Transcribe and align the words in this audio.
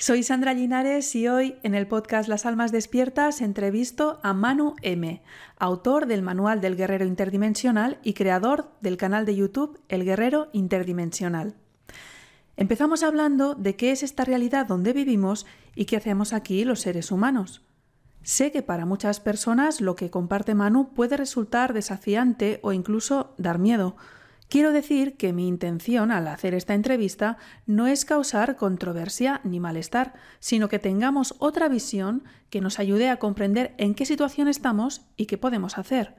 Soy 0.00 0.22
Sandra 0.22 0.54
Linares 0.54 1.12
y 1.16 1.26
hoy 1.26 1.56
en 1.64 1.74
el 1.74 1.88
podcast 1.88 2.28
Las 2.28 2.46
Almas 2.46 2.70
Despiertas 2.70 3.40
entrevisto 3.40 4.20
a 4.22 4.32
Manu 4.32 4.76
M, 4.80 5.20
autor 5.58 6.06
del 6.06 6.22
Manual 6.22 6.60
del 6.60 6.76
Guerrero 6.76 7.04
Interdimensional 7.04 7.98
y 8.04 8.12
creador 8.12 8.70
del 8.80 8.96
canal 8.96 9.26
de 9.26 9.34
YouTube 9.34 9.80
El 9.88 10.04
Guerrero 10.04 10.50
Interdimensional. 10.52 11.56
Empezamos 12.56 13.02
hablando 13.02 13.56
de 13.56 13.74
qué 13.74 13.90
es 13.90 14.04
esta 14.04 14.24
realidad 14.24 14.66
donde 14.66 14.92
vivimos 14.92 15.46
y 15.74 15.86
qué 15.86 15.96
hacemos 15.96 16.32
aquí 16.32 16.64
los 16.64 16.78
seres 16.78 17.10
humanos. 17.10 17.62
Sé 18.22 18.52
que 18.52 18.62
para 18.62 18.86
muchas 18.86 19.18
personas 19.18 19.80
lo 19.80 19.96
que 19.96 20.10
comparte 20.10 20.54
Manu 20.54 20.94
puede 20.94 21.16
resultar 21.16 21.72
desafiante 21.72 22.60
o 22.62 22.72
incluso 22.72 23.34
dar 23.36 23.58
miedo, 23.58 23.96
Quiero 24.48 24.72
decir 24.72 25.18
que 25.18 25.34
mi 25.34 25.46
intención 25.46 26.10
al 26.10 26.26
hacer 26.26 26.54
esta 26.54 26.72
entrevista 26.72 27.36
no 27.66 27.86
es 27.86 28.06
causar 28.06 28.56
controversia 28.56 29.42
ni 29.44 29.60
malestar, 29.60 30.14
sino 30.40 30.70
que 30.70 30.78
tengamos 30.78 31.34
otra 31.38 31.68
visión 31.68 32.24
que 32.48 32.62
nos 32.62 32.78
ayude 32.78 33.10
a 33.10 33.18
comprender 33.18 33.74
en 33.76 33.94
qué 33.94 34.06
situación 34.06 34.48
estamos 34.48 35.02
y 35.18 35.26
qué 35.26 35.36
podemos 35.36 35.76
hacer. 35.76 36.14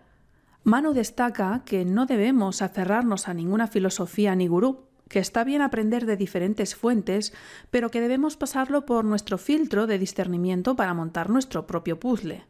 Manu 0.64 0.94
destaca 0.94 1.64
que 1.66 1.86
no 1.86 2.06
debemos 2.06 2.62
aferrarnos 2.62 3.28
a 3.28 3.34
ninguna 3.34 3.66
filosofía 3.66 4.36
ni 4.36 4.46
gurú, 4.46 4.90
que 5.08 5.18
está 5.18 5.44
bien 5.44 5.64
aprender 5.64 6.06
de 6.06 6.16
diferentes 6.16 6.76
fuentes, 6.76 7.34
pero 7.72 7.90
que 7.90 8.00
debemos 8.00 8.38
pasarlo 8.38 8.86
por 8.86 9.06
nuestro 9.06 9.40
filtro 9.40 9.88
de 9.88 9.98
discernimiento 9.98 10.76
para 10.76 10.94
montar 10.94 11.32
nuestro 11.32 11.66
propio 11.66 12.00
puzzle. 12.00 12.46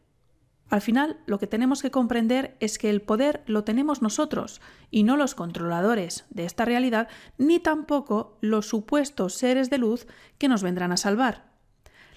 Al 0.70 0.82
final, 0.82 1.18
lo 1.26 1.40
que 1.40 1.48
tenemos 1.48 1.82
que 1.82 1.90
comprender 1.90 2.56
es 2.60 2.78
que 2.78 2.90
el 2.90 3.02
poder 3.02 3.44
lo 3.48 3.64
tenemos 3.64 4.02
nosotros 4.02 4.62
y 4.92 5.04
no 5.04 5.18
los 5.18 5.34
controladores 5.34 6.26
de 6.30 6.46
esta 6.46 6.64
realidad, 6.64 7.08
ni 7.38 7.60
tampoco 7.60 8.38
los 8.42 8.68
supuestos 8.68 9.34
seres 9.34 9.70
de 9.72 9.80
luz 9.80 10.06
que 10.38 10.48
nos 10.48 10.62
vendrán 10.62 10.92
a 10.92 10.98
salvar. 10.98 11.50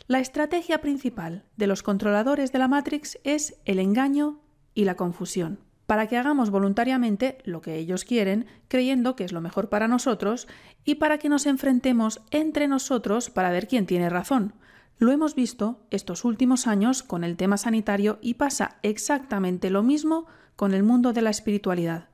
La 0.07 0.19
estrategia 0.19 0.83
principal 0.83 1.45
de 1.57 1.67
los 1.67 1.83
controladores 1.83 2.53
de 2.53 2.59
la 2.59 2.69
Matrix 2.69 3.19
es 3.25 3.57
el 3.65 3.79
engaño 3.79 4.41
y 4.75 4.85
la 4.85 4.97
confusión, 4.97 5.61
para 5.87 6.07
que 6.07 6.19
hagamos 6.19 6.51
voluntariamente 6.51 7.39
lo 7.45 7.63
que 7.63 7.77
ellos 7.77 8.05
quieren, 8.05 8.47
creyendo 8.69 9.17
que 9.17 9.25
es 9.25 9.33
lo 9.33 9.41
mejor 9.41 9.71
para 9.71 9.89
nosotros, 9.89 10.47
y 10.85 10.97
para 10.97 11.17
que 11.17 11.31
nos 11.31 11.47
enfrentemos 11.47 12.21
entre 12.31 12.69
nosotros 12.69 13.31
para 13.31 13.51
ver 13.51 13.67
quién 13.67 13.87
tiene 13.87 14.11
razón, 14.11 14.55
lo 15.03 15.11
hemos 15.11 15.35
visto 15.35 15.81
estos 15.91 16.25
últimos 16.25 16.69
años 16.69 17.03
con 17.03 17.25
el 17.25 17.37
tema 17.37 17.57
sanitario 17.57 18.21
y 18.23 18.35
pasa 18.35 18.77
exactamente 18.83 19.69
lo 19.69 19.83
mismo 19.83 20.27
con 20.55 20.75
el 20.75 20.85
mundo 20.85 21.13
de 21.13 21.23
la 21.23 21.31
espiritualidad. 21.31 22.09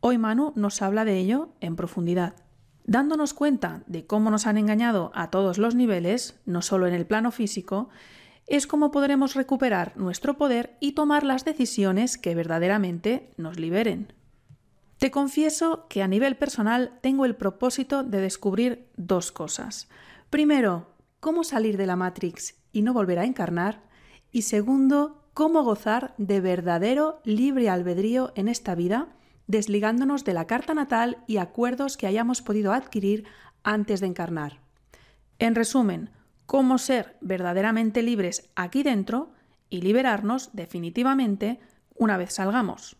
Hoy 0.00 0.18
Manu 0.18 0.52
nos 0.56 0.82
habla 0.82 1.04
de 1.04 1.18
ello 1.18 1.50
en 1.60 1.76
profundidad. 1.76 2.34
Dándonos 2.84 3.32
cuenta 3.32 3.84
de 3.86 4.06
cómo 4.06 4.32
nos 4.32 4.48
han 4.48 4.58
engañado 4.58 5.12
a 5.14 5.30
todos 5.30 5.56
los 5.58 5.76
niveles, 5.76 6.40
no 6.46 6.62
solo 6.62 6.88
en 6.88 6.94
el 6.94 7.06
plano 7.06 7.30
físico, 7.30 7.90
es 8.48 8.66
como 8.66 8.90
podremos 8.90 9.34
recuperar 9.34 9.96
nuestro 9.96 10.36
poder 10.36 10.76
y 10.80 10.92
tomar 10.92 11.22
las 11.22 11.44
decisiones 11.44 12.18
que 12.18 12.34
verdaderamente 12.34 13.30
nos 13.36 13.56
liberen. 13.56 14.12
Te 14.98 15.12
confieso 15.12 15.86
que 15.88 16.02
a 16.02 16.08
nivel 16.08 16.34
personal 16.34 16.98
tengo 17.02 17.24
el 17.24 17.36
propósito 17.36 18.02
de 18.02 18.20
descubrir 18.20 18.88
dos 18.96 19.30
cosas. 19.30 19.88
Primero, 20.28 20.95
cómo 21.26 21.42
salir 21.42 21.76
de 21.76 21.86
la 21.86 21.96
Matrix 21.96 22.54
y 22.70 22.82
no 22.82 22.92
volver 22.94 23.18
a 23.18 23.24
encarnar. 23.24 23.82
Y 24.30 24.42
segundo, 24.42 25.24
cómo 25.34 25.64
gozar 25.64 26.14
de 26.18 26.40
verdadero 26.40 27.20
libre 27.24 27.68
albedrío 27.68 28.30
en 28.36 28.46
esta 28.46 28.76
vida, 28.76 29.08
desligándonos 29.48 30.22
de 30.22 30.34
la 30.34 30.46
carta 30.46 30.72
natal 30.72 31.24
y 31.26 31.38
acuerdos 31.38 31.96
que 31.96 32.06
hayamos 32.06 32.42
podido 32.42 32.72
adquirir 32.72 33.24
antes 33.64 33.98
de 33.98 34.06
encarnar. 34.06 34.60
En 35.40 35.56
resumen, 35.56 36.10
cómo 36.46 36.78
ser 36.78 37.16
verdaderamente 37.20 38.04
libres 38.04 38.48
aquí 38.54 38.84
dentro 38.84 39.32
y 39.68 39.80
liberarnos 39.80 40.50
definitivamente 40.52 41.58
una 41.96 42.16
vez 42.18 42.34
salgamos. 42.34 42.96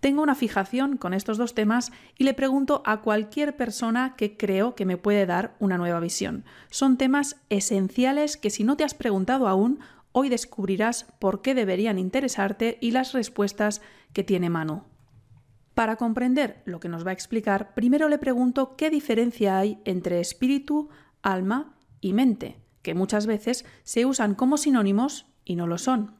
Tengo 0.00 0.22
una 0.22 0.34
fijación 0.34 0.96
con 0.96 1.12
estos 1.12 1.36
dos 1.36 1.54
temas 1.54 1.92
y 2.16 2.24
le 2.24 2.32
pregunto 2.32 2.82
a 2.86 3.02
cualquier 3.02 3.56
persona 3.56 4.14
que 4.16 4.36
creo 4.36 4.74
que 4.74 4.86
me 4.86 4.96
puede 4.96 5.26
dar 5.26 5.54
una 5.60 5.76
nueva 5.76 6.00
visión. 6.00 6.44
Son 6.70 6.96
temas 6.96 7.36
esenciales 7.50 8.38
que 8.38 8.48
si 8.48 8.64
no 8.64 8.76
te 8.76 8.84
has 8.84 8.94
preguntado 8.94 9.46
aún, 9.46 9.78
hoy 10.12 10.30
descubrirás 10.30 11.06
por 11.18 11.42
qué 11.42 11.54
deberían 11.54 11.98
interesarte 11.98 12.78
y 12.80 12.92
las 12.92 13.12
respuestas 13.12 13.82
que 14.14 14.24
tiene 14.24 14.48
Manu. 14.48 14.84
Para 15.74 15.96
comprender 15.96 16.62
lo 16.64 16.80
que 16.80 16.88
nos 16.88 17.06
va 17.06 17.10
a 17.10 17.14
explicar, 17.14 17.74
primero 17.74 18.08
le 18.08 18.18
pregunto 18.18 18.76
qué 18.76 18.90
diferencia 18.90 19.58
hay 19.58 19.80
entre 19.84 20.20
espíritu, 20.20 20.88
alma 21.22 21.74
y 22.00 22.14
mente, 22.14 22.56
que 22.82 22.94
muchas 22.94 23.26
veces 23.26 23.66
se 23.82 24.06
usan 24.06 24.34
como 24.34 24.56
sinónimos 24.56 25.26
y 25.44 25.56
no 25.56 25.66
lo 25.66 25.78
son. 25.78 26.19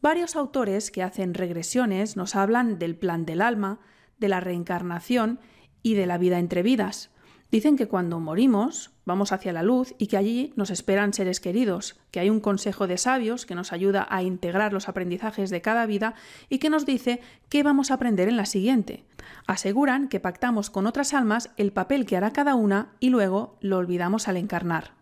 Varios 0.00 0.36
autores 0.36 0.90
que 0.90 1.02
hacen 1.02 1.34
regresiones 1.34 2.16
nos 2.16 2.36
hablan 2.36 2.78
del 2.78 2.96
plan 2.96 3.24
del 3.24 3.42
alma, 3.42 3.80
de 4.18 4.28
la 4.28 4.40
reencarnación 4.40 5.40
y 5.82 5.94
de 5.94 6.06
la 6.06 6.18
vida 6.18 6.38
entre 6.38 6.62
vidas. 6.62 7.10
Dicen 7.50 7.76
que 7.76 7.86
cuando 7.86 8.18
morimos 8.18 8.90
vamos 9.04 9.30
hacia 9.30 9.52
la 9.52 9.62
luz 9.62 9.94
y 9.98 10.08
que 10.08 10.16
allí 10.16 10.52
nos 10.56 10.70
esperan 10.70 11.12
seres 11.12 11.38
queridos, 11.38 11.96
que 12.10 12.18
hay 12.18 12.28
un 12.28 12.40
consejo 12.40 12.88
de 12.88 12.98
sabios 12.98 13.46
que 13.46 13.54
nos 13.54 13.72
ayuda 13.72 14.06
a 14.10 14.22
integrar 14.22 14.72
los 14.72 14.88
aprendizajes 14.88 15.48
de 15.48 15.62
cada 15.62 15.86
vida 15.86 16.14
y 16.48 16.58
que 16.58 16.70
nos 16.70 16.84
dice 16.86 17.20
qué 17.48 17.62
vamos 17.62 17.90
a 17.90 17.94
aprender 17.94 18.28
en 18.28 18.36
la 18.36 18.46
siguiente. 18.46 19.04
Aseguran 19.46 20.08
que 20.08 20.18
pactamos 20.18 20.70
con 20.70 20.86
otras 20.86 21.14
almas 21.14 21.50
el 21.56 21.72
papel 21.72 22.04
que 22.04 22.16
hará 22.16 22.32
cada 22.32 22.56
una 22.56 22.96
y 22.98 23.10
luego 23.10 23.58
lo 23.60 23.78
olvidamos 23.78 24.26
al 24.26 24.36
encarnar. 24.36 24.94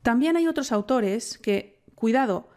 También 0.00 0.38
hay 0.38 0.46
otros 0.48 0.72
autores 0.72 1.36
que, 1.36 1.82
cuidado, 1.94 2.48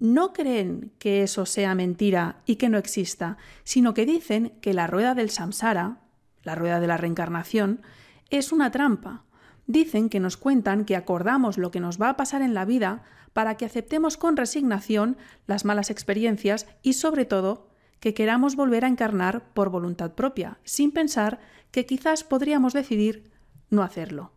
no 0.00 0.32
creen 0.32 0.92
que 0.98 1.22
eso 1.22 1.46
sea 1.46 1.74
mentira 1.74 2.42
y 2.46 2.56
que 2.56 2.68
no 2.68 2.78
exista, 2.78 3.36
sino 3.64 3.94
que 3.94 4.06
dicen 4.06 4.52
que 4.60 4.74
la 4.74 4.86
rueda 4.86 5.14
del 5.14 5.30
samsara, 5.30 5.98
la 6.42 6.54
rueda 6.54 6.80
de 6.80 6.86
la 6.86 6.96
reencarnación, 6.96 7.82
es 8.30 8.52
una 8.52 8.70
trampa. 8.70 9.24
Dicen 9.66 10.08
que 10.08 10.20
nos 10.20 10.36
cuentan 10.36 10.84
que 10.84 10.96
acordamos 10.96 11.58
lo 11.58 11.70
que 11.70 11.80
nos 11.80 12.00
va 12.00 12.10
a 12.10 12.16
pasar 12.16 12.42
en 12.42 12.54
la 12.54 12.64
vida 12.64 13.02
para 13.32 13.56
que 13.56 13.66
aceptemos 13.66 14.16
con 14.16 14.36
resignación 14.36 15.16
las 15.46 15.64
malas 15.64 15.90
experiencias 15.90 16.66
y 16.82 16.94
sobre 16.94 17.24
todo 17.24 17.68
que 18.00 18.14
queramos 18.14 18.56
volver 18.56 18.84
a 18.84 18.88
encarnar 18.88 19.52
por 19.52 19.70
voluntad 19.70 20.12
propia, 20.14 20.58
sin 20.64 20.92
pensar 20.92 21.40
que 21.70 21.86
quizás 21.86 22.24
podríamos 22.24 22.72
decidir 22.72 23.30
no 23.70 23.82
hacerlo. 23.82 24.32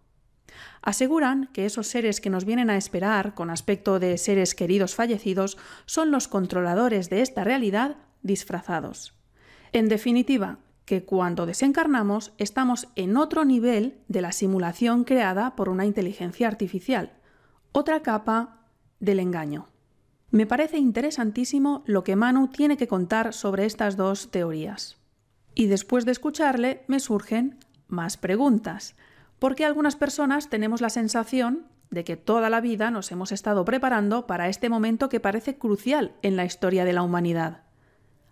Aseguran 0.81 1.49
que 1.53 1.65
esos 1.65 1.87
seres 1.87 2.21
que 2.21 2.29
nos 2.29 2.45
vienen 2.45 2.69
a 2.69 2.77
esperar 2.77 3.33
con 3.33 3.49
aspecto 3.49 3.99
de 3.99 4.17
seres 4.17 4.55
queridos 4.55 4.95
fallecidos 4.95 5.57
son 5.85 6.11
los 6.11 6.27
controladores 6.27 7.09
de 7.09 7.21
esta 7.21 7.43
realidad 7.43 7.97
disfrazados. 8.23 9.13
En 9.71 9.89
definitiva, 9.89 10.59
que 10.85 11.05
cuando 11.05 11.45
desencarnamos 11.45 12.33
estamos 12.37 12.87
en 12.95 13.15
otro 13.15 13.45
nivel 13.45 13.99
de 14.07 14.21
la 14.21 14.31
simulación 14.31 15.03
creada 15.03 15.55
por 15.55 15.69
una 15.69 15.85
inteligencia 15.85 16.47
artificial, 16.47 17.13
otra 17.71 18.01
capa 18.01 18.65
del 18.99 19.19
engaño. 19.19 19.69
Me 20.31 20.45
parece 20.45 20.77
interesantísimo 20.77 21.83
lo 21.85 22.03
que 22.03 22.15
Manu 22.15 22.47
tiene 22.47 22.77
que 22.77 22.87
contar 22.87 23.33
sobre 23.33 23.65
estas 23.65 23.97
dos 23.97 24.31
teorías. 24.31 24.97
Y 25.55 25.67
después 25.67 26.05
de 26.05 26.13
escucharle 26.13 26.83
me 26.87 26.99
surgen 26.99 27.57
más 27.87 28.17
preguntas 28.17 28.95
porque 29.41 29.65
algunas 29.65 29.95
personas 29.95 30.51
tenemos 30.51 30.81
la 30.81 30.91
sensación 30.91 31.65
de 31.89 32.03
que 32.03 32.15
toda 32.15 32.51
la 32.51 32.61
vida 32.61 32.91
nos 32.91 33.11
hemos 33.11 33.31
estado 33.31 33.65
preparando 33.65 34.27
para 34.27 34.49
este 34.49 34.69
momento 34.69 35.09
que 35.09 35.19
parece 35.19 35.57
crucial 35.57 36.13
en 36.21 36.35
la 36.35 36.45
historia 36.45 36.85
de 36.85 36.93
la 36.93 37.01
humanidad. 37.01 37.63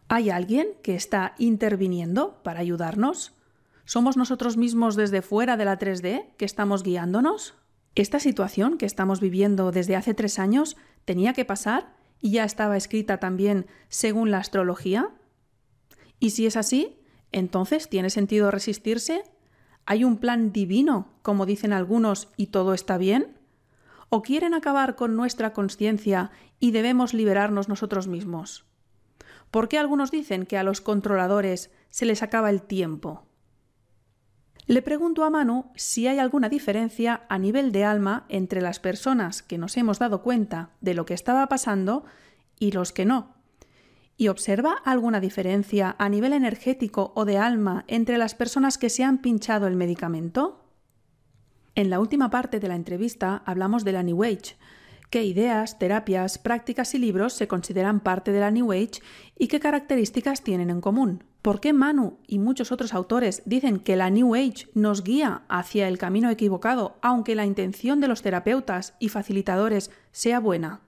¿Hay 0.08 0.30
alguien 0.30 0.68
que 0.84 0.94
está 0.94 1.34
interviniendo 1.40 2.44
para 2.44 2.60
ayudarnos? 2.60 3.34
¿Somos 3.86 4.18
nosotros 4.18 4.56
mismos 4.56 4.96
desde 4.96 5.24
fuera 5.24 5.58
de 5.58 5.66
la 5.66 5.80
3D 5.80 6.36
que 6.38 6.46
estamos 6.46 6.84
guiándonos? 6.84 7.56
¿Esta 7.96 8.20
situación 8.20 8.78
que 8.78 8.86
estamos 8.86 9.20
viviendo 9.20 9.72
desde 9.72 9.96
hace 9.96 10.14
tres 10.14 10.38
años 10.38 10.78
tenía 11.06 11.34
que 11.34 11.44
pasar 11.44 11.96
y 12.22 12.34
ya 12.34 12.44
estaba 12.44 12.78
escrita 12.78 13.18
también 13.18 13.66
según 13.88 14.30
la 14.30 14.38
astrología? 14.38 15.10
Y 16.20 16.30
si 16.30 16.46
es 16.46 16.56
así, 16.56 17.00
entonces 17.32 17.90
¿tiene 17.90 18.12
sentido 18.12 18.52
resistirse 18.52 19.24
¿Hay 19.92 20.04
un 20.04 20.18
plan 20.18 20.52
divino, 20.52 21.08
como 21.24 21.48
dicen 21.48 21.74
algunos, 21.74 22.28
y 22.38 22.48
todo 22.48 22.76
está 22.76 23.00
bien? 23.00 23.40
¿O 24.10 24.22
quieren 24.22 24.54
acabar 24.54 24.96
con 24.96 25.16
nuestra 25.16 25.52
conciencia 25.52 26.30
y 26.60 26.70
debemos 26.70 27.16
liberarnos 27.16 27.70
nosotros 27.70 28.08
mismos? 28.08 28.66
¿Por 29.50 29.68
qué 29.68 29.80
algunos 29.80 30.12
dicen 30.12 30.46
que 30.46 30.60
a 30.60 30.64
los 30.64 30.80
controladores 30.80 31.72
se 31.90 32.06
les 32.06 32.22
acaba 32.22 32.52
el 32.52 32.62
tiempo? 32.62 33.24
Le 34.68 34.84
pregunto 34.84 35.24
a 35.24 35.32
Manu 35.32 35.72
si 35.74 36.06
hay 36.06 36.20
alguna 36.20 36.50
diferencia 36.50 37.26
a 37.28 37.40
nivel 37.40 37.72
de 37.72 37.84
alma 37.84 38.28
entre 38.30 38.62
las 38.62 38.80
personas 38.80 39.42
que 39.42 39.58
nos 39.58 39.76
hemos 39.76 39.98
dado 39.98 40.22
cuenta 40.22 40.70
de 40.82 40.94
lo 40.94 41.08
que 41.08 41.16
estaba 41.16 41.48
pasando 41.48 42.06
y 42.60 42.74
los 42.74 42.92
que 42.94 43.06
no, 43.06 43.39
¿Y 44.20 44.28
observa 44.28 44.74
alguna 44.84 45.22
diferencia 45.22 45.96
a 45.98 46.10
nivel 46.10 46.34
energético 46.34 47.14
o 47.16 47.24
de 47.24 47.38
alma 47.38 47.86
entre 47.88 48.18
las 48.18 48.36
personas 48.36 48.78
que 48.78 48.90
se 48.90 49.06
han 49.06 49.20
pinchado 49.20 49.66
el 49.66 49.78
medicamento? 49.78 50.60
En 51.74 51.90
la 51.90 52.02
última 52.02 52.30
parte 52.30 52.60
de 52.60 52.68
la 52.68 52.76
entrevista 52.76 53.42
hablamos 53.46 53.86
de 53.86 53.94
la 53.94 54.04
New 54.04 54.22
Age, 54.26 54.58
qué 55.10 55.24
ideas, 55.24 55.80
terapias, 55.80 56.38
prácticas 56.38 56.94
y 56.96 56.98
libros 56.98 57.32
se 57.32 57.48
consideran 57.48 58.02
parte 58.02 58.34
de 58.34 58.42
la 58.42 58.52
New 58.52 58.74
Age 58.74 59.02
y 59.38 59.48
qué 59.48 59.62
características 59.62 60.44
tienen 60.44 60.70
en 60.70 60.82
común. 60.82 61.24
¿Por 61.42 61.62
qué 61.62 61.72
Manu 61.72 62.20
y 62.28 62.40
muchos 62.40 62.74
otros 62.74 62.94
autores 62.94 63.42
dicen 63.46 63.80
que 63.80 63.96
la 63.96 64.10
New 64.10 64.36
Age 64.36 64.68
nos 64.74 65.02
guía 65.02 65.44
hacia 65.48 65.88
el 65.88 65.98
camino 65.98 66.30
equivocado, 66.30 66.98
aunque 67.02 67.36
la 67.36 67.46
intención 67.46 68.02
de 68.02 68.10
los 68.10 68.22
terapeutas 68.22 68.96
y 69.00 69.08
facilitadores 69.08 69.92
sea 70.12 70.42
buena? 70.42 70.82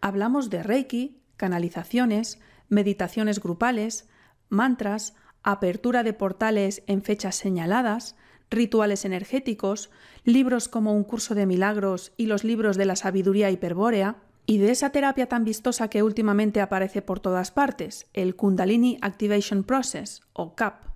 Hablamos 0.00 0.50
de 0.50 0.64
Reiki, 0.64 1.20
canalizaciones, 1.36 2.40
meditaciones 2.72 3.38
grupales, 3.38 4.08
mantras, 4.48 5.14
apertura 5.42 6.02
de 6.02 6.14
portales 6.14 6.82
en 6.86 7.02
fechas 7.02 7.36
señaladas, 7.36 8.16
rituales 8.50 9.04
energéticos, 9.04 9.90
libros 10.24 10.68
como 10.68 10.94
Un 10.94 11.04
curso 11.04 11.34
de 11.34 11.46
milagros 11.46 12.12
y 12.16 12.26
los 12.26 12.44
libros 12.44 12.76
de 12.76 12.86
la 12.86 12.96
sabiduría 12.96 13.50
hiperbórea, 13.50 14.16
y 14.44 14.58
de 14.58 14.72
esa 14.72 14.90
terapia 14.90 15.26
tan 15.26 15.44
vistosa 15.44 15.88
que 15.88 16.02
últimamente 16.02 16.60
aparece 16.60 17.00
por 17.00 17.20
todas 17.20 17.50
partes, 17.52 18.06
el 18.12 18.34
Kundalini 18.34 18.98
Activation 19.00 19.62
Process 19.62 20.22
o 20.32 20.54
CAP. 20.56 20.86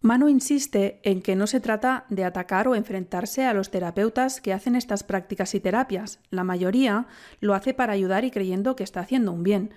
Manu 0.00 0.28
insiste 0.28 1.00
en 1.02 1.22
que 1.22 1.34
no 1.34 1.46
se 1.46 1.60
trata 1.60 2.06
de 2.08 2.24
atacar 2.24 2.68
o 2.68 2.74
enfrentarse 2.74 3.44
a 3.44 3.52
los 3.52 3.70
terapeutas 3.70 4.40
que 4.40 4.52
hacen 4.52 4.76
estas 4.76 5.02
prácticas 5.02 5.54
y 5.54 5.60
terapias. 5.60 6.20
La 6.30 6.44
mayoría 6.44 7.06
lo 7.40 7.54
hace 7.54 7.74
para 7.74 7.94
ayudar 7.94 8.24
y 8.24 8.30
creyendo 8.30 8.76
que 8.76 8.84
está 8.84 9.00
haciendo 9.00 9.32
un 9.32 9.42
bien. 9.42 9.74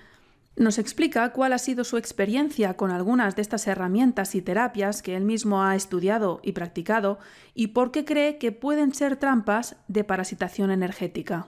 Nos 0.58 0.78
explica 0.78 1.32
cuál 1.32 1.54
ha 1.54 1.58
sido 1.58 1.84
su 1.84 1.98
experiencia 1.98 2.76
con 2.76 2.92
algunas 2.92 3.36
de 3.36 3.42
estas 3.42 3.68
herramientas 3.68 4.36
y 4.36 4.42
terapias 4.42 5.02
que 5.02 5.16
él 5.16 5.24
mismo 5.24 5.64
ha 5.64 5.76
estudiado 5.76 6.42
y 6.44 6.52
practicado 6.52 7.20
y 7.54 7.68
por 7.68 7.92
qué 7.92 8.04
cree 8.04 8.38
que 8.38 8.52
pueden 8.52 8.94
ser 8.94 9.16
trampas 9.16 9.78
de 9.88 10.04
parasitación 10.04 10.70
energética. 10.70 11.48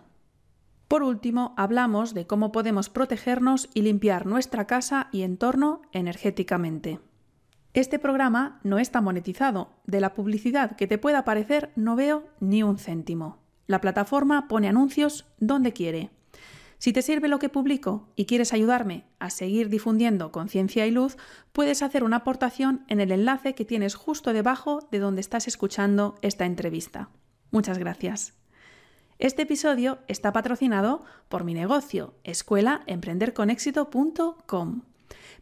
Por 0.88 1.04
último, 1.04 1.54
hablamos 1.58 2.14
de 2.14 2.28
cómo 2.28 2.52
podemos 2.52 2.90
protegernos 2.90 3.70
y 3.74 3.82
limpiar 3.82 4.26
nuestra 4.26 4.68
casa 4.68 5.10
y 5.12 5.24
entorno 5.24 5.82
energéticamente. 5.92 7.00
Este 7.74 7.98
programa 7.98 8.60
no 8.64 8.78
está 8.78 9.02
monetizado. 9.02 9.74
De 9.86 10.00
la 10.00 10.14
publicidad 10.14 10.76
que 10.76 10.86
te 10.86 11.00
pueda 11.00 11.20
aparecer 11.20 11.72
no 11.76 11.96
veo 11.96 12.26
ni 12.40 12.62
un 12.62 12.78
céntimo. 12.78 13.40
La 13.66 13.82
plataforma 13.82 14.48
pone 14.48 14.70
anuncios 14.70 15.26
donde 15.40 15.74
quiere. 15.74 16.12
Si 16.84 16.92
te 16.92 17.02
sirve 17.02 17.30
lo 17.30 17.40
que 17.40 17.48
publico 17.48 18.10
y 18.18 18.26
quieres 18.26 18.52
ayudarme 18.52 19.06
a 19.18 19.30
seguir 19.30 19.70
difundiendo 19.70 20.34
conciencia 20.34 20.86
y 20.86 20.92
luz, 20.92 21.16
puedes 21.54 21.82
hacer 21.82 22.04
una 22.04 22.18
aportación 22.18 22.84
en 22.90 23.00
el 23.00 23.14
enlace 23.14 23.56
que 23.56 23.64
tienes 23.64 23.96
justo 23.96 24.34
debajo 24.34 24.86
de 24.92 25.00
donde 25.00 25.22
estás 25.22 25.48
escuchando 25.48 26.16
esta 26.22 26.46
entrevista. 26.46 27.08
Muchas 27.52 27.78
gracias. 27.78 28.34
Este 29.18 29.44
episodio 29.44 30.00
está 30.10 30.34
patrocinado 30.34 31.06
por 31.30 31.46
mi 31.46 31.54
negocio, 31.54 32.16
escuelaemprenderconexito.com. 32.26 34.82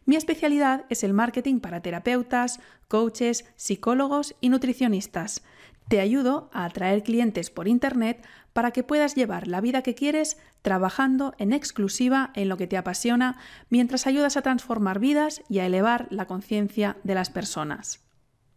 Mi 0.04 0.14
especialidad 0.14 0.84
es 0.90 1.02
el 1.02 1.12
marketing 1.12 1.58
para 1.58 1.82
terapeutas, 1.82 2.60
coaches, 2.86 3.46
psicólogos 3.56 4.36
y 4.40 4.48
nutricionistas. 4.48 5.42
Te 5.88 6.00
ayudo 6.00 6.48
a 6.52 6.64
atraer 6.64 7.02
clientes 7.02 7.50
por 7.50 7.68
Internet 7.68 8.24
para 8.52 8.70
que 8.70 8.82
puedas 8.82 9.14
llevar 9.14 9.46
la 9.46 9.60
vida 9.60 9.82
que 9.82 9.94
quieres 9.94 10.38
trabajando 10.62 11.34
en 11.38 11.52
exclusiva 11.52 12.30
en 12.34 12.48
lo 12.48 12.56
que 12.56 12.66
te 12.66 12.76
apasiona 12.76 13.38
mientras 13.68 14.06
ayudas 14.06 14.36
a 14.36 14.42
transformar 14.42 14.98
vidas 14.98 15.42
y 15.48 15.58
a 15.58 15.66
elevar 15.66 16.06
la 16.10 16.26
conciencia 16.26 16.96
de 17.02 17.14
las 17.14 17.30
personas. 17.30 18.00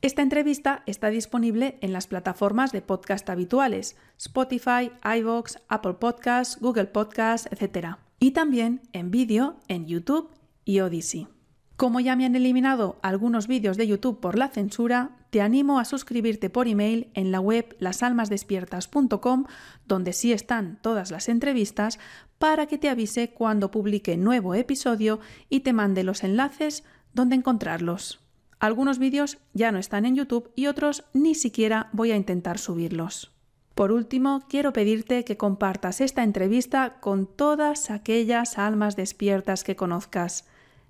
Esta 0.00 0.22
entrevista 0.22 0.82
está 0.86 1.10
disponible 1.10 1.78
en 1.80 1.92
las 1.92 2.08
plataformas 2.08 2.72
de 2.72 2.82
podcast 2.82 3.30
habituales, 3.30 3.96
Spotify, 4.18 4.90
iVoox, 5.04 5.58
Apple 5.68 5.94
Podcasts, 5.94 6.58
Google 6.60 6.86
Podcasts, 6.86 7.48
etc. 7.52 7.98
Y 8.18 8.32
también 8.32 8.80
en 8.92 9.12
vídeo 9.12 9.60
en 9.68 9.86
YouTube 9.86 10.28
y 10.64 10.80
Odyssey. 10.80 11.28
Como 11.76 12.00
ya 12.00 12.16
me 12.16 12.26
han 12.26 12.34
eliminado 12.34 12.98
algunos 13.00 13.46
vídeos 13.46 13.76
de 13.76 13.86
YouTube 13.86 14.18
por 14.18 14.36
la 14.36 14.48
censura, 14.48 15.17
te 15.30 15.40
animo 15.40 15.78
a 15.78 15.84
suscribirte 15.84 16.50
por 16.50 16.68
email 16.68 17.10
en 17.14 17.32
la 17.32 17.40
web 17.40 17.76
lasalmasdespiertas.com, 17.80 19.44
donde 19.86 20.12
sí 20.12 20.32
están 20.32 20.78
todas 20.82 21.10
las 21.10 21.28
entrevistas, 21.28 21.98
para 22.38 22.66
que 22.66 22.78
te 22.78 22.88
avise 22.88 23.30
cuando 23.30 23.70
publique 23.70 24.16
nuevo 24.16 24.54
episodio 24.54 25.20
y 25.48 25.60
te 25.60 25.72
mande 25.72 26.04
los 26.04 26.24
enlaces 26.24 26.84
donde 27.12 27.36
encontrarlos. 27.36 28.20
Algunos 28.60 28.98
vídeos 28.98 29.38
ya 29.52 29.70
no 29.70 29.78
están 29.78 30.04
en 30.04 30.16
YouTube 30.16 30.50
y 30.56 30.66
otros 30.66 31.04
ni 31.12 31.34
siquiera 31.34 31.90
voy 31.92 32.10
a 32.10 32.16
intentar 32.16 32.58
subirlos. 32.58 33.32
Por 33.74 33.92
último, 33.92 34.44
quiero 34.48 34.72
pedirte 34.72 35.24
que 35.24 35.36
compartas 35.36 36.00
esta 36.00 36.24
entrevista 36.24 36.98
con 36.98 37.26
todas 37.26 37.90
aquellas 37.90 38.58
almas 38.58 38.96
despiertas 38.96 39.62
que 39.62 39.76
conozcas. 39.76 40.46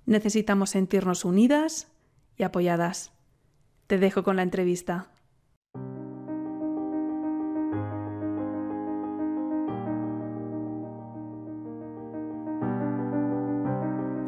Necesitamos 0.07 0.71
sentirnos 0.71 1.23
unidas 1.23 1.87
y 2.35 2.43
apoyadas. 2.43 3.11
Te 3.89 3.97
dejo 3.97 4.23
con 4.23 4.35
la 4.35 4.43
entrevista. 4.43 5.07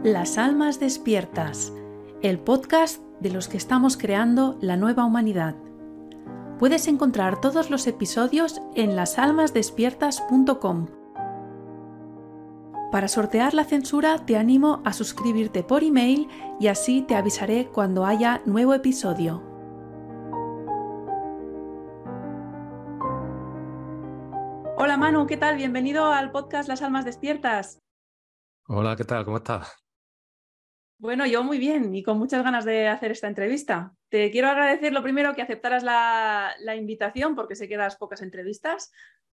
Las 0.04 0.40
Almas 0.40 0.80
Despiertas, 0.80 1.72
el 2.24 2.40
podcast 2.40 3.04
de 3.19 3.30
los 3.30 3.48
que 3.48 3.58
estamos 3.58 3.98
creando 3.98 4.58
la 4.62 4.78
nueva 4.78 5.06
humanidad. 5.06 5.54
Puedes 6.58 6.88
encontrar 6.88 7.40
todos 7.40 7.69
los 7.69 7.86
episodios 7.86 8.63
en 8.74 8.96
lasalmasdespiertas.com 8.96 10.88
para 12.92 13.08
sortear 13.08 13.54
la 13.54 13.63
censura 13.63 14.25
te 14.25 14.38
animo 14.38 14.81
a 14.84 14.92
suscribirte 14.92 15.63
por 15.63 15.84
email 15.84 16.28
y 16.60 16.68
así 16.68 17.03
te 17.03 17.15
avisaré 17.15 17.68
cuando 17.68 18.06
haya 18.06 18.41
nuevo 18.46 18.74
episodio. 18.74 19.50
Manu, 25.12 25.27
¿qué 25.27 25.36
tal? 25.36 25.58
Bienvenido 25.58 26.06
al 26.06 26.32
podcast 26.32 26.70
Las 26.70 26.82
Almas 26.82 27.03
Despiertas. 27.03 27.82
Hola, 28.68 28.96
¿qué 28.96 29.03
tal? 29.03 29.25
¿Cómo 29.25 29.38
estás? 29.38 29.75
Bueno, 31.00 31.25
yo 31.25 31.44
muy 31.44 31.60
bien 31.60 31.94
y 31.94 32.01
con 32.01 32.18
muchas 32.18 32.46
ganas 32.46 32.63
de 32.63 32.88
hacer 32.88 33.12
esta 33.12 33.27
entrevista. 33.27 33.94
Te 34.08 34.32
quiero 34.32 34.48
agradecer 34.48 34.94
lo 34.94 35.03
primero 35.03 35.36
que 35.36 35.41
aceptaras 35.41 35.84
la, 35.84 36.53
la 36.62 36.77
invitación 36.77 37.36
porque 37.36 37.58
sé 37.58 37.68
que 37.68 37.75
das 37.75 37.98
pocas 37.98 38.22
entrevistas. 38.22 38.94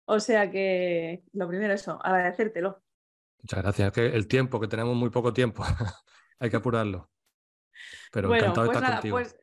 O 0.04 0.20
sea 0.20 0.52
que 0.52 1.24
lo 1.32 1.48
primero 1.48 1.74
eso, 1.74 2.00
agradecértelo. 2.04 2.84
Muchas 3.42 3.64
gracias. 3.64 3.94
que 3.94 4.08
el 4.08 4.28
tiempo, 4.28 4.60
que 4.60 4.68
tenemos 4.68 4.98
muy 4.98 5.10
poco 5.10 5.32
tiempo, 5.32 5.64
hay 6.40 6.50
que 6.50 6.58
apurarlo. 6.58 7.10
Pero 8.12 8.36
encantado 8.36 8.64
de 8.64 8.74
pues 8.74 8.78
estar 8.78 8.94
contigo. 8.96 9.16
Pues, 9.16 9.40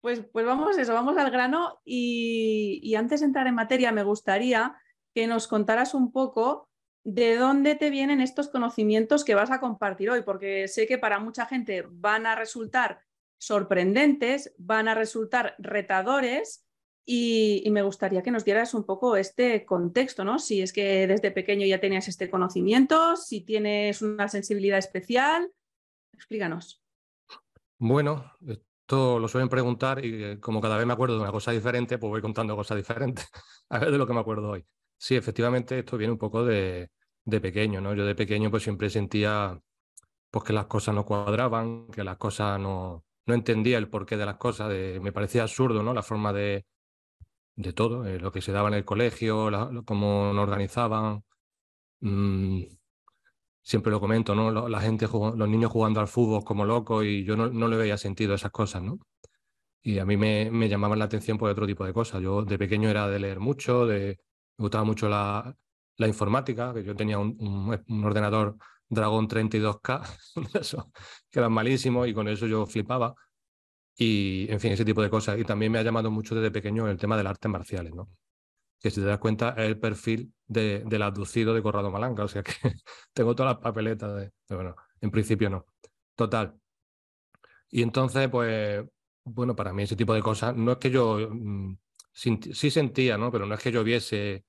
pues, 0.00 0.20
pues, 0.32 0.44
vamos 0.44 0.76
eso, 0.78 0.94
vamos 0.94 1.16
al 1.16 1.30
grano 1.30 1.80
y, 1.84 2.92
antes 2.96 3.20
de 3.20 3.26
entrar 3.26 3.46
en 3.46 3.54
materia 3.54 3.92
me 3.92 4.02
gustaría 4.02 4.74
que 5.14 5.26
nos 5.26 5.48
contaras 5.48 5.94
un 5.94 6.12
poco 6.12 6.68
de 7.04 7.36
dónde 7.36 7.74
te 7.76 7.90
vienen 7.90 8.20
estos 8.20 8.48
conocimientos 8.48 9.24
que 9.24 9.34
vas 9.34 9.50
a 9.50 9.60
compartir 9.60 10.10
hoy, 10.10 10.22
porque 10.22 10.68
sé 10.68 10.86
que 10.86 10.98
para 10.98 11.18
mucha 11.18 11.46
gente 11.46 11.86
van 11.88 12.26
a 12.26 12.34
resultar 12.34 13.02
sorprendentes, 13.38 14.54
van 14.58 14.88
a 14.88 14.94
resultar 14.94 15.54
retadores 15.58 16.66
y, 17.06 17.66
me 17.70 17.82
gustaría 17.82 18.22
que 18.22 18.30
nos 18.30 18.44
dieras 18.44 18.74
un 18.74 18.84
poco 18.84 19.16
este 19.16 19.64
contexto, 19.64 20.24
¿no? 20.24 20.38
Si 20.38 20.60
es 20.60 20.72
que 20.72 21.06
desde 21.06 21.30
pequeño 21.30 21.66
ya 21.66 21.80
tenías 21.80 22.06
este 22.06 22.30
conocimiento, 22.30 23.16
si 23.16 23.40
tienes 23.40 24.02
una 24.02 24.28
sensibilidad 24.28 24.78
especial, 24.78 25.50
explícanos. 26.12 26.82
Bueno, 27.78 28.32
esto 28.46 29.18
lo 29.18 29.26
suelen 29.26 29.48
preguntar 29.48 30.04
y 30.04 30.22
eh, 30.22 30.40
como 30.40 30.60
cada 30.60 30.76
vez 30.76 30.86
me 30.86 30.92
acuerdo 30.92 31.16
de 31.16 31.22
una 31.22 31.32
cosa 31.32 31.50
diferente, 31.50 31.98
pues 31.98 32.10
voy 32.10 32.20
contando 32.20 32.54
cosas 32.54 32.76
diferentes 32.76 33.28
a 33.70 33.78
ver 33.78 33.90
de 33.90 33.98
lo 33.98 34.06
que 34.06 34.12
me 34.12 34.20
acuerdo 34.20 34.50
hoy. 34.50 34.64
Sí, 35.02 35.16
efectivamente 35.16 35.78
esto 35.78 35.96
viene 35.96 36.12
un 36.12 36.18
poco 36.18 36.44
de, 36.44 36.90
de 37.24 37.40
pequeño, 37.40 37.80
¿no? 37.80 37.94
Yo 37.94 38.04
de 38.04 38.14
pequeño 38.14 38.50
pues 38.50 38.62
siempre 38.64 38.90
sentía 38.90 39.58
pues 40.30 40.44
que 40.44 40.52
las 40.52 40.66
cosas 40.66 40.94
no 40.94 41.06
cuadraban, 41.06 41.88
que 41.88 42.04
las 42.04 42.18
cosas 42.18 42.60
no, 42.60 43.04
no 43.26 43.34
entendía 43.34 43.78
el 43.78 43.88
porqué 43.88 44.18
de 44.18 44.26
las 44.26 44.36
cosas, 44.36 44.68
me 45.00 45.12
parecía 45.12 45.42
absurdo, 45.44 45.82
¿no? 45.82 45.94
La 45.94 46.02
forma 46.02 46.32
de, 46.34 46.66
de 47.56 47.72
todo, 47.72 48.06
eh, 48.06 48.20
lo 48.20 48.32
que 48.32 48.42
se 48.42 48.52
daba 48.52 48.68
en 48.68 48.74
el 48.74 48.84
colegio, 48.84 49.50
cómo 49.86 50.32
nos 50.34 50.42
organizaban. 50.44 51.24
Mm, 52.00 52.64
siempre 53.62 53.92
lo 53.92 54.00
comento, 54.00 54.34
¿no? 54.34 54.68
La 54.68 54.80
gente, 54.80 55.06
los 55.08 55.48
niños 55.48 55.70
jugando 55.72 56.00
al 56.00 56.08
fútbol 56.08 56.44
como 56.44 56.64
locos 56.64 57.04
y 57.04 57.24
yo 57.24 57.36
no, 57.36 57.48
no 57.50 57.68
le 57.68 57.76
veía 57.76 57.98
sentido 57.98 58.34
esas 58.34 58.50
cosas, 58.52 58.82
¿no? 58.82 58.98
Y 59.82 59.98
a 59.98 60.04
mí 60.06 60.16
me, 60.16 60.50
me, 60.50 60.68
llamaban 60.68 60.98
la 60.98 61.06
atención 61.06 61.38
por 61.38 61.50
otro 61.50 61.66
tipo 61.66 61.84
de 61.86 61.92
cosas. 61.94 62.22
Yo 62.22 62.44
de 62.44 62.58
pequeño 62.58 62.90
era 62.90 63.08
de 63.08 63.18
leer 63.20 63.40
mucho, 63.40 63.86
de, 63.86 64.18
me 64.60 64.64
gustaba 64.64 64.84
mucho 64.84 65.08
la, 65.08 65.56
informática, 66.06 66.74
que 66.74 66.84
yo 66.84 66.94
tenía 66.94 67.18
un, 67.18 68.04
ordenador 68.04 68.58
Dragon 68.90 69.26
32K, 69.26 70.02
eso, 70.60 70.92
que 71.30 71.38
era 71.38 71.48
malísimo 71.48 72.04
y 72.04 72.12
con 72.12 72.28
eso 72.28 72.46
yo 72.46 72.66
flipaba. 72.66 73.14
Y, 73.96 74.46
en 74.50 74.60
fin, 74.60 74.72
ese 74.72 74.84
tipo 74.84 75.02
de 75.02 75.08
cosas. 75.08 75.38
Y 75.38 75.44
también 75.44 75.72
me 75.72 75.78
ha 75.78 75.82
llamado 75.82 76.10
mucho 76.10 76.34
desde 76.34 76.50
pequeño 76.50 76.88
el 76.88 76.98
tema 76.98 77.16
del 77.16 77.26
arte 77.26 77.48
marciales, 77.48 77.94
¿no? 77.94 78.10
Que 78.78 78.90
si 78.90 79.00
te 79.00 79.06
das 79.06 79.18
cuenta 79.18 79.50
es 79.56 79.66
el 79.68 79.78
perfil 79.78 80.32
de, 80.46 80.82
del 80.86 81.02
abducido 81.02 81.54
de 81.54 81.62
Corrado 81.62 81.90
Malanga. 81.90 82.24
O 82.24 82.28
sea 82.28 82.42
que 82.42 82.52
tengo 83.14 83.34
todas 83.34 83.54
las 83.54 83.62
papeletas 83.62 84.14
de... 84.16 84.32
Bueno, 84.54 84.76
en 85.00 85.10
principio 85.10 85.48
no. 85.48 85.66
Total. 86.14 86.54
Y 87.70 87.82
entonces, 87.82 88.28
pues, 88.28 88.84
bueno, 89.24 89.56
para 89.56 89.72
mí 89.72 89.84
ese 89.84 89.96
tipo 89.96 90.12
de 90.14 90.22
cosas, 90.22 90.54
no 90.56 90.72
es 90.72 90.78
que 90.78 90.90
yo 90.90 91.28
mm, 91.30 91.78
sí 92.12 92.70
sentía, 92.70 93.16
¿no? 93.16 93.30
Pero 93.30 93.46
no 93.46 93.54
es 93.54 93.62
que 93.62 93.72
yo 93.72 93.84
viese 93.84 94.44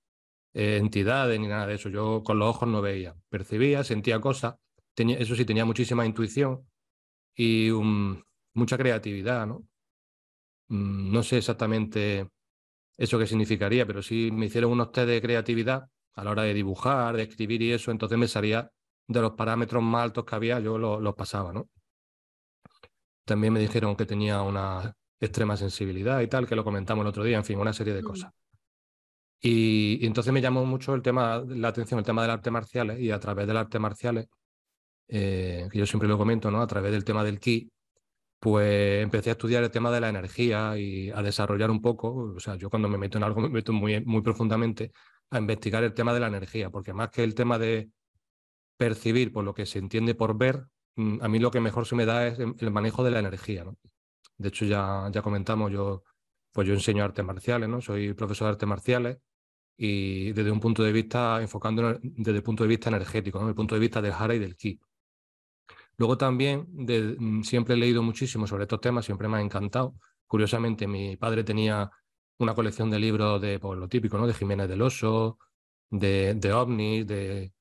eh, 0.53 0.77
entidades 0.77 1.39
ni 1.39 1.47
nada 1.47 1.67
de 1.67 1.75
eso. 1.75 1.89
Yo 1.89 2.23
con 2.23 2.39
los 2.39 2.49
ojos 2.49 2.67
no 2.67 2.81
veía, 2.81 3.15
percibía, 3.29 3.83
sentía 3.83 4.19
cosas. 4.19 4.55
Tenía, 4.93 5.17
eso 5.17 5.35
sí, 5.35 5.45
tenía 5.45 5.65
muchísima 5.65 6.05
intuición 6.05 6.67
y 7.35 7.69
mucha 8.53 8.77
creatividad, 8.77 9.47
¿no? 9.47 9.65
Mm, 10.69 11.11
no 11.11 11.23
sé 11.23 11.37
exactamente 11.37 12.27
eso 12.97 13.17
qué 13.19 13.27
significaría, 13.27 13.85
pero 13.85 14.01
si 14.01 14.31
me 14.31 14.45
hicieron 14.45 14.71
unos 14.71 14.91
test 14.91 15.07
de 15.07 15.21
creatividad 15.21 15.87
a 16.13 16.23
la 16.23 16.31
hora 16.31 16.43
de 16.43 16.53
dibujar, 16.53 17.15
de 17.17 17.23
escribir 17.23 17.61
y 17.61 17.71
eso, 17.71 17.91
entonces 17.91 18.17
me 18.17 18.27
salía 18.27 18.69
de 19.07 19.21
los 19.21 19.31
parámetros 19.33 19.81
más 19.83 20.03
altos 20.03 20.25
que 20.25 20.35
había, 20.35 20.59
yo 20.59 20.77
los 20.77 21.15
pasaba, 21.15 21.51
¿no? 21.51 21.69
También 23.25 23.53
me 23.53 23.59
dijeron 23.59 23.95
que 23.95 24.05
tenía 24.05 24.41
una 24.41 24.93
extrema 25.19 25.55
sensibilidad 25.57 26.21
y 26.21 26.27
tal, 26.27 26.47
que 26.47 26.55
lo 26.55 26.63
comentamos 26.63 27.03
el 27.03 27.09
otro 27.09 27.23
día, 27.23 27.37
en 27.37 27.45
fin, 27.45 27.59
una 27.59 27.73
serie 27.73 27.93
de 27.93 28.01
mm. 28.01 28.05
cosas. 28.05 28.31
Y, 29.41 30.05
entonces 30.05 30.31
me 30.31 30.41
llamó 30.41 30.65
mucho 30.65 30.93
el 30.93 31.01
tema, 31.01 31.43
la 31.47 31.69
atención 31.69 31.99
el 31.99 32.05
tema 32.05 32.21
del 32.21 32.31
arte 32.31 32.51
marciales 32.51 32.99
y 32.99 33.11
a 33.11 33.19
través 33.19 33.47
del 33.47 33.57
arte 33.57 33.79
marciales, 33.79 34.27
eh, 35.07 35.67
que 35.71 35.79
yo 35.79 35.85
siempre 35.85 36.07
lo 36.07 36.17
comento, 36.17 36.51
¿no? 36.51 36.61
A 36.61 36.67
través 36.67 36.91
del 36.91 37.03
tema 37.03 37.23
del 37.23 37.39
ki, 37.39 37.71
pues 38.39 39.03
empecé 39.03 39.31
a 39.31 39.33
estudiar 39.33 39.63
el 39.63 39.71
tema 39.71 39.91
de 39.91 40.01
la 40.01 40.09
energía 40.09 40.77
y 40.77 41.11
a 41.11 41.21
desarrollar 41.23 41.71
un 41.71 41.81
poco, 41.81 42.33
o 42.35 42.39
sea, 42.39 42.55
yo 42.55 42.69
cuando 42.69 42.89
me 42.89 42.97
meto 42.97 43.17
en 43.17 43.23
algo 43.23 43.41
me 43.41 43.49
meto 43.49 43.73
muy, 43.73 44.01
profundamente 44.23 44.91
a 45.31 45.39
investigar 45.39 45.83
el 45.83 45.93
tema 45.93 46.13
de 46.13 46.19
la 46.21 46.27
energía, 46.27 46.69
porque 46.69 46.93
más 46.93 47.09
que 47.11 47.23
el 47.23 47.35
tema 47.35 47.57
de 47.59 47.91
percibir 48.77 49.31
por 49.31 49.43
lo 49.45 49.53
que 49.53 49.65
se 49.65 49.79
entiende 49.79 50.15
por 50.15 50.37
ver, 50.37 50.65
mm, 50.95 51.19
a 51.21 51.27
mí 51.27 51.39
lo 51.39 51.51
que 51.51 51.59
mejor 51.61 51.85
se 51.87 51.95
me 51.95 52.05
da 52.05 52.27
es 52.27 52.39
el 52.39 52.71
manejo 52.71 53.03
de 53.03 53.11
la 53.11 53.19
energía. 53.19 53.65
De 54.37 54.49
hecho, 54.49 54.65
ya, 54.65 55.09
ya 55.11 55.21
comentamos, 55.21 55.71
yo, 55.71 56.03
pues 56.51 56.67
yo 56.67 56.73
enseño 56.73 57.03
artes 57.03 57.25
marciales, 57.25 57.69
¿no? 57.69 57.81
Soy 57.81 58.13
profesor 58.13 58.47
de 58.47 58.51
artes 58.53 58.69
marciales 58.69 59.17
y 59.83 60.31
desde 60.33 60.51
un 60.51 60.59
punto 60.59 60.83
de 60.83 60.91
vista, 60.91 61.41
enfocando 61.41 61.97
desde 62.03 62.37
el 62.37 62.43
punto 62.43 62.63
de 62.63 62.69
vista 62.69 62.89
energético, 62.89 63.39
desde 63.39 63.49
el 63.49 63.55
punto 63.55 63.73
de 63.73 63.81
vista 63.81 63.99
del 63.99 64.11
Hara 64.11 64.35
y 64.35 64.37
del 64.37 64.55
Ki. 64.55 64.79
Luego 65.97 66.19
también 66.19 66.67
mm, 66.69 67.41
siempre 67.41 67.73
he 67.73 67.77
leído 67.77 68.03
muchísimo 68.03 68.45
sobre 68.45 68.65
estos 68.65 68.79
temas, 68.79 69.05
siempre 69.05 69.27
me 69.27 69.37
ha 69.37 69.41
encantado. 69.41 69.95
Curiosamente, 70.27 70.85
mi 70.87 71.17
padre 71.17 71.43
tenía 71.43 71.89
una 72.37 72.53
colección 72.53 72.91
de 72.91 72.99
libros 72.99 73.41
de 73.41 73.57
pues, 73.57 73.79
lo 73.79 73.87
típico, 73.87 74.19
¿no? 74.19 74.27
De 74.27 74.35
Jiménez 74.35 74.69
del 74.69 74.83
Oso, 74.83 75.39
de, 75.89 76.35
de 76.35 76.53
ovnis, 76.53 77.07
de, 77.07 77.51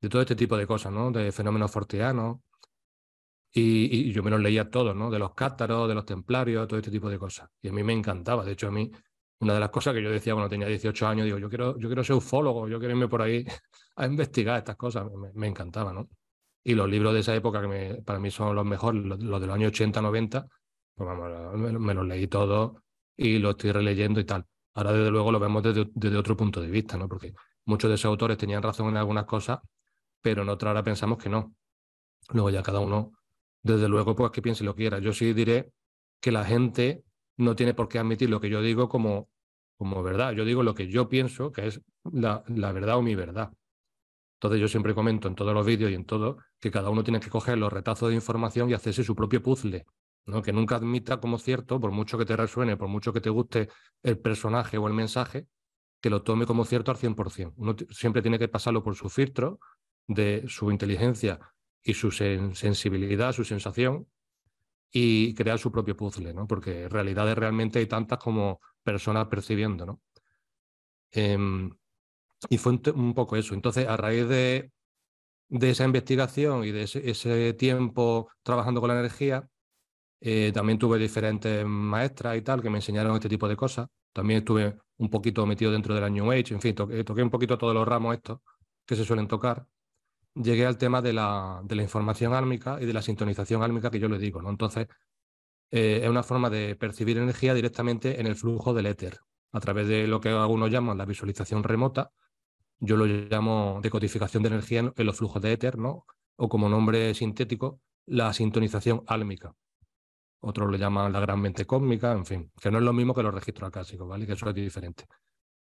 de, 0.00 0.08
todo 0.08 0.22
este 0.22 0.36
tipo 0.36 0.56
de 0.56 0.68
cosas, 0.68 0.92
¿no? 0.92 1.10
De 1.10 1.32
fenómenos 1.32 1.72
forteanos. 1.72 2.38
Y, 3.50 4.10
y, 4.10 4.12
yo 4.12 4.22
me 4.22 4.30
los 4.30 4.40
leía 4.40 4.70
todos, 4.70 4.94
¿no? 4.94 5.10
De 5.10 5.18
los 5.18 5.34
cátaros, 5.34 5.88
de 5.88 5.94
los 5.96 6.06
templarios, 6.06 6.68
todo 6.68 6.78
este 6.78 6.92
tipo 6.92 7.10
de 7.10 7.18
cosas. 7.18 7.50
Y 7.62 7.68
a 7.68 7.72
mí 7.72 7.82
me 7.82 7.92
encantaba. 7.92 8.44
De 8.44 8.52
hecho, 8.52 8.68
a 8.68 8.70
mí 8.70 8.92
una 9.40 9.54
de 9.54 9.60
las 9.60 9.70
cosas 9.70 9.94
que 9.94 10.02
yo 10.02 10.10
decía 10.10 10.34
cuando 10.34 10.48
tenía 10.48 10.66
18 10.66 11.06
años, 11.06 11.24
digo, 11.24 11.38
yo 11.38 11.48
quiero, 11.48 11.78
yo 11.78 11.88
quiero 11.88 12.04
ser 12.04 12.16
ufólogo, 12.16 12.68
yo 12.68 12.78
quiero 12.78 12.94
irme 12.94 13.08
por 13.08 13.22
ahí 13.22 13.44
a 13.96 14.06
investigar 14.06 14.58
estas 14.58 14.76
cosas, 14.76 15.06
me, 15.34 15.46
encantaba, 15.46 15.92
¿no? 15.92 16.08
Y 16.62 16.74
los 16.74 16.88
libros 16.88 17.12
de 17.12 17.20
esa 17.20 17.34
época, 17.34 17.60
que 17.60 18.02
para 18.04 18.18
mí 18.18 18.30
son 18.30 18.54
los 18.54 18.64
mejores, 18.64 19.04
los, 19.04 19.18
de 19.18 19.46
los 19.46 19.54
años 19.54 19.68
80, 19.68 20.00
90, 20.00 20.46
pues 20.94 21.08
vamos, 21.08 21.54
me, 21.58 21.94
los 21.94 22.06
leí 22.06 22.26
todos 22.26 22.72
y 23.16 23.38
los 23.38 23.52
estoy 23.52 23.72
releyendo 23.72 24.20
y 24.20 24.24
tal. 24.24 24.46
Ahora, 24.74 24.92
desde 24.92 25.10
luego, 25.10 25.30
lo 25.30 25.38
vemos 25.38 25.62
desde, 25.62 25.90
desde, 25.94 26.16
otro 26.16 26.36
punto 26.36 26.60
de 26.60 26.68
vista, 26.68 26.96
¿no? 26.96 27.08
Porque 27.08 27.34
muchos 27.66 27.88
de 27.88 27.96
esos 27.96 28.06
autores 28.06 28.38
tenían 28.38 28.62
razón 28.62 28.88
en 28.88 28.96
algunas 28.96 29.24
cosas, 29.24 29.58
pero 30.22 30.42
en 30.42 30.48
otras 30.48 30.68
ahora 30.70 30.82
pensamos 30.82 31.18
que 31.18 31.28
no. 31.28 31.54
Luego 32.30 32.50
ya 32.50 32.62
cada 32.62 32.80
uno, 32.80 33.12
desde 33.62 33.88
luego, 33.88 34.14
pues 34.14 34.30
que 34.30 34.42
piense 34.42 34.64
lo 34.64 34.74
quiera. 34.74 34.98
Yo 34.98 35.12
sí 35.12 35.32
diré 35.32 35.72
que 36.20 36.32
la 36.32 36.44
gente 36.44 37.04
no 37.36 37.56
tiene 37.56 37.74
por 37.74 37.88
qué 37.88 37.98
admitir 37.98 38.30
lo 38.30 38.40
que 38.40 38.50
yo 38.50 38.62
digo 38.62 38.88
como, 38.88 39.28
como 39.76 40.02
verdad. 40.02 40.32
Yo 40.32 40.44
digo 40.44 40.62
lo 40.62 40.74
que 40.74 40.88
yo 40.88 41.08
pienso 41.08 41.52
que 41.52 41.66
es 41.66 41.80
la, 42.04 42.44
la 42.48 42.72
verdad 42.72 42.96
o 42.96 43.02
mi 43.02 43.14
verdad. 43.14 43.52
Entonces 44.36 44.60
yo 44.60 44.68
siempre 44.68 44.94
comento 44.94 45.28
en 45.28 45.34
todos 45.34 45.54
los 45.54 45.64
vídeos 45.64 45.90
y 45.90 45.94
en 45.94 46.04
todo 46.04 46.38
que 46.60 46.70
cada 46.70 46.90
uno 46.90 47.02
tiene 47.02 47.20
que 47.20 47.30
coger 47.30 47.56
los 47.58 47.72
retazos 47.72 48.10
de 48.10 48.14
información 48.14 48.68
y 48.68 48.74
hacerse 48.74 49.02
su 49.02 49.14
propio 49.14 49.42
puzzle. 49.42 49.86
¿no? 50.26 50.42
Que 50.42 50.52
nunca 50.52 50.76
admita 50.76 51.18
como 51.18 51.38
cierto, 51.38 51.80
por 51.80 51.90
mucho 51.90 52.18
que 52.18 52.24
te 52.24 52.36
resuene, 52.36 52.76
por 52.76 52.88
mucho 52.88 53.12
que 53.12 53.20
te 53.20 53.30
guste 53.30 53.68
el 54.02 54.18
personaje 54.18 54.78
o 54.78 54.86
el 54.86 54.94
mensaje, 54.94 55.46
que 56.00 56.10
lo 56.10 56.22
tome 56.22 56.46
como 56.46 56.64
cierto 56.64 56.90
al 56.90 56.98
100%. 56.98 57.54
Uno 57.56 57.76
siempre 57.90 58.22
tiene 58.22 58.38
que 58.38 58.48
pasarlo 58.48 58.82
por 58.82 58.94
su 58.94 59.08
filtro 59.08 59.58
de 60.06 60.44
su 60.48 60.70
inteligencia 60.70 61.40
y 61.82 61.94
su 61.94 62.10
sensibilidad, 62.10 63.32
su 63.32 63.44
sensación, 63.44 64.06
y 64.96 65.34
crear 65.34 65.58
su 65.58 65.72
propio 65.72 65.96
puzzle, 65.96 66.32
¿no? 66.32 66.46
Porque 66.46 66.88
realidades 66.88 67.36
realmente 67.36 67.80
hay 67.80 67.86
tantas 67.86 68.18
como 68.18 68.60
personas 68.84 69.26
percibiendo, 69.26 69.84
¿no? 69.84 70.00
Em, 71.10 71.70
y 72.48 72.58
fue 72.58 72.78
un, 72.94 73.14
poco 73.14 73.36
eso. 73.36 73.54
Entonces, 73.54 73.88
a 73.88 73.96
raíz 73.96 74.28
de, 74.28 74.70
de 75.48 75.70
esa 75.70 75.84
investigación 75.84 76.64
y 76.64 76.72
de 76.72 76.84
ese, 76.84 77.54
tiempo 77.54 78.30
trabajando 78.44 78.80
con 78.80 78.88
la 78.88 79.00
energía, 79.00 79.48
eh, 80.20 80.52
también 80.54 80.78
tuve 80.78 80.98
diferentes 80.98 81.66
maestras 81.66 82.36
y 82.38 82.42
tal 82.42 82.62
que 82.62 82.70
me 82.70 82.78
enseñaron 82.78 83.14
este 83.16 83.28
tipo 83.28 83.48
de 83.48 83.56
cosas. 83.56 83.88
También 84.12 84.40
estuve 84.40 84.76
un 84.98 85.10
poquito 85.10 85.44
metido 85.46 85.72
dentro 85.72 85.94
de 85.94 86.00
la 86.02 86.10
New 86.10 86.30
Age, 86.30 86.54
en 86.54 86.60
fin, 86.60 86.74
toqué, 86.74 87.04
toqué 87.04 87.22
un 87.22 87.30
poquito 87.30 87.58
todos 87.58 87.74
los 87.74 87.86
ramos 87.86 88.14
estos 88.14 88.40
que 88.86 88.96
se 88.96 89.04
suelen 89.04 89.28
tocar 89.28 89.66
llegué 90.34 90.66
al 90.66 90.78
tema 90.78 91.00
de 91.02 91.12
la, 91.12 91.60
de 91.64 91.76
la 91.76 91.82
información 91.82 92.34
álmica 92.34 92.78
y 92.80 92.86
de 92.86 92.92
la 92.92 93.02
sintonización 93.02 93.62
álmica 93.62 93.90
que 93.90 93.98
yo 93.98 94.08
le 94.08 94.18
digo. 94.18 94.42
¿no? 94.42 94.50
Entonces, 94.50 94.88
eh, 95.70 96.00
es 96.02 96.08
una 96.08 96.22
forma 96.22 96.50
de 96.50 96.76
percibir 96.76 97.18
energía 97.18 97.54
directamente 97.54 98.20
en 98.20 98.26
el 98.26 98.36
flujo 98.36 98.74
del 98.74 98.86
éter, 98.86 99.18
a 99.52 99.60
través 99.60 99.88
de 99.88 100.06
lo 100.06 100.20
que 100.20 100.28
algunos 100.30 100.70
llaman 100.70 100.98
la 100.98 101.04
visualización 101.04 101.62
remota. 101.62 102.12
Yo 102.78 102.96
lo 102.96 103.06
llamo 103.06 103.80
decodificación 103.82 104.42
de 104.42 104.50
energía 104.50 104.92
en, 104.94 105.06
los 105.06 105.16
flujos 105.16 105.40
de 105.42 105.52
éter, 105.52 105.78
¿no? 105.78 106.06
o 106.36 106.48
como 106.48 106.68
nombre 106.68 107.14
sintético, 107.14 107.80
la 108.06 108.32
sintonización 108.32 109.02
álmica. 109.06 109.54
Otros 110.40 110.70
lo 110.70 110.76
llaman 110.76 111.12
la 111.12 111.20
gran 111.20 111.40
mente 111.40 111.64
cósmica, 111.64 112.12
en 112.12 112.26
fin, 112.26 112.52
que 112.60 112.70
no 112.70 112.78
es 112.78 112.84
lo 112.84 112.92
mismo 112.92 113.14
que 113.14 113.22
los 113.22 113.32
registros 113.32 113.68
acásicos, 113.68 114.06
¿vale? 114.06 114.26
Que 114.26 114.34
eso 114.34 114.48
es 114.48 114.54
diferente. 114.54 115.06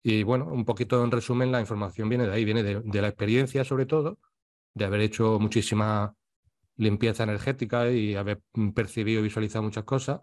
Y 0.03 0.23
bueno, 0.23 0.47
un 0.47 0.65
poquito 0.65 1.05
en 1.05 1.11
resumen, 1.11 1.53
la 1.53 1.61
información 1.61 2.09
viene 2.09 2.27
de 2.27 2.33
ahí, 2.33 2.45
viene 2.45 2.63
de 2.63 3.03
la 3.03 3.09
experiencia 3.09 3.65
sobre 3.65 3.85
todo, 3.85 4.19
de 4.75 4.85
haber 4.85 5.01
hecho 5.01 5.39
muchísima 5.39 6.15
limpieza 6.77 7.25
energética 7.25 7.91
y 7.91 8.15
haber 8.15 8.43
percibido 8.75 9.21
y 9.21 9.25
visualizado 9.25 9.63
muchas 9.65 9.85
cosas, 9.85 10.21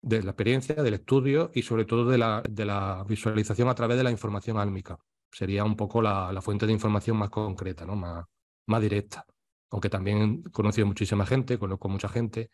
de 0.00 0.22
la 0.22 0.30
experiencia, 0.30 0.74
del 0.76 0.94
estudio 0.94 1.50
y 1.54 1.62
sobre 1.62 1.84
todo 1.84 2.08
de 2.08 2.18
la, 2.18 2.42
de 2.48 2.64
la 2.64 3.04
visualización 3.06 3.68
a 3.68 3.74
través 3.74 3.96
de 3.96 4.04
la 4.04 4.10
información 4.10 4.58
álmica. 4.58 4.98
Sería 5.30 5.64
un 5.64 5.76
poco 5.76 6.00
la, 6.00 6.32
la 6.32 6.40
fuente 6.40 6.66
de 6.66 6.72
información 6.72 7.16
más 7.16 7.30
concreta, 7.30 7.84
¿no? 7.84 7.96
más, 7.96 8.24
más 8.66 8.80
directa. 8.80 9.26
Aunque 9.70 9.90
también 9.90 10.42
he 10.46 10.50
conocido 10.50 10.86
muchísima 10.86 11.26
gente, 11.26 11.58
conozco 11.58 11.88
mucha 11.88 12.08
gente 12.08 12.50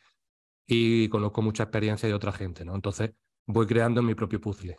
y 0.66 1.09
conozco 1.09 1.42
mucha 1.42 1.64
experiencia 1.64 2.09
de 2.09 2.14
otra 2.14 2.33
gente. 2.33 2.64
¿no? 2.64 2.75
Entonces 2.75 3.12
voy 3.47 3.66
creando 3.66 4.02
mi 4.02 4.14
propio 4.14 4.40
puzzle. 4.40 4.76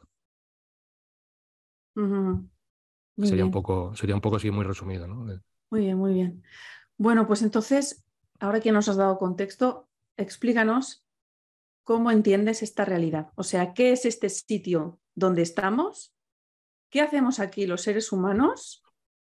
sería 3.21 3.45
un, 3.45 3.51
poco, 3.51 3.95
sería 3.95 4.15
un 4.15 4.21
poco 4.21 4.35
así 4.35 4.51
muy 4.51 4.65
resumido. 4.65 5.07
¿no? 5.07 5.39
Muy 5.69 5.81
bien, 5.81 5.97
muy 5.97 6.13
bien. 6.13 6.43
Bueno, 6.97 7.27
pues 7.27 7.41
entonces, 7.41 8.05
ahora 8.39 8.59
que 8.59 8.71
nos 8.71 8.87
has 8.87 8.97
dado 8.97 9.17
contexto, 9.17 9.89
explícanos 10.17 11.05
cómo 11.83 12.11
entiendes 12.11 12.63
esta 12.63 12.85
realidad. 12.85 13.31
O 13.35 13.43
sea, 13.43 13.73
¿qué 13.73 13.91
es 13.91 14.05
este 14.05 14.29
sitio 14.29 14.99
donde 15.13 15.41
estamos? 15.41 16.13
¿Qué 16.89 17.01
hacemos 17.01 17.39
aquí 17.39 17.67
los 17.67 17.81
seres 17.81 18.11
humanos? 18.11 18.83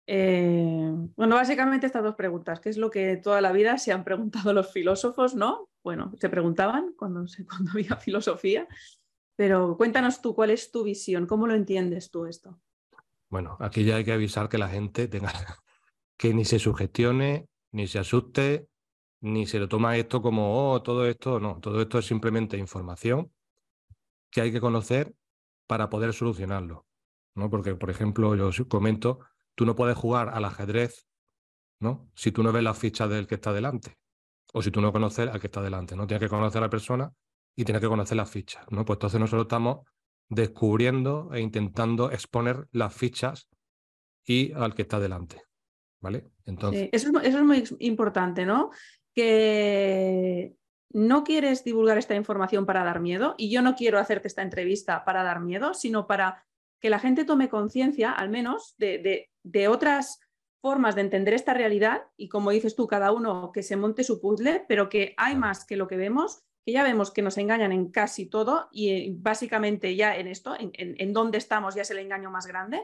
Eh, 0.07 0.93
bueno, 1.17 1.37
básicamente 1.37 1.87
estas 1.87 2.03
dos 2.03 2.17
preguntas, 2.17 2.61
¿qué 2.61 2.69
es 2.69 2.77
lo 2.77 2.91
que 2.91 3.17
toda 3.17 3.41
la 3.41 3.53
vida 3.53 3.79
se 3.79 3.93
han 3.93 4.05
preguntado 4.05 4.53
los 4.53 4.73
filósofos, 4.73 5.35
¿no? 5.35 5.69
Bueno, 5.83 6.12
se 6.19 6.29
preguntaban 6.29 6.93
cuando, 6.97 7.25
cuando 7.49 7.71
había 7.73 7.97
filosofía, 7.97 8.67
pero 9.37 9.77
cuéntanos 9.77 10.21
tú, 10.21 10.35
¿cuál 10.35 10.51
es 10.51 10.71
tu 10.71 10.83
visión? 10.83 11.27
¿Cómo 11.27 11.47
lo 11.47 11.55
entiendes 11.55 12.11
tú 12.11 12.27
esto? 12.27 12.61
Bueno, 13.29 13.57
aquí 13.61 13.85
ya 13.85 13.97
hay 13.97 14.05
que 14.05 14.12
avisar 14.12 14.49
que 14.49 14.59
la 14.59 14.69
gente 14.69 15.09
tenga 15.09 15.33
que 16.23 16.33
ni 16.33 16.45
se 16.45 16.61
sugestione, 16.61 17.49
ni 17.73 17.88
se 17.88 17.99
asuste, 17.99 18.69
ni 19.23 19.45
se 19.45 19.59
lo 19.59 19.69
toma 19.69 19.97
esto 19.97 20.23
como, 20.23 20.71
oh, 20.71 20.81
todo 20.81 21.05
esto, 21.09 21.41
no, 21.41 21.59
todo 21.59 21.83
esto 21.83 21.99
es 21.99 22.07
simplemente 22.07 22.57
información 22.57 23.33
que 24.31 24.41
hay 24.41 24.52
que 24.52 24.61
conocer 24.61 25.17
para 25.67 25.91
poder 25.91 26.12
solucionarlo. 26.12 26.87
¿no? 27.35 27.50
Porque, 27.50 27.75
por 27.75 27.91
ejemplo, 27.91 28.37
yo 28.37 28.47
os 28.47 28.62
comento, 28.69 29.19
tú 29.57 29.67
no 29.67 29.75
puedes 29.75 29.97
jugar 29.97 30.29
al 30.29 30.45
ajedrez 30.45 31.09
¿no? 31.81 32.09
si 32.14 32.31
tú 32.31 32.45
no 32.45 32.52
ves 32.52 32.62
las 32.62 32.79
fichas 32.79 33.11
del 33.11 33.26
que 33.26 33.35
está 33.35 33.52
delante 33.52 33.99
o 34.52 34.62
si 34.62 34.71
tú 34.71 34.81
no 34.81 34.93
conoces 34.93 35.29
al 35.29 35.41
que 35.41 35.49
está 35.49 35.61
delante. 35.61 35.97
¿no? 35.97 36.07
Tienes 36.07 36.23
que 36.23 36.29
conocer 36.29 36.59
a 36.59 36.67
la 36.67 36.71
persona 36.71 37.12
y 37.57 37.64
tienes 37.64 37.81
que 37.81 37.88
conocer 37.88 38.17
las 38.17 38.31
fichas. 38.31 38.64
¿no? 38.71 38.85
Pues 38.85 38.99
entonces 38.99 39.19
nosotros 39.19 39.47
estamos 39.47 39.81
descubriendo 40.29 41.31
e 41.33 41.41
intentando 41.41 42.12
exponer 42.12 42.69
las 42.71 42.95
fichas 42.95 43.49
y 44.25 44.52
al 44.52 44.76
que 44.76 44.83
está 44.83 45.00
delante. 45.00 45.43
¿Vale? 46.02 46.25
Entonces... 46.44 46.90
eso, 46.92 47.09
es, 47.09 47.28
eso 47.28 47.38
es 47.38 47.44
muy 47.44 47.64
importante, 47.78 48.44
¿no? 48.44 48.71
que 49.14 50.56
no 50.90 51.25
quieres 51.25 51.64
divulgar 51.64 51.99
esta 51.99 52.14
información 52.14 52.66
para 52.66 52.85
dar 52.85 53.00
miedo 53.00 53.35
y 53.38 53.50
yo 53.50 53.62
no 53.62 53.75
quiero 53.75 53.99
hacerte 53.99 54.28
esta 54.28 54.42
entrevista 54.42 55.04
para 55.04 55.23
dar 55.23 55.40
miedo, 55.40 55.75
sino 55.75 56.06
para 56.06 56.44
que 56.80 56.90
la 56.90 56.99
gente 56.99 57.25
tome 57.25 57.49
conciencia, 57.49 58.11
al 58.11 58.28
menos, 58.28 58.75
de, 58.76 59.28
de, 59.42 59.68
otras 59.68 60.21
formas 60.61 60.94
de 60.94 61.02
entender 61.02 61.35
esta 61.35 61.54
realidad 61.54 62.02
y, 62.16 62.28
como 62.28 62.50
dices 62.50 62.75
tú, 62.75 62.87
cada 62.87 63.12
uno 63.12 63.52
que 63.52 63.62
se 63.62 63.76
monte 63.76 64.04
su 64.04 64.21
puzzle, 64.21 64.64
pero 64.68 64.88
que 64.88 65.14
hay 65.16 65.37
más 65.37 65.64
que 65.64 65.76
lo 65.76 65.87
que 65.87 65.97
vemos, 65.97 66.42
que 66.64 66.73
ya 66.73 66.82
vemos 66.82 67.12
que 67.12 67.23
nos 67.23 67.38
engañan 67.38 67.73
en 67.73 67.90
casi 67.90 68.26
todo 68.26 68.68
y 68.73 68.90
eh, 68.90 69.14
básicamente 69.16 69.94
ya 69.94 70.16
en 70.16 70.26
esto, 70.26 70.56
en, 70.59 70.73
en, 70.75 71.12
dónde 71.12 71.38
estamos, 71.38 71.75
ya 71.75 71.82
es 71.82 71.90
el 71.90 71.99
engaño 71.99 72.30
más 72.30 72.47
grande. 72.47 72.82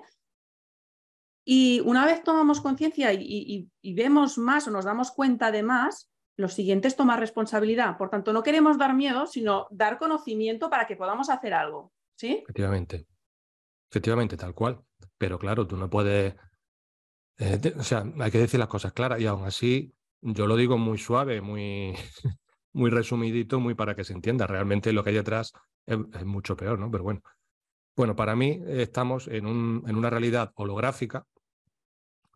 Y 1.51 1.81
una 1.81 2.05
vez 2.05 2.23
tomamos 2.23 2.61
conciencia 2.61 3.11
y, 3.15 3.71
vemos 3.83 4.37
más 4.37 4.69
o 4.69 4.71
nos 4.71 4.85
damos 4.85 5.11
cuenta 5.13 5.51
de 5.51 5.63
más, 5.63 6.11
lo 6.37 6.47
siguiente 6.51 6.89
es 6.89 6.95
tomar 6.95 7.19
responsabilidad. 7.19 7.97
Por 7.97 8.11
tanto, 8.11 8.35
no 8.35 8.43
queremos 8.43 8.77
dar 8.77 8.93
miedo, 8.93 9.27
sino 9.27 9.67
dar 9.71 9.99
conocimiento 9.99 10.69
para 10.69 10.87
que 10.87 10.95
podamos 10.95 11.31
hacer 11.31 11.55
algo. 11.55 11.91
¿Sí? 12.17 12.41
Efectivamente. 12.43 13.07
Efectivamente, 13.91 14.37
tal 14.37 14.53
cual. 14.53 14.83
Pero 15.17 15.39
claro, 15.39 15.67
tú 15.67 15.79
no 15.79 15.89
puedes. 15.89 16.35
Eh, 17.39 17.75
o 17.79 17.83
sea, 17.83 18.05
hay 18.21 18.31
que 18.31 18.41
decir 18.41 18.61
las 18.61 18.69
cosas 18.69 18.93
claras 18.93 19.19
y 19.19 19.25
aún 19.25 19.47
así 19.47 19.95
yo 20.21 20.47
lo 20.47 20.55
digo 20.55 20.77
muy 20.77 20.99
suave, 20.99 21.41
muy, 21.41 21.95
muy 22.75 22.91
resumidito, 22.91 23.59
muy 23.59 23.75
para 23.75 23.95
que 23.95 24.05
se 24.05 24.13
entienda. 24.13 24.47
Realmente 24.47 24.93
lo 24.93 25.03
que 25.03 25.11
hay 25.11 25.17
detrás 25.17 25.55
es, 25.87 25.97
mucho 26.27 26.59
peor, 26.59 26.79
¿no? 26.79 26.91
Pero 26.91 27.05
bueno. 27.05 27.23
Bueno, 27.97 28.15
para 28.15 28.37
mí 28.37 28.61
estamos 28.67 29.27
en, 29.29 29.47
un, 29.47 29.83
en 29.89 29.97
una 29.97 30.11
realidad 30.11 30.53
holográfica 30.55 31.27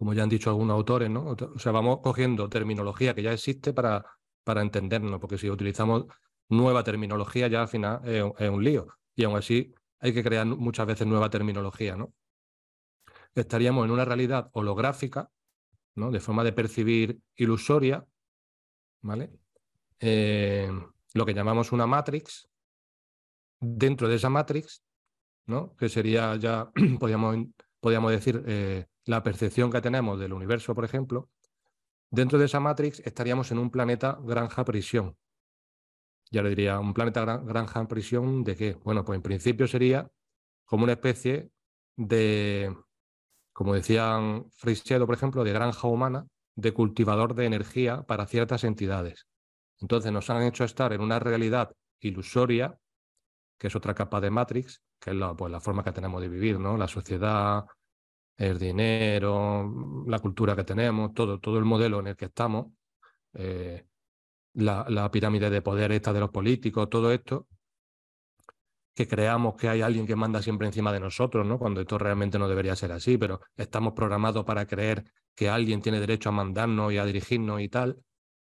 como 0.03 0.15
ya 0.15 0.25
han 0.25 0.29
dicho 0.29 0.51
algunos 0.51 0.75
autores, 0.75 1.09
¿no? 1.09 1.37
O 1.55 1.59
sea, 1.61 1.71
vamos 1.71 2.01
cogiendo 2.03 2.49
terminología 2.49 3.15
que 3.15 3.23
ya 3.23 3.33
existe 3.33 3.73
para, 3.73 4.05
para 4.43 4.61
entendernos, 4.61 5.21
porque 5.21 5.39
si 5.39 5.49
utilizamos 5.49 6.07
nueva 6.49 6.83
terminología 6.83 7.47
ya 7.47 7.63
al 7.63 7.69
final 7.69 8.01
es, 8.05 8.51
un 8.51 8.65
lío. 8.65 8.89
Y 9.15 9.23
aún 9.23 9.37
así 9.37 9.73
hay 10.01 10.13
que 10.13 10.25
crear 10.25 10.45
muchas 10.45 10.89
veces 10.89 11.07
nueva 11.07 11.31
terminología, 11.31 11.95
¿no? 11.95 12.13
Estaríamos 13.33 13.85
en 13.85 13.93
una 13.93 14.05
realidad 14.05 14.51
holográfica. 14.55 15.31
De 15.95 16.19
forma 16.19 16.43
de 16.43 16.53
percibir 16.53 17.21
ilusoria, 17.37 18.05
¿vale? 19.03 19.31
Eh, 20.01 20.69
lo 21.15 21.25
que 21.25 21.33
llamamos 21.33 21.71
una 21.71 21.87
matrix. 21.87 22.49
Dentro 23.61 24.09
de 24.09 24.17
esa 24.17 24.31
matrix, 24.31 24.83
¿no? 25.47 25.77
Que 25.77 25.89
sería 25.89 26.35
ya, 26.35 26.73
podríamos, 26.99 27.37
podríamos 27.79 28.11
decir, 28.11 28.43
eh, 28.49 28.87
la 29.05 29.23
percepción 29.23 29.71
que 29.71 29.81
tenemos 29.81 30.19
del 30.19 30.33
universo, 30.33 30.75
por 30.75 30.85
ejemplo, 30.85 31.31
dentro 32.11 32.39
de 32.39 32.47
esa 32.47 32.61
matrix 32.61 33.01
estaríamos 33.01 33.51
en 33.51 33.59
un 33.59 33.71
planeta 33.71 34.19
granja 34.23 34.65
prisión. 34.65 35.17
Ya 36.31 36.43
le 36.43 36.51
diría, 36.51 36.79
¿un 36.79 36.95
planeta 36.95 37.25
granja 37.39 37.87
prisión 37.89 38.45
de 38.45 38.57
qué? 38.57 38.75
Bueno, 38.85 39.05
pues 39.05 39.17
en 39.17 39.23
principio 39.23 39.67
sería 39.67 40.11
como 40.65 40.85
una 40.85 40.93
especie 40.93 41.51
de, 41.97 42.75
como 43.53 43.75
decían 43.75 44.47
Frisedo, 44.51 45.07
por 45.07 45.15
ejemplo, 45.15 45.45
de 45.45 45.53
granja 45.53 45.89
humana, 45.89 46.27
de 46.55 46.73
cultivador 46.73 47.35
de 47.35 47.47
energía 47.47 48.03
para 48.03 48.27
ciertas 48.27 48.65
entidades. 48.65 49.27
Entonces 49.81 50.13
nos 50.13 50.31
han 50.31 50.43
hecho 50.43 50.65
estar 50.65 50.93
en 50.93 51.01
una 51.01 51.19
realidad 51.19 51.73
ilusoria, 52.01 52.79
que 53.59 53.67
es 53.67 53.77
otra 53.77 53.95
capa 53.95 54.21
de 54.21 54.31
Matrix, 54.31 54.83
que 54.99 55.11
es 55.11 55.17
la, 55.17 55.35
pues, 55.35 55.51
la 55.51 55.61
forma 55.61 55.85
que 55.85 55.93
tenemos 55.93 56.21
de 56.21 56.29
vivir, 56.29 56.59
¿no? 56.59 56.77
La 56.77 56.89
sociedad, 56.89 57.65
el 58.43 58.59
dinero, 58.59 60.05
la 60.07 60.19
cultura 60.19 60.57
que 60.57 60.65
tenemos, 60.65 61.15
todo, 61.15 61.39
todo 61.39 61.59
el 61.59 61.65
modelo 61.65 62.01
en 62.01 62.09
el 62.09 62.17
que 62.17 62.25
estamos, 62.25 62.73
eh, 63.35 63.87
la, 64.55 65.11
pirámide 65.13 65.49
de 65.49 65.63
poder 65.63 65.93
esta 65.93 66.13
de 66.13 66.21
los 66.21 66.31
políticos, 66.31 66.91
todo 66.91 67.13
esto, 67.13 67.47
que 68.95 69.07
creamos 69.07 69.55
que 69.55 69.69
hay 69.69 69.81
alguien 69.81 70.07
que 70.07 70.17
manda 70.17 70.43
siempre 70.43 70.67
encima 70.67 70.93
de 70.93 71.01
nosotros, 71.01 71.47
¿no? 71.47 71.59
Cuando 71.59 71.81
esto 71.81 71.99
realmente 71.99 72.39
no 72.39 72.49
debería 72.49 72.75
ser 72.75 72.93
así, 72.93 73.17
pero 73.17 73.41
estamos 73.57 73.95
programados 73.95 74.45
para 74.45 74.67
creer 74.67 75.05
que 75.35 75.49
alguien 75.49 75.81
tiene 75.81 76.01
derecho 76.01 76.29
a 76.29 76.33
mandarnos 76.33 76.93
y 76.93 76.99
a 76.99 77.05
dirigirnos 77.05 77.61
y 77.61 77.69
tal. 77.69 78.03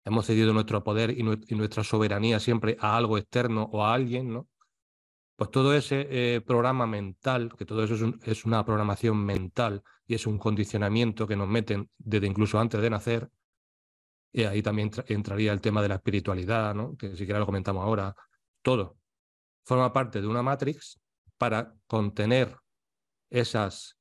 Hemos 0.04 0.26
cedido 0.26 0.52
nuestro 0.52 0.82
poder 0.84 1.10
y 1.16 1.22
nuestra 1.22 1.84
soberanía 1.84 2.40
siempre 2.40 2.76
a 2.80 2.96
algo 2.96 3.16
externo 3.16 3.70
o 3.72 3.84
a 3.84 3.94
alguien, 3.94 4.32
¿no? 4.32 4.48
Pues 5.36 5.50
todo 5.50 5.74
ese 5.74 6.06
eh, 6.10 6.40
programa 6.40 6.86
mental, 6.86 7.52
que 7.56 7.64
todo 7.64 7.82
eso 7.84 8.14
es, 8.22 8.44
una 8.44 8.64
programación 8.64 9.24
mental 9.24 9.82
y 10.06 10.14
es 10.14 10.26
un 10.26 10.38
condicionamiento 10.38 11.26
que 11.26 11.36
nos 11.36 11.48
meten 11.48 11.90
desde 11.98 12.26
incluso 12.26 12.58
antes 12.58 12.80
de 12.80 12.90
nacer, 12.90 13.30
y 14.32 14.44
ahí 14.44 14.62
también 14.62 14.90
entraría 15.06 15.52
el 15.52 15.60
tema 15.60 15.82
de 15.82 15.88
la 15.88 15.96
espiritualidad, 15.96 16.74
¿no? 16.74 16.96
que 16.96 17.16
siquiera 17.16 17.38
lo 17.38 17.46
comentamos 17.46 17.84
ahora, 17.84 18.14
todo 18.62 18.98
forma 19.64 19.92
parte 19.92 20.20
de 20.20 20.26
una 20.26 20.42
matrix 20.42 21.00
para 21.38 21.74
contener 21.86 22.56
esas 23.30 23.96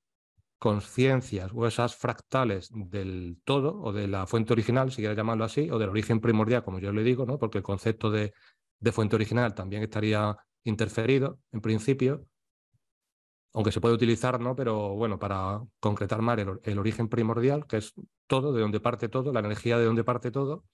conciencias 0.60 1.52
o 1.54 1.68
esas 1.68 1.96
fractales 1.96 2.70
del 2.72 3.40
todo 3.44 3.82
o 3.82 3.92
de 3.92 4.08
la 4.08 4.28
fuente 4.28 4.54
original, 4.54 4.92
si 4.92 4.98
quieres 4.98 5.18
llamarlo 5.18 5.44
así, 5.44 5.70
o 5.70 5.80
del 5.80 5.90
origen 5.90 6.20
primordial, 6.20 6.64
como 6.64 6.80
yo 6.80 6.92
le 6.94 7.04
digo, 7.04 7.26
¿no? 7.26 7.38
porque 7.38 7.58
el 7.58 7.64
concepto 7.64 8.12
de, 8.12 8.34
de 8.80 8.92
fuente 8.92 9.16
original 9.16 9.54
también 9.54 9.84
estaría 9.84 10.38
interferido, 10.64 11.40
en 11.52 11.62
principio, 11.62 12.26
aunque 13.54 13.72
se 13.72 13.80
puede 13.82 13.96
utilizar, 13.96 14.40
¿no? 14.40 14.56
Pero 14.56 14.96
bueno, 14.96 15.20
para 15.20 15.62
concretar 15.80 16.22
más 16.22 16.38
el, 16.40 16.80
origen 16.80 17.08
primordial, 17.08 17.68
que 17.68 17.78
es 17.78 17.94
todo, 18.28 18.52
de 18.52 18.62
donde 18.62 18.80
parte 18.80 19.10
todo, 19.10 19.32
la 19.32 19.42
energía 19.42 19.78
de 19.78 19.86
donde 19.86 20.04
parte 20.04 20.32
todo, 20.32 20.66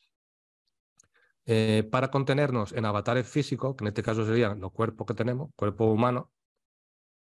eh, 1.45 1.87
para 1.91 2.09
contenernos 2.09 2.71
en 2.73 2.85
avatares 2.85 3.27
físicos, 3.27 3.75
que 3.75 3.83
en 3.83 3.89
este 3.89 4.03
caso 4.03 4.25
serían 4.25 4.59
los 4.59 4.71
cuerpos 4.71 5.07
que 5.07 5.13
tenemos, 5.13 5.49
cuerpos 5.55 5.93
humanos, 5.93 6.27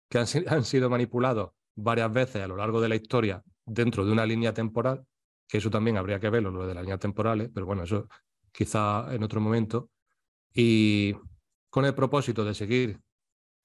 que 0.09 0.19
han, 0.49 0.65
sido 0.65 0.91
manipulados 0.91 1.53
varias 1.77 2.13
veces 2.13 2.43
a 2.43 2.49
lo 2.49 2.57
largo 2.57 2.81
de 2.81 2.89
la 2.89 2.97
historia 2.97 3.43
dentro 3.65 4.05
de 4.05 4.13
una 4.13 4.27
línea 4.27 4.53
temporal, 4.53 5.07
que 5.47 5.59
eso 5.59 5.71
también 5.71 5.97
habría 5.99 6.19
que 6.19 6.31
verlo, 6.31 6.51
lo 6.51 6.67
de 6.67 6.75
las 6.75 6.83
líneas 6.83 7.01
temporales, 7.01 7.51
pero 7.53 7.67
bueno, 7.67 7.85
eso 7.85 8.09
quizá 8.51 9.13
en 9.15 9.23
otro 9.23 9.41
momento. 9.41 9.91
Y 10.53 11.15
con 11.75 11.85
el 11.85 11.95
propósito 11.97 12.45
de 12.45 12.55
seguir 12.55 13.01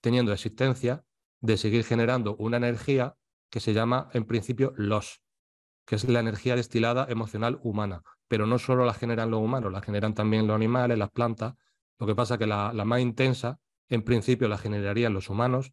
teniendo 0.02 0.34
existencia, 0.34 1.06
de 1.42 1.58
seguir 1.58 1.84
generando 1.84 2.36
una 2.38 2.58
energía 2.58 3.16
que 3.52 3.60
se 3.60 3.72
llama 3.72 4.10
en 4.14 4.26
principio 4.26 4.74
los, 4.78 5.22
que 5.86 5.94
es 5.94 6.10
la 6.10 6.20
energía 6.20 6.56
destilada 6.56 7.06
emocional 7.08 7.60
humana. 7.62 8.02
Pero 8.28 8.48
no 8.48 8.58
solo 8.58 8.84
la 8.84 8.96
generan 8.96 9.30
los 9.30 9.42
humanos, 9.42 9.72
la 9.72 9.84
generan 9.84 10.16
también 10.16 10.48
los 10.48 10.56
animales, 10.56 10.98
las 10.98 11.12
plantas. 11.12 11.54
Lo 12.00 12.08
que 12.08 12.16
pasa 12.16 12.34
es 12.34 12.40
que 12.40 12.48
la, 12.48 12.74
la 12.74 12.84
más 12.84 13.00
intensa, 13.00 13.60
en 13.90 14.02
principio, 14.02 14.48
la 14.48 14.58
generarían 14.58 15.14
los 15.14 15.30
humanos 15.30 15.72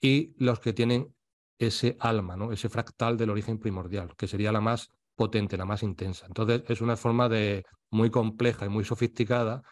y 0.00 0.34
los 0.42 0.60
que 0.60 0.72
tienen 0.72 1.14
ese 1.58 1.98
alma, 2.00 2.38
¿no? 2.38 2.52
ese 2.52 2.70
fractal 2.70 3.18
del 3.18 3.28
origen 3.28 3.58
primordial, 3.58 4.16
que 4.16 4.28
sería 4.28 4.50
la 4.50 4.62
más 4.62 4.88
potente, 5.14 5.58
la 5.58 5.66
más 5.66 5.82
intensa. 5.82 6.24
Entonces, 6.24 6.62
es 6.68 6.80
una 6.80 6.96
forma 6.96 7.28
de 7.28 7.66
muy 7.90 8.08
compleja 8.08 8.64
y 8.64 8.70
muy 8.70 8.82
sofisticada 8.84 9.62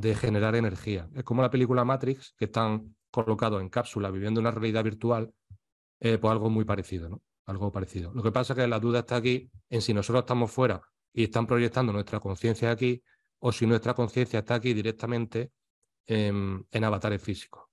de 0.00 0.14
generar 0.14 0.54
energía. 0.54 1.08
Es 1.14 1.24
como 1.24 1.40
la 1.40 1.50
película 1.50 1.84
Matrix, 1.84 2.34
que 2.36 2.44
están 2.44 2.94
colocados 3.10 3.62
en 3.62 3.70
cápsula 3.70 4.10
viviendo 4.10 4.40
una 4.40 4.50
realidad 4.50 4.84
virtual, 4.84 5.32
eh, 6.00 6.18
pues 6.18 6.30
algo 6.30 6.50
muy 6.50 6.64
parecido, 6.66 7.08
¿no? 7.08 7.22
Algo 7.46 7.72
parecido. 7.72 8.12
Lo 8.12 8.22
que 8.22 8.30
pasa 8.30 8.52
es 8.52 8.58
que 8.58 8.66
la 8.66 8.78
duda 8.78 9.00
está 9.00 9.16
aquí 9.16 9.50
en 9.70 9.80
si 9.80 9.94
nosotros 9.94 10.22
estamos 10.22 10.50
fuera 10.50 10.82
y 11.14 11.24
están 11.24 11.46
proyectando 11.46 11.94
nuestra 11.94 12.20
conciencia 12.20 12.70
aquí, 12.70 13.02
o 13.38 13.52
si 13.52 13.66
nuestra 13.66 13.94
conciencia 13.94 14.40
está 14.40 14.56
aquí 14.56 14.74
directamente 14.74 15.52
en, 16.06 16.66
avatares 16.84 17.22
físicos. 17.22 17.64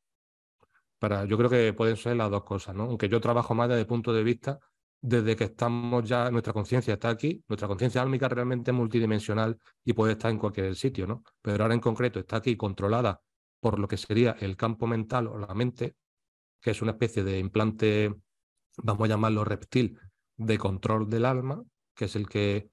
Para, 0.99 1.25
yo 1.25 1.37
creo 1.37 1.49
que 1.49 1.73
pueden 1.73 1.97
ser 1.97 2.15
las 2.15 2.31
dos 2.31 2.43
cosas, 2.43 2.73
¿no? 2.73 2.83
Aunque 2.83 3.09
yo 3.09 3.19
trabajo 3.19 3.53
más 3.53 3.67
desde 3.67 3.81
el 3.81 3.87
punto 3.87 4.13
de 4.13 4.23
vista 4.23 4.59
desde 5.05 5.35
que 5.35 5.43
estamos 5.43 6.07
ya, 6.07 6.31
nuestra 6.31 6.53
conciencia 6.53 6.93
está 6.93 7.09
aquí, 7.09 7.43
nuestra 7.49 7.67
conciencia 7.67 8.01
álmica 8.01 8.29
realmente 8.29 8.71
es 8.71 8.77
multidimensional 8.77 9.59
y 9.83 9.91
puede 9.91 10.13
estar 10.13 10.31
en 10.31 10.37
cualquier 10.37 10.77
sitio, 10.77 11.05
¿no? 11.05 11.23
Pero 11.41 11.61
ahora 11.61 11.73
en 11.73 11.81
concreto 11.81 12.21
está 12.21 12.37
aquí 12.37 12.55
controlada 12.55 13.21
por 13.59 13.79
lo 13.79 13.87
que 13.89 13.97
sería 13.97 14.37
el 14.39 14.55
campo 14.55 14.87
mental 14.87 15.27
o 15.27 15.37
la 15.37 15.53
mente, 15.53 15.97
que 16.61 16.71
es 16.71 16.81
una 16.81 16.91
especie 16.91 17.25
de 17.25 17.37
implante, 17.37 18.15
vamos 18.77 19.03
a 19.03 19.09
llamarlo 19.09 19.43
reptil, 19.43 19.99
de 20.37 20.57
control 20.57 21.09
del 21.09 21.25
alma, 21.25 21.61
que 21.93 22.05
es 22.05 22.15
el 22.15 22.29
que 22.29 22.69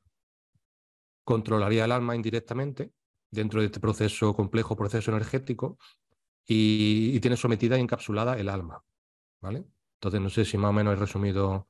controlaría 1.24 1.84
el 1.84 1.92
alma 1.92 2.14
indirectamente 2.14 2.92
dentro 3.28 3.58
de 3.58 3.66
este 3.66 3.80
proceso 3.80 4.34
complejo, 4.34 4.76
proceso 4.76 5.10
energético, 5.10 5.78
y, 6.46 7.18
tiene 7.18 7.36
sometida 7.36 7.76
y 7.76 7.80
encapsulada 7.80 8.38
el 8.38 8.48
alma. 8.48 8.84
¿Vale? 9.40 9.64
Entonces, 9.94 10.20
no 10.20 10.30
sé 10.30 10.44
si 10.44 10.58
más 10.58 10.70
o 10.70 10.72
menos 10.72 10.92
he 10.92 10.96
resumido. 10.96 11.68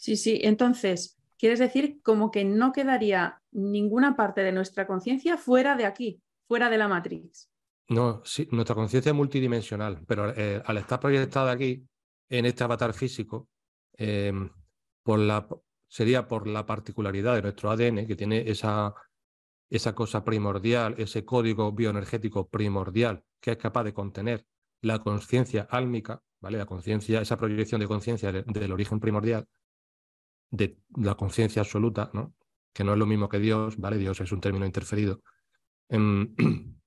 Sí, 0.00 0.16
sí. 0.16 0.40
Entonces, 0.42 1.18
quieres 1.38 1.58
decir 1.58 2.00
como 2.02 2.30
que 2.30 2.42
no 2.42 2.72
quedaría 2.72 3.42
ninguna 3.52 4.16
parte 4.16 4.40
de 4.40 4.50
nuestra 4.50 4.86
conciencia 4.86 5.36
fuera 5.36 5.76
de 5.76 5.84
aquí, 5.84 6.22
fuera 6.48 6.70
de 6.70 6.78
la 6.78 6.88
Matrix. 6.88 7.50
No, 7.88 8.22
sí, 8.24 8.48
nuestra 8.50 8.74
conciencia 8.74 9.10
es 9.10 9.14
multidimensional, 9.14 10.02
pero 10.06 10.32
eh, 10.34 10.62
al 10.64 10.78
estar 10.78 10.98
proyectada 10.98 11.52
aquí, 11.52 11.86
en 12.30 12.46
este 12.46 12.64
avatar 12.64 12.94
físico, 12.94 13.48
em, 13.92 14.48
por 15.02 15.18
la, 15.18 15.46
sería 15.86 16.26
por 16.26 16.46
la 16.46 16.64
particularidad 16.64 17.34
de 17.34 17.42
nuestro 17.42 17.70
ADN, 17.70 18.06
que 18.06 18.16
tiene 18.16 18.48
esa, 18.48 18.94
esa 19.68 19.94
cosa 19.94 20.24
primordial, 20.24 20.94
ese 20.96 21.26
código 21.26 21.72
bioenergético 21.72 22.48
primordial 22.48 23.22
que 23.38 23.50
es 23.50 23.56
capaz 23.56 23.84
de 23.84 23.92
contener 23.92 24.46
la 24.82 25.00
conciencia 25.00 25.66
álmica, 25.70 26.22
¿vale? 26.40 26.56
La 26.58 26.66
conciencia, 26.66 27.20
esa 27.20 27.36
proyección 27.36 27.80
de 27.80 27.88
conciencia 27.88 28.32
del, 28.32 28.72
origen 28.72 29.00
primordial, 29.00 29.46
de 30.50 30.78
la 30.96 31.14
conciencia 31.14 31.62
absoluta, 31.62 32.10
¿no? 32.12 32.34
Que 32.72 32.84
no 32.84 32.92
es 32.92 32.98
lo 32.98 33.06
mismo 33.06 33.28
que 33.28 33.38
Dios, 33.38 33.76
¿vale? 33.78 33.98
Dios 33.98 34.20
es 34.20 34.32
un 34.32 34.40
término 34.40 34.66
interferido. 34.66 35.22
Em, 35.88 36.34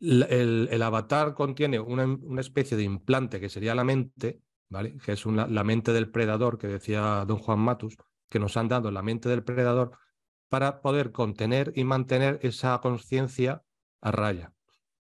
el, 0.00 0.82
avatar 0.82 1.34
contiene 1.34 1.80
una, 1.80 2.40
especie 2.40 2.76
de 2.76 2.84
implante 2.84 3.40
que 3.40 3.48
sería 3.48 3.74
la 3.74 3.84
mente, 3.84 4.42
¿vale? 4.68 4.96
que 4.98 5.12
es 5.12 5.24
la 5.26 5.64
mente 5.64 5.92
del 5.92 6.10
predador, 6.10 6.58
que 6.58 6.66
decía 6.66 7.24
don 7.26 7.38
Juan 7.38 7.60
Matus, 7.60 7.96
que 8.28 8.38
nos 8.38 8.56
han 8.56 8.68
dado 8.68 8.90
la 8.90 9.02
mente 9.02 9.28
del 9.28 9.44
predador 9.44 9.98
para 10.48 10.80
poder 10.80 11.12
contener 11.12 11.72
y 11.74 11.84
mantener 11.84 12.38
esa 12.42 12.78
conciencia 12.80 13.62
a 14.00 14.10
raya. 14.10 14.52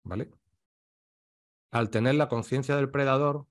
¿vale? 0.04 0.32
Al 1.72 1.90
tener 1.90 2.16
la 2.16 2.30
conciencia 2.30 2.76
del 2.76 2.90
predador, 2.90 3.48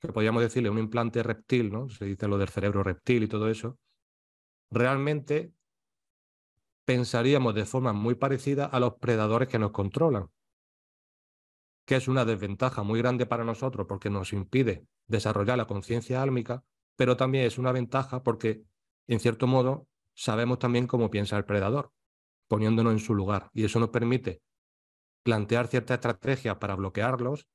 que 0.00 0.12
podríamos 0.12 0.42
decirle 0.42 0.70
un 0.70 0.78
implante 0.78 1.22
reptil, 1.22 1.70
¿no? 1.70 1.88
se 1.88 2.04
dice 2.04 2.26
lo 2.28 2.38
del 2.38 2.48
cerebro 2.48 2.82
reptil 2.82 3.24
y 3.24 3.28
todo 3.28 3.48
eso, 3.48 3.78
realmente 4.70 5.52
pensaríamos 6.84 7.54
de 7.54 7.66
forma 7.66 7.92
muy 7.92 8.14
parecida 8.14 8.64
a 8.64 8.80
los 8.80 8.94
predadores 8.94 9.48
que 9.48 9.58
nos 9.58 9.70
controlan 9.70 10.28
que 11.90 11.96
es 11.96 12.06
una 12.06 12.24
desventaja 12.24 12.84
muy 12.84 13.00
grande 13.00 13.26
para 13.26 13.42
nosotros 13.42 13.84
porque 13.88 14.10
nos 14.10 14.32
impide 14.32 14.86
desarrollar 15.08 15.58
la 15.58 15.66
conciencia 15.66 16.22
álmica, 16.22 16.62
pero 16.94 17.16
también 17.16 17.46
es 17.46 17.58
una 17.58 17.72
ventaja 17.72 18.22
porque, 18.22 18.62
en 19.08 19.18
cierto 19.18 19.48
modo, 19.48 19.88
sabemos 20.14 20.60
también 20.60 20.86
cómo 20.86 21.10
piensa 21.10 21.36
el 21.36 21.44
predador, 21.44 21.92
poniéndonos 22.46 22.92
en 22.92 23.00
su 23.00 23.12
lugar. 23.12 23.50
Y 23.54 23.64
eso 23.64 23.80
nos 23.80 23.88
permite 23.88 24.40
plantear 25.24 25.66
ciertas 25.66 25.96
estrategias 25.96 26.58
para 26.58 26.76
bloquearlos 26.76 27.48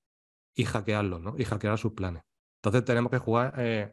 y 0.54 0.66
hackearlos, 0.66 1.22
¿no? 1.22 1.36
Y 1.38 1.46
hackear 1.46 1.78
sus 1.78 1.94
planes. 1.94 2.24
Entonces 2.66 2.86
tenemos 2.86 3.12
que 3.12 3.20
jugar 3.20 3.54
eh, 3.58 3.92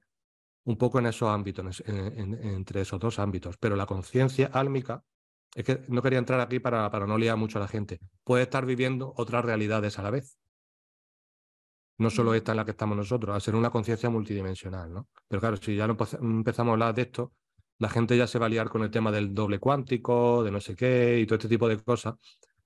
un 0.65 0.79
poco 0.79 0.99
en 0.99 1.07
esos 1.07 1.29
ámbitos, 1.29 1.83
entre 1.87 2.81
esos 2.81 2.99
dos 2.99 3.19
ámbitos. 3.19 3.57
Pero 3.59 3.77
la 3.77 3.85
conciencia 3.85 4.51
álmica 4.53 5.05
es 5.55 5.65
que 5.65 5.85
no 5.89 6.01
quería 6.01 6.19
entrar 6.19 6.41
aquí 6.41 6.59
para, 6.59 6.91
para 6.91 7.07
no 7.07 7.19
liar 7.19 7.37
mucho 7.37 7.59
a 7.59 7.61
la 7.61 7.69
gente, 7.69 8.01
puede 8.25 8.45
estar 8.45 8.65
viviendo 8.65 9.13
otras 9.17 9.45
realidades 9.45 9.99
a 9.99 10.03
la 10.03 10.11
vez. 10.11 10.39
No 11.99 12.09
solo 12.09 12.35
esta 12.35 12.53
en 12.53 12.57
la 12.57 12.65
que 12.65 12.71
estamos 12.71 12.97
nosotros, 12.97 13.37
a 13.37 13.41
ser 13.41 13.55
una 13.55 13.71
conciencia 13.71 14.09
multidimensional, 14.09 14.93
¿no? 14.93 15.09
Pero 15.29 15.41
claro, 15.41 15.57
si 15.59 15.77
ya 15.77 15.87
no 15.87 15.97
empezamos 16.21 16.71
a 16.71 16.73
hablar 16.73 16.95
de 16.95 17.03
esto, 17.03 17.35
la 17.79 17.91
gente 17.91 18.17
ya 18.17 18.27
se 18.27 18.39
va 18.39 18.47
a 18.47 18.49
liar 18.49 18.71
con 18.71 18.83
el 18.83 18.91
tema 18.91 19.13
del 19.13 19.35
doble 19.35 19.59
cuántico, 19.59 20.43
de 20.43 20.51
no 20.51 20.61
sé 20.61 20.75
qué 20.75 21.21
y 21.21 21.27
todo 21.27 21.37
este 21.37 21.49
tipo 21.49 21.69
de 21.69 21.79
cosas. 21.79 22.15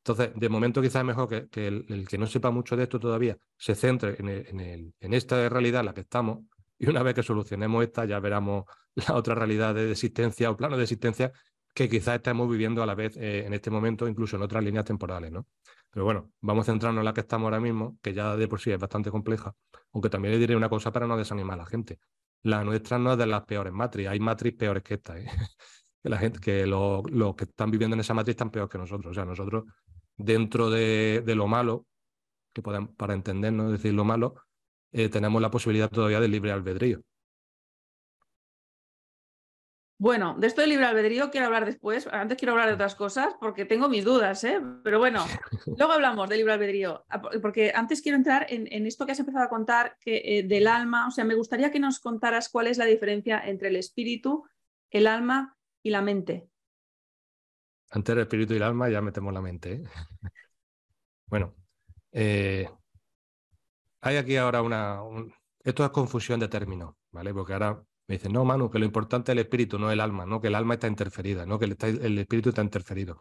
Entonces, 0.06 0.30
de 0.36 0.48
momento 0.48 0.80
quizás 0.80 1.00
es 1.00 1.04
mejor 1.04 1.28
que, 1.50 1.66
el, 1.66 2.06
que 2.08 2.16
no 2.16 2.28
sepa 2.28 2.52
mucho 2.52 2.76
de 2.76 2.84
esto 2.84 3.00
todavía 3.00 3.36
se 3.56 3.74
centre 3.74 4.14
en, 4.20 4.94
en, 5.00 5.14
esta 5.14 5.48
realidad 5.48 5.80
en 5.80 5.86
la 5.86 5.94
que 5.94 6.02
estamos 6.02 6.44
y 6.78 6.88
una 6.88 7.02
vez 7.02 7.16
que 7.16 7.24
solucionemos 7.24 7.82
esta 7.82 8.04
ya 8.04 8.20
veremos 8.20 8.66
la 8.94 9.16
otra 9.16 9.34
realidad 9.34 9.74
de 9.74 9.90
existencia 9.90 10.48
o 10.48 10.56
plano 10.56 10.76
de 10.76 10.84
existencia 10.84 11.32
que 11.74 11.88
quizás 11.88 12.14
estemos 12.14 12.48
viviendo 12.48 12.84
a 12.84 12.86
la 12.86 12.94
vez 12.94 13.16
eh, 13.16 13.46
en 13.46 13.52
este 13.52 13.68
momento, 13.68 14.06
incluso 14.06 14.36
en 14.36 14.42
otras 14.42 14.62
líneas 14.62 14.84
temporales, 14.84 15.32
¿no? 15.32 15.48
Pero 15.90 16.04
bueno, 16.04 16.30
vamos 16.40 16.68
a 16.68 16.72
centrarnos 16.72 17.00
en 17.00 17.04
la 17.04 17.12
que 17.12 17.22
estamos 17.22 17.46
ahora 17.46 17.58
mismo, 17.58 17.98
que 18.00 18.14
ya 18.14 18.36
de 18.36 18.46
por 18.46 18.60
sí 18.60 18.70
es 18.70 18.78
bastante 18.78 19.10
compleja, 19.10 19.56
aunque 19.92 20.08
también 20.08 20.34
le 20.34 20.38
diré 20.38 20.54
una 20.54 20.68
cosa 20.68 20.92
para 20.92 21.08
no 21.08 21.16
desanimar 21.16 21.54
a 21.54 21.64
la 21.64 21.66
gente. 21.66 21.98
La 22.44 22.62
nuestra 22.62 22.96
no 22.96 23.12
es 23.12 23.18
de 23.18 23.26
las 23.26 23.42
peores 23.42 23.72
matrices, 23.72 24.12
hay 24.12 24.20
matrices 24.20 24.56
peores 24.56 24.84
que 24.84 24.94
esta, 24.94 25.18
¿eh? 25.18 25.26
que 26.02 26.08
la 26.08 26.18
gente, 26.18 26.38
que 26.38 26.64
los, 26.66 27.02
que 27.36 27.44
están 27.44 27.70
viviendo 27.72 27.94
en 27.94 28.00
esa 28.00 28.14
matriz 28.14 28.34
están 28.34 28.50
peores 28.50 28.70
que 28.70 28.78
nosotros. 28.78 29.10
O 29.10 29.14
sea, 29.14 29.24
nosotros, 29.24 29.64
dentro 30.16 30.70
de, 30.70 31.22
lo 31.26 31.46
malo, 31.46 31.86
que 32.52 32.62
podemos, 32.62 32.90
para 32.96 33.14
entendernos, 33.14 33.72
decir 33.72 33.92
lo 33.94 34.04
malo, 34.04 34.36
eh, 34.92 35.08
tenemos 35.08 35.40
la 35.42 35.50
posibilidad 35.50 35.90
todavía 35.90 36.20
del 36.20 36.30
libre 36.30 36.52
albedrío. 36.52 37.02
Bueno, 39.98 40.36
de 40.38 40.46
esto 40.46 40.60
del 40.60 40.70
libre 40.70 40.84
albedrío 40.84 41.30
quiero 41.30 41.46
hablar 41.46 41.64
después. 41.64 42.06
Antes 42.08 42.36
quiero 42.36 42.52
hablar 42.52 42.68
de 42.68 42.74
otras 42.74 42.94
cosas 42.94 43.34
porque 43.40 43.64
tengo 43.64 43.88
mis 43.88 44.04
dudas, 44.04 44.44
¿eh? 44.44 44.60
Pero 44.84 44.98
bueno, 44.98 45.24
luego 45.78 45.92
hablamos 45.94 46.28
del 46.28 46.38
libre 46.38 46.52
albedrío. 46.52 47.04
Ah, 47.08 47.22
porque 47.40 47.72
antes 47.74 48.02
quiero 48.02 48.16
entrar 48.16 48.46
en, 48.50 48.86
esto 48.86 49.06
que 49.06 49.12
has 49.12 49.20
empezado 49.20 49.46
a 49.46 49.48
contar 49.48 49.96
que, 49.98 50.20
eh, 50.24 50.42
del 50.42 50.66
alma. 50.66 51.08
O 51.08 51.10
sea, 51.10 51.24
me 51.24 51.34
gustaría 51.34 51.70
que 51.70 51.80
nos 51.80 51.98
contaras 51.98 52.50
cuál 52.50 52.66
es 52.66 52.76
la 52.76 52.84
diferencia 52.84 53.40
entre 53.42 53.68
el 53.68 53.76
espíritu, 53.76 54.44
el 54.90 55.06
alma 55.06 55.56
y 55.82 55.88
la 55.88 56.02
mente. 56.02 56.46
Antes 57.90 58.14
del 58.14 58.22
espíritu 58.22 58.54
y 58.54 58.56
el 58.56 58.62
alma 58.62 58.88
ya 58.88 59.00
metemos 59.00 59.32
la 59.32 59.40
mente. 59.40 59.72
¿eh? 59.74 59.84
bueno, 61.26 61.54
eh, 62.12 62.68
hay 64.00 64.16
aquí 64.16 64.36
ahora 64.36 64.62
una... 64.62 65.00
Esto 65.62 65.84
es 65.84 65.90
confusión 65.90 66.38
de 66.40 66.48
términos, 66.48 66.94
¿vale? 67.10 67.34
Porque 67.34 67.52
ahora 67.52 67.82
me 68.06 68.14
dicen, 68.14 68.32
no, 68.32 68.44
Manu, 68.44 68.70
que 68.70 68.78
lo 68.78 68.84
importante 68.84 69.32
es 69.32 69.34
el 69.34 69.40
espíritu, 69.40 69.78
no 69.78 69.90
el 69.90 70.00
alma, 70.00 70.26
no 70.26 70.40
que 70.40 70.46
el 70.46 70.54
alma 70.54 70.74
está 70.74 70.86
interferida, 70.86 71.44
no 71.44 71.58
que 71.58 71.64
el, 71.64 72.18
espíritu 72.18 72.50
está 72.50 72.62
interferido. 72.62 73.20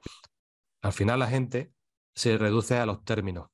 Al 0.82 0.94
final 0.94 1.20
la 1.20 1.28
gente 1.28 1.74
se 2.14 2.38
reduce 2.38 2.78
a 2.78 2.86
los 2.86 3.04
términos. 3.04 3.50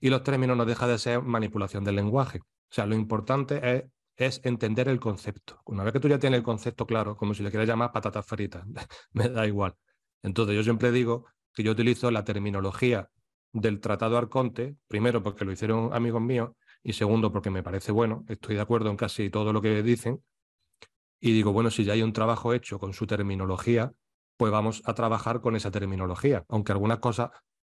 Y 0.00 0.08
los 0.08 0.22
términos 0.22 0.56
no 0.56 0.64
deja 0.64 0.86
de 0.86 0.98
ser 0.98 1.22
manipulación 1.22 1.84
del 1.84 1.96
lenguaje. 1.96 2.40
O 2.40 2.74
sea, 2.74 2.86
lo 2.86 2.94
importante 2.94 3.76
es, 3.76 3.84
es 4.16 4.40
entender 4.44 4.88
el 4.88 4.98
concepto. 4.98 5.60
Una 5.66 5.84
vez 5.84 5.92
que 5.92 6.00
tú 6.00 6.08
ya 6.08 6.18
tienes 6.18 6.38
el 6.38 6.44
concepto 6.44 6.86
claro, 6.86 7.16
como 7.16 7.34
si 7.34 7.42
le 7.42 7.50
quieras 7.50 7.68
llamar 7.68 7.92
patatas 7.92 8.26
fritas, 8.26 8.64
me 9.12 9.28
da 9.28 9.46
igual. 9.46 9.76
Entonces 10.22 10.54
yo 10.54 10.62
siempre 10.62 10.92
digo 10.92 11.26
que 11.52 11.62
yo 11.62 11.72
utilizo 11.72 12.10
la 12.10 12.24
terminología 12.24 13.10
del 13.52 13.80
Tratado 13.80 14.16
Arconte, 14.16 14.76
primero 14.88 15.22
porque 15.22 15.44
lo 15.44 15.52
hicieron 15.52 15.92
amigos 15.92 16.22
míos, 16.22 16.50
y 16.82 16.94
segundo 16.94 17.32
porque 17.32 17.50
me 17.50 17.62
parece 17.62 17.92
bueno, 17.92 18.24
estoy 18.28 18.56
de 18.56 18.62
acuerdo 18.62 18.90
en 18.90 18.96
casi 18.96 19.30
todo 19.30 19.52
lo 19.52 19.60
que 19.60 19.82
dicen, 19.82 20.22
y 21.20 21.32
digo, 21.32 21.52
bueno, 21.52 21.70
si 21.70 21.84
ya 21.84 21.92
hay 21.92 22.02
un 22.02 22.12
trabajo 22.12 22.52
hecho 22.52 22.80
con 22.80 22.92
su 22.92 23.06
terminología, 23.06 23.92
pues 24.36 24.50
vamos 24.50 24.82
a 24.86 24.94
trabajar 24.94 25.40
con 25.40 25.54
esa 25.54 25.70
terminología, 25.70 26.44
aunque 26.48 26.72
algunas 26.72 26.98
cosas, 26.98 27.30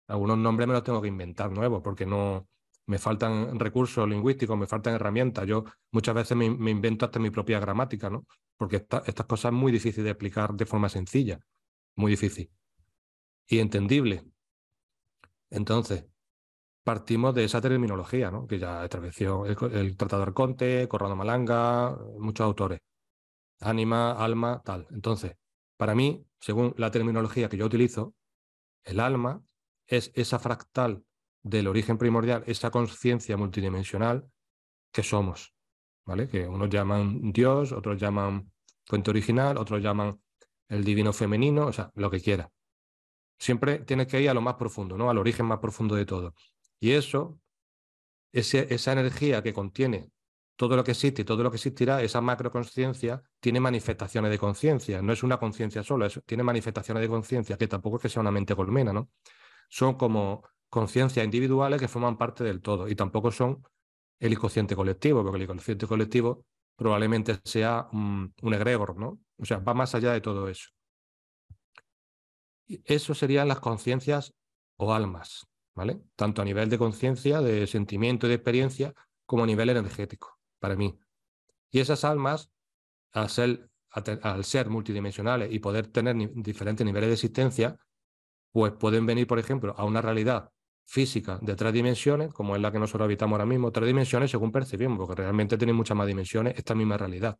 algunos 0.07 0.39
nombres 0.39 0.69
me 0.69 0.75
los 0.75 0.85
tengo 0.85 1.03
que 1.03 1.09
inventar 1.09 1.51
nuevos, 1.51 1.83
porque 1.83 2.07
no 2.07 2.47
me 2.87 2.99
faltan 2.99 3.59
recursos 3.59 4.09
lingüísticos, 4.09 4.57
me 4.57 4.67
faltan 4.67 4.95
herramientas. 4.95 5.47
Yo 5.47 5.65
muchas 5.93 6.15
veces 6.15 6.37
me, 6.37 6.47
invento 6.47 7.07
hasta 7.07 7.19
mi 7.19 7.31
propia 7.31 7.59
gramática, 7.61 8.11
¿no? 8.11 8.27
Porque 8.57 8.77
estas 8.77 9.27
cosas 9.27 9.53
es 9.53 9.59
muy 9.59 9.73
difícil 9.73 10.05
de 10.05 10.11
explicar 10.11 10.55
de 10.55 10.67
forma 10.67 10.89
sencilla, 10.89 11.41
muy 11.97 12.13
difícil 12.13 12.51
y 13.47 13.59
entendible. 13.59 14.25
Entonces, 15.51 16.07
partimos 16.85 17.35
de 17.35 17.45
esa 17.45 17.61
terminología, 17.61 18.31
¿no? 18.31 18.47
que 18.47 18.59
ya 18.59 18.85
estableció 18.85 19.47
el, 19.47 19.57
el 19.73 19.97
Tratado 19.97 20.23
Arconte, 20.23 20.89
Corrado 20.89 21.17
Malanga, 21.17 21.97
muchos 22.19 22.45
autores. 22.45 22.81
Ánima, 23.61 24.13
alma, 24.13 24.63
tal. 24.65 24.87
Entonces, 24.91 25.37
para 25.77 25.95
mí, 25.95 26.27
según 26.41 26.75
la 26.77 26.91
terminología 26.91 27.49
que 27.49 27.57
yo 27.57 27.67
utilizo, 27.67 28.15
el 28.85 29.01
alma 29.01 29.43
es 29.87 30.11
esa 30.15 30.39
fractal 30.39 31.05
del 31.43 31.69
origen 31.69 31.99
primordial, 31.99 32.45
esa 32.47 32.71
conciencia 32.71 33.37
multidimensional 33.37 34.29
que 34.93 35.03
somos, 35.03 35.55
¿vale? 36.05 36.29
Que 36.29 36.47
unos 36.47 36.71
llaman 36.71 37.33
Dios, 37.33 37.73
otros 37.73 38.01
llaman 38.01 38.51
fuente 38.85 39.11
original, 39.11 39.59
otros 39.59 39.83
llaman 39.83 40.21
el 40.73 40.85
divino 40.85 41.13
femenino, 41.13 41.67
o 41.67 41.73
sea, 41.73 41.91
lo 41.95 42.11
que 42.11 42.21
quiera. 42.21 42.51
Siempre 43.39 43.81
tienes 43.81 44.07
que 44.07 44.21
ir 44.21 44.31
a 44.31 44.35
lo 44.35 44.41
más 44.41 44.55
profundo, 44.55 44.97
¿no? 44.97 45.11
Al 45.11 45.19
origen 45.19 45.47
más 45.47 45.59
profundo 45.59 45.95
de 45.95 46.07
todo. 46.07 46.35
Y 46.81 46.93
eso, 46.93 47.41
esa 48.33 48.93
energía 48.93 49.43
que 49.43 49.53
contiene 49.53 50.11
todo 50.57 50.77
lo 50.77 50.85
que 50.85 50.93
existe 50.93 51.23
y 51.23 51.25
todo 51.25 51.43
lo 51.43 51.51
que 51.51 51.57
existirá, 51.57 52.03
esa 52.03 52.21
macroconciencia 52.21 53.23
tiene 53.41 53.61
manifestaciones 53.61 54.31
de 54.31 54.39
conciencia, 54.39 55.03
no 55.03 55.13
es 55.13 55.23
una 55.23 55.39
conciencia 55.39 55.83
sola, 55.83 56.09
tiene 56.25 56.43
manifestaciones 56.43 57.03
de 57.03 57.09
conciencia, 57.09 57.57
que 57.57 57.67
tampoco 57.67 57.97
es 57.97 58.03
que 58.03 58.09
sea 58.09 58.21
una 58.21 58.31
mente 58.31 58.55
colmena, 58.55 58.93
¿no? 58.93 59.11
Son 59.69 59.95
como 59.95 60.45
conciencias 60.69 61.25
individuales 61.25 61.81
que 61.81 61.89
forman 61.89 62.17
parte 62.17 62.45
del 62.45 62.63
todo 62.63 62.89
y 62.89 62.95
tampoco 62.95 63.31
son 63.31 63.67
el 64.21 64.33
inconsciente 64.33 64.77
colectivo, 64.77 65.23
porque 65.23 65.37
el 65.37 65.43
inconsciente 65.43 65.87
colectivo 65.87 66.47
probablemente 66.77 67.39
sea 67.45 67.89
un, 67.93 68.33
egregor, 68.41 68.97
¿no? 68.97 69.19
O 69.43 69.45
sea, 69.45 69.59
va 69.59 69.75
más 69.75 69.95
allá 69.97 70.13
de 70.13 70.21
todo 70.21 70.49
eso. 70.49 70.71
Eso 72.85 73.13
serían 73.13 73.49
las 73.49 73.59
conciencias 73.59 74.33
o 74.77 74.95
almas, 74.95 75.49
¿vale? 75.75 76.01
Tanto 76.15 76.43
a 76.43 76.45
nivel 76.45 76.71
de 76.71 76.79
conciencia, 76.79 77.41
de 77.41 77.67
sentimiento 77.67 78.27
y 78.27 78.31
de 78.31 78.37
experiencia, 78.37 78.95
como 79.27 79.43
a 79.43 79.47
nivel 79.47 79.71
energético, 79.71 80.39
para 80.61 80.77
mí. 80.77 80.97
Y 81.73 81.81
esas 81.81 82.05
almas, 82.05 82.53
al 83.13 83.29
ser, 83.31 83.69
al 83.91 84.45
ser 84.45 84.71
multidimensionales 84.71 85.53
y 85.53 85.59
poder 85.59 85.89
tener 85.89 86.17
diferentes 86.35 86.87
niveles 86.87 87.09
de 87.09 87.15
existencia, 87.15 87.77
pues 88.53 88.73
pueden 88.73 89.07
venir, 89.07 89.27
por 89.27 89.41
ejemplo, 89.41 89.75
a 89.77 89.85
una 89.85 90.01
realidad 90.01 90.51
física 90.85 91.39
de 91.43 91.57
tres 91.57 91.73
dimensiones, 91.73 92.33
como 92.33 92.55
es 92.55 92.63
la 92.63 92.71
que 92.71 92.79
nosotros 92.79 93.07
habitamos 93.07 93.37
ahora 93.37 93.47
mismo, 93.47 93.73
tres 93.73 93.89
dimensiones 93.89 94.31
según 94.31 94.53
percibimos, 94.53 94.99
porque 94.99 95.21
realmente 95.21 95.59
tiene 95.59 95.73
muchas 95.73 95.97
más 95.97 96.07
dimensiones 96.07 96.57
esta 96.57 96.75
misma 96.75 96.97
realidad. 96.97 97.39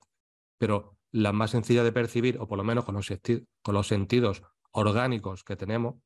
Pero 0.63 0.97
la 1.11 1.33
más 1.33 1.51
sencilla 1.51 1.83
de 1.83 1.91
percibir, 1.91 2.39
o 2.39 2.47
por 2.47 2.57
lo 2.57 2.63
menos 2.63 2.85
con 2.85 2.95
los, 2.95 3.87
sentidos 3.89 4.43
orgánicos 4.71 5.43
que 5.43 5.57
tenemos, 5.57 5.97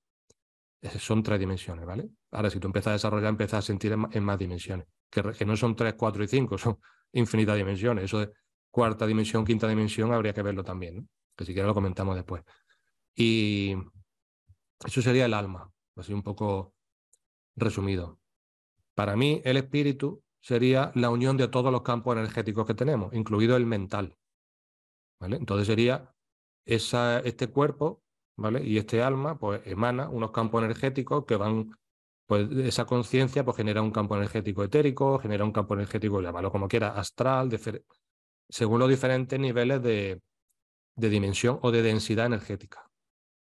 son 0.98 1.22
tres 1.22 1.38
dimensiones, 1.38 1.84
¿vale? 1.84 2.08
Ahora, 2.30 2.48
si 2.48 2.58
tú 2.58 2.68
empiezas 2.68 2.88
a 2.88 2.92
desarrollar, 2.92 3.28
empiezas 3.28 3.58
a 3.58 3.66
sentir 3.66 3.92
en, 3.92 4.24
más 4.24 4.38
dimensiones, 4.38 4.86
que, 5.10 5.22
que, 5.34 5.44
no 5.44 5.58
son 5.58 5.76
tres, 5.76 5.92
cuatro 5.92 6.24
y 6.24 6.28
cinco, 6.28 6.56
son 6.58 6.78
infinitas 7.12 7.54
dimensiones. 7.54 8.04
Eso 8.04 8.20
de 8.20 8.32
cuarta 8.70 9.06
dimensión, 9.06 9.44
quinta 9.44 9.68
dimensión, 9.68 10.10
habría 10.10 10.32
que 10.32 10.40
verlo 10.40 10.64
también, 10.64 10.96
¿no? 10.96 11.06
Que 11.36 11.44
si 11.44 11.52
quieres 11.52 11.66
lo 11.66 11.74
comentamos 11.74 12.16
después. 12.16 12.42
Y 13.14 13.76
eso 14.86 15.02
sería 15.02 15.26
el 15.26 15.34
alma, 15.34 15.70
así 15.96 16.14
un 16.14 16.22
poco 16.22 16.72
resumido. 17.56 18.20
Para 18.94 19.16
mí, 19.16 19.42
el 19.44 19.58
espíritu 19.58 20.22
sería 20.40 20.92
la 20.94 21.10
unión 21.10 21.36
de 21.36 21.48
todos 21.48 21.70
los 21.70 21.82
campos 21.82 22.16
energéticos 22.16 22.66
que 22.66 22.72
tenemos, 22.72 23.12
incluido 23.12 23.54
el 23.58 23.66
mental. 23.66 24.16
Entonces 25.20 25.66
sería 25.66 26.12
este 26.64 27.48
cuerpo 27.48 28.02
¿vale? 28.36 28.62
y 28.64 28.78
este 28.78 29.02
alma, 29.02 29.38
pues 29.38 29.62
emana 29.66 30.08
unos 30.08 30.30
campos 30.30 30.62
energéticos 30.62 31.24
que 31.24 31.36
van, 31.36 31.70
pues 32.26 32.50
esa 32.50 32.84
conciencia 32.84 33.44
pues 33.44 33.56
genera 33.56 33.82
un 33.82 33.90
campo 33.90 34.16
energético 34.16 34.64
etérico, 34.64 35.18
genera 35.18 35.44
un 35.44 35.52
campo 35.52 35.74
energético, 35.74 36.20
llámalo 36.20 36.50
como 36.50 36.68
quiera, 36.68 36.98
astral, 36.98 37.50
según 38.48 38.80
los 38.80 38.88
diferentes 38.88 39.38
niveles 39.38 39.82
de, 39.82 40.20
de, 40.96 41.08
dimensión 41.08 41.58
o 41.62 41.70
de 41.70 41.82
densidad 41.82 42.26
energética. 42.26 42.88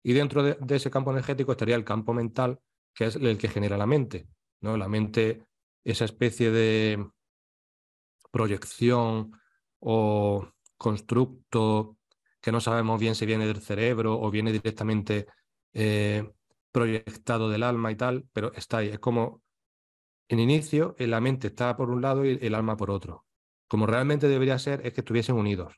Y 0.02 0.12
dentro 0.12 0.42
de, 0.42 0.56
de 0.60 0.76
ese 0.76 0.90
campo 0.90 1.10
energético 1.10 1.52
estaría 1.52 1.76
el 1.76 1.84
campo 1.84 2.14
mental, 2.14 2.60
que 2.94 3.06
es 3.06 3.16
el 3.16 3.36
que 3.36 3.48
genera 3.48 3.76
la 3.76 3.86
mente. 3.86 4.28
¿no? 4.60 4.76
La 4.76 4.88
mente, 4.88 5.44
esa 5.84 6.04
especie 6.04 6.50
de 6.50 7.10
proyección 8.30 9.32
o 9.80 10.48
constructo 10.78 11.98
que 12.40 12.52
no 12.52 12.60
sabemos 12.60 12.98
bien 13.00 13.14
si 13.14 13.26
viene 13.26 13.46
del 13.46 13.60
cerebro 13.60 14.18
o 14.18 14.30
viene 14.30 14.52
directamente 14.52 15.26
eh, 15.74 16.30
proyectado 16.72 17.50
del 17.50 17.62
alma 17.62 17.90
y 17.90 17.96
tal, 17.96 18.26
pero 18.32 18.52
está 18.54 18.78
ahí. 18.78 18.88
Es 18.88 18.98
como 18.98 19.42
en 20.28 20.40
inicio 20.40 20.94
la 20.98 21.20
mente 21.20 21.48
está 21.48 21.76
por 21.76 21.90
un 21.90 22.02
lado 22.02 22.24
y 22.24 22.38
el 22.40 22.54
alma 22.54 22.76
por 22.76 22.90
otro. 22.90 23.26
Como 23.66 23.86
realmente 23.86 24.28
debería 24.28 24.58
ser 24.58 24.86
es 24.86 24.94
que 24.94 25.00
estuviesen 25.00 25.36
unidos. 25.36 25.74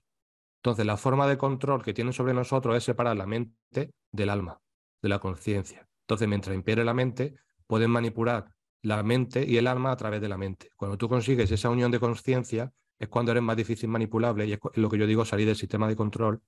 Entonces, 0.58 0.84
la 0.84 0.98
forma 0.98 1.26
de 1.26 1.38
control 1.38 1.82
que 1.82 1.94
tienen 1.94 2.12
sobre 2.12 2.34
nosotros 2.34 2.76
es 2.76 2.84
separar 2.84 3.16
la 3.16 3.26
mente 3.26 3.94
del 4.12 4.28
alma, 4.28 4.60
de 5.00 5.08
la 5.08 5.18
conciencia. 5.18 5.88
Entonces, 6.02 6.28
mientras 6.28 6.54
impere 6.54 6.84
la 6.84 6.92
mente, 6.92 7.34
pueden 7.66 7.90
manipular 7.90 8.52
la 8.82 9.02
mente 9.02 9.44
y 9.46 9.56
el 9.56 9.66
alma 9.66 9.92
a 9.92 9.96
través 9.96 10.20
de 10.20 10.28
la 10.28 10.36
mente. 10.36 10.70
Cuando 10.76 10.98
tú 10.98 11.08
consigues 11.08 11.50
esa 11.50 11.70
unión 11.70 11.90
de 11.90 12.00
conciencia, 12.00 12.72
es 13.00 13.08
cuando 13.08 13.32
eres 13.32 13.42
más 13.42 13.56
difícil 13.56 13.88
manipulable 13.88 14.46
y 14.46 14.52
es 14.52 14.60
lo 14.74 14.90
que 14.90 14.98
yo 14.98 15.06
digo, 15.06 15.24
salir 15.24 15.46
del 15.46 15.56
sistema 15.56 15.88
de 15.88 15.96
control 15.96 16.42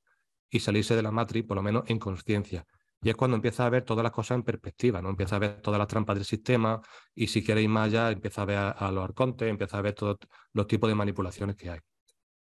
y 0.51 0.61
salirse 0.61 0.95
de 0.95 1.03
la 1.03 1.11
matriz, 1.11 1.45
por 1.45 1.57
lo 1.57 1.63
menos 1.63 1.85
en 1.87 1.99
conciencia. 1.99 2.67
Y 3.01 3.09
es 3.09 3.17
cuando 3.17 3.37
empieza 3.37 3.65
a 3.65 3.71
ver 3.71 3.85
todas 3.85 4.03
las 4.03 4.13
cosas 4.13 4.37
en 4.37 4.43
perspectiva, 4.43 5.01
¿no? 5.01 5.09
Empieza 5.09 5.37
a 5.37 5.39
ver 5.39 5.63
todas 5.63 5.79
las 5.79 5.89
trampas 5.89 6.15
del 6.15 6.27
sistema 6.27 6.81
y 7.15 7.27
si 7.27 7.43
quieres 7.43 7.65
ir 7.65 7.71
más 7.71 7.87
allá, 7.87 8.11
empieza 8.11 8.43
a 8.43 8.45
ver 8.45 8.59
a, 8.59 8.93
los 8.93 9.03
arcontes, 9.03 9.49
empieza 9.49 9.79
a 9.79 9.83
ver 9.83 9.95
todos 9.95 10.19
los 10.53 10.67
tipos 10.67 10.89
de 10.89 10.95
manipulaciones 10.95 11.57
que 11.57 11.71
hay. 11.71 11.81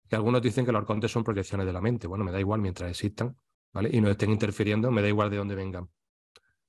Que 0.08 0.14
algunos 0.14 0.42
dicen 0.42 0.66
que 0.66 0.72
los 0.72 0.80
arcontes 0.80 1.10
son 1.10 1.24
proyecciones 1.24 1.66
de 1.66 1.72
la 1.72 1.80
mente. 1.80 2.06
Bueno, 2.06 2.22
me 2.22 2.30
da 2.30 2.38
igual 2.38 2.60
mientras 2.60 2.90
existan, 2.90 3.34
¿vale? 3.72 3.88
Y 3.92 4.00
no 4.02 4.10
estén 4.10 4.30
interfiriendo, 4.30 4.90
me 4.90 5.00
da 5.00 5.08
igual 5.08 5.30
de 5.30 5.38
dónde 5.38 5.54
vengan. 5.54 5.88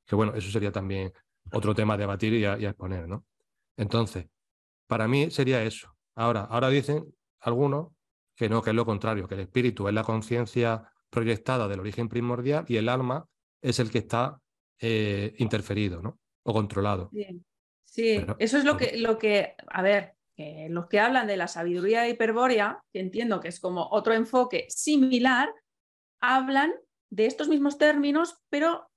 Que 0.06 0.15
bueno, 0.15 0.34
eso 0.34 0.49
sería 0.49 0.71
también 0.71 1.12
otro 1.51 1.75
tema 1.75 1.95
a 1.95 1.97
debatir 1.97 2.34
y 2.34 2.45
a, 2.45 2.56
exponer, 2.56 3.06
¿no? 3.08 3.25
Entonces, 3.75 4.27
para 4.88 5.10
mí 5.10 5.29
sería 5.29 5.62
eso. 5.62 5.93
Ahora, 6.15 6.45
ahora 6.45 6.69
dicen 6.69 7.13
algunos 7.43 7.93
que 8.36 8.49
no, 8.49 8.62
que 8.62 8.71
es 8.71 8.75
lo 8.75 8.86
contrario, 8.86 9.27
que 9.27 9.36
el 9.36 9.41
espíritu 9.41 9.88
es 9.88 9.93
la 9.93 10.03
conciencia 10.03 10.91
proyectada 11.10 11.67
del 11.67 11.79
origen 11.79 12.10
primordial 12.10 12.65
y 12.67 12.77
el 12.77 12.89
alma 12.89 13.27
es 13.62 13.79
el 13.79 13.91
que 13.91 13.99
está 13.99 14.41
eh, 14.79 15.36
interferido, 15.38 16.01
¿no? 16.01 16.19
O 16.43 16.53
controlado. 16.53 17.12
Sí, 17.86 18.25
eso 18.39 18.58
es 18.58 18.65
lo 18.65 18.75
que, 18.75 18.97
lo 18.97 19.19
que, 19.19 19.56
a 19.67 19.82
ver, 19.84 20.15
los 20.69 20.88
que 20.88 20.99
hablan 20.99 21.27
de 21.27 21.38
la 21.38 21.47
sabiduría 21.47 22.10
hiperbórea, 22.10 22.84
que 22.91 22.99
entiendo 22.99 23.39
que 23.39 23.49
es 23.49 23.60
como 23.60 23.88
otro 23.91 24.13
enfoque 24.13 24.65
similar, 24.69 25.53
hablan 26.19 26.73
de 27.12 27.27
estos 27.27 27.47
mismos 27.47 27.77
términos, 27.77 28.41
pero 28.49 28.89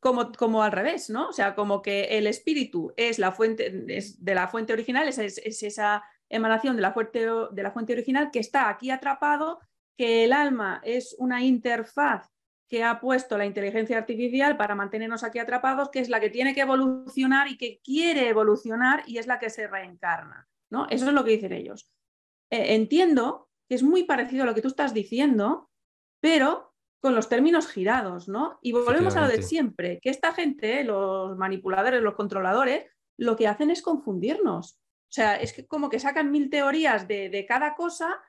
como, 0.00 0.32
como 0.32 0.62
al 0.62 0.72
revés, 0.72 1.10
¿no? 1.10 1.28
O 1.28 1.32
sea, 1.32 1.54
como 1.54 1.80
que 1.80 2.18
el 2.18 2.26
espíritu 2.26 2.92
es 2.96 3.18
la 3.18 3.32
fuente, 3.32 3.84
es 3.88 4.22
de 4.22 4.34
la 4.34 4.48
fuente 4.48 4.72
original, 4.72 5.08
es, 5.08 5.18
es, 5.18 5.62
esa 5.62 6.04
emanación 6.28 6.76
de 6.76 6.82
la, 6.82 6.92
fuente, 6.92 7.26
de 7.50 7.62
la 7.62 7.70
fuente 7.70 7.92
original 7.92 8.30
que 8.30 8.40
está 8.40 8.68
aquí 8.68 8.90
atrapado, 8.90 9.60
que 9.96 10.24
el 10.24 10.32
alma 10.32 10.80
es 10.84 11.14
una 11.18 11.42
interfaz 11.42 12.28
que 12.68 12.82
ha 12.82 13.00
puesto 13.00 13.38
la 13.38 13.46
inteligencia 13.46 13.96
artificial 13.96 14.56
para 14.56 14.74
mantenernos 14.74 15.22
aquí 15.22 15.38
atrapados, 15.38 15.90
que 15.90 16.00
es 16.00 16.08
la 16.08 16.20
que 16.20 16.30
tiene 16.30 16.54
que 16.54 16.62
evolucionar 16.62 17.48
y 17.48 17.56
que 17.56 17.80
quiere 17.82 18.28
evolucionar 18.28 19.04
y 19.06 19.18
es 19.18 19.26
la 19.26 19.38
que 19.38 19.50
se 19.50 19.68
reencarna. 19.68 20.48
¿no? 20.70 20.86
Eso 20.90 21.06
es 21.06 21.12
lo 21.12 21.24
que 21.24 21.32
dicen 21.32 21.52
ellos. 21.52 21.92
Eh, 22.50 22.74
entiendo 22.74 23.48
que 23.68 23.76
es 23.76 23.82
muy 23.82 24.04
parecido 24.04 24.42
a 24.42 24.46
lo 24.46 24.54
que 24.54 24.62
tú 24.62 24.68
estás 24.68 24.94
diciendo, 24.94 25.70
pero 26.20 26.74
con 27.00 27.14
los 27.14 27.28
términos 27.28 27.68
girados, 27.68 28.26
¿no? 28.28 28.58
Y 28.62 28.72
volvemos 28.72 29.14
a 29.16 29.20
lo 29.20 29.28
de 29.28 29.42
siempre, 29.42 30.00
que 30.00 30.10
esta 30.10 30.32
gente, 30.32 30.82
los 30.82 31.36
manipuladores, 31.36 32.02
los 32.02 32.14
controladores, 32.14 32.86
lo 33.16 33.36
que 33.36 33.46
hacen 33.46 33.70
es 33.70 33.82
confundirnos. 33.82 34.80
O 35.08 35.12
sea, 35.16 35.36
es 35.36 35.52
que 35.52 35.66
como 35.66 35.88
que 35.88 36.00
sacan 36.00 36.30
mil 36.30 36.50
teorías 36.50 37.06
de, 37.06 37.46
cada 37.48 37.74
cosa, 37.74 38.20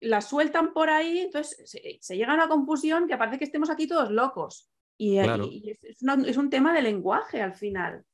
las 0.00 0.28
sueltan 0.28 0.72
por 0.72 0.90
ahí, 0.90 1.20
entonces 1.20 1.70
se, 2.00 2.16
llega 2.16 2.32
a 2.32 2.36
una 2.36 2.48
confusión 2.48 3.08
que 3.08 3.16
parece 3.16 3.38
que 3.38 3.44
estemos 3.44 3.70
aquí 3.70 3.86
todos 3.86 4.10
locos. 4.10 4.70
Y, 4.98 5.18
es, 5.18 6.36
un 6.36 6.50
tema 6.50 6.72
de 6.72 6.82
lenguaje 6.82 7.42
al 7.42 7.54
final. 7.54 8.04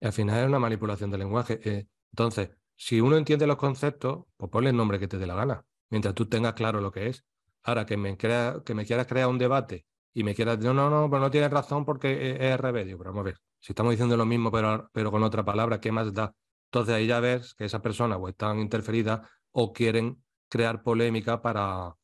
Al 0.00 0.12
final 0.12 0.40
es 0.40 0.48
una 0.48 0.58
manipulación 0.58 1.10
del 1.10 1.20
lenguaje. 1.20 1.60
Eh, 1.64 1.86
entonces, 2.12 2.50
si 2.76 3.00
uno 3.00 3.16
entiende 3.16 3.46
los 3.46 3.56
conceptos, 3.56 4.24
pues 4.36 4.50
ponle 4.50 4.70
el 4.70 4.76
nombre 4.76 4.98
que 4.98 5.08
te 5.08 5.18
dé 5.18 5.26
la 5.26 5.34
gana, 5.34 5.64
mientras 5.90 6.14
tú 6.14 6.28
tengas 6.28 6.54
claro 6.54 6.80
lo 6.80 6.90
que 6.90 7.08
es. 7.08 7.24
Ahora, 7.64 7.86
que 7.86 7.96
me, 7.96 8.16
crea, 8.16 8.62
que 8.64 8.74
me 8.74 8.84
quieras 8.84 9.06
crear 9.06 9.28
un 9.28 9.38
debate 9.38 9.86
y 10.14 10.24
me 10.24 10.34
quieras 10.34 10.58
decir, 10.58 10.74
no, 10.74 10.90
no, 10.90 11.08
pero 11.08 11.20
no 11.20 11.30
tienes 11.30 11.50
razón 11.50 11.84
porque 11.84 12.36
es, 12.40 12.60
remedio. 12.60 12.98
Pero 12.98 13.10
vamos 13.10 13.20
a 13.20 13.24
ver, 13.24 13.38
si 13.60 13.72
estamos 13.72 13.92
diciendo 13.92 14.16
lo 14.16 14.26
mismo, 14.26 14.50
pero, 14.50 14.90
pero 14.92 15.10
con 15.10 15.22
otra 15.22 15.44
palabra, 15.44 15.80
¿qué 15.80 15.92
más 15.92 16.12
da? 16.12 16.34
Entonces 16.72 16.94
ahí 16.94 17.06
ya 17.06 17.20
ves 17.20 17.52
que 17.54 17.66
esa 17.66 17.82
persona 17.82 18.16
o 18.16 18.26
están 18.30 18.58
interferidas 18.58 19.28
o 19.50 19.74
quieren 19.74 20.24
crear 20.48 20.82
polémica 20.82 21.42
para, 21.42 21.94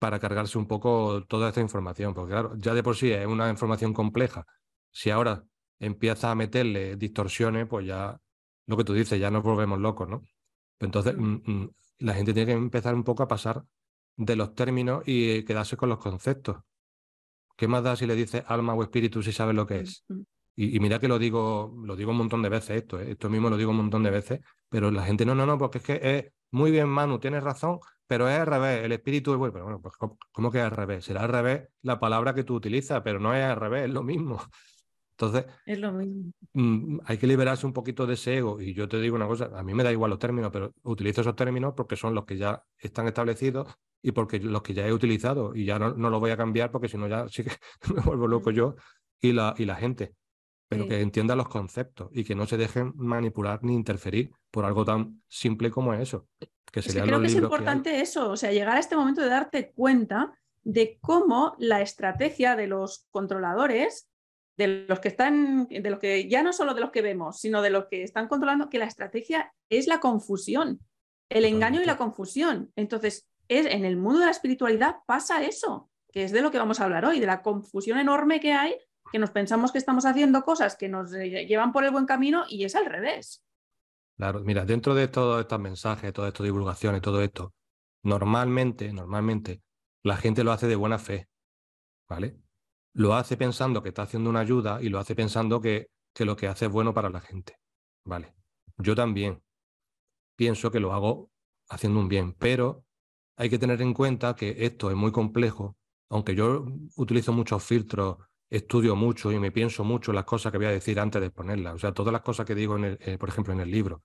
para 0.00 0.18
cargarse 0.18 0.58
un 0.58 0.66
poco 0.66 1.24
toda 1.28 1.50
esta 1.50 1.60
información. 1.60 2.12
Porque 2.12 2.32
claro, 2.32 2.56
ya 2.56 2.74
de 2.74 2.82
por 2.82 2.96
sí 2.96 3.12
es 3.12 3.24
una 3.24 3.48
información 3.48 3.94
compleja. 3.94 4.44
Si 4.90 5.10
ahora 5.10 5.44
empieza 5.78 6.32
a 6.32 6.34
meterle 6.34 6.96
distorsiones, 6.96 7.68
pues 7.68 7.86
ya 7.86 8.20
lo 8.66 8.76
que 8.76 8.82
tú 8.82 8.94
dices, 8.94 9.20
ya 9.20 9.30
nos 9.30 9.44
volvemos 9.44 9.78
locos, 9.78 10.08
¿no? 10.08 10.22
Entonces, 10.80 11.16
mm, 11.16 11.40
mm, 11.46 11.70
la 11.98 12.14
gente 12.14 12.34
tiene 12.34 12.46
que 12.46 12.58
empezar 12.58 12.96
un 12.96 13.04
poco 13.04 13.22
a 13.22 13.28
pasar 13.28 13.64
de 14.16 14.34
los 14.34 14.56
términos 14.56 15.04
y 15.06 15.44
quedarse 15.44 15.76
con 15.76 15.88
los 15.88 15.98
conceptos. 15.98 16.56
¿Qué 17.56 17.68
más 17.68 17.84
da 17.84 17.94
si 17.94 18.06
le 18.06 18.16
dices 18.16 18.42
alma 18.48 18.74
o 18.74 18.82
espíritu 18.82 19.22
si 19.22 19.30
sabes 19.30 19.54
lo 19.54 19.68
que 19.68 19.80
es? 19.82 20.04
Y, 20.60 20.80
mira 20.80 20.98
que 20.98 21.06
lo 21.06 21.20
digo, 21.20 21.72
lo 21.84 21.94
digo 21.94 22.10
un 22.10 22.16
montón 22.16 22.42
de 22.42 22.48
veces 22.48 22.78
esto, 22.78 23.00
¿eh? 23.00 23.12
esto 23.12 23.30
mismo 23.30 23.48
lo 23.48 23.56
digo 23.56 23.70
un 23.70 23.76
montón 23.76 24.02
de 24.02 24.10
veces, 24.10 24.40
pero 24.68 24.90
la 24.90 25.04
gente 25.04 25.24
no, 25.24 25.32
no, 25.32 25.46
no, 25.46 25.56
porque 25.56 25.78
es 25.78 25.84
que 25.84 26.00
es 26.02 26.32
muy 26.50 26.72
bien, 26.72 26.88
Manu, 26.88 27.20
tienes 27.20 27.44
razón, 27.44 27.78
pero 28.08 28.28
es 28.28 28.40
al 28.40 28.46
revés, 28.48 28.84
el 28.84 28.90
espíritu 28.90 29.30
es 29.30 29.38
bueno. 29.38 29.52
Pero 29.52 29.64
bueno, 29.66 29.80
pues 29.80 29.94
¿cómo, 29.96 30.50
que 30.50 30.58
es 30.58 30.64
al 30.64 30.72
revés? 30.72 31.04
Será 31.04 31.22
al 31.22 31.28
revés 31.28 31.68
la 31.82 32.00
palabra 32.00 32.34
que 32.34 32.42
tú 32.42 32.56
utilizas, 32.56 33.02
pero 33.04 33.20
no 33.20 33.32
es 33.36 33.44
al 33.44 33.54
revés, 33.54 33.84
es 33.84 33.90
lo 33.90 34.02
mismo. 34.02 34.40
Entonces, 35.12 35.46
es 35.64 35.78
lo 35.78 35.92
mismo. 35.92 36.32
Mm, 36.54 36.98
hay 37.04 37.18
que 37.18 37.28
liberarse 37.28 37.64
un 37.64 37.72
poquito 37.72 38.04
de 38.04 38.14
ese 38.14 38.38
ego. 38.38 38.60
Y 38.60 38.74
yo 38.74 38.88
te 38.88 39.00
digo 39.00 39.14
una 39.14 39.28
cosa, 39.28 39.52
a 39.54 39.62
mí 39.62 39.74
me 39.74 39.84
da 39.84 39.92
igual 39.92 40.10
los 40.10 40.18
términos, 40.18 40.50
pero 40.52 40.74
utilizo 40.82 41.20
esos 41.20 41.36
términos 41.36 41.74
porque 41.76 41.94
son 41.94 42.16
los 42.16 42.24
que 42.24 42.36
ya 42.36 42.64
están 42.78 43.06
establecidos 43.06 43.68
y 44.02 44.10
porque 44.10 44.40
los 44.40 44.62
que 44.62 44.74
ya 44.74 44.88
he 44.88 44.92
utilizado 44.92 45.54
y 45.54 45.66
ya 45.66 45.78
no, 45.78 45.94
no 45.94 46.10
los 46.10 46.18
voy 46.18 46.32
a 46.32 46.36
cambiar 46.36 46.72
porque 46.72 46.88
si 46.88 46.96
no 46.96 47.06
ya 47.06 47.28
sí 47.28 47.44
que 47.44 47.52
me 47.94 48.02
vuelvo 48.02 48.26
loco 48.26 48.50
yo 48.50 48.74
y 49.20 49.32
la, 49.32 49.54
y 49.56 49.64
la 49.64 49.76
gente. 49.76 50.16
Pero 50.68 50.86
que 50.86 51.00
entiendan 51.00 51.38
los 51.38 51.48
conceptos 51.48 52.10
y 52.12 52.24
que 52.24 52.34
no 52.34 52.46
se 52.46 52.58
dejen 52.58 52.92
manipular 52.96 53.64
ni 53.64 53.74
interferir 53.74 54.30
por 54.50 54.64
algo 54.64 54.84
tan 54.84 55.22
simple 55.26 55.70
como 55.70 55.94
eso. 55.94 56.28
Que, 56.70 56.80
es 56.80 56.92
creo 56.92 57.20
que 57.20 57.26
es 57.26 57.34
importante 57.34 58.00
eso, 58.00 58.30
o 58.30 58.36
sea, 58.36 58.52
llegar 58.52 58.76
a 58.76 58.80
este 58.80 58.94
momento 58.94 59.22
de 59.22 59.28
darte 59.28 59.72
cuenta 59.72 60.38
de 60.62 60.98
cómo 61.00 61.56
la 61.58 61.80
estrategia 61.80 62.54
de 62.54 62.66
los 62.66 63.06
controladores, 63.10 64.10
de 64.58 64.84
los 64.86 65.00
que 65.00 65.08
están, 65.08 65.66
de 65.68 65.88
los 65.88 65.98
que 65.98 66.28
ya 66.28 66.42
no 66.42 66.52
solo 66.52 66.74
de 66.74 66.82
los 66.82 66.90
que 66.90 67.00
vemos, 67.00 67.40
sino 67.40 67.62
de 67.62 67.70
los 67.70 67.86
que 67.86 68.02
están 68.02 68.28
controlando, 68.28 68.68
que 68.68 68.78
la 68.78 68.84
estrategia 68.84 69.54
es 69.70 69.86
la 69.86 70.00
confusión, 70.00 70.80
el 71.30 71.46
engaño 71.46 71.80
y 71.80 71.86
la 71.86 71.96
confusión. 71.96 72.70
Entonces, 72.76 73.26
es, 73.48 73.64
en 73.64 73.86
el 73.86 73.96
mundo 73.96 74.20
de 74.20 74.26
la 74.26 74.32
espiritualidad 74.32 74.96
pasa 75.06 75.42
eso, 75.42 75.88
que 76.12 76.24
es 76.24 76.32
de 76.32 76.42
lo 76.42 76.50
que 76.50 76.58
vamos 76.58 76.80
a 76.80 76.84
hablar 76.84 77.06
hoy, 77.06 77.20
de 77.20 77.26
la 77.26 77.40
confusión 77.40 77.98
enorme 77.98 78.40
que 78.40 78.52
hay, 78.52 78.76
que 79.10 79.18
nos 79.18 79.30
pensamos 79.30 79.72
que 79.72 79.78
estamos 79.78 80.04
haciendo 80.04 80.42
cosas 80.42 80.76
que 80.76 80.88
nos 80.88 81.10
llevan 81.12 81.72
por 81.72 81.84
el 81.84 81.90
buen 81.90 82.06
camino 82.06 82.44
y 82.48 82.64
es 82.64 82.74
al 82.74 82.86
revés. 82.86 83.44
Claro, 84.16 84.40
mira, 84.40 84.64
dentro 84.64 84.94
de 84.94 85.08
todos 85.08 85.40
estos 85.40 85.60
mensajes, 85.60 86.12
todas 86.12 86.28
estas 86.28 86.44
divulgaciones, 86.44 87.00
todo 87.00 87.22
esto, 87.22 87.54
normalmente, 88.02 88.92
normalmente, 88.92 89.62
la 90.02 90.16
gente 90.16 90.42
lo 90.42 90.52
hace 90.52 90.66
de 90.66 90.76
buena 90.76 90.98
fe, 90.98 91.28
¿vale? 92.08 92.36
Lo 92.94 93.14
hace 93.14 93.36
pensando 93.36 93.82
que 93.82 93.90
está 93.90 94.02
haciendo 94.02 94.28
una 94.28 94.40
ayuda 94.40 94.82
y 94.82 94.88
lo 94.88 94.98
hace 94.98 95.14
pensando 95.14 95.60
que, 95.60 95.88
que 96.12 96.24
lo 96.24 96.36
que 96.36 96.48
hace 96.48 96.66
es 96.66 96.72
bueno 96.72 96.92
para 96.92 97.10
la 97.10 97.20
gente, 97.20 97.58
¿vale? 98.04 98.34
Yo 98.76 98.94
también 98.94 99.40
pienso 100.36 100.70
que 100.70 100.80
lo 100.80 100.92
hago 100.92 101.30
haciendo 101.68 102.00
un 102.00 102.08
bien, 102.08 102.32
pero 102.32 102.84
hay 103.36 103.48
que 103.48 103.58
tener 103.58 103.80
en 103.82 103.94
cuenta 103.94 104.34
que 104.34 104.56
esto 104.58 104.90
es 104.90 104.96
muy 104.96 105.12
complejo, 105.12 105.76
aunque 106.10 106.34
yo 106.34 106.66
utilizo 106.96 107.32
muchos 107.32 107.62
filtros, 107.62 108.18
estudio 108.50 108.96
mucho 108.96 109.30
y 109.32 109.38
me 109.38 109.52
pienso 109.52 109.84
mucho 109.84 110.12
las 110.12 110.24
cosas 110.24 110.52
que 110.52 110.58
voy 110.58 110.66
a 110.66 110.70
decir 110.70 110.98
antes 111.00 111.20
de 111.20 111.30
ponerlas. 111.30 111.74
O 111.74 111.78
sea, 111.78 111.92
todas 111.92 112.12
las 112.12 112.22
cosas 112.22 112.46
que 112.46 112.54
digo, 112.54 112.76
en 112.76 112.84
el, 112.84 112.98
eh, 113.00 113.18
por 113.18 113.28
ejemplo, 113.28 113.52
en 113.52 113.60
el 113.60 113.70
libro, 113.70 114.04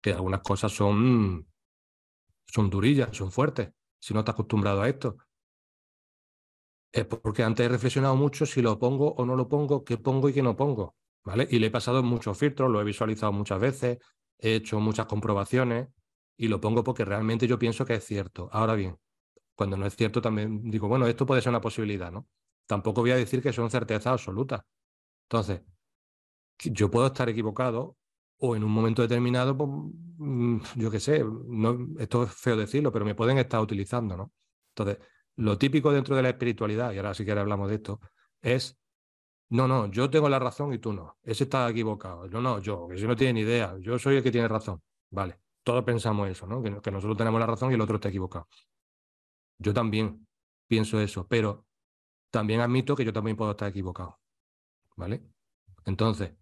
que 0.00 0.12
algunas 0.12 0.40
cosas 0.40 0.72
son, 0.72 1.46
son 2.46 2.70
durillas, 2.70 3.16
son 3.16 3.30
fuertes, 3.30 3.70
si 4.00 4.14
no 4.14 4.20
estás 4.20 4.34
acostumbrado 4.34 4.82
a 4.82 4.88
esto. 4.88 5.16
Es 6.92 7.04
porque 7.06 7.42
antes 7.42 7.66
he 7.66 7.68
reflexionado 7.68 8.14
mucho 8.16 8.46
si 8.46 8.62
lo 8.62 8.78
pongo 8.78 9.14
o 9.14 9.24
no 9.24 9.34
lo 9.34 9.48
pongo, 9.48 9.84
qué 9.84 9.96
pongo 9.96 10.28
y 10.28 10.32
qué 10.32 10.42
no 10.42 10.56
pongo. 10.56 10.94
¿vale? 11.24 11.48
Y 11.50 11.58
le 11.58 11.68
he 11.68 11.70
pasado 11.70 12.02
muchos 12.02 12.38
filtros, 12.38 12.70
lo 12.70 12.80
he 12.80 12.84
visualizado 12.84 13.32
muchas 13.32 13.58
veces, 13.58 13.98
he 14.38 14.54
hecho 14.56 14.78
muchas 14.78 15.06
comprobaciones 15.06 15.88
y 16.36 16.48
lo 16.48 16.60
pongo 16.60 16.84
porque 16.84 17.04
realmente 17.04 17.46
yo 17.46 17.58
pienso 17.58 17.84
que 17.84 17.94
es 17.94 18.04
cierto. 18.04 18.48
Ahora 18.52 18.74
bien, 18.74 18.96
cuando 19.54 19.76
no 19.76 19.86
es 19.86 19.96
cierto 19.96 20.20
también 20.20 20.70
digo, 20.70 20.88
bueno, 20.88 21.06
esto 21.06 21.26
puede 21.26 21.40
ser 21.42 21.50
una 21.50 21.60
posibilidad, 21.60 22.12
¿no? 22.12 22.28
Tampoco 22.66 23.02
voy 23.02 23.10
a 23.12 23.16
decir 23.16 23.42
que 23.42 23.52
son 23.52 23.70
certezas 23.70 24.06
absolutas. 24.06 24.62
Entonces, 25.28 25.62
yo 26.58 26.90
puedo 26.90 27.06
estar 27.06 27.28
equivocado 27.28 27.96
o 28.38 28.56
en 28.56 28.64
un 28.64 28.70
momento 28.70 29.02
determinado, 29.02 29.56
pues, 29.56 29.70
mm, 30.18 30.58
yo 30.76 30.90
qué 30.90 31.00
sé, 31.00 31.24
no, 31.24 31.88
esto 31.98 32.24
es 32.24 32.34
feo 32.34 32.56
decirlo, 32.56 32.92
pero 32.92 33.04
me 33.04 33.14
pueden 33.14 33.38
estar 33.38 33.60
utilizando, 33.60 34.16
¿no? 34.16 34.32
Entonces, 34.70 34.98
lo 35.36 35.58
típico 35.58 35.92
dentro 35.92 36.16
de 36.16 36.22
la 36.22 36.30
espiritualidad, 36.30 36.92
y 36.92 36.98
ahora 36.98 37.14
sí 37.14 37.24
que 37.24 37.32
hablamos 37.32 37.68
de 37.68 37.76
esto, 37.76 38.00
es, 38.42 38.78
no, 39.50 39.68
no, 39.68 39.90
yo 39.90 40.10
tengo 40.10 40.28
la 40.28 40.38
razón 40.38 40.72
y 40.74 40.78
tú 40.78 40.92
no, 40.92 41.18
ese 41.22 41.44
está 41.44 41.68
equivocado, 41.68 42.28
no, 42.28 42.40
no, 42.40 42.60
yo, 42.60 42.88
que 42.88 42.98
si 42.98 43.06
no 43.06 43.16
tiene 43.16 43.34
ni 43.34 43.40
idea, 43.40 43.76
yo 43.80 43.98
soy 43.98 44.16
el 44.16 44.22
que 44.22 44.30
tiene 44.32 44.48
razón, 44.48 44.82
vale, 45.10 45.40
todos 45.64 45.84
pensamos 45.84 46.28
eso, 46.28 46.46
¿no? 46.46 46.62
Que, 46.62 46.90
nosotros 46.90 47.16
tenemos 47.16 47.40
la 47.40 47.46
razón 47.46 47.70
y 47.70 47.74
el 47.74 47.80
otro 47.80 47.96
está 47.96 48.08
equivocado. 48.10 48.46
Yo 49.58 49.72
también 49.72 50.26
pienso 50.68 51.00
eso, 51.00 51.26
pero 51.26 51.66
también 52.34 52.60
admito 52.60 52.96
que 52.96 53.04
yo 53.04 53.12
también 53.12 53.36
puedo 53.36 53.52
estar 53.52 53.68
equivocado. 53.68 54.18
¿Vale? 54.96 55.22
Entonces, 55.84 56.32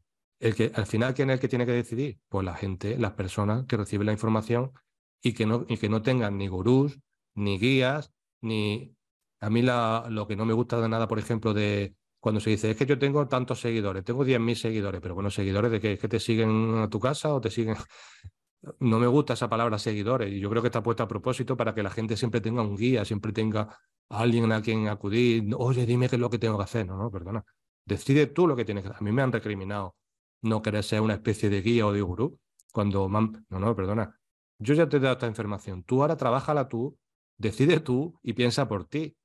el 0.40 0.54
que, 0.54 0.72
al 0.74 0.86
final, 0.86 1.12
¿quién 1.12 1.28
es 1.28 1.34
el 1.34 1.40
que 1.40 1.48
tiene 1.48 1.66
que 1.66 1.72
decidir? 1.72 2.18
Pues 2.30 2.46
la 2.46 2.54
gente, 2.54 2.96
las 2.98 3.12
personas 3.12 3.66
que 3.66 3.76
reciben 3.76 4.06
la 4.06 4.12
información 4.12 4.72
y 5.20 5.34
que 5.34 5.44
no, 5.44 5.66
y 5.68 5.76
que 5.76 5.90
no 5.90 6.00
tengan 6.00 6.38
ni 6.38 6.48
gurús, 6.48 6.98
ni 7.34 7.58
guías, 7.58 8.10
ni... 8.40 8.96
A 9.40 9.50
mí 9.50 9.60
lo 9.60 10.26
que 10.26 10.36
no 10.36 10.46
me 10.46 10.54
gusta 10.54 10.80
de 10.80 10.88
nada, 10.88 11.08
por 11.08 11.18
ejemplo, 11.18 11.52
de 11.52 11.94
cuando 12.20 12.40
se 12.40 12.50
dice, 12.50 12.70
es 12.70 12.76
que 12.76 12.86
yo 12.86 12.98
tengo 12.98 13.26
tantos 13.26 13.60
seguidores, 13.60 14.04
tengo 14.04 14.24
10.000 14.24 14.54
seguidores, 14.54 15.00
pero 15.00 15.14
bueno, 15.14 15.30
seguidores 15.30 15.72
de 15.72 15.80
qué? 15.80 15.92
¿Es 15.94 16.00
que 16.00 16.08
te 16.08 16.20
siguen 16.20 16.76
a 16.78 16.88
tu 16.88 17.00
casa 17.00 17.34
o 17.34 17.40
te 17.40 17.50
siguen? 17.50 17.74
no 18.80 18.98
me 19.00 19.08
gusta 19.08 19.34
esa 19.34 19.48
palabra 19.48 19.78
seguidores 19.78 20.32
y 20.32 20.38
yo 20.38 20.48
creo 20.48 20.62
que 20.62 20.68
está 20.68 20.82
puesta 20.82 21.02
a 21.02 21.08
propósito 21.08 21.56
para 21.56 21.74
que 21.74 21.82
la 21.82 21.90
gente 21.90 22.16
siempre 22.16 22.40
tenga 22.40 22.62
un 22.62 22.76
guía, 22.76 23.04
siempre 23.04 23.32
tenga 23.32 23.76
alguien 24.12 24.52
a 24.52 24.62
quien 24.62 24.88
acudir. 24.88 25.54
Oye, 25.56 25.86
dime 25.86 26.08
qué 26.08 26.16
es 26.16 26.20
lo 26.20 26.30
que 26.30 26.38
tengo 26.38 26.56
que 26.58 26.64
hacer. 26.64 26.86
No, 26.86 26.96
no, 26.96 27.10
perdona. 27.10 27.44
Decide 27.84 28.26
tú 28.26 28.46
lo 28.46 28.54
que 28.54 28.64
tienes 28.64 28.82
que 28.82 28.90
hacer. 28.90 29.00
A 29.00 29.04
mí 29.04 29.12
me 29.12 29.22
han 29.22 29.32
recriminado 29.32 29.96
no 30.42 30.60
querer 30.62 30.84
ser 30.84 31.00
una 31.00 31.14
especie 31.14 31.48
de 31.48 31.62
guía 31.62 31.86
o 31.86 31.92
de 31.92 32.02
gurú. 32.02 32.38
Cuando 32.72 33.08
No, 33.08 33.42
no, 33.48 33.76
perdona. 33.76 34.18
Yo 34.58 34.74
ya 34.74 34.88
te 34.88 34.98
he 34.98 35.00
dado 35.00 35.14
esta 35.14 35.26
información. 35.26 35.82
Tú 35.82 36.02
ahora 36.02 36.16
trabájala 36.16 36.68
tú, 36.68 36.98
decide 37.36 37.80
tú 37.80 38.18
y 38.22 38.34
piensa 38.34 38.68
por 38.68 38.86
ti. 38.86 39.16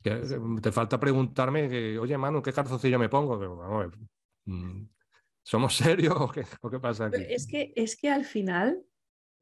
Te 0.00 0.72
falta 0.72 0.98
preguntarme, 0.98 1.68
que, 1.68 1.98
oye, 1.98 2.16
Manu, 2.16 2.40
¿qué 2.40 2.52
calzoncillo 2.52 2.98
me 2.98 3.08
pongo? 3.08 3.38
Mm, 4.44 4.88
¿Somos 5.42 5.76
serios 5.76 6.14
o 6.18 6.30
qué, 6.30 6.78
pasa 6.80 7.06
aquí? 7.06 7.22
Es 7.28 7.46
que, 7.46 7.72
es 7.74 7.96
que 7.96 8.08
al 8.10 8.24
final, 8.24 8.82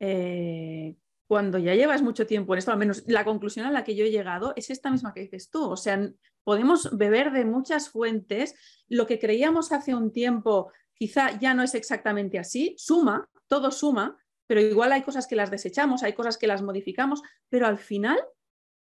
eh, 0.01 0.97
cuando 1.27 1.59
ya 1.59 1.75
llevas 1.75 2.03
mucho 2.03 2.27
tiempo 2.27 2.55
en 2.55 2.59
esto, 2.59 2.71
al 2.71 2.79
menos 2.79 3.03
la 3.07 3.25
conclusión 3.25 3.67
a 3.67 3.71
la 3.71 3.85
que 3.85 3.97
yo 3.97 4.05
he 4.05 4.11
llegado 4.11 4.53
es 4.57 4.71
esta 4.71 4.91
misma 4.91 5.12
que 5.12 5.21
dices 5.21 5.51
tú. 5.51 5.71
O 5.71 5.77
sea, 5.77 6.09
podemos 6.45 6.97
beber 6.97 7.33
de 7.33 7.45
muchas 7.45 7.89
fuentes. 7.89 8.55
Lo 8.89 9.07
que 9.07 9.19
creíamos 9.19 9.73
hace 9.73 9.95
un 9.95 10.12
tiempo 10.12 10.71
quizá 10.95 11.39
ya 11.39 11.55
no 11.55 11.62
es 11.62 11.75
exactamente 11.75 12.39
así. 12.39 12.75
Suma, 12.79 13.29
todo 13.49 13.71
suma, 13.71 14.17
pero 14.47 14.61
igual 14.61 14.93
hay 14.93 15.03
cosas 15.03 15.27
que 15.27 15.37
las 15.37 15.51
desechamos, 15.51 16.03
hay 16.03 16.12
cosas 16.12 16.39
que 16.39 16.47
las 16.47 16.62
modificamos, 16.62 17.23
pero 17.49 17.67
al 17.67 17.79
final 17.79 18.19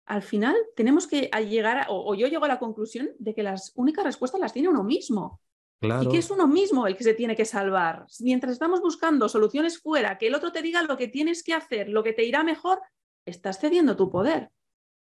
al 0.07 0.23
final 0.23 0.55
tenemos 0.77 1.07
que 1.07 1.29
llegar, 1.49 1.87
o, 1.89 2.15
yo 2.15 2.29
llego 2.29 2.45
a 2.45 2.49
la 2.49 2.61
conclusión 2.61 3.11
de 3.19 3.35
que 3.35 3.43
las 3.43 3.73
únicas 3.75 4.05
respuestas 4.05 4.41
las 4.41 4.53
tiene 4.53 4.69
uno 4.69 4.85
mismo. 4.85 5.41
Y 5.81 6.09
que 6.09 6.19
es 6.19 6.31
uno 6.31 6.49
mismo 6.49 6.87
el 6.87 6.97
que 6.97 7.05
se 7.05 7.15
tiene 7.15 7.37
que 7.37 7.45
salvar. 7.45 8.07
Mientras 8.21 8.53
estamos 8.53 8.81
buscando 8.81 9.29
soluciones 9.29 9.79
fuera, 9.79 10.17
que 10.17 10.29
el 10.29 10.35
otro 10.35 10.51
te 10.51 10.63
diga 10.63 10.83
lo 10.83 10.97
que 10.97 11.09
tienes 11.09 11.43
que 11.43 11.53
hacer, 11.53 11.89
lo 11.89 12.03
que 12.03 12.15
te 12.15 12.25
irá 12.25 12.43
mejor, 12.43 12.81
estás 13.27 13.59
cediendo 13.61 13.97
tu 13.97 14.11
poder. 14.11 14.51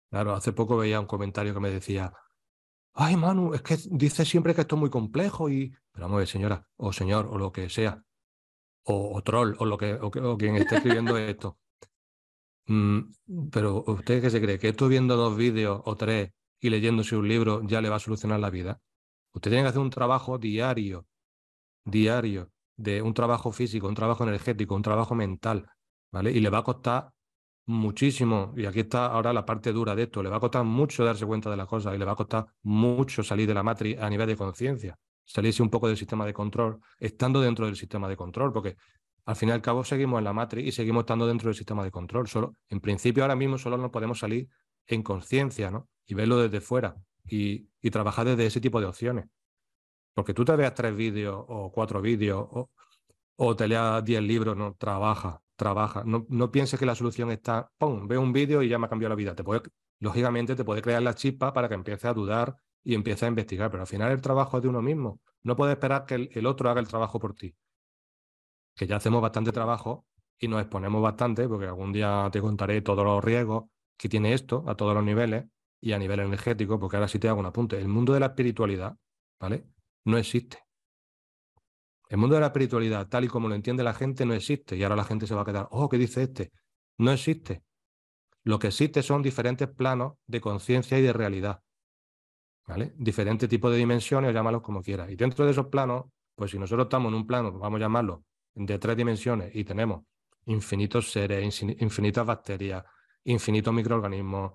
Claro, 0.09 0.33
hace 0.33 0.53
poco 0.53 0.77
veía 0.77 0.99
un 0.99 1.07
comentario 1.07 1.53
que 1.53 1.59
me 1.59 1.69
decía, 1.69 2.13
ay 2.93 3.17
Manu, 3.17 3.53
es 3.53 3.61
que 3.61 3.77
dice 3.89 4.23
siempre 4.23 4.55
que 4.55 4.61
esto 4.61 4.75
es 4.75 4.79
muy 4.79 4.89
complejo 4.89 5.49
y... 5.49 5.73
Pero 5.91 6.05
vamos 6.05 6.15
a 6.15 6.19
ver, 6.19 6.27
señora, 6.27 6.67
o 6.77 6.93
señor, 6.93 7.27
o 7.27 7.37
lo 7.37 7.51
que 7.51 7.69
sea, 7.69 8.01
o, 8.83 9.21
troll, 9.23 9.55
o, 9.59 9.65
lo 9.65 9.77
que, 9.77 9.93
o, 9.93 10.37
quien 10.37 10.55
esté 10.55 10.75
escribiendo 10.75 11.17
esto. 11.17 11.59
Mm, 12.67 12.99
pero 13.51 13.83
¿usted 13.85 14.21
qué 14.21 14.29
se 14.29 14.39
cree? 14.39 14.57
¿Que 14.57 14.69
esto 14.69 14.87
viendo 14.87 15.17
dos 15.17 15.35
vídeos 15.35 15.81
o 15.83 15.95
tres 15.95 16.31
y 16.61 16.69
leyéndose 16.69 17.17
un 17.17 17.27
libro 17.27 17.61
ya 17.65 17.81
le 17.81 17.89
va 17.89 17.97
a 17.97 17.99
solucionar 17.99 18.39
la 18.39 18.49
vida? 18.49 18.81
Usted 19.33 19.51
tiene 19.51 19.63
que 19.63 19.69
hacer 19.69 19.81
un 19.81 19.89
trabajo 19.89 20.37
diario, 20.37 21.05
diario, 21.85 22.51
de 22.75 23.01
un 23.01 23.13
trabajo 23.13 23.51
físico, 23.51 23.87
un 23.87 23.95
trabajo 23.95 24.23
energético, 24.23 24.75
un 24.75 24.81
trabajo 24.81 25.15
mental, 25.15 25.67
¿vale? 26.11 26.31
Y 26.31 26.39
le 26.39 26.49
va 26.49 26.59
a 26.59 26.63
costar 26.63 27.11
muchísimo, 27.65 28.53
y 28.57 28.65
aquí 28.65 28.81
está 28.81 29.05
ahora 29.05 29.31
la 29.33 29.45
parte 29.45 29.71
dura 29.71 29.95
de 29.95 30.03
esto, 30.03 30.23
le 30.23 30.29
va 30.29 30.37
a 30.37 30.39
costar 30.39 30.63
mucho 30.63 31.05
darse 31.05 31.25
cuenta 31.25 31.49
de 31.49 31.57
las 31.57 31.67
cosas 31.67 31.93
y 31.95 31.97
le 31.97 32.05
va 32.05 32.13
a 32.13 32.15
costar 32.15 32.47
mucho 32.63 33.23
salir 33.23 33.47
de 33.47 33.53
la 33.53 33.63
matriz 33.63 33.99
a 33.99 34.09
nivel 34.09 34.27
de 34.27 34.35
conciencia, 34.35 34.97
salirse 35.23 35.61
un 35.61 35.69
poco 35.69 35.87
del 35.87 35.95
sistema 35.95 36.25
de 36.25 36.33
control, 36.33 36.79
estando 36.99 37.39
dentro 37.39 37.65
del 37.65 37.75
sistema 37.75 38.09
de 38.09 38.17
control, 38.17 38.51
porque 38.51 38.75
al 39.25 39.35
fin 39.35 39.49
y 39.49 39.51
al 39.51 39.61
cabo 39.61 39.83
seguimos 39.83 40.17
en 40.17 40.23
la 40.25 40.33
matriz 40.33 40.67
y 40.67 40.71
seguimos 40.71 41.01
estando 41.01 41.27
dentro 41.27 41.49
del 41.49 41.55
sistema 41.55 41.83
de 41.83 41.91
control. 41.91 42.27
Solo, 42.27 42.55
en 42.67 42.79
principio, 42.79 43.23
ahora 43.23 43.35
mismo 43.35 43.59
solo 43.59 43.77
nos 43.77 43.91
podemos 43.91 44.19
salir 44.19 44.49
en 44.87 45.03
conciencia, 45.03 45.69
¿no? 45.69 45.87
Y 46.07 46.15
verlo 46.15 46.37
desde 46.37 46.59
fuera 46.59 46.95
y, 47.25 47.69
trabajar 47.91 48.27
desde 48.27 48.45
ese 48.45 48.61
tipo 48.61 48.79
de 48.79 48.87
opciones. 48.87 49.25
Porque 50.13 50.33
tú 50.33 50.45
te 50.45 50.55
veas 50.55 50.73
tres 50.73 50.95
vídeos 50.95 51.43
o 51.47 51.71
cuatro 51.71 52.01
vídeos 52.01 52.47
o, 53.35 53.55
te 53.55 53.67
leas 53.67 54.03
diez 54.03 54.21
libros, 54.21 54.55
no, 54.55 54.75
trabaja, 54.75 55.41
trabaja. 55.55 56.03
No, 56.05 56.25
no 56.29 56.51
pienses 56.51 56.79
que 56.79 56.85
la 56.85 56.95
solución 56.95 57.31
está, 57.31 57.71
¡pum!, 57.77 58.07
ve 58.07 58.17
un 58.17 58.33
vídeo 58.33 58.61
y 58.61 58.69
ya 58.69 58.77
me 58.77 58.85
ha 58.85 58.89
cambiado 58.89 59.09
la 59.09 59.15
vida. 59.15 59.35
Lógicamente 59.99 60.55
te 60.55 60.63
puede 60.63 60.81
crear 60.81 61.01
la 61.01 61.13
chispa 61.15 61.53
para 61.53 61.69
que 61.69 61.75
empieces 61.75 62.05
a 62.05 62.13
dudar 62.13 62.55
y 62.83 62.95
empieces 62.95 63.23
a 63.23 63.27
investigar, 63.27 63.69
pero 63.69 63.81
al 63.81 63.87
final 63.87 64.11
el 64.11 64.21
trabajo 64.21 64.57
es 64.57 64.63
de 64.63 64.69
uno 64.69 64.81
mismo. 64.81 65.21
No 65.43 65.55
puedes 65.55 65.73
esperar 65.73 66.05
que 66.05 66.29
el, 66.31 66.45
otro 66.45 66.69
haga 66.69 66.79
el 66.79 66.87
trabajo 66.87 67.19
por 67.19 67.35
ti. 67.35 67.55
Que 68.75 68.87
ya 68.87 68.97
hacemos 68.97 69.21
bastante 69.21 69.51
trabajo 69.51 70.05
y 70.39 70.47
nos 70.47 70.61
exponemos 70.61 71.01
bastante, 71.01 71.47
porque 71.47 71.67
algún 71.67 71.93
día 71.93 72.29
te 72.31 72.41
contaré 72.41 72.81
todos 72.81 73.05
los 73.05 73.23
riesgos 73.23 73.65
que 73.97 74.09
tiene 74.09 74.33
esto 74.33 74.63
a 74.67 74.75
todos 74.75 74.95
los 74.95 75.03
niveles, 75.03 75.45
y 75.81 75.93
a 75.93 75.99
nivel 75.99 76.19
energético, 76.19 76.79
porque 76.79 76.95
ahora 76.95 77.07
sí 77.07 77.19
te 77.19 77.27
hago 77.27 77.39
un 77.39 77.47
apunte, 77.47 77.77
el 77.77 77.87
mundo 77.87 78.13
de 78.13 78.19
la 78.19 78.27
espiritualidad, 78.27 78.95
¿vale? 79.39 79.65
No 80.05 80.17
existe. 80.17 80.59
El 82.07 82.17
mundo 82.17 82.35
de 82.35 82.41
la 82.41 82.47
espiritualidad, 82.47 83.07
tal 83.07 83.23
y 83.23 83.27
como 83.27 83.47
lo 83.49 83.55
entiende 83.55 83.83
la 83.83 83.93
gente, 83.93 84.25
no 84.25 84.33
existe. 84.33 84.75
Y 84.75 84.83
ahora 84.83 84.95
la 84.95 85.03
gente 85.03 85.25
se 85.25 85.33
va 85.33 85.41
a 85.41 85.45
quedar, 85.45 85.67
oh, 85.71 85.89
¿qué 85.89 85.97
dice 85.97 86.23
este? 86.23 86.51
No 86.97 87.11
existe. 87.11 87.63
Lo 88.43 88.59
que 88.59 88.67
existe 88.67 89.01
son 89.01 89.21
diferentes 89.21 89.67
planos 89.67 90.13
de 90.27 90.41
conciencia 90.41 90.99
y 90.99 91.01
de 91.01 91.13
realidad. 91.13 91.61
¿vale? 92.67 92.93
Diferentes 92.97 93.49
tipos 93.49 93.71
de 93.71 93.77
dimensiones, 93.77 94.33
llámalos 94.33 94.61
como 94.61 94.81
quieras. 94.81 95.09
Y 95.09 95.15
dentro 95.15 95.45
de 95.45 95.51
esos 95.51 95.67
planos, 95.67 96.05
pues 96.35 96.51
si 96.51 96.59
nosotros 96.59 96.85
estamos 96.85 97.09
en 97.09 97.15
un 97.15 97.27
plano, 97.27 97.51
vamos 97.57 97.77
a 97.77 97.81
llamarlo, 97.81 98.23
de 98.53 98.79
tres 98.79 98.97
dimensiones 98.97 99.55
y 99.55 99.63
tenemos 99.63 100.03
infinitos 100.45 101.11
seres, 101.11 101.61
infinitas 101.63 102.25
bacterias, 102.25 102.83
infinitos 103.23 103.73
microorganismos, 103.73 104.53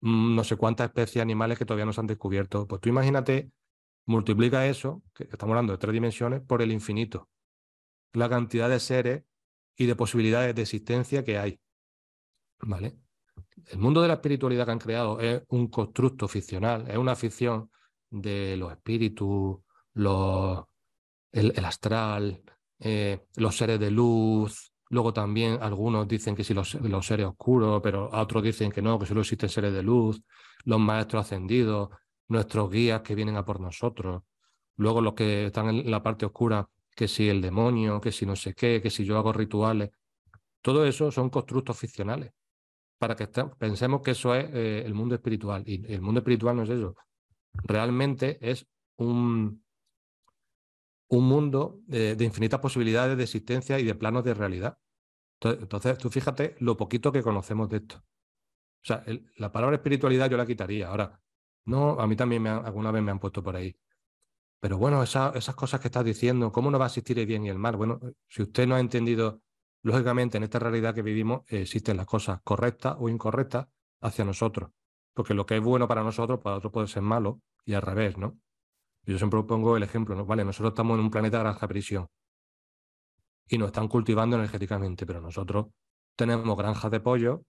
no 0.00 0.44
sé 0.44 0.56
cuántas 0.56 0.88
especies 0.88 1.22
animales 1.22 1.58
que 1.58 1.64
todavía 1.64 1.86
no 1.86 1.92
se 1.92 2.00
han 2.00 2.06
descubierto, 2.06 2.66
pues 2.66 2.80
tú 2.80 2.88
imagínate, 2.88 3.50
multiplica 4.06 4.66
eso, 4.66 5.02
que 5.14 5.24
estamos 5.24 5.52
hablando 5.52 5.72
de 5.72 5.78
tres 5.78 5.92
dimensiones, 5.92 6.40
por 6.40 6.62
el 6.62 6.72
infinito. 6.72 7.28
La 8.12 8.28
cantidad 8.28 8.68
de 8.68 8.80
seres 8.80 9.24
y 9.76 9.86
de 9.86 9.96
posibilidades 9.96 10.54
de 10.54 10.62
existencia 10.62 11.24
que 11.24 11.38
hay. 11.38 11.60
¿Vale? 12.60 12.96
El 13.66 13.78
mundo 13.78 14.02
de 14.02 14.08
la 14.08 14.14
espiritualidad 14.14 14.64
que 14.64 14.72
han 14.72 14.78
creado 14.78 15.20
es 15.20 15.42
un 15.48 15.68
constructo 15.68 16.26
ficcional, 16.26 16.88
es 16.90 16.96
una 16.96 17.14
ficción 17.14 17.70
de 18.10 18.56
los 18.56 18.72
espíritus, 18.72 19.58
los, 19.94 20.64
el, 21.32 21.64
astral, 21.64 22.42
eh, 22.78 23.26
los 23.36 23.56
seres 23.56 23.78
de 23.78 23.90
luz. 23.90 24.72
Luego 24.90 25.12
también 25.12 25.58
algunos 25.60 26.08
dicen 26.08 26.34
que 26.34 26.44
sí 26.44 26.54
los, 26.54 26.74
los 26.74 27.06
seres 27.06 27.26
oscuros, 27.26 27.80
pero 27.82 28.08
otros 28.12 28.42
dicen 28.42 28.72
que 28.72 28.80
no, 28.80 28.98
que 28.98 29.06
solo 29.06 29.20
existen 29.20 29.48
seres 29.48 29.72
de 29.72 29.82
luz, 29.82 30.22
los 30.64 30.80
maestros 30.80 31.26
ascendidos, 31.26 31.90
nuestros 32.28 32.70
guías 32.70 33.02
que 33.02 33.14
vienen 33.14 33.36
a 33.36 33.44
por 33.44 33.60
nosotros. 33.60 34.22
Luego 34.76 35.00
los 35.00 35.14
que 35.14 35.46
están 35.46 35.68
en 35.68 35.90
la 35.90 36.02
parte 36.02 36.24
oscura, 36.26 36.68
que 36.94 37.08
si 37.08 37.28
el 37.28 37.42
demonio, 37.42 38.00
que 38.00 38.12
si 38.12 38.26
no 38.26 38.36
sé 38.36 38.54
qué, 38.54 38.80
que 38.80 38.90
si 38.90 39.04
yo 39.04 39.18
hago 39.18 39.32
rituales. 39.32 39.90
Todo 40.62 40.84
eso 40.84 41.10
son 41.10 41.30
constructos 41.30 41.78
ficcionales 41.78 42.32
para 42.98 43.14
que 43.14 43.28
pensemos 43.58 44.02
que 44.02 44.10
eso 44.10 44.34
es 44.34 44.46
eh, 44.52 44.82
el 44.84 44.94
mundo 44.94 45.14
espiritual. 45.14 45.62
Y 45.66 45.92
el 45.92 46.00
mundo 46.00 46.20
espiritual 46.20 46.56
no 46.56 46.64
es 46.64 46.70
eso. 46.70 46.96
Realmente 47.52 48.38
es 48.40 48.66
un, 48.96 49.62
un 51.08 51.24
mundo 51.24 51.80
de, 51.86 52.16
infinitas 52.20 52.60
posibilidades 52.60 53.16
de 53.16 53.24
existencia 53.24 53.78
y 53.78 53.84
de 53.84 53.94
planos 53.94 54.24
de 54.24 54.34
realidad. 54.34 54.78
Entonces, 55.40 55.98
tú 55.98 56.10
fíjate 56.10 56.56
lo 56.60 56.76
poquito 56.76 57.12
que 57.12 57.22
conocemos 57.22 57.68
de 57.68 57.78
esto. 57.78 57.96
O 57.96 58.86
sea, 58.86 59.04
la 59.36 59.52
palabra 59.52 59.76
espiritualidad 59.76 60.30
yo 60.30 60.36
la 60.36 60.46
quitaría. 60.46 60.88
Ahora, 60.88 61.20
no, 61.64 62.00
a 62.00 62.06
mí 62.06 62.16
también 62.16 62.42
me 62.42 62.50
alguna 62.50 62.90
vez 62.90 63.02
me 63.02 63.10
han 63.10 63.18
puesto 63.18 63.42
por 63.42 63.56
ahí. 63.56 63.76
Pero 64.60 64.78
bueno, 64.78 65.02
esas 65.02 65.54
cosas 65.54 65.80
que 65.80 65.88
estás 65.88 66.04
diciendo, 66.04 66.50
¿cómo 66.52 66.70
no 66.70 66.78
va 66.78 66.86
a 66.86 66.88
existir 66.88 67.18
el 67.18 67.26
bien 67.26 67.44
y 67.44 67.48
el 67.48 67.58
mal? 67.58 67.76
Bueno, 67.76 68.00
si 68.28 68.42
usted 68.42 68.66
no 68.66 68.74
ha 68.74 68.80
entendido 68.80 69.42
Lógicamente, 69.82 70.36
en 70.36 70.44
esta 70.44 70.58
realidad 70.58 70.94
que 70.94 71.02
vivimos 71.02 71.42
existen 71.48 71.96
las 71.96 72.06
cosas 72.06 72.40
correctas 72.42 72.96
o 72.98 73.08
incorrectas 73.08 73.68
hacia 74.00 74.24
nosotros, 74.24 74.70
porque 75.14 75.34
lo 75.34 75.46
que 75.46 75.56
es 75.56 75.62
bueno 75.62 75.86
para 75.86 76.02
nosotros, 76.02 76.40
para 76.40 76.56
otros 76.56 76.72
puede 76.72 76.88
ser 76.88 77.02
malo 77.02 77.40
y 77.64 77.74
al 77.74 77.82
revés, 77.82 78.18
¿no? 78.18 78.38
Yo 79.08 79.16
siempre 79.16 79.42
pongo 79.44 79.74
el 79.76 79.82
ejemplo, 79.82 80.14
¿no? 80.14 80.26
Vale, 80.26 80.44
nosotros 80.44 80.72
estamos 80.72 80.98
en 80.98 81.04
un 81.04 81.10
planeta 81.10 81.38
granja 81.38 81.66
prisión 81.66 82.08
y 83.48 83.56
nos 83.56 83.68
están 83.68 83.88
cultivando 83.88 84.36
energéticamente, 84.36 85.06
pero 85.06 85.22
nosotros 85.22 85.68
tenemos 86.14 86.54
granjas 86.58 86.90
de 86.90 87.00
pollo, 87.00 87.42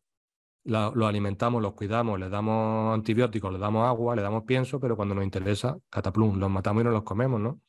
los 0.64 0.96
alimentamos, 1.06 1.62
los 1.62 1.74
cuidamos, 1.74 2.18
les 2.18 2.32
damos 2.32 2.94
antibióticos, 2.94 3.52
les 3.52 3.60
damos 3.60 3.86
agua, 3.86 4.16
le 4.16 4.22
damos 4.22 4.44
pienso, 4.46 4.80
pero 4.80 4.96
cuando 4.96 5.16
nos 5.16 5.26
interesa, 5.26 5.78
cataplum, 5.90 6.40
los 6.40 6.50
matamos 6.50 6.82
y 6.82 6.84
nos 6.86 6.94
los 6.94 7.04
comemos, 7.04 7.42
¿no? 7.42 7.60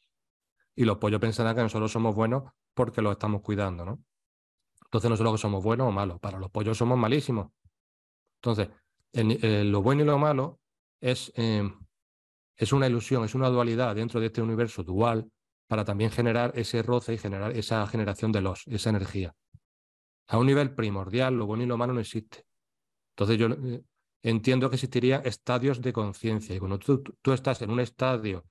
Y 0.76 0.84
los 0.84 0.99
pollos 0.99 1.20
pensarán 1.20 1.57
que 1.57 1.62
nosotros 1.62 1.91
somos 1.91 2.14
buenos 2.14 2.45
porque 2.74 3.03
los 3.03 3.11
estamos 3.12 3.43
cuidando, 3.43 3.84
¿no? 3.84 4.01
Entonces 4.84 5.11
no 5.11 5.32
que 5.32 5.38
somos 5.38 5.64
buenos 5.64 5.88
o 5.88 5.91
malos, 5.91 6.20
para 6.20 6.38
los 6.38 6.51
pollos 6.51 6.78
somos 6.78 6.97
malísimos. 6.97 7.49
Entonces, 8.36 8.68
eh, 9.12 9.64
lo 9.64 9.82
bueno 9.82 10.03
y 10.03 10.05
lo 10.05 10.16
malo 10.18 10.61
es, 11.01 11.32
em, 11.34 11.76
es 12.61 12.75
una 12.75 12.87
ilusión, 12.87 13.25
es 13.25 13.35
una 13.35 13.49
dualidad 13.49 13.95
dentro 13.95 14.21
de 14.21 14.27
este 14.27 14.43
universo 14.43 14.83
dual 14.83 15.27
para 15.67 15.83
también 15.83 16.11
generar 16.11 16.53
ese 16.55 16.83
roce 16.83 17.15
y 17.15 17.19
generar 17.19 17.57
esa 17.57 17.87
generación 17.87 18.33
de 18.33 18.43
los, 18.43 18.67
esa 18.67 18.91
energía. 18.91 19.35
A 20.29 20.37
un 20.37 20.47
nivel 20.47 20.75
primordial, 20.75 21.35
lo 21.35 21.47
bueno 21.47 21.63
y 21.63 21.67
lo 21.67 21.79
malo 21.79 21.95
no 21.95 22.01
existe. 22.01 22.45
Entonces 23.17 23.39
yo 23.39 23.47
eh, 23.47 23.83
entiendo 24.23 24.69
que 24.69 24.77
existirían 24.77 25.23
estadios 25.25 25.81
de 25.81 25.91
conciencia 25.91 26.55
y 26.55 26.59
cuando 26.59 26.79
tú 26.79 27.33
estás 27.33 27.63
en 27.63 27.71
un 27.71 27.81
estadio 27.81 28.45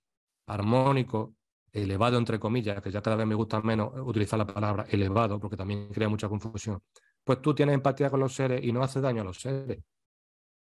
armónico, 0.47 1.35
elevado, 1.71 2.17
entre 2.17 2.39
comillas, 2.39 2.81
que 2.81 2.89
ya 2.89 3.03
cada 3.03 3.15
vez 3.15 3.27
me 3.27 3.35
gusta 3.35 3.61
menos 3.61 3.91
utilizar 3.95 4.39
la 4.39 4.47
palabra 4.47 4.87
elevado 4.89 5.39
porque 5.39 5.55
también 5.55 5.89
crea 5.89 6.09
mucha 6.09 6.27
confusión, 6.27 6.81
pues 7.23 7.43
tú 7.43 7.53
tienes 7.53 7.75
empatía 7.75 8.09
con 8.09 8.21
los 8.21 8.33
seres 8.33 8.63
y 8.63 8.71
no 8.71 8.81
haces 8.81 9.03
daño 9.03 9.21
a 9.21 9.25
los 9.25 9.39
seres, 9.39 9.77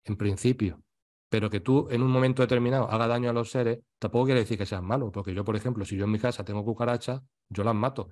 en 0.05 0.17
principio. 0.17 0.83
Pero 1.29 1.51
que 1.51 1.61
tú 1.61 1.89
en 1.91 2.03
un 2.03 2.11
momento 2.11 2.43
determinado 2.43 2.91
hagas 2.91 3.09
daño 3.09 3.31
a 3.31 3.33
los 3.33 3.51
seres, 3.51 3.81
tampoco 3.99 4.27
quiere 4.27 4.41
decir 4.41 4.59
que 4.59 4.67
seas 4.67 4.83
malo, 4.83 5.11
porque 5.11 5.35
yo, 5.35 5.45
por 5.45 5.57
ejemplo, 5.57 5.85
si 5.85 5.97
yo 5.97 6.05
en 6.05 6.13
mi 6.13 6.19
casa 6.19 6.45
tengo 6.45 6.65
cucarachas, 6.65 7.23
yo 7.49 7.65
las 7.65 7.75
mato. 7.75 8.11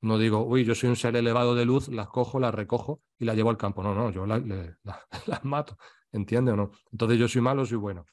No 0.00 0.18
digo, 0.18 0.44
uy, 0.44 0.64
yo 0.64 0.74
soy 0.74 0.88
un 0.90 0.96
ser 0.96 1.16
elevado 1.16 1.54
de 1.54 1.64
luz, 1.64 1.88
las 1.88 2.08
cojo, 2.08 2.40
las 2.40 2.54
recojo 2.54 3.00
y 3.18 3.24
las 3.24 3.36
llevo 3.36 3.50
al 3.50 3.56
campo. 3.56 3.82
No, 3.82 3.94
no, 3.94 4.10
yo 4.10 4.26
las, 4.26 4.42
las 5.26 5.44
mato. 5.44 5.76
¿Entiendes 6.10 6.54
o 6.54 6.56
no? 6.56 6.70
Entonces 6.90 7.18
yo 7.18 7.28
soy 7.28 7.40
malo, 7.40 7.64
soy 7.64 7.78
bueno. 7.78 8.04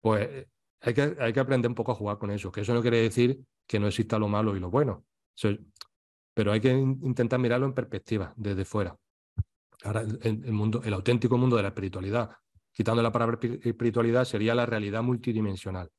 Pues 0.00 0.46
hay 0.80 0.94
que, 0.94 1.16
hay 1.18 1.32
que 1.32 1.40
aprender 1.40 1.68
un 1.70 1.74
poco 1.74 1.92
a 1.92 1.94
jugar 1.94 2.18
con 2.18 2.30
eso, 2.30 2.50
que 2.52 2.62
eso 2.62 2.74
no 2.74 2.82
quiere 2.82 2.98
decir 2.98 3.44
que 3.66 3.78
no 3.78 3.86
exista 3.86 4.18
lo 4.18 4.28
malo 4.28 4.56
y 4.56 4.60
lo 4.60 4.70
bueno, 4.70 5.04
pero 6.34 6.52
hay 6.52 6.60
que 6.60 6.70
intentar 6.70 7.38
mirarlo 7.38 7.66
en 7.66 7.74
perspectiva, 7.74 8.32
desde 8.36 8.64
fuera. 8.64 8.96
Ahora, 9.84 10.02
el, 10.22 10.52
mundo, 10.52 10.80
el 10.84 10.94
auténtico 10.94 11.36
mundo 11.38 11.56
de 11.56 11.62
la 11.62 11.68
espiritualidad, 11.68 12.30
quitando 12.72 13.02
la 13.02 13.12
palabra 13.12 13.38
espiritualidad, 13.42 14.24
sería 14.24 14.54
la 14.54 14.66
realidad 14.66 15.02
multidimensional 15.02 15.90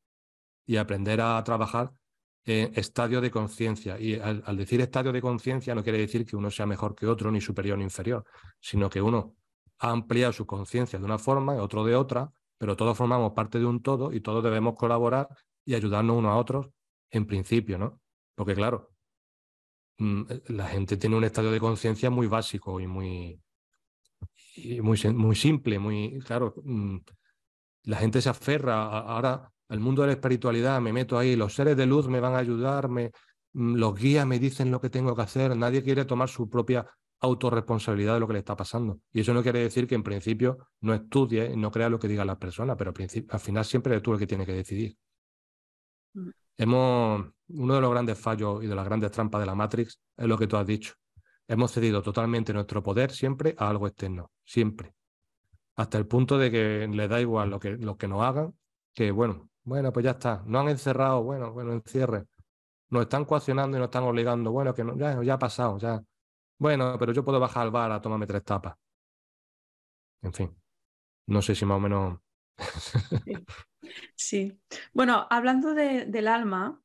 y 0.66 0.78
aprender 0.78 1.22
a 1.22 1.44
trabajar 1.44 1.92
en 2.46 2.72
estadios 2.76 3.22
de 3.22 3.32
conciencia. 3.32 4.00
Y 4.00 4.20
al, 4.20 4.58
decir 4.58 4.82
estadio 4.82 5.12
de 5.12 5.22
conciencia 5.22 5.76
no 5.76 5.84
quiere 5.84 6.00
decir 6.00 6.26
que 6.26 6.36
uno 6.36 6.50
sea 6.50 6.66
mejor 6.66 6.96
que 6.96 7.08
otro, 7.08 7.32
ni 7.32 7.42
superior 7.42 7.78
ni 7.78 7.84
inferior, 7.84 8.26
sino 8.60 8.90
que 8.90 9.02
uno 9.02 9.36
ha 9.80 9.92
ampliado 9.92 10.34
su 10.34 10.46
conciencia 10.46 11.00
de 11.00 11.06
una 11.06 11.18
forma 11.18 11.54
otro 11.56 11.84
de 11.84 11.96
otra, 11.96 12.32
pero 12.58 12.76
todos 12.76 12.98
formamos 12.98 13.34
parte 13.34 13.60
de 13.60 13.66
un 13.66 13.82
todo 13.82 14.14
y 14.14 14.22
todos 14.22 14.44
debemos 14.44 14.76
colaborar 14.76 15.28
y 15.66 15.76
ayudarnos 15.76 16.18
unos 16.18 16.32
a 16.32 16.36
otros 16.36 16.68
en 17.12 17.26
principio, 17.26 17.78
¿no? 17.78 18.00
Porque 18.36 18.56
claro, 18.56 18.92
mm, 19.98 20.24
eh, 20.30 20.42
la 20.48 20.68
gente 20.68 20.98
tiene 20.98 21.16
un 21.16 21.24
estado 21.24 21.52
de 21.52 21.60
conciencia 21.60 22.10
muy 22.10 22.28
básico 22.28 22.80
y 22.80 22.88
muy, 22.88 23.40
muy, 24.82 25.00
muy 25.14 25.36
simple, 25.36 25.80
muy 25.80 26.20
claro. 26.20 26.54
Mm, 26.64 26.98
la 27.84 27.98
gente 27.98 28.22
se 28.22 28.30
aferra 28.30 29.00
ahora 29.00 29.52
al 29.70 29.80
mundo 29.80 30.02
de 30.04 30.08
la 30.08 30.14
espiritualidad, 30.14 30.80
me 30.82 30.94
meto 30.94 31.18
ahí, 31.18 31.36
los 31.36 31.54
seres 31.54 31.76
de 31.78 31.86
luz 31.86 32.08
me 32.08 32.20
van 32.20 32.36
a 32.36 32.38
ayudar, 32.40 32.90
mm, 32.90 33.10
los 33.54 33.96
guías 33.96 34.26
me 34.26 34.40
dicen 34.40 34.72
lo 34.72 34.80
que 34.82 34.90
tengo 34.90 35.16
que 35.16 35.22
hacer, 35.22 35.56
nadie 35.58 35.84
quiere 35.84 36.06
tomar 36.06 36.30
su 36.30 36.50
propia 36.50 36.86
autorresponsabilidad 37.22 38.16
de 38.16 38.20
lo 38.20 38.28
que 38.28 38.34
le 38.34 38.40
está 38.40 38.56
pasando. 38.56 39.00
Y 39.14 39.22
eso 39.22 39.34
no 39.34 39.42
quiere 39.42 39.60
decir 39.60 39.88
que 39.88 39.96
en 39.96 40.04
principio 40.04 40.58
no 40.82 40.94
estudie 40.94 41.56
no 41.56 41.72
crea 41.72 41.90
lo 41.90 41.98
que 42.00 42.08
diga 42.08 42.26
la 42.26 42.38
persona, 42.38 42.76
pero 42.76 42.94
al 43.30 43.40
final 43.40 43.66
siempre 43.66 43.96
es 43.96 44.02
tú 44.02 44.14
el 44.14 44.20
que 44.20 44.28
tiene 44.28 44.46
que 44.46 44.54
decidir. 44.54 44.98
Mm. 46.14 46.30
Hemos, 46.58 47.26
uno 47.48 47.76
de 47.76 47.82
los 47.82 47.92
grandes 47.92 48.20
fallos 48.20 48.64
y 48.64 48.68
de 48.68 48.76
las 48.76 48.86
grandes 48.86 49.12
trampas 49.12 49.42
de 49.42 49.48
la 49.48 49.56
Matrix 49.56 50.00
es 50.18 50.28
lo 50.28 50.38
que 50.38 50.48
tú 50.48 50.58
has 50.58 50.68
dicho. 50.68 50.94
Hemos 51.48 51.72
cedido 51.72 52.02
totalmente 52.02 52.54
nuestro 52.54 52.84
poder 52.84 53.12
siempre 53.12 53.56
a 53.58 53.70
algo 53.70 53.88
externo, 53.88 54.32
siempre. 54.46 54.94
Hasta 55.76 55.98
el 55.98 56.08
punto 56.08 56.38
de 56.38 56.52
que 56.52 56.88
le 56.88 57.08
da 57.08 57.20
igual 57.20 57.50
lo 57.50 57.60
que, 57.60 57.72
lo 57.72 57.98
que 57.98 58.08
nos 58.08 58.22
hagan, 58.22 58.56
que 58.94 59.12
bueno, 59.12 59.50
bueno, 59.64 59.92
pues 59.92 60.04
ya 60.06 60.12
está. 60.12 60.44
No 60.46 60.60
han 60.60 60.70
encerrado, 60.70 61.24
bueno, 61.24 61.52
bueno, 61.52 61.74
encierre. 61.74 62.26
Nos 62.90 63.04
están 63.04 63.26
coaccionando 63.26 63.78
y 63.78 63.80
nos 63.80 63.88
están 63.88 64.04
obligando, 64.04 64.52
bueno, 64.52 64.74
que 64.74 64.84
no, 64.84 64.96
ya, 64.98 65.22
ya 65.24 65.36
ha 65.36 65.40
pasado, 65.40 65.78
ya 65.80 66.04
bueno, 66.64 66.96
pero 66.98 67.12
yo 67.12 67.26
puedo 67.26 67.42
bajar 67.42 67.64
al 67.64 67.72
bar 67.72 67.92
a 67.92 68.02
tomarme 68.02 68.26
tres 68.26 68.44
tapas. 68.44 68.76
En 70.22 70.34
fin, 70.34 70.56
no 71.28 71.42
sé 71.42 71.56
si 71.56 71.66
más 71.66 71.76
o 71.76 71.80
menos. 71.82 72.20
sí. 74.16 74.58
Bueno, 74.94 75.28
hablando 75.30 75.74
del 75.74 76.28
alma, 76.28 76.82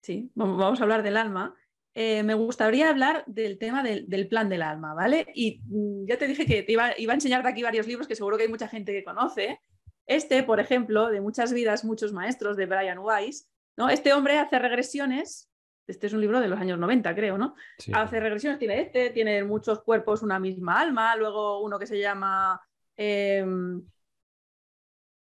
sí, 0.00 0.30
vamos 0.36 0.78
a 0.78 0.84
hablar 0.84 1.02
del 1.02 1.16
alma. 1.16 1.56
Eh, 1.98 2.22
me 2.22 2.34
gustaría 2.34 2.90
hablar 2.90 3.24
del 3.26 3.58
tema 3.58 3.82
del, 3.82 4.28
plan 4.28 4.50
del 4.50 4.60
alma, 4.60 4.92
¿vale? 4.92 5.26
Y 5.34 5.62
mm, 5.64 6.06
ya 6.06 6.18
te 6.18 6.26
dije 6.26 6.44
que 6.44 6.62
te 6.62 6.72
iba, 6.72 6.90
iba, 6.98 7.12
a 7.12 7.14
enseñarte 7.14 7.48
aquí 7.48 7.62
varios 7.62 7.86
libros 7.86 8.06
que 8.06 8.14
seguro 8.14 8.36
que 8.36 8.42
hay 8.42 8.50
mucha 8.50 8.68
gente 8.68 8.92
que 8.92 9.02
conoce. 9.02 9.60
Este, 10.04 10.42
por 10.42 10.60
ejemplo, 10.60 11.08
de 11.08 11.22
Muchas 11.22 11.54
vidas, 11.54 11.86
muchos 11.86 12.12
maestros, 12.12 12.58
de 12.58 12.66
Brian 12.66 12.98
Weiss, 12.98 13.48
¿no? 13.78 13.88
Este 13.88 14.12
hombre 14.12 14.38
hace 14.38 14.58
regresiones 14.58 15.50
este 15.86 16.08
es 16.08 16.12
un 16.12 16.20
libro 16.20 16.40
de 16.40 16.48
los 16.48 16.60
años 16.60 16.78
90, 16.78 17.14
creo, 17.14 17.38
¿no? 17.38 17.54
Hace 17.92 18.18
regresiones, 18.18 18.58
tiene 18.58 18.80
este, 18.80 19.10
tiene 19.10 19.44
muchos 19.44 19.82
cuerpos 19.82 20.22
una 20.22 20.40
misma 20.40 20.80
alma, 20.80 21.14
luego 21.16 21.62
uno 21.62 21.78
que 21.78 21.86
se 21.86 21.98
llama... 21.98 22.60
Em, 22.96 23.82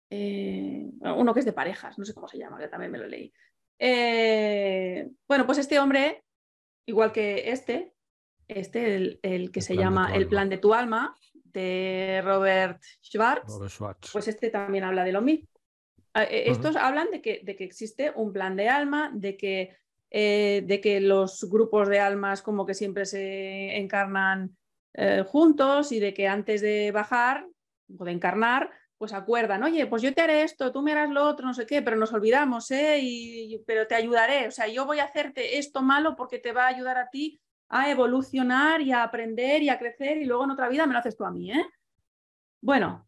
eh, 0.09 0.89
uno 1.01 1.33
que 1.33 1.39
es 1.41 1.45
de 1.45 1.51
parejas, 1.51 1.97
no 1.97 2.05
sé 2.05 2.13
cómo 2.13 2.27
se 2.27 2.37
llama, 2.37 2.57
que 2.57 2.69
también 2.69 2.91
me 2.91 2.99
lo 2.99 3.07
leí. 3.07 3.33
Eh, 3.77 5.09
bueno, 5.27 5.45
pues 5.45 5.57
este 5.57 5.77
hombre, 5.77 6.23
igual 6.85 7.11
que 7.11 7.51
este, 7.51 7.93
este, 8.47 9.19
el, 9.21 9.51
que 9.51 9.61
se 9.61 9.75
llama 9.75 10.15
El 10.15 10.27
plan 10.27 10.49
de 10.49 10.57
tu 10.57 10.73
alma, 10.73 11.15
de 11.43 12.21
Robert 12.23 12.81
Schwartz, 13.01 14.11
pues 14.11 14.27
este 14.27 14.49
también 14.49 14.83
habla 14.83 15.03
de 15.03 15.11
lo 15.13 15.21
mismo. 15.21 15.47
Ah, 16.13 16.23
eh, 16.23 16.49
estos 16.49 16.75
hablan 16.75 17.11
de 17.11 17.21
que, 17.21 17.41
de 17.43 17.55
que, 17.55 17.63
existe 17.63 18.11
un 18.15 18.31
plan 18.31 18.55
de 18.55 18.69
alma, 18.69 19.11
de 19.13 19.35
que, 19.35 19.75
eh, 20.11 20.63
de 20.65 20.79
que 20.81 21.01
los 21.01 21.43
grupos 21.49 21.89
de 21.89 21.99
almas 21.99 22.41
como 22.41 22.65
que 22.65 22.73
siempre 22.73 23.05
se 23.05 23.77
encarnan 23.77 24.55
eh, 24.93 25.23
juntos 25.27 25.91
y 25.91 25.99
de 25.99 26.13
que 26.13 26.27
antes 26.27 26.61
de 26.61 26.91
bajar 26.91 27.45
o 27.97 28.05
de 28.05 28.11
encarnar, 28.11 28.71
pues 28.97 29.13
acuerdan, 29.13 29.63
oye, 29.63 29.85
pues 29.87 30.01
yo 30.01 30.13
te 30.13 30.21
haré 30.21 30.43
esto, 30.43 30.71
tú 30.71 30.81
me 30.81 30.93
harás 30.93 31.09
lo 31.09 31.25
otro, 31.25 31.45
no 31.45 31.53
sé 31.53 31.65
qué, 31.65 31.81
pero 31.81 31.97
nos 31.97 32.13
olvidamos, 32.13 32.71
¿eh? 32.71 33.61
Pero 33.67 33.87
te 33.87 33.95
ayudaré, 33.95 34.47
o 34.47 34.51
sea, 34.51 34.67
yo 34.67 34.85
voy 34.85 34.99
a 34.99 35.05
hacerte 35.05 35.57
esto 35.57 35.81
malo 35.81 36.15
porque 36.15 36.39
te 36.39 36.53
va 36.53 36.63
a 36.65 36.69
ayudar 36.69 36.97
a 36.97 37.09
ti 37.09 37.41
a 37.69 37.89
evolucionar 37.89 38.81
y 38.81 38.91
a 38.91 39.03
aprender 39.03 39.63
y 39.63 39.69
a 39.69 39.79
crecer 39.79 40.17
y 40.17 40.25
luego 40.25 40.43
en 40.43 40.51
otra 40.51 40.69
vida 40.69 40.85
me 40.85 40.93
lo 40.93 40.99
haces 40.99 41.17
tú 41.17 41.25
a 41.25 41.31
mí, 41.31 41.51
¿eh? 41.51 41.65
Bueno, 42.61 43.07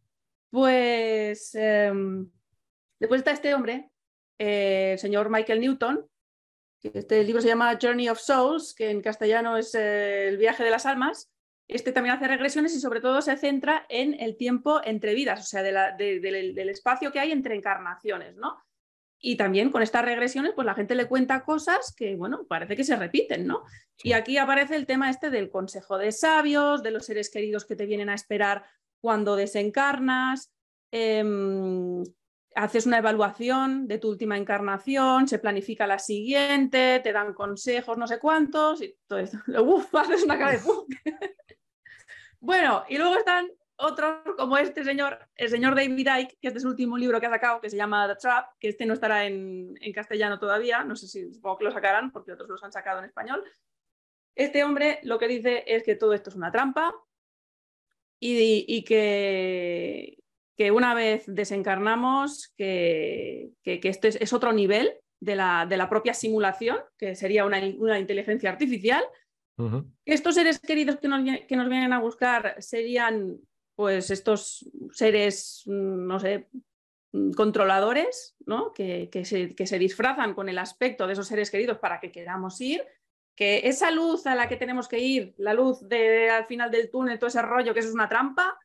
pues 0.50 1.56
em, 1.56 2.30
después 3.00 3.20
está 3.20 3.32
este 3.32 3.54
hombre, 3.54 3.90
eh, 4.38 4.94
el 4.94 5.00
señor 5.00 5.30
Michael 5.30 5.62
Newton, 5.62 6.08
que 6.80 6.92
este 6.94 7.24
libro 7.24 7.42
se 7.42 7.48
llama 7.48 7.78
Journey 7.82 8.10
of 8.10 8.20
Souls, 8.20 8.74
que 8.76 8.90
en 8.90 9.02
castellano 9.02 9.58
es 9.58 9.74
eh, 9.74 10.28
El 10.28 10.38
viaje 10.38 10.64
de 10.64 10.70
las 10.70 10.86
almas, 10.86 11.32
este 11.68 11.92
también 11.92 12.16
hace 12.16 12.28
regresiones 12.28 12.74
y 12.76 12.80
sobre 12.80 13.02
todo 13.02 13.22
se 13.22 13.36
centra 13.38 13.86
en 13.90 14.20
el 14.20 14.38
tiempo 14.38 14.82
entre 14.84 15.14
vidas, 15.14 15.42
o 15.42 15.46
sea, 15.46 15.64
del 15.64 16.70
espacio 16.70 17.12
que 17.12 17.20
hay 17.20 17.32
entre 17.32 17.56
encarnaciones, 17.56 18.36
¿no? 18.38 18.58
Y 19.20 19.36
también 19.36 19.72
con 19.72 19.82
estas 19.82 20.06
regresiones, 20.06 20.54
pues 20.54 20.66
la 20.66 20.76
gente 20.76 20.96
le 20.96 21.08
cuenta 21.08 21.44
cosas 21.44 21.94
que, 21.96 22.16
bueno, 22.16 22.46
parece 22.48 22.76
que 22.76 22.84
se 22.84 22.96
repiten, 22.96 23.48
¿no? 23.48 23.64
Y 24.04 24.14
aquí 24.14 24.38
aparece 24.38 24.76
el 24.76 24.86
tema 24.86 25.10
este 25.10 25.30
del 25.30 25.50
consejo 25.50 25.98
de 25.98 26.12
sabios, 26.12 26.84
de 26.84 26.92
los 26.92 27.06
seres 27.06 27.32
queridos 27.32 27.66
que 27.66 27.76
te 27.76 27.88
vienen 27.88 28.10
a 28.10 28.14
esperar 28.14 28.66
cuando 29.02 29.36
desencarnas, 29.36 30.54
em, 30.92 32.04
haces 32.56 32.86
una 32.86 33.00
evaluación 33.00 33.88
de 33.88 33.98
tu 33.98 34.10
última 34.10 34.38
encarnación, 34.38 35.28
se 35.28 35.40
planifica 35.40 35.88
la 35.88 36.00
siguiente, 36.00 37.00
te 37.04 37.12
dan 37.12 37.34
consejos, 37.34 37.98
no 37.98 38.08
sé 38.08 38.20
cuántos, 38.20 38.82
y 38.82 38.96
todo 39.08 39.20
esto. 39.20 39.38
Uf, 39.64 39.94
haces 39.96 40.24
una 40.24 40.38
cara 40.38 40.54
de 40.54 40.60
bueno, 42.40 42.84
y 42.88 42.98
luego 42.98 43.18
están 43.18 43.48
otros 43.78 44.24
como 44.38 44.58
este 44.58 44.84
señor, 44.84 45.20
el 45.36 45.50
señor 45.50 45.76
David 45.76 46.00
Icke, 46.00 46.38
que 46.42 46.48
este 46.48 46.58
es 46.58 46.64
el 46.64 46.72
último 46.72 46.98
libro 46.98 47.20
que 47.20 47.28
ha 47.28 47.32
sacado, 47.32 47.62
que 47.62 47.70
se 47.70 47.78
llama 47.78 48.08
The 48.08 48.16
Trap, 48.16 48.50
que 48.60 48.70
este 48.70 48.86
no 48.86 48.94
estará 48.94 49.26
en, 49.26 49.76
castellano 49.94 50.40
todavía, 50.40 50.84
no 50.84 50.96
sé 50.96 51.08
si 51.08 51.32
supongo 51.34 51.60
que 51.60 51.66
lo 51.66 51.72
sacarán 51.72 52.12
porque 52.12 52.32
otros 52.32 52.50
los 52.50 52.64
han 52.64 52.72
sacado 52.72 53.00
en 53.00 53.06
español. 53.06 53.44
Este 54.36 54.64
hombre 54.64 55.00
lo 55.04 55.18
que 55.20 55.28
dice 55.28 55.64
es 55.68 55.84
que 55.84 55.96
todo 55.96 56.14
esto 56.14 56.30
es 56.30 56.36
una 56.36 56.52
trampa 56.52 56.94
y, 58.20 58.84
que, 58.84 60.18
una 60.72 60.94
vez 60.96 61.24
desencarnamos, 61.28 62.54
que, 62.58 63.52
este 63.64 64.08
es, 64.08 64.34
otro 64.34 64.54
nivel 64.54 64.92
de 65.20 65.36
la, 65.36 65.88
propia 65.90 66.14
simulación, 66.14 66.80
que 66.98 67.16
sería 67.16 67.46
una 67.46 68.00
inteligencia 68.00 68.50
artificial, 68.50 69.04
estos 70.06 70.36
seres 70.36 70.60
queridos 70.60 70.98
que 70.98 71.08
nos, 71.08 71.24
vienen 71.70 71.94
a 71.94 72.00
buscar 72.00 72.56
serían 72.62 73.40
pues 73.76 74.10
estos 74.10 74.70
seres, 74.92 75.64
mm, 75.66 76.08
no 76.08 76.20
sé, 76.20 76.48
mm, 77.12 77.32
controladores, 77.32 78.36
¿no? 78.46 78.74
Que, 78.74 79.10
que, 79.12 79.26
se, 79.26 79.56
que, 79.56 79.68
se, 79.68 79.78
disfrazan 79.78 80.34
con 80.34 80.50
el 80.50 80.58
aspecto 80.58 81.06
de 81.06 81.14
esos 81.14 81.28
seres 81.28 81.52
queridos 81.52 81.78
para 81.78 82.00
que 82.00 82.12
queramos 82.12 82.60
ir, 82.62 82.84
que 83.36 83.68
esa 83.68 83.92
luz 83.92 84.26
a 84.26 84.34
la 84.34 84.48
que 84.48 84.58
tenemos 84.58 84.88
que 84.88 85.00
ir, 85.00 85.36
la 85.38 85.54
luz 85.54 85.88
de, 85.88 86.30
al 86.30 86.46
final 86.46 86.72
del 86.72 86.90
túnel, 86.90 87.20
todo 87.20 87.28
ese 87.28 87.42
rollo, 87.42 87.74
que 87.74 87.82
eso 87.82 87.90
es 87.90 87.96
una 87.96 88.10
trampa, 88.10 88.60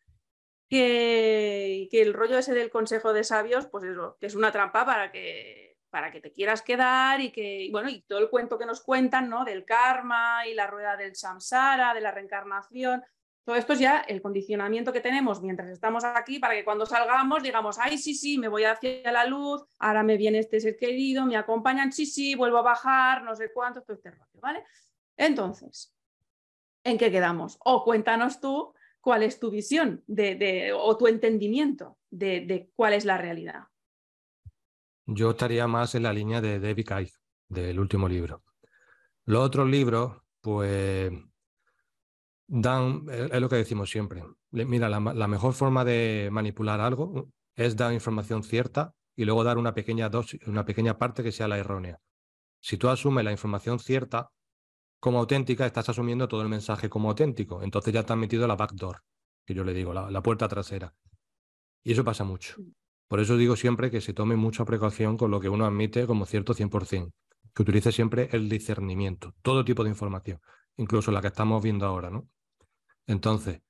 que, 0.69 1.89
que 1.91 2.01
el 2.01 2.15
rollo 2.15 2.39
ese 2.39 2.55
del 2.55 2.71
consejo 2.71 3.13
de 3.13 3.25
sabios, 3.25 3.67
pues 3.67 3.85
eso, 3.85 4.17
que 4.19 4.27
es 4.27 4.35
una 4.35 4.51
trampa 4.51 4.87
para 4.87 5.13
que 5.13 5.72
para 5.93 6.11
que 6.11 6.23
te 6.23 6.33
quieras 6.33 6.63
quedar 6.63 7.21
y 7.21 7.31
que, 7.31 7.69
bueno, 7.71 7.91
y 7.91 8.01
todo 8.01 8.19
el 8.19 8.31
cuento 8.31 8.59
que 8.59 8.65
nos 8.65 8.81
cuentan, 8.81 9.29
¿no? 9.29 9.45
Del 9.45 9.67
karma 9.67 10.47
y 10.49 10.55
la 10.55 10.67
rueda 10.67 10.97
del 10.97 11.15
samsara, 11.15 11.93
de 11.93 12.01
la 12.01 12.11
reencarnación. 12.11 13.05
Todo 13.45 13.57
esto 13.57 13.75
es 13.75 13.79
ya 13.79 13.99
el 14.01 14.23
condicionamiento 14.23 14.91
que 14.91 15.03
tenemos 15.03 15.43
mientras 15.43 15.69
estamos 15.69 16.03
aquí 16.05 16.39
para 16.39 16.55
que 16.55 16.65
cuando 16.65 16.87
salgamos 16.87 17.43
digamos, 17.43 17.79
ay, 17.79 17.99
sí, 17.99 18.15
sí, 18.15 18.39
me 18.39 18.49
voy 18.49 18.65
hacia 18.65 19.13
la 19.13 19.27
luz, 19.27 19.67
ahora 19.81 20.03
me 20.03 20.17
viene 20.17 20.39
este 20.39 20.61
ser 20.61 20.79
querido, 20.79 21.27
me 21.27 21.37
acompañan, 21.37 21.93
sí, 21.93 22.07
sí, 22.07 22.35
vuelvo 22.37 22.59
a 22.59 22.63
bajar, 22.63 23.23
no 23.23 23.37
sé 23.37 23.53
cuánto, 23.53 23.83
todo 23.83 23.95
este 23.95 24.13
rollo, 24.13 24.41
¿vale? 24.41 24.65
Entonces, 25.19 25.95
¿en 26.85 26.97
qué 26.97 27.11
quedamos? 27.11 27.59
O 27.67 27.85
cuéntanos 27.85 28.41
tú 28.41 28.73
cuál 29.03 29.25
es 29.25 29.39
tu 29.39 29.51
visión 29.51 30.03
de, 30.07 30.73
o 30.75 30.97
tu 30.97 31.07
entendimiento 31.07 31.99
de, 32.09 32.41
de 32.47 32.71
cuál 32.75 32.95
es 32.95 33.05
la 33.05 33.19
realidad. 33.19 33.65
Yo 35.15 35.31
estaría 35.31 35.67
más 35.67 35.95
en 35.95 36.05
la 36.05 36.13
línea 36.13 36.41
de 36.41 36.59
David 36.59 36.89
Icke, 37.01 37.19
del 37.49 37.79
último 37.79 38.09
libro. 38.09 38.43
Los 39.25 39.45
otros 39.45 39.69
libros, 39.69 40.17
pues, 40.41 41.13
dan, 42.47 43.07
es 43.09 43.41
lo 43.41 43.49
que 43.49 43.57
decimos 43.57 43.91
siempre. 43.91 44.25
Mira, 44.51 44.89
la, 44.89 45.29
mejor 45.29 45.55
forma 45.55 45.85
de 45.85 46.29
manipular 46.33 46.81
algo 46.81 47.29
es 47.55 47.77
dar 47.77 47.93
información 47.93 48.43
cierta 48.43 48.95
y 49.15 49.25
luego 49.25 49.45
dar 49.45 49.59
una 49.59 49.75
pequeña 49.75 50.09
dosis, 50.09 50.41
una 50.47 50.65
pequeña 50.65 50.99
parte 50.99 51.23
que 51.23 51.33
sea 51.33 51.49
la 51.49 51.59
errónea. 51.59 51.99
Si 52.61 52.77
tú 52.77 52.89
asumes 52.89 53.25
la 53.25 53.33
información 53.33 53.79
cierta 53.79 54.31
como 55.01 55.19
auténtica, 55.19 55.67
estás 55.67 55.89
asumiendo 55.89 56.29
todo 56.29 56.43
el 56.43 56.49
mensaje 56.49 56.89
como 56.89 57.09
auténtico. 57.09 57.63
Entonces 57.63 57.93
ya 57.93 58.03
te 58.03 58.13
has 58.13 58.19
metido 58.19 58.47
la 58.47 58.57
backdoor, 58.57 59.03
que 59.45 59.55
yo 59.55 59.65
le 59.65 59.75
digo, 59.75 59.93
la 59.93 60.23
puerta 60.23 60.49
trasera. 60.49 60.95
Y 61.83 61.93
eso 61.93 62.05
pasa 62.05 62.25
mucho. 62.25 62.57
Por 63.13 63.21
eso 63.21 63.37
digo 63.37 63.57
siempre 63.57 63.91
que 63.91 64.01
se 64.01 64.15
tome 64.15 64.37
mucha 64.37 64.65
precaución 64.65 65.19
con 65.19 65.31
lo 65.31 65.39
que 65.39 65.51
uno 65.51 65.67
admite 65.67 66.07
como 66.07 66.25
cierto 66.25 66.55
100%, 66.55 67.13
que 67.55 67.63
utilice 67.63 67.93
siempre 67.93 68.31
el 68.33 68.49
discernimiento, 68.49 69.35
todo 69.43 69.67
tipo 69.67 69.85
de 69.85 69.91
información, 69.91 70.41
incluso 70.79 71.13
la 71.13 71.21
que 71.21 71.27
estamos 71.27 71.63
viendo 71.63 71.85
ahora, 71.85 72.09
¿no? 72.09 72.27
Entonces, 73.07 73.61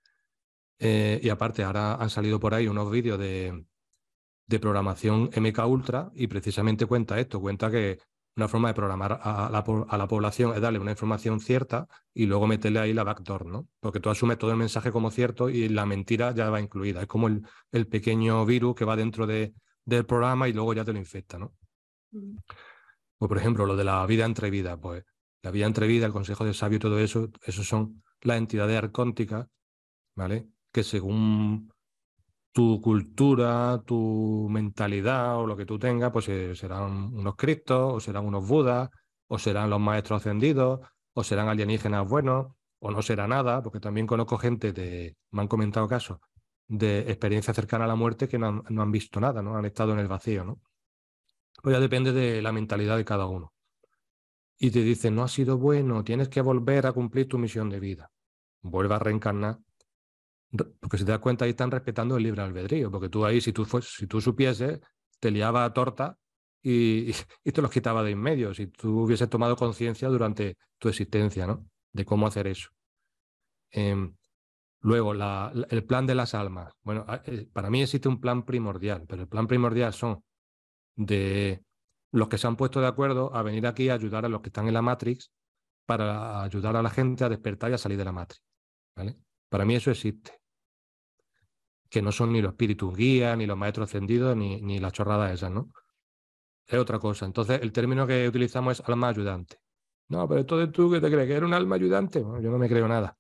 eh, 0.79 1.19
y 1.21 1.29
aparte 1.29 1.65
ahora 1.65 1.97
han 1.97 2.09
salido 2.09 2.39
por 2.39 2.55
ahí 2.55 2.69
unos 2.69 2.89
vídeos 2.89 3.19
de, 3.19 3.67
de 4.47 4.61
programación 4.61 5.29
MK 5.35 5.67
Ultra 5.67 6.13
y 6.15 6.29
precisamente 6.29 6.87
cuenta 6.87 7.19
esto, 7.19 7.41
cuenta 7.41 7.69
que 7.69 7.99
una 8.37 8.49
forma 8.49 8.69
de 8.69 8.75
programar 8.75 9.21
a 9.23 9.51
la, 9.51 9.59
a 9.89 9.99
la, 9.99 10.09
población 10.09 10.55
es 10.55 10.61
darle 10.61 10.79
una 10.79 10.93
información 10.93 11.41
cierta 11.41 11.87
y 12.15 12.27
luego 12.27 12.47
meterle 12.47 12.81
ahí 12.81 12.95
la 12.95 13.05
backdoor, 13.05 13.47
¿no? 13.47 13.69
Porque 13.81 14.01
tú 14.01 14.09
asumes 14.09 14.39
todo 14.39 14.51
el 14.51 14.57
mensaje 14.57 14.91
como 14.91 15.11
cierto 15.11 15.51
y 15.51 15.69
la 15.69 15.85
mentira 15.85 16.35
ya 16.35 16.49
va 16.49 16.61
incluida. 16.61 17.03
Es 17.03 17.07
como 17.07 17.29
el, 17.29 17.43
el 17.73 17.87
pequeño 17.87 18.47
virus 18.47 18.75
que 18.75 18.87
va 18.87 18.97
dentro 18.97 19.27
de, 19.27 19.55
del 19.85 20.07
programa 20.07 20.49
y 20.49 20.53
luego 20.53 20.73
ya 20.75 20.85
te 20.85 20.93
lo 20.93 20.99
infecta, 20.99 21.39
¿no? 21.39 21.53
Mm. 22.13 22.37
O 23.19 23.29
por 23.29 23.39
ejemplo, 23.39 23.67
lo 23.67 23.77
de 23.77 23.85
la 23.85 24.05
vida 24.07 24.25
entre 24.25 24.51
vida, 24.51 24.77
pues 24.81 25.05
la 25.43 25.51
vida 25.51 25.67
entre 25.67 25.87
vida, 25.87 26.07
el 26.07 26.13
consejo 26.13 26.45
de 26.45 26.55
sabio 26.55 26.77
y 26.77 26.81
todo 26.81 26.99
eso, 26.99 27.31
eso 27.45 27.65
son 27.65 28.03
las 28.21 28.39
entidades 28.39 28.79
arcónticas, 28.79 29.49
¿vale? 30.15 30.49
Que 30.73 30.83
según 30.85 31.72
tu 32.53 32.81
cultura, 32.81 33.83
tu 33.87 34.49
mentalidad 34.51 35.39
o 35.39 35.47
lo 35.47 35.57
que 35.57 35.67
tú 35.67 35.79
tengas, 35.79 36.13
pues 36.13 36.29
eh, 36.29 36.55
serán 36.55 37.15
unos 37.15 37.35
cristos, 37.37 37.95
o 37.95 38.01
serán 38.01 38.27
unos 38.27 38.47
budas, 38.47 38.91
o 39.27 39.39
serán 39.39 39.71
los 39.71 39.81
maestros 39.81 40.21
ascendidos, 40.21 40.81
o 41.15 41.25
serán 41.25 41.49
alienígenas 41.49 42.09
buenos, 42.09 42.49
o 42.79 42.91
no 42.91 43.03
será 43.03 43.27
nada, 43.27 43.63
porque 43.63 43.81
también 43.81 44.07
conozco 44.07 44.39
gente, 44.39 44.73
de, 44.73 45.17
me 45.31 45.43
han 45.43 45.49
comentado 45.49 45.89
casos, 45.89 46.19
de 46.69 47.01
experiencia 47.11 47.55
cercana 47.55 47.85
a 47.85 47.89
la 47.89 47.95
muerte 47.97 48.29
que 48.29 48.39
no 48.39 48.63
han, 48.67 48.93
visto 48.93 49.21
nada, 49.21 49.43
¿no? 49.43 49.57
Han 49.57 49.65
estado 49.65 49.93
en 49.93 50.01
el 50.01 50.09
vacío, 50.09 50.45
¿no? 50.45 50.61
Pues 51.63 51.75
ya 51.75 51.81
depende 51.81 52.13
de 52.13 52.43
la 52.43 52.53
mentalidad 52.53 52.97
de 52.97 53.05
cada 53.05 53.27
uno. 53.27 53.53
Y 54.59 54.71
te 54.71 54.83
dicen, 54.83 55.15
no 55.15 55.23
ha 55.23 55.29
sido 55.29 55.59
bueno, 55.59 56.05
tienes 56.05 56.29
que 56.29 56.41
volver 56.41 56.87
a 56.87 56.93
cumplir 56.93 57.29
tu 57.29 57.39
misión 57.39 57.69
de 57.71 57.81
vida. 57.81 58.11
Vuelve 58.63 58.95
a 58.95 58.99
reencarnar 58.99 59.59
porque 60.53 60.99
si 60.99 61.05
te 61.05 61.13
das 61.13 61.21
cuenta, 61.21 61.45
ahí 61.45 61.53
están 61.53 61.71
respetando 61.71 62.17
el 62.17 62.23
libre 62.23 62.43
albedrío, 62.43 62.91
porque 62.91 63.09
tú 63.09 63.25
ahí, 63.25 63.41
si 63.41 63.53
tú, 63.53 63.65
si 63.81 64.07
tú 64.07 64.21
supieses, 64.21 64.81
te 65.19 65.31
liaba 65.31 65.73
torta 65.73 66.19
y, 66.63 67.13
y, 67.45 67.53
te 67.53 67.63
los 67.63 67.71
quitaba 67.71 68.03
de 68.03 68.11
en 68.11 68.21
medio, 68.21 68.53
si 68.55 68.67
tú 68.67 69.01
hubieses 69.01 69.29
tomado 69.29 69.57
conciencia 69.57 70.09
durante 70.09 70.57
tu 70.79 70.89
existencia, 70.89 71.47
¿no? 71.47 71.67
De 71.93 72.05
cómo 72.05 72.27
hacer 72.27 72.47
eso. 72.47 72.69
Em, 73.71 74.15
luego, 74.81 75.15
la, 75.15 75.53
el 75.71 75.85
plan 75.85 76.07
de 76.07 76.15
las 76.15 76.35
almas. 76.35 76.75
Bueno, 76.83 77.07
eh, 77.25 77.49
para 77.53 77.71
mí 77.71 77.83
existe 77.83 78.09
un 78.09 78.21
plan 78.21 78.45
primordial, 78.45 79.05
pero 79.09 79.23
el 79.23 79.29
plan 79.29 79.47
primordial 79.47 79.95
son 79.95 80.23
de 80.97 81.65
los 82.13 82.29
que 82.29 82.37
se 82.37 82.47
han 82.47 82.57
puesto 82.57 82.81
de 82.81 82.89
acuerdo 82.89 83.35
a 83.35 83.43
venir 83.43 83.67
aquí 83.67 83.89
a 83.89 83.95
ayudar 83.95 84.27
a 84.27 84.29
los 84.29 84.43
que 84.43 84.51
están 84.51 84.69
en 84.69 84.75
la 84.75 84.83
Matrix 84.83 85.33
para 85.87 86.43
ayudar 86.43 86.77
a 86.77 86.83
la 86.83 86.91
gente 86.91 87.25
a 87.25 87.31
despertar 87.31 87.71
y 87.71 87.75
a 87.75 87.79
salir 87.79 87.97
de 87.97 88.05
la 88.05 88.13
Matrix. 88.13 88.45
¿vale? 88.95 89.17
Para 89.49 89.65
mí 89.65 89.75
eso 89.75 89.91
existe 89.91 90.42
que 91.93 92.01
no 92.01 92.11
son 92.11 92.33
ni 92.33 92.41
los 92.41 92.53
espíritus 92.53 92.97
guías, 92.97 93.37
ni 93.37 93.47
los 93.47 93.57
maestros 93.57 93.91
ascendidos, 93.91 94.35
ni, 94.35 94.63
ni 94.63 94.79
las 94.79 94.95
chorradas 94.95 95.31
esas, 95.33 95.51
¿no? 95.51 95.71
Es 96.67 96.79
otra 96.79 96.99
cosa. 96.99 97.27
Entonces, 97.27 97.61
el 97.61 97.71
término 97.71 98.07
que 98.07 98.27
utilizamos 98.27 98.81
es 98.81 98.89
alma 98.89 99.09
ayudante, 99.09 99.59
No, 100.09 100.27
pero 100.27 100.41
esto 100.41 100.57
de 100.57 100.69
tú 100.69 100.91
que 100.91 101.01
te 101.03 101.11
crees 101.11 101.27
que 101.27 101.35
eres 101.35 101.47
un 101.47 101.53
alma 101.53 101.77
ayudante, 101.77 102.21
yo 102.21 102.51
no 102.51 102.57
me 102.57 102.67
creo 102.67 102.89
nada. 102.89 103.19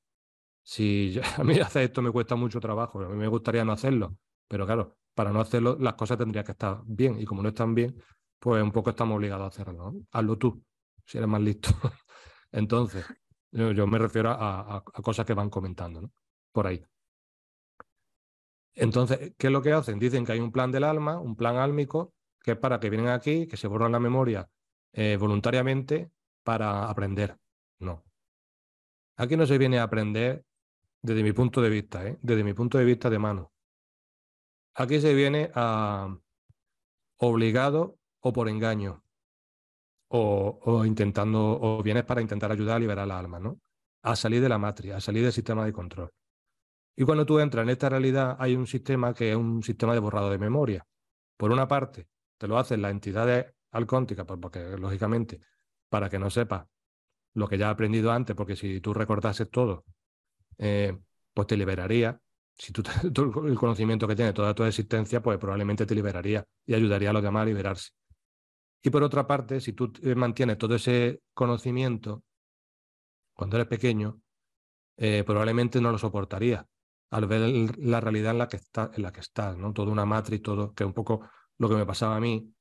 Si 0.62 1.20
a 1.38 1.44
mí 1.44 1.60
hacer 1.60 1.82
esto 1.82 2.00
me 2.00 2.10
cuesta 2.10 2.34
mucho 2.34 2.60
trabajo, 2.60 3.00
a 3.02 3.08
mí 3.10 3.16
me 3.16 3.28
gustaría 3.28 3.62
no 3.64 3.72
hacerlo, 3.72 4.16
pero 4.48 4.64
claro, 4.64 4.96
para 5.14 5.32
no 5.32 5.40
hacerlo 5.40 5.76
las 5.78 5.94
cosas 5.94 6.16
tendrían 6.16 6.44
que 6.46 6.52
estar 6.52 6.80
bien 6.86 7.20
y 7.20 7.26
como 7.26 7.42
no 7.42 7.50
están 7.50 7.74
bien, 7.74 7.94
pues 8.38 8.62
un 8.62 8.72
poco 8.72 8.90
estamos 8.90 9.16
obligados 9.18 9.44
a 9.44 9.48
hacerlo. 9.48 9.94
Hazlo 10.12 10.38
tú, 10.38 10.64
si 11.04 11.18
eres 11.18 11.28
más 11.28 11.42
listo. 11.42 11.68
Entonces, 12.52 13.04
yo, 13.50 13.86
me 13.86 13.98
refiero 13.98 14.30
a, 14.30 14.82
cosas 15.02 15.26
que 15.26 15.34
van 15.34 15.50
comentando, 15.50 16.00
¿no? 16.00 16.10
Por 16.52 16.66
ahí. 16.66 16.82
Entonces, 18.74 19.34
¿qué 19.36 19.48
es 19.48 19.52
lo 19.52 19.62
que 19.62 19.72
hacen? 19.72 19.98
Dicen 19.98 20.24
que 20.24 20.32
hay 20.32 20.40
un 20.40 20.52
plan 20.52 20.70
del 20.70 20.84
alma, 20.84 21.18
un 21.18 21.36
plan 21.36 21.56
álmico, 21.56 22.14
que 22.42 22.52
es 22.52 22.56
para 22.58 22.80
que 22.80 22.90
vienen 22.90 23.08
aquí, 23.08 23.46
que 23.46 23.56
se 23.56 23.68
borran 23.68 23.92
la 23.92 24.00
memoria 24.00 24.48
eh, 24.92 25.16
voluntariamente 25.18 26.10
para 26.42 26.88
aprender. 26.88 27.36
No. 27.78 28.04
Aquí 29.16 29.36
no 29.36 29.46
se 29.46 29.58
viene 29.58 29.78
a 29.78 29.84
aprender 29.84 30.44
desde 31.02 31.22
mi 31.22 31.32
punto 31.32 31.60
de 31.60 31.68
vista, 31.68 32.06
¿eh? 32.06 32.18
desde 32.22 32.44
mi 32.44 32.54
punto 32.54 32.78
de 32.78 32.84
vista 32.84 33.10
de 33.10 33.18
mano. 33.18 33.52
Aquí 34.74 35.00
se 35.00 35.14
viene 35.14 35.50
a 35.54 36.16
obligado 37.18 37.98
o 38.20 38.32
por 38.32 38.48
engaño, 38.48 39.04
o, 40.08 40.84
intentando, 40.84 41.58
o 41.60 41.82
vienes 41.82 42.04
para 42.04 42.20
intentar 42.20 42.52
ayudar 42.52 42.76
a 42.76 42.80
liberar 42.80 43.06
la 43.06 43.18
alma, 43.18 43.38
¿no? 43.38 43.60
A 44.02 44.14
salir 44.16 44.42
de 44.42 44.48
la 44.48 44.58
matriz, 44.58 44.92
a 44.92 45.00
salir 45.00 45.22
del 45.22 45.32
sistema 45.32 45.64
de 45.64 45.72
control. 45.72 46.10
Y 46.94 47.04
cuando 47.04 47.24
tú 47.24 47.38
entras 47.38 47.62
en 47.64 47.70
esta 47.70 47.88
realidad, 47.88 48.36
hay 48.38 48.54
un 48.54 48.66
sistema 48.66 49.14
que 49.14 49.30
es 49.30 49.36
un 49.36 49.62
sistema 49.62 49.94
de 49.94 50.00
borrado 50.00 50.30
de 50.30 50.38
memoria. 50.38 50.86
Por 51.36 51.50
una 51.50 51.66
parte, 51.66 52.08
te 52.36 52.46
lo 52.46 52.58
hacen 52.58 52.82
las 52.82 52.92
entidades 52.92 53.46
alcónticas, 53.70 54.26
porque 54.26 54.76
lógicamente, 54.76 55.40
para 55.88 56.10
que 56.10 56.18
no 56.18 56.30
sepas 56.30 56.66
lo 57.34 57.48
que 57.48 57.56
ya 57.56 57.68
has 57.68 57.74
aprendido 57.74 58.12
antes, 58.12 58.36
porque 58.36 58.56
si 58.56 58.80
tú 58.80 58.92
recordases 58.92 59.50
todo, 59.50 59.84
eh, 60.58 60.98
pues 61.32 61.46
te 61.46 61.56
liberaría. 61.56 62.20
Si 62.54 62.72
tú, 62.72 62.82
el 63.46 63.56
conocimiento 63.56 64.06
que 64.06 64.14
tiene 64.14 64.34
toda 64.34 64.54
tu 64.54 64.64
existencia, 64.64 65.22
pues 65.22 65.38
probablemente 65.38 65.86
te 65.86 65.94
liberaría 65.94 66.44
y 66.66 66.74
ayudaría 66.74 67.10
a 67.10 67.12
los 67.14 67.22
demás 67.22 67.42
a 67.42 67.46
liberarse. 67.46 67.90
Y 68.82 68.90
por 68.90 69.02
otra 69.02 69.26
parte, 69.26 69.60
si 69.60 69.72
tú 69.72 69.92
eh, 70.02 70.14
mantienes 70.14 70.58
todo 70.58 70.74
ese 70.74 71.22
conocimiento 71.32 72.22
cuando 73.32 73.56
eres 73.56 73.68
pequeño, 73.68 74.20
eh, 74.98 75.24
probablemente 75.24 75.80
no 75.80 75.90
lo 75.90 75.98
soportarías 75.98 76.66
al 77.12 77.26
ver 77.26 77.78
la 77.78 78.00
realidad 78.00 78.32
en 78.32 78.38
la 78.38 78.48
que, 78.48 78.56
está, 78.56 78.90
en 78.94 79.02
la 79.02 79.12
que 79.12 79.20
estás, 79.20 79.56
¿no? 79.56 79.72
Toda 79.72 79.92
una 79.92 80.04
matriz, 80.04 80.42
todo, 80.42 80.74
que 80.74 80.84
es 80.84 80.86
un 80.86 80.94
poco 80.94 81.28
lo 81.58 81.68
que 81.68 81.76
me 81.76 81.86
pasaba 81.86 82.16
a 82.16 82.20
mí 82.20 82.52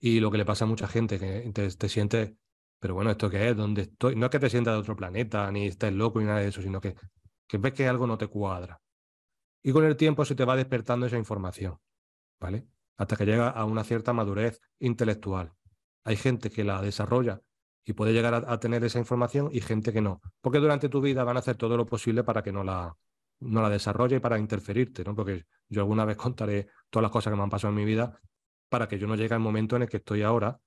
y 0.00 0.18
lo 0.20 0.30
que 0.30 0.38
le 0.38 0.44
pasa 0.44 0.64
a 0.64 0.68
mucha 0.68 0.88
gente, 0.88 1.18
que 1.18 1.50
te, 1.52 1.68
te 1.70 1.88
sientes, 1.88 2.32
pero 2.80 2.94
bueno, 2.94 3.10
¿esto 3.10 3.30
qué 3.30 3.50
es? 3.50 3.56
¿Dónde 3.56 3.82
estoy? 3.82 4.16
No 4.16 4.26
es 4.26 4.30
que 4.30 4.38
te 4.40 4.50
sientas 4.50 4.74
de 4.74 4.80
otro 4.80 4.96
planeta, 4.96 5.50
ni 5.52 5.66
estés 5.68 5.92
loco, 5.92 6.18
ni 6.18 6.26
nada 6.26 6.40
de 6.40 6.48
eso, 6.48 6.62
sino 6.62 6.80
que, 6.80 6.96
que 7.46 7.58
ves 7.58 7.72
que 7.74 7.86
algo 7.86 8.06
no 8.06 8.18
te 8.18 8.26
cuadra. 8.26 8.80
Y 9.62 9.72
con 9.72 9.84
el 9.84 9.96
tiempo 9.96 10.24
se 10.24 10.34
te 10.34 10.44
va 10.44 10.56
despertando 10.56 11.06
esa 11.06 11.18
información, 11.18 11.78
¿vale? 12.40 12.66
hasta 12.96 13.16
que 13.16 13.26
llega 13.26 13.48
a 13.48 13.64
una 13.64 13.84
cierta 13.84 14.12
madurez 14.12 14.60
intelectual. 14.78 15.52
Hay 16.04 16.16
gente 16.16 16.50
que 16.50 16.64
la 16.64 16.80
desarrolla 16.82 17.40
y 17.84 17.94
puede 17.94 18.12
llegar 18.12 18.34
a, 18.34 18.60
tener 18.60 18.84
esa 18.84 18.98
información 18.98 19.50
y 19.52 19.60
gente 19.60 19.92
que 19.92 20.00
no, 20.00 20.20
porque 20.40 20.58
durante 20.58 20.88
tu 20.88 21.00
vida 21.00 21.24
van 21.24 21.36
a 21.36 21.40
hacer 21.40 21.56
todo 21.56 21.76
lo 21.76 21.86
posible 21.86 22.22
para 22.22 22.42
que 22.42 22.52
no 22.52 22.62
la, 22.62 22.96
no 23.42 23.62
la 23.62 23.68
desarrolle 23.68 24.20
para 24.20 24.38
interferirte, 24.38 25.04
¿no? 25.04 25.14
Porque 25.14 25.46
yo 25.68 25.80
alguna 25.82 26.04
vez 26.04 26.16
contaré 26.18 26.68
todas 26.90 27.02
las 27.02 27.12
cosas 27.12 27.32
que 27.32 27.36
me 27.36 27.42
han 27.42 27.50
pasado 27.50 27.70
en 27.70 27.76
mi 27.76 27.84
vida 27.84 28.20
para 28.68 28.88
que 28.88 28.98
yo 28.98 29.06
no 29.06 29.16
llegue 29.16 29.34
al 29.34 29.40
momento 29.40 29.76
en 29.76 29.82
el 29.82 29.88
que 29.88 29.98
estoy 29.98 30.22
ahora 30.22 30.58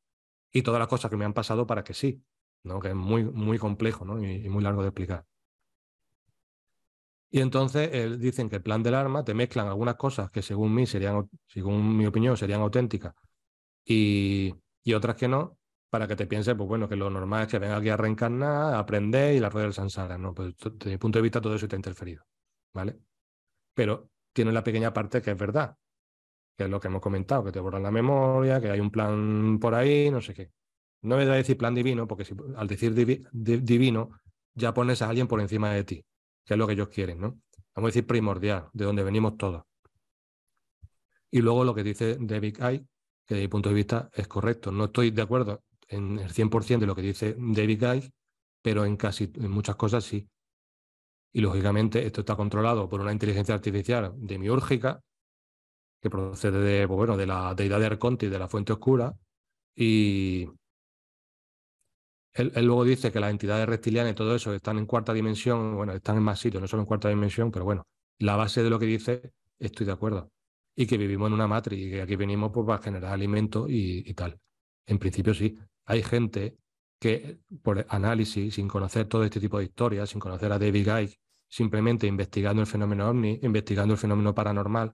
y 0.52 0.62
todas 0.62 0.80
las 0.80 0.88
cosas 0.88 1.10
que 1.10 1.18
me 1.18 1.26
han 1.26 1.34
pasado 1.34 1.66
para 1.68 1.84
que 1.84 1.94
sí, 1.94 2.24
¿no? 2.64 2.80
Que 2.80 2.90
es 2.90 2.96
muy, 2.96 3.24
muy 3.24 3.58
complejo 3.58 4.06
¿no? 4.06 4.24
y 4.24 4.48
muy 4.50 4.64
largo 4.64 4.82
de 4.82 4.90
explicar. 4.90 5.26
Y 7.30 7.42
entonces 7.42 8.18
dicen 8.20 8.50
que 8.50 8.58
el 8.58 8.62
plan 8.62 8.82
del 8.82 8.96
arma 8.96 9.26
te 9.26 9.34
mezclan 9.34 9.68
algunas 9.68 9.96
cosas 9.96 10.32
que 10.32 10.42
según 10.42 10.74
mí 10.74 10.86
serían, 10.86 11.30
según 11.48 11.98
mi 11.98 12.06
opinión, 12.06 12.38
serían 12.38 12.62
auténticas 12.62 13.14
y, 13.84 14.56
y 14.84 14.94
otras 14.94 15.18
que 15.18 15.28
no, 15.28 15.58
para 15.90 16.08
que 16.08 16.16
te 16.16 16.28
pienses, 16.28 16.56
pues 16.56 16.68
bueno, 16.68 16.88
que 16.88 16.96
lo 16.96 17.10
normal 17.10 17.44
es 17.44 17.48
que 17.50 17.60
venga 17.60 17.78
aquí 17.78 17.90
a 17.90 17.98
reencarnar, 17.98 18.76
aprender 18.76 19.36
y 19.36 19.40
la 19.40 19.50
rueda 19.50 19.66
del 19.66 19.74
sansara. 19.74 20.18
No, 20.18 20.34
pues 20.34 20.56
desde 20.58 20.92
mi 20.92 20.98
punto 20.98 21.20
de 21.20 21.24
vista 21.24 21.42
todo 21.42 21.56
eso 21.56 21.66
está 21.66 21.76
interferido, 21.76 22.24
¿vale? 22.76 23.00
Pero 23.74 24.12
tiene 24.34 24.52
la 24.52 24.64
pequeña 24.64 24.94
parte 24.94 25.22
que 25.24 25.32
es 25.32 25.38
verdad, 25.38 25.78
que 26.56 26.66
es 26.66 26.70
lo 26.70 26.80
que 26.80 26.90
hemos 26.90 27.02
comentado, 27.02 27.44
que 27.46 27.52
te 27.52 27.60
borran 27.60 27.82
la 27.82 27.92
memoria, 27.92 28.62
que 28.62 28.70
hay 28.70 28.80
un 28.80 28.92
plan 28.92 29.58
por 29.60 29.74
ahí, 29.74 30.12
no 30.12 30.22
sé 30.22 30.36
qué. 30.36 30.52
No 31.02 31.16
voy 31.16 31.26
a 31.26 31.32
decir 31.32 31.58
plan 31.58 31.74
divino, 31.74 32.08
porque 32.08 32.26
si, 32.26 32.36
al 32.56 32.68
decir 32.68 32.94
divino 33.34 34.12
ya 34.54 34.74
pones 34.74 35.02
a 35.02 35.10
alguien 35.10 35.28
por 35.28 35.42
encima 35.42 35.72
de 35.72 35.84
ti 35.84 36.06
que 36.46 36.54
es 36.54 36.58
lo 36.58 36.68
que 36.68 36.74
ellos 36.74 36.90
quieren, 36.90 37.20
¿no? 37.20 37.42
Vamos 37.76 37.88
a 37.88 37.92
decir 37.92 38.06
primordial, 38.06 38.70
de 38.72 38.86
donde 38.86 39.04
venimos 39.04 39.38
todos. 39.38 39.64
Y 41.32 41.42
luego 41.42 41.66
lo 41.66 41.74
que 41.74 41.84
dice 41.84 42.18
David 42.20 42.58
Guy, 42.60 42.80
que 43.26 43.36
desde 43.36 43.42
mi 43.42 43.48
punto 43.48 43.70
de 43.70 43.76
vista 43.76 44.10
es 44.14 44.28
correcto. 44.28 44.72
No 44.72 44.86
estoy 44.86 45.12
de 45.12 45.24
acuerdo 45.24 45.64
en 45.88 46.20
el 46.20 46.32
100% 46.32 46.80
de 46.80 46.86
lo 46.86 46.96
que 46.96 47.02
dice 47.02 47.36
David 47.38 47.84
Guy, 47.84 48.14
pero 48.62 48.86
en 48.86 48.96
casi 48.96 49.32
en 49.36 49.52
muchas 49.52 49.76
cosas 49.76 50.04
sí. 50.04 50.30
Y 51.36 51.42
lógicamente 51.42 52.06
esto 52.06 52.22
está 52.22 52.38
controlado 52.38 52.88
por 52.88 53.02
una 53.02 53.12
inteligencia 53.12 53.54
artificial 53.54 54.14
demiúrgica 54.16 55.02
que 56.02 56.10
procede 56.10 56.60
de, 56.60 56.88
pues 56.88 56.96
bueno, 56.96 57.18
de 57.18 57.26
la 57.28 57.54
deidad 57.54 57.78
de 57.82 57.88
Arconte 57.88 58.28
y 58.28 58.30
de 58.30 58.40
la 58.40 58.48
fuente 58.48 58.72
oscura. 58.72 59.14
Y, 59.76 60.48
él, 62.32 62.54
luego 62.66 62.86
dice 62.86 63.12
que 63.12 63.20
las 63.20 63.32
entidades 63.32 63.68
reptilianas 63.68 64.14
y 64.14 64.16
todo 64.16 64.34
eso 64.34 64.54
están 64.54 64.78
en 64.78 64.86
cuarta 64.86 65.12
dimensión, 65.12 65.76
bueno, 65.76 65.92
están 65.92 66.16
en 66.16 66.24
más 66.24 66.40
sitios, 66.40 66.62
no 66.62 66.70
solo 66.70 66.84
en 66.84 66.88
cuarta 66.88 67.10
dimensión, 67.10 67.52
pero 67.52 67.66
bueno, 67.66 67.84
la 68.18 68.38
base 68.38 68.64
de 68.64 68.70
lo 68.70 68.80
que 68.80 68.86
dice, 68.86 69.34
estoy 69.60 69.86
de 69.86 69.92
acuerdo. 69.92 70.32
Y 70.74 70.88
que 70.88 70.98
vivimos 70.98 71.28
en 71.28 71.34
una 71.34 71.48
matriz 71.50 71.86
y 71.86 71.90
que 71.92 72.02
aquí 72.02 72.16
venimos 72.16 72.52
pues, 72.54 72.66
para 72.66 72.82
generar 72.82 73.12
alimento 73.12 73.66
y, 73.68 74.14
tal. 74.14 74.40
En 74.86 75.00
principio 75.00 75.34
sí. 75.34 75.58
Hay 75.84 76.02
gente 76.02 76.56
que 76.98 77.40
por 77.62 77.86
análisis, 77.90 78.56
sin 78.56 78.70
conocer 78.70 79.10
todo 79.10 79.26
este 79.26 79.42
tipo 79.42 79.58
de 79.58 79.66
historias, 79.66 80.12
sin 80.12 80.22
conocer 80.22 80.50
a 80.54 80.60
David 80.60 80.90
Guy, 80.90 81.18
simplemente 81.56 82.06
investigando 82.06 82.62
el 82.62 82.68
fenómeno 82.68 83.10
ovni, 83.10 83.40
investigando 83.42 83.94
el 83.94 83.98
fenómeno 83.98 84.36
paranormal, 84.36 84.94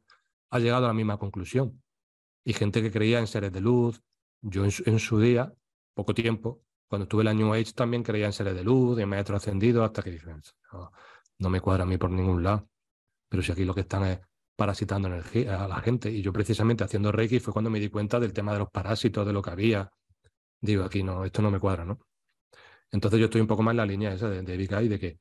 ha 0.51 0.59
llegado 0.59 0.85
a 0.85 0.89
la 0.89 0.93
misma 0.93 1.17
conclusión. 1.17 1.81
Y 2.45 2.53
gente 2.53 2.83
que 2.83 2.91
creía 2.91 3.17
en 3.17 3.25
seres 3.25 3.51
de 3.51 3.61
luz, 3.61 3.99
yo 4.41 4.63
en 4.63 4.99
su 4.99 5.19
día, 5.19 5.51
poco 5.95 6.13
tiempo, 6.13 6.61
cuando 6.87 7.05
estuve 7.05 7.21
en 7.23 7.25
la 7.25 7.33
New 7.33 7.51
Age 7.51 7.73
también 7.73 8.03
creía 8.03 8.27
en 8.27 8.33
seres 8.33 8.53
de 8.53 8.63
luz, 8.63 8.99
en 8.99 9.09
maestro 9.09 9.35
ascendido, 9.37 9.83
hasta 9.83 10.03
que 10.03 10.11
dije, 10.11 10.27
no, 11.39 11.49
me 11.49 11.61
cuadra 11.61 11.81
a 11.81 11.87
mí 11.87 11.97
por 11.97 12.11
ningún 12.11 12.43
lado. 12.43 12.69
Pero 13.27 13.41
si 13.41 13.51
aquí 13.51 13.65
lo 13.65 13.73
que 13.73 13.81
están 13.81 14.05
es 14.05 14.19
parasitando 14.55 15.07
energía 15.07 15.63
a 15.63 15.67
la 15.67 15.81
gente. 15.81 16.11
Y 16.11 16.21
yo 16.21 16.31
precisamente 16.31 16.83
haciendo 16.83 17.11
Reiki 17.11 17.39
fue 17.39 17.53
cuando 17.53 17.71
me 17.71 17.79
di 17.79 17.89
cuenta 17.89 18.19
del 18.19 18.33
tema 18.33 18.53
de 18.53 18.59
los 18.59 18.69
parásitos, 18.69 19.25
de 19.25 19.33
lo 19.33 19.41
que 19.41 19.49
había. 19.49 19.91
Digo, 20.59 20.83
aquí 20.83 21.01
no, 21.01 21.25
esto 21.25 21.41
no 21.41 21.49
me 21.49 21.59
cuadra, 21.59 21.85
¿no? 21.85 21.97
Entonces 22.91 23.19
yo 23.19 23.25
estoy 23.25 23.41
un 23.41 23.47
poco 23.47 23.63
más 23.63 23.71
en 23.71 23.77
la 23.77 23.85
línea 23.87 24.13
esa 24.13 24.29
de, 24.29 24.43
de 24.43 24.57
de 24.57 24.99
que 24.99 25.19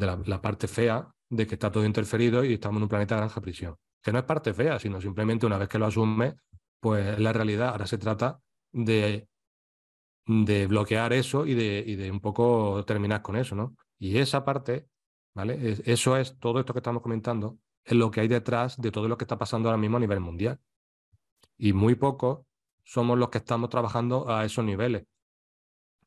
de 0.00 0.06
la, 0.26 0.40
parte 0.42 0.66
fea 0.66 1.08
de 1.28 1.46
que 1.46 1.54
está 1.54 1.70
todo 1.70 1.84
interferido 1.84 2.44
y 2.44 2.54
estamos 2.54 2.78
en 2.78 2.84
un 2.84 2.88
planeta 2.88 3.16
granja 3.16 3.40
prisión. 3.40 3.76
Que 4.02 4.12
no 4.12 4.18
es 4.18 4.24
parte 4.24 4.54
fea, 4.54 4.78
sino 4.78 5.00
simplemente 5.00 5.46
una 5.46 5.58
vez 5.58 5.68
que 5.68 5.78
lo 5.78 5.86
asume, 5.86 6.36
pues 6.80 7.06
es 7.06 7.18
la 7.20 7.32
realidad. 7.32 7.70
Ahora 7.70 7.86
se 7.86 7.98
trata 7.98 8.40
de 8.72 9.28
de 10.26 10.66
bloquear 10.66 11.12
eso 11.12 11.46
y 11.46 11.54
de, 11.54 11.82
y 11.84 11.96
de 11.96 12.10
un 12.10 12.20
poco 12.20 12.84
terminar 12.84 13.22
con 13.22 13.36
eso, 13.36 13.56
¿no? 13.56 13.74
Y 13.98 14.18
esa 14.18 14.44
parte, 14.44 14.86
¿vale? 15.34 15.76
Eso 15.84 16.16
es 16.16 16.38
todo 16.38 16.60
esto 16.60 16.72
que 16.72 16.78
estamos 16.78 17.02
comentando, 17.02 17.58
es 17.84 17.94
lo 17.94 18.10
que 18.10 18.20
hay 18.20 18.28
detrás 18.28 18.80
de 18.80 18.92
todo 18.92 19.08
lo 19.08 19.18
que 19.18 19.24
está 19.24 19.38
pasando 19.38 19.68
ahora 19.68 19.80
mismo 19.80 19.96
a 19.96 20.00
nivel 20.00 20.20
mundial. 20.20 20.60
Y 21.58 21.72
muy 21.72 21.94
pocos 21.96 22.46
somos 22.84 23.18
los 23.18 23.30
que 23.30 23.38
estamos 23.38 23.70
trabajando 23.70 24.30
a 24.30 24.44
esos 24.44 24.64
niveles. 24.64 25.04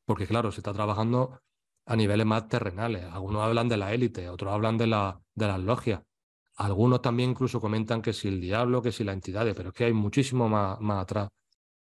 Porque 0.05 0.27
claro, 0.27 0.51
se 0.51 0.61
está 0.61 0.73
trabajando 0.73 1.41
a 1.85 1.95
niveles 1.95 2.25
más 2.25 2.47
terrenales. 2.47 3.05
Algunos 3.11 3.41
hablan 3.43 3.69
de 3.69 3.77
la 3.77 3.93
élite, 3.93 4.29
otros 4.29 4.53
hablan 4.53 4.77
de, 4.77 4.87
la, 4.87 5.21
de 5.35 5.47
las 5.47 5.59
logias. 5.59 6.01
Algunos 6.55 7.01
también 7.01 7.31
incluso 7.31 7.59
comentan 7.59 8.01
que 8.01 8.13
si 8.13 8.27
el 8.27 8.39
diablo, 8.39 8.81
que 8.81 8.91
si 8.91 9.03
las 9.03 9.13
entidades, 9.13 9.55
pero 9.55 9.69
es 9.69 9.75
que 9.75 9.85
hay 9.85 9.93
muchísimo 9.93 10.47
más, 10.49 10.79
más 10.79 11.03
atrás. 11.03 11.29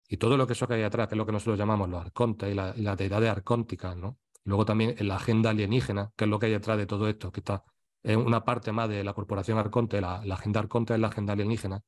Y 0.08 0.16
todo 0.18 0.36
lo 0.36 0.46
que 0.46 0.52
eso 0.52 0.68
que 0.68 0.74
hay 0.74 0.82
atrás, 0.82 1.08
que 1.08 1.14
es 1.14 1.18
lo 1.18 1.26
que 1.26 1.32
nosotros 1.32 1.58
llamamos 1.58 1.88
los 1.88 2.00
arcontes 2.00 2.50
y 2.50 2.54
la, 2.54 2.74
y 2.76 2.82
la 2.82 2.96
deidades 2.96 3.30
arcónticas, 3.30 3.96
¿no? 3.96 4.18
Luego 4.44 4.64
también 4.64 4.94
en 4.98 5.08
la 5.08 5.16
agenda 5.16 5.50
alienígena, 5.50 6.12
que 6.16 6.24
es 6.24 6.30
lo 6.30 6.38
que 6.38 6.46
hay 6.46 6.52
detrás 6.52 6.78
de 6.78 6.86
todo 6.86 7.08
esto, 7.08 7.32
que 7.32 7.40
está 7.40 7.64
en 8.04 8.20
una 8.20 8.44
parte 8.44 8.70
más 8.70 8.88
de 8.88 9.02
la 9.02 9.12
corporación 9.12 9.58
arconte, 9.58 10.00
la, 10.00 10.20
agenda 10.30 10.60
arconte 10.60 10.94
es 10.94 11.00
la 11.00 11.08
agenda 11.08 11.32
alienígena. 11.32 11.82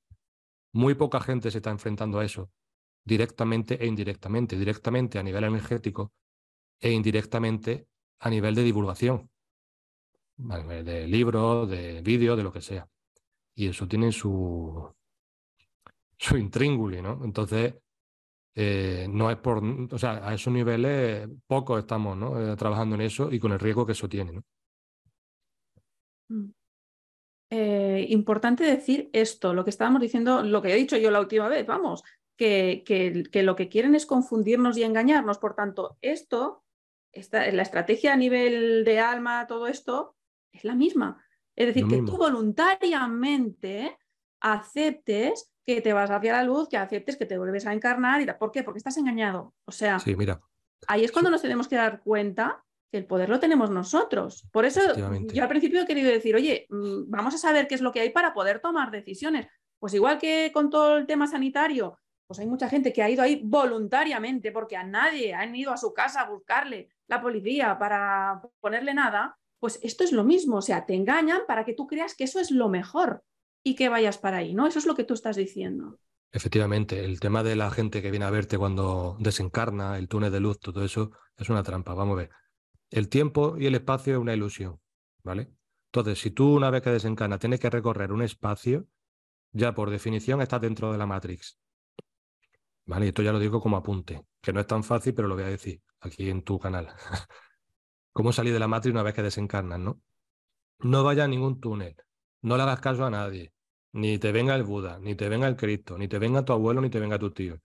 Muy 0.73 0.95
poca 0.95 1.21
gente 1.21 1.53
se 1.53 1.59
está 1.59 1.71
enfrentando 1.71 2.19
a 2.19 2.25
eso, 2.25 2.51
directamente 3.05 3.83
e 3.83 3.87
indirectamente, 3.87 4.59
directamente 4.59 5.21
a 5.21 5.23
nivel 5.23 5.45
energético 5.45 6.13
e 6.81 6.91
indirectamente 6.91 7.87
a 8.21 8.31
nivel 8.31 8.55
de 8.55 8.62
divulgación, 8.62 9.31
de 10.37 11.07
libros, 11.07 11.69
de 11.69 12.03
vídeos, 12.03 12.37
de 12.37 12.43
lo 12.43 12.53
que 12.53 12.61
sea. 12.61 12.89
Y 13.55 13.69
eso 13.69 13.89
tiene 13.89 14.12
su, 14.12 14.95
su 16.16 16.37
intríngulo, 16.37 17.03
¿no? 17.03 17.25
Entonces, 17.25 17.75
eh, 18.55 19.07
no 19.09 19.31
es 19.31 19.37
por, 19.37 19.62
o 19.64 19.99
sea, 19.99 20.29
a 20.29 20.35
esos 20.35 20.53
niveles 20.53 21.29
pocos 21.47 21.79
estamos 21.79 22.16
¿no? 22.16 22.41
Eh, 22.41 22.57
trabajando 22.57 22.97
en 22.97 23.03
eso 23.03 23.31
y 23.31 23.39
con 23.39 23.53
el 23.53 23.61
riesgo 23.61 23.87
que 23.87 23.93
eso 23.93 24.09
tiene. 24.09 24.43
Mm. 26.29 26.51
Eh, 27.51 28.07
importante 28.11 28.64
decir 28.64 29.09
esto, 29.12 29.55
lo 29.55 29.64
que 29.64 29.71
estábamos 29.71 30.03
diciendo, 30.03 30.43
lo 30.43 30.61
que 30.61 30.73
he 30.73 30.77
dicho 30.77 30.97
yo 30.97 31.11
la 31.11 31.21
última 31.21 31.49
vez, 31.49 31.66
vamos, 31.66 32.03
que, 32.37 32.83
que, 32.85 33.43
lo 33.43 33.57
que 33.57 33.69
quieren 33.69 33.95
es 33.95 34.07
confundirnos 34.07 34.77
y 34.77 34.83
engañarnos. 34.83 35.39
Por 35.39 35.55
tanto, 35.55 35.97
esto, 36.03 36.64
esta, 37.13 37.51
la 37.51 37.63
estrategia 37.63 38.13
a 38.13 38.17
nivel 38.17 38.85
de 38.85 39.01
alma, 39.01 39.47
todo 39.47 39.67
esto, 39.67 40.17
es 40.53 40.65
la 40.65 40.75
misma. 40.75 41.23
Es 41.57 41.67
decir, 41.67 41.87
que 41.89 42.03
tú 42.03 42.17
voluntariamente 42.17 43.99
aceptes 44.41 45.51
que 45.67 45.81
te 45.81 45.93
vas 45.93 46.11
hacia 46.11 46.33
la 46.33 46.45
luz, 46.45 46.69
que 46.69 46.77
aceptes 46.77 47.17
que 47.17 47.27
te 47.27 47.37
vuelves 47.37 47.67
a 47.67 47.73
encarnar. 47.73 48.23
Y 48.23 48.27
¿Por 48.39 48.53
qué? 48.53 48.63
Porque 48.63 48.79
estás 48.79 48.97
engañado. 48.97 49.55
O 49.65 49.73
sea, 49.73 49.99
sí, 49.99 50.15
mira. 50.15 50.41
ahí 50.87 51.05
es 51.05 51.13
cuando 51.13 51.31
nos 51.31 51.43
tenemos 51.43 51.69
que 51.69 51.77
dar 51.77 52.01
cuenta 52.01 52.65
que 52.91 52.99
el 52.99 53.07
poder 53.07 53.29
lo 53.29 53.41
tenemos 53.41 53.71
nosotros. 53.71 54.49
Por 54.53 54.65
eso 54.65 54.81
yo 55.33 55.43
al 55.43 55.49
principio 55.49 55.83
he 55.83 55.87
querido 55.87 56.11
decir, 56.11 56.35
oye, 56.37 56.67
mm, 56.71 57.11
vamos 57.11 57.35
a 57.35 57.39
saber 57.39 57.69
qué 57.69 57.75
es 57.75 57.81
lo 57.81 57.93
que 57.93 58.01
hay 58.01 58.11
para 58.11 58.33
poder 58.33 58.61
tomar 58.61 58.91
decisiones. 58.91 59.47
Pues 59.79 59.95
igual 59.95 60.19
que 60.19 60.51
con 60.53 60.71
todo 60.71 60.97
el 60.97 61.07
tema 61.07 61.27
sanitario, 61.27 61.99
pues 62.29 62.39
hay 62.41 62.47
mucha 62.47 62.68
gente 62.68 62.93
que 62.93 63.03
ha 63.03 63.09
ido 63.09 63.22
ahí 63.22 63.41
voluntariamente 63.43 64.53
porque 64.53 64.76
a 64.76 64.85
nadie 64.85 65.33
han 65.35 65.57
ido 65.57 65.72
a 65.72 65.79
su 65.79 65.95
casa 65.95 66.20
a 66.20 66.31
buscarle 66.31 66.91
la 67.07 67.22
policía 67.22 67.79
para 67.79 68.43
ponerle 68.61 68.93
nada. 68.93 69.39
Pues 69.59 69.81
esto 69.83 70.05
es 70.05 70.12
lo 70.12 70.22
mismo, 70.22 70.59
o 70.59 70.62
sea, 70.62 70.85
te 70.85 70.95
engañan 70.95 71.41
para 71.49 71.64
que 71.64 71.72
tú 71.72 71.87
creas 71.87 72.14
que 72.14 72.24
eso 72.24 72.39
es 72.39 72.51
lo 72.51 72.68
mejor 72.68 73.24
y 73.64 73.74
que 73.74 73.89
vayas 73.89 74.18
para 74.18 74.37
ahí, 74.37 74.55
¿no? 74.55 74.66
Eso 74.66 74.79
es 74.79 74.87
lo 74.87 74.95
que 74.95 75.05
tú 75.05 75.14
estás 75.14 75.37
diciendo. 75.37 75.99
Efectivamente, 76.31 77.03
el 77.03 77.18
tema 77.18 77.43
de 77.43 77.57
la 77.57 77.70
gente 77.70 78.03
que 78.03 78.11
viene 78.11 78.26
a 78.26 78.31
verte 78.31 78.59
cuando 78.59 79.16
desencarna, 79.18 79.97
el 79.97 80.07
túnel 80.07 80.31
de 80.31 80.41
luz, 80.41 80.61
todo 80.61 80.85
eso 80.85 81.12
es 81.37 81.49
una 81.49 81.62
trampa. 81.62 81.95
Vamos 81.95 82.12
a 82.12 82.18
ver 82.18 82.31
el 82.91 83.09
tiempo 83.09 83.57
y 83.59 83.66
el 83.66 83.74
espacio 83.74 84.14
es 84.14 84.18
una 84.18 84.35
ilusión, 84.35 84.81
¿vale? 85.22 85.51
Entonces, 85.87 86.20
si 86.20 86.31
tú 86.31 86.57
una 86.57 86.70
vez 86.70 86.83
que 86.83 86.91
desencana 86.91 87.39
tienes 87.39 87.59
que 87.59 87.70
recorrer 87.70 88.12
un 88.12 88.22
espacio, 88.22 88.87
ya 89.53 89.74
por 89.74 89.91
definición 89.91 90.43
estás 90.43 90.61
dentro 90.61 90.93
de 90.93 90.99
la 90.99 91.07
Matrix. 91.07 91.59
¿Vale? 92.89 93.05
Y 93.05 93.09
esto 93.09 93.22
ya 93.22 93.32
lo 93.32 93.39
digo 93.39 93.61
como 93.61 93.76
apunte, 93.76 94.24
que 94.41 94.51
no 94.51 94.61
es 94.61 94.66
tan 94.66 94.82
fácil, 94.82 95.12
pero 95.14 95.28
lo 95.28 95.34
voy 95.34 95.45
a 95.45 95.49
decir 95.49 95.82
aquí 96.01 96.30
en 96.30 96.43
tu 96.43 96.59
canal. 96.59 96.89
¿Cómo 98.12 98.32
salir 98.32 98.55
de 98.55 98.59
la 98.59 98.66
Matrix 98.66 98.95
una 98.95 99.03
vez 99.03 99.14
que 99.14 99.22
desencarnas, 99.22 99.78
no? 99.78 100.01
No 100.78 101.05
vayas 101.05 101.26
a 101.26 101.28
ningún 101.28 101.61
túnel, 101.61 101.97
no 102.41 102.57
le 102.57 102.62
hagas 102.62 102.80
caso 102.80 103.05
a 103.05 103.11
nadie, 103.11 103.53
ni 103.93 104.16
te 104.18 104.32
venga 104.32 104.55
el 104.55 104.62
Buda, 104.62 104.99
ni 105.01 105.14
te 105.14 105.28
venga 105.28 105.47
el 105.47 105.57
Cristo, 105.57 105.99
ni 105.99 106.09
te 106.09 106.18
venga 106.18 106.47
tu 106.47 106.55
abuelo, 106.55 106.80
ni 106.80 106.89
te 106.89 106.99
venga 106.99 107.18
tu 107.18 107.30
tío. 107.30 107.61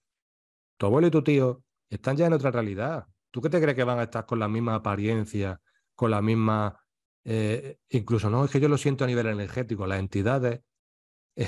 Tu 0.76 0.86
abuelo 0.86 1.07
y 1.07 1.11
tu 1.11 1.24
tío 1.24 1.63
están 1.89 2.17
ya 2.17 2.26
en 2.28 2.34
otra 2.34 2.51
realidad. 2.51 3.07
¿Tú 3.32 3.41
qué 3.41 3.49
te 3.49 3.61
crees 3.61 3.78
que 3.78 3.86
van 3.86 3.99
a 3.99 4.03
estar 4.03 4.26
con 4.26 4.39
la 4.39 4.49
misma 4.49 4.76
apariencia, 4.76 5.61
con 5.95 6.11
la 6.11 6.21
misma... 6.21 6.78
Eh, 7.24 7.78
incluso 7.89 8.30
no, 8.30 8.43
es 8.43 8.51
que 8.51 8.59
yo 8.59 8.67
lo 8.67 8.78
siento 8.78 9.05
a 9.05 9.07
nivel 9.07 9.28
energético, 9.28 9.88
las 9.88 9.99
entidades 9.99 10.59
eh, 11.38 11.47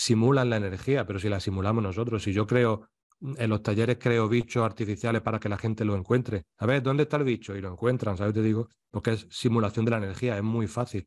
simulan 0.00 0.48
la 0.48 0.56
energía, 0.56 1.06
pero 1.06 1.18
si 1.18 1.28
la 1.28 1.40
simulamos 1.40 1.82
nosotros, 1.82 2.22
si 2.22 2.32
yo 2.32 2.46
creo, 2.46 2.88
en 3.20 3.50
los 3.50 3.62
talleres 3.62 3.98
creo 4.00 4.30
bichos 4.30 4.64
artificiales 4.64 5.20
para 5.20 5.38
que 5.38 5.50
la 5.50 5.58
gente 5.58 5.84
lo 5.84 5.94
encuentre. 5.94 6.46
A 6.56 6.64
ver, 6.64 6.82
¿dónde 6.82 7.02
está 7.02 7.18
el 7.18 7.24
bicho? 7.24 7.54
Y 7.54 7.60
lo 7.60 7.70
encuentran, 7.70 8.16
¿sabes? 8.16 8.32
Te 8.32 8.40
digo, 8.40 8.70
porque 8.90 9.12
es 9.12 9.26
simulación 9.28 9.84
de 9.84 9.90
la 9.90 9.98
energía, 9.98 10.38
es 10.38 10.42
muy 10.42 10.66
fácil. 10.66 11.06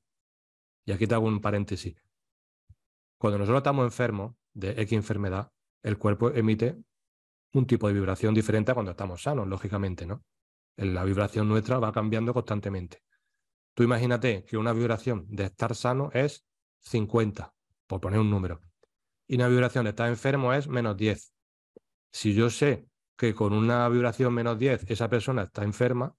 Y 0.86 0.92
aquí 0.92 1.08
te 1.08 1.16
hago 1.16 1.26
un 1.26 1.42
paréntesis. 1.42 1.96
Cuando 3.18 3.40
nosotros 3.40 3.62
estamos 3.62 3.84
enfermos 3.84 4.36
de 4.54 4.80
X 4.84 4.94
enfermedad, 4.94 5.52
el 5.82 5.98
cuerpo 5.98 6.30
emite 6.30 6.78
un 7.54 7.66
tipo 7.66 7.88
de 7.88 7.96
vibración 7.96 8.36
diferente 8.36 8.72
a 8.72 8.74
cuando 8.76 8.92
estamos 8.92 9.24
sanos, 9.24 9.48
lógicamente, 9.48 10.06
¿no? 10.06 10.24
La 10.76 11.04
vibración 11.04 11.50
nuestra 11.50 11.80
va 11.80 11.92
cambiando 11.92 12.32
constantemente. 12.32 13.02
Tú 13.74 13.82
imagínate 13.82 14.46
que 14.46 14.56
una 14.56 14.72
vibración 14.72 15.26
de 15.30 15.46
estar 15.46 15.74
sano 15.74 16.12
es 16.14 16.46
50, 16.82 17.56
por 17.88 18.00
poner 18.00 18.20
un 18.20 18.30
número, 18.30 18.62
y 19.34 19.36
una 19.36 19.48
vibración 19.48 19.86
de 19.86 19.90
estar 19.90 20.08
enfermo 20.10 20.54
es 20.54 20.68
menos 20.68 20.96
10. 20.96 21.34
Si 22.12 22.34
yo 22.34 22.50
sé 22.50 22.88
que 23.18 23.34
con 23.34 23.54
una 23.54 23.90
vibración 23.90 24.34
menos 24.34 24.60
10 24.60 24.90
esa 24.90 25.10
persona 25.10 25.44
está 25.44 25.64
enferma, 25.64 26.16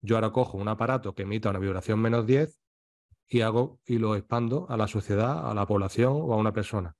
yo 0.00 0.16
ahora 0.16 0.30
cojo 0.30 0.58
un 0.58 0.68
aparato 0.68 1.14
que 1.14 1.22
emita 1.22 1.50
una 1.50 1.58
vibración 1.58 1.98
menos 1.98 2.26
10 2.26 2.60
y 3.26 3.40
hago 3.40 3.80
y 3.86 3.98
lo 3.98 4.14
expando 4.14 4.66
a 4.68 4.76
la 4.76 4.86
sociedad, 4.86 5.50
a 5.50 5.54
la 5.54 5.66
población 5.66 6.12
o 6.14 6.32
a 6.32 6.36
una 6.36 6.52
persona. 6.52 6.96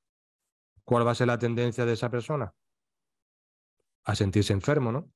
¿Cuál 0.82 1.06
va 1.06 1.12
a 1.12 1.14
ser 1.14 1.28
la 1.28 1.38
tendencia 1.38 1.84
de 1.84 1.92
esa 1.92 2.10
persona? 2.10 2.54
a 4.04 4.14
sentirse 4.14 4.52
enfermo, 4.52 4.92
¿no? 4.92 5.10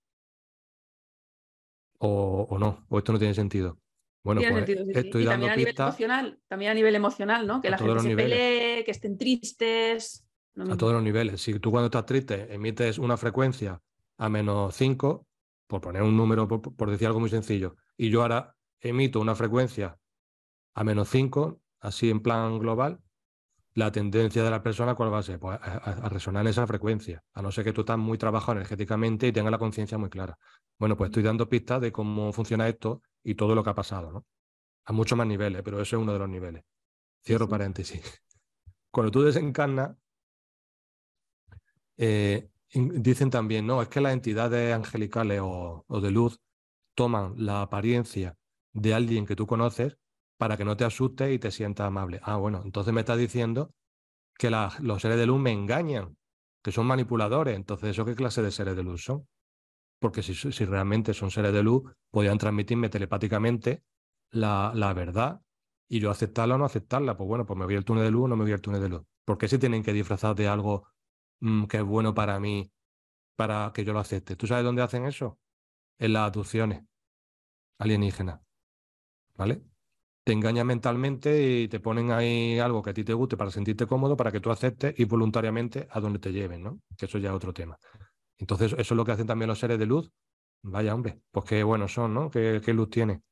O, 1.99 2.57
no, 2.59 2.87
o 2.89 2.99
esto 2.99 3.13
no 3.13 3.19
tiene 3.19 3.35
sentido. 3.35 3.79
Bueno, 4.23 4.41
pues 4.41 4.69
estoy 4.69 5.25
dando 5.25 5.47
también 5.47 5.53
a 5.53 5.57
nivel 5.57 5.75
emocional, 5.77 6.41
también 6.47 6.71
a 6.71 6.75
nivel 6.75 6.95
emocional, 6.95 7.47
¿no? 7.47 7.61
Que 7.61 7.71
la 7.71 7.79
gente 7.79 8.01
se 8.01 8.17
pelee, 8.17 8.85
que 8.85 8.91
estén 8.91 9.19
tristes. 9.19 10.28
A 10.59 10.77
todos 10.77 10.93
los 10.93 11.03
niveles. 11.03 11.41
Si 11.41 11.59
tú 11.59 11.71
cuando 11.71 11.87
estás 11.87 12.07
triste 12.07 12.53
emites 12.53 12.99
una 12.99 13.17
frecuencia 13.17 13.81
a 14.17 14.29
menos 14.29 14.75
5, 14.75 15.27
por 15.67 15.81
poner 15.81 16.03
un 16.03 16.17
número, 16.17 16.49
por, 16.49 16.91
decir 16.91 17.07
algo 17.07 17.21
muy 17.21 17.31
sencillo, 17.31 17.77
y 17.97 18.11
yo 18.11 18.23
ahora 18.23 18.57
emito 18.81 19.21
una 19.21 19.35
frecuencia 19.35 19.99
a 20.75 20.85
menos 20.85 21.09
5, 21.11 21.61
así 21.81 22.11
en 22.11 22.21
plan 22.21 22.59
global, 22.59 23.01
la 23.75 23.93
tendencia 23.93 24.43
de 24.43 24.51
la 24.51 24.63
persona, 24.63 24.95
¿cuál 24.95 25.13
va 25.13 25.19
a 25.19 25.23
ser? 25.23 25.39
Pues 25.39 25.59
a, 25.63 26.09
resonar 26.09 26.43
en 26.43 26.49
esa 26.49 26.67
frecuencia, 26.67 27.23
a 27.33 27.43
no 27.43 27.53
ser 27.53 27.65
que 27.65 27.73
tú 27.73 27.83
estás 27.83 27.99
muy 27.99 28.19
trabajado 28.19 28.53
energéticamente 28.53 29.29
y 29.29 29.33
tengas 29.33 29.53
la 29.53 29.59
conciencia 29.59 29.99
muy 29.99 30.11
clara. 30.11 30.37
Bueno, 30.79 30.97
pues 30.97 31.09
estoy 31.09 31.23
dando 31.23 31.49
pistas 31.49 31.81
de 31.81 31.93
cómo 31.93 32.33
funciona 32.33 32.69
esto 32.69 33.03
y 33.23 33.35
todo 33.35 33.55
lo 33.55 33.63
que 33.63 33.71
ha 33.71 33.75
pasado, 33.75 34.11
¿no? 34.11 34.27
A 34.87 34.93
muchos 34.93 35.17
más 35.17 35.27
niveles, 35.27 35.63
pero 35.63 35.81
ese 35.81 35.97
es 35.97 36.03
uno 36.03 36.13
de 36.13 36.19
los 36.19 36.29
niveles. 36.29 36.65
Cierro 37.25 37.49
paréntesis. 37.49 38.03
Cuando 38.91 39.13
tú 39.13 39.23
desencarnas, 39.23 39.95
eh, 41.99 42.49
dicen 42.73 43.31
también, 43.31 43.67
no, 43.67 43.83
es 43.83 43.89
que 43.89 44.01
las 44.01 44.15
entidades 44.15 44.75
angelicales 44.75 45.41
o 45.43 46.01
de 46.03 46.11
luz 46.11 46.41
toman 46.95 47.35
la 47.37 47.63
apariencia 47.63 48.37
de 48.73 48.95
alguien 48.95 49.27
que 49.27 49.37
tú 49.37 49.47
conoces 49.47 49.99
para 50.39 50.57
que 50.57 50.65
no 50.65 50.77
te 50.77 50.85
asustes 50.85 51.33
y 51.33 51.39
te 51.39 51.51
sientas 51.51 51.87
amable. 51.87 52.21
Ah, 52.23 52.37
bueno, 52.37 52.63
entonces 52.65 52.95
me 52.95 53.01
estás 53.01 53.19
diciendo 53.19 53.75
que 54.39 54.51
los 54.51 55.03
seres 55.03 55.19
de 55.19 55.27
luz 55.27 55.41
me 55.41 55.53
engañan, 55.53 56.17
que 56.63 56.73
son 56.73 56.87
manipuladores. 56.87 57.57
Entonces, 57.57 57.91
¿eso 57.91 58.05
qué 58.05 58.15
clase 58.15 58.41
de 58.41 58.53
seres 58.53 58.77
de 58.77 58.85
luz 58.85 59.05
son? 59.05 59.29
Porque 60.01 60.23
si, 60.23 60.65
realmente 60.65 61.13
son 61.13 61.31
seres 61.31 61.53
de 61.53 61.63
luz, 61.63 61.93
podrían 62.11 62.39
transmitirme 62.39 62.89
telepáticamente 62.89 63.83
la, 64.31 64.73
la, 64.75 64.93
verdad 64.93 65.41
y 65.89 65.99
yo 65.99 66.11
aceptarla 66.11 66.55
o 66.55 66.59
no 66.59 66.65
aceptarla. 66.65 67.17
Pues 67.17 67.27
bueno, 67.27 67.45
pues 67.47 67.59
me 67.59 67.65
voy 67.65 67.75
al 67.75 67.85
túnel 67.85 68.05
de 68.05 68.11
luz 68.13 68.25
o 68.25 68.29
no 68.29 68.37
me 68.37 68.45
voy 68.45 68.53
al 68.53 68.61
túnel 68.61 68.81
de 68.81 68.89
luz. 68.89 69.03
¿Por 69.25 69.39
qué 69.39 69.49
se 69.49 69.59
tienen 69.59 69.83
que 69.83 69.93
disfrazar 69.93 70.37
de 70.37 70.47
algo 70.47 70.87
mm, 71.41 71.65
que 71.67 71.79
es 71.79 71.85
bueno 71.85 72.15
para 72.15 72.39
mí, 72.41 72.71
para 73.37 73.73
que 73.75 73.85
yo 73.85 73.93
lo 73.93 74.01
acepte? 74.01 74.37
¿Tú 74.37 74.47
sabes 74.47 74.65
dónde 74.65 74.83
hacen 74.83 75.07
eso? 75.07 75.39
En 75.99 76.13
las 76.15 76.29
aducciones 76.29 76.85
alienígenas. 77.79 78.41
¿Vale? 79.37 79.63
te 80.29 80.35
engañan 80.35 80.67
mentalmente 80.67 81.43
y 81.43 81.69
te 81.69 81.81
ponen 81.81 82.13
ahí 82.13 82.59
algo 82.59 82.83
que 82.83 82.91
a 82.91 82.93
ti 82.93 83.03
te 83.03 83.15
guste 83.15 83.39
para 83.39 83.51
sentirte 83.51 83.87
cómodo, 83.87 84.15
para 84.15 84.31
que 84.31 84.41
tú 84.41 84.51
aceptes 84.51 84.93
y 85.01 85.05
voluntariamente 85.07 85.89
a 85.91 86.01
donde 86.01 86.19
te 86.19 86.33
lleven, 86.33 86.63
¿no? 86.63 86.83
Que 86.99 87.07
eso 87.07 87.17
ya 87.17 87.31
es 87.31 87.35
otro 87.35 87.55
tema. 87.55 87.79
Entonces, 88.37 88.75
eso 88.75 88.79
es 88.79 88.91
lo 88.93 89.07
que 89.07 89.13
hacen 89.13 89.27
también 89.27 89.49
los 89.49 89.59
seres 89.59 89.79
de 89.79 89.87
luz. 89.87 90.13
Vaya, 90.61 90.95
hombre, 90.95 91.23
pues 91.31 91.47
qué 91.47 91.63
buenos 91.63 91.95
son, 91.95 92.13
¿no? 92.13 92.29
¿Qué, 92.31 92.61
qué 92.63 92.75
luz 92.75 92.91
tiene? 92.91 93.23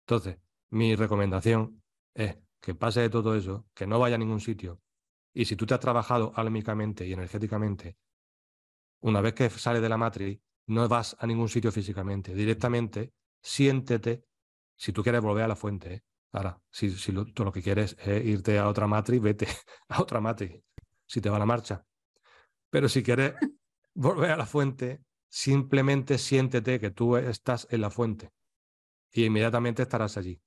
Entonces, 0.00 0.38
mi 0.70 0.96
recomendación 0.96 1.84
es 2.14 2.36
que 2.60 2.74
pase 2.74 3.02
de 3.02 3.10
todo 3.10 3.36
eso, 3.36 3.68
que 3.72 3.86
no 3.86 4.00
vaya 4.00 4.16
a 4.16 4.18
ningún 4.18 4.40
sitio. 4.40 4.80
Y 5.32 5.44
si 5.44 5.56
tú 5.56 5.66
te 5.66 5.74
has 5.74 5.80
trabajado 5.80 6.32
álmicamente 6.34 7.06
y 7.06 7.12
energéticamente, 7.12 7.96
una 9.00 9.20
vez 9.20 9.34
que 9.34 9.50
sales 9.50 9.82
de 9.82 9.88
la 9.88 9.96
matriz, 9.96 10.40
no 10.66 10.88
vas 10.88 11.16
a 11.18 11.26
ningún 11.26 11.48
sitio 11.48 11.72
físicamente. 11.72 12.34
Directamente, 12.34 13.12
siéntete, 13.40 14.24
si 14.76 14.92
tú 14.92 15.02
quieres 15.02 15.20
volver 15.20 15.44
a 15.44 15.48
la 15.48 15.56
fuente, 15.56 15.94
¿eh? 15.94 16.02
Ahora, 16.32 16.60
si, 16.70 16.90
si 16.90 17.10
lo, 17.10 17.24
tú 17.26 17.44
lo 17.44 17.50
que 17.52 17.62
quieres 17.62 17.96
es 17.98 18.24
irte 18.24 18.58
a 18.58 18.68
otra 18.68 18.86
matriz, 18.86 19.20
vete 19.20 19.48
a 19.88 20.00
otra 20.00 20.20
matriz, 20.20 20.62
si 21.06 21.20
te 21.20 21.28
va 21.28 21.38
la 21.38 21.46
marcha. 21.46 21.84
Pero 22.70 22.88
si 22.88 23.02
quieres 23.02 23.34
volver 23.94 24.30
a 24.30 24.36
la 24.36 24.46
fuente, 24.46 25.02
simplemente 25.28 26.18
siéntete 26.18 26.78
que 26.78 26.90
tú 26.90 27.16
estás 27.16 27.66
en 27.70 27.80
la 27.80 27.90
fuente 27.90 28.30
y 29.12 29.24
inmediatamente 29.24 29.82
estarás 29.82 30.16
allí. 30.16 30.40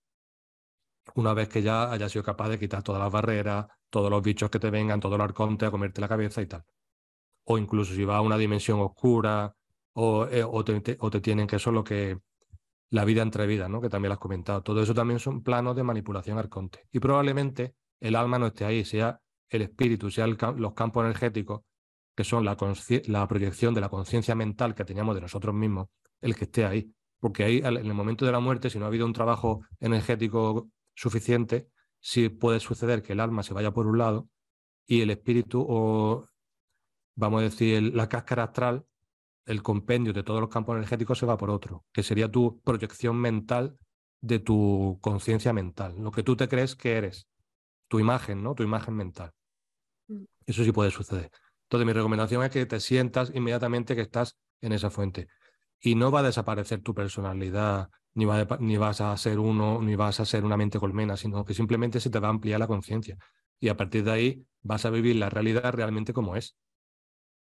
Una 1.15 1.33
vez 1.33 1.49
que 1.49 1.61
ya 1.61 1.91
hayas 1.91 2.11
sido 2.11 2.23
capaz 2.23 2.49
de 2.49 2.59
quitar 2.59 2.83
todas 2.83 3.01
las 3.01 3.11
barreras, 3.11 3.67
todos 3.89 4.09
los 4.09 4.23
bichos 4.23 4.49
que 4.49 4.59
te 4.59 4.69
vengan, 4.69 4.99
todos 4.99 5.17
los 5.17 5.25
arcontes 5.25 5.67
a 5.67 5.71
comerte 5.71 6.01
la 6.01 6.07
cabeza 6.07 6.41
y 6.41 6.47
tal. 6.47 6.63
O 7.45 7.57
incluso 7.57 7.93
si 7.93 8.05
vas 8.05 8.17
a 8.17 8.21
una 8.21 8.37
dimensión 8.37 8.79
oscura 8.79 9.55
o, 9.93 10.25
eh, 10.27 10.43
o, 10.43 10.63
te, 10.63 10.97
o 10.99 11.09
te 11.09 11.21
tienen 11.21 11.47
que 11.47 11.57
eso 11.57 11.71
lo 11.71 11.83
que 11.83 12.17
la 12.89 13.05
vida 13.05 13.21
entre 13.21 13.47
vidas, 13.47 13.69
¿no? 13.69 13.81
que 13.81 13.89
también 13.89 14.09
lo 14.09 14.13
has 14.13 14.19
comentado. 14.19 14.61
Todo 14.61 14.81
eso 14.81 14.93
también 14.93 15.19
son 15.19 15.41
planos 15.41 15.75
de 15.75 15.83
manipulación 15.83 16.37
arconte. 16.37 16.87
Y 16.91 16.99
probablemente 16.99 17.75
el 17.99 18.15
alma 18.15 18.37
no 18.37 18.47
esté 18.47 18.65
ahí, 18.65 18.85
sea 18.85 19.19
el 19.49 19.63
espíritu, 19.63 20.11
sea 20.11 20.27
los 20.27 20.73
campos 20.73 21.03
energéticos 21.03 21.61
que 22.15 22.23
son 22.23 22.45
la, 22.45 22.55
la 23.07 23.27
proyección 23.27 23.73
de 23.73 23.81
la 23.81 23.89
conciencia 23.89 24.35
mental 24.35 24.75
que 24.75 24.85
teníamos 24.85 25.15
de 25.15 25.21
nosotros 25.21 25.55
mismos, 25.55 25.87
el 26.21 26.35
que 26.35 26.45
esté 26.45 26.65
ahí. 26.65 26.93
Porque 27.19 27.43
ahí, 27.43 27.57
en 27.57 27.77
el 27.77 27.93
momento 27.93 28.25
de 28.25 28.31
la 28.31 28.39
muerte, 28.39 28.69
si 28.69 28.77
no 28.77 28.85
ha 28.85 28.89
habido 28.89 29.05
un 29.05 29.13
trabajo 29.13 29.61
energético 29.79 30.69
suficiente, 30.95 31.69
sí 31.99 32.29
puede 32.29 32.59
suceder 32.59 33.01
que 33.01 33.13
el 33.13 33.19
alma 33.19 33.43
se 33.43 33.53
vaya 33.53 33.71
por 33.71 33.87
un 33.87 33.97
lado 33.97 34.29
y 34.85 35.01
el 35.01 35.09
espíritu 35.09 35.65
o, 35.67 36.25
vamos 37.15 37.41
a 37.41 37.43
decir, 37.43 37.93
la 37.95 38.09
cáscara 38.09 38.43
astral, 38.43 38.85
el 39.45 39.61
compendio 39.61 40.13
de 40.13 40.23
todos 40.23 40.39
los 40.39 40.49
campos 40.49 40.75
energéticos 40.75 41.19
se 41.19 41.25
va 41.25 41.37
por 41.37 41.49
otro, 41.49 41.85
que 41.91 42.03
sería 42.03 42.31
tu 42.31 42.61
proyección 42.61 43.17
mental 43.17 43.77
de 44.21 44.39
tu 44.39 44.99
conciencia 45.01 45.51
mental, 45.51 45.95
lo 45.97 46.11
que 46.11 46.23
tú 46.23 46.35
te 46.35 46.47
crees 46.47 46.75
que 46.75 46.93
eres, 46.93 47.27
tu 47.89 47.99
imagen, 47.99 48.41
¿no? 48.41 48.55
Tu 48.55 48.63
imagen 48.63 48.95
mental. 48.95 49.31
Mm. 50.07 50.23
Eso 50.45 50.63
sí 50.63 50.71
puede 50.71 50.91
suceder. 50.91 51.29
Entonces, 51.63 51.85
mi 51.85 51.93
recomendación 51.93 52.43
es 52.43 52.51
que 52.51 52.65
te 52.65 52.79
sientas 52.79 53.31
inmediatamente 53.33 53.95
que 53.95 54.01
estás 54.01 54.37
en 54.61 54.71
esa 54.73 54.89
fuente. 54.89 55.27
Y 55.85 55.95
no 55.95 56.11
va 56.11 56.21
a 56.21 56.23
desaparecer 56.23 56.81
tu 56.81 56.93
personalidad, 56.93 57.89
ni, 58.13 58.25
ni 58.59 58.77
vas 58.77 59.01
a 59.01 59.17
ser 59.17 59.37
uno, 59.37 59.81
ni 59.81 59.97
vas 59.97 60.21
a 60.21 60.25
ser 60.25 60.45
una 60.45 60.55
mente 60.55 60.79
colmena, 60.79 61.17
sino 61.17 61.43
que 61.43 61.53
simplemente 61.53 61.99
se 61.99 62.09
te 62.09 62.19
va 62.19 62.27
a 62.27 62.31
ampliar 62.31 62.57
la 62.57 62.67
conciencia. 62.67 63.17
Y 63.59 63.67
a 63.67 63.75
partir 63.75 64.05
de 64.05 64.11
ahí 64.11 64.45
vas 64.61 64.85
a 64.85 64.89
vivir 64.89 65.17
la 65.17 65.29
realidad 65.29 65.73
realmente 65.73 66.13
como 66.13 66.37
es, 66.37 66.55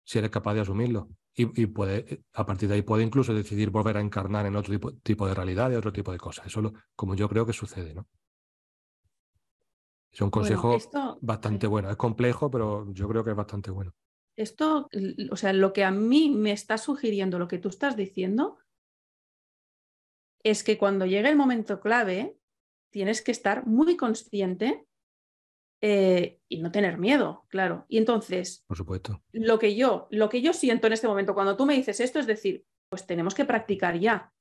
si 0.05 0.19
eres 0.19 0.31
capaz 0.31 0.53
de 0.53 0.61
asumirlo. 0.61 1.09
Y, 1.39 1.67
puede, 1.67 2.25
a 2.33 2.47
partir 2.47 2.69
de 2.69 2.77
ahí 2.77 2.83
puede 2.83 3.05
incluso 3.05 3.35
decidir 3.35 3.71
volver 3.71 3.97
a 3.97 4.01
encarnar 4.01 4.47
en 4.47 4.57
otro 4.57 4.73
tipo, 4.73 4.93
tipo 4.93 5.27
de 5.27 5.35
realidad, 5.35 5.69
de 5.71 5.77
otro 5.79 5.93
tipo 5.93 6.13
de 6.13 6.19
cosas. 6.19 6.47
Eso 6.47 6.61
es 6.61 6.73
como 6.95 7.15
yo 7.15 7.29
creo 7.29 7.45
que 7.45 7.53
sucede, 7.53 7.95
¿no? 7.95 8.07
Es 10.11 10.21
un 10.23 10.31
consejo 10.31 10.79
bastante 11.21 11.67
bueno. 11.67 11.91
Es 11.91 11.97
complejo, 11.97 12.51
pero 12.51 12.91
yo 12.93 13.07
creo 13.07 13.23
que 13.23 13.31
es 13.31 13.37
bastante 13.37 13.71
bueno. 13.71 13.93
Esto, 14.37 14.89
o 15.31 15.37
sea, 15.37 15.53
lo 15.53 15.73
que 15.73 15.85
a 15.85 15.91
mí 15.91 16.31
me 16.31 16.53
está 16.53 16.79
sugiriendo, 16.79 17.39
lo 17.39 17.49
que 17.49 17.59
tú 17.59 17.69
estás 17.69 17.97
diciendo, 17.97 18.59
es 20.43 20.63
que 20.63 20.79
cuando 20.79 21.07
llegue 21.07 21.29
el 21.29 21.37
momento 21.37 21.81
clave, 21.81 22.37
tienes 22.91 23.23
que 23.23 23.33
estar 23.33 23.67
muy 23.67 23.97
consciente 23.97 24.87
eh, 25.81 26.41
y 26.49 26.61
no 26.61 26.71
tener 26.71 26.99
miedo, 26.99 27.45
claro. 27.49 27.85
Y 27.89 27.99
entonces, 27.99 28.65
por 28.67 28.77
supuesto, 28.77 29.23
lo 29.33 29.59
que 29.59 29.75
yo, 29.75 30.07
lo 30.11 30.29
que 30.29 30.41
yo 30.41 30.53
siento 30.53 30.87
en 30.87 30.93
este 30.93 31.09
momento 31.09 31.35
cuando 31.35 31.57
tú 31.57 31.67
me 31.67 31.75
dices 31.75 32.01
esto 32.01 32.19
es 32.19 32.27
decir, 32.27 32.65
pues 32.89 33.07
tenemos 33.07 33.35
que 33.35 33.45
practicar 33.45 33.99
ya. 33.99 34.33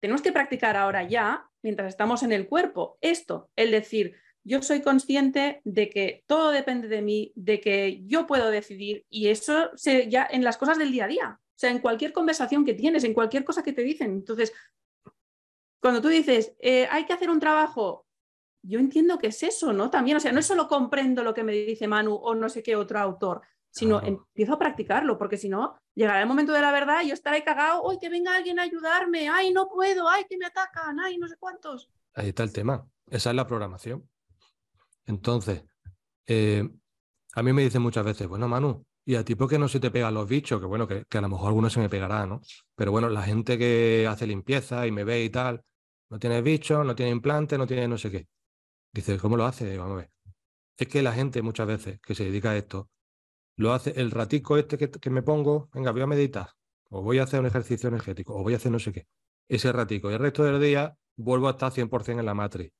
Tenemos 0.00 0.20
que 0.20 0.32
practicar 0.32 0.76
ahora 0.76 1.08
ya, 1.08 1.48
mientras 1.62 1.88
estamos 1.88 2.22
en 2.22 2.32
el 2.32 2.48
cuerpo, 2.48 2.98
esto, 3.00 3.50
el 3.56 3.70
decir, 3.70 4.16
yo 4.46 4.62
soy 4.62 4.80
consciente 4.80 5.60
de 5.64 5.90
que 5.90 6.22
todo 6.28 6.50
depende 6.50 6.86
de 6.86 7.02
mí, 7.02 7.32
de 7.34 7.60
que 7.60 8.04
yo 8.06 8.28
puedo 8.28 8.48
decidir 8.50 9.04
y 9.10 9.26
eso 9.26 9.70
se, 9.74 10.08
ya 10.08 10.26
en 10.30 10.44
las 10.44 10.56
cosas 10.56 10.78
del 10.78 10.92
día 10.92 11.06
a 11.06 11.08
día, 11.08 11.40
o 11.40 11.58
sea, 11.58 11.70
en 11.70 11.80
cualquier 11.80 12.12
conversación 12.12 12.64
que 12.64 12.74
tienes, 12.74 13.02
en 13.02 13.12
cualquier 13.12 13.44
cosa 13.44 13.64
que 13.64 13.72
te 13.72 13.82
dicen. 13.82 14.12
Entonces, 14.12 14.52
cuando 15.80 16.00
tú 16.00 16.06
dices, 16.08 16.54
eh, 16.60 16.86
hay 16.92 17.06
que 17.06 17.12
hacer 17.12 17.28
un 17.28 17.40
trabajo, 17.40 18.06
yo 18.62 18.78
entiendo 18.78 19.18
que 19.18 19.28
es 19.28 19.42
eso, 19.42 19.72
¿no? 19.72 19.90
También, 19.90 20.16
o 20.16 20.20
sea, 20.20 20.30
no 20.30 20.38
es 20.38 20.46
solo 20.46 20.68
comprendo 20.68 21.24
lo 21.24 21.34
que 21.34 21.42
me 21.42 21.52
dice 21.52 21.88
Manu 21.88 22.14
o 22.14 22.36
no 22.36 22.48
sé 22.48 22.62
qué 22.62 22.76
otro 22.76 23.00
autor, 23.00 23.42
sino 23.68 24.00
empiezo 24.00 24.54
a 24.54 24.58
practicarlo, 24.58 25.18
porque 25.18 25.36
si 25.36 25.48
no, 25.48 25.76
llegará 25.94 26.20
el 26.20 26.28
momento 26.28 26.52
de 26.52 26.60
la 26.60 26.70
verdad 26.70 27.02
y 27.02 27.08
yo 27.08 27.14
estaré 27.14 27.42
cagado, 27.42 27.90
¡ay, 27.90 27.98
que 28.00 28.08
venga 28.08 28.36
alguien 28.36 28.60
a 28.60 28.62
ayudarme! 28.62 29.28
¡Ay, 29.28 29.52
no 29.52 29.68
puedo! 29.68 30.08
¡Ay, 30.08 30.24
que 30.28 30.38
me 30.38 30.46
atacan! 30.46 31.00
¡Ay, 31.00 31.18
no 31.18 31.26
sé 31.26 31.36
cuántos! 31.36 31.90
Ahí 32.14 32.28
está 32.28 32.44
el 32.44 32.52
tema. 32.52 32.88
Esa 33.10 33.30
es 33.30 33.36
la 33.36 33.46
programación. 33.46 34.08
Entonces, 35.06 35.64
eh, 36.26 36.68
a 37.34 37.42
mí 37.42 37.52
me 37.52 37.62
dicen 37.62 37.82
muchas 37.82 38.04
veces, 38.04 38.26
bueno, 38.28 38.48
Manu, 38.48 38.84
¿y 39.04 39.14
a 39.14 39.24
ti 39.24 39.34
por 39.34 39.48
qué 39.48 39.58
no 39.58 39.68
se 39.68 39.80
te 39.80 39.90
pegan 39.90 40.14
los 40.14 40.28
bichos? 40.28 40.60
Que 40.60 40.66
bueno, 40.66 40.86
que, 40.88 41.04
a 41.10 41.20
lo 41.20 41.28
mejor 41.28 41.48
alguno 41.48 41.70
se 41.70 41.80
me 41.80 41.88
pegará, 41.88 42.26
¿no? 42.26 42.40
Pero 42.74 42.90
bueno, 42.92 43.08
la 43.08 43.22
gente 43.22 43.58
que 43.58 44.06
hace 44.08 44.26
limpieza 44.26 44.86
y 44.86 44.92
me 44.92 45.04
ve 45.04 45.24
y 45.24 45.30
tal, 45.30 45.62
no 46.10 46.18
tiene 46.18 46.42
bichos, 46.42 46.84
no 46.84 46.94
tiene 46.94 47.12
implante, 47.12 47.58
no 47.58 47.66
tiene 47.66 47.88
no 47.88 47.98
sé 47.98 48.10
qué. 48.10 48.28
Dice, 48.92 49.18
¿cómo 49.18 49.36
lo 49.36 49.44
hace? 49.46 49.76
Vamos 49.78 49.94
a 49.94 49.96
ver. 49.98 50.10
Es 50.78 50.88
que 50.88 51.02
la 51.02 51.12
gente 51.12 51.42
muchas 51.42 51.66
veces 51.66 52.00
que 52.00 52.14
se 52.14 52.24
dedica 52.24 52.50
a 52.50 52.56
esto, 52.56 52.90
lo 53.56 53.72
hace 53.72 53.92
el 54.00 54.10
ratico 54.10 54.56
este 54.58 54.78
que, 54.78 54.90
que 54.90 55.10
me 55.10 55.22
pongo, 55.22 55.68
venga, 55.72 55.92
voy 55.92 56.02
a 56.02 56.06
meditar, 56.06 56.50
o 56.90 57.02
voy 57.02 57.18
a 57.18 57.24
hacer 57.24 57.40
un 57.40 57.46
ejercicio 57.46 57.88
energético, 57.88 58.34
o 58.34 58.42
voy 58.42 58.54
a 58.54 58.56
hacer 58.58 58.72
no 58.72 58.78
sé 58.78 58.92
qué. 58.92 59.06
Ese 59.48 59.72
ratico. 59.72 60.10
Y 60.10 60.14
el 60.14 60.20
resto 60.20 60.44
del 60.44 60.60
día 60.60 60.96
vuelvo 61.16 61.48
a 61.48 61.52
estar 61.52 61.72
100% 61.72 62.20
en 62.20 62.26
la 62.26 62.34
matriz. 62.34 62.72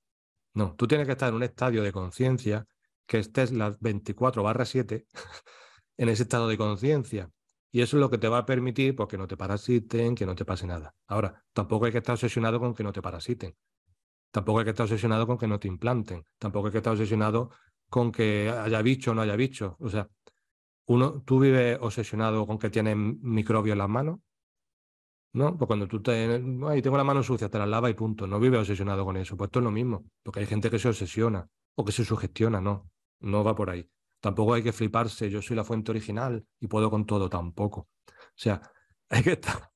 No, 0.57 0.75
tú 0.75 0.89
tienes 0.89 1.07
que 1.07 1.13
estar 1.13 1.29
en 1.29 1.35
un 1.35 1.43
estadio 1.43 1.83
de 1.83 1.93
conciencia 1.93 2.67
que 3.07 3.19
estés 3.19 3.53
las 3.53 3.79
24 3.79 4.43
barra 4.43 4.65
7 4.65 5.07
en 5.99 6.09
ese 6.09 6.23
estado 6.23 6.49
de 6.49 6.57
conciencia. 6.57 7.31
Y 7.71 7.83
eso 7.83 7.99
es 7.99 8.01
lo 8.01 8.09
que 8.09 8.17
te 8.17 8.27
va 8.27 8.39
a 8.39 8.47
permitir 8.47 8.97
pues, 8.97 9.07
que 9.07 9.19
no 9.19 9.27
te 9.29 9.37
parasiten, 9.37 10.15
que 10.15 10.25
no 10.25 10.35
te 10.35 10.47
pase 10.47 10.67
nada. 10.67 10.95
Ahora, 11.09 11.45
tampoco 11.53 11.85
hay 11.85 11.93
que 11.93 11.99
estar 11.99 12.15
obsesionado 12.15 12.59
con 12.59 12.75
que 12.75 12.83
no 12.83 12.91
te 12.91 13.03
parasiten. 13.03 13.55
Tampoco 14.31 14.61
hay 14.61 14.65
que 14.65 14.71
estar 14.71 14.85
obsesionado 14.85 15.27
con 15.27 15.37
que 15.37 15.47
no 15.47 15.61
te 15.61 15.69
implanten. 15.69 16.25
Tampoco 16.39 16.69
hay 16.69 16.73
que 16.73 16.79
estar 16.79 16.95
obsesionado 16.95 17.51
con 17.91 18.11
que 18.11 18.49
haya 18.49 18.81
bicho 18.81 19.11
o 19.11 19.15
no 19.15 19.21
haya 19.21 19.37
bicho. 19.37 19.77
O 19.79 19.91
sea, 19.91 20.09
uno, 20.87 21.23
tú 21.27 21.39
vives 21.39 21.77
obsesionado 21.83 22.47
con 22.47 22.59
que 22.59 22.71
tienes 22.71 22.97
microbios 22.97 23.75
en 23.75 23.79
las 23.79 23.91
manos. 23.91 24.21
¿No? 25.33 25.57
Pues 25.57 25.67
cuando 25.67 25.87
tú 25.87 26.03
te, 26.03 26.43
ay, 26.69 26.83
tengo 26.83 26.97
la 26.97 27.05
mano 27.05 27.23
sucia, 27.23 27.49
te 27.49 27.59
la 27.59 27.67
lava 27.67 27.91
y 27.91 27.95
punto. 27.95 28.27
No 28.27 28.41
vive 28.41 28.59
obsesionado 28.59 29.05
con 29.05 29.17
eso. 29.17 29.37
Pues 29.37 29.49
esto 29.49 29.59
es 29.61 29.65
lo 29.65 29.71
mismo, 29.71 30.05
porque 30.23 30.41
hay 30.41 30.47
gente 30.47 30.71
que 30.71 30.79
se 30.79 30.89
obsesiona 30.89 31.49
o 31.75 31.85
que 31.85 31.93
se 31.93 32.05
sugestiona, 32.05 32.61
no, 32.61 32.91
no 33.21 33.45
va 33.45 33.55
por 33.55 33.71
ahí. 33.71 33.89
Tampoco 34.21 34.55
hay 34.55 34.63
que 34.63 34.73
fliparse, 34.73 35.31
yo 35.31 35.43
soy 35.43 35.57
la 35.57 35.65
fuente 35.65 35.91
original 35.91 36.45
y 36.59 36.67
puedo 36.67 36.91
con 36.91 37.05
todo, 37.07 37.29
tampoco. 37.29 37.89
O 38.09 38.15
sea, 38.35 38.63
hay 39.11 39.23
que 39.23 39.33
estar, 39.33 39.71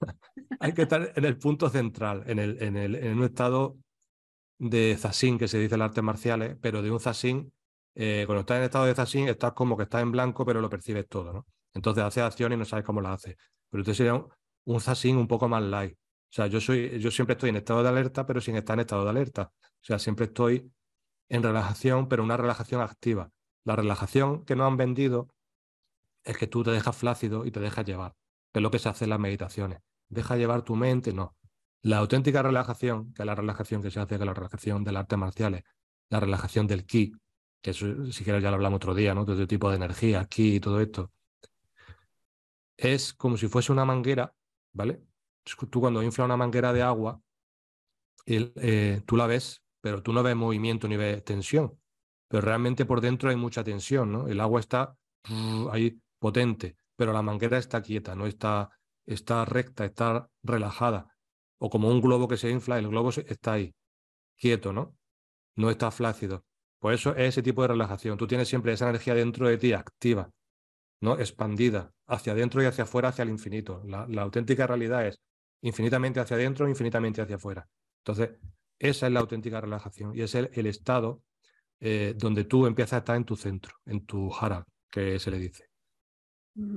hay 0.59 0.73
que 0.73 0.83
estar 0.83 1.13
en 1.15 1.25
el 1.25 1.39
punto 1.39 1.69
central, 1.69 2.25
en, 2.27 2.39
el, 2.39 2.63
en, 2.63 2.77
el, 2.77 2.95
en 2.95 3.19
un 3.19 3.25
estado 3.25 3.77
de 4.59 4.97
zasin, 4.99 5.39
que 5.39 5.49
se 5.49 5.59
dice 5.59 5.75
en 5.75 5.81
las 5.81 5.89
artes 5.91 6.05
marciales, 6.05 6.57
pero 6.61 6.83
de 6.83 6.91
un 6.91 7.01
zasin, 7.01 7.53
eh, 7.95 8.25
cuando 8.27 8.41
estás 8.41 8.59
en 8.59 8.65
estado 8.65 8.87
de 8.87 8.95
zasin, 8.95 9.29
estás 9.29 9.53
como 9.53 9.77
que 9.77 9.85
estás 9.85 10.03
en 10.03 10.13
blanco, 10.13 10.45
pero 10.45 10.61
lo 10.61 10.71
percibes 10.71 11.09
todo, 11.09 11.33
¿no? 11.33 11.47
Entonces 11.75 12.05
haces 12.05 12.23
acciones 12.23 12.57
y 12.57 12.59
no 12.59 12.65
sabes 12.65 12.85
cómo 12.85 13.01
las 13.01 13.15
haces. 13.15 13.37
Pero 13.71 13.83
usted 13.83 13.95
sería 13.95 14.15
un 14.15 14.29
zasín 14.79 15.17
un 15.17 15.27
poco 15.29 15.49
más 15.49 15.63
light. 15.63 15.95
O 15.95 16.33
sea, 16.33 16.47
yo, 16.47 16.61
soy, 16.61 17.01
yo 17.01 17.11
siempre 17.11 17.35
estoy 17.35 17.51
en 17.51 17.57
estado 17.57 17.83
de 17.83 17.89
alerta, 17.89 18.25
pero 18.27 18.41
sin 18.41 18.57
estar 18.57 18.75
en 18.75 18.81
estado 18.81 19.05
de 19.05 19.11
alerta. 19.11 19.53
O 19.63 19.85
sea, 19.85 19.99
siempre 19.99 20.27
estoy 20.27 20.71
en 21.29 21.43
relajación, 21.43 22.09
pero 22.09 22.23
una 22.23 22.37
relajación 22.37 22.81
activa. 22.81 23.31
La 23.65 23.77
relajación 23.77 24.45
que 24.45 24.55
nos 24.57 24.69
han 24.69 24.77
vendido 24.77 25.29
es 26.25 26.37
que 26.37 26.47
tú 26.47 26.63
te 26.63 26.71
dejas 26.71 26.97
flácido 26.97 27.47
y 27.47 27.51
te 27.51 27.61
dejas 27.61 27.85
llevar, 27.85 28.15
que 28.53 28.61
es 28.61 28.63
lo 28.63 28.71
que 28.71 28.79
se 28.79 28.89
hace 28.89 29.05
en 29.05 29.11
las 29.11 29.19
meditaciones. 29.19 29.81
Deja 30.09 30.37
llevar 30.37 30.63
tu 30.63 30.77
mente, 30.77 31.13
no. 31.13 31.37
La 31.83 31.99
auténtica 31.99 32.43
relajación, 32.43 33.13
que 33.15 33.23
es 33.23 33.27
la 33.27 33.35
relajación 33.35 33.83
que 33.83 33.91
se 33.91 34.01
hace, 34.01 34.19
que 34.19 34.25
la 34.25 34.35
relajación 34.35 34.85
del 34.85 34.97
arte 34.97 35.17
marciales, 35.17 35.63
la 36.11 36.21
relajación 36.21 36.67
del 36.67 36.85
ki, 36.85 37.13
que 37.63 37.73
si 37.73 38.25
quieres 38.25 38.43
ya 38.43 38.51
lo 38.51 38.57
hablamos 38.57 38.77
otro 38.77 38.95
día, 38.95 39.15
¿no? 39.15 39.25
De 39.25 39.33
otro 39.33 39.47
tipo 39.47 39.71
de 39.71 39.77
energía, 39.77 40.25
ki 40.27 40.57
y 40.57 40.61
todo 40.61 40.81
esto, 40.81 41.13
es 42.77 43.13
como 43.15 43.37
si 43.37 43.49
fuese 43.49 43.73
una 43.73 43.85
manguera 43.85 44.35
¿vale? 44.73 45.03
Tú 45.71 45.81
cuando 45.81 46.03
infla 46.03 46.25
una 46.25 46.37
manguera 46.37 46.73
de 46.73 46.83
agua, 46.83 47.21
eh, 48.27 49.03
tú 49.07 49.17
la 49.17 49.27
ves, 49.27 49.63
pero 49.81 50.03
tú 50.03 50.13
no 50.13 50.23
ves 50.23 50.37
movimiento 50.37 50.87
ni 50.89 50.97
ves 50.97 51.25
tensión. 51.25 51.79
Pero 52.29 52.43
realmente 52.43 52.85
por 52.85 53.01
dentro 53.01 53.31
hay 53.31 53.37
mucha 53.37 53.65
tensión, 53.65 54.13
¿no? 54.13 54.29
El 54.29 54.41
agua 54.41 54.61
está 54.61 54.97
ahí 55.73 56.01
potente, 56.19 56.77
pero 56.97 57.13
la 57.13 57.23
manguera 57.23 57.59
está 57.59 57.83
quieta, 57.83 58.15
no 58.15 58.27
está, 58.27 58.71
está 59.07 59.45
recta, 59.45 59.85
está 59.85 60.31
relajada. 60.43 61.17
O 61.59 61.71
como 61.71 61.89
un 61.89 62.01
globo 62.01 62.29
que 62.29 62.37
se 62.37 62.51
infla, 62.51 62.79
el 62.79 62.89
globo 62.89 63.11
está 63.11 63.55
ahí, 63.55 63.75
quieto, 64.37 64.73
¿no? 64.73 64.97
No 65.57 65.71
está 65.71 65.91
flácido. 65.91 66.45
Por 66.79 66.95
eso 66.95 67.15
es 67.15 67.29
ese 67.31 67.43
tipo 67.43 67.63
de 67.63 67.69
relajación. 67.69 68.17
Tú 68.17 68.27
tienes 68.27 68.49
siempre 68.49 68.73
esa 68.73 68.89
energía 68.89 69.15
dentro 69.15 69.47
de 69.47 69.59
ti 69.59 69.73
activa. 69.73 70.31
¿No? 71.01 71.19
expandida 71.19 71.93
hacia 72.07 72.33
adentro 72.33 72.63
y 72.63 72.67
hacia 72.67 72.85
afuera, 72.85 73.09
hacia 73.09 73.23
el 73.23 73.31
infinito. 73.31 73.83
La, 73.87 74.23
auténtica 74.23 74.67
realidad 74.67 75.07
es 75.07 75.21
infinitamente 75.63 76.21
hacia 76.21 76.37
adentro, 76.37 76.69
infinitamente 76.69 77.23
hacia 77.23 77.37
afuera. 77.37 77.67
Entonces, 78.05 78.31
esa 78.79 79.07
es 79.07 79.13
la 79.13 79.21
auténtica 79.21 79.61
relajación 79.61 80.15
y 80.15 80.23
es 80.23 80.35
el, 80.35 80.67
estado 80.67 81.23
eh, 81.81 82.15
donde 82.17 82.45
tú 82.45 82.67
empiezas 82.67 82.95
a 82.95 82.99
estar 82.99 83.17
en 83.17 83.25
tu 83.25 83.37
centro, 83.37 83.75
en 83.87 84.05
tu 84.07 84.31
jara, 84.31 84.65
que 84.91 85.19
se 85.19 85.31
le 85.31 85.39
dice. 85.39 85.65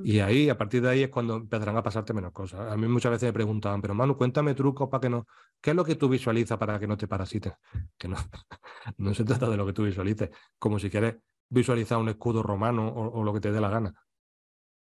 Y 0.03 0.19
ahí, 0.19 0.49
a 0.49 0.57
partir 0.57 0.81
de 0.81 0.89
ahí, 0.89 1.03
es 1.03 1.09
cuando 1.09 1.35
empezarán 1.35 1.75
a 1.75 1.83
pasarte 1.83 2.13
menos 2.13 2.31
cosas. 2.31 2.71
A 2.71 2.77
mí 2.77 2.87
muchas 2.87 3.11
veces 3.11 3.27
me 3.27 3.33
preguntaban, 3.33 3.81
pero 3.81 3.93
Manu, 3.93 4.15
cuéntame 4.15 4.53
trucos 4.53 4.87
para 4.87 5.01
que 5.01 5.09
no. 5.09 5.25
¿Qué 5.59 5.71
es 5.71 5.75
lo 5.75 5.83
que 5.83 5.95
tú 5.95 6.07
visualizas 6.07 6.57
para 6.57 6.79
que 6.79 6.87
no 6.87 6.95
te 6.95 7.07
parasites? 7.07 7.53
Que 7.97 8.07
no, 8.07 8.15
no 8.97 9.13
se 9.13 9.25
trata 9.25 9.49
de 9.49 9.57
lo 9.57 9.65
que 9.65 9.73
tú 9.73 9.83
visualices, 9.83 10.29
como 10.59 10.79
si 10.79 10.89
quieres 10.89 11.15
visualizar 11.49 11.97
un 11.97 12.09
escudo 12.09 12.43
romano 12.43 12.87
o 12.87 13.23
lo 13.23 13.33
que 13.33 13.39
te 13.39 13.51
dé 13.51 13.59
la 13.59 13.69
gana 13.69 13.93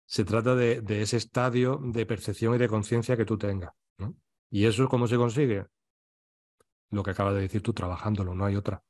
se 0.08 0.24
trata 0.24 0.54
de, 0.54 0.82
ese 1.02 1.18
estadio 1.18 1.78
de 1.82 2.06
percepción 2.06 2.54
y 2.54 2.58
de 2.58 2.66
conciencia 2.66 3.14
que 3.14 3.26
tú 3.26 3.36
tengas. 3.36 3.74
¿Y 4.50 4.64
eso 4.64 4.88
cómo 4.88 5.06
se 5.06 5.16
consigue? 5.16 5.66
Lo 6.88 7.02
que 7.02 7.10
acabas 7.10 7.34
de 7.34 7.42
decir 7.42 7.62
tú, 7.62 7.74
trabajándolo, 7.74 8.34
no 8.34 8.46
hay 8.46 8.56
otra. 8.56 8.82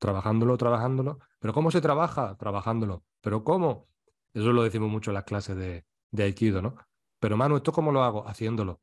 Trabajándolo, 0.00 0.56
trabajándolo. 0.56 1.20
¿Pero 1.38 1.54
cómo 1.54 1.70
se 1.70 1.80
trabaja? 1.80 2.36
Trabajándolo. 2.36 3.04
¿Pero 3.20 3.44
cómo? 3.44 3.86
Eso 4.34 4.52
lo 4.52 4.64
decimos 4.64 4.90
mucho 4.90 5.12
en 5.12 5.14
las 5.14 5.22
clases 5.22 5.56
de, 5.56 5.84
de 6.10 6.22
Aikido, 6.24 6.60
¿no? 6.60 6.74
Pero 7.20 7.36
Manu, 7.36 7.58
¿esto 7.58 7.70
cómo 7.70 7.92
lo 7.92 8.02
hago? 8.02 8.26
Haciéndolo. 8.26 8.80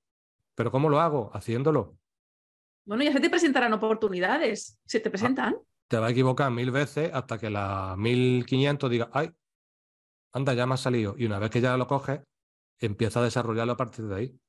¿Pero 0.55 0.71
cómo 0.71 0.87
lo 0.87 1.01
hago? 1.01 1.29
Haciéndolo. 1.33 1.97
Bueno, 2.85 3.03
ya 3.03 3.11
se 3.11 3.19
te 3.19 3.29
presentarán 3.29 3.73
oportunidades. 3.73 4.79
Se 4.85 5.01
te 5.01 5.09
ah, 5.09 5.11
presentan. 5.11 5.57
te 5.89 5.97
va 5.97 6.07
a 6.07 6.11
equivocar 6.11 6.49
mil 6.51 6.71
veces 6.71 7.11
hasta 7.13 7.37
que 7.37 7.49
las 7.49 7.97
1500 7.97 8.89
diga, 8.89 9.09
ay, 9.11 9.33
anda, 10.35 10.53
ya 10.53 10.65
me 10.65 10.73
ha 10.73 10.77
salido. 10.77 11.15
Y 11.17 11.25
una 11.25 11.39
vez 11.39 11.49
que 11.49 11.61
ya 11.61 11.77
lo 11.77 11.87
coges, 11.87 12.21
empieza 12.79 13.21
a 13.21 13.23
desarrollarlo 13.23 13.73
a 13.73 13.77
partir 13.77 14.05
de 14.05 14.15
ahí. 14.15 14.39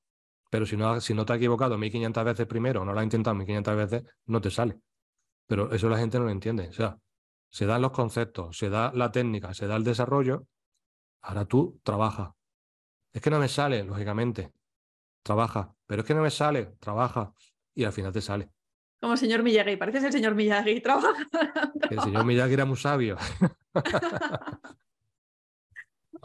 Pero 0.50 0.66
si 0.66 0.76
no, 0.76 1.00
si 1.00 1.14
no 1.14 1.24
te 1.24 1.32
has 1.32 1.36
equivocado 1.36 1.78
1500 1.78 2.24
veces 2.24 2.46
primero, 2.46 2.82
o 2.82 2.84
no 2.84 2.92
lo 2.92 2.98
has 2.98 3.04
intentado 3.04 3.36
1500 3.36 3.76
veces, 3.76 4.02
no 4.26 4.40
te 4.40 4.50
sale. 4.50 4.80
Pero 5.46 5.72
eso 5.72 5.88
la 5.88 5.98
gente 5.98 6.18
no 6.18 6.24
lo 6.24 6.30
entiende. 6.30 6.68
O 6.68 6.72
sea, 6.72 6.98
se 7.50 7.66
dan 7.66 7.82
los 7.82 7.92
conceptos, 7.92 8.58
se 8.58 8.68
da 8.68 8.90
la 8.94 9.12
técnica, 9.12 9.54
se 9.54 9.68
da 9.68 9.76
el 9.76 9.84
desarrollo. 9.84 10.48
Ahora 11.22 11.44
tú 11.44 11.80
trabaja. 11.84 12.34
Es 13.12 13.22
que 13.22 13.30
no 13.30 13.38
me 13.38 13.48
sale, 13.48 13.84
lógicamente. 13.84 14.52
Trabaja. 15.22 15.72
Pero 15.86 16.02
es 16.02 16.08
que 16.08 16.14
no 16.14 16.22
me 16.22 16.30
sale, 16.30 16.66
trabaja. 16.80 17.32
Y 17.74 17.84
al 17.84 17.92
final 17.92 18.12
te 18.12 18.20
sale. 18.20 18.50
Como 19.00 19.12
el 19.12 19.18
señor 19.18 19.44
Miyagi, 19.44 19.76
pareces 19.76 20.02
el 20.02 20.12
señor 20.12 20.34
Miyagi, 20.34 20.80
trabaja. 20.82 21.14
El 21.90 22.00
señor 22.00 22.24
Miyagi 22.24 22.54
era 22.54 22.64
muy 22.64 22.76
sabio. 22.76 23.16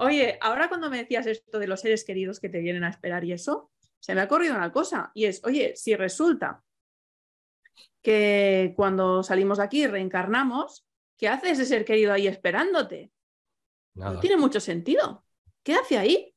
Oye, 0.02 0.40
ahora 0.42 0.68
cuando 0.68 0.90
me 0.90 0.98
decías 0.98 1.28
esto 1.28 1.60
de 1.60 1.68
los 1.68 1.82
seres 1.82 2.04
queridos 2.04 2.40
que 2.40 2.50
te 2.50 2.60
vienen 2.60 2.84
a 2.84 2.90
esperar 2.90 3.24
y 3.24 3.34
eso, 3.34 3.72
se 4.00 4.16
me 4.16 4.22
ha 4.22 4.24
ocurrido 4.24 4.56
una 4.56 4.72
cosa, 4.72 5.12
y 5.14 5.26
es, 5.26 5.44
oye, 5.46 5.76
si 5.76 5.96
resulta 5.96 6.64
que 8.02 8.74
cuando 8.76 9.22
salimos 9.22 9.60
de 9.60 9.64
aquí 9.64 9.86
reencarnamos, 9.86 10.88
¿qué 11.18 11.28
hace 11.28 11.52
ese 11.52 11.66
ser 11.66 11.86
querido 11.86 12.14
ahí 12.14 12.26
esperándote? 12.26 13.12
No 13.94 14.20
tiene 14.20 14.38
mucho 14.38 14.60
sentido. 14.60 15.24
¿Qué 15.62 15.76
hace 15.76 16.00
ahí? 16.00 16.34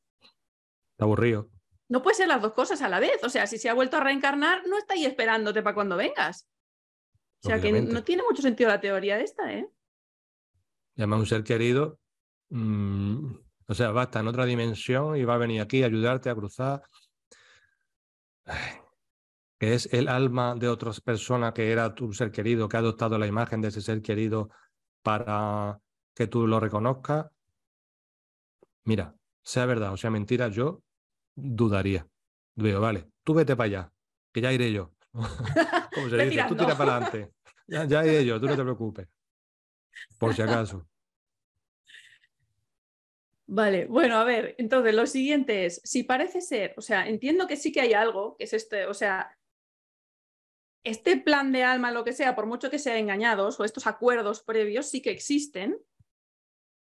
Está 0.93 1.05
aburrido. 1.05 1.49
No 1.89 2.03
puede 2.03 2.17
ser 2.17 2.29
las 2.29 2.43
dos 2.43 2.53
cosas 2.53 2.83
a 2.83 2.91
la 2.91 3.01
vez. 3.01 3.25
O 3.25 3.31
sea, 3.31 3.47
si 3.47 3.57
se 3.57 3.71
ha 3.71 3.75
vuelto 3.75 3.97
a 3.97 4.01
reencarnar, 4.01 4.67
no 4.67 4.77
está 4.77 4.93
ahí 4.93 5.07
esperándote 5.07 5.63
para 5.63 5.75
cuando 5.75 5.97
vengas. 5.97 6.51
O 7.43 7.49
sea 7.49 7.59
que 7.63 7.73
no 7.73 8.05
tiene 8.05 8.25
mucho 8.25 8.43
sentido 8.43 8.69
la 8.69 8.81
teoría 8.81 9.21
esta, 9.21 9.51
¿eh? 9.55 9.71
Llama 10.97 11.17
a 11.17 11.19
un 11.21 11.27
ser 11.27 11.45
querido. 11.45 11.99
Mm, 12.51 13.44
o 13.67 13.75
sea, 13.75 13.91
va 13.93 14.03
a 14.03 14.05
estar 14.05 14.23
en 14.23 14.29
otra 14.29 14.45
dimensión 14.45 15.17
y 15.17 15.25
va 15.25 15.35
a 15.35 15.39
venir 15.39 15.61
aquí 15.61 15.83
a 15.83 15.87
ayudarte 15.87 16.31
a 16.31 16.35
cruzar 16.35 16.83
que 19.59 19.75
es 19.75 19.93
el 19.93 20.09
alma 20.09 20.55
de 20.55 20.69
otras 20.69 21.01
personas 21.01 21.53
que 21.53 21.71
era 21.71 21.95
tu 21.95 22.13
ser 22.13 22.31
querido, 22.31 22.69
que 22.69 22.77
ha 22.77 22.81
adoptado 22.81 23.19
la 23.19 23.27
imagen 23.27 23.61
de 23.61 23.69
ese 23.69 23.81
ser 23.81 24.03
querido 24.03 24.51
para 25.03 25.81
que 26.15 26.27
tú 26.27 26.47
lo 26.47 26.61
reconozcas. 26.61 27.27
Mira, 28.85 29.15
sea 29.43 29.67
verdad 29.67 29.93
o 29.93 29.97
sea 29.97 30.11
mentira, 30.11 30.49
yo 30.49 30.83
dudaría. 31.35 32.07
Digo, 32.55 32.81
vale, 32.81 33.09
tú 33.23 33.35
vete 33.35 33.57
para 33.57 33.67
allá, 33.67 33.93
que 34.33 34.41
ya 34.41 34.53
iré 34.53 34.73
yo. 34.73 34.93
Como 35.95 36.09
se 36.09 36.17
dice, 36.27 36.45
tú 36.49 36.57
tira 36.57 36.77
para 36.77 36.97
adelante. 36.97 37.33
Ya, 37.67 37.85
ya 37.85 38.05
iré 38.05 38.25
yo, 38.25 38.41
tú 38.41 38.47
no 38.47 38.57
te 38.57 38.63
preocupes. 38.63 39.09
Por 40.19 40.35
si 40.35 40.43
acaso. 40.43 40.87
Vale, 43.47 43.87
bueno, 43.87 44.17
a 44.17 44.25
ver, 44.25 44.55
entonces 44.59 44.95
lo 44.95 45.07
siguiente 45.07 45.67
es, 45.67 45.81
si 45.85 46.03
parece 46.03 46.41
ser, 46.41 46.75
o 46.79 46.81
sea, 46.81 47.07
entiendo 47.07 47.47
que 47.47 47.57
sí 47.57 47.73
que 47.73 47.83
hay 47.83 47.93
algo, 47.93 48.37
que 48.37 48.45
es 48.45 48.55
este, 48.55 48.87
o 48.87 48.95
sea, 48.95 49.37
este 50.83 51.19
plan 51.19 51.53
de 51.53 51.63
alma, 51.63 51.93
lo 51.93 52.05
que 52.05 52.15
sea, 52.15 52.35
por 52.35 52.47
mucho 52.47 52.71
que 52.71 52.79
sean 52.79 52.97
engañados, 52.97 53.61
o 53.61 53.65
estos 53.65 53.87
acuerdos 53.87 54.43
previos, 54.43 54.87
sí 54.87 55.03
que 55.03 55.11
existen, 55.11 55.79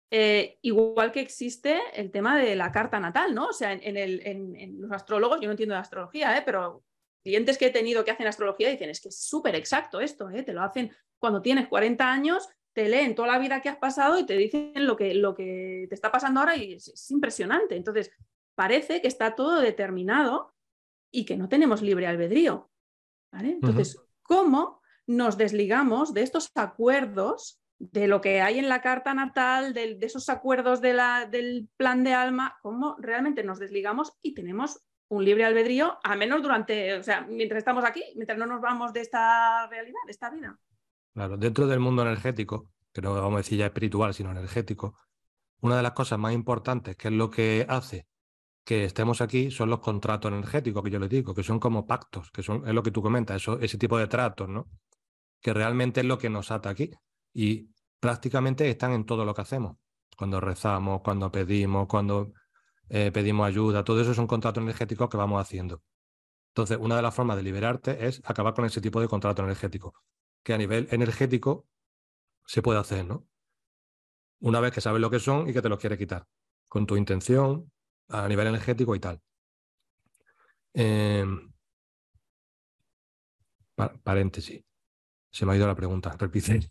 eh, 0.10 0.58
igual 0.62 1.12
que 1.12 1.22
existe 1.22 1.82
el 1.96 2.12
tema 2.12 2.38
de 2.38 2.56
la 2.56 2.72
carta 2.72 3.00
natal, 3.00 3.34
¿no? 3.34 3.48
O 3.48 3.54
sea, 3.54 3.74
en, 3.74 3.98
el, 3.98 4.22
en, 4.26 4.80
los 4.80 4.92
astrólogos, 4.92 5.42
yo 5.42 5.48
no 5.48 5.52
entiendo 5.52 5.76
de 5.76 5.82
astrología, 5.82 6.38
¿eh? 6.38 6.44
pero 6.46 6.84
clientes 7.24 7.58
que 7.58 7.66
he 7.66 7.72
tenido 7.72 8.06
que 8.06 8.12
hacen 8.12 8.28
astrología 8.28 8.70
dicen, 8.70 8.90
es 8.90 9.02
que 9.02 9.10
es 9.10 9.20
súper 9.22 9.56
exacto 9.56 10.00
esto, 10.00 10.30
¿eh? 10.30 10.44
te 10.44 10.54
lo 10.54 10.62
hacen 10.62 10.92
cuando 11.18 11.42
tienes 11.42 11.68
40 11.68 12.12
años 12.12 12.48
te 12.74 12.90
leen 12.90 13.16
toda 13.16 13.30
la 13.30 13.40
vida 13.40 13.62
que 13.62 13.70
has 13.70 13.78
pasado 13.78 14.18
y 14.20 14.26
te 14.26 14.36
dicen 14.36 14.74
lo 14.76 14.96
que, 14.96 15.14
lo 15.14 15.36
que 15.36 15.86
te 15.88 15.96
está 15.96 16.12
pasando 16.12 16.40
ahora 16.40 16.56
y 16.56 16.74
es, 16.74 17.12
impresionante. 17.12 17.76
Entonces, 17.76 18.12
parece 18.56 19.02
que 19.02 19.08
está 19.08 19.36
todo 19.36 19.62
determinado 19.62 20.54
y 21.12 21.26
que 21.26 21.38
no 21.38 21.48
tenemos 21.48 21.82
libre 21.82 22.08
albedrío. 22.08 22.70
Entonces, 23.32 23.98
¿cómo 24.22 24.82
nos 25.08 25.38
desligamos 25.38 26.14
de 26.14 26.22
estos 26.22 26.52
acuerdos, 26.56 27.60
de 27.80 28.08
lo 28.08 28.22
que 28.22 28.42
hay 28.42 28.60
en 28.60 28.70
la 28.70 28.82
carta 28.82 29.14
natal, 29.14 29.74
de, 29.74 29.98
esos 30.02 30.30
acuerdos 30.30 30.82
de 30.82 30.94
la, 30.94 31.26
del 31.26 31.70
plan 31.78 32.04
de 32.04 32.14
alma? 32.14 32.58
¿Cómo 32.62 32.96
realmente 33.00 33.44
nos 33.44 33.60
desligamos 33.60 34.14
y 34.22 34.34
tenemos 34.34 34.84
un 35.10 35.26
libre 35.26 35.46
albedrío, 35.46 36.00
a 36.04 36.16
menos 36.16 36.42
durante, 36.42 36.96
o 36.96 37.04
sea, 37.04 37.22
mientras 37.22 37.60
estamos 37.60 37.86
aquí, 37.86 38.04
mientras 38.16 38.38
no 38.38 38.46
nos 38.46 38.62
vamos 38.62 38.94
de 38.94 39.02
esta 39.02 39.68
realidad, 39.68 40.00
de 40.06 40.12
esta 40.12 40.30
vida? 40.30 40.60
Claro, 41.14 41.38
dentro 41.38 41.68
del 41.68 41.80
mundo 41.80 42.02
energético, 42.02 42.70
que 42.92 43.02
no 43.02 43.14
vamos 43.14 43.36
a 43.36 43.38
decir 43.38 43.60
ya 43.60 43.68
espiritual, 43.68 44.14
sino 44.14 44.32
energético, 44.32 44.98
una 45.62 45.78
de 45.78 45.84
las 45.84 45.94
cosas 45.94 46.20
más 46.20 46.34
importantes, 46.34 46.96
que 46.98 47.10
es 47.10 47.14
lo 47.14 47.30
que 47.30 47.66
hace 47.70 48.08
que 48.64 48.86
estemos 48.86 49.22
aquí, 49.22 49.52
son 49.52 49.70
los 49.70 49.80
contratos 49.80 50.32
energéticos 50.32 50.84
que 50.84 50.90
yo 50.90 51.00
les 51.00 51.10
digo, 51.10 51.34
que 51.34 51.44
son 51.44 51.60
como 51.60 51.86
pactos, 51.86 52.32
que 52.32 52.42
son, 52.44 52.68
es 52.68 52.74
lo 52.74 52.82
que 52.82 52.92
tú 52.92 53.02
comentas, 53.02 53.38
eso, 53.42 53.60
ese 53.60 53.78
tipo 53.78 53.98
de 53.98 54.08
tratos, 54.08 54.50
¿no? 54.50 54.70
Que 55.42 55.54
realmente 55.54 56.02
es 56.02 56.06
lo 56.06 56.18
que 56.18 56.30
nos 56.30 56.50
ata 56.52 56.70
aquí. 56.70 56.90
Y 57.34 57.70
prácticamente 58.00 58.70
están 58.70 58.94
en 58.94 59.06
todo 59.06 59.26
lo 59.26 59.34
que 59.34 59.42
hacemos. 59.42 59.78
Cuando 60.18 60.40
rezamos, 60.40 61.02
cuando 61.04 61.32
pedimos, 61.32 61.88
cuando 61.88 62.34
eh, 62.90 63.12
pedimos 63.12 63.48
ayuda, 63.48 63.84
todo 63.84 64.02
eso 64.02 64.14
son 64.14 64.28
contratos 64.28 64.64
energéticos 64.64 65.10
que 65.10 65.18
vamos 65.18 65.42
haciendo. 65.42 65.82
Entonces, 66.52 66.78
una 66.80 66.96
de 66.96 67.02
las 67.02 67.14
formas 67.14 67.38
de 67.38 67.44
liberarte 67.44 68.08
es 68.08 68.22
acabar 68.26 68.54
con 68.54 68.66
ese 68.66 68.82
tipo 68.82 69.02
de 69.02 69.08
contrato 69.08 69.44
energético 69.44 69.94
que 70.44 70.54
a 70.54 70.58
nivel 70.58 70.88
energético 70.92 71.68
se 72.46 72.62
puede 72.62 72.80
hacer, 72.80 73.06
¿no? 73.06 73.26
Una 74.40 74.60
vez 74.60 74.74
que 74.74 74.82
sabes 74.82 75.02
lo 75.02 75.10
que 75.10 75.20
son 75.20 75.50
y 75.50 75.54
que 75.54 75.62
te 75.62 75.70
los 75.70 75.80
quiere 75.80 75.98
quitar, 75.98 76.28
con 76.68 76.86
tu 76.86 76.98
intención 76.98 77.72
a 78.10 78.28
nivel 78.28 78.48
energético 78.48 78.96
y 78.96 79.00
tal. 79.00 79.22
Em, 80.74 81.52
paréntesis. 84.04 84.64
Se 85.32 85.46
me 85.46 85.54
ha 85.54 85.56
ido 85.56 85.68
la 85.68 85.76
pregunta, 85.76 86.16
repite. 86.18 86.70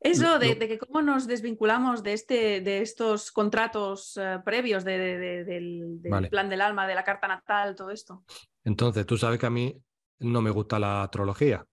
Eso 0.00 0.38
de, 0.38 0.56
que 0.56 0.78
cómo 0.78 1.02
nos 1.02 1.26
desvinculamos 1.26 2.02
de, 2.04 2.12
este, 2.12 2.60
de 2.60 2.82
estos 2.82 3.32
contratos 3.32 4.16
eh, 4.16 4.38
previos 4.44 4.84
del, 4.84 6.00
plan 6.30 6.48
del 6.48 6.60
alma, 6.60 6.86
de 6.86 6.94
la 6.94 7.02
carta 7.02 7.26
natal, 7.26 7.74
todo 7.74 7.90
esto. 7.90 8.24
Entonces, 8.62 9.04
tú 9.06 9.16
sabes 9.16 9.40
que 9.40 9.46
a 9.46 9.50
mí 9.50 9.76
no 10.20 10.40
me 10.40 10.50
gusta 10.50 10.78
la 10.78 11.02
astrología. 11.02 11.66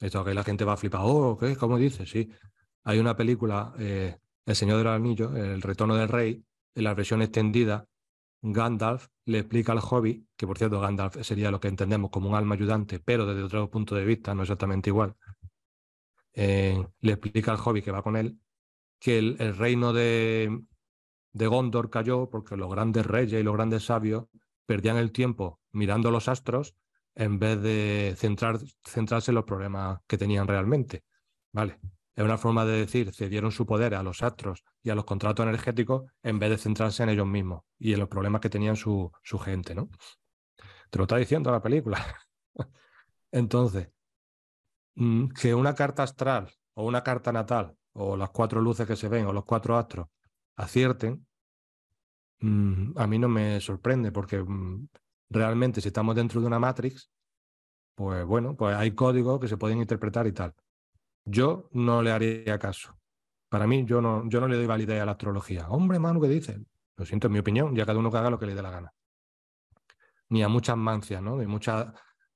Esto 0.00 0.24
que 0.24 0.34
la 0.34 0.44
gente 0.44 0.64
va 0.64 0.74
a 0.74 0.76
flipar. 0.76 1.00
Oh, 1.04 1.36
¿qué? 1.38 1.56
¿Cómo 1.56 1.78
dices? 1.78 2.08
Sí. 2.08 2.30
Hay 2.84 2.98
una 2.98 3.16
película, 3.16 3.72
eh, 3.78 4.16
El 4.44 4.56
Señor 4.56 4.78
de 4.78 4.84
los 4.84 4.92
Anillos, 4.92 5.34
El 5.34 5.62
Retorno 5.62 5.96
del 5.96 6.08
Rey, 6.08 6.44
en 6.74 6.84
la 6.84 6.94
versión 6.94 7.22
extendida, 7.22 7.88
Gandalf 8.42 9.08
le 9.24 9.38
explica 9.38 9.72
al 9.72 9.80
hobby, 9.80 10.26
que 10.36 10.46
por 10.46 10.58
cierto 10.58 10.78
Gandalf 10.78 11.16
sería 11.22 11.50
lo 11.50 11.58
que 11.58 11.68
entendemos 11.68 12.10
como 12.10 12.28
un 12.28 12.36
alma 12.36 12.54
ayudante, 12.54 13.00
pero 13.00 13.26
desde 13.26 13.42
otro 13.42 13.70
punto 13.70 13.94
de 13.94 14.04
vista, 14.04 14.34
no 14.34 14.42
exactamente 14.42 14.90
igual. 14.90 15.16
Eh, 16.32 16.86
le 17.00 17.12
explica 17.12 17.50
al 17.50 17.56
hobby 17.58 17.80
que 17.82 17.90
va 17.90 18.02
con 18.02 18.14
él 18.14 18.38
que 18.98 19.18
el, 19.18 19.56
reino 19.56 19.92
de, 19.92 20.62
de 21.32 21.46
Gondor 21.46 21.90
cayó 21.90 22.28
porque 22.30 22.56
los 22.56 22.70
grandes 22.70 23.06
reyes 23.06 23.40
y 23.40 23.42
los 23.42 23.54
grandes 23.54 23.84
sabios 23.84 24.26
perdían 24.66 24.96
el 24.96 25.12
tiempo 25.12 25.60
mirando 25.72 26.10
los 26.10 26.28
astros 26.28 26.74
en 27.16 27.38
vez 27.38 27.60
de 27.60 28.14
centrar, 28.16 28.58
centrarse 28.84 29.30
en 29.30 29.36
los 29.36 29.44
problemas 29.44 30.00
que 30.06 30.18
tenían 30.18 30.46
realmente. 30.46 31.02
¿Vale? 31.52 31.80
Es 32.14 32.24
una 32.24 32.38
forma 32.38 32.64
de 32.64 32.78
decir, 32.78 33.12
cedieron 33.12 33.50
su 33.50 33.66
poder 33.66 33.94
a 33.94 34.02
los 34.02 34.22
astros 34.22 34.64
y 34.82 34.90
a 34.90 34.94
los 34.94 35.04
contratos 35.04 35.44
energéticos 35.44 36.04
en 36.22 36.38
vez 36.38 36.50
de 36.50 36.58
centrarse 36.58 37.02
en 37.02 37.08
ellos 37.08 37.26
mismos 37.26 37.62
y 37.78 37.94
en 37.94 38.00
los 38.00 38.08
problemas 38.08 38.40
que 38.40 38.50
tenían 38.50 38.76
su, 38.76 39.10
su 39.22 39.38
gente, 39.38 39.74
¿no? 39.74 39.88
Te 40.90 40.98
lo 40.98 41.04
está 41.04 41.16
diciendo 41.16 41.50
la 41.50 41.62
película. 41.62 41.98
Entonces, 43.32 43.88
mm, 44.94 45.28
que 45.28 45.54
una 45.54 45.74
carta 45.74 46.02
astral 46.02 46.52
o 46.74 46.86
una 46.86 47.02
carta 47.02 47.32
natal 47.32 47.76
o 47.92 48.16
las 48.16 48.30
cuatro 48.30 48.60
luces 48.60 48.86
que 48.86 48.96
se 48.96 49.08
ven 49.08 49.26
o 49.26 49.32
los 49.32 49.44
cuatro 49.44 49.76
astros 49.76 50.08
acierten, 50.56 51.26
mm, 52.40 52.98
a 52.98 53.06
mí 53.06 53.18
no 53.18 53.28
me 53.28 53.60
sorprende 53.60 54.12
porque 54.12 54.38
mm, 54.42 54.88
realmente 55.28 55.80
si 55.80 55.88
estamos 55.88 56.14
dentro 56.14 56.40
de 56.40 56.46
una 56.46 56.58
matrix, 56.58 57.10
pues 57.94 58.24
bueno, 58.24 58.56
pues 58.56 58.76
hay 58.76 58.92
códigos 58.92 59.40
que 59.40 59.48
se 59.48 59.56
pueden 59.56 59.78
interpretar 59.78 60.26
y 60.26 60.32
tal. 60.32 60.54
Yo 61.24 61.68
no 61.72 62.02
le 62.02 62.12
haría 62.12 62.58
caso. 62.58 62.98
Para 63.48 63.66
mí, 63.66 63.84
yo 63.86 64.00
no, 64.00 64.28
yo 64.28 64.40
no 64.40 64.48
le 64.48 64.56
doy 64.56 64.66
validez 64.66 65.00
a 65.00 65.06
la 65.06 65.12
astrología. 65.12 65.68
Hombre, 65.68 65.98
mano, 65.98 66.20
¿qué 66.20 66.28
dice? 66.28 66.60
Lo 66.96 67.04
siento, 67.04 67.28
en 67.28 67.32
mi 67.32 67.38
opinión, 67.38 67.74
ya 67.74 67.86
cada 67.86 67.98
uno 67.98 68.10
que 68.10 68.18
haga 68.18 68.30
lo 68.30 68.38
que 68.38 68.46
le 68.46 68.54
dé 68.54 68.62
la 68.62 68.70
gana. 68.70 68.92
Ni 70.28 70.42
a 70.42 70.48
muchas 70.48 70.76
mancias, 70.76 71.22
¿no? 71.22 71.36
De 71.36 71.46
muchas 71.46 71.86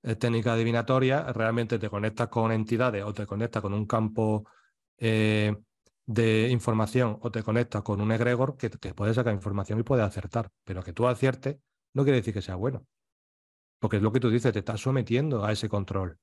eh, 0.02 0.16
técnicas 0.16 0.54
adivinatorias, 0.54 1.34
realmente 1.36 1.78
te 1.78 1.90
conectas 1.90 2.28
con 2.28 2.52
entidades 2.52 3.04
o 3.04 3.12
te 3.12 3.26
conectas 3.26 3.60
con 3.62 3.74
un 3.74 3.86
campo 3.86 4.48
eh, 4.96 5.56
de 6.06 6.48
información 6.48 7.18
o 7.20 7.30
te 7.30 7.42
conectas 7.42 7.82
con 7.82 8.00
un 8.00 8.12
egregor 8.12 8.56
que, 8.56 8.70
que 8.70 8.94
puede 8.94 9.14
sacar 9.14 9.34
información 9.34 9.80
y 9.80 9.82
puede 9.82 10.02
acertar, 10.02 10.50
pero 10.64 10.82
que 10.82 10.92
tú 10.92 11.06
aciertes 11.06 11.58
no 11.94 12.04
quiere 12.04 12.18
decir 12.18 12.34
que 12.34 12.42
sea 12.42 12.56
bueno. 12.56 12.86
Porque 13.78 13.96
es 13.96 14.02
lo 14.02 14.12
que 14.12 14.20
tú 14.20 14.30
dices, 14.30 14.52
te 14.52 14.58
estás 14.58 14.80
sometiendo 14.80 15.44
a 15.44 15.52
ese 15.52 15.68
control. 15.68 16.18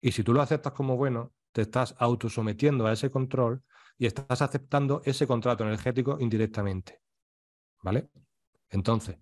Y 0.00 0.12
si 0.12 0.22
tú 0.22 0.32
lo 0.32 0.40
aceptas 0.40 0.72
como 0.72 0.96
bueno, 0.96 1.34
te 1.52 1.62
estás 1.62 1.94
autosometiendo 1.98 2.86
a 2.86 2.92
ese 2.92 3.10
control 3.10 3.62
y 3.98 4.06
estás 4.06 4.42
aceptando 4.42 5.02
ese 5.04 5.26
contrato 5.26 5.64
energético 5.64 6.16
indirectamente. 6.20 7.00
¿Vale? 7.82 8.10
Entonces, 8.70 9.18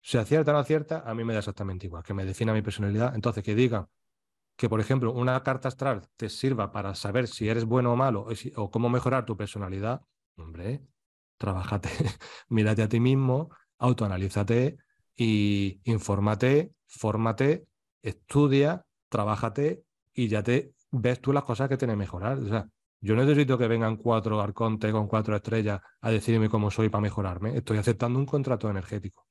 si 0.00 0.18
acierta 0.18 0.52
o 0.52 0.54
no 0.54 0.60
acierta, 0.60 1.02
a 1.06 1.14
mí 1.14 1.24
me 1.24 1.32
da 1.32 1.40
exactamente 1.40 1.86
igual, 1.86 2.02
que 2.02 2.14
me 2.14 2.24
defina 2.24 2.52
mi 2.52 2.62
personalidad. 2.62 3.14
Entonces, 3.14 3.44
que 3.44 3.54
digan 3.54 3.88
que, 4.56 4.68
por 4.68 4.80
ejemplo, 4.80 5.12
una 5.12 5.42
carta 5.42 5.68
astral 5.68 6.08
te 6.16 6.28
sirva 6.28 6.72
para 6.72 6.94
saber 6.94 7.28
si 7.28 7.48
eres 7.48 7.64
bueno 7.64 7.92
o 7.92 7.96
malo 7.96 8.26
o, 8.56 8.70
cómo 8.70 8.88
mejorar 8.88 9.26
tu 9.26 9.36
personalidad, 9.36 10.02
hombre, 10.36 10.82
trabájate, 11.38 11.88
mírate 12.48 12.82
a 12.82 12.88
ti 12.88 13.00
mismo, 13.00 13.50
autoanalízate 13.78 14.78
y 15.22 15.82
infórmate, 15.84 16.72
fórmate, 16.86 17.66
estudia, 18.00 18.86
trabájate 19.10 19.84
y 20.14 20.28
ya 20.28 20.42
te 20.42 20.72
ves 20.90 21.20
tú 21.20 21.34
las 21.34 21.44
cosas 21.44 21.68
que 21.68 21.76
tienes 21.76 21.92
que 21.92 21.98
mejorar. 21.98 22.38
O 22.38 22.48
sea, 22.48 22.66
yo 23.02 23.14
necesito 23.14 23.58
que 23.58 23.68
vengan 23.68 23.98
cuatro 23.98 24.40
arcontes 24.40 24.90
con 24.90 25.08
cuatro 25.08 25.36
estrellas 25.36 25.82
a 26.00 26.10
decirme 26.10 26.48
cómo 26.48 26.70
soy 26.70 26.88
para 26.88 27.02
mejorarme. 27.02 27.54
Estoy 27.54 27.76
aceptando 27.76 28.18
un 28.18 28.24
contrato 28.24 28.70
energético. 28.70 29.26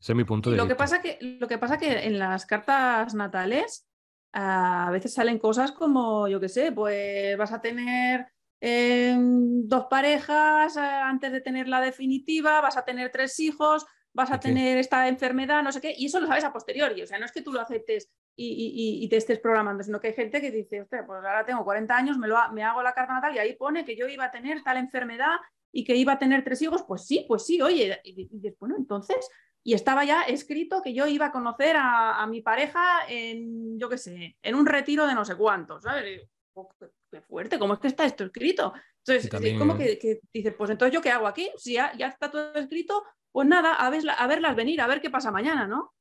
Ese 0.00 0.10
es 0.10 0.16
mi 0.16 0.24
punto 0.24 0.50
de 0.50 0.56
lo 0.56 0.64
vista. 0.64 0.74
Que 0.74 0.78
pasa 0.78 1.00
que, 1.00 1.18
lo 1.20 1.46
que 1.46 1.58
pasa 1.58 1.78
que 1.78 2.04
en 2.04 2.18
las 2.18 2.44
cartas 2.44 3.14
natales 3.14 3.88
a 4.32 4.90
veces 4.90 5.14
salen 5.14 5.38
cosas 5.38 5.70
como, 5.70 6.26
yo 6.26 6.40
qué 6.40 6.48
sé, 6.48 6.72
pues 6.72 7.38
vas 7.38 7.52
a 7.52 7.60
tener 7.60 8.26
em, 8.60 9.68
dos 9.68 9.86
parejas 9.88 10.76
eh, 10.76 10.80
antes 10.80 11.30
de 11.30 11.40
tener 11.40 11.68
la 11.68 11.80
definitiva, 11.80 12.60
vas 12.60 12.76
a 12.76 12.84
tener 12.84 13.12
tres 13.12 13.38
hijos, 13.38 13.86
vas 14.16 14.32
a 14.32 14.40
tener 14.40 14.78
esta 14.78 15.06
enfermedad, 15.08 15.62
no 15.62 15.70
sé 15.70 15.82
qué, 15.82 15.94
y 15.94 16.06
eso 16.06 16.18
lo 16.18 16.26
sabes 16.26 16.42
a 16.42 16.52
posteriori, 16.52 17.02
o 17.02 17.06
sea, 17.06 17.18
no 17.18 17.26
es 17.26 17.32
que 17.32 17.42
tú 17.42 17.52
lo 17.52 17.60
aceptes 17.60 18.10
y, 18.34 19.06
te 19.10 19.16
estés 19.18 19.38
programando, 19.40 19.84
sino 19.84 20.00
que 20.00 20.08
hay 20.08 20.14
gente 20.14 20.40
que 20.40 20.50
dice, 20.50 20.86
pues 20.88 21.18
ahora 21.18 21.44
tengo 21.44 21.62
40 21.64 21.94
años, 21.94 22.16
me, 22.16 22.26
lo, 22.26 22.36
me 22.52 22.62
hago 22.62 22.82
la 22.82 22.94
carta 22.94 23.12
natal 23.12 23.36
y 23.36 23.38
ahí 23.38 23.54
pone 23.56 23.84
que 23.84 23.94
yo 23.94 24.08
iba 24.08 24.24
a 24.24 24.30
tener 24.30 24.62
tal 24.62 24.78
enfermedad 24.78 25.36
y 25.70 25.84
que 25.84 25.94
iba 25.96 26.14
a 26.14 26.18
tener 26.18 26.42
tres 26.42 26.62
hijos, 26.62 26.82
pues 26.88 27.06
sí, 27.06 27.26
pues 27.28 27.44
sí, 27.44 27.60
oye, 27.60 28.00
y, 28.04 28.26
dices, 28.26 28.56
bueno, 28.58 28.76
entonces, 28.78 29.28
y 29.62 29.74
estaba 29.74 30.02
ya 30.06 30.22
escrito 30.22 30.80
que 30.80 30.94
yo 30.94 31.06
iba 31.06 31.26
a 31.26 31.32
conocer 31.32 31.76
a, 31.78 32.26
mi 32.26 32.40
pareja 32.40 33.06
en, 33.10 33.78
yo 33.78 33.90
qué 33.90 33.98
sé, 33.98 34.38
en 34.40 34.54
un 34.54 34.64
retiro 34.64 35.06
de 35.06 35.14
no 35.14 35.26
sé 35.26 35.36
cuántos, 35.36 35.82
¿sabes? 35.82 36.22
Oh, 36.54 36.70
qué, 37.10 37.20
fuerte, 37.20 37.58
¿cómo 37.58 37.74
es 37.74 37.80
que 37.80 37.88
está 37.88 38.06
esto 38.06 38.24
escrito? 38.24 38.72
Entonces, 39.04 39.30
es 39.30 39.58
como 39.58 39.76
que, 39.76 39.98
que, 39.98 40.20
dices, 40.32 40.54
pues 40.56 40.70
entonces 40.70 40.94
yo 40.94 41.02
qué 41.02 41.10
hago 41.10 41.26
aquí, 41.26 41.50
si 41.58 41.74
ya, 41.74 41.92
ya 41.98 42.08
está 42.08 42.30
todo 42.30 42.54
escrito, 42.54 43.04
pues 43.36 43.46
nada, 43.48 43.74
a, 43.74 43.88
a 43.88 44.26
verlas 44.26 44.56
venir, 44.56 44.80
a 44.80 44.86
ver 44.86 45.02
qué 45.02 45.10
pasa 45.10 45.30
mañana, 45.30 45.66
¿no? 45.66 45.92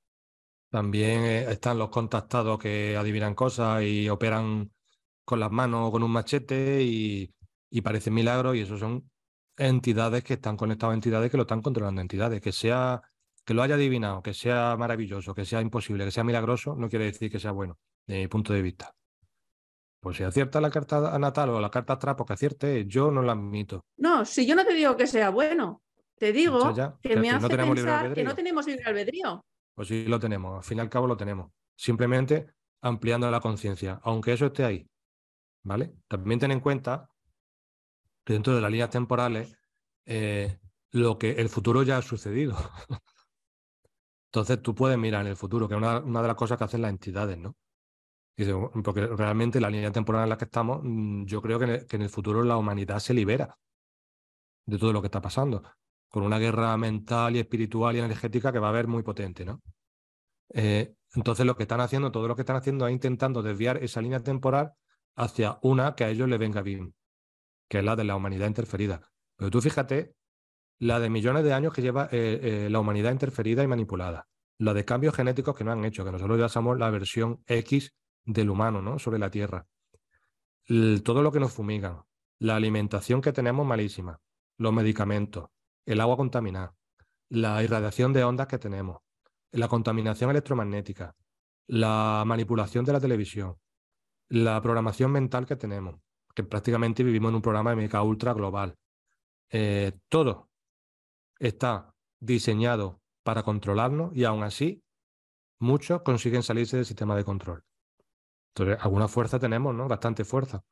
También 0.70 1.20
eh, 1.26 1.52
están 1.52 1.78
los 1.78 1.90
contactados 1.90 2.58
que 2.58 2.96
adivinan 2.96 3.36
cosas 3.36 3.84
y 3.84 4.08
operan 4.08 4.72
con 5.26 5.42
las 5.42 5.52
manos 5.52 5.90
o 5.90 5.92
con 5.92 6.02
un 6.02 6.12
machete 6.12 6.82
y, 6.82 7.30
y 7.70 7.82
parecen 7.82 8.14
milagros 8.14 8.56
y 8.56 8.62
esos 8.62 8.80
son 8.80 9.12
entidades 9.58 10.24
que 10.24 10.36
están 10.36 10.56
conectadas 10.56 10.94
a 10.94 10.96
entidades 10.96 11.30
que 11.30 11.36
lo 11.36 11.44
están 11.44 11.62
controlando 11.62 12.00
entidades. 12.00 12.40
Que 12.40 12.54
sea 12.54 13.02
que 13.44 13.54
lo 13.54 13.64
haya 13.64 13.76
adivinado, 13.76 14.24
que 14.24 14.34
sea 14.34 14.78
maravilloso, 14.78 15.36
que 15.36 15.44
sea 15.44 15.60
imposible, 15.60 16.06
que 16.06 16.12
sea 16.12 16.24
milagroso, 16.24 16.74
no 16.78 16.88
quiere 16.88 17.04
decir 17.04 17.30
que 17.30 17.42
sea 17.42 17.52
bueno, 17.52 17.78
de 18.08 18.20
mi 18.20 18.28
punto 18.30 18.54
de 18.54 18.62
vista. 18.62 18.96
Pues 20.00 20.16
si 20.16 20.24
acierta 20.24 20.62
la 20.62 20.70
carta 20.70 21.20
natal 21.20 21.50
o 21.50 21.60
la 21.60 21.70
carta 21.70 21.92
astral, 21.92 22.16
porque 22.16 22.32
acierte, 22.32 22.86
yo 22.88 23.12
no 23.12 23.22
la 23.22 23.34
admito. 23.34 23.84
No, 23.98 24.24
si 24.24 24.48
yo 24.48 24.56
no 24.56 24.66
te 24.66 24.74
digo 24.74 24.96
que 24.96 25.06
sea 25.06 25.32
bueno, 25.32 25.82
te 26.18 26.32
digo 26.32 26.74
que, 27.02 27.16
me 27.18 27.30
hace 27.30 27.58
pensar 27.58 28.14
que 28.14 28.24
no 28.24 28.36
tenemos 28.36 28.66
libre 28.66 28.84
albedrío. 28.86 29.46
Pues 29.74 29.90
sí 29.90 30.06
lo 30.06 30.20
tenemos, 30.20 30.58
al 30.58 30.64
fin 30.64 30.78
y 30.78 30.82
al 30.82 30.90
cabo 30.90 31.08
lo 31.08 31.18
tenemos. 31.18 31.52
Simplemente 31.76 32.48
ampliando 32.82 33.30
la 33.30 33.42
conciencia, 33.42 34.00
aunque 34.04 34.34
eso 34.34 34.46
esté 34.46 34.64
ahí. 34.64 34.90
¿Vale? 35.64 35.94
También 36.08 36.40
ten 36.40 36.52
en 36.52 36.60
cuenta 36.60 37.10
que 38.24 38.34
dentro 38.34 38.56
de 38.56 38.62
las 38.62 38.72
líneas 38.72 38.92
temporales, 38.92 39.58
eh, 40.06 40.60
lo 40.92 41.18
que 41.18 41.32
el 41.32 41.50
futuro 41.50 41.84
ya 41.84 41.98
ha 41.98 42.02
sucedido. 42.02 42.56
Entonces 44.32 44.62
tú 44.62 44.76
puedes 44.76 44.98
mirar 44.98 45.22
en 45.22 45.28
el 45.28 45.36
futuro, 45.36 45.68
que 45.68 45.74
es 45.74 45.78
una, 45.78 46.00
de 46.00 46.28
las 46.28 46.36
cosas 46.36 46.58
que 46.58 46.64
hacen 46.64 46.82
las 46.82 46.92
entidades, 46.92 47.38
¿no? 47.38 47.56
Porque 48.84 49.08
realmente 49.08 49.60
la 49.60 49.70
línea 49.70 49.92
temporal 49.92 50.24
en 50.24 50.30
la 50.30 50.38
que 50.38 50.46
estamos, 50.46 50.82
mm, 50.84 51.26
yo 51.26 51.42
creo 51.42 51.58
que 51.58 51.86
en 51.90 52.02
el 52.02 52.10
futuro 52.10 52.44
la 52.44 52.58
humanidad 52.58 53.00
se 53.00 53.14
libera 53.14 53.58
de 54.66 54.78
todo 54.78 54.94
lo 54.94 55.02
que 55.02 55.08
está 55.08 55.22
pasando 55.22 55.64
con 56.16 56.24
una 56.24 56.40
guerra 56.40 56.78
mental 56.78 57.36
y 57.36 57.40
espiritual 57.40 57.98
y 57.98 58.00
energética 58.00 58.54
que 58.54 58.60
va 58.60 58.68
a 58.68 58.70
haber 58.70 58.88
muy 58.88 59.04
potente, 59.04 59.44
¿no? 59.44 59.62
Eh, 60.54 60.96
entonces 61.14 61.46
lo 61.46 61.58
que 61.58 61.64
están 61.64 61.82
haciendo, 61.82 62.10
todo 62.10 62.30
lo 62.30 62.38
que 62.38 62.44
están 62.44 62.56
haciendo 62.56 62.88
es 62.88 62.94
intentando 62.94 63.44
desviar 63.44 63.84
esa 63.84 64.02
línea 64.02 64.22
temporal 64.22 64.72
hacia 65.18 65.60
una 65.62 65.94
que 65.94 66.06
a 66.06 66.10
ellos 66.10 66.30
les 66.30 66.40
venga 66.40 66.62
bien, 66.62 66.96
que 67.68 67.80
es 67.80 67.84
la 67.84 67.98
de 67.98 68.06
la 68.06 68.16
humanidad 68.16 68.48
interferida. 68.48 69.12
Pero 69.36 69.52
tú 69.52 69.60
fíjate 69.60 70.16
la 70.80 71.02
de 71.02 71.10
millones 71.10 71.44
de 71.44 71.52
años 71.52 71.74
que 71.74 71.82
lleva 71.82 72.06
eh, 72.14 72.40
eh, 72.42 72.70
la 72.70 72.80
humanidad 72.80 73.12
interferida 73.12 73.62
y 73.62 73.68
manipulada, 73.68 74.30
la 74.58 74.74
de 74.74 74.86
cambios 74.86 75.16
genéticos 75.16 75.54
que 75.54 75.66
no 75.66 75.74
han 75.74 75.84
hecho, 75.84 76.06
que 76.06 76.14
nosotros 76.14 76.40
ya 76.40 76.48
somos 76.48 76.80
la 76.80 76.90
versión 76.92 77.44
X 77.46 77.94
del 78.24 78.52
humano, 78.52 78.82
¿no? 78.82 79.00
Sobre 79.00 79.20
la 79.20 79.30
Tierra. 79.30 79.68
todo 81.04 81.22
lo 81.22 81.34
que 81.34 81.42
nos 81.42 81.52
fumigan, 81.52 82.04
la 82.40 82.56
alimentación 82.56 83.20
que 83.20 83.34
tenemos 83.34 83.68
malísima, 83.68 84.22
los 84.58 84.72
medicamentos, 84.72 85.50
el 85.86 86.02
agua 86.02 86.18
contaminada, 86.18 86.76
la 87.30 87.64
irradiación 87.64 88.14
de 88.14 88.24
ondas 88.24 88.48
que 88.48 88.58
tenemos, 88.58 89.02
la 89.52 89.68
contaminación 89.68 90.30
electromagnética, 90.30 91.16
la 91.68 92.24
manipulación 92.26 92.86
de 92.86 92.94
la 92.94 93.00
televisión, 93.00 93.58
la 94.30 94.62
programación 94.62 95.12
mental 95.12 95.46
que 95.46 95.56
tenemos, 95.56 95.96
que 96.34 96.44
prácticamente 96.44 97.04
vivimos 97.04 97.30
en 97.30 97.36
un 97.36 97.42
programa 97.42 97.72
de 97.72 97.76
meca 97.78 98.02
ultra 98.02 98.34
global. 98.34 98.76
Eh, 99.50 99.94
todo 100.10 100.50
está 101.40 101.94
diseñado 102.20 103.02
para 103.24 103.44
controlarnos 103.44 104.16
y 104.16 104.24
aún 104.24 104.44
así 104.44 104.84
muchos 105.60 106.02
consiguen 106.02 106.44
salirse 106.44 106.78
del 106.78 106.86
sistema 106.86 107.16
de 107.16 107.24
control. 107.24 107.64
Entonces, 108.54 108.84
alguna 108.84 109.08
fuerza 109.08 109.40
tenemos, 109.40 109.74
¿no? 109.76 109.88
Bastante 109.88 110.24
fuerza. 110.24 110.64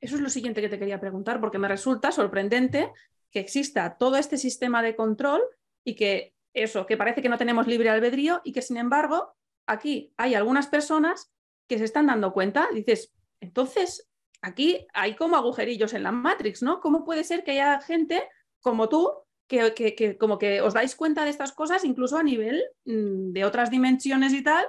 Eso 0.00 0.16
es 0.16 0.20
lo 0.20 0.28
siguiente 0.28 0.60
que 0.60 0.68
te 0.68 0.78
quería 0.78 1.00
preguntar, 1.00 1.40
porque 1.40 1.58
me 1.58 1.68
resulta 1.68 2.12
sorprendente 2.12 2.92
que 3.36 3.40
exista 3.40 3.98
todo 3.98 4.16
este 4.16 4.38
sistema 4.38 4.80
de 4.80 4.96
control 4.96 5.42
y 5.84 5.94
que 5.94 6.32
eso, 6.54 6.86
que 6.86 6.96
parece 6.96 7.20
que 7.20 7.28
no 7.28 7.36
tenemos 7.36 7.66
libre 7.66 7.90
albedrío 7.90 8.40
y 8.44 8.52
que 8.54 8.62
sin 8.62 8.78
embargo 8.78 9.36
aquí 9.66 10.14
hay 10.16 10.34
algunas 10.34 10.68
personas 10.68 11.30
que 11.68 11.76
se 11.76 11.84
están 11.84 12.06
dando 12.06 12.32
cuenta, 12.32 12.66
dices, 12.72 13.12
entonces 13.40 14.08
aquí 14.40 14.86
hay 14.94 15.16
como 15.16 15.36
agujerillos 15.36 15.92
en 15.92 16.04
la 16.04 16.12
Matrix, 16.12 16.62
¿no? 16.62 16.80
¿Cómo 16.80 17.04
puede 17.04 17.24
ser 17.24 17.44
que 17.44 17.50
haya 17.50 17.78
gente 17.82 18.26
como 18.62 18.88
tú 18.88 19.12
que, 19.48 19.74
que, 19.74 20.16
como 20.16 20.38
que 20.38 20.62
os 20.62 20.72
dais 20.72 20.96
cuenta 20.96 21.24
de 21.24 21.30
estas 21.30 21.52
cosas 21.52 21.84
incluso 21.84 22.16
a 22.16 22.22
nivel 22.22 22.64
mm, 22.86 23.32
de 23.32 23.44
otras 23.44 23.70
dimensiones 23.70 24.32
y 24.32 24.42
tal 24.42 24.64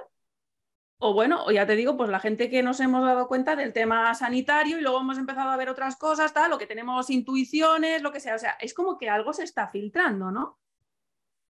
o 1.00 1.14
bueno, 1.14 1.44
o 1.44 1.52
ya 1.52 1.66
te 1.66 1.76
digo, 1.76 1.96
pues 1.96 2.10
la 2.10 2.18
gente 2.18 2.50
que 2.50 2.62
nos 2.62 2.80
hemos 2.80 3.04
dado 3.04 3.28
cuenta 3.28 3.54
del 3.54 3.72
tema 3.72 4.12
sanitario 4.14 4.78
y 4.78 4.80
luego 4.80 5.00
hemos 5.00 5.16
empezado 5.16 5.50
a 5.50 5.56
ver 5.56 5.68
otras 5.68 5.96
cosas, 5.96 6.34
tal, 6.34 6.50
lo 6.50 6.58
que 6.58 6.66
tenemos 6.66 7.08
intuiciones, 7.08 8.02
lo 8.02 8.10
que 8.10 8.20
sea. 8.20 8.34
O 8.34 8.38
sea, 8.38 8.52
es 8.60 8.74
como 8.74 8.98
que 8.98 9.08
algo 9.08 9.32
se 9.32 9.44
está 9.44 9.68
filtrando, 9.68 10.32
¿no? 10.32 10.58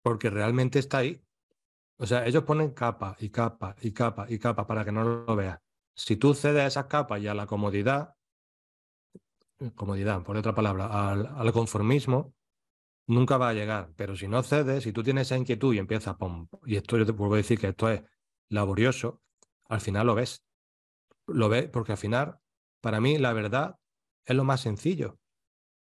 Porque 0.01 0.29
realmente 0.29 0.79
está 0.79 0.99
ahí. 0.99 1.21
O 1.97 2.05
sea, 2.05 2.25
ellos 2.25 2.43
ponen 2.43 2.71
capa 2.71 3.15
y 3.19 3.29
capa 3.29 3.75
y 3.81 3.91
capa 3.91 4.25
y 4.29 4.37
capa 4.37 4.67
para 4.67 4.83
que 4.83 4.91
no 4.91 5.03
lo 5.03 5.35
veas. 5.35 5.59
Si 5.95 6.17
tú 6.17 6.33
cedes 6.33 6.63
a 6.63 6.67
esas 6.67 6.85
capas 6.85 7.21
y 7.21 7.27
a 7.27 7.33
la 7.33 7.47
comodidad, 7.47 8.15
comodidad, 9.75 10.23
por 10.23 10.37
otra 10.37 10.53
palabra, 10.53 11.11
al, 11.11 11.51
conformismo, 11.53 12.35
nunca 13.07 13.37
va 13.37 13.49
a 13.49 13.53
llegar. 13.53 13.91
Pero 13.95 14.15
si 14.15 14.27
no 14.27 14.43
cedes, 14.43 14.83
si 14.83 14.91
tú 14.91 15.03
tienes 15.03 15.27
esa 15.27 15.37
inquietud 15.37 15.73
y 15.73 15.79
empiezas, 15.79 16.15
y 16.65 16.75
esto 16.75 16.97
yo 16.97 17.05
te 17.05 17.13
puedo 17.13 17.33
decir 17.35 17.57
que 17.59 17.69
esto 17.69 17.89
es 17.89 18.03
laborioso, 18.49 19.21
al 19.69 19.81
final 19.81 20.07
lo 20.07 20.15
ves. 20.15 20.44
Lo 21.27 21.49
ves 21.49 21.69
porque 21.69 21.94
al 21.94 21.98
final, 21.98 22.39
para 22.81 23.02
mí, 23.02 23.18
la 23.18 23.34
verdad 23.34 23.76
es 24.26 24.35
lo 24.35 24.44
más 24.44 24.61
sencillo. 24.61 25.19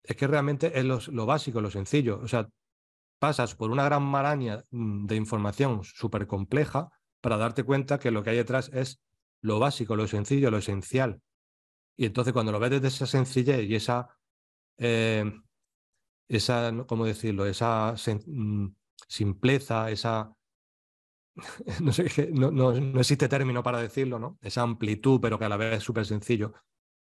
Es 0.03 0.17
que 0.17 0.27
realmente 0.27 0.79
es 0.79 0.85
lo, 0.85 1.27
básico, 1.27 1.61
lo 1.61 1.71
sencillo. 1.71 2.21
O 2.21 2.29
sea, 2.29 2.49
pasas 3.19 3.55
por 3.55 3.71
una 3.71 3.85
gran 3.85 4.03
maraña 4.03 4.63
mm, 4.71 5.07
de 5.07 5.17
información 5.17 5.83
súper 5.85 6.27
compleja 6.27 6.91
para 7.21 7.37
darte 7.37 7.65
cuenta 7.65 7.99
que 7.99 8.11
lo 8.11 8.23
que 8.23 8.31
hay 8.31 8.37
detrás 8.37 8.71
es 8.73 9.01
lo 9.41 9.59
básico, 9.59 9.97
lo 9.97 10.07
sencillo, 10.07 10.51
lo 10.51 10.59
esencial. 10.59 11.21
Y 11.97 12.07
entonces 12.07 12.33
cuando 12.33 12.53
lo 12.53 12.61
ves 12.61 12.71
desde 12.71 12.89
esa 12.89 13.07
sencillez 13.07 13.69
y 13.69 13.75
esa, 13.75 14.09
eh, 14.79 15.33
esa 16.29 16.73
¿cómo 16.87 17.05
decirlo? 17.05 17.47
Esa 17.47 17.95
mm, 18.27 18.67
simpleza, 19.09 19.91
esa 19.91 20.36
no 21.81 21.93
sé, 21.93 22.31
no, 22.33 22.51
no, 22.51 22.73
existe 23.01 23.29
término 23.29 23.63
para 23.63 23.81
decirlo, 23.81 24.19
¿no? 24.19 24.39
Esa 24.41 24.63
amplitud, 24.63 25.21
pero 25.21 25.39
que 25.39 25.45
a 25.45 25.49
la 25.49 25.57
vez 25.57 25.79
es 25.79 25.83
súper 25.83 26.07
sencillo. 26.07 26.55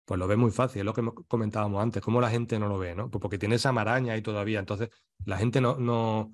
Pues 0.05 0.19
lo 0.19 0.27
ve 0.27 0.35
muy 0.35 0.51
fácil, 0.51 0.79
es 0.79 0.85
lo 0.85 0.93
que 0.93 1.03
comentábamos 1.27 1.81
antes, 1.81 2.01
cómo 2.01 2.19
la 2.19 2.29
gente 2.29 2.59
no 2.59 2.67
lo 2.67 2.77
ve, 2.77 2.93
¿no? 2.93 3.09
Pues 3.09 3.21
porque 3.21 3.37
tiene 3.37 3.55
esa 3.55 3.71
maraña 3.71 4.13
ahí 4.13 4.21
todavía, 4.21 4.59
entonces 4.59 4.89
la 5.25 5.37
gente 5.37 5.61
no, 5.61 5.77
no, 5.77 6.31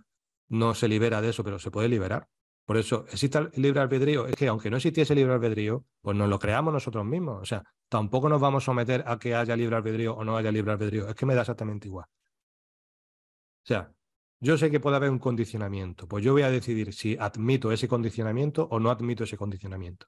no 0.48 0.74
se 0.74 0.88
libera 0.88 1.22
de 1.22 1.30
eso, 1.30 1.44
pero 1.44 1.60
se 1.60 1.72
puede 1.72 1.88
liberar. 1.88 2.28
Por 2.66 2.78
eso, 2.78 3.06
¿existe 3.12 3.40
el 3.40 3.50
libre 3.56 3.80
albedrío? 3.82 4.28
Es 4.28 4.36
que 4.36 4.48
aunque 4.48 4.70
no 4.70 4.78
existiese 4.78 5.16
libre 5.16 5.34
albedrío, 5.34 5.86
pues 6.02 6.16
nos 6.16 6.30
lo 6.30 6.38
creamos 6.38 6.72
nosotros 6.72 7.04
mismos. 7.04 7.42
O 7.42 7.46
sea, 7.46 7.64
tampoco 7.90 8.30
nos 8.30 8.40
vamos 8.40 8.64
a 8.64 8.66
someter 8.66 9.04
a 9.08 9.18
que 9.18 9.34
haya 9.34 9.56
libre 9.56 9.76
albedrío 9.76 10.14
o 10.16 10.24
no 10.24 10.38
haya 10.38 10.52
libre 10.52 10.72
albedrío. 10.74 11.08
Es 11.08 11.16
que 11.16 11.26
me 11.26 11.34
da 11.34 11.42
exactamente 11.42 11.88
igual. 11.88 12.06
O 12.06 13.66
sea, 13.66 13.92
yo 14.40 14.58
sé 14.58 14.72
que 14.72 14.80
puede 14.80 14.96
haber 14.96 15.10
un 15.10 15.20
condicionamiento, 15.20 16.08
pues 16.08 16.24
yo 16.24 16.34
voy 16.34 16.44
a 16.44 16.52
decidir 16.52 16.94
si 16.94 17.18
admito 17.18 17.72
ese 17.72 17.88
condicionamiento 17.88 18.68
o 18.72 18.80
no 18.80 18.90
admito 18.90 19.24
ese 19.26 19.38
condicionamiento. 19.38 20.08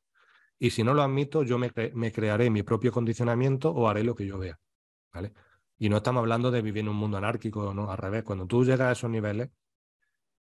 Y 0.57 0.69
si 0.69 0.83
no 0.83 0.93
lo 0.93 1.01
admito, 1.01 1.43
yo 1.43 1.57
me, 1.57 1.71
crearé 2.11 2.49
mi 2.49 2.63
propio 2.63 2.91
condicionamiento 2.91 3.71
o 3.71 3.89
haré 3.89 4.03
lo 4.03 4.15
que 4.15 4.27
yo 4.27 4.37
vea. 4.37 4.59
¿vale? 5.11 5.33
Y 5.77 5.89
no 5.89 5.97
estamos 5.97 6.21
hablando 6.21 6.51
de 6.51 6.61
vivir 6.61 6.81
en 6.81 6.89
un 6.89 6.95
mundo 6.95 7.17
anárquico, 7.17 7.73
no, 7.73 7.89
al 7.89 7.97
revés. 7.97 8.23
Cuando 8.23 8.45
tú 8.45 8.63
llegas 8.63 8.87
a 8.87 8.91
esos 8.91 9.09
niveles, 9.09 9.49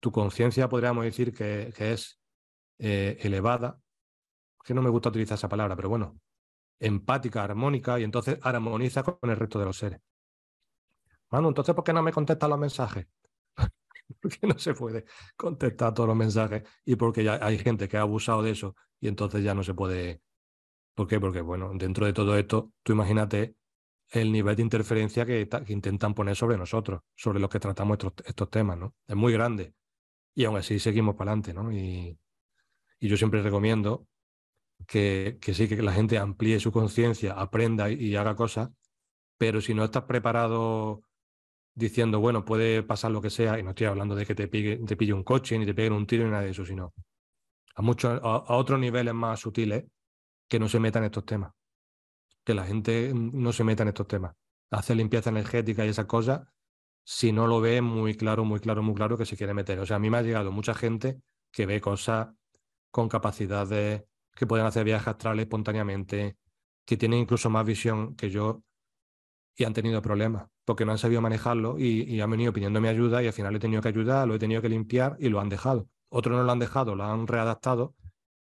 tu 0.00 0.10
conciencia 0.10 0.68
podríamos 0.68 1.04
decir 1.04 1.32
que, 1.32 1.72
es 1.78 2.18
eh, 2.78 3.18
elevada, 3.20 3.80
que 4.64 4.74
no 4.74 4.82
me 4.82 4.90
gusta 4.90 5.10
utilizar 5.10 5.36
esa 5.36 5.48
palabra, 5.48 5.76
pero 5.76 5.88
bueno, 5.88 6.20
empática, 6.80 7.44
armónica, 7.44 8.00
y 8.00 8.02
entonces 8.02 8.38
armoniza 8.42 9.02
con 9.04 9.30
el 9.30 9.36
resto 9.36 9.58
de 9.58 9.64
los 9.64 9.78
seres. 9.78 10.00
Manu, 11.30 11.48
entonces, 11.48 11.74
¿por 11.74 11.84
qué 11.84 11.92
no 11.92 12.02
me 12.02 12.12
contestan 12.12 12.50
los 12.50 12.58
mensajes? 12.58 13.06
porque 14.20 14.46
no 14.46 14.58
se 14.58 14.74
puede 14.74 15.04
contestar 15.36 15.94
todos 15.94 16.08
los 16.08 16.16
mensajes 16.16 16.62
y 16.84 16.96
porque 16.96 17.24
ya 17.24 17.38
hay 17.40 17.58
gente 17.58 17.88
que 17.88 17.96
ha 17.96 18.02
abusado 18.02 18.42
de 18.42 18.50
eso 18.50 18.74
y 19.00 19.08
entonces 19.08 19.42
ya 19.42 19.54
no 19.54 19.62
se 19.62 19.74
puede. 19.74 20.22
¿Por 20.94 21.06
qué? 21.06 21.20
Porque, 21.20 21.40
bueno, 21.40 21.70
dentro 21.74 22.06
de 22.06 22.12
todo 22.12 22.36
esto, 22.36 22.72
tú 22.82 22.92
imagínate 22.92 23.56
el 24.10 24.32
nivel 24.32 24.56
de 24.56 24.62
interferencia 24.62 25.24
que, 25.24 25.48
intentan 25.68 26.14
poner 26.14 26.36
sobre 26.36 26.58
nosotros, 26.58 27.02
sobre 27.14 27.40
los 27.40 27.48
que 27.48 27.60
tratamos 27.60 27.98
estos, 28.24 28.50
temas, 28.50 28.76
¿no? 28.76 28.94
Es 29.06 29.16
muy 29.16 29.32
grande. 29.32 29.74
Y 30.34 30.44
aún 30.44 30.56
así 30.56 30.78
seguimos 30.78 31.14
para 31.14 31.32
adelante, 31.32 31.54
¿no? 31.54 31.72
Y, 31.72 32.18
yo 33.00 33.16
siempre 33.16 33.40
recomiendo 33.40 34.06
que, 34.86 35.38
sí, 35.40 35.68
que 35.68 35.82
la 35.82 35.92
gente 35.92 36.18
amplíe 36.18 36.60
su 36.60 36.70
conciencia, 36.70 37.32
aprenda 37.32 37.90
y 37.90 38.14
haga 38.16 38.34
cosas, 38.34 38.70
pero 39.38 39.62
si 39.62 39.72
no 39.72 39.84
estás 39.84 40.02
preparado 40.02 41.02
diciendo, 41.80 42.20
bueno, 42.20 42.44
puede 42.44 42.82
pasar 42.82 43.10
lo 43.10 43.20
que 43.20 43.30
sea, 43.30 43.58
y 43.58 43.62
no 43.62 43.70
estoy 43.70 43.86
hablando 43.86 44.14
de 44.14 44.26
que 44.26 44.34
te, 44.34 44.46
te 44.46 44.96
pille 44.96 45.12
un 45.12 45.24
coche, 45.24 45.58
ni 45.58 45.66
te 45.66 45.74
peguen 45.74 45.94
un 45.94 46.06
tiro, 46.06 46.24
ni 46.24 46.30
nada 46.30 46.44
de 46.44 46.50
eso, 46.50 46.64
sino 46.64 46.92
a, 47.74 47.82
muchos, 47.82 48.20
a, 48.22 48.56
otros 48.56 48.78
niveles 48.78 49.14
más 49.14 49.40
sutiles 49.40 49.84
que 50.48 50.58
no 50.58 50.68
se 50.68 50.78
metan 50.78 51.04
estos 51.04 51.24
temas. 51.24 51.52
Que 52.44 52.54
la 52.54 52.64
gente 52.64 53.12
no 53.14 53.52
se 53.52 53.64
meta 53.64 53.82
en 53.82 53.88
estos 53.88 54.06
temas. 54.06 54.34
Hacer 54.70 54.96
limpieza 54.96 55.30
energética 55.30 55.84
y 55.84 55.88
esas 55.88 56.06
cosas, 56.06 56.42
si 57.04 57.32
no 57.32 57.46
lo 57.46 57.60
ve 57.60 57.80
muy 57.80 58.14
claro, 58.14 58.44
muy 58.44 58.60
claro, 58.60 58.82
muy 58.82 58.94
claro 58.94 59.16
que 59.16 59.26
se 59.26 59.36
quiere 59.36 59.54
meter. 59.54 59.78
O 59.80 59.86
sea, 59.86 59.96
a 59.96 59.98
mí 59.98 60.10
me 60.10 60.18
ha 60.18 60.22
llegado 60.22 60.52
mucha 60.52 60.74
gente 60.74 61.20
que 61.50 61.66
ve 61.66 61.80
cosas 61.80 62.28
con 62.90 63.08
capacidades 63.08 64.04
que 64.34 64.46
pueden 64.46 64.66
hacer 64.66 64.84
viajes 64.84 65.08
astrales 65.08 65.44
espontáneamente, 65.44 66.36
que 66.84 66.96
tienen 66.96 67.20
incluso 67.20 67.50
más 67.50 67.64
visión 67.64 68.14
que 68.16 68.30
yo 68.30 68.62
y 69.56 69.64
han 69.64 69.72
tenido 69.72 70.00
problemas 70.00 70.48
porque 70.70 70.84
no 70.84 70.92
han 70.92 70.98
sabido 70.98 71.20
manejarlo 71.20 71.80
y, 71.80 72.20
han 72.20 72.30
venido 72.30 72.52
pidiendo 72.52 72.80
mi 72.80 72.86
ayuda 72.86 73.20
y 73.24 73.26
al 73.26 73.32
final 73.32 73.56
he 73.56 73.58
tenido 73.58 73.82
que 73.82 73.88
ayudar, 73.88 74.28
lo 74.28 74.36
he 74.36 74.38
tenido 74.38 74.62
que 74.62 74.68
limpiar 74.68 75.16
y 75.18 75.28
lo 75.28 75.40
han 75.40 75.48
dejado. 75.48 75.88
Otros 76.10 76.36
no 76.36 76.44
lo 76.44 76.52
han 76.52 76.60
dejado, 76.60 76.94
lo 76.94 77.02
han 77.02 77.26
readaptado, 77.26 77.96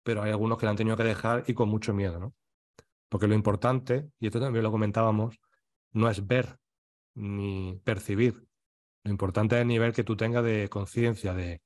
pero 0.02 0.24
hay 0.24 0.32
algunos 0.32 0.58
que 0.58 0.66
lo 0.66 0.70
han 0.70 0.76
tenido 0.76 0.96
que 0.96 1.04
dejar 1.04 1.44
y 1.46 1.54
con 1.54 1.68
mucho 1.68 1.94
miedo, 1.94 2.18
¿no? 2.18 2.34
Porque 3.08 3.28
lo 3.28 3.36
importante, 3.36 4.10
y 4.18 4.26
esto 4.26 4.40
también 4.40 4.64
lo 4.64 4.72
comentábamos, 4.72 5.38
no 5.92 6.10
es 6.10 6.26
ver 6.26 6.58
ni 7.14 7.80
percibir. 7.84 8.44
Lo 9.04 9.12
importante 9.12 9.54
es 9.54 9.62
el 9.62 9.68
nivel 9.68 9.92
que 9.92 10.02
tú 10.02 10.16
tengas 10.16 10.42
de 10.42 10.68
conciencia, 10.68 11.32
de, 11.32 11.62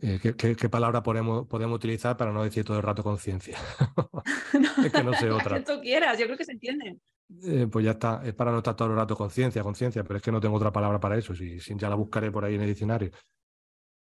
eh, 0.00 0.18
¿qué, 0.18 0.68
palabra 0.70 1.02
podemos, 1.02 1.46
podemos, 1.46 1.76
utilizar 1.76 2.16
para 2.16 2.32
no 2.32 2.42
decir 2.42 2.64
todo 2.64 2.78
el 2.78 2.82
rato 2.82 3.02
conciencia? 3.02 3.58
es 4.82 4.92
que 4.92 5.02
no 5.02 5.12
sé 5.12 5.30
otra. 5.30 5.58
que 5.58 5.74
tú 5.74 5.78
quieras, 5.82 6.18
yo 6.18 6.24
creo 6.24 6.38
que 6.38 6.46
se 6.46 6.52
entiende. 6.52 6.96
Eh, 7.42 7.66
pues 7.70 7.84
ya 7.84 7.92
está, 7.92 8.22
es 8.24 8.32
para 8.34 8.50
no 8.50 8.58
estar 8.58 8.74
todo 8.74 8.88
el 8.88 8.96
rato 8.96 9.14
conciencia, 9.14 9.62
conciencia, 9.62 10.02
pero 10.02 10.16
es 10.16 10.22
que 10.22 10.32
no 10.32 10.40
tengo 10.40 10.56
otra 10.56 10.72
palabra 10.72 10.98
para 10.98 11.16
eso, 11.16 11.34
si, 11.34 11.58
ya 11.58 11.88
la 11.90 11.94
buscaré 11.94 12.30
por 12.32 12.44
ahí 12.44 12.54
en 12.54 12.62
el 12.62 12.68
diccionario. 12.68 13.10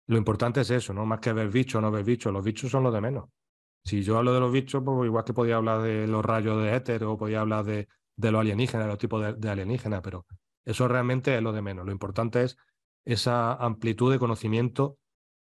Lo 0.06 0.16
importante 0.16 0.60
es 0.60 0.70
eso, 0.70 0.92
¿no? 0.94 1.04
Más 1.04 1.18
que 1.20 1.32
ver 1.32 1.48
bichos 1.48 1.76
o 1.76 1.80
no 1.80 1.90
ver 1.90 2.04
bichos, 2.04 2.32
los 2.32 2.44
bichos 2.44 2.70
son 2.70 2.84
los 2.84 2.94
de 2.94 3.00
menos. 3.00 3.28
Si 3.84 4.02
yo 4.02 4.18
hablo 4.18 4.32
de 4.32 4.40
los 4.40 4.52
bichos, 4.52 4.82
pues 4.84 5.06
igual 5.06 5.24
que 5.24 5.34
podía 5.34 5.56
hablar 5.56 5.82
de 5.82 6.06
los 6.06 6.24
rayos 6.24 6.62
de 6.62 6.74
éter 6.74 7.04
o 7.04 7.16
podía 7.16 7.40
hablar 7.40 7.64
de, 7.64 7.88
de 8.16 8.32
los 8.32 8.40
alienígenas, 8.40 8.86
los 8.86 8.98
tipos 8.98 9.22
de, 9.24 9.34
de 9.34 9.50
alienígenas, 9.50 10.00
pero 10.02 10.26
eso 10.64 10.86
realmente 10.88 11.36
es 11.36 11.42
lo 11.42 11.52
de 11.52 11.62
menos. 11.62 11.84
Lo 11.84 11.92
importante 11.92 12.42
es 12.44 12.56
esa 13.04 13.54
amplitud 13.54 14.12
de 14.12 14.18
conocimiento 14.18 14.98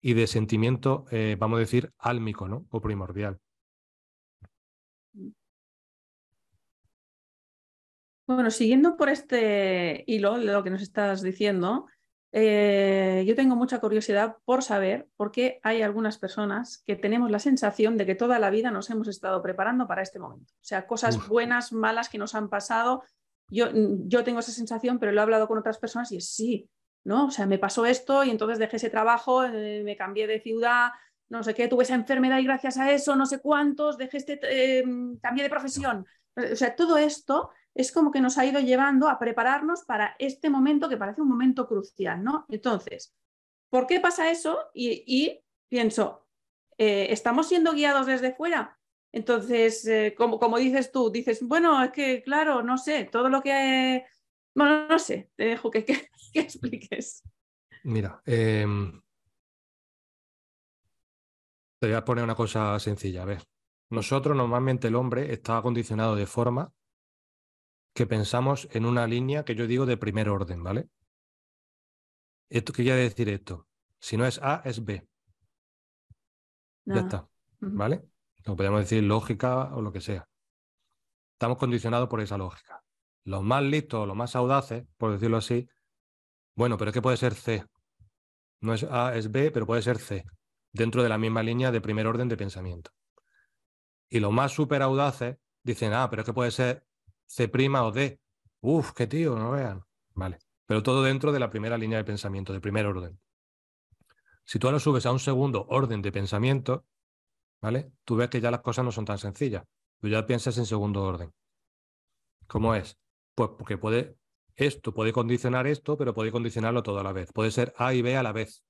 y 0.02 0.14
de 0.14 0.28
sentimiento, 0.28 1.06
eh, 1.12 1.38
vamos 1.40 1.58
a 1.58 1.60
decir, 1.62 1.94
álmico, 1.98 2.48
¿no? 2.48 2.66
O 2.70 2.82
primordial. 2.82 3.40
Bueno, 8.36 8.50
siguiendo 8.50 8.96
por 8.96 9.10
este 9.10 10.04
hilo 10.08 10.38
de 10.38 10.46
lo 10.46 10.64
que 10.64 10.70
nos 10.70 10.82
estás 10.82 11.22
diciendo, 11.22 11.88
eh, 12.32 13.26
yo 13.28 13.36
tengo 13.36 13.58
mucha 13.58 13.80
curiosidad 13.80 14.38
por 14.46 14.64
saber 14.64 15.08
por 15.18 15.32
qué 15.32 15.60
hay 15.64 15.82
algunas 15.82 16.18
personas 16.18 16.82
que 16.86 16.96
tenemos 16.96 17.30
la 17.30 17.40
sensación 17.40 17.98
de 17.98 18.06
que 18.06 18.16
toda 18.16 18.40
la 18.40 18.50
vida 18.50 18.72
nos 18.72 18.90
hemos 18.90 19.10
estado 19.10 19.42
preparando 19.42 19.86
para 19.86 20.02
este 20.02 20.18
momento. 20.18 20.54
O 20.54 20.64
sea, 20.64 20.88
cosas 20.88 21.28
buenas, 21.28 21.74
malas 21.74 22.08
que 22.08 22.18
nos 22.18 22.34
han 22.34 22.50
pasado. 22.50 23.04
Yo, 23.50 23.68
yo 23.74 24.24
tengo 24.24 24.40
esa 24.40 24.54
sensación, 24.54 24.98
pero 24.98 25.12
lo 25.12 25.20
he 25.20 25.24
hablado 25.24 25.48
con 25.48 25.58
otras 25.58 25.78
personas 25.78 26.10
y 26.14 26.18
es 26.18 26.30
sí, 26.30 26.70
¿no? 27.04 27.26
O 27.26 27.32
sea, 27.32 27.46
me 27.46 27.60
pasó 27.60 27.86
esto 27.86 28.24
y 28.24 28.30
entonces 28.30 28.60
dejé 28.60 28.78
ese 28.78 28.90
trabajo, 28.90 29.44
eh, 29.44 29.82
me 29.84 29.98
cambié 29.98 30.26
de 30.26 30.40
ciudad, 30.40 30.92
no 31.28 31.44
sé 31.44 31.54
qué, 31.54 31.68
tuve 31.68 31.84
esa 31.84 31.96
enfermedad 31.96 32.40
y 32.40 32.46
gracias 32.46 32.78
a 32.78 32.92
eso, 32.92 33.18
no 33.18 33.26
sé 33.26 33.40
cuántos, 33.40 33.98
dejé 33.98 34.18
este, 34.18 34.40
eh, 34.44 34.84
cambié 35.22 35.44
de 35.44 35.50
profesión. 35.50 36.06
O 36.38 36.56
sea, 36.56 36.78
todo 36.78 36.98
esto 36.98 37.52
es 37.74 37.92
como 37.92 38.12
que 38.12 38.22
nos 38.22 38.38
ha 38.38 38.46
ido 38.46 38.60
llevando 38.60 39.10
a 39.10 39.20
prepararnos 39.20 39.84
para 39.86 40.16
este 40.20 40.50
momento 40.50 40.90
que 40.90 40.98
parece 40.98 41.22
un 41.22 41.30
momento 41.30 41.68
crucial, 41.68 42.24
¿no? 42.24 42.46
Entonces, 42.50 43.16
¿por 43.70 43.88
qué 43.88 44.00
pasa 44.00 44.30
eso? 44.32 44.58
Y, 44.74 45.40
pienso, 45.70 46.28
eh, 46.78 47.08
¿estamos 47.10 47.48
siendo 47.48 47.74
guiados 47.74 48.08
desde 48.08 48.34
fuera? 48.34 48.78
Entonces, 49.14 49.90
como, 50.18 50.40
como, 50.40 50.58
dices 50.58 50.92
tú, 50.92 51.12
dices, 51.12 51.42
bueno, 51.42 51.84
es 51.84 51.92
que, 51.92 52.22
claro, 52.24 52.64
no 52.64 52.78
sé, 52.78 53.06
todo 53.06 53.30
lo 53.30 53.42
que 53.42 54.06
bueno, 54.54 54.88
no 54.88 55.00
sé, 55.00 55.32
te 55.36 55.46
dejo 55.46 55.72
que, 55.72 55.86
expliques. 56.34 57.24
Mira, 57.84 58.22
em, 58.26 59.02
te 61.80 61.88
voy 61.88 61.96
a 61.96 62.06
poner 62.06 62.24
una 62.24 62.36
cosa 62.36 62.78
sencilla. 62.80 63.24
A 63.24 63.26
ver, 63.26 63.44
nosotros 63.90 64.36
normalmente 64.36 64.90
el 64.90 64.96
hombre 64.96 65.34
está 65.34 65.58
acondicionado 65.58 66.16
de 66.16 66.26
forma 66.26 66.72
que 67.94 68.08
pensamos 68.08 68.68
en 68.72 68.86
una 68.86 69.08
línea 69.08 69.44
que 69.44 69.56
yo 69.56 69.68
digo 69.68 69.86
de 69.86 69.98
primer 69.98 70.30
orden, 70.30 70.64
¿vale? 70.64 70.90
Esto 72.50 72.74
qué 72.74 72.84
quiere 72.84 73.02
decir 73.02 73.30
esto. 73.30 73.68
Si 74.00 74.18
no 74.18 74.26
es 74.26 74.40
A, 74.42 74.62
es 74.66 74.84
B. 74.84 75.08
Ya 76.86 76.96
ah, 76.96 77.00
está, 77.00 77.30
¿vale? 77.60 78.04
Lo 78.46 78.56
podemos 78.56 78.82
decir 78.82 79.04
lógica 79.04 79.76
o 79.76 79.82
lo 79.82 79.92
que 79.92 80.02
sea. 80.02 80.28
Estamos 81.34 81.58
condicionados 81.58 82.10
por 82.10 82.22
esa 82.22 82.38
lógica 82.38 82.82
los 83.24 83.44
más 83.44 83.64
listos, 83.64 84.08
los 84.08 84.16
más 84.16 84.36
audaces, 84.36 84.86
por 84.98 85.12
decirlo 85.12 85.38
así, 85.38 85.70
bueno, 86.56 86.78
pero 86.78 86.90
es 86.90 86.94
que 86.94 87.02
puede 87.02 87.18
ser 87.18 87.34
C. 87.36 87.66
No 88.60 88.74
es 88.74 88.84
A, 88.84 89.16
es 89.16 89.32
B, 89.32 89.52
pero 89.52 89.66
puede 89.66 89.82
ser 89.82 89.98
C, 89.98 90.26
dentro 90.72 91.04
de 91.04 91.10
la 91.10 91.18
misma 91.18 91.44
línea 91.44 91.72
de 91.72 91.82
primer 91.82 92.08
orden 92.08 92.28
de 92.28 92.38
pensamiento. 92.38 92.92
Y 94.10 94.20
los 94.20 94.32
más 94.32 94.52
súper 94.52 94.82
audaces 94.82 95.38
dicen, 95.64 95.94
ah, 95.94 96.10
pero 96.10 96.22
es 96.22 96.26
que 96.26 96.34
puede 96.34 96.52
ser 96.52 96.86
C' 97.32 97.50
o 97.50 97.92
D. 97.92 98.20
Uf, 98.60 98.92
qué 98.92 99.08
tío, 99.08 99.38
no 99.38 99.52
vean. 99.52 99.82
Vale. 100.14 100.40
Pero 100.66 100.84
todo 100.84 101.02
dentro 101.02 101.32
de 101.32 101.40
la 101.40 101.50
primera 101.50 101.78
línea 101.78 101.98
de 101.98 102.04
pensamiento, 102.04 102.52
de 102.52 102.60
primer 102.60 102.86
orden. 102.86 103.18
Si 104.44 104.60
tú 104.60 104.68
ahora 104.68 104.80
subes 104.80 105.06
a 105.06 105.12
un 105.14 105.20
segundo 105.20 105.66
orden 105.70 106.02
de 106.02 106.12
pensamiento, 106.12 106.86
¿vale? 107.62 107.94
Tú 108.04 108.18
ves 108.18 108.30
que 108.30 108.42
ya 108.42 108.52
las 108.52 108.60
cosas 108.60 108.84
no 108.84 108.92
son 108.92 109.06
tan 109.06 109.18
sencillas. 109.18 109.64
Tú 110.02 110.10
ya 110.10 110.26
piensas 110.26 110.58
en 110.58 110.66
segundo 110.66 111.04
orden. 111.04 111.34
¿Cómo 112.48 112.76
es? 112.76 113.00
Pues 113.34 113.52
porque 113.58 113.78
puede, 113.78 114.18
esto 114.56 114.94
puede 114.94 115.14
condicionar 115.14 115.68
esto, 115.68 115.98
pero 115.98 116.14
puede 116.14 116.34
condicionarlo 116.34 116.84
todo 116.84 117.00
a 117.00 117.04
la 117.04 117.14
vez. 117.14 117.32
Puede 117.32 117.52
ser 117.52 117.74
A 117.78 117.94
y 117.94 118.02
B 118.02 118.18
a 118.18 118.24
la 118.24 118.34
vez. 118.34 118.66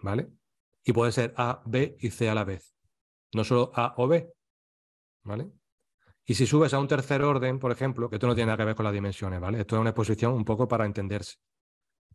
¿Vale? 0.00 0.30
Y 0.84 0.92
puede 0.94 1.12
ser 1.12 1.34
A, 1.36 1.62
B 1.66 1.98
y 2.00 2.10
C 2.10 2.30
a 2.30 2.34
la 2.34 2.44
vez. 2.44 2.74
No 3.34 3.44
solo 3.44 3.72
A 3.74 3.94
o 3.98 4.08
B. 4.08 4.32
¿Vale? 5.24 5.52
Y 6.30 6.34
si 6.34 6.46
subes 6.46 6.74
a 6.74 6.78
un 6.78 6.86
tercer 6.86 7.22
orden, 7.22 7.58
por 7.58 7.72
ejemplo, 7.72 8.10
que 8.10 8.16
esto 8.16 8.26
no 8.26 8.34
tiene 8.34 8.48
nada 8.48 8.58
que 8.58 8.66
ver 8.66 8.74
con 8.74 8.84
las 8.84 8.92
dimensiones, 8.92 9.40
¿vale? 9.40 9.60
Esto 9.60 9.76
es 9.76 9.80
una 9.80 9.90
exposición 9.90 10.34
un 10.34 10.44
poco 10.44 10.68
para 10.68 10.84
entenderse. 10.84 11.36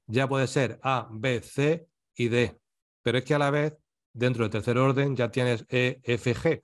Ya 0.06 0.28
puede 0.28 0.46
ser 0.46 0.80
A, 0.84 1.08
B, 1.12 1.42
C 1.42 1.88
y 2.14 2.28
D. 2.28 2.62
Pero 3.02 3.18
es 3.18 3.24
que 3.24 3.34
a 3.34 3.40
la 3.40 3.50
vez, 3.50 3.76
dentro 4.14 4.44
del 4.44 4.52
tercer 4.52 4.78
orden, 4.78 5.16
ya 5.16 5.32
tienes 5.32 5.66
E, 5.68 6.00
F, 6.04 6.36
G. 6.36 6.64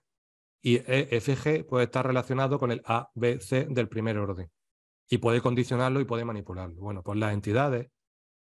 Y 0.61 0.75
EFG 0.75 1.65
puede 1.65 1.85
estar 1.85 2.05
relacionado 2.05 2.59
con 2.59 2.71
el 2.71 2.83
ABC 2.85 3.67
del 3.67 3.89
primer 3.89 4.19
orden. 4.19 4.51
Y 5.09 5.17
puede 5.17 5.41
condicionarlo 5.41 6.01
y 6.01 6.05
puede 6.05 6.25
manipularlo. 6.25 6.79
Bueno, 6.79 7.01
pues 7.01 7.17
las 7.17 7.33
entidades, 7.33 7.89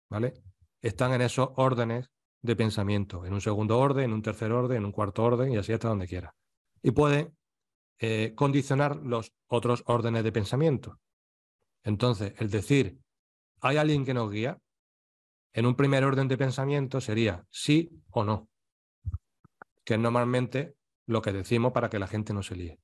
¿vale? 0.09 0.34
Están 0.81 1.13
en 1.13 1.21
esos 1.21 1.51
órdenes 1.55 2.11
de 2.41 2.55
pensamiento, 2.57 3.26
en 3.26 3.31
un 3.31 3.39
segundo 3.39 3.80
orden, 3.80 4.05
en 4.05 4.13
un 4.13 4.21
tercer 4.21 4.51
orden, 4.51 4.80
en 4.80 4.85
un 4.85 4.91
cuarto 4.91 5.23
orden 5.23 5.53
y 5.53 5.57
así 5.57 5.71
hasta 5.71 5.88
donde 5.88 6.07
quiera. 6.07 6.35
Y 6.81 6.91
puede 6.91 7.31
eh, 7.99 8.34
condicionar 8.35 8.95
los 8.97 9.34
otros 9.47 9.84
órdenes 9.85 10.23
de 10.23 10.31
pensamiento. 10.31 10.99
Entonces, 11.84 12.34
el 12.38 12.49
decir, 12.49 12.99
¿hay 13.61 13.77
alguien 13.77 14.05
que 14.05 14.13
nos 14.13 14.31
guía? 14.31 14.59
En 15.53 15.65
un 15.65 15.76
primer 15.76 16.03
orden 16.03 16.27
de 16.27 16.38
pensamiento 16.38 17.01
sería 17.01 17.45
sí 17.49 17.89
o 18.11 18.23
no, 18.23 18.49
que 19.84 19.95
es 19.95 19.99
normalmente 19.99 20.76
lo 21.07 21.21
que 21.21 21.34
decimos 21.34 21.73
para 21.73 21.89
que 21.89 21.99
la 21.99 22.07
gente 22.07 22.34
no 22.34 22.43
se 22.43 22.55
líe. 22.55 22.80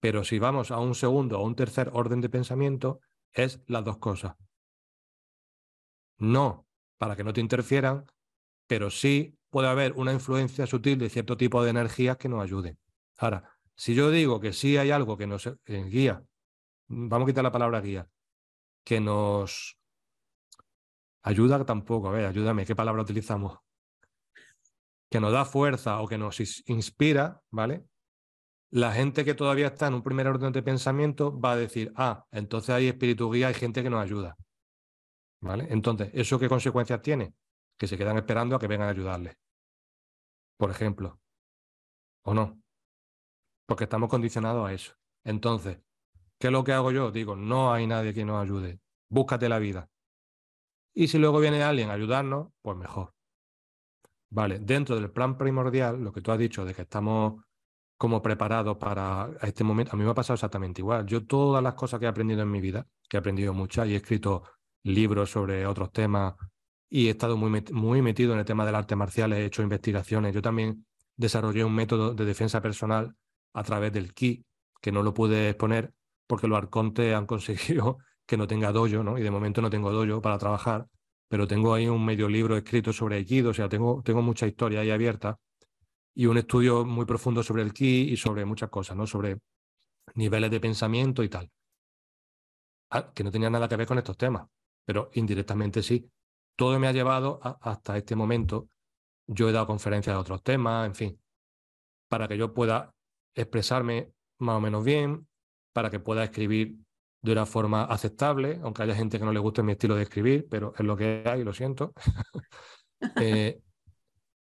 Pero 0.00 0.24
si 0.24 0.38
vamos 0.38 0.70
a 0.70 0.78
un 0.78 0.94
segundo 0.94 1.38
o 1.38 1.46
un 1.46 1.54
tercer 1.54 1.90
orden 1.94 2.20
de 2.20 2.28
pensamiento, 2.28 3.00
es 3.32 3.62
las 3.68 3.84
dos 3.84 3.98
cosas. 3.98 4.34
No, 6.18 6.66
para 6.98 7.16
que 7.16 7.24
no 7.24 7.32
te 7.32 7.40
interfieran, 7.40 8.06
pero 8.66 8.90
sí 8.90 9.38
puede 9.48 9.68
haber 9.68 9.92
una 9.92 10.12
influencia 10.12 10.66
sutil 10.66 10.98
de 10.98 11.08
cierto 11.08 11.36
tipo 11.36 11.62
de 11.62 11.70
energías 11.70 12.16
que 12.16 12.28
nos 12.28 12.42
ayuden. 12.42 12.78
Ahora, 13.16 13.51
si 13.76 13.94
yo 13.94 14.10
digo 14.10 14.40
que 14.40 14.52
sí 14.52 14.76
hay 14.76 14.90
algo 14.90 15.16
que 15.16 15.26
nos 15.26 15.48
guía, 15.66 16.22
vamos 16.88 17.26
a 17.26 17.30
quitar 17.30 17.44
la 17.44 17.52
palabra 17.52 17.80
guía, 17.80 18.08
que 18.84 19.00
nos 19.00 19.78
ayuda 21.22 21.64
tampoco, 21.64 22.08
a 22.08 22.12
ver, 22.12 22.26
ayúdame, 22.26 22.66
¿qué 22.66 22.74
palabra 22.74 23.02
utilizamos? 23.02 23.58
Que 25.10 25.20
nos 25.20 25.32
da 25.32 25.44
fuerza 25.44 26.00
o 26.00 26.08
que 26.08 26.18
nos 26.18 26.40
inspira, 26.68 27.40
¿vale? 27.50 27.84
La 28.70 28.92
gente 28.92 29.24
que 29.24 29.34
todavía 29.34 29.66
está 29.66 29.88
en 29.88 29.94
un 29.94 30.02
primer 30.02 30.26
orden 30.26 30.52
de 30.52 30.62
pensamiento 30.62 31.38
va 31.38 31.52
a 31.52 31.56
decir, 31.56 31.92
ah, 31.96 32.24
entonces 32.30 32.70
hay 32.70 32.88
espíritu 32.88 33.30
guía, 33.30 33.48
hay 33.48 33.54
gente 33.54 33.82
que 33.82 33.90
nos 33.90 34.02
ayuda. 34.02 34.36
¿Vale? 35.40 35.66
Entonces, 35.70 36.10
¿eso 36.14 36.38
qué 36.38 36.48
consecuencias 36.48 37.02
tiene? 37.02 37.34
Que 37.76 37.86
se 37.86 37.98
quedan 37.98 38.16
esperando 38.16 38.56
a 38.56 38.58
que 38.58 38.68
vengan 38.68 38.88
a 38.88 38.92
ayudarles. 38.92 39.36
Por 40.56 40.70
ejemplo. 40.70 41.20
¿O 42.22 42.32
no? 42.32 42.61
Porque 43.72 43.84
estamos 43.84 44.10
condicionados 44.10 44.68
a 44.68 44.74
eso. 44.74 44.92
Entonces, 45.24 45.78
¿qué 46.38 46.48
es 46.48 46.52
lo 46.52 46.62
que 46.62 46.74
hago 46.74 46.92
yo? 46.92 47.10
Digo, 47.10 47.36
no 47.36 47.72
hay 47.72 47.86
nadie 47.86 48.12
que 48.12 48.22
nos 48.22 48.42
ayude. 48.42 48.80
Búscate 49.08 49.48
la 49.48 49.58
vida. 49.58 49.88
Y 50.92 51.08
si 51.08 51.16
luego 51.16 51.40
viene 51.40 51.62
alguien 51.62 51.88
a 51.88 51.94
ayudarnos, 51.94 52.48
pues 52.60 52.76
mejor. 52.76 53.14
Vale, 54.28 54.58
dentro 54.58 54.96
del 54.96 55.10
plan 55.10 55.38
primordial, 55.38 56.04
lo 56.04 56.12
que 56.12 56.20
tú 56.20 56.30
has 56.32 56.38
dicho 56.38 56.66
de 56.66 56.74
que 56.74 56.82
estamos 56.82 57.42
como 57.96 58.20
preparados 58.20 58.76
para 58.76 59.30
este 59.40 59.64
momento, 59.64 59.92
a 59.94 59.96
mí 59.96 60.04
me 60.04 60.10
ha 60.10 60.14
pasado 60.14 60.34
exactamente 60.34 60.82
igual. 60.82 61.06
Yo 61.06 61.24
todas 61.24 61.62
las 61.62 61.72
cosas 61.72 61.98
que 61.98 62.04
he 62.04 62.08
aprendido 62.10 62.42
en 62.42 62.50
mi 62.50 62.60
vida, 62.60 62.86
que 63.08 63.16
he 63.16 63.20
aprendido 63.20 63.54
muchas 63.54 63.88
y 63.88 63.94
he 63.94 63.96
escrito 63.96 64.42
libros 64.82 65.30
sobre 65.30 65.66
otros 65.66 65.90
temas 65.92 66.34
y 66.90 67.06
he 67.06 67.10
estado 67.12 67.38
muy, 67.38 67.64
muy 67.72 68.02
metido 68.02 68.34
en 68.34 68.40
el 68.40 68.44
tema 68.44 68.66
del 68.66 68.74
arte 68.74 68.96
marcial, 68.96 69.32
he 69.32 69.46
hecho 69.46 69.62
investigaciones. 69.62 70.34
Yo 70.34 70.42
también 70.42 70.84
desarrollé 71.16 71.64
un 71.64 71.74
método 71.74 72.12
de 72.12 72.26
defensa 72.26 72.60
personal 72.60 73.16
a 73.54 73.62
través 73.62 73.92
del 73.92 74.12
ki, 74.14 74.44
que 74.80 74.92
no 74.92 75.02
lo 75.02 75.14
pude 75.14 75.50
exponer 75.50 75.92
porque 76.26 76.48
los 76.48 76.58
arcontes 76.58 77.14
han 77.14 77.26
conseguido 77.32 77.98
que 78.26 78.36
no 78.36 78.46
tenga 78.46 78.72
dojo, 78.72 79.02
¿no? 79.02 79.18
Y 79.18 79.22
de 79.22 79.30
momento 79.30 79.60
no 79.60 79.70
tengo 79.70 79.92
dojo 79.92 80.22
para 80.22 80.38
trabajar, 80.38 80.86
pero 81.28 81.46
tengo 81.46 81.74
ahí 81.74 81.88
un 81.88 82.04
medio 82.04 82.28
libro 82.28 82.56
escrito 82.56 82.92
sobre 82.92 83.16
Aikido, 83.16 83.50
o 83.50 83.54
sea, 83.54 83.68
tengo, 83.68 84.02
tengo 84.04 84.22
mucha 84.22 84.46
historia 84.46 84.80
ahí 84.80 84.90
abierta 84.90 85.38
y 86.14 86.26
un 86.26 86.38
estudio 86.38 86.84
muy 86.84 87.06
profundo 87.06 87.42
sobre 87.42 87.62
el 87.62 87.72
ki 87.72 88.12
y 88.12 88.16
sobre 88.16 88.44
muchas 88.44 88.70
cosas, 88.70 88.96
¿no? 88.96 89.06
Sobre 89.06 89.38
niveles 90.14 90.50
de 90.50 90.60
pensamiento 90.60 91.22
y 91.22 91.28
tal. 91.28 91.50
Ah, 92.90 93.10
que 93.14 93.24
no 93.24 93.30
tenía 93.30 93.48
nada 93.48 93.68
que 93.68 93.76
ver 93.76 93.86
con 93.86 93.98
estos 93.98 94.16
temas, 94.16 94.46
pero 94.84 95.10
indirectamente 95.14 95.82
sí. 95.82 96.10
Todo 96.54 96.78
me 96.78 96.86
ha 96.86 96.92
llevado 96.92 97.40
hasta 97.42 97.96
este 97.96 98.14
momento. 98.14 98.68
Yo 99.26 99.48
he 99.48 99.52
dado 99.52 99.66
conferencias 99.66 100.14
de 100.14 100.20
otros 100.20 100.42
temas, 100.42 100.86
en 100.86 100.94
fin, 100.94 101.20
para 102.08 102.28
que 102.28 102.36
yo 102.36 102.52
pueda 102.52 102.94
expresarme 103.34 104.12
más 104.38 104.56
o 104.56 104.60
menos 104.60 104.84
bien, 104.84 105.26
para 105.72 105.90
que 105.90 106.00
pueda 106.00 106.24
escribir 106.24 106.76
de 107.22 107.32
una 107.32 107.46
forma 107.46 107.84
aceptable, 107.84 108.60
aunque 108.62 108.82
haya 108.82 108.94
gente 108.94 109.18
que 109.18 109.24
no 109.24 109.32
le 109.32 109.38
guste 109.38 109.62
mi 109.62 109.72
estilo 109.72 109.94
de 109.94 110.02
escribir, 110.02 110.46
pero 110.50 110.74
es 110.76 110.84
lo 110.84 110.96
que 110.96 111.22
hay, 111.26 111.44
lo 111.44 111.52
siento. 111.52 111.92
Eh, 113.16 113.60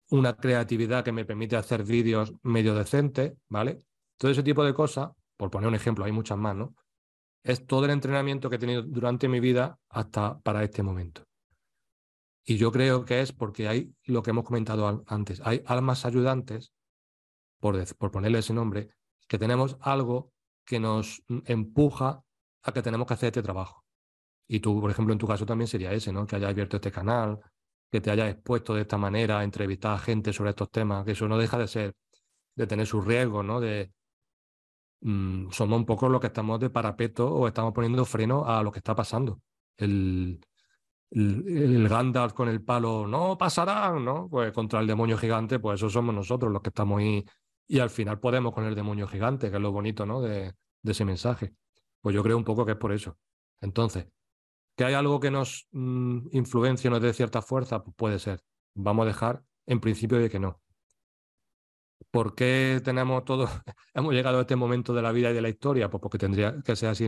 una 0.09 0.35
creatividad 0.35 1.05
que 1.05 1.13
me 1.13 1.23
permite 1.23 1.55
hacer 1.55 1.85
vídeos 1.85 2.33
medio 2.43 2.75
decentes, 2.75 3.31
¿vale? 3.47 3.79
Todo 4.17 4.29
ese 4.29 4.43
tipo 4.43 4.65
de 4.65 4.73
cosas, 4.73 5.11
por 5.37 5.49
poner 5.49 5.69
un 5.69 5.75
ejemplo, 5.75 6.03
hay 6.03 6.11
muchas 6.11 6.37
más, 6.37 6.53
¿no? 6.53 6.75
Es 7.43 7.65
todo 7.65 7.85
el 7.85 7.91
entrenamiento 7.91 8.49
que 8.49 8.57
he 8.57 8.59
tenido 8.59 8.81
durante 8.81 9.29
mi 9.29 9.39
vida 9.39 9.79
hasta 9.87 10.37
para 10.41 10.65
este 10.65 10.83
momento. 10.83 11.23
Y 12.43 12.57
yo 12.57 12.73
creo 12.73 13.05
que 13.05 13.21
es 13.21 13.31
porque 13.31 13.69
hay 13.69 13.93
lo 14.03 14.21
que 14.21 14.31
hemos 14.31 14.43
comentado 14.43 15.01
antes, 15.07 15.41
hay 15.45 15.63
almas 15.65 16.05
ayudantes, 16.05 16.73
por, 17.61 18.11
ponerle 18.11 18.39
ese 18.39 18.53
nombre, 18.53 18.89
que 19.27 19.37
tenemos 19.37 19.77
algo 19.79 20.33
que 20.65 20.79
nos 20.79 21.23
empuja 21.45 22.23
a 22.63 22.71
que 22.73 22.81
tenemos 22.81 23.07
que 23.07 23.13
hacer 23.13 23.27
este 23.27 23.43
trabajo. 23.43 23.85
Y 24.47 24.59
tú, 24.59 24.81
por 24.81 24.91
ejemplo, 24.91 25.13
en 25.13 25.19
tu 25.19 25.27
caso 25.27 25.45
también 25.45 25.67
sería 25.67 25.93
ese, 25.93 26.11
¿no? 26.11 26.27
Que 26.27 26.35
hayas 26.35 26.49
abierto 26.49 26.77
este 26.77 26.91
canal, 26.91 27.39
que 27.89 28.01
te 28.01 28.11
hayas 28.11 28.31
expuesto 28.31 28.73
de 28.73 28.81
esta 28.81 28.97
manera 28.97 29.43
entrevistar 29.43 29.93
a 29.93 29.99
gente 29.99 30.33
sobre 30.33 30.51
estos 30.51 30.69
temas, 30.71 31.05
que 31.05 31.11
eso 31.11 31.27
no 31.27 31.37
deja 31.37 31.57
de 31.57 31.67
ser, 31.67 31.95
de 32.55 32.67
tener 32.67 32.87
sus 32.87 33.05
riesgos, 33.05 33.45
¿no? 33.45 33.61
De, 33.61 33.93
mm, 35.01 35.51
somos 35.51 35.77
un 35.79 35.85
poco 35.85 36.09
los 36.09 36.19
que 36.21 36.27
estamos 36.27 36.59
de 36.59 36.69
parapeto 36.69 37.33
o 37.33 37.47
estamos 37.47 37.73
poniendo 37.73 38.05
freno 38.05 38.45
a 38.45 38.63
lo 38.63 38.71
que 38.71 38.79
está 38.79 38.95
pasando. 38.95 39.41
El, 39.77 40.41
el, 41.11 41.45
el, 41.47 41.89
Gandalf 41.89 42.33
con 42.33 42.49
el 42.49 42.63
palo, 42.63 43.07
no 43.07 43.37
pasarán, 43.37 44.03
¿no? 44.05 44.29
Pues 44.29 44.51
contra 44.53 44.79
el 44.79 44.87
demonio 44.87 45.17
gigante, 45.17 45.59
pues 45.59 45.79
eso 45.79 45.89
somos 45.89 46.15
nosotros 46.15 46.51
los 46.51 46.61
que 46.61 46.69
estamos 46.69 46.99
ahí. 46.99 47.25
Y 47.71 47.79
al 47.79 47.89
final 47.89 48.19
podemos 48.19 48.53
con 48.53 48.65
el 48.65 48.75
demonio 48.75 49.07
gigante, 49.07 49.49
que 49.49 49.55
es 49.55 49.61
lo 49.61 49.71
bonito, 49.71 50.05
¿no? 50.05 50.21
De, 50.21 50.53
ese 50.83 51.05
mensaje. 51.05 51.53
Pues 52.01 52.13
yo 52.13 52.21
creo 52.21 52.35
un 52.35 52.43
poco 52.43 52.65
que 52.65 52.73
es 52.73 52.77
por 52.77 52.91
eso. 52.91 53.17
Entonces, 53.61 54.07
¿que 54.75 54.83
hay 54.83 54.93
algo 54.93 55.21
que 55.21 55.31
nos 55.31 55.69
mm, 55.71 56.27
influencia 56.33 56.89
nos 56.89 57.01
dé 57.01 57.13
cierta 57.13 57.41
fuerza? 57.41 57.81
Pues 57.81 57.95
puede 57.95 58.19
ser. 58.19 58.41
Vamos 58.73 59.03
a 59.03 59.07
dejar 59.07 59.43
en 59.67 59.79
principio 59.79 60.17
de 60.17 60.29
que 60.29 60.37
no. 60.37 60.61
¿Por 62.11 62.35
qué 62.35 62.81
tenemos 62.83 63.23
todo, 63.23 63.47
hemos 63.93 64.13
llegado 64.13 64.39
a 64.39 64.41
este 64.41 64.57
momento 64.57 64.93
de 64.93 65.03
la 65.03 65.13
vida 65.13 65.31
y 65.31 65.33
de 65.33 65.41
la 65.41 65.47
historia? 65.47 65.89
Pues 65.89 66.01
porque 66.01 66.17
tendría 66.17 66.61
que 66.65 66.75
ser 66.75 66.89
así. 66.89 67.05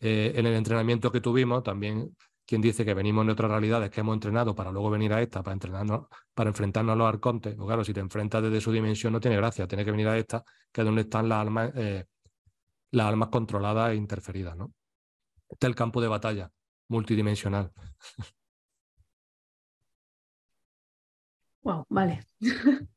Eh, 0.00 0.32
en 0.34 0.44
el 0.44 0.52
entrenamiento 0.52 1.10
que 1.10 1.22
tuvimos, 1.22 1.62
también 1.62 2.14
quien 2.48 2.62
dice 2.62 2.82
que 2.82 2.94
venimos 2.94 3.26
de 3.26 3.32
otras 3.32 3.50
realidades 3.50 3.90
que 3.90 4.00
hemos 4.00 4.14
entrenado 4.14 4.54
para 4.54 4.72
luego 4.72 4.88
venir 4.88 5.12
a 5.12 5.20
esta, 5.20 5.42
para 5.42 5.52
entrenarnos, 5.52 6.06
para 6.32 6.48
enfrentarnos 6.48 6.94
a 6.94 6.96
los 6.96 7.06
arcontes. 7.06 7.54
Pues 7.54 7.66
claro, 7.66 7.84
si 7.84 7.92
te 7.92 8.00
enfrentas 8.00 8.42
desde 8.42 8.62
su 8.62 8.72
dimensión 8.72 9.12
no 9.12 9.20
tiene 9.20 9.36
gracia, 9.36 9.68
tiene 9.68 9.84
que 9.84 9.90
venir 9.90 10.08
a 10.08 10.16
esta, 10.16 10.42
que 10.72 10.80
es 10.80 10.84
donde 10.86 11.02
están 11.02 11.28
las 11.28 11.40
almas 11.40 11.70
eh, 11.76 12.06
las 12.92 13.06
almas 13.06 13.28
controladas 13.28 13.92
e 13.92 13.96
interferidas, 13.96 14.56
¿no? 14.56 14.72
Este 15.46 15.66
es 15.66 15.68
el 15.68 15.74
campo 15.74 16.00
de 16.00 16.08
batalla 16.08 16.50
multidimensional. 16.88 17.70
Wow, 21.60 21.84
vale. 21.90 22.24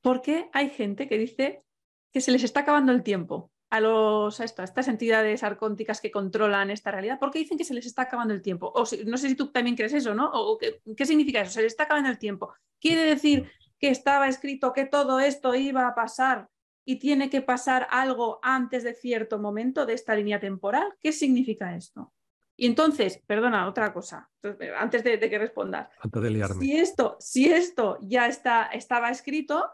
¿Por 0.00 0.22
qué 0.22 0.50
hay 0.52 0.70
gente 0.70 1.06
que 1.06 1.18
dice 1.18 1.62
que 2.10 2.20
se 2.20 2.32
les 2.32 2.42
está 2.42 2.60
acabando 2.60 2.90
el 2.90 3.04
tiempo 3.04 3.51
a, 3.72 3.80
los, 3.80 4.38
a, 4.38 4.44
estas 4.44 4.88
entidades 4.88 5.42
arcónticas 5.42 6.02
que 6.02 6.10
controlan 6.10 6.70
esta 6.70 6.90
realidad? 6.90 7.18
¿Por 7.18 7.30
qué 7.30 7.38
dicen 7.38 7.56
que 7.56 7.64
se 7.64 7.72
les 7.72 7.86
está 7.86 8.02
acabando 8.02 8.34
el 8.34 8.42
tiempo? 8.42 8.70
O 8.74 8.84
no 9.06 9.16
sé 9.16 9.28
si 9.28 9.34
tú 9.34 9.50
también 9.50 9.76
crees 9.76 9.94
eso, 9.94 10.14
¿no? 10.14 10.30
¿O 10.30 10.58
qué, 10.58 10.82
qué 10.94 11.06
significa 11.06 11.40
eso? 11.40 11.52
Se 11.52 11.62
les 11.62 11.72
está 11.72 11.84
acabando 11.84 12.10
el 12.10 12.18
tiempo. 12.18 12.52
¿Quiere 12.78 13.02
decir 13.02 13.50
que 13.78 13.88
estaba 13.88 14.28
escrito 14.28 14.74
que 14.74 14.84
todo 14.84 15.20
esto 15.20 15.54
iba 15.54 15.88
a 15.88 15.94
pasar 15.94 16.48
y 16.84 16.96
tiene 16.96 17.30
que 17.30 17.40
pasar 17.40 17.86
algo 17.90 18.40
antes 18.42 18.84
de 18.84 18.92
cierto 18.92 19.38
momento 19.38 19.86
de 19.86 19.94
esta 19.94 20.14
línea 20.14 20.38
temporal. 20.38 20.94
¿Qué 21.00 21.12
significa 21.12 21.74
esto? 21.74 22.12
Y 22.56 22.66
entonces, 22.66 23.22
perdona, 23.26 23.66
otra 23.66 23.92
cosa, 23.92 24.30
antes 24.78 25.02
de, 25.02 25.18
que 25.18 25.38
respondas. 25.38 25.88
Antes 26.00 26.22
de 26.22 26.30
liarme. 26.30 26.60
Si 26.60 26.76
esto, 26.76 27.16
si 27.18 27.50
esto 27.50 27.98
ya 28.02 28.26
está, 28.26 28.66
estaba 28.66 29.10
escrito, 29.10 29.64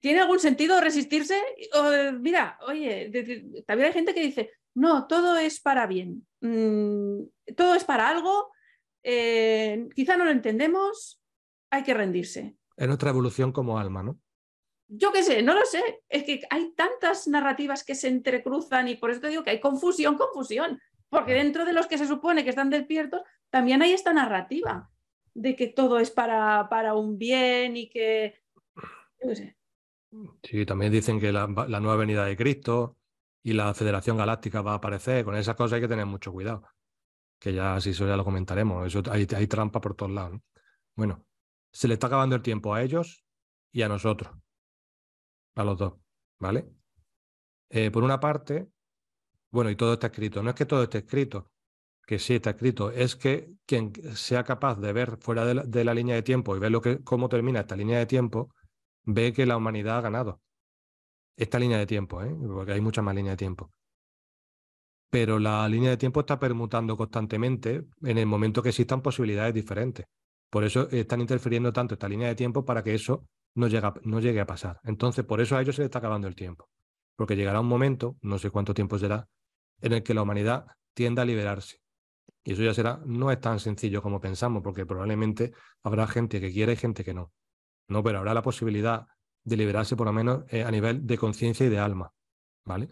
¿tiene 0.00 0.20
algún 0.20 0.38
sentido 0.38 0.80
resistirse? 0.80 1.40
mira, 2.20 2.58
oye, 2.66 3.10
también 3.66 3.88
hay 3.88 3.92
gente 3.92 4.14
que 4.14 4.20
dice, 4.20 4.50
no, 4.74 5.06
todo 5.06 5.36
es 5.36 5.60
para 5.60 5.86
bien, 5.86 6.26
mm, 6.40 7.54
todo 7.56 7.74
es 7.74 7.84
para 7.84 8.08
algo, 8.08 8.52
eh, 9.02 9.88
quizá 9.94 10.16
no 10.16 10.24
lo 10.24 10.30
entendemos, 10.30 11.20
hay 11.70 11.82
que 11.82 11.94
rendirse. 11.94 12.56
Es 12.76 12.86
nuestra 12.86 13.10
evolución 13.10 13.52
como 13.52 13.78
alma, 13.78 14.02
¿no? 14.02 14.20
yo 14.88 15.12
qué 15.12 15.22
sé, 15.22 15.42
no 15.42 15.54
lo 15.54 15.64
sé. 15.64 16.02
Es 16.08 16.24
que 16.24 16.40
hay 16.50 16.72
tantas 16.72 17.28
narrativas 17.28 17.84
que 17.84 17.94
se 17.94 18.08
entrecruzan 18.08 18.88
y 18.88 18.96
por 18.96 19.10
eso 19.10 19.20
te 19.20 19.28
digo 19.28 19.44
que 19.44 19.50
hay 19.50 19.60
confusión, 19.60 20.16
confusión. 20.16 20.80
Porque 21.10 21.34
dentro 21.34 21.64
de 21.64 21.72
los 21.72 21.86
que 21.86 21.98
se 21.98 22.06
supone 22.06 22.44
que 22.44 22.50
están 22.50 22.70
despiertos, 22.70 23.22
también 23.50 23.82
hay 23.82 23.92
esta 23.92 24.12
narrativa 24.12 24.90
de 25.34 25.56
que 25.56 25.68
todo 25.68 25.98
es 25.98 26.10
para, 26.10 26.68
para 26.68 26.94
un 26.94 27.18
bien 27.18 27.76
y 27.76 27.88
que. 27.88 28.42
Yo 29.22 29.28
qué 29.28 29.36
sé. 29.36 29.57
Sí, 30.42 30.64
también 30.64 30.92
dicen 30.92 31.20
que 31.20 31.32
la, 31.32 31.46
nueva 31.46 31.96
venida 31.96 32.24
de 32.24 32.36
Cristo 32.36 32.96
y 33.42 33.52
la 33.52 33.74
Federación 33.74 34.16
Galáctica 34.16 34.62
va 34.62 34.72
a 34.72 34.76
aparecer. 34.76 35.24
Con 35.24 35.36
esas 35.36 35.56
cosas 35.56 35.76
hay 35.76 35.82
que 35.82 35.88
tener 35.88 36.06
mucho 36.06 36.32
cuidado. 36.32 36.62
Que 37.38 37.52
ya, 37.52 37.80
si 37.80 37.90
eso 37.90 38.06
ya 38.06 38.16
lo 38.16 38.24
comentaremos. 38.24 38.86
Eso, 38.86 39.02
hay, 39.10 39.26
trampa 39.26 39.80
por 39.80 39.94
todos 39.94 40.12
lados. 40.12 40.40
Bueno, 40.94 41.26
se 41.70 41.88
le 41.88 41.94
está 41.94 42.06
acabando 42.06 42.36
el 42.36 42.42
tiempo 42.42 42.74
a 42.74 42.82
ellos 42.82 43.24
y 43.72 43.82
a 43.82 43.88
nosotros. 43.88 44.32
A 45.54 45.64
los 45.64 45.78
dos. 45.78 45.94
¿Vale? 46.38 46.68
Eh, 47.70 47.90
por 47.90 48.02
una 48.02 48.18
parte, 48.18 48.68
bueno, 49.50 49.70
y 49.70 49.76
todo 49.76 49.94
está 49.94 50.08
escrito. 50.08 50.42
No 50.42 50.50
es 50.50 50.56
que 50.56 50.66
todo 50.66 50.84
esté 50.84 50.98
escrito, 50.98 51.50
que 52.06 52.18
sí 52.18 52.36
está 52.36 52.50
escrito, 52.50 52.90
es 52.90 53.16
que 53.16 53.52
quien 53.66 53.92
sea 54.16 54.44
capaz 54.44 54.76
de 54.76 54.92
ver 54.92 55.18
fuera 55.18 55.44
de 55.44 55.84
la, 55.84 55.94
línea 55.94 56.14
de 56.14 56.22
tiempo 56.22 56.56
y 56.56 56.58
ver 56.58 56.70
lo 56.70 56.80
que, 56.80 57.02
cómo 57.04 57.28
termina 57.28 57.60
esta 57.60 57.76
línea 57.76 57.98
de 57.98 58.06
tiempo, 58.06 58.54
ve 59.08 59.32
que 59.32 59.46
la 59.46 59.56
humanidad 59.56 59.98
ha 59.98 60.00
ganado. 60.02 60.42
Esta 61.36 61.58
línea 61.58 61.78
de 61.78 61.86
tiempo, 61.86 62.22
¿eh? 62.22 62.34
porque 62.46 62.72
hay 62.72 62.80
muchas 62.80 63.04
más 63.04 63.14
líneas 63.14 63.32
de 63.32 63.38
tiempo. 63.38 63.72
Pero 65.10 65.38
la 65.38 65.66
línea 65.68 65.90
de 65.90 65.96
tiempo 65.96 66.20
está 66.20 66.38
permutando 66.38 66.96
constantemente 66.96 67.86
en 68.02 68.18
el 68.18 68.26
momento 68.26 68.62
que 68.62 68.68
existan 68.68 69.00
posibilidades 69.00 69.54
diferentes. 69.54 70.04
Por 70.50 70.64
eso 70.64 70.88
están 70.90 71.22
interfiriendo 71.22 71.72
tanto 71.72 71.94
esta 71.94 72.08
línea 72.08 72.28
de 72.28 72.34
tiempo 72.34 72.64
para 72.64 72.82
que 72.82 72.94
eso 72.94 73.24
no, 73.54 73.68
no 74.02 74.20
llegue 74.20 74.40
a 74.40 74.46
pasar. 74.46 74.80
Entonces, 74.84 75.24
por 75.24 75.40
eso 75.40 75.56
a 75.56 75.62
ellos 75.62 75.76
se 75.76 75.82
les 75.82 75.86
está 75.86 76.00
acabando 76.00 76.28
el 76.28 76.34
tiempo. 76.34 76.68
Porque 77.16 77.36
llegará 77.36 77.60
un 77.60 77.66
momento, 77.66 78.16
no 78.20 78.38
sé 78.38 78.50
cuánto 78.50 78.74
tiempo 78.74 78.98
será, 78.98 79.26
en 79.80 79.94
el 79.94 80.02
que 80.02 80.12
la 80.12 80.22
humanidad 80.22 80.66
tienda 80.92 81.22
a 81.22 81.24
liberarse. 81.24 81.78
Y 82.44 82.52
eso 82.52 82.62
ya 82.62 82.74
será, 82.74 83.00
no 83.06 83.30
es 83.30 83.40
tan 83.40 83.58
sencillo 83.58 84.02
como 84.02 84.20
pensamos, 84.20 84.62
porque 84.62 84.84
probablemente 84.84 85.52
habrá 85.82 86.06
gente 86.06 86.40
que 86.40 86.52
quiera 86.52 86.72
y 86.72 86.76
gente 86.76 87.04
que 87.04 87.14
no. 87.14 87.32
No, 87.88 88.02
pero 88.02 88.18
habrá 88.18 88.34
la 88.34 88.42
posibilidad 88.42 89.06
de 89.44 89.56
liberarse 89.56 89.96
por 89.96 90.06
lo 90.06 90.12
menos 90.12 90.44
eh, 90.48 90.62
a 90.62 90.70
nivel 90.70 91.06
de 91.06 91.18
conciencia 91.18 91.66
y 91.66 91.70
de 91.70 91.78
alma. 91.78 92.12
¿Vale? 92.64 92.88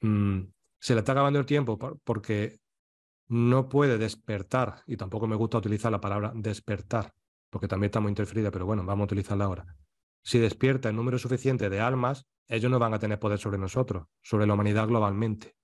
Mm, 0.00 0.42
se 0.78 0.94
le 0.94 1.00
está 1.00 1.12
acabando 1.12 1.38
el 1.38 1.46
tiempo 1.46 1.78
porque 2.04 2.60
no 3.28 3.68
puede 3.68 3.98
despertar, 3.98 4.82
y 4.86 4.96
tampoco 4.96 5.26
me 5.26 5.36
gusta 5.36 5.58
utilizar 5.58 5.92
la 5.92 6.00
palabra 6.00 6.32
despertar, 6.34 7.14
porque 7.48 7.68
también 7.68 7.88
está 7.88 8.00
muy 8.00 8.10
interferida, 8.10 8.50
pero 8.50 8.66
bueno, 8.66 8.84
vamos 8.84 9.04
a 9.04 9.06
utilizarla 9.06 9.44
ahora. 9.44 9.76
Si 10.22 10.38
despierta 10.38 10.88
el 10.88 10.96
número 10.96 11.18
suficiente 11.18 11.70
de 11.70 11.80
almas, 11.80 12.26
ellos 12.48 12.70
no 12.70 12.78
van 12.78 12.94
a 12.94 12.98
tener 12.98 13.18
poder 13.18 13.38
sobre 13.38 13.58
nosotros, 13.58 14.06
sobre 14.20 14.46
la 14.46 14.54
humanidad 14.54 14.88
globalmente. 14.88 15.56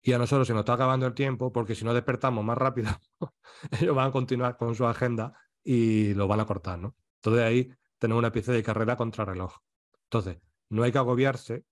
Y 0.00 0.12
a 0.14 0.18
nosotros 0.18 0.46
se 0.46 0.54
nos 0.54 0.60
está 0.60 0.72
acabando 0.72 1.06
el 1.06 1.14
tiempo 1.14 1.52
porque 1.52 1.74
si 1.74 1.84
no 1.84 1.94
despertamos 1.94 2.44
más 2.44 2.58
rápido, 2.58 2.90
ellos 3.80 3.94
van 3.94 4.08
a 4.08 4.12
continuar 4.12 4.56
con 4.56 4.74
su 4.74 4.86
agenda 4.86 5.38
y 5.64 6.14
lo 6.14 6.28
van 6.28 6.40
a 6.40 6.46
cortar, 6.46 6.78
¿no? 6.78 6.96
Entonces 7.16 7.44
ahí 7.44 7.74
tenemos 7.98 8.20
una 8.20 8.32
pieza 8.32 8.52
de 8.52 8.62
carrera 8.62 8.96
contra 8.96 9.24
reloj. 9.24 9.58
Entonces, 10.04 10.38
no 10.70 10.82
hay 10.82 10.92
que 10.92 10.98
agobiarse, 10.98 11.64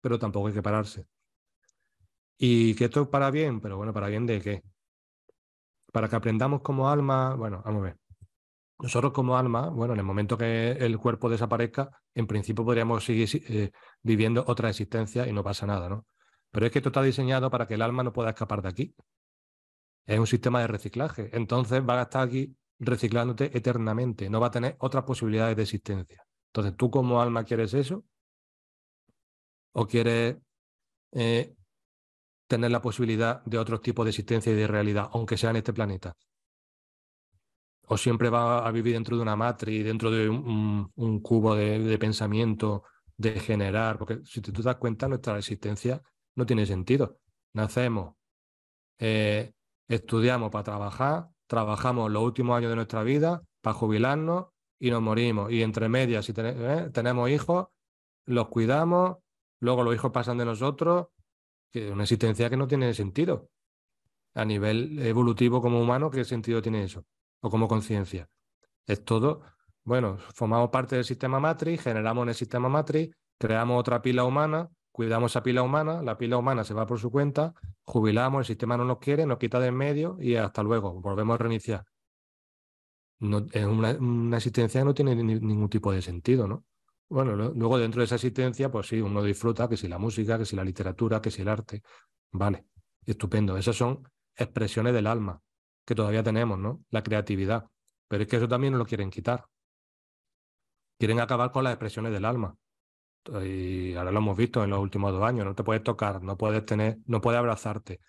pero 0.00 0.18
tampoco 0.18 0.48
hay 0.48 0.54
que 0.54 0.62
pararse. 0.62 1.06
Y 2.38 2.74
que 2.74 2.86
esto 2.86 3.02
es 3.02 3.08
para 3.08 3.30
bien, 3.30 3.60
pero 3.60 3.76
bueno, 3.76 3.92
¿para 3.92 4.08
bien 4.08 4.26
de 4.26 4.40
qué? 4.40 4.62
Para 5.92 6.08
que 6.08 6.16
aprendamos 6.16 6.60
como 6.62 6.88
alma, 6.90 7.34
bueno, 7.34 7.62
vamos 7.64 7.80
a 7.80 7.84
ver. 7.84 7.98
Nosotros 8.78 9.12
como 9.12 9.38
alma, 9.38 9.70
bueno, 9.70 9.94
en 9.94 10.00
el 10.00 10.04
momento 10.06 10.36
que 10.36 10.72
el 10.72 10.98
cuerpo 10.98 11.30
desaparezca, 11.30 11.90
en 12.14 12.26
principio 12.26 12.64
podríamos 12.64 13.04
seguir 13.04 13.28
eh, 13.48 13.70
viviendo 14.02 14.44
otra 14.46 14.68
existencia 14.68 15.26
y 15.26 15.32
no 15.32 15.42
pasa 15.42 15.66
nada, 15.66 15.88
¿no? 15.88 16.06
Pero 16.50 16.66
es 16.66 16.72
que 16.72 16.78
esto 16.80 16.90
está 16.90 17.02
diseñado 17.02 17.50
para 17.50 17.66
que 17.66 17.74
el 17.74 17.82
alma 17.82 18.02
no 18.02 18.12
pueda 18.12 18.30
escapar 18.30 18.62
de 18.62 18.68
aquí. 18.68 18.94
Es 20.06 20.18
un 20.18 20.26
sistema 20.26 20.60
de 20.60 20.66
reciclaje. 20.68 21.30
Entonces 21.32 21.82
va 21.86 21.98
a 21.98 22.02
estar 22.02 22.26
aquí 22.26 22.54
reciclándote 22.78 23.56
eternamente. 23.56 24.28
No 24.28 24.40
va 24.40 24.48
a 24.48 24.50
tener 24.50 24.76
otras 24.80 25.04
posibilidades 25.04 25.56
de 25.56 25.62
existencia. 25.62 26.24
Entonces, 26.48 26.76
¿tú 26.76 26.90
como 26.90 27.20
alma 27.20 27.44
quieres 27.44 27.74
eso? 27.74 28.04
¿O 29.72 29.86
quieres 29.86 30.36
eh, 31.12 31.54
tener 32.46 32.70
la 32.70 32.80
posibilidad 32.80 33.44
de 33.44 33.58
otros 33.58 33.82
tipos 33.82 34.04
de 34.04 34.10
existencia 34.10 34.52
y 34.52 34.56
de 34.56 34.66
realidad, 34.66 35.10
aunque 35.12 35.36
sea 35.36 35.50
en 35.50 35.56
este 35.56 35.72
planeta? 35.72 36.16
¿O 37.88 37.96
siempre 37.96 38.30
va 38.30 38.66
a 38.66 38.70
vivir 38.72 38.94
dentro 38.94 39.16
de 39.16 39.22
una 39.22 39.36
matriz, 39.36 39.84
dentro 39.84 40.10
de 40.10 40.28
un, 40.28 41.20
cubo 41.22 41.54
de, 41.54 41.98
pensamiento, 41.98 42.84
de 43.16 43.38
generar? 43.38 43.98
Porque 43.98 44.20
si 44.24 44.40
tú 44.40 44.52
te 44.52 44.62
das 44.62 44.76
cuenta, 44.76 45.08
nuestra 45.08 45.38
existencia 45.38 46.00
no 46.34 46.46
tiene 46.46 46.66
sentido. 46.66 47.20
Nacemos, 47.52 48.14
eh, 48.98 49.52
estudiamos 49.88 50.50
para 50.50 50.64
trabajar, 50.64 51.28
trabajamos 51.46 52.10
los 52.10 52.22
últimos 52.22 52.56
años 52.56 52.70
de 52.70 52.76
nuestra 52.76 53.02
vida 53.02 53.42
para 53.60 53.74
jubilarnos 53.74 54.46
y 54.78 54.90
nos 54.90 55.02
morimos. 55.02 55.50
Y 55.50 55.62
entre 55.62 55.88
medias, 55.88 56.24
si 56.24 56.32
¿eh? 56.36 56.90
tenemos 56.92 57.30
hijos, 57.30 57.68
los 58.24 58.48
cuidamos, 58.48 59.18
luego 59.60 59.82
los 59.82 59.94
hijos 59.94 60.10
pasan 60.12 60.38
de 60.38 60.44
nosotros, 60.44 61.08
que 61.70 61.90
una 61.90 62.04
existencia 62.04 62.50
que 62.50 62.56
no 62.56 62.66
tiene 62.66 62.92
sentido. 62.94 63.50
A 64.34 64.44
nivel 64.44 64.98
evolutivo 64.98 65.62
como 65.62 65.80
humano, 65.80 66.10
¿qué 66.10 66.24
sentido 66.24 66.60
tiene 66.60 66.84
eso? 66.84 67.04
O 67.40 67.48
como 67.48 67.68
conciencia. 67.68 68.28
Es 68.86 69.04
todo, 69.04 69.42
bueno, 69.82 70.18
formamos 70.34 70.70
parte 70.70 70.96
del 70.96 71.04
sistema 71.04 71.40
matriz, 71.40 71.80
generamos 71.80 72.24
en 72.24 72.28
el 72.30 72.34
sistema 72.34 72.68
matriz, 72.68 73.10
creamos 73.38 73.80
otra 73.80 74.02
pila 74.02 74.24
humana, 74.24 74.68
cuidamos 74.96 75.32
esa 75.32 75.42
pila 75.42 75.62
humana, 75.62 76.02
la 76.02 76.16
pila 76.16 76.38
humana 76.38 76.64
se 76.64 76.72
va 76.72 76.86
por 76.86 76.98
su 76.98 77.10
cuenta, 77.10 77.52
jubilamos, 77.84 78.40
el 78.40 78.46
sistema 78.46 78.78
no 78.78 78.84
nos 78.86 78.96
quiere, 78.96 79.26
nos 79.26 79.36
quita 79.36 79.60
de 79.60 79.68
en 79.68 79.74
medio 79.74 80.16
y 80.18 80.36
hasta 80.36 80.62
luego, 80.62 81.02
volvemos 81.02 81.34
a 81.34 81.38
reiniciar. 81.38 81.84
No, 83.18 83.44
es 83.52 83.66
una, 83.66 84.36
existencia 84.38 84.80
que 84.80 84.84
no 84.86 84.94
tiene 84.94 85.14
ningún 85.14 85.68
tipo 85.68 85.92
de 85.92 86.00
sentido, 86.00 86.48
¿no? 86.48 86.64
Bueno, 87.10 87.36
luego 87.36 87.78
dentro 87.78 88.00
de 88.00 88.06
esa 88.06 88.14
existencia, 88.14 88.70
pues 88.70 88.86
sí, 88.86 88.98
uno 89.02 89.22
disfruta, 89.22 89.68
que 89.68 89.76
si 89.76 89.86
la 89.86 89.98
música, 89.98 90.38
que 90.38 90.46
si 90.46 90.56
la 90.56 90.64
literatura, 90.64 91.20
que 91.20 91.30
si 91.30 91.42
el 91.42 91.48
arte. 91.48 91.82
Vale, 92.32 92.64
estupendo. 93.04 93.58
Esas 93.58 93.76
son 93.76 94.02
expresiones 94.34 94.94
del 94.94 95.06
alma 95.06 95.42
que 95.84 95.94
todavía 95.94 96.22
tenemos, 96.22 96.58
¿no? 96.58 96.82
La 96.88 97.02
creatividad. 97.02 97.68
Pero 98.08 98.22
es 98.22 98.28
que 98.30 98.36
eso 98.36 98.48
también 98.48 98.72
nos 98.72 98.78
lo 98.78 98.86
quieren 98.86 99.10
quitar. 99.10 99.44
Quieren 100.98 101.20
acabar 101.20 101.52
con 101.52 101.64
las 101.64 101.74
expresiones 101.74 102.12
del 102.12 102.24
alma. 102.24 102.56
Y 103.42 103.94
ahora 103.94 104.12
lo 104.12 104.18
hemos 104.18 104.36
visto 104.36 104.62
en 104.64 104.70
los 104.70 104.80
últimos 104.80 105.12
dos 105.12 105.22
años. 105.22 105.44
No 105.44 105.54
te 105.54 105.64
puedes 105.64 105.82
tocar, 105.82 106.22
no 106.22 106.36
puedes 106.36 106.64
tener, 106.64 106.98
no 107.06 107.20
puedes 107.20 107.38
abrazarte, 107.38 108.00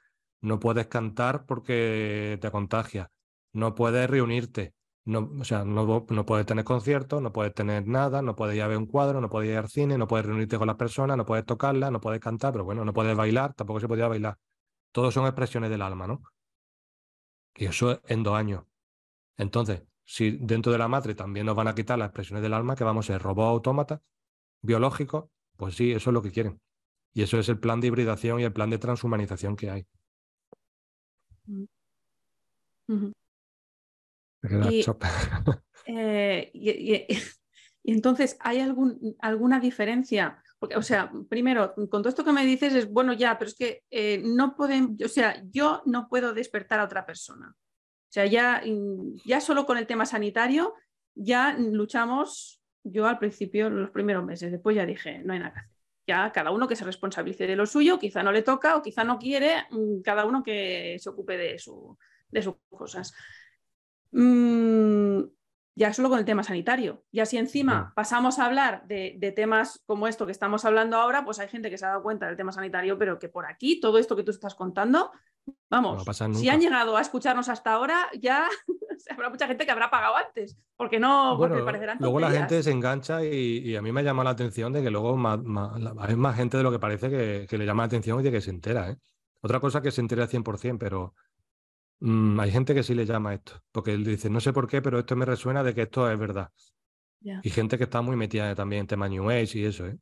no 0.41 0.60
puedes 0.60 0.88
cantar 0.88 1.45
porque 1.45 2.38
te 2.41 2.52
contagia, 2.52 3.11
no 3.53 3.76
puedes 3.76 4.10
reunirte, 4.10 4.73
no, 5.06 5.31
o 5.39 5.44
sea, 5.45 5.64
no, 5.64 6.06
no, 6.10 6.26
puedes 6.26 6.45
tener 6.45 6.65
conciertos, 6.65 7.22
no 7.22 7.31
puedes 7.31 7.53
tener 7.53 7.88
nada, 7.88 8.22
no 8.22 8.35
puedes 8.35 8.56
ir 8.56 8.61
a 8.61 8.68
ver 8.68 8.77
un 8.77 8.88
cuadro, 8.88 9.22
no 9.22 9.30
puedes 9.30 9.49
ir 9.49 9.57
al 9.57 9.69
cine, 9.69 9.98
no 9.98 10.07
puedes 10.07 10.26
reunirte 10.26 10.57
con 10.57 10.68
las 10.68 10.76
personas, 10.76 11.18
no 11.18 11.26
puedes 11.26 11.45
tocarlas, 11.45 11.91
no 11.91 12.02
puedes 12.02 12.19
cantar, 12.19 12.52
pero 12.52 12.65
bueno, 12.65 12.84
no 12.85 12.94
puedes 12.94 13.15
bailar, 13.15 13.53
tampoco 13.53 13.80
se 13.80 13.88
podía 13.88 14.07
bailar. 14.07 14.38
Todos 14.91 15.14
son 15.14 15.26
expresiones 15.26 15.69
del 15.69 15.81
alma, 15.81 16.07
¿no? 16.07 16.22
Y 17.56 17.65
eso 17.65 18.02
en 18.06 18.23
dos 18.23 18.35
años. 18.35 18.64
Entonces, 19.38 19.84
si 20.03 20.31
dentro 20.31 20.72
de 20.72 20.77
la 20.77 20.88
matriz 20.88 21.15
también 21.15 21.45
nos 21.45 21.56
van 21.56 21.68
a 21.68 21.76
quitar 21.76 21.98
las 21.98 22.07
expresiones 22.07 22.44
del 22.44 22.53
alma, 22.53 22.76
que 22.76 22.84
vamos 22.84 23.10
a 23.10 23.14
ser 23.14 23.22
robots 23.22 23.49
autómatas, 23.49 24.02
biológicos, 24.68 25.30
pues 25.56 25.76
sí, 25.76 25.91
eso 25.91 26.11
es 26.11 26.14
lo 26.14 26.22
que 26.22 26.31
quieren. 26.31 26.60
Y 27.14 27.23
eso 27.23 27.39
es 27.39 27.49
el 27.49 27.60
plan 27.60 27.81
de 27.81 27.88
hibridación 27.88 28.39
y 28.39 28.44
el 28.44 28.53
plan 28.53 28.69
de 28.69 28.77
transhumanización 28.77 29.56
que 29.56 29.72
hay. 29.72 29.88
Eh, 35.89 36.52
y, 36.53 37.07
entonces, 37.85 38.35
¿hay 38.41 38.60
algún, 38.60 39.15
alguna 39.19 39.61
diferencia? 39.61 40.44
Porque, 40.60 40.76
o 40.76 40.81
sea, 40.81 41.10
primero, 41.30 41.73
con 41.76 42.02
todo 42.02 42.10
esto 42.10 42.26
que 42.26 42.34
me 42.34 42.45
dices 42.45 42.76
es, 42.76 42.91
bueno, 42.91 43.14
ya, 43.14 43.39
pero 43.39 43.48
es 43.48 43.56
que 43.56 43.84
eh, 43.89 44.22
no 44.22 44.57
pueden, 44.57 44.98
o 45.02 45.07
sea, 45.07 45.41
yo 45.49 45.81
no 45.85 46.10
puedo 46.10 46.34
despertar 46.34 46.81
a 46.81 46.84
otra 46.84 47.06
persona. 47.06 47.56
O 47.56 48.11
sea, 48.11 48.26
ya, 48.26 48.61
ya 49.23 49.39
solo 49.39 49.65
con 49.65 49.77
el 49.77 49.88
tema 49.88 50.06
sanitario, 50.06 50.73
ya 51.15 51.53
luchamos 51.57 52.56
yo 52.84 53.08
al 53.08 53.20
principio, 53.20 53.70
los 53.70 53.91
primeros 53.91 54.24
meses, 54.24 54.52
después 54.52 54.76
ya 54.76 54.86
dije, 54.86 55.20
no 55.20 55.34
hay 55.34 55.40
nada 55.40 55.54
que 55.54 55.60
hacer. 55.60 55.78
Ya 56.08 56.32
cada 56.32 56.52
uno 56.52 56.68
que 56.68 56.76
se 56.76 56.86
responsabilice 56.86 57.48
de 57.48 57.56
lo 57.56 57.66
suyo, 57.66 57.99
quizá 57.99 58.24
no 58.24 58.32
le 58.32 58.41
toca 58.41 58.78
o 58.78 58.82
quizá 58.82 59.04
no 59.04 59.20
quiere, 59.20 59.66
mm, 59.72 60.02
cada 60.02 60.26
uno 60.26 60.44
que 60.44 60.98
se 60.99 61.10
ocupe 61.10 61.38
de, 61.38 61.60
su, 61.60 61.98
de 62.30 62.41
sus 62.41 62.56
cosas. 62.70 63.14
Mm, 64.12 65.24
ya 65.78 65.94
solo 65.94 66.10
con 66.10 66.18
el 66.18 66.26
tema 66.26 66.44
sanitario. 66.44 67.04
Y 67.12 67.20
así 67.20 67.38
encima 67.38 67.94
pasamos 67.95 68.40
a 68.40 68.48
hablar 68.48 68.88
de, 68.88 69.34
temas 69.36 69.84
como 69.86 70.08
esto 70.08 70.26
que 70.26 70.32
estamos 70.32 70.66
hablando 70.66 70.98
ahora, 70.98 71.24
pues 71.24 71.38
hay 71.38 71.48
gente 71.49 71.70
que 71.70 71.78
se 71.78 71.86
ha 71.86 71.90
dado 71.90 72.04
cuenta 72.04 72.26
del 72.26 72.36
tema 72.36 72.52
sanitario, 72.52 72.98
pero 72.98 73.20
que 73.20 73.30
por 73.30 73.45
aquí, 73.45 73.80
todo 73.80 73.99
esto 73.99 74.16
que 74.16 74.24
tú 74.24 74.32
estás 74.32 74.56
contando, 74.56 75.12
vamos, 75.69 76.03
si 76.36 76.49
han 76.49 76.61
llegado 76.61 76.98
a 76.98 77.02
escucharnos 77.02 77.49
hasta 77.49 77.74
ahora, 77.74 78.07
ya 78.19 78.48
habrá 79.10 79.30
mucha 79.30 79.48
gente 79.48 79.65
que 79.65 79.72
habrá 79.72 79.90
pagado 79.90 80.15
antes, 80.15 80.57
porque 80.76 80.99
no, 80.99 81.36
porque 81.38 81.61
parecerán 81.61 81.98
Luego 81.99 82.19
la 82.19 82.32
gente 82.32 82.61
se 82.64 82.72
engancha 82.72 83.24
y, 83.24 83.76
a 83.76 83.82
mí 83.82 83.91
me 83.91 84.03
llama 84.03 84.24
la 84.24 84.32
atención 84.32 84.74
de 84.74 84.82
que 84.82 84.90
luego 84.90 85.18
hay 85.99 86.15
más 86.15 86.36
gente 86.36 86.57
de 86.57 86.64
lo 86.64 86.72
que 86.72 86.80
parece 86.80 87.10
que, 87.48 87.57
le 87.57 87.65
llama 87.65 87.84
la 87.84 87.88
atención 87.88 88.19
y 88.19 88.24
de 88.24 88.32
que 88.32 88.41
se 88.41 88.49
entera. 88.49 88.90
¿eh? 88.90 88.98
Otra 89.41 89.60
cosa 89.60 89.82
que 89.82 89.91
se 89.91 90.02
entera 90.02 90.24
al 90.24 90.30
100%, 90.30 90.78
pero 90.78 91.14
mm, 91.99 92.40
hay 92.40 92.52
gente 92.52 92.74
que 92.74 92.84
sí 92.84 92.94
le 92.95 93.06
llama 93.06 93.34
esto, 93.34 93.61
porque 93.72 93.94
él 93.94 94.03
dice, 94.03 94.30
no 94.30 94.40
sé 94.40 94.53
por 94.53 94.68
qué, 94.68 94.82
pero 94.82 94.99
esto 94.99 95.15
me 95.15 95.26
resuena 95.26 95.64
de 95.64 95.74
que 95.74 95.84
esto 95.84 96.10
es 96.10 96.18
verdad. 96.18 96.49
Y 97.44 97.49
gente 97.49 97.78
que 97.78 97.86
está 97.86 98.02
muy 98.02 98.15
metida 98.15 98.56
también 98.56 98.82
en 98.82 98.88
temas 98.88 99.10
New 99.10 99.30
Age 99.30 99.60
y 99.60 99.65
eso, 99.65 99.86
¿eh? 99.86 99.98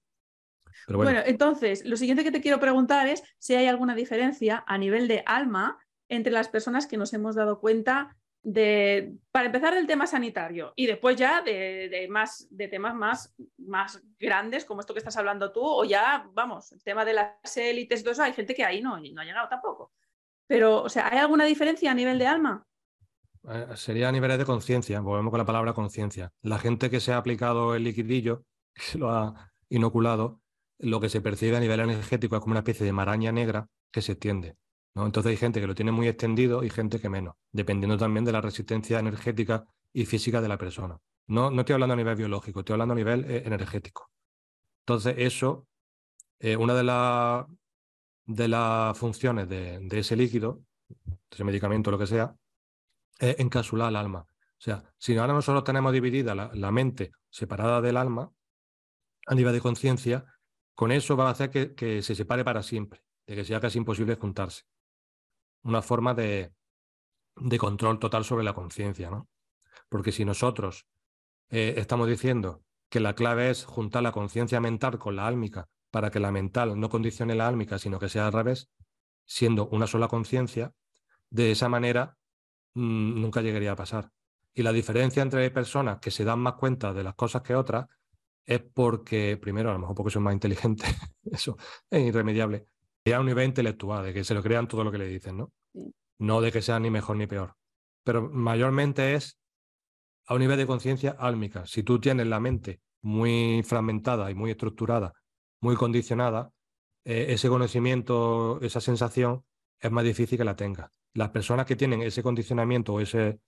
Bueno. 0.87 1.21
entonces, 1.25 1.85
lo 1.85 1.97
siguiente 1.97 2.23
que 2.23 2.31
te 2.31 2.41
quiero 2.41 2.59
preguntar 2.59 3.07
es 3.07 3.23
si 3.39 3.55
hay 3.55 3.67
alguna 3.67 3.95
diferencia 3.95 4.63
a 4.67 4.77
nivel 4.77 5.07
de 5.07 5.23
alma 5.25 5.77
entre 6.09 6.31
las 6.31 6.49
personas 6.49 6.87
que 6.87 6.97
nos 6.97 7.13
hemos 7.13 7.35
dado 7.35 7.59
cuenta 7.59 8.15
de, 8.43 9.15
para 9.31 9.47
empezar, 9.47 9.73
del 9.73 9.87
tema 9.87 10.05
sanitario 10.05 10.71
y 10.75 10.85
después 10.85 11.15
ya 11.15 11.41
de, 11.41 12.07
más, 12.09 12.47
de 12.51 12.67
temas 12.67 12.93
más, 12.93 13.35
más 13.57 14.01
grandes 14.19 14.65
como 14.65 14.81
esto 14.81 14.93
que 14.93 14.99
estás 14.99 15.17
hablando 15.17 15.51
tú, 15.51 15.61
o 15.63 15.83
ya, 15.83 16.29
vamos, 16.33 16.71
el 16.71 16.83
tema 16.83 17.03
de 17.03 17.13
las 17.13 17.57
élites, 17.57 18.03
todo 18.03 18.13
eso, 18.13 18.21
hay 18.21 18.33
gente 18.33 18.53
que 18.53 18.63
ahí 18.63 18.81
no, 18.81 18.99
no 18.99 19.21
ha 19.21 19.25
llegado 19.25 19.49
tampoco. 19.49 19.91
Pero, 20.47 20.83
o 20.83 20.89
sea, 20.89 21.09
¿hay 21.11 21.17
alguna 21.17 21.45
diferencia 21.45 21.89
a 21.89 21.95
nivel 21.95 22.19
de 22.19 22.27
alma? 22.27 22.67
Eh, 23.49 23.67
sería 23.75 24.09
a 24.09 24.11
nivel 24.11 24.37
de 24.37 24.45
conciencia, 24.45 24.99
volvemos 24.99 25.31
con 25.31 25.39
la 25.39 25.45
palabra 25.45 25.73
conciencia. 25.73 26.31
La 26.43 26.59
gente 26.59 26.91
que 26.91 26.99
se 26.99 27.13
ha 27.13 27.17
aplicado 27.17 27.75
el 27.75 27.83
liquidillo, 27.83 28.43
que 28.75 28.83
se 28.83 28.97
lo 28.99 29.09
ha 29.09 29.51
inoculado, 29.69 30.41
lo 30.79 30.99
que 30.99 31.09
se 31.09 31.21
percibe 31.21 31.57
a 31.57 31.59
nivel 31.59 31.79
energético 31.79 32.35
es 32.35 32.41
como 32.41 32.53
una 32.53 32.59
especie 32.59 32.85
de 32.85 32.93
maraña 32.93 33.31
negra 33.31 33.67
que 33.91 34.01
se 34.01 34.13
extiende. 34.13 34.57
¿no? 34.93 35.05
Entonces 35.05 35.31
hay 35.31 35.37
gente 35.37 35.61
que 35.61 35.67
lo 35.67 35.75
tiene 35.75 35.91
muy 35.91 36.07
extendido 36.07 36.63
y 36.63 36.69
gente 36.69 36.99
que 36.99 37.09
menos, 37.09 37.35
dependiendo 37.51 37.97
también 37.97 38.25
de 38.25 38.31
la 38.31 38.41
resistencia 38.41 38.99
energética 38.99 39.65
y 39.93 40.05
física 40.05 40.41
de 40.41 40.47
la 40.47 40.57
persona. 40.57 40.97
No, 41.27 41.49
no 41.49 41.61
estoy 41.61 41.73
hablando 41.73 41.93
a 41.93 41.97
nivel 41.97 42.15
biológico, 42.15 42.59
estoy 42.59 42.73
hablando 42.73 42.93
a 42.93 42.97
nivel 42.97 43.25
eh, 43.25 43.43
energético. 43.45 44.11
Entonces 44.81 45.15
eso, 45.17 45.67
eh, 46.39 46.55
una 46.55 46.75
de, 46.75 46.83
la, 46.83 47.47
de 48.25 48.47
las 48.47 48.97
funciones 48.97 49.49
de, 49.49 49.87
ese 49.91 50.15
líquido, 50.15 50.61
ese 51.31 51.43
medicamento, 51.43 51.89
lo 51.89 51.97
que 51.97 52.07
sea, 52.07 52.35
es 53.17 53.39
encapsular 53.39 53.89
el 53.89 53.95
alma. 53.95 54.19
O 54.19 54.61
sea, 54.65 54.83
si 54.97 55.17
ahora 55.17 55.33
nosotros 55.33 55.63
tenemos 55.63 55.91
dividida 55.91 56.35
la 56.35 56.71
mente 56.71 57.11
separada 57.29 57.81
del 57.81 57.97
alma, 57.97 58.31
a 59.27 59.35
nivel 59.35 59.53
de 59.53 59.61
conciencia, 59.61 60.25
con 60.75 60.91
eso 60.91 61.15
va 61.15 61.27
a 61.27 61.31
hacer 61.31 61.73
que, 61.73 62.01
se 62.01 62.15
separe 62.15 62.43
para 62.43 62.61
siempre, 62.61 63.01
de 63.25 63.35
que 63.35 63.45
sea 63.45 63.59
casi 63.59 63.77
imposible 63.77 64.15
juntarse. 64.15 64.63
Una 65.63 65.81
forma 65.81 66.13
de, 66.13 66.53
control 67.57 67.97
total 67.97 68.25
sobre 68.25 68.43
la 68.43 68.53
conciencia, 68.53 69.09
¿no? 69.09 69.29
Porque 69.89 70.11
si 70.11 70.25
nosotros 70.25 70.85
eh, 71.49 71.75
estamos 71.77 72.07
diciendo 72.07 72.63
que 72.89 72.99
la 72.99 73.15
clave 73.15 73.49
es 73.49 73.65
juntar 73.65 74.03
la 74.03 74.11
conciencia 74.11 74.59
mental 74.59 74.99
con 74.99 75.15
la 75.15 75.27
álmica 75.27 75.67
para 75.91 76.11
que 76.11 76.19
la 76.19 76.31
mental 76.31 76.79
no 76.79 76.89
condicione 76.89 77.35
la 77.35 77.47
álmica, 77.47 77.79
sino 77.79 77.99
que 77.99 78.09
sea 78.09 78.27
al 78.27 78.33
revés, 78.33 78.69
siendo 79.25 79.67
una 79.67 79.87
sola 79.87 80.07
conciencia, 80.07 80.73
de 81.29 81.51
esa 81.51 81.69
manera 81.69 82.17
mm, 82.73 83.21
nunca 83.21 83.41
llegaría 83.41 83.71
a 83.71 83.75
pasar. 83.75 84.11
Y 84.53 84.63
la 84.63 84.71
diferencia 84.71 85.21
entre 85.21 85.49
personas 85.51 85.99
que 85.99 86.11
se 86.11 86.25
dan 86.25 86.39
más 86.39 86.53
cuenta 86.53 86.93
de 86.93 87.03
las 87.03 87.15
cosas 87.15 87.41
que 87.41 87.55
otras 87.55 87.87
es 88.45 88.61
porque, 88.61 89.37
primero, 89.37 89.69
a 89.69 89.73
lo 89.73 89.79
mejor 89.79 89.95
porque 89.95 90.11
son 90.11 90.23
más 90.23 90.33
inteligentes, 90.33 90.87
eso 91.23 91.57
es 91.89 92.01
irremediable, 92.01 92.67
y 93.03 93.11
a 93.11 93.19
un 93.19 93.25
nivel 93.25 93.45
intelectual, 93.45 94.05
de 94.05 94.13
que 94.13 94.23
se 94.23 94.33
lo 94.33 94.43
crean 94.43 94.67
todo 94.67 94.83
lo 94.83 94.91
que 94.91 94.97
le 94.97 95.07
dicen, 95.07 95.37
¿no? 95.37 95.51
No 96.19 96.41
de 96.41 96.51
que 96.51 96.61
sea 96.61 96.79
ni 96.79 96.89
mejor 96.89 97.17
ni 97.17 97.27
peor. 97.27 97.55
Pero 98.03 98.29
mayormente 98.29 99.15
es 99.15 99.39
a 100.27 100.33
un 100.33 100.39
nivel 100.39 100.57
de 100.57 100.65
conciencia 100.65 101.15
álmica. 101.19 101.65
Si 101.65 101.83
tú 101.83 101.99
tienes 101.99 102.27
la 102.27 102.39
mente 102.39 102.81
muy 103.01 103.61
fragmentada 103.63 104.31
y 104.31 104.35
muy 104.35 104.51
estructurada, 104.51 105.13
muy 105.61 105.75
condicionada, 105.75 106.51
eh, 107.03 107.27
ese 107.29 107.49
conocimiento, 107.49 108.59
esa 108.61 108.81
sensación, 108.81 109.43
es 109.79 109.91
más 109.91 110.03
difícil 110.03 110.37
que 110.37 110.43
la 110.43 110.55
tengas. 110.55 110.91
Las 111.13 111.29
personas 111.29 111.65
que 111.65 111.75
tienen 111.75 112.01
ese 112.01 112.23
condicionamiento 112.23 112.93
o 112.93 112.99
ese, 112.99 113.39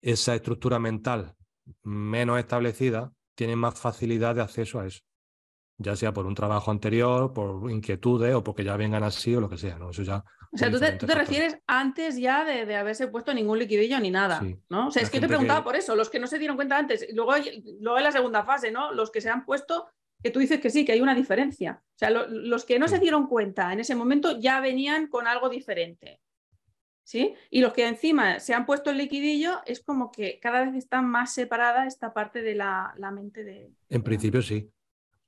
esa 0.00 0.34
estructura 0.34 0.78
mental 0.78 1.36
menos 1.82 2.38
establecida, 2.38 3.12
tienen 3.34 3.58
más 3.58 3.78
facilidad 3.78 4.34
de 4.34 4.42
acceso 4.42 4.80
a 4.80 4.86
eso. 4.86 5.00
Ya 5.78 5.96
sea 5.96 6.12
por 6.12 6.26
un 6.26 6.34
trabajo 6.34 6.70
anterior, 6.70 7.32
por 7.32 7.70
inquietudes 7.70 8.34
o 8.34 8.44
porque 8.44 8.62
ya 8.62 8.76
vengan 8.76 9.02
así 9.02 9.34
o 9.34 9.40
lo 9.40 9.48
que 9.48 9.58
sea, 9.58 9.76
¿no? 9.76 9.90
Eso 9.90 10.02
ya. 10.02 10.24
O 10.52 10.56
sea, 10.56 10.70
tú 10.70 10.78
te, 10.78 11.14
refieres 11.14 11.58
antes 11.66 12.16
ya 12.16 12.44
de, 12.44 12.76
haberse 12.76 13.08
puesto 13.08 13.34
ningún 13.34 13.58
liquidillo 13.58 13.98
ni 13.98 14.12
nada, 14.12 14.40
¿no? 14.68 14.86
O 14.86 14.90
sea, 14.92 15.02
es 15.02 15.10
que 15.10 15.16
yo 15.16 15.22
te 15.22 15.28
preguntaba 15.28 15.64
por 15.64 15.74
eso, 15.74 15.96
los 15.96 16.08
que 16.08 16.20
no 16.20 16.28
se 16.28 16.38
dieron 16.38 16.54
cuenta 16.54 16.78
antes, 16.78 17.08
luego, 17.12 17.32
luego 17.80 17.98
en 17.98 18.04
la 18.04 18.12
segunda 18.12 18.44
fase, 18.44 18.70
¿no? 18.70 18.92
Los 18.92 19.10
que 19.10 19.20
se 19.20 19.30
han 19.30 19.44
puesto, 19.44 19.88
que 20.22 20.30
tú 20.30 20.38
dices 20.38 20.60
que 20.60 20.70
sí, 20.70 20.84
que 20.84 20.92
hay 20.92 21.00
una 21.00 21.14
diferencia. 21.14 21.82
O 21.82 21.98
sea, 21.98 22.10
los 22.10 22.64
que 22.64 22.78
no 22.78 22.86
se 22.86 23.00
dieron 23.00 23.26
cuenta 23.26 23.72
en 23.72 23.80
ese 23.80 23.96
momento 23.96 24.38
ya 24.38 24.60
venían 24.60 25.08
con 25.08 25.26
algo 25.26 25.48
diferente. 25.48 26.20
¿Sí? 27.04 27.34
Y 27.50 27.60
los 27.60 27.72
que 27.72 27.86
encima 27.86 28.40
se 28.40 28.54
han 28.54 28.66
puesto 28.66 28.90
el 28.90 28.98
liquidillo 28.98 29.60
es 29.66 29.80
como 29.80 30.10
que 30.10 30.40
cada 30.40 30.64
vez 30.64 30.74
está 30.74 31.02
más 31.02 31.32
separada 31.34 31.86
esta 31.86 32.12
parte 32.12 32.42
de 32.42 32.54
la, 32.54 32.94
mente 33.12 33.44
de... 33.44 33.70
En 33.88 34.02
principio 34.02 34.42
sí. 34.42 34.68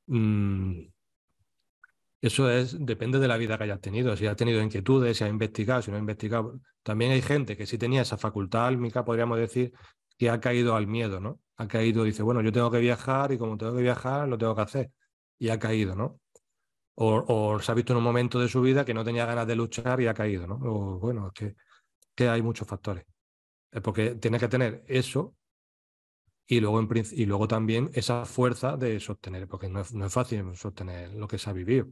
Mm, 0.06 0.86
eso 2.20 2.50
es, 2.50 2.76
depende 2.84 3.18
de 3.18 3.28
la 3.28 3.36
vida 3.36 3.58
que 3.58 3.64
hayas 3.64 3.80
tenido, 3.80 4.16
si 4.16 4.26
has 4.26 4.36
tenido 4.36 4.62
inquietudes, 4.62 5.18
si 5.18 5.24
has 5.24 5.30
investigado, 5.30 5.82
si 5.82 5.90
no 5.90 5.96
has 5.96 6.00
investigado. 6.00 6.60
También 6.82 7.12
hay 7.12 7.22
gente 7.22 7.56
que 7.56 7.66
sí 7.66 7.78
tenía 7.78 8.02
esa 8.02 8.16
facultad 8.16 8.66
álmica, 8.66 9.04
podríamos 9.04 9.38
decir, 9.38 9.72
que 10.18 10.30
ha 10.30 10.40
caído 10.40 10.74
al 10.74 10.86
miedo, 10.86 11.20
¿no? 11.20 11.40
Ha 11.56 11.68
caído, 11.68 12.04
dice, 12.04 12.22
bueno, 12.22 12.40
yo 12.40 12.52
tengo 12.52 12.70
que 12.70 12.78
viajar 12.80 13.32
y 13.32 13.38
como 13.38 13.56
tengo 13.56 13.76
que 13.76 13.82
viajar, 13.82 14.28
lo 14.28 14.38
tengo 14.38 14.54
que 14.56 14.62
hacer. 14.62 14.90
Y 15.38 15.50
ha 15.50 15.58
caído, 15.58 15.94
¿no? 15.94 16.20
O, 16.94 17.24
o, 17.28 17.60
se 17.60 17.70
ha 17.70 17.74
visto 17.74 17.92
en 17.92 17.98
un 17.98 18.04
momento 18.04 18.40
de 18.40 18.48
su 18.48 18.62
vida 18.62 18.84
que 18.84 18.94
no 18.94 19.04
tenía 19.04 19.26
ganas 19.26 19.46
de 19.46 19.56
luchar 19.56 20.00
y 20.00 20.06
ha 20.06 20.14
caído, 20.14 20.46
¿no? 20.46 20.54
O 20.62 20.98
bueno, 20.98 21.28
es 21.28 21.32
que 21.34 21.56
que 22.16 22.28
hay 22.28 22.42
muchos 22.42 22.66
factores. 22.66 23.06
Porque 23.82 24.16
tienes 24.16 24.40
que 24.40 24.48
tener 24.48 24.82
eso 24.88 25.36
y 26.46 26.60
luego, 26.60 26.80
en, 26.80 26.88
y 27.12 27.26
luego 27.26 27.48
también 27.48 27.90
esa 27.92 28.24
fuerza 28.24 28.76
de 28.76 29.00
sostener, 29.00 29.48
porque 29.48 29.68
no 29.68 29.80
es, 29.80 29.92
no 29.92 30.06
es 30.06 30.12
fácil 30.12 30.56
sostener 30.56 31.12
lo 31.12 31.28
que 31.28 31.38
se 31.38 31.50
ha 31.50 31.52
vivido. 31.52 31.88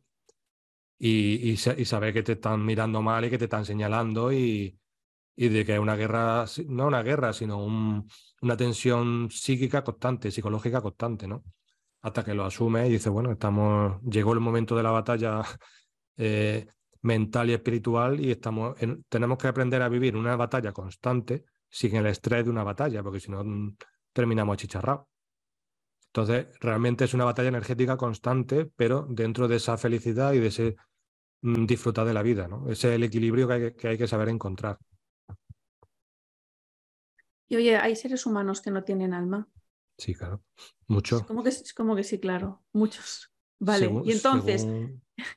Y, 0.98 1.50
y, 1.50 1.56
saber 1.56 2.14
que 2.14 2.22
te 2.22 2.32
están 2.32 2.64
mirando 2.64 3.02
mal 3.02 3.24
y 3.24 3.30
que 3.30 3.36
te 3.36 3.44
están 3.44 3.64
señalando 3.64 4.32
y, 4.32 4.78
y 5.36 5.48
de 5.48 5.64
que 5.64 5.74
es 5.74 5.80
una 5.80 5.96
guerra, 5.96 6.44
no 6.68 6.86
una 6.86 7.02
guerra, 7.02 7.32
sino 7.32 7.58
una 7.64 8.56
tensión 8.56 9.28
psíquica 9.30 9.82
constante, 9.82 10.30
psicológica 10.30 10.80
constante, 10.80 11.26
¿no? 11.26 11.44
Hasta 12.02 12.24
que 12.24 12.34
lo 12.34 12.44
asume 12.44 12.86
y 12.86 12.92
dice, 12.92 13.10
bueno, 13.10 13.32
estamos, 13.32 14.00
llegó 14.02 14.32
el 14.32 14.40
momento 14.40 14.76
de 14.76 14.82
la 14.82 14.90
batalla 14.92 15.42
eh, 16.16 16.66
mental 17.04 17.50
y 17.50 17.52
espiritual 17.52 18.18
y 18.18 18.30
estamos 18.30 18.76
tenemos 19.08 19.38
que 19.38 19.48
aprender 19.48 19.82
a 19.82 19.90
vivir 19.90 20.16
una 20.16 20.36
batalla 20.36 20.72
constante 20.72 21.44
sin 21.68 21.96
el 21.96 22.06
estrés 22.06 22.44
de 22.44 22.50
una 22.50 22.64
batalla, 22.64 23.02
porque 23.02 23.20
si 23.20 23.30
no 23.30 23.44
mm, 23.44 23.76
terminamos 24.12 24.54
achicharrados. 24.54 25.06
Entonces, 26.06 26.46
realmente 26.60 27.04
es 27.04 27.12
una 27.12 27.24
batalla 27.24 27.48
energética 27.48 27.96
constante, 27.96 28.66
pero 28.76 29.06
dentro 29.10 29.48
de 29.48 29.56
esa 29.56 29.76
felicidad 29.76 30.32
y 30.32 30.38
de 30.38 30.46
ese 30.46 30.76
mm, 31.42 31.66
disfrutar 31.66 32.06
de 32.06 32.14
la 32.14 32.22
vida, 32.22 32.48
¿no? 32.48 32.70
Ese 32.70 32.88
es 32.88 32.94
el 32.94 33.02
equilibrio 33.02 33.48
que 33.48 33.88
hay 33.88 33.98
que, 33.98 34.06
saber 34.06 34.28
encontrar. 34.30 34.78
Y 37.48 37.56
oye, 37.56 37.76
¿hay 37.76 37.96
seres 37.96 38.24
humanos 38.24 38.62
que 38.62 38.70
no 38.70 38.82
tienen 38.82 39.12
alma? 39.12 39.46
Sí, 39.98 40.14
claro. 40.14 40.42
Muchos. 40.86 41.24
Como 41.24 41.42
que, 41.42 41.50
como 41.76 41.96
que 41.96 42.04
sí, 42.04 42.18
claro. 42.18 42.62
Muchos. 42.72 43.33
Vale. 43.60 43.90
y 44.04 44.12
entonces, 44.12 44.66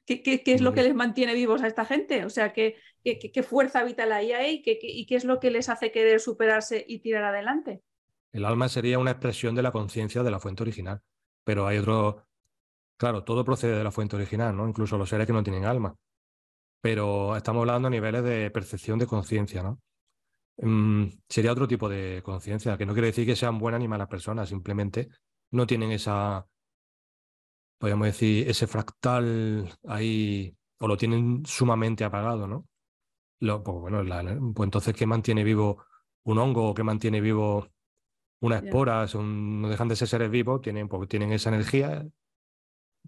¿Qué, 0.06 0.42
es 0.46 0.62
lo 0.62 0.74
que 0.74 0.84
les 0.84 0.96
mantiene 0.96 1.34
vivos 1.34 1.62
a 1.62 1.68
esta 1.68 1.86
gente? 1.86 2.26
O 2.26 2.30
sea, 2.30 2.52
¿qué, 2.52 2.78
qué, 3.04 3.44
fuerza 3.44 3.84
vital 3.84 4.12
hay 4.12 4.32
ahí 4.32 4.64
y 4.66 5.06
qué 5.06 5.16
es 5.16 5.24
lo 5.24 5.40
que 5.40 5.52
les 5.52 5.70
hace 5.70 5.92
querer 5.92 6.20
superarse 6.20 6.84
y 6.88 7.00
tirar 7.00 7.24
adelante? 7.24 7.84
El 8.32 8.46
alma 8.46 8.70
sería 8.70 9.00
una 9.00 9.12
expresión 9.12 9.56
de 9.56 9.62
la 9.62 9.72
conciencia 9.72 10.24
de 10.24 10.32
la 10.32 10.40
fuente 10.40 10.64
original, 10.64 11.02
pero 11.44 11.68
hay 11.68 11.78
otro, 11.78 12.26
claro, 12.98 13.24
todo 13.24 13.46
procede 13.46 13.78
de 13.78 13.84
la 13.84 13.92
fuente 13.92 14.16
original, 14.16 14.56
¿no? 14.56 14.68
Incluso 14.68 14.98
los 14.98 15.10
seres 15.10 15.28
que 15.28 15.34
no 15.34 15.44
tienen 15.44 15.66
alma. 15.66 15.96
Pero 16.82 17.36
estamos 17.36 17.62
hablando 17.62 17.88
a 17.88 17.92
niveles 17.92 18.24
de 18.24 18.52
percepción 18.52 19.00
de 19.00 19.08
conciencia, 19.08 19.64
¿no? 19.64 19.80
Mm, 20.58 21.10
sería 21.30 21.52
otro 21.52 21.68
tipo 21.68 21.88
de 21.88 22.22
conciencia, 22.24 22.78
que 22.78 22.86
no 22.86 22.94
quiere 22.94 23.08
decir 23.08 23.26
que 23.26 23.36
sean 23.36 23.60
buenas 23.60 23.80
ni 23.80 23.88
malas 23.88 24.08
personas, 24.08 24.50
simplemente 24.50 25.10
no 25.52 25.68
tienen 25.68 25.92
esa 25.92 26.48
podríamos 27.78 28.08
decir, 28.08 28.50
ese 28.50 28.68
fractal 28.68 29.70
ahí, 29.88 30.56
o 30.80 30.88
lo 30.88 30.98
tienen 30.98 31.46
sumamente 31.46 32.04
apagado, 32.04 32.48
¿no? 32.48 32.66
Lo, 33.40 33.64
pues 33.64 33.78
bueno, 33.80 34.04
pues 34.54 34.68
entonces, 34.68 34.96
¿qué 34.96 35.06
mantiene 35.06 35.44
vivo 35.44 35.84
un 36.24 36.40
hongo 36.40 36.74
qué 36.74 36.84
mantiene 36.84 37.22
vivo 37.22 37.68
una 38.42 38.58
espora? 38.58 39.08
Son, 39.08 39.62
no 39.62 39.70
dejan 39.70 39.88
de 39.88 39.96
ser 39.96 40.08
seres 40.08 40.30
vivos, 40.30 40.62
tienen, 40.62 40.88
porque 40.88 41.08
tienen 41.08 41.32
esa 41.32 41.50
energía, 41.50 42.06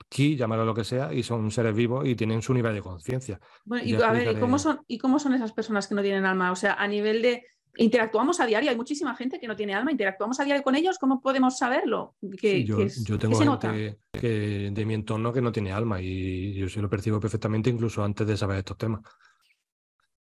ki, 0.08 0.36
llamarlo 0.38 0.66
lo 0.66 0.76
que 0.76 0.84
sea, 0.84 1.14
y 1.14 1.24
son 1.24 1.52
seres 1.52 1.76
vivos 1.76 2.08
y 2.08 2.16
tienen 2.16 2.41
su 2.41 2.54
nivel 2.54 2.76
de 2.76 2.82
conciencia. 2.82 3.40
Bueno, 3.66 3.86
y, 3.86 3.96
a 3.96 4.12
ver, 4.12 4.38
¿y 4.38 4.40
cómo, 4.40 4.60
son, 4.60 4.82
¿y 4.88 5.00
cómo 5.00 5.20
son 5.20 5.34
esas 5.34 5.52
personas 5.52 5.88
que 5.88 5.96
no 5.96 6.02
tienen 6.02 6.26
alma? 6.26 6.52
O 6.52 6.56
sea, 6.56 6.76
a 6.76 6.88
nivel 6.88 7.22
de 7.22 7.44
interactuamos 7.78 8.40
a 8.40 8.46
diario, 8.46 8.70
hay 8.70 8.76
muchísima 8.76 9.16
gente 9.16 9.40
que 9.40 9.48
no 9.48 9.56
tiene 9.56 9.74
alma, 9.74 9.91
interactuamos 9.91 10.40
a 10.40 10.44
diario 10.44 10.64
con 10.64 10.76
ellos, 10.76 10.98
¿cómo 11.00 11.22
podemos 11.22 11.58
saberlo? 11.58 12.16
yo, 12.22 13.18
tengo 13.18 13.38
gente 13.38 14.00
que, 14.12 14.72
de 14.72 14.86
mi 14.86 14.94
entorno 14.94 15.32
que 15.32 15.41
no 15.41 15.52
tiene 15.52 15.72
alma 15.72 16.02
y 16.02 16.54
yo 16.54 16.68
se 16.70 16.82
lo 16.82 16.90
percibo 16.90 17.20
perfectamente 17.20 17.70
incluso 17.70 18.04
antes 18.04 18.28
de 18.28 18.38
saber 18.38 18.58
estos 18.60 18.78
temas. 18.78 19.02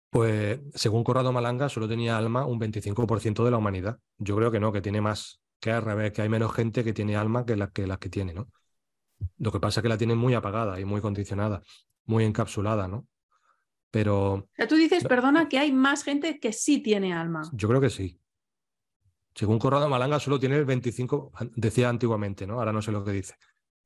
Pues 0.10 0.60
según 0.74 1.04
Corrado 1.04 1.32
Malanga 1.32 1.70
solo 1.70 1.88
tenía 1.88 2.18
alma 2.18 2.46
un 2.46 2.60
25% 2.60 3.44
de 3.44 3.52
la 3.52 3.58
humanidad. 3.58 4.00
Yo 4.18 4.36
creo 4.36 4.52
que 4.52 4.60
no, 4.60 4.72
que 4.72 4.82
tiene 4.82 5.02
más, 5.02 5.42
que 5.60 5.72
al 5.72 5.84
revés, 5.84 6.14
que 6.14 6.22
hay 6.22 6.30
menos 6.30 6.54
gente 6.54 6.84
que 6.84 6.94
tiene 6.94 7.16
alma 7.16 7.46
que 7.46 7.56
las 7.56 7.72
que, 7.72 7.86
las 7.88 7.98
que 7.98 8.10
tiene, 8.10 8.34
¿no? 8.34 8.48
Lo 9.38 9.52
que 9.52 9.60
pasa 9.60 9.80
es 9.80 9.82
que 9.82 9.90
la 9.90 9.98
tienen 9.98 10.18
muy 10.18 10.34
apagada 10.34 10.80
y 10.80 10.86
muy 10.86 11.02
condicionada, 11.02 11.62
muy 12.06 12.24
encapsulada, 12.24 12.88
¿no? 12.88 13.06
Pero... 13.92 14.34
O 14.34 14.50
sea, 14.54 14.68
tú 14.68 14.76
dices, 14.76 15.04
perdona, 15.04 15.48
que 15.48 15.60
hay 15.60 15.72
más 15.72 16.04
gente 16.04 16.40
que 16.40 16.54
sí 16.54 16.80
tiene 16.82 17.14
alma. 17.14 17.44
Yo 17.54 17.68
creo 17.68 17.82
que 17.82 17.90
sí. 17.90 18.20
Según 19.34 19.60
Corrado 19.60 19.88
Malanga, 19.88 20.20
solo 20.20 20.40
tiene 20.40 20.58
el 20.58 20.66
25, 20.66 21.32
decía 21.56 21.90
antiguamente, 21.90 22.48
¿no? 22.48 22.60
Ahora 22.60 22.74
no 22.74 22.82
sé 22.82 22.92
lo 22.92 23.04
que 23.04 23.12
dice, 23.12 23.36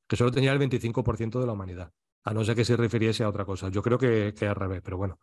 que 0.08 0.16
solo 0.16 0.30
tenía 0.30 0.52
el 0.52 0.58
25% 0.58 1.38
de 1.38 1.46
la 1.46 1.52
humanidad. 1.52 1.92
A 2.24 2.32
no 2.32 2.44
ser 2.44 2.56
que 2.56 2.64
se 2.64 2.76
refiriese 2.76 3.24
a 3.24 3.28
otra 3.28 3.44
cosa. 3.44 3.68
Yo 3.68 3.82
creo 3.82 3.98
que, 3.98 4.32
que 4.36 4.46
al 4.46 4.54
revés, 4.54 4.80
pero 4.82 4.96
bueno. 4.96 5.18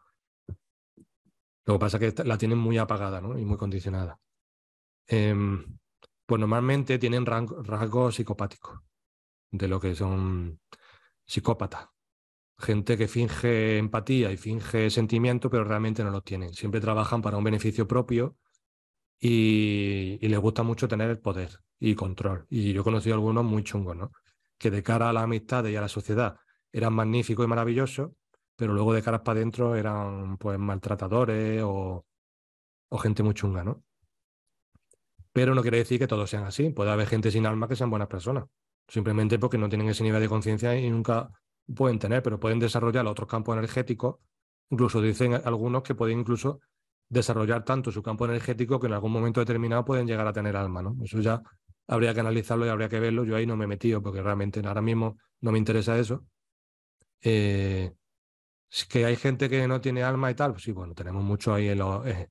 Lo 1.65 1.75
que 1.75 1.79
pasa 1.79 1.97
es 1.97 2.13
que 2.13 2.23
la 2.23 2.37
tienen 2.37 2.57
muy 2.57 2.77
apagada 2.77 3.21
¿no? 3.21 3.37
y 3.37 3.45
muy 3.45 3.57
condicionada. 3.57 4.19
Em, 5.07 5.77
pues 6.25 6.39
normalmente 6.39 6.99
tienen 6.99 7.25
rasgos 7.25 8.15
psicopáticos 8.15 8.79
de 9.51 9.67
lo 9.67 9.79
que 9.79 9.95
son 9.95 10.59
psicópatas. 11.25 11.87
Gente 12.59 12.97
que 12.97 13.07
finge 13.07 13.77
empatía 13.77 14.31
y 14.31 14.37
finge 14.37 14.89
sentimiento, 14.89 15.49
pero 15.49 15.63
realmente 15.63 16.03
no 16.03 16.11
lo 16.11 16.21
tienen. 16.21 16.53
Siempre 16.53 16.81
trabajan 16.81 17.21
para 17.21 17.37
un 17.37 17.43
beneficio 17.43 17.87
propio 17.87 18.37
y, 19.19 20.19
les 20.21 20.39
gusta 20.39 20.63
mucho 20.63 20.87
tener 20.87 21.09
el 21.09 21.19
poder 21.19 21.59
y 21.79 21.95
control. 21.95 22.45
Y 22.49 22.73
yo 22.73 22.81
he 22.81 22.83
conocido 22.83 23.15
algunos 23.15 23.45
muy 23.45 23.63
chungos, 23.63 23.95
¿no? 23.95 24.11
Que 24.57 24.71
de 24.71 24.83
cara 24.83 25.09
a 25.09 25.13
la 25.13 25.23
amistad 25.23 25.65
y 25.65 25.75
a 25.75 25.81
la 25.81 25.87
sociedad 25.87 26.37
eran 26.71 26.93
magníficos 26.93 27.45
y 27.45 27.47
maravillosos, 27.47 28.11
pero 28.55 28.73
luego 28.73 28.93
de 28.93 29.01
caras 29.01 29.21
para 29.21 29.39
adentro 29.39 29.75
eran 29.75 30.37
pues 30.37 30.59
maltratadores 30.59 31.63
o, 31.63 32.05
o 32.89 32.97
gente 32.97 33.23
muy 33.23 33.33
chunga, 33.33 33.63
¿no? 33.63 33.83
Pero 35.31 35.55
no 35.55 35.61
quiere 35.61 35.77
decir 35.77 35.99
que 35.99 36.07
todos 36.07 36.29
sean 36.29 36.43
así. 36.43 36.69
Puede 36.71 36.91
haber 36.91 37.07
gente 37.07 37.31
sin 37.31 37.45
alma 37.45 37.67
que 37.67 37.75
sean 37.75 37.89
buenas 37.89 38.09
personas 38.09 38.45
simplemente 38.89 39.39
porque 39.39 39.57
no 39.57 39.69
tienen 39.69 39.89
ese 39.89 40.03
nivel 40.03 40.21
de 40.21 40.29
conciencia 40.29 40.75
y 40.75 40.89
nunca 40.89 41.29
pueden 41.75 41.99
tener, 41.99 42.23
pero 42.23 42.39
pueden 42.39 42.59
desarrollar 42.59 43.05
otros 43.07 43.27
campos 43.27 43.57
energéticos. 43.57 44.17
Incluso 44.69 45.01
dicen 45.01 45.33
algunos 45.33 45.83
que 45.83 45.95
pueden 45.95 46.19
incluso 46.19 46.59
desarrollar 47.07 47.63
tanto 47.65 47.91
su 47.91 48.03
campo 48.03 48.25
energético 48.25 48.79
que 48.79 48.87
en 48.87 48.93
algún 48.93 49.11
momento 49.11 49.39
determinado 49.39 49.83
pueden 49.83 50.07
llegar 50.07 50.27
a 50.27 50.33
tener 50.33 50.55
alma, 50.55 50.81
¿no? 50.81 50.95
Eso 51.03 51.19
ya 51.19 51.41
habría 51.87 52.13
que 52.13 52.19
analizarlo 52.19 52.65
y 52.65 52.69
habría 52.69 52.89
que 52.89 52.99
verlo. 52.99 53.23
Yo 53.23 53.35
ahí 53.35 53.45
no 53.45 53.57
me 53.57 53.65
he 53.65 53.67
metido 53.67 54.01
porque 54.01 54.21
realmente 54.21 54.61
ahora 54.65 54.81
mismo 54.81 55.17
no 55.41 55.51
me 55.51 55.57
interesa 55.57 55.97
eso. 55.97 56.25
Eh, 57.21 57.91
que 58.87 59.05
hay 59.05 59.15
gente 59.15 59.49
que 59.49 59.67
no 59.67 59.81
tiene 59.81 60.03
alma 60.03 60.29
y 60.29 60.35
tal, 60.35 60.51
pues 60.51 60.63
sí, 60.63 60.71
bueno, 60.71 60.93
tenemos 60.93 61.23
mucho 61.23 61.53
ahí 61.53 61.69
en 61.69 61.79
los, 61.79 62.05
eh, 62.05 62.29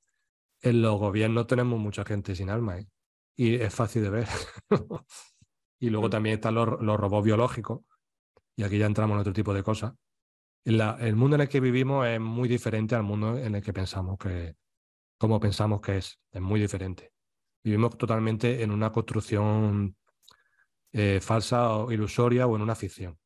en 0.63 0.83
los 0.83 0.99
gobiernos, 0.99 1.47
tenemos 1.47 1.79
mucha 1.81 2.05
gente 2.05 2.35
sin 2.35 2.49
alma, 2.51 2.79
¿eh? 2.79 2.87
y 3.37 3.57
es 3.57 3.75
fácil 3.75 4.03
de 4.03 4.11
ver. 4.11 4.29
Y 5.81 5.91
luego 5.91 6.09
mm. 6.09 6.11
también 6.11 6.35
están 6.35 6.55
los, 6.55 6.67
robots 6.67 7.25
biológicos, 7.25 7.83
y 8.59 8.65
aquí 8.65 8.77
ya 8.77 8.87
entramos 8.87 9.15
en 9.15 9.21
otro 9.21 9.33
tipo 9.33 9.55
de 9.55 9.63
cosas. 9.63 9.95
el 10.65 11.15
mundo 11.15 11.37
en 11.37 11.43
el 11.43 11.49
que 11.49 11.61
vivimos 11.61 12.09
es 12.09 12.19
muy 12.21 12.49
diferente 12.49 12.97
al 12.97 13.05
mundo 13.05 13.39
en 13.39 13.55
el 13.55 13.63
que 13.63 13.73
pensamos 13.73 14.19
que, 14.19 14.57
como 15.17 15.39
pensamos 15.39 15.81
que 15.81 15.99
es, 15.99 16.19
es 16.33 16.41
muy 16.41 16.59
diferente. 16.59 17.13
Vivimos 17.63 17.97
totalmente 17.97 18.61
en 18.61 18.73
una 18.73 18.91
construcción 18.91 19.97
eh, 20.93 21.21
falsa 21.23 21.71
o 21.71 21.93
ilusoria 21.93 22.49
o 22.49 22.57
en 22.57 22.63
una 22.63 22.75
ficción. 22.75 23.17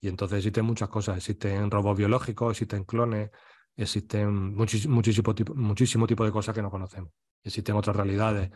Y 0.00 0.06
entonces 0.06 0.38
existen 0.38 0.64
muchas 0.64 0.88
cosas, 0.88 1.16
existen 1.16 1.68
robots 1.68 1.98
biológicos, 1.98 2.52
existen 2.52 2.84
clones, 2.84 3.30
existen 3.74 4.54
muchísimo, 4.54 5.34
tipo, 5.34 5.52
muchísimo 5.56 6.06
tipo 6.06 6.24
de 6.24 6.30
cosas 6.30 6.54
que 6.54 6.62
no 6.62 6.70
conocemos. 6.70 7.10
Existen 7.42 7.74
otras 7.74 7.96
realidades, 7.96 8.52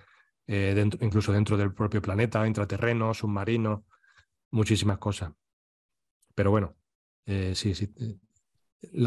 eh, 0.47 0.89
incluso 1.01 1.33
dentro 1.33 1.57
del 1.57 1.75
propio 1.75 2.01
planeta, 2.01 2.47
intraterrenos, 2.47 3.19
submarinos, 3.19 3.81
muchísimas 4.53 4.99
cosas. 4.99 5.33
Pero 6.35 6.51
bueno, 6.51 6.77
eh, 7.27 7.55
sí, 7.55 7.75
sí. 7.75 7.93
Eh, 7.99 8.19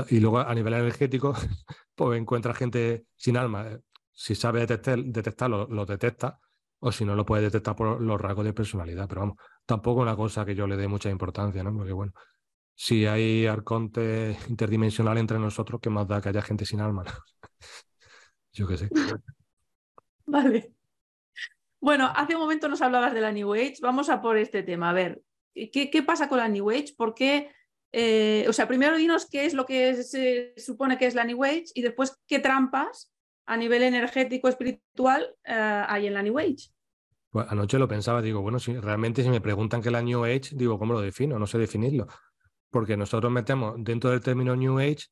y 0.09 0.19
luego 0.19 0.39
a 0.39 0.53
nivel 0.53 0.73
energético, 0.73 1.33
pues 1.95 2.19
encuentra 2.19 2.53
gente 2.53 3.05
sin 3.15 3.37
alma. 3.37 3.79
Si 4.11 4.35
sabe 4.35 4.61
detectar, 4.61 5.03
detectarlo, 5.03 5.67
lo 5.67 5.85
detecta, 5.85 6.39
o 6.79 6.91
si 6.91 7.05
no, 7.05 7.15
lo 7.15 7.25
puede 7.25 7.43
detectar 7.43 7.75
por 7.75 8.01
los 8.01 8.21
rasgos 8.21 8.45
de 8.45 8.53
personalidad. 8.53 9.07
Pero 9.07 9.21
vamos, 9.21 9.37
tampoco 9.65 10.01
una 10.01 10.15
cosa 10.15 10.45
que 10.45 10.55
yo 10.55 10.67
le 10.67 10.77
dé 10.77 10.87
mucha 10.87 11.09
importancia, 11.09 11.63
¿no? 11.63 11.73
Porque 11.75 11.93
bueno, 11.93 12.13
si 12.75 13.05
hay 13.05 13.47
arconte 13.47 14.37
interdimensional 14.49 15.17
entre 15.17 15.39
nosotros, 15.39 15.79
¿qué 15.81 15.89
más 15.89 16.07
da 16.07 16.21
que 16.21 16.29
haya 16.29 16.41
gente 16.41 16.65
sin 16.65 16.81
alma? 16.81 17.03
yo 18.53 18.67
qué 18.67 18.77
sé. 18.77 18.89
Vale. 20.25 20.73
Bueno, 21.79 22.11
hace 22.15 22.35
un 22.35 22.41
momento 22.41 22.69
nos 22.69 22.81
hablabas 22.81 23.13
de 23.13 23.21
la 23.21 23.31
New 23.31 23.53
Age. 23.53 23.75
Vamos 23.81 24.09
a 24.09 24.21
por 24.21 24.37
este 24.37 24.63
tema. 24.63 24.89
A 24.89 24.93
ver, 24.93 25.21
¿qué, 25.53 26.03
pasa 26.03 26.27
con 26.27 26.37
la 26.37 26.47
New 26.47 26.69
Age? 26.69 26.93
¿Por 26.97 27.13
qué? 27.13 27.49
Eh, 27.91 28.45
o 28.49 28.53
sea, 28.53 28.67
primero 28.67 28.97
dinos 28.97 29.27
qué 29.29 29.45
es 29.45 29.53
lo 29.53 29.65
que 29.65 29.95
se 30.03 30.53
supone 30.57 30.97
que 30.97 31.05
es 31.05 31.15
la 31.15 31.25
New 31.25 31.43
Age 31.43 31.65
y 31.75 31.81
después 31.81 32.19
qué 32.27 32.39
trampas 32.39 33.11
a 33.45 33.57
nivel 33.57 33.83
energético, 33.83 34.47
espiritual 34.47 35.35
eh, 35.43 35.83
hay 35.87 36.07
en 36.07 36.13
la 36.13 36.23
New 36.23 36.39
Age. 36.39 36.69
Pues 37.29 37.47
anoche 37.49 37.79
lo 37.79 37.87
pensaba, 37.87 38.21
digo, 38.21 38.41
bueno, 38.41 38.59
si 38.59 38.75
realmente 38.77 39.23
si 39.23 39.29
me 39.29 39.41
preguntan 39.41 39.81
qué 39.81 39.89
es 39.89 39.93
la 39.93 40.01
New 40.01 40.23
Age, 40.23 40.51
digo, 40.53 40.77
¿cómo 40.77 40.93
lo 40.93 41.01
defino? 41.01 41.37
No 41.39 41.47
sé 41.47 41.57
definirlo. 41.57 42.07
Porque 42.69 42.97
nosotros 42.97 43.31
metemos 43.31 43.75
dentro 43.77 44.09
del 44.09 44.21
término 44.21 44.55
New 44.55 44.79
Age 44.79 45.07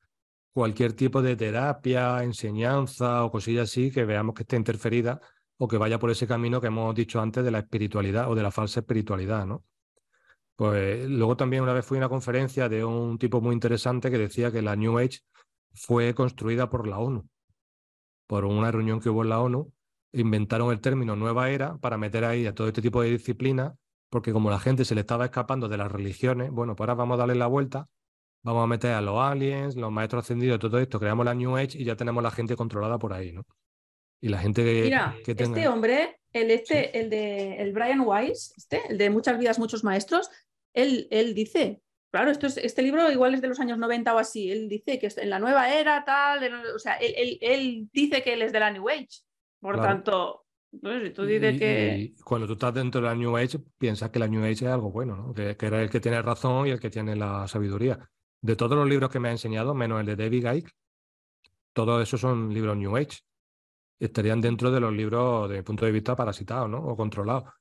cualquier 0.54 0.94
tipo 0.94 1.22
de 1.22 1.36
terapia, 1.36 2.24
enseñanza 2.24 3.24
o 3.24 3.32
cosilla 3.32 3.64
así 3.64 3.92
que 3.92 4.06
veamos 4.06 4.36
que 4.36 4.44
esté 4.44 4.56
interferida 4.56 5.22
o 5.58 5.68
que 5.68 5.78
vaya 5.78 6.00
por 6.00 6.12
ese 6.12 6.28
camino 6.28 6.60
que 6.60 6.68
hemos 6.68 6.94
dicho 6.96 7.22
antes 7.22 7.44
de 7.44 7.52
la 7.52 7.60
espiritualidad 7.60 8.30
o 8.30 8.36
de 8.36 8.44
la 8.44 8.52
falsa 8.52 8.82
espiritualidad, 8.82 9.46
¿no? 9.46 9.64
Pues 10.62 11.10
luego 11.10 11.36
también 11.36 11.64
una 11.64 11.74
vez 11.74 11.84
fui 11.84 11.98
a 11.98 12.02
una 12.02 12.10
conferencia 12.10 12.70
de 12.70 12.86
un 12.86 13.18
tipo 13.18 13.42
muy 13.42 13.52
interesante 13.52 14.12
que 14.12 14.20
decía 14.20 14.52
que 14.52 14.62
la 14.62 14.76
New 14.76 15.00
Age 15.00 15.22
fue 15.74 16.14
construida 16.14 16.70
por 16.70 16.88
la 16.88 17.00
ONU. 17.00 17.28
Por 18.28 18.46
una 18.46 18.70
reunión 18.70 19.00
que 19.00 19.10
hubo 19.10 19.24
en 19.24 19.30
la 19.30 19.42
ONU, 19.42 19.74
inventaron 20.14 20.72
el 20.72 20.80
término 20.80 21.16
nueva 21.16 21.50
era 21.50 21.80
para 21.80 21.98
meter 21.98 22.26
ahí 22.26 22.46
a 22.46 22.54
todo 22.54 22.68
este 22.68 22.84
tipo 22.84 23.02
de 23.02 23.10
disciplinas, 23.10 23.74
porque 24.12 24.32
como 24.32 24.52
la 24.52 24.60
gente 24.60 24.86
se 24.86 24.94
le 24.94 25.02
estaba 25.02 25.26
escapando 25.26 25.68
de 25.68 25.78
las 25.78 25.92
religiones, 25.92 26.52
bueno, 26.52 26.76
pues 26.76 26.88
ahora 26.88 26.94
vamos 26.94 27.16
a 27.16 27.18
darle 27.22 27.34
la 27.34 27.48
vuelta, 27.48 27.88
vamos 28.44 28.64
a 28.64 28.68
meter 28.68 28.94
a 28.94 29.02
los 29.02 29.18
aliens, 29.18 29.76
los 29.76 29.92
maestros 29.92 30.26
ascendidos, 30.26 30.60
todo 30.60 30.78
esto, 30.78 31.00
creamos 31.00 31.26
la 31.26 31.34
New 31.34 31.58
Age 31.58 31.80
y 31.80 31.86
ya 31.86 31.96
tenemos 31.96 32.22
la 32.22 32.30
gente 32.30 32.56
controlada 32.56 33.00
por 33.00 33.14
ahí, 33.14 33.32
¿no? 33.32 33.48
Y 34.24 34.30
la 34.30 34.38
gente 34.38 34.64
que, 34.64 34.84
Mira, 34.84 35.16
este 35.26 35.68
hombre, 35.68 36.20
el, 36.32 36.52
este, 36.52 37.00
el 37.00 37.10
de 37.10 37.56
el 37.56 37.74
Brian 37.74 38.02
Weiss, 38.02 38.54
este, 38.56 38.84
el 38.90 39.00
de 39.00 39.10
Muchas 39.10 39.40
vidas, 39.40 39.58
muchos 39.58 39.84
maestros, 39.84 40.30
él, 40.74 41.08
él 41.12 41.34
dice, 41.34 41.82
claro, 42.12 42.32
esto 42.32 42.48
es, 42.48 42.58
este 42.58 42.82
libro 42.82 43.12
igual 43.12 43.34
es 43.34 43.42
de 43.42 43.48
los 43.48 43.60
años 43.60 43.78
90 43.78 44.14
o 44.14 44.18
así, 44.18 44.52
él 44.52 44.68
dice 44.68 45.00
que 45.00 45.10
en 45.18 45.30
la 45.30 45.40
nueva 45.40 45.74
era, 45.74 46.04
tal, 46.04 46.44
o 46.76 46.80
sea, 46.80 46.94
él, 46.96 47.38
él, 47.42 47.90
dice 47.92 48.22
que 48.22 48.34
él 48.34 48.42
es 48.42 48.52
de 48.52 48.60
la 48.60 48.72
New 48.72 48.88
Age. 48.90 49.22
Por 49.60 49.80
tanto, 49.80 50.46
pues, 50.82 51.14
tú 51.14 51.26
dices 51.26 51.60
que... 51.60 52.14
cuando 52.24 52.48
tú 52.48 52.54
estás 52.54 52.74
dentro 52.74 53.02
de 53.02 53.08
la 53.08 53.16
New 53.16 53.38
Age, 53.38 53.60
piensas 53.78 54.10
que 54.10 54.20
la 54.20 54.28
New 54.28 54.44
Age 54.44 54.52
es 54.52 54.64
algo 54.64 54.92
bueno, 54.92 55.16
¿no? 55.16 55.34
que, 55.34 55.56
que, 55.56 55.66
era 55.68 55.82
el 55.82 55.90
que 55.90 56.00
tiene 56.00 56.22
razón 56.22 56.68
y 56.68 56.72
el 56.72 56.80
que 56.80 56.90
tiene 56.90 57.16
la 57.16 57.48
sabiduría. 57.48 58.10
De 58.42 58.56
todos 58.56 58.76
los 58.76 58.88
libros 58.88 59.12
que 59.12 59.20
me 59.20 59.28
ha 59.30 59.32
enseñado, 59.32 59.76
menos 59.76 60.00
el 60.00 60.08
de 60.08 60.16
David 60.16 60.52
Icke, 60.52 60.72
todos 61.74 62.02
esos 62.02 62.20
son 62.20 62.54
libros 62.54 62.76
New 62.76 62.98
Age 62.98 63.20
estarían 64.02 64.42
dentro 64.42 64.72
de 64.72 64.80
los 64.80 64.92
libros 64.92 65.50
de 65.50 65.62
punto 65.64 65.86
de 65.86 65.92
vista 65.92 66.16
parasitado 66.16 66.68
¿no? 66.68 66.80
O 66.80 66.98
controlado. 66.98 67.54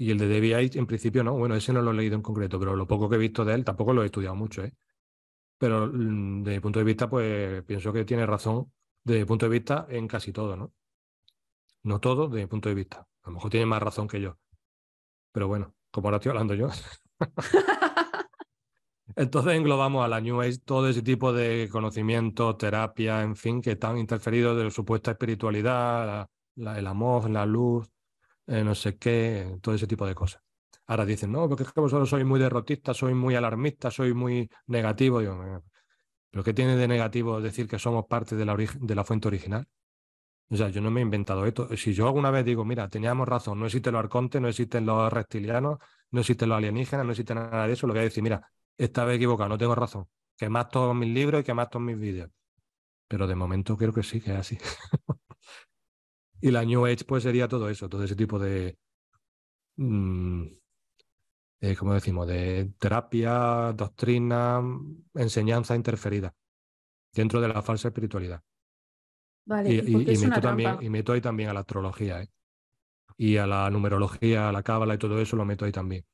Y 0.00 0.10
el 0.12 0.16
de 0.16 0.28
Debbie 0.28 0.70
en 0.78 0.86
principio, 0.86 1.22
no. 1.22 1.34
Bueno, 1.34 1.54
ese 1.54 1.74
no 1.74 1.82
lo 1.82 1.90
he 1.90 1.94
leído 1.94 2.14
en 2.14 2.22
concreto, 2.22 2.58
pero 2.58 2.74
lo 2.74 2.86
poco 2.86 3.06
que 3.10 3.16
he 3.16 3.18
visto 3.18 3.44
de 3.44 3.52
él 3.52 3.66
tampoco 3.66 3.92
lo 3.92 4.02
he 4.02 4.06
estudiado 4.06 4.34
mucho, 4.34 4.64
¿eh? 4.64 4.72
Pero 5.58 5.88
mm, 5.88 6.42
desde 6.42 6.56
mi 6.56 6.60
punto 6.60 6.78
de 6.78 6.86
vista, 6.86 7.10
pues 7.10 7.62
pienso 7.64 7.92
que 7.92 8.06
tiene 8.06 8.24
razón 8.24 8.72
desde 9.04 9.20
mi 9.20 9.26
punto 9.26 9.44
de 9.44 9.50
vista 9.50 9.86
en 9.90 10.08
casi 10.08 10.32
todo, 10.32 10.56
¿no? 10.56 10.72
No 11.82 12.00
todo 12.00 12.28
desde 12.28 12.44
mi 12.44 12.48
punto 12.48 12.70
de 12.70 12.76
vista. 12.76 13.00
A 13.00 13.28
lo 13.28 13.34
mejor 13.34 13.50
tiene 13.50 13.66
más 13.66 13.82
razón 13.82 14.08
que 14.08 14.22
yo. 14.22 14.38
Pero 15.32 15.48
bueno, 15.48 15.74
como 15.90 16.08
ahora 16.08 16.16
estoy 16.16 16.30
hablando 16.30 16.54
yo. 16.54 16.68
Entonces 19.16 19.52
englobamos 19.52 20.02
a 20.02 20.08
la 20.08 20.22
New 20.22 20.40
Age 20.40 20.60
todo 20.64 20.88
ese 20.88 21.02
tipo 21.02 21.30
de 21.34 21.68
conocimiento, 21.70 22.56
terapia, 22.56 23.20
en 23.20 23.36
fin, 23.36 23.60
que 23.60 23.72
están 23.72 23.98
interferidos 23.98 24.56
de 24.56 24.64
la 24.64 24.70
supuesta 24.70 25.10
espiritualidad, 25.10 26.26
el 26.56 26.86
amor, 26.86 27.28
la 27.28 27.44
luz, 27.44 27.86
eh, 28.50 28.64
no 28.64 28.74
sé 28.74 28.98
qué, 28.98 29.58
todo 29.62 29.74
ese 29.76 29.86
tipo 29.86 30.06
de 30.06 30.14
cosas. 30.14 30.42
Ahora 30.86 31.06
dicen, 31.06 31.30
no, 31.30 31.48
porque 31.48 31.62
es 31.62 31.72
que 31.72 31.80
vosotros 31.80 32.10
sois 32.10 32.24
muy 32.24 32.40
derrotistas, 32.40 32.96
sois 32.96 33.14
muy 33.14 33.36
alarmistas, 33.36 33.94
sois 33.94 34.14
muy 34.14 34.50
negativos. 34.66 35.24
¿pero 36.30 36.44
qué 36.44 36.52
tiene 36.54 36.76
de 36.76 36.88
negativo 36.88 37.40
decir 37.40 37.68
que 37.68 37.78
somos 37.78 38.06
parte 38.06 38.34
de 38.36 38.44
la, 38.94 39.04
fuente 39.04 39.28
original? 39.28 39.68
O 40.50 40.56
sea, 40.56 40.68
yo 40.68 40.80
no 40.80 40.90
me 40.90 41.00
he 41.00 41.04
inventado 41.04 41.46
esto. 41.46 41.68
Si 41.76 41.94
yo 41.94 42.06
alguna 42.06 42.30
vez 42.32 42.44
digo, 42.44 42.64
mira, 42.64 42.88
teníamos 42.88 43.28
razón, 43.28 43.60
no 43.60 43.66
existen 43.66 43.92
los 43.92 44.00
arcontes, 44.00 44.42
no 44.42 44.48
existen 44.48 44.84
los 44.86 45.12
reptilianos, 45.12 45.78
no 46.10 46.20
existen 46.20 46.48
los 46.48 46.58
alienígenas, 46.58 47.06
no 47.06 47.12
existe 47.12 47.34
nada 47.36 47.66
de 47.68 47.72
eso, 47.74 47.86
lo 47.86 47.92
voy 47.92 48.00
a 48.00 48.04
decir, 48.04 48.22
mira, 48.22 48.50
esta 48.76 49.04
vez 49.04 49.16
equivocado, 49.16 49.48
no 49.50 49.58
tengo 49.58 49.76
razón. 49.76 50.08
Que 50.36 50.48
más 50.48 50.68
todos 50.70 50.94
mis 50.96 51.10
libros 51.10 51.42
y 51.42 51.44
que 51.44 51.54
más 51.54 51.70
todos 51.70 51.84
mis 51.84 51.98
vídeos. 51.98 52.30
Pero 53.08 53.26
de 53.28 53.36
momento 53.36 53.76
creo 53.76 53.92
que 53.92 54.02
sí, 54.02 54.20
que 54.20 54.32
es 54.32 54.38
así. 54.38 54.58
y 56.40 56.50
la 56.50 56.64
New 56.64 56.86
Age 56.86 57.04
pues 57.06 57.22
sería 57.22 57.48
todo 57.48 57.68
eso, 57.68 57.88
todo 57.88 58.04
ese 58.04 58.16
tipo 58.16 58.38
de, 58.38 58.78
mm, 59.76 60.44
eh, 61.60 61.76
como 61.76 61.94
decimos, 61.94 62.26
de 62.26 62.72
terapia, 62.78 63.72
doctrina, 63.74 64.62
enseñanza 65.14 65.76
interferida 65.76 66.34
dentro 67.12 67.40
de 67.40 67.48
la 67.48 67.62
falsa 67.62 67.88
espiritualidad. 67.88 68.42
Vale, 69.46 69.70
y, 69.70 69.78
¿y, 69.78 70.16
meto 70.18 70.40
también, 70.40 70.78
y 70.80 70.90
meto 70.90 71.12
ahí 71.12 71.20
también 71.20 71.48
a 71.48 71.54
la 71.54 71.60
astrología, 71.60 72.22
¿eh? 72.22 72.30
y 73.16 73.36
a 73.36 73.46
la 73.46 73.68
numerología, 73.68 74.48
a 74.48 74.52
la 74.52 74.62
cábala 74.62 74.94
y 74.94 74.98
todo 74.98 75.20
eso 75.20 75.36
lo 75.36 75.44
meto 75.44 75.64
ahí 75.64 75.72
también. 75.72 76.06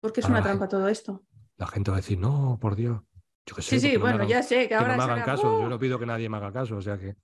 ¿Por 0.00 0.12
qué 0.12 0.20
es 0.20 0.28
una 0.28 0.42
trampa 0.42 0.68
todo 0.68 0.88
esto? 0.88 1.24
La 1.56 1.66
gente 1.66 1.90
va 1.90 1.96
a 1.96 2.00
decir, 2.00 2.18
no, 2.18 2.58
por 2.60 2.76
Dios. 2.76 3.02
Yo 3.46 3.56
qué 3.56 3.62
sé, 3.62 3.80
sí, 3.80 3.90
sí, 3.90 3.96
bueno, 3.96 4.24
ya 4.24 4.42
sé 4.42 4.68
que 4.68 4.74
ahora. 4.74 4.96
no 4.96 5.06
me 5.06 5.12
hagan 5.12 5.24
caso, 5.24 5.60
yo 5.60 5.68
no 5.68 5.78
pido 5.78 5.98
que 5.98 6.06
nadie 6.06 6.28
me 6.28 6.36
haga 6.36 6.52
caso, 6.52 6.76
o 6.76 6.82
sea 6.82 6.96
que. 6.98 7.16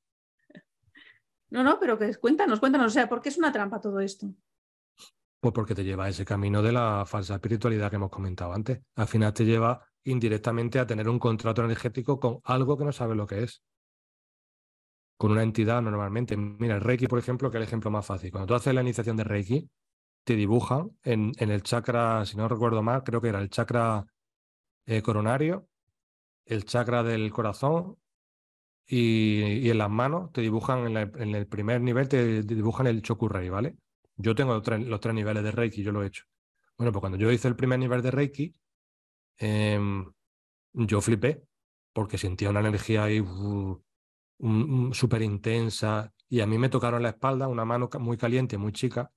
No, 1.50 1.62
no, 1.62 1.78
pero 1.78 1.98
que 1.98 2.14
cuéntanos, 2.16 2.60
cuéntanos, 2.60 2.88
o 2.88 2.90
sea, 2.90 3.08
¿por 3.08 3.20
qué 3.22 3.28
es 3.28 3.38
una 3.38 3.52
trampa 3.52 3.80
todo 3.80 4.00
esto? 4.00 4.26
Pues 5.40 5.54
porque 5.54 5.74
te 5.74 5.84
lleva 5.84 6.06
a 6.06 6.08
ese 6.08 6.24
camino 6.24 6.62
de 6.62 6.72
la 6.72 7.04
falsa 7.06 7.34
espiritualidad 7.34 7.90
que 7.90 7.96
hemos 7.96 8.10
comentado 8.10 8.52
antes. 8.52 8.80
Al 8.96 9.06
final 9.06 9.32
te 9.32 9.44
lleva 9.44 9.86
indirectamente 10.04 10.78
a 10.78 10.86
tener 10.86 11.08
un 11.08 11.18
contrato 11.18 11.64
energético 11.64 12.18
con 12.18 12.40
algo 12.44 12.76
que 12.76 12.84
no 12.84 12.92
sabes 12.92 13.16
lo 13.16 13.26
que 13.26 13.44
es. 13.44 13.62
Con 15.16 15.32
una 15.32 15.42
entidad 15.42 15.80
normalmente. 15.82 16.36
Mira, 16.36 16.74
el 16.74 16.80
Reiki, 16.80 17.06
por 17.06 17.18
ejemplo, 17.18 17.50
que 17.50 17.58
es 17.58 17.62
el 17.62 17.68
ejemplo 17.68 17.90
más 17.90 18.04
fácil. 18.04 18.30
Cuando 18.30 18.46
tú 18.46 18.54
haces 18.54 18.74
la 18.74 18.82
iniciación 18.82 19.16
de 19.16 19.24
Reiki, 19.24 19.70
te 20.24 20.34
dibujan 20.34 20.90
en, 21.04 21.32
el 21.38 21.62
chakra, 21.62 22.24
si 22.26 22.36
no 22.36 22.48
recuerdo 22.48 22.82
mal, 22.82 23.04
creo 23.04 23.20
que 23.20 23.28
era 23.28 23.40
el 23.40 23.48
chakra 23.48 24.04
eh, 24.84 25.00
coronario, 25.00 25.68
el 26.44 26.64
chakra 26.64 27.02
del 27.02 27.30
corazón 27.32 27.96
y, 28.86 29.68
en 29.68 29.78
las 29.78 29.90
manos 29.90 30.32
te 30.32 30.40
dibujan 30.40 30.96
en, 30.96 31.34
el 31.34 31.46
primer 31.46 31.80
nivel, 31.80 32.08
te, 32.08 32.42
dibujan 32.42 32.86
el 32.86 33.02
Chokurei, 33.02 33.48
¿vale? 33.48 33.76
Yo 34.16 34.34
tengo 34.34 34.54
los 34.54 34.62
tres, 34.62 35.14
niveles 35.14 35.42
de 35.42 35.50
Reiki, 35.50 35.82
yo 35.82 35.92
lo 35.92 36.02
he 36.02 36.06
hecho. 36.06 36.24
Bueno, 36.78 36.92
pues 36.92 37.00
cuando 37.00 37.18
yo 37.18 37.30
hice 37.30 37.48
el 37.48 37.56
primer 37.56 37.78
nivel 37.78 38.02
de 38.02 38.10
Reiki, 38.10 38.54
em, 39.38 40.10
yo 40.72 41.00
flipé 41.00 41.42
porque 41.92 42.18
sentía 42.18 42.50
una 42.50 42.60
energía 42.60 43.04
ahí 43.04 43.24
súper 44.92 45.22
intensa 45.22 46.12
y 46.28 46.40
a 46.40 46.46
mí 46.46 46.58
me 46.58 46.68
tocaron 46.68 47.02
la 47.02 47.10
espalda, 47.10 47.48
una 47.48 47.64
mano 47.64 47.88
muy 47.98 48.16
caliente, 48.16 48.58
muy 48.58 48.72
chica, 48.72 49.10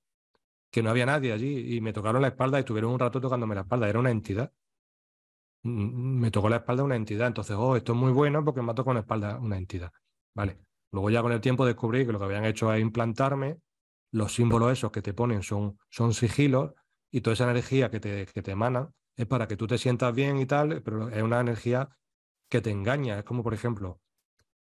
que 0.71 0.83
no 0.83 0.89
había 0.89 1.05
nadie 1.05 1.33
allí 1.33 1.75
y 1.75 1.81
me 1.81 1.93
tocaron 1.93 2.21
la 2.21 2.29
espalda 2.29 2.57
y 2.59 2.61
estuvieron 2.61 2.91
un 2.91 2.99
rato 2.99 3.19
tocándome 3.19 3.55
la 3.55 3.61
espalda, 3.61 3.89
era 3.89 3.99
una 3.99 4.11
entidad. 4.11 4.51
Me 5.63 6.31
tocó 6.31 6.49
la 6.49 6.57
espalda 6.57 6.83
una 6.83 6.95
entidad, 6.95 7.27
entonces, 7.27 7.55
oh, 7.59 7.75
esto 7.75 7.93
es 7.93 7.97
muy 7.97 8.11
bueno 8.11 8.43
porque 8.45 8.61
me 8.61 8.71
ha 8.71 8.75
tocado 8.75 8.93
la 8.93 9.01
espalda 9.01 9.37
una 9.37 9.57
entidad. 9.57 9.91
Vale. 10.33 10.59
Luego 10.91 11.09
ya 11.09 11.21
con 11.21 11.31
el 11.31 11.41
tiempo 11.41 11.65
descubrí 11.65 12.05
que 12.05 12.11
lo 12.11 12.19
que 12.19 12.25
habían 12.25 12.45
hecho 12.45 12.73
es 12.73 12.81
implantarme, 12.81 13.57
los 14.11 14.33
símbolos 14.33 14.71
esos 14.71 14.91
que 14.91 15.01
te 15.01 15.13
ponen 15.13 15.43
son, 15.43 15.77
son 15.89 16.13
sigilos 16.13 16.71
y 17.11 17.21
toda 17.21 17.33
esa 17.33 17.43
energía 17.43 17.91
que 17.91 17.99
te, 17.99 18.25
que 18.25 18.41
te 18.41 18.51
emanan 18.51 18.89
es 19.15 19.27
para 19.27 19.47
que 19.47 19.57
tú 19.57 19.67
te 19.67 19.77
sientas 19.77 20.15
bien 20.15 20.37
y 20.37 20.45
tal, 20.45 20.81
pero 20.81 21.09
es 21.09 21.21
una 21.21 21.41
energía 21.41 21.89
que 22.47 22.61
te 22.61 22.71
engaña. 22.71 23.19
Es 23.19 23.25
como, 23.25 23.43
por 23.43 23.53
ejemplo, 23.53 24.01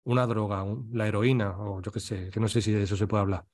una 0.05 0.27
droga, 0.27 0.65
la 0.91 1.07
heroína, 1.07 1.57
o 1.59 1.81
yo 1.81 1.93
qué 1.93 2.01
sé, 2.01 2.31
que 2.31 2.41
no 2.41 2.49
sé 2.49 2.61
si 2.61 2.73
de 2.73 2.83
eso 2.83 2.97
se 2.97 3.07
puede 3.07 3.23
hablar. 3.23 3.45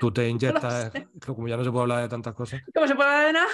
Tú 0.00 0.12
te 0.12 0.28
inyectas, 0.28 0.90
como 1.26 1.48
ya 1.48 1.56
no 1.56 1.64
se 1.64 1.70
puede 1.70 1.82
hablar 1.82 2.02
de 2.02 2.08
tantas 2.08 2.34
cosas. 2.34 2.62
¿Cómo 2.74 2.86
se 2.86 2.94
puede 2.94 3.08
hablar 3.08 3.26
de 3.26 3.32
nada? 3.34 3.50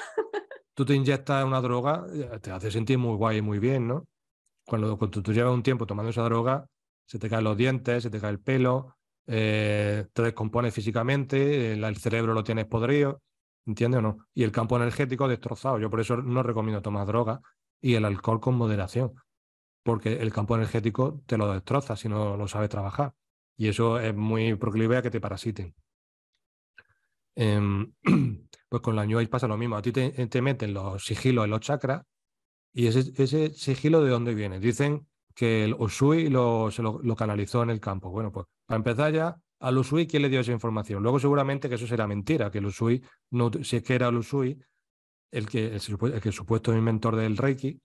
Tú 0.76 0.84
te 0.84 0.94
inyectas 0.94 1.44
una 1.44 1.60
droga, 1.62 2.06
eh, 2.12 2.38
te 2.40 2.50
hace 2.52 2.70
sentir 2.70 2.98
muy 2.98 3.16
guay 3.16 3.38
y 3.38 3.42
muy 3.42 3.58
bien, 3.58 3.88
¿no? 3.88 4.06
Cuando, 4.66 4.96
tú 4.98 5.32
llevas 5.32 5.54
un 5.54 5.62
tiempo 5.62 5.86
tomando 5.86 6.10
esa 6.10 6.22
droga, 6.22 6.66
se 7.06 7.18
te 7.18 7.30
caen 7.30 7.44
los 7.44 7.56
dientes, 7.56 8.02
se 8.02 8.10
te 8.10 8.20
cae 8.20 8.30
el 8.32 8.40
pelo, 8.40 8.96
eh, 9.26 10.06
te 10.12 10.22
descompones 10.22 10.74
físicamente, 10.74 11.72
el, 11.72 11.96
cerebro 11.96 12.34
lo 12.34 12.44
tienes 12.44 12.66
podrido, 12.66 13.22
¿entiendes 13.64 14.00
o 14.00 14.02
no? 14.02 14.18
Y 14.34 14.44
el 14.44 14.52
campo 14.52 14.76
energético 14.76 15.28
destrozado. 15.28 15.78
Yo 15.78 15.88
por 15.88 16.00
eso 16.00 16.18
no 16.18 16.42
recomiendo 16.42 16.82
tomar 16.82 17.06
droga 17.06 17.40
y 17.80 17.94
el 17.94 18.04
alcohol 18.04 18.40
con 18.40 18.56
moderación, 18.56 19.14
porque 19.82 20.14
el 20.20 20.32
campo 20.32 20.56
energético 20.56 21.22
te 21.26 21.38
lo 21.38 21.50
destroza 21.52 21.96
si 21.96 22.08
no 22.08 22.36
lo 22.36 22.48
sabes 22.48 22.68
trabajar. 22.68 23.14
Y 23.56 23.68
eso 23.68 23.98
es 23.98 24.14
muy 24.14 24.54
proclive 24.56 24.98
a 24.98 25.02
que 25.02 25.10
te 25.10 25.20
parasiten. 25.20 25.74
Em, 27.34 27.92
pues 28.76 28.84
con 28.84 28.96
la 28.96 29.06
New 29.06 29.26
pasa 29.28 29.48
lo 29.48 29.56
mismo. 29.56 29.76
A 29.76 29.82
ti 29.82 29.90
te, 29.90 30.42
meten 30.42 30.74
los 30.74 31.04
sigilos 31.04 31.44
en 31.44 31.50
los 31.50 31.60
chakras 31.60 32.02
y 32.74 32.86
ese, 32.86 33.10
ese, 33.16 33.50
sigilo 33.54 34.02
de 34.02 34.10
dónde 34.10 34.34
viene. 34.34 34.60
Dicen 34.60 35.06
que 35.34 35.64
el 35.64 35.74
Usui 35.74 36.28
lo, 36.28 36.70
se 36.70 36.82
lo, 36.82 37.16
canalizó 37.16 37.62
en 37.62 37.70
el 37.70 37.80
campo. 37.80 38.10
Bueno, 38.10 38.30
pues 38.30 38.46
para 38.66 38.76
empezar 38.76 39.12
ya, 39.14 39.36
al 39.60 39.78
Usui, 39.78 40.06
¿quién 40.06 40.22
le 40.22 40.28
dio 40.28 40.40
esa 40.40 40.52
información? 40.52 41.02
Luego 41.02 41.18
seguramente 41.18 41.70
que 41.70 41.76
eso 41.76 41.86
será 41.86 42.06
mentira, 42.06 42.50
que 42.50 42.58
el 42.58 42.66
Usui, 42.66 43.02
no, 43.30 43.50
si 43.62 43.76
es 43.76 43.82
que 43.82 43.94
era 43.94 44.08
el 44.08 44.16
Usui, 44.16 44.58
el 45.30 45.48
que, 45.48 45.74
el, 45.76 46.20
que 46.20 46.32
supuesto 46.32 46.76
inventor 46.76 47.16
del 47.16 47.38
Reiki, 47.38 47.80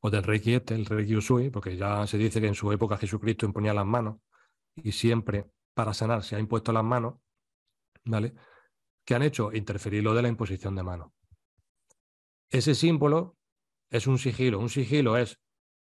o 0.00 0.10
del 0.10 0.24
Reiki 0.24 0.54
este, 0.54 0.74
el 0.74 0.86
Reiki 0.86 1.14
Usui, 1.14 1.50
porque 1.50 1.76
ya 1.76 2.04
se 2.08 2.18
dice 2.18 2.40
que 2.40 2.48
en 2.48 2.54
su 2.56 2.72
época 2.72 2.96
Jesucristo 2.96 3.46
imponía 3.46 3.74
las 3.74 3.86
manos 3.86 4.16
y 4.74 4.90
siempre 4.90 5.50
para 5.72 5.94
sanar 5.94 6.24
se 6.24 6.34
ha 6.34 6.40
impuesto 6.40 6.72
las 6.72 6.84
manos, 6.84 7.14
¿vale? 8.04 8.34
¿Qué 9.08 9.14
han 9.14 9.22
hecho? 9.22 9.54
Interferir 9.54 10.04
lo 10.04 10.12
de 10.12 10.20
la 10.20 10.28
imposición 10.28 10.76
de 10.76 10.82
mano. 10.82 11.14
Ese 12.50 12.74
símbolo 12.74 13.38
es 13.88 14.06
un 14.06 14.18
sigilo. 14.18 14.58
Un 14.58 14.68
sigilo 14.68 15.16
es 15.16 15.40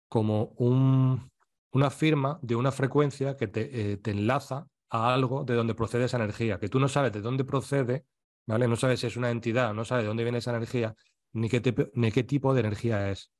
como 0.07 0.53
un, 0.59 1.31
una 1.71 1.89
firma 1.89 2.37
de 2.43 2.55
una 2.55 2.71
frecuencia 2.71 3.35
que 3.35 3.47
te, 3.47 3.93
eh, 3.93 3.97
te, 3.97 4.11
enlaza 4.11 4.67
a 4.91 5.11
algo 5.11 5.43
de 5.43 5.55
donde 5.55 5.73
procede 5.73 6.05
esa 6.05 6.17
energía, 6.17 6.59
que 6.59 6.69
tú 6.69 6.79
no 6.79 6.87
sabes 6.87 7.13
de 7.13 7.21
dónde 7.21 7.43
procede, 7.45 8.05
¿vale? 8.45 8.67
No 8.67 8.75
sabes 8.75 8.99
si 8.99 9.07
es 9.07 9.17
una 9.17 9.31
entidad, 9.31 9.73
no 9.73 9.85
sabes 9.85 10.03
de 10.03 10.09
dónde 10.09 10.21
viene 10.21 10.37
esa 10.37 10.51
energía, 10.51 10.95
ni 11.33 11.49
qué, 11.49 11.63
ni 11.95 12.11
qué 12.11 12.23
tipo 12.23 12.53
de 12.53 12.59
energía 12.59 13.09
es. 13.09 13.31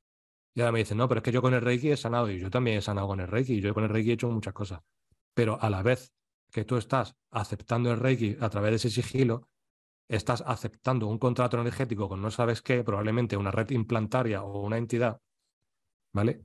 Y 0.52 0.62
ahora 0.62 0.72
me 0.72 0.80
dicen, 0.80 0.98
no, 0.98 1.06
pero 1.06 1.20
es 1.20 1.22
que 1.22 1.30
yo 1.30 1.42
con 1.42 1.54
el 1.54 1.60
Reiki 1.60 1.92
he 1.92 1.96
sanado, 1.96 2.28
y 2.28 2.40
yo 2.40 2.50
también 2.50 2.78
he 2.78 2.82
sanado 2.82 3.06
con 3.06 3.20
el 3.20 3.28
Reiki, 3.28 3.52
y 3.52 3.60
yo 3.60 3.72
con 3.72 3.84
el 3.84 3.90
Reiki 3.90 4.10
he 4.10 4.14
hecho 4.14 4.28
muchas 4.30 4.52
cosas. 4.52 4.80
Pero 5.32 5.62
a 5.62 5.70
la 5.70 5.84
vez 5.84 6.12
que 6.50 6.64
tú 6.64 6.76
estás 6.76 7.14
aceptando 7.30 7.92
el 7.92 8.00
Reiki 8.00 8.36
a 8.40 8.50
través 8.50 8.72
de 8.72 8.76
ese 8.88 8.90
sigilo, 8.90 9.48
estás 10.08 10.42
aceptando 10.46 11.06
un 11.06 11.18
contrato 11.18 11.58
energético 11.60 12.08
con 12.08 12.22
no 12.22 12.30
sabes 12.30 12.62
qué, 12.62 12.84
probablemente 12.84 13.36
una 13.36 13.50
red 13.50 13.70
implantaria 13.70 14.42
o 14.42 14.62
una 14.62 14.78
entidad, 14.78 15.20
¿vale? 16.12 16.44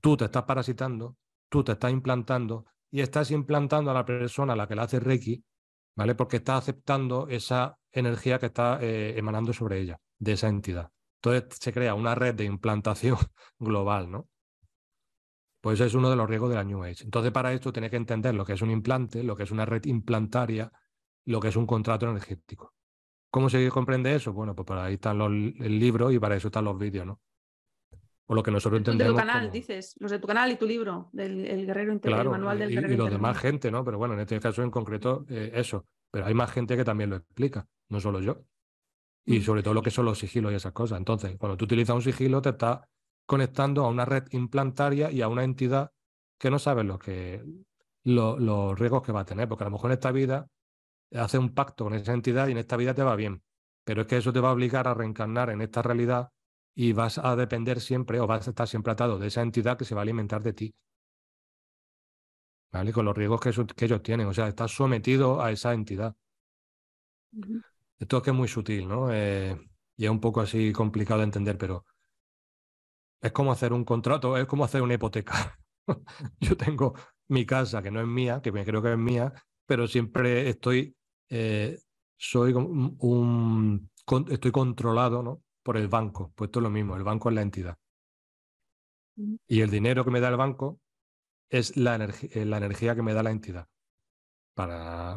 Tú 0.00 0.16
te 0.16 0.26
estás 0.26 0.44
parasitando, 0.44 1.16
tú 1.48 1.64
te 1.64 1.72
estás 1.72 1.92
implantando 1.92 2.66
y 2.90 3.00
estás 3.00 3.30
implantando 3.30 3.90
a 3.90 3.94
la 3.94 4.04
persona 4.04 4.52
a 4.52 4.56
la 4.56 4.68
que 4.68 4.76
le 4.76 4.82
hace 4.82 5.00
Reiki, 5.00 5.42
¿vale? 5.96 6.14
Porque 6.14 6.36
estás 6.36 6.58
aceptando 6.58 7.26
esa 7.28 7.76
energía 7.90 8.38
que 8.38 8.46
está 8.46 8.78
eh, 8.80 9.14
emanando 9.16 9.52
sobre 9.52 9.80
ella, 9.80 9.98
de 10.18 10.32
esa 10.32 10.48
entidad. 10.48 10.90
Entonces 11.22 11.58
se 11.60 11.72
crea 11.72 11.94
una 11.94 12.14
red 12.14 12.34
de 12.34 12.44
implantación 12.44 13.16
global, 13.58 14.10
¿no? 14.10 14.28
Pues 15.60 15.80
es 15.80 15.94
uno 15.94 16.10
de 16.10 16.16
los 16.16 16.28
riesgos 16.28 16.50
de 16.50 16.56
la 16.56 16.64
New 16.64 16.84
Age. 16.84 17.04
Entonces, 17.04 17.32
para 17.32 17.50
esto 17.54 17.72
tienes 17.72 17.90
que 17.90 17.96
entender 17.96 18.34
lo 18.34 18.44
que 18.44 18.52
es 18.52 18.60
un 18.60 18.70
implante, 18.70 19.22
lo 19.22 19.34
que 19.34 19.44
es 19.44 19.50
una 19.50 19.64
red 19.64 19.82
implantaria, 19.86 20.70
lo 21.24 21.40
que 21.40 21.48
es 21.48 21.56
un 21.56 21.66
contrato 21.66 22.06
energético. 22.06 22.74
¿Cómo 23.34 23.50
se 23.50 23.68
comprende 23.68 24.14
eso? 24.14 24.32
Bueno, 24.32 24.54
pues 24.54 24.64
para 24.64 24.84
ahí 24.84 24.94
están 24.94 25.18
los, 25.18 25.28
el 25.28 25.80
libro 25.80 26.08
y 26.12 26.20
para 26.20 26.36
eso 26.36 26.46
están 26.46 26.66
los 26.66 26.78
vídeos, 26.78 27.04
¿no? 27.04 27.20
Por 28.24 28.36
lo 28.36 28.44
que 28.44 28.52
nosotros 28.52 28.78
entendemos. 28.78 29.16
De 29.16 29.20
tu 29.20 29.26
canal, 29.26 29.50
dices, 29.50 29.96
los 29.98 30.12
de 30.12 30.20
tu 30.20 30.28
canal 30.28 30.52
y 30.52 30.56
tu 30.56 30.66
libro, 30.66 31.10
del 31.12 31.44
el 31.44 31.66
Guerrero 31.66 31.92
Interior, 31.92 32.30
manual 32.30 32.60
del 32.60 32.70
y, 32.70 32.74
Guerrero 32.76 32.94
Y 32.94 32.96
los 32.96 33.10
demás 33.10 33.36
gente, 33.36 33.72
¿no? 33.72 33.84
Pero 33.84 33.98
bueno, 33.98 34.14
en 34.14 34.20
este 34.20 34.38
caso 34.38 34.62
en 34.62 34.70
concreto, 34.70 35.26
eh, 35.28 35.50
eso. 35.52 35.84
Pero 36.12 36.26
hay 36.26 36.34
más 36.34 36.52
gente 36.52 36.76
que 36.76 36.84
también 36.84 37.10
lo 37.10 37.16
explica, 37.16 37.66
no 37.88 37.98
solo 37.98 38.20
yo. 38.20 38.44
Y 39.26 39.40
mm. 39.40 39.42
sobre 39.42 39.64
todo 39.64 39.74
lo 39.74 39.82
que 39.82 39.90
son 39.90 40.04
los 40.04 40.20
sigilos 40.20 40.52
y 40.52 40.54
esas 40.54 40.72
cosas. 40.72 40.98
Entonces, 40.98 41.36
cuando 41.36 41.56
tú 41.56 41.64
utilizas 41.64 41.96
un 41.96 42.02
sigilo, 42.02 42.40
te 42.40 42.50
estás 42.50 42.82
conectando 43.26 43.84
a 43.84 43.88
una 43.88 44.04
red 44.04 44.28
implantaria 44.30 45.10
y 45.10 45.22
a 45.22 45.26
una 45.26 45.42
entidad 45.42 45.90
que 46.38 46.52
no 46.52 46.60
sabes 46.60 46.84
lo 46.84 47.00
que, 47.00 47.44
los 48.04 48.78
riesgos 48.78 49.02
que 49.02 49.10
va 49.10 49.22
a 49.22 49.24
tener, 49.24 49.48
porque 49.48 49.64
a 49.64 49.66
lo 49.66 49.72
mejor 49.72 49.90
en 49.90 49.94
esta 49.94 50.12
vida 50.12 50.46
haces 51.12 51.40
un 51.40 51.54
pacto 51.54 51.84
con 51.84 51.94
esa 51.94 52.12
entidad 52.12 52.48
y 52.48 52.52
en 52.52 52.58
esta 52.58 52.76
vida 52.76 52.94
te 52.94 53.02
va 53.02 53.16
bien, 53.16 53.42
pero 53.84 54.02
es 54.02 54.06
que 54.06 54.16
eso 54.16 54.32
te 54.32 54.40
va 54.40 54.50
a 54.50 54.52
obligar 54.52 54.88
a 54.88 54.94
reencarnar 54.94 55.50
en 55.50 55.60
esta 55.60 55.82
realidad 55.82 56.30
y 56.74 56.92
vas 56.92 57.18
a 57.18 57.36
depender 57.36 57.80
siempre 57.80 58.20
o 58.20 58.26
vas 58.26 58.46
a 58.46 58.50
estar 58.50 58.66
siempre 58.68 58.92
atado 58.92 59.18
de 59.18 59.28
esa 59.28 59.42
entidad 59.42 59.78
que 59.78 59.84
se 59.84 59.94
va 59.94 60.00
a 60.00 60.02
alimentar 60.02 60.42
de 60.42 60.52
ti. 60.52 60.74
¿Vale? 62.72 62.92
Con 62.92 63.04
los 63.04 63.16
riesgos 63.16 63.40
que, 63.40 63.52
que 63.74 63.84
ellos 63.84 64.02
tienen, 64.02 64.26
o 64.26 64.34
sea, 64.34 64.48
estás 64.48 64.72
sometido 64.72 65.40
a 65.40 65.52
esa 65.52 65.72
entidad. 65.72 66.16
Esto 67.98 68.16
es 68.18 68.22
que 68.22 68.30
es 68.30 68.36
muy 68.36 68.48
sutil, 68.48 68.88
¿no? 68.88 69.12
Eh, 69.12 69.56
y 69.96 70.04
es 70.04 70.10
un 70.10 70.20
poco 70.20 70.40
así 70.40 70.72
complicado 70.72 71.20
de 71.20 71.24
entender, 71.26 71.56
pero 71.56 71.84
es 73.20 73.32
como 73.32 73.52
hacer 73.52 73.72
un 73.72 73.84
contrato, 73.84 74.36
es 74.36 74.46
como 74.46 74.64
hacer 74.64 74.82
una 74.82 74.94
hipoteca. 74.94 75.58
Yo 76.40 76.56
tengo 76.56 76.94
mi 77.28 77.46
casa 77.46 77.82
que 77.82 77.90
no 77.90 78.00
es 78.00 78.06
mía, 78.06 78.40
que 78.42 78.52
creo 78.52 78.82
que 78.82 78.92
es 78.92 78.98
mía, 78.98 79.32
pero 79.66 79.86
siempre 79.86 80.48
estoy, 80.48 80.96
eh, 81.28 81.78
soy 82.16 82.52
un, 82.52 83.90
estoy 84.30 84.50
controlado 84.50 85.22
¿no? 85.22 85.42
por 85.62 85.76
el 85.76 85.88
banco. 85.88 86.32
Pues 86.34 86.48
esto 86.48 86.60
es 86.60 86.64
lo 86.64 86.70
mismo, 86.70 86.96
el 86.96 87.04
banco 87.04 87.28
es 87.28 87.34
la 87.34 87.42
entidad. 87.42 87.76
Y 89.46 89.60
el 89.60 89.70
dinero 89.70 90.04
que 90.04 90.10
me 90.10 90.20
da 90.20 90.28
el 90.28 90.36
banco 90.36 90.80
es 91.48 91.76
la, 91.76 91.96
eh, 91.96 92.44
la 92.44 92.56
energía 92.56 92.94
que 92.94 93.02
me 93.02 93.14
da 93.14 93.22
la 93.22 93.30
entidad. 93.30 93.68
Para, 94.54 95.16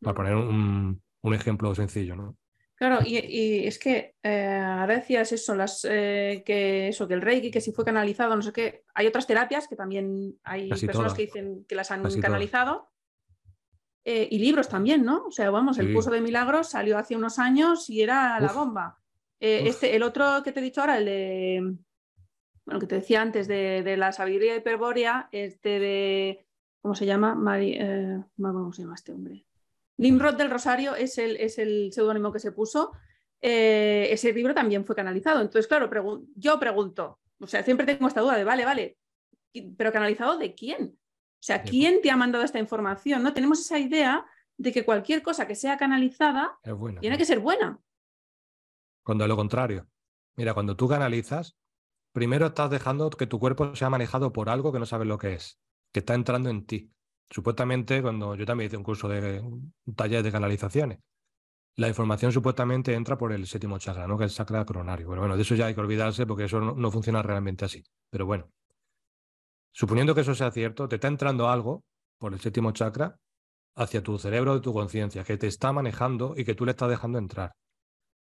para 0.00 0.14
poner 0.14 0.34
un, 0.34 1.02
un 1.22 1.34
ejemplo 1.34 1.74
sencillo, 1.74 2.16
¿no? 2.16 2.36
Claro, 2.82 2.98
y, 3.06 3.64
es 3.64 3.78
que 3.78 4.16
eh, 4.24 4.60
ahora 4.60 4.96
decías 4.96 5.30
eso, 5.30 5.54
las, 5.54 5.86
eh, 5.88 6.42
que 6.44 6.88
eso, 6.88 7.06
que 7.06 7.14
el 7.14 7.20
Reiki, 7.20 7.52
que 7.52 7.60
si 7.60 7.70
fue 7.70 7.84
canalizado, 7.84 8.34
no 8.34 8.42
sé 8.42 8.52
qué. 8.52 8.82
Hay 8.94 9.06
otras 9.06 9.28
terapias 9.28 9.68
que 9.68 9.76
también 9.76 10.36
hay 10.42 10.68
personas 10.68 11.14
que 11.14 11.26
dicen 11.26 11.64
que 11.68 11.76
las 11.76 11.92
han 11.92 12.02
canalizado. 12.20 12.91
Eh, 14.04 14.28
y 14.30 14.38
libros 14.38 14.68
también, 14.68 15.04
¿no? 15.04 15.26
O 15.26 15.30
sea, 15.30 15.50
vamos, 15.50 15.78
el 15.78 15.92
curso 15.92 16.10
de 16.10 16.20
milagros 16.20 16.70
salió 16.70 16.98
hace 16.98 17.14
unos 17.14 17.38
años 17.38 17.88
y 17.88 18.02
era 18.02 18.40
la 18.40 18.52
bomba. 18.52 18.98
este, 19.38 19.94
el 19.94 20.02
otro 20.02 20.42
que 20.42 20.52
te 20.52 20.60
he 20.60 20.62
dicho 20.62 20.80
ahora, 20.80 20.98
el 20.98 21.04
de. 21.04 21.76
Bueno, 22.64 22.80
que 22.80 22.86
te 22.86 22.96
decía 22.96 23.22
antes 23.22 23.48
de, 23.48 23.96
la 23.96 24.12
sabiduría 24.12 24.56
hiperbórea, 24.56 25.28
este 25.30 25.78
de. 25.78 26.46
¿Cómo 26.80 26.94
se 26.96 27.06
llama? 27.06 27.34
Mari, 27.34 27.78
¿Cómo 28.36 28.72
se 28.72 28.82
llama 28.82 28.94
este 28.94 29.12
hombre? 29.12 29.44
Nimrod 29.98 30.34
del 30.34 30.50
Rosario 30.50 30.96
es 30.96 31.16
el, 31.18 31.36
es 31.36 31.58
el 31.58 31.92
seudónimo 31.92 32.32
que 32.32 32.40
se 32.40 32.52
puso. 32.52 32.92
Eh, 33.40 34.08
ese 34.10 34.32
libro 34.32 34.54
también 34.54 34.84
fue 34.84 34.96
canalizado. 34.96 35.40
Entonces, 35.40 35.66
claro, 35.66 35.90
yo 36.36 36.58
pregunto, 36.60 37.18
o 37.40 37.46
sea, 37.46 37.62
siempre 37.62 37.86
tengo 37.86 38.06
esta 38.06 38.20
duda 38.20 38.36
de, 38.36 38.44
vale, 38.44 38.64
vale, 38.64 38.98
pero 39.76 39.92
canalizado 39.92 40.38
de 40.38 40.54
quién? 40.54 40.96
O 41.42 41.44
sea, 41.44 41.64
¿quién 41.64 42.00
te 42.00 42.10
ha 42.12 42.16
mandado 42.16 42.44
esta 42.44 42.60
información? 42.60 43.24
¿No? 43.24 43.34
Tenemos 43.34 43.58
esa 43.58 43.76
idea 43.76 44.24
de 44.56 44.70
que 44.70 44.84
cualquier 44.84 45.22
cosa 45.22 45.48
que 45.48 45.56
sea 45.56 45.76
canalizada 45.76 46.56
tiene 47.00 47.18
que 47.18 47.24
ser 47.24 47.40
buena. 47.40 47.80
Cuando 49.02 49.24
es 49.24 49.28
lo 49.28 49.34
contrario. 49.34 49.88
Mira, 50.36 50.54
cuando 50.54 50.76
tú 50.76 50.88
canalizas, 50.88 51.56
primero 52.12 52.46
estás 52.46 52.70
dejando 52.70 53.10
que 53.10 53.26
tu 53.26 53.40
cuerpo 53.40 53.74
sea 53.74 53.90
manejado 53.90 54.32
por 54.32 54.48
algo 54.48 54.72
que 54.72 54.78
no 54.78 54.86
sabes 54.86 55.08
lo 55.08 55.18
que 55.18 55.34
es, 55.34 55.58
que 55.92 55.98
está 55.98 56.14
entrando 56.14 56.48
en 56.48 56.64
ti. 56.64 56.92
Supuestamente, 57.28 58.02
cuando 58.02 58.36
yo 58.36 58.46
también 58.46 58.68
hice 58.68 58.76
un 58.76 58.84
curso 58.84 59.08
de 59.08 59.40
un 59.40 59.74
taller 59.96 60.22
de 60.22 60.30
canalizaciones, 60.30 61.00
la 61.74 61.88
información 61.88 62.30
supuestamente 62.30 62.94
entra 62.94 63.18
por 63.18 63.32
el 63.32 63.48
séptimo 63.48 63.78
chakra, 63.78 64.06
¿no? 64.06 64.16
que 64.16 64.26
es 64.26 64.32
el 64.32 64.36
chakra 64.36 64.64
coronario. 64.64 65.08
Pero 65.08 65.22
bueno, 65.22 65.34
de 65.34 65.42
eso 65.42 65.56
ya 65.56 65.66
hay 65.66 65.74
que 65.74 65.80
olvidarse 65.80 66.24
porque 66.24 66.44
eso 66.44 66.60
no, 66.60 66.90
funciona 66.92 67.20
realmente 67.20 67.64
así. 67.64 67.82
Pero 68.10 68.26
bueno, 68.26 68.48
suponiendo 69.72 70.14
que 70.14 70.20
eso 70.20 70.34
sea 70.34 70.50
cierto, 70.50 70.88
te 70.88 70.96
está 70.96 71.08
entrando 71.08 71.48
algo 71.48 71.84
por 72.18 72.32
el 72.32 72.40
séptimo 72.40 72.72
chakra 72.72 73.18
hacia 73.74 74.02
tu 74.02 74.18
cerebro 74.18 74.54
de 74.54 74.60
tu 74.60 74.72
conciencia, 74.72 75.24
que 75.24 75.38
te 75.38 75.46
está 75.46 75.72
manejando 75.72 76.34
y 76.36 76.44
que 76.44 76.54
tú 76.54 76.64
le 76.64 76.72
estás 76.72 76.90
dejando 76.90 77.18
entrar. 77.18 77.54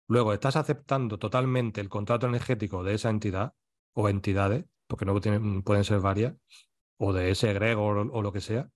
Luego, 0.07 0.33
estás 0.33 0.55
aceptando 0.55 1.17
totalmente 1.17 1.81
el 1.81 1.89
contrato 1.89 2.27
energético 2.27 2.83
de 2.83 2.95
esa 2.95 3.09
entidad 3.09 3.53
o 3.93 4.09
entidades, 4.09 4.65
porque 4.87 5.05
no 5.05 5.19
pueden 5.63 5.83
ser 5.83 5.99
varias, 5.99 6.35
o 6.97 7.13
de 7.13 7.31
ese 7.31 7.51
egregor 7.51 8.09
o 8.11 8.21
lo 8.21 8.31
que 8.31 8.41
sea, 8.41 8.69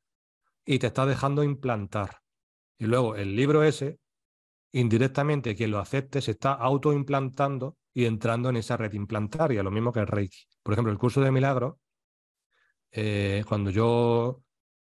y 0.66 0.80
te 0.80 0.88
está 0.88 1.06
dejando 1.06 1.44
implantar. 1.44 2.20
Y 2.78 2.86
luego 2.86 3.16
el 3.16 3.36
libro 3.36 3.64
ese, 3.64 4.00
indirectamente 4.72 5.56
quien 5.56 5.72
lo 5.72 5.80
acepte, 5.80 6.22
se 6.22 6.32
está 6.32 6.54
autoimplantando 6.54 7.78
y 7.94 8.06
entrando 8.06 8.50
en 8.50 8.58
esa 8.58 8.78
red 8.78 8.94
implantaria, 8.94 9.64
lo 9.64 9.72
mismo 9.72 9.92
que 9.92 10.00
el 10.00 10.08
Reiki. 10.08 10.46
Por 10.64 10.74
ejemplo, 10.74 10.92
el 10.92 11.00
curso 11.00 11.22
de 11.22 11.32
milagros, 11.32 11.76
eh, 12.92 13.44
cuando 13.48 13.70
yo, 13.70 14.44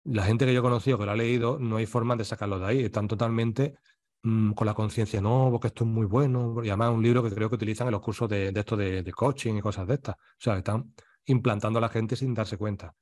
la 0.04 0.24
gente 0.24 0.46
que 0.46 0.54
yo 0.54 0.60
he 0.60 0.64
conocido 0.64 0.98
que 0.98 1.06
lo 1.06 1.12
ha 1.12 1.16
leído, 1.16 1.60
no 1.60 1.78
hay 1.78 1.86
forma 1.86 2.16
de 2.16 2.26
sacarlo 2.26 2.60
de 2.60 2.66
ahí, 2.66 2.84
están 2.86 3.08
totalmente 3.08 3.76
mm, 4.24 4.52
con 4.54 4.68
la 4.68 4.74
conciencia, 4.74 5.22
no, 5.22 5.50
porque 5.52 5.68
esto 5.68 5.84
es 5.84 5.90
muy 5.90 6.06
bueno, 6.06 6.64
y 6.64 6.70
además 6.70 6.92
es 6.92 6.96
un 6.96 7.04
libro 7.04 7.24
que 7.24 7.32
creo 7.32 7.50
que 7.50 7.56
utilizan 7.56 7.88
en 7.88 7.94
los 7.94 8.02
cursos 8.02 8.30
de, 8.30 8.50
esto 8.56 8.78
de, 8.78 9.12
coaching 9.14 9.56
y 9.56 9.62
cosas 9.62 9.88
de 9.88 9.96
estas. 9.96 10.16
O 10.16 10.20
sea, 10.40 10.58
están 10.58 10.94
implantando 11.26 11.80
a 11.80 11.82
la 11.82 11.90
gente 11.90 12.16
sin 12.16 12.34
darse 12.34 12.58
cuenta. 12.58 12.96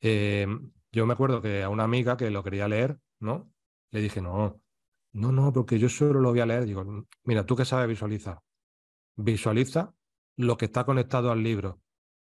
Eh, 0.00 0.46
yo 0.92 1.06
me 1.06 1.12
acuerdo 1.12 1.42
que 1.42 1.62
a 1.62 1.68
una 1.68 1.84
amiga 1.84 2.16
que 2.16 2.30
lo 2.30 2.42
quería 2.42 2.68
leer, 2.68 2.98
¿no? 3.20 3.50
Le 3.90 4.00
dije, 4.00 4.20
no, 4.22 4.60
no, 5.12 5.32
no, 5.32 5.52
porque 5.52 5.78
yo 5.78 5.88
solo 5.88 6.20
lo 6.20 6.30
voy 6.30 6.40
a 6.40 6.46
leer. 6.46 6.66
Digo, 6.66 7.06
mira, 7.24 7.44
tú 7.46 7.56
que 7.56 7.64
sabes 7.64 7.88
visualizar. 7.88 8.40
Visualiza 9.16 9.94
lo 10.36 10.56
que 10.56 10.66
está 10.66 10.84
conectado 10.84 11.30
al 11.32 11.42
libro 11.42 11.80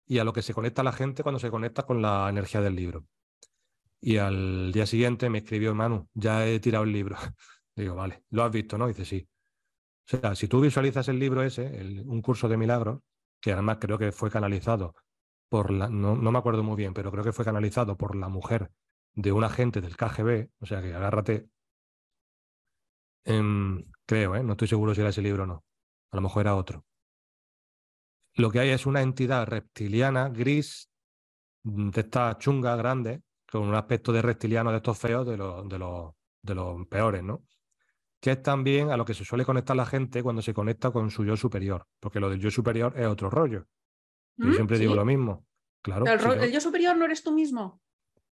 y 0.05 0.19
a 0.19 0.23
lo 0.23 0.33
que 0.33 0.41
se 0.41 0.53
conecta 0.53 0.83
la 0.83 0.91
gente 0.91 1.23
cuando 1.23 1.39
se 1.39 1.51
conecta 1.51 1.83
con 1.83 2.01
la 2.01 2.29
energía 2.29 2.61
del 2.61 2.75
libro. 2.75 3.05
Y 4.01 4.17
al 4.17 4.71
día 4.71 4.85
siguiente 4.85 5.29
me 5.29 5.39
escribió 5.39 5.73
Manu, 5.73 6.09
ya 6.13 6.45
he 6.45 6.59
tirado 6.59 6.83
el 6.83 6.91
libro. 6.91 7.15
Digo, 7.75 7.95
vale, 7.95 8.23
lo 8.29 8.43
has 8.43 8.51
visto, 8.51 8.77
¿no? 8.77 8.87
Dice, 8.87 9.05
sí. 9.05 9.27
O 10.07 10.17
sea, 10.17 10.35
si 10.35 10.47
tú 10.47 10.61
visualizas 10.61 11.07
el 11.07 11.17
libro 11.19 11.43
ese, 11.43 11.63
un 12.05 12.21
curso 12.21 12.49
de 12.49 12.57
milagros, 12.57 12.99
que 13.39 13.53
además 13.53 13.77
creo 13.79 13.97
que 13.97 14.11
fue 14.11 14.29
canalizado 14.29 14.93
no, 15.61 16.15
me 16.15 16.39
acuerdo 16.39 16.63
muy 16.63 16.75
bien, 16.75 16.93
pero 16.93 17.11
creo 17.11 17.23
que 17.23 17.31
fue 17.33 17.45
canalizado 17.45 17.97
por 17.97 18.15
la 18.15 18.27
mujer 18.29 18.71
de 19.13 19.31
un 19.31 19.43
agente 19.43 19.81
del 19.81 19.95
KGB, 19.95 20.49
o 20.59 20.65
sea 20.65 20.81
que 20.81 20.93
agárrate. 20.93 21.47
Em, 23.25 23.83
creo, 24.05 24.35
¿eh? 24.35 24.43
no 24.43 24.53
estoy 24.53 24.67
seguro 24.67 24.93
si 24.93 25.01
era 25.01 25.09
ese 25.11 25.21
libro 25.21 25.43
o 25.43 25.45
no. 25.45 25.63
A 26.11 26.15
lo 26.17 26.21
mejor 26.21 26.41
era 26.41 26.55
otro. 26.55 26.85
Lo 28.35 28.49
que 28.49 28.59
hay 28.59 28.69
es 28.69 28.85
una 28.85 29.01
entidad 29.01 29.47
reptiliana, 29.47 30.29
gris, 30.29 30.89
mm, 31.63 31.89
de 31.89 32.01
esta 32.01 32.37
chunga 32.37 32.75
grande, 32.75 33.21
con 33.51 33.63
un 33.63 33.75
aspecto 33.75 34.11
de 34.11 34.21
reptiliano 34.21 34.71
de 34.71 34.77
estos 34.77 34.97
feos, 34.97 35.25
de, 35.27 35.37
los, 35.37 35.67
de, 35.69 35.77
los, 35.77 36.13
de 36.41 36.55
los 36.55 36.87
peores, 36.87 37.23
¿no? 37.23 37.43
Que 38.19 38.31
es 38.31 38.41
también 38.41 38.89
a 38.89 38.97
lo 38.97 39.05
que 39.05 39.13
se 39.13 39.25
suele 39.25 39.45
conectar 39.45 39.75
la 39.75 39.85
gente 39.85 40.23
cuando 40.23 40.41
se 40.41 40.53
conecta 40.53 40.91
con 40.91 41.11
su 41.11 41.23
yo 41.23 41.37
superior, 41.37 41.85
porque 41.99 42.19
lo 42.19 42.29
del 42.29 42.39
yo 42.39 42.49
superior 42.49 42.93
es 42.97 43.05
otro 43.05 43.29
rollo. 43.29 43.67
Yo 44.37 44.47
¿Mm? 44.47 44.53
siempre 44.53 44.79
digo 44.79 44.95
lo 44.95 45.05
mismo. 45.05 45.45
Claro. 45.83 46.05
El, 46.07 46.51
yo 46.51 46.61
superior 46.61 46.97
no 46.97 47.05
eres 47.05 47.21
tú 47.21 47.31
mismo. 47.33 47.81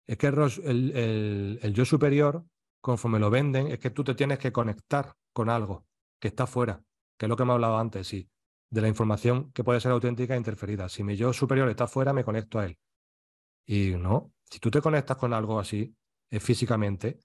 Es 0.06 0.18
que 0.18 0.26
el, 0.26 1.58
el, 1.62 1.72
yo 1.72 1.84
superior, 1.84 2.44
conforme 2.80 3.18
lo 3.18 3.30
venden, 3.30 3.68
es 3.68 3.78
que 3.78 3.90
tú 3.90 4.04
te 4.04 4.14
tienes 4.14 4.38
que 4.38 4.52
conectar 4.52 5.14
con 5.32 5.48
algo 5.48 5.86
que 6.20 6.28
está 6.28 6.46
fuera, 6.46 6.82
que 7.16 7.26
es 7.26 7.30
lo 7.30 7.36
que 7.36 7.44
hemos 7.44 7.54
hablado 7.54 7.78
antes, 7.78 8.06
sí, 8.06 8.28
de 8.70 8.80
la 8.80 8.88
información 8.88 9.52
que 9.52 9.64
puede 9.64 9.80
ser 9.80 9.92
auténtica 9.92 10.34
e 10.34 10.38
interferida. 10.38 10.88
Si 10.88 11.04
mi 11.04 11.16
yo 11.16 11.32
superior 11.32 11.68
está 11.68 11.86
fuera, 11.86 12.12
me 12.12 12.24
conecto 12.24 12.58
a 12.58 12.66
él. 12.66 12.78
Y 13.64 13.90
no, 13.96 14.32
si 14.42 14.58
tú 14.58 14.70
te 14.70 14.80
conectas 14.80 15.16
con 15.16 15.32
algo 15.32 15.58
así, 15.58 15.94
eh, 16.30 16.40
físicamente, 16.40 17.20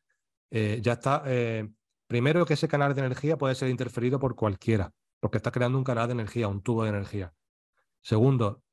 eh, 0.49 0.79
ya 0.81 0.93
está. 0.93 1.23
Eh, 1.25 1.69
primero 2.07 2.45
que 2.45 2.55
ese 2.55 2.67
canal 2.67 2.93
de 2.93 3.01
energía 3.01 3.37
puede 3.37 3.55
ser 3.55 3.69
interferido 3.69 4.19
por 4.19 4.35
cualquiera, 4.35 4.93
porque 5.19 5.37
está 5.37 5.51
creando 5.51 5.77
un 5.77 5.83
canal 5.83 6.07
de 6.07 6.13
energía, 6.13 6.47
un 6.47 6.61
tubo 6.61 6.83
de 6.83 6.89
energía. 6.89 7.33
Segundo, 8.01 8.63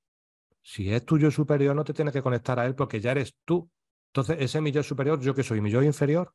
si 0.62 0.92
es 0.92 1.04
tu 1.04 1.18
yo 1.18 1.30
superior, 1.30 1.74
no 1.74 1.84
te 1.84 1.94
tienes 1.94 2.12
que 2.12 2.22
conectar 2.22 2.58
a 2.58 2.66
él 2.66 2.74
porque 2.74 3.00
ya 3.00 3.12
eres 3.12 3.34
tú. 3.44 3.70
Entonces, 4.08 4.36
ese 4.40 4.58
es 4.58 4.62
mi 4.62 4.72
yo 4.72 4.82
superior, 4.82 5.20
¿yo 5.20 5.34
qué 5.34 5.42
soy? 5.42 5.60
¿Mi 5.60 5.70
yo 5.70 5.82
inferior? 5.82 6.34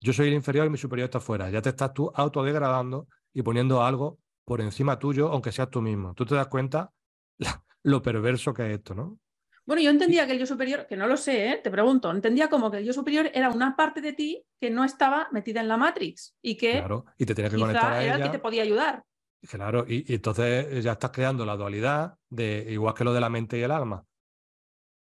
Yo 0.00 0.12
soy 0.12 0.28
el 0.28 0.34
inferior 0.34 0.66
y 0.66 0.70
mi 0.70 0.78
superior 0.78 1.06
está 1.06 1.20
fuera. 1.20 1.50
Ya 1.50 1.60
te 1.60 1.70
estás 1.70 1.92
tú 1.92 2.10
autodegradando 2.14 3.08
y 3.32 3.42
poniendo 3.42 3.82
algo 3.82 4.18
por 4.48 4.62
encima 4.62 4.98
tuyo, 4.98 5.30
aunque 5.30 5.52
seas 5.52 5.68
tú 5.68 5.82
mismo. 5.82 6.14
Tú 6.14 6.24
te 6.24 6.34
das 6.34 6.46
cuenta 6.46 6.90
lo 7.82 8.00
perverso 8.00 8.54
que 8.54 8.64
es 8.64 8.78
esto, 8.78 8.94
¿no? 8.94 9.18
Bueno, 9.66 9.82
yo 9.82 9.90
entendía 9.90 10.26
que 10.26 10.32
el 10.32 10.38
yo 10.38 10.46
superior, 10.46 10.86
que 10.86 10.96
no 10.96 11.06
lo 11.06 11.18
sé, 11.18 11.50
¿eh? 11.50 11.60
te 11.62 11.70
pregunto, 11.70 12.10
entendía 12.10 12.48
como 12.48 12.70
que 12.70 12.78
el 12.78 12.86
yo 12.86 12.94
superior 12.94 13.30
era 13.34 13.50
una 13.50 13.76
parte 13.76 14.00
de 14.00 14.14
ti 14.14 14.42
que 14.58 14.70
no 14.70 14.84
estaba 14.84 15.28
metida 15.32 15.60
en 15.60 15.68
la 15.68 15.76
Matrix 15.76 16.34
y 16.40 16.56
que 16.56 16.78
claro, 16.78 17.04
y 17.18 17.26
te 17.26 17.34
tenía 17.34 17.50
que 17.50 17.58
conectar 17.58 17.92
a 17.92 18.02
era 18.02 18.16
el 18.16 18.22
que 18.22 18.28
te 18.30 18.38
podía 18.38 18.62
ayudar. 18.62 19.04
Claro, 19.46 19.84
y, 19.86 20.10
entonces 20.14 20.82
ya 20.82 20.92
estás 20.92 21.10
creando 21.10 21.44
la 21.44 21.54
dualidad 21.54 22.14
de 22.30 22.68
igual 22.70 22.94
que 22.94 23.04
lo 23.04 23.12
de 23.12 23.20
la 23.20 23.28
mente 23.28 23.58
y 23.58 23.62
el 23.62 23.70
alma. 23.70 24.02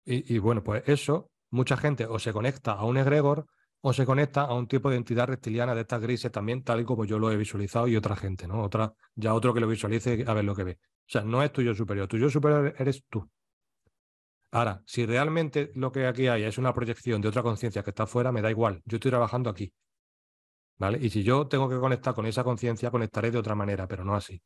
Y, 0.04 0.38
bueno, 0.40 0.62
pues 0.62 0.84
eso, 0.88 1.32
mucha 1.52 1.78
gente 1.78 2.06
o 2.06 2.20
se 2.20 2.34
conecta 2.34 2.74
a 2.74 2.84
un 2.84 2.98
egregor 2.98 3.48
o 3.82 3.94
se 3.94 4.06
conecta 4.06 4.42
a 4.42 4.54
un 4.54 4.68
tipo 4.68 4.90
de 4.90 4.98
entidad 4.98 5.28
reptiliana 5.28 5.76
de 5.76 5.82
estas 5.82 6.02
grises 6.02 6.32
también, 6.32 6.64
tal 6.64 6.82
y 6.82 6.86
como 6.86 7.06
yo 7.06 7.20
lo 7.20 7.32
he 7.32 7.38
visualizado 7.38 7.88
y 7.88 7.96
otra 7.96 8.16
gente, 8.16 8.48
¿no? 8.48 8.64
Otra, 8.64 8.94
ya 9.16 9.34
otro 9.34 9.54
que 9.54 9.60
lo 9.60 9.68
visualice 9.68 10.26
a 10.28 10.34
ver 10.34 10.46
lo 10.46 10.56
que 10.56 10.64
ve. 10.64 10.80
O 10.82 11.10
sea, 11.10 11.22
no 11.24 11.44
es 11.44 11.52
tuyo 11.52 11.74
superior, 11.74 12.08
tuyo 12.08 12.30
superior 12.30 12.74
eres 12.78 13.04
tú. 13.10 13.30
Ahora, 14.52 14.82
si 14.86 15.06
realmente 15.06 15.72
lo 15.76 15.92
que 15.92 16.08
aquí 16.08 16.28
hay 16.28 16.44
es 16.44 16.58
una 16.58 16.74
proyección 16.74 17.22
de 17.22 17.28
otra 17.28 17.44
conciencia 17.44 17.84
que 17.84 17.92
está 17.92 18.04
afuera, 18.04 18.32
me 18.32 18.42
da 18.42 18.50
igual. 18.50 18.82
Yo 18.86 18.96
estoy 18.98 19.12
trabajando 19.12 19.50
aquí. 19.50 19.72
¿vale? 20.78 21.00
Y 21.02 21.10
si 21.10 21.24
yo 21.24 21.48
tengo 21.48 21.70
que 21.70 21.78
conectar 21.78 22.14
con 22.14 22.26
esa 22.26 22.44
conciencia, 22.44 22.92
conectaré 22.92 23.32
de 23.32 23.38
otra 23.38 23.56
manera, 23.56 23.88
pero 23.88 24.04
no 24.04 24.16
así. 24.16 24.42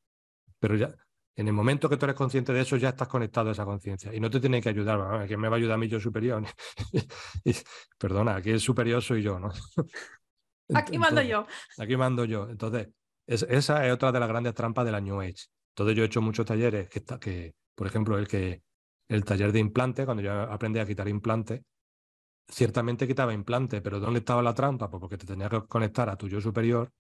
Pero 0.60 0.76
ya, 0.76 0.94
en 1.36 1.48
el 1.48 1.54
momento 1.54 1.90
que 1.90 1.98
tú 1.98 2.06
eres 2.06 2.16
consciente 2.16 2.52
de 2.52 2.62
eso, 2.62 2.76
ya 2.78 2.90
estás 2.90 3.08
conectado 3.08 3.50
a 3.50 3.52
esa 3.54 3.66
conciencia 3.66 4.14
y 4.14 4.20
no 4.20 4.30
te 4.30 4.40
tiene 4.40 4.62
que 4.62 4.70
ayudar. 4.70 5.26
¿Quién 5.28 5.40
me 5.40 5.48
va 5.48 5.56
a 5.56 5.60
ayudar 5.60 5.76
a 5.76 5.78
mí 5.78 5.88
yo 5.88 6.00
superior? 6.00 6.44
Perdona, 7.98 8.36
aquí 8.36 8.50
el 8.50 8.60
superior 8.60 9.02
soy 9.02 9.22
yo, 9.22 9.40
¿no? 9.40 9.50
aquí 10.74 10.98
mando 10.98 11.22
yo. 11.22 11.48
Aquí 11.78 11.96
mando 11.96 12.26
yo. 12.26 12.50
Entonces, 12.50 12.90
esa 13.26 13.88
es 13.88 13.94
otra 13.94 14.12
de 14.12 14.20
las 14.20 14.28
grandes 14.28 14.54
trampas 14.54 14.86
de 14.86 14.92
la 14.92 15.00
New 15.00 15.22
Age. 15.22 15.48
Entonces, 15.70 15.96
yo 15.96 16.04
he 16.04 16.08
hecho 16.08 16.22
muchos 16.22 16.46
talleres 16.46 16.90
que, 16.90 17.02
que 17.20 17.56
por 17.76 17.88
ejemplo, 17.88 18.18
el 18.18 18.28
que 18.28 18.62
el 19.08 19.24
taller 19.24 19.52
de 19.52 19.60
implante, 19.60 20.06
cuando 20.06 20.24
yo 20.24 20.34
aprendí 20.34 20.80
a 20.80 20.86
quitar 20.86 21.08
implantes, 21.08 21.62
ciertamente 22.48 23.08
quitaba 23.08 23.34
implante, 23.34 23.82
pero 23.82 24.00
¿dónde 24.00 24.20
estaba 24.20 24.42
la 24.42 24.54
trampa? 24.54 24.90
Pues 24.90 25.00
porque 25.00 25.18
te 25.18 25.26
tenía 25.26 25.50
que 25.50 25.62
conectar 25.62 26.10
a 26.10 26.18
tu 26.18 26.28
yo 26.28 26.42
superior 26.42 26.92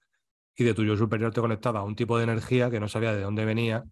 y 0.55 0.63
de 0.63 0.73
tu 0.73 0.83
yo 0.83 0.95
superior 0.95 1.33
te 1.33 1.41
conectaba 1.41 1.81
a 1.81 1.83
un 1.83 1.95
tipo 1.95 2.17
de 2.17 2.23
energía 2.23 2.69
que 2.69 2.79
no 2.79 2.87
sabía 2.87 3.13
de 3.13 3.21
dónde 3.21 3.45
venía 3.45 3.83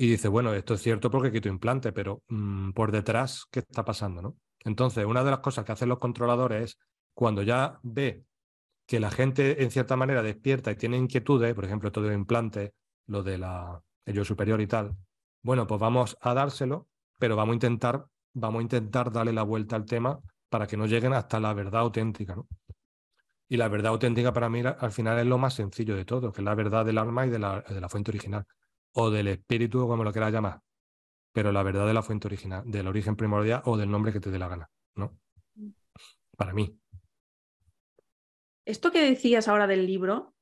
y 0.00 0.06
dice, 0.06 0.28
bueno, 0.28 0.54
esto 0.54 0.74
es 0.74 0.80
cierto 0.82 1.10
porque 1.10 1.32
quito 1.32 1.48
implante, 1.48 1.92
pero 1.92 2.22
mm, 2.28 2.70
por 2.70 2.92
detrás, 2.92 3.46
¿qué 3.50 3.58
está 3.58 3.84
pasando? 3.84 4.22
¿no? 4.22 4.36
Entonces, 4.60 5.04
una 5.04 5.24
de 5.24 5.32
las 5.32 5.40
cosas 5.40 5.64
que 5.64 5.72
hacen 5.72 5.88
los 5.88 5.98
controladores 5.98 6.62
es 6.62 6.78
cuando 7.14 7.42
ya 7.42 7.80
ve 7.82 8.24
que 8.86 9.00
la 9.00 9.10
gente 9.10 9.60
en 9.60 9.72
cierta 9.72 9.96
manera 9.96 10.22
despierta 10.22 10.70
y 10.70 10.76
tiene 10.76 10.98
inquietudes, 10.98 11.52
por 11.52 11.64
ejemplo, 11.64 11.90
todo 11.90 12.06
el 12.06 12.14
implante, 12.14 12.74
lo 13.06 13.24
de 13.24 13.38
la 13.38 13.82
superior 14.22 14.60
y 14.60 14.68
tal, 14.68 14.96
bueno, 15.42 15.66
pues 15.66 15.80
vamos 15.80 16.16
a 16.20 16.32
dárselo, 16.32 16.86
pero 17.18 17.34
vamos 17.34 17.54
a 17.54 17.56
intentar, 17.56 18.06
vamos 18.34 18.60
a 18.60 18.62
intentar 18.62 19.10
darle 19.10 19.32
la 19.32 19.42
vuelta 19.42 19.74
al 19.74 19.84
tema 19.84 20.20
para 20.48 20.68
que 20.68 20.76
no 20.76 20.86
lleguen 20.86 21.12
hasta 21.12 21.40
la 21.40 21.52
verdad 21.54 21.80
auténtica, 21.80 22.36
¿no? 22.36 22.46
Y 23.48 23.56
la 23.56 23.66
verdad 23.66 23.90
auténtica 23.90 24.32
para 24.32 24.48
mí 24.48 24.62
al 24.64 24.92
final 24.92 25.18
es 25.18 25.26
lo 25.26 25.38
más 25.38 25.54
sencillo 25.54 25.96
de 25.96 26.04
todo, 26.04 26.30
que 26.30 26.40
es 26.40 26.44
la 26.44 26.54
verdad 26.54 26.84
del 26.84 26.98
alma 26.98 27.26
y 27.26 27.30
de 27.30 27.40
la, 27.40 27.62
de 27.62 27.80
la 27.80 27.88
fuente 27.88 28.12
original, 28.12 28.46
o 28.92 29.10
del 29.10 29.28
espíritu, 29.28 29.86
como 29.86 30.04
lo 30.04 30.12
quieras 30.12 30.32
llamar, 30.32 30.60
pero 31.32 31.52
la 31.52 31.62
verdad 31.62 31.86
de 31.86 31.94
la 31.94 32.02
fuente 32.02 32.26
original, 32.26 32.62
del 32.66 32.86
origen 32.86 33.16
primordial 33.16 33.62
o 33.64 33.76
del 33.76 33.90
nombre 33.90 34.12
que 34.12 34.20
te 34.20 34.30
dé 34.30 34.38
la 34.38 34.48
gana, 34.48 34.70
¿no? 34.96 35.18
Para 36.36 36.52
mí. 36.52 36.78
Esto 38.64 38.90
que 38.90 39.02
decías 39.02 39.48
ahora 39.48 39.66
del 39.66 39.86
libro, 39.86 40.34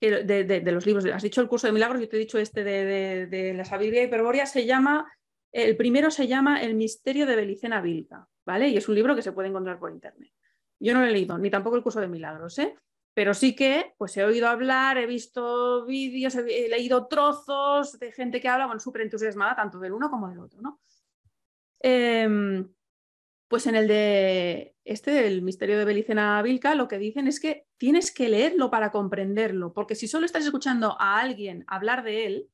de, 0.00 0.24
de, 0.24 0.72
los 0.72 0.86
libros, 0.86 1.04
has 1.06 1.22
dicho 1.22 1.40
el 1.40 1.48
curso 1.48 1.66
de 1.66 1.72
milagros, 1.72 2.00
yo 2.00 2.08
te 2.08 2.16
he 2.16 2.20
dicho 2.20 2.38
este 2.38 2.64
de, 2.64 3.26
de 3.26 3.54
la 3.54 3.64
sabiduría 3.64 4.04
hiperbórea, 4.04 4.46
se 4.46 4.66
llama, 4.66 5.10
el 5.52 5.76
primero 5.76 6.10
se 6.10 6.26
llama 6.26 6.62
El 6.62 6.74
misterio 6.74 7.26
de 7.26 7.36
Belicena 7.36 7.80
Vilca, 7.80 8.28
¿vale? 8.44 8.68
Y 8.68 8.76
es 8.76 8.88
un 8.88 8.94
libro 8.94 9.14
que 9.14 9.22
se 9.22 9.32
puede 9.32 9.48
encontrar 9.48 9.78
por 9.78 9.90
internet. 9.90 10.32
Yo 10.78 10.94
no 10.94 11.00
lo 11.00 11.06
he 11.06 11.12
leído, 11.12 11.38
ni 11.38 11.50
tampoco 11.50 11.76
el 11.76 11.82
curso 11.82 12.00
de 12.00 12.08
milagros, 12.08 12.58
¿eh? 12.58 12.76
Pero 13.16 13.32
sí 13.32 13.56
que 13.56 13.94
pues 13.96 14.14
he 14.18 14.24
oído 14.24 14.46
hablar, 14.46 14.98
he 14.98 15.06
visto 15.06 15.86
vídeos, 15.86 16.34
he, 16.34 16.68
leído 16.68 17.06
trozos 17.06 17.98
de 17.98 18.12
gente 18.12 18.42
que 18.42 18.48
habla, 18.48 18.66
bueno, 18.66 18.78
súper 18.78 19.00
entusiasmada 19.00 19.56
tanto 19.56 19.78
del 19.78 19.94
uno 19.94 20.10
como 20.10 20.28
del 20.28 20.38
otro, 20.38 20.60
¿no? 20.60 20.82
Em, 21.80 22.70
pues 23.48 23.66
en 23.66 23.74
el 23.74 23.88
de 23.88 24.76
este, 24.84 25.12
del 25.12 25.40
misterio 25.40 25.78
de 25.78 25.86
Belicena 25.86 26.42
Vilca, 26.42 26.74
lo 26.74 26.88
que 26.88 26.98
dicen 26.98 27.26
es 27.26 27.40
que 27.40 27.66
tienes 27.78 28.12
que 28.12 28.28
leerlo 28.28 28.70
para 28.70 28.92
comprenderlo, 28.92 29.72
porque 29.72 29.94
si 29.94 30.08
solo 30.08 30.26
estás 30.26 30.44
escuchando 30.44 30.94
a 31.00 31.18
alguien 31.18 31.64
hablar 31.68 32.04
de 32.04 32.26
él, 32.26 32.50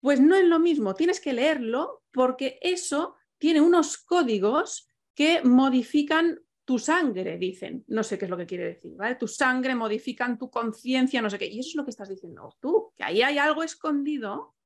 pues 0.00 0.20
no 0.20 0.36
es 0.36 0.44
lo 0.44 0.60
mismo, 0.60 0.94
tienes 0.94 1.20
que 1.20 1.32
leerlo 1.32 2.04
porque 2.12 2.60
eso 2.62 3.16
tiene 3.38 3.60
unos 3.60 3.98
códigos 3.98 4.92
que 5.16 5.42
modifican 5.42 6.45
tu 6.66 6.78
sangre, 6.78 7.38
dicen. 7.38 7.84
No 7.86 8.02
sé 8.02 8.18
qué 8.18 8.26
es 8.26 8.30
lo 8.30 8.36
que 8.36 8.44
quiere 8.44 8.64
decir, 8.64 8.94
¿vale? 8.96 9.14
Tu 9.14 9.28
sangre 9.28 9.74
modifican 9.74 10.36
tu 10.36 10.50
conciencia, 10.50 11.22
no 11.22 11.30
sé 11.30 11.38
qué. 11.38 11.46
Y 11.46 11.60
eso 11.60 11.70
es 11.70 11.74
lo 11.76 11.84
que 11.84 11.90
estás 11.90 12.08
diciendo 12.08 12.54
tú, 12.60 12.92
que 12.94 13.04
ahí 13.04 13.22
hay 13.22 13.38
algo 13.38 13.62
escondido 13.62 14.56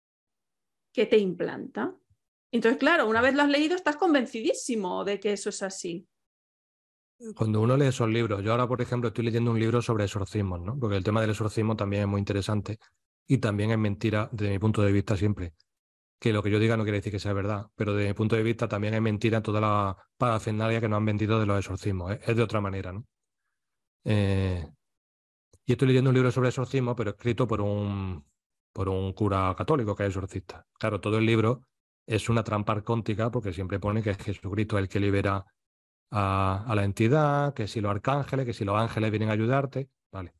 que 0.92 1.06
te 1.06 1.18
implanta. 1.18 1.94
Entonces, 2.50 2.78
claro, 2.80 3.06
una 3.06 3.20
vez 3.20 3.34
lo 3.34 3.42
has 3.42 3.50
leído, 3.50 3.76
estás 3.76 3.96
convencidísimo 3.96 5.04
de 5.04 5.20
que 5.20 5.34
eso 5.34 5.50
es 5.50 5.62
así. 5.62 6.08
Cuando 7.36 7.60
uno 7.60 7.76
lee 7.76 7.86
esos 7.86 8.08
libros, 8.08 8.42
yo 8.42 8.52
ahora, 8.52 8.66
por 8.66 8.80
ejemplo, 8.80 9.08
estoy 9.08 9.26
leyendo 9.26 9.50
un 9.50 9.60
libro 9.60 9.82
sobre 9.82 10.04
exorcismos, 10.04 10.60
¿no? 10.62 10.78
Porque 10.80 10.96
el 10.96 11.04
tema 11.04 11.20
del 11.20 11.30
exorcismo 11.30 11.76
también 11.76 12.02
es 12.02 12.08
muy 12.08 12.18
interesante 12.18 12.78
y 13.26 13.38
también 13.38 13.72
es 13.72 13.78
mentira, 13.78 14.30
desde 14.32 14.52
mi 14.52 14.58
punto 14.58 14.80
de 14.80 14.90
vista, 14.90 15.18
siempre 15.18 15.52
que 16.20 16.32
lo 16.34 16.42
que 16.42 16.50
yo 16.50 16.58
diga 16.58 16.76
no 16.76 16.84
quiere 16.84 16.98
decir 16.98 17.12
que 17.12 17.18
sea 17.18 17.32
verdad, 17.32 17.70
pero 17.74 17.94
desde 17.94 18.08
mi 18.08 18.14
punto 18.14 18.36
de 18.36 18.42
vista 18.42 18.68
también 18.68 18.92
es 18.92 19.00
mentira 19.00 19.42
toda 19.42 19.60
la 19.60 19.96
parafernalia 20.18 20.80
que 20.80 20.88
nos 20.88 20.98
han 20.98 21.06
vendido 21.06 21.40
de 21.40 21.46
los 21.46 21.58
exorcismos. 21.58 22.12
¿eh? 22.12 22.20
Es 22.26 22.36
de 22.36 22.42
otra 22.42 22.60
manera, 22.60 22.92
¿no? 22.92 23.06
Eh, 24.04 24.68
y 25.64 25.72
estoy 25.72 25.88
leyendo 25.88 26.10
un 26.10 26.14
libro 26.14 26.30
sobre 26.30 26.50
exorcismo, 26.50 26.94
pero 26.94 27.10
escrito 27.12 27.48
por 27.48 27.62
un, 27.62 28.24
por 28.72 28.88
un 28.90 29.14
cura 29.14 29.54
católico 29.56 29.96
que 29.96 30.04
es 30.04 30.08
exorcista. 30.10 30.66
Claro, 30.78 31.00
todo 31.00 31.16
el 31.16 31.24
libro 31.24 31.62
es 32.06 32.28
una 32.28 32.44
trampa 32.44 32.72
arcóntica 32.72 33.30
porque 33.30 33.52
siempre 33.54 33.80
pone 33.80 34.02
que 34.02 34.10
es 34.10 34.18
Jesucristo 34.18 34.78
el 34.78 34.88
que 34.88 35.00
libera 35.00 35.46
a, 36.10 36.72
la 36.74 36.84
entidad, 36.84 37.54
que 37.54 37.66
si 37.66 37.80
los 37.80 37.90
arcángeles, 37.90 38.44
que 38.44 38.52
si 38.52 38.64
los 38.64 38.76
ángeles 38.76 39.10
vienen 39.10 39.30
a 39.30 39.32
ayudarte. 39.32 39.88
Vale. 40.12 40.34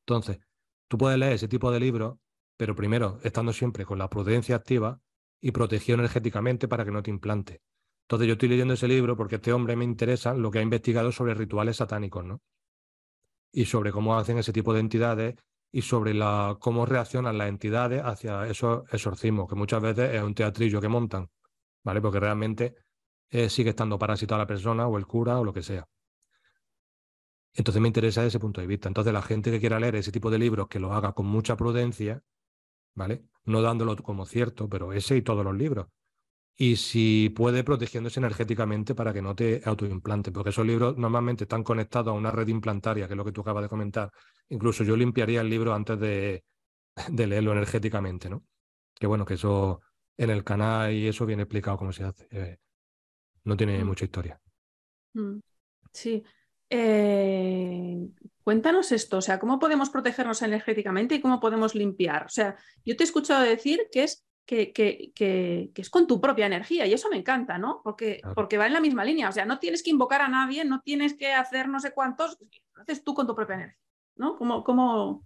Entonces, 0.00 0.38
tú 0.88 0.96
puedes 0.96 1.18
leer 1.18 1.34
ese 1.34 1.48
tipo 1.48 1.70
de 1.70 1.80
libros, 1.80 2.16
pero 2.56 2.74
primero, 2.74 3.18
estando 3.22 3.52
siempre 3.52 3.84
con 3.84 3.98
la 3.98 4.08
prudencia 4.08 4.56
activa 4.56 5.00
y 5.40 5.52
protegido 5.52 5.98
energéticamente 5.98 6.68
para 6.68 6.84
que 6.84 6.90
no 6.90 7.02
te 7.02 7.10
implante. 7.10 7.60
Entonces 8.02 8.28
yo 8.28 8.32
estoy 8.34 8.48
leyendo 8.48 8.74
ese 8.74 8.88
libro 8.88 9.16
porque 9.16 9.36
este 9.36 9.52
hombre 9.52 9.74
me 9.74 9.84
interesa 9.84 10.34
lo 10.34 10.50
que 10.50 10.60
ha 10.60 10.62
investigado 10.62 11.10
sobre 11.10 11.34
rituales 11.34 11.76
satánicos, 11.76 12.24
¿no? 12.24 12.40
Y 13.52 13.64
sobre 13.64 13.90
cómo 13.90 14.16
hacen 14.16 14.38
ese 14.38 14.52
tipo 14.52 14.72
de 14.72 14.80
entidades 14.80 15.34
y 15.72 15.82
sobre 15.82 16.14
la, 16.14 16.56
cómo 16.60 16.86
reaccionan 16.86 17.36
las 17.36 17.48
entidades 17.48 18.02
hacia 18.04 18.46
esos 18.46 18.84
exorcismos, 18.92 19.48
que 19.48 19.56
muchas 19.56 19.82
veces 19.82 20.14
es 20.14 20.22
un 20.22 20.34
teatrillo 20.34 20.80
que 20.80 20.88
montan, 20.88 21.28
¿vale? 21.82 22.00
Porque 22.00 22.20
realmente 22.20 22.76
eh, 23.30 23.48
sigue 23.50 23.70
estando 23.70 23.98
parasitada 23.98 24.42
la 24.42 24.46
persona 24.46 24.86
o 24.86 24.96
el 24.98 25.06
cura 25.06 25.38
o 25.38 25.44
lo 25.44 25.52
que 25.52 25.62
sea. 25.62 25.86
Entonces 27.54 27.80
me 27.80 27.88
interesa 27.88 28.24
ese 28.24 28.38
punto 28.38 28.60
de 28.60 28.66
vista. 28.66 28.88
Entonces 28.88 29.12
la 29.12 29.22
gente 29.22 29.50
que 29.50 29.58
quiera 29.58 29.80
leer 29.80 29.96
ese 29.96 30.12
tipo 30.12 30.30
de 30.30 30.38
libros, 30.38 30.68
que 30.68 30.78
lo 30.78 30.92
haga 30.92 31.12
con 31.12 31.26
mucha 31.26 31.56
prudencia, 31.56 32.22
¿vale? 32.94 33.24
No 33.46 33.62
dándolo 33.62 33.96
como 33.96 34.26
cierto, 34.26 34.68
pero 34.68 34.92
ese 34.92 35.16
y 35.16 35.22
todos 35.22 35.44
los 35.44 35.56
libros. 35.56 35.86
Y 36.58 36.76
si 36.76 37.28
puede, 37.30 37.64
protegiéndose 37.64 38.18
energéticamente 38.18 38.94
para 38.94 39.12
que 39.12 39.20
no 39.20 39.34
te 39.34 39.60
autoimplante, 39.64 40.32
porque 40.32 40.50
esos 40.50 40.66
libros 40.66 40.96
normalmente 40.96 41.44
están 41.44 41.62
conectados 41.62 42.12
a 42.12 42.16
una 42.16 42.30
red 42.30 42.48
implantaria, 42.48 43.06
que 43.06 43.12
es 43.12 43.16
lo 43.16 43.24
que 43.24 43.32
tú 43.32 43.42
acabas 43.42 43.62
de 43.62 43.68
comentar. 43.68 44.10
Incluso 44.48 44.82
yo 44.82 44.96
limpiaría 44.96 45.42
el 45.42 45.50
libro 45.50 45.74
antes 45.74 46.00
de, 46.00 46.44
de 47.08 47.26
leerlo 47.26 47.52
energéticamente, 47.52 48.30
¿no? 48.30 48.44
Que 48.94 49.06
bueno, 49.06 49.26
que 49.26 49.34
eso 49.34 49.82
en 50.16 50.30
el 50.30 50.44
canal 50.44 50.92
y 50.92 51.06
eso 51.06 51.26
viene 51.26 51.42
explicado 51.42 51.76
cómo 51.76 51.92
se 51.92 52.04
hace. 52.04 52.26
Eh, 52.30 52.58
no 53.44 53.56
tiene 53.56 53.82
mm. 53.82 53.86
mucha 53.86 54.04
historia. 54.06 54.40
Mm. 55.12 55.38
Sí. 55.92 56.22
Eh, 56.70 58.08
cuéntanos 58.42 58.92
esto, 58.92 59.18
o 59.18 59.20
sea, 59.20 59.38
¿cómo 59.38 59.58
podemos 59.58 59.90
protegernos 59.90 60.42
energéticamente 60.42 61.14
y 61.14 61.20
cómo 61.20 61.40
podemos 61.40 61.74
limpiar? 61.74 62.26
O 62.26 62.28
sea, 62.28 62.56
yo 62.84 62.96
te 62.96 63.04
he 63.04 63.06
escuchado 63.06 63.42
decir 63.42 63.88
que 63.92 64.04
es, 64.04 64.24
que, 64.44 64.72
que, 64.72 65.12
que, 65.14 65.70
es 65.74 65.90
con 65.90 66.06
tu 66.06 66.20
propia 66.20 66.46
energía 66.46 66.86
y 66.86 66.92
eso 66.92 67.08
me 67.08 67.16
encanta, 67.16 67.58
¿no? 67.58 67.80
Porque, 67.82 68.20
porque 68.34 68.58
va 68.58 68.66
en 68.66 68.72
la 68.72 68.80
misma 68.80 69.04
línea, 69.04 69.28
o 69.28 69.32
sea, 69.32 69.44
no 69.44 69.58
tienes 69.58 69.82
que 69.82 69.90
invocar 69.90 70.22
a 70.22 70.28
nadie, 70.28 70.64
no 70.64 70.80
tienes 70.80 71.14
que 71.14 71.32
hacer 71.32 71.68
no 71.68 71.80
sé 71.80 71.92
cuántos, 71.92 72.38
lo 72.74 72.82
haces 72.82 73.02
tú 73.02 73.14
con 73.14 73.26
tu 73.26 73.34
propia 73.34 73.56
energía, 73.56 73.78
¿no? 74.16 74.36
¿Cómo, 74.36 74.62
cómo, 74.62 75.24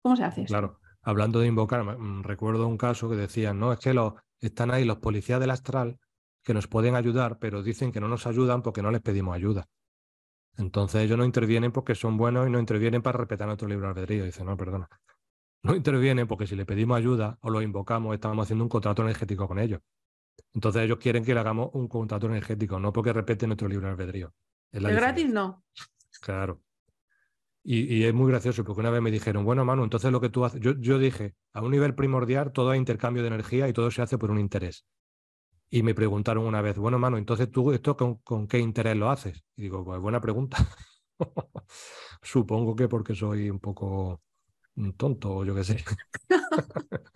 cómo 0.00 0.16
se 0.16 0.24
hace? 0.24 0.44
Claro, 0.44 0.80
hablando 1.02 1.40
de 1.40 1.48
invocar, 1.48 1.84
mm, 1.84 2.22
recuerdo 2.22 2.66
un 2.66 2.78
caso 2.78 3.08
que 3.10 3.16
decían, 3.16 3.58
no, 3.58 3.72
es 3.72 3.78
que 3.78 3.92
los, 3.92 4.14
están 4.40 4.70
ahí 4.70 4.84
los 4.84 4.98
policías 4.98 5.40
del 5.40 5.50
astral 5.50 5.98
que 6.42 6.54
nos 6.54 6.66
pueden 6.66 6.96
ayudar, 6.96 7.38
pero 7.38 7.62
dicen 7.62 7.92
que 7.92 8.00
no 8.00 8.08
nos 8.08 8.26
ayudan 8.26 8.62
porque 8.62 8.82
no 8.82 8.90
les 8.90 9.02
pedimos 9.02 9.36
ayuda. 9.36 9.68
Entonces 10.56 11.02
ellos 11.02 11.18
no 11.18 11.24
intervienen 11.24 11.72
porque 11.72 11.94
son 11.94 12.16
buenos 12.16 12.46
y 12.46 12.50
no 12.50 12.58
intervienen 12.58 13.02
para 13.02 13.18
respetar 13.18 13.46
nuestro 13.46 13.68
libre 13.68 13.86
albedrío. 13.86 14.24
Dice, 14.24 14.44
no, 14.44 14.56
perdona. 14.56 14.88
No 15.64 15.76
intervienen 15.76 16.26
porque 16.26 16.48
si 16.48 16.56
le 16.56 16.66
pedimos 16.66 16.98
ayuda 16.98 17.38
o 17.40 17.48
lo 17.48 17.62
invocamos, 17.62 18.14
estamos 18.14 18.42
haciendo 18.42 18.64
un 18.64 18.68
contrato 18.68 19.02
energético 19.02 19.46
con 19.46 19.60
ellos. 19.60 19.80
Entonces 20.52 20.82
ellos 20.82 20.98
quieren 20.98 21.24
que 21.24 21.34
le 21.34 21.38
hagamos 21.38 21.70
un 21.74 21.86
contrato 21.86 22.26
energético, 22.26 22.80
no 22.80 22.92
porque 22.92 23.12
respeten 23.12 23.50
nuestro 23.50 23.68
libre 23.68 23.88
albedrío. 23.88 24.34
Es 24.72 24.82
gratis 24.82 25.28
no. 25.28 25.62
Claro. 26.20 26.60
Y, 27.64 28.02
es 28.02 28.12
muy 28.12 28.28
gracioso 28.28 28.64
porque 28.64 28.80
una 28.80 28.90
vez 28.90 29.00
me 29.00 29.12
dijeron, 29.12 29.44
bueno, 29.44 29.64
Manu, 29.64 29.84
entonces 29.84 30.10
lo 30.10 30.20
que 30.20 30.30
tú 30.30 30.44
haces, 30.44 30.60
yo, 30.60 30.72
yo 30.78 30.98
dije, 30.98 31.36
a 31.52 31.62
un 31.62 31.70
nivel 31.70 31.94
primordial 31.94 32.50
todo 32.50 32.72
es 32.72 32.78
intercambio 32.78 33.22
de 33.22 33.28
energía 33.28 33.68
y 33.68 33.72
todo 33.72 33.90
se 33.92 34.02
hace 34.02 34.18
por 34.18 34.32
un 34.32 34.40
interés. 34.40 34.84
Y 35.74 35.82
me 35.82 35.94
preguntaron 35.94 36.44
una 36.44 36.60
vez, 36.60 36.76
bueno, 36.76 36.98
mano, 36.98 37.16
entonces 37.16 37.50
tú 37.50 37.72
esto 37.72 37.96
con, 37.96 38.46
qué 38.46 38.58
interés 38.58 38.94
lo 38.94 39.08
haces? 39.10 39.42
Y 39.56 39.62
digo, 39.62 39.82
pues 39.82 39.98
buena 40.00 40.20
pregunta. 40.20 40.58
Supongo 42.22 42.76
que 42.76 42.88
porque 42.88 43.14
soy 43.14 43.48
un 43.48 43.58
poco 43.58 44.20
tonto 44.98 45.36
o 45.36 45.44
yo 45.46 45.54
qué 45.54 45.64
sé. 45.64 45.82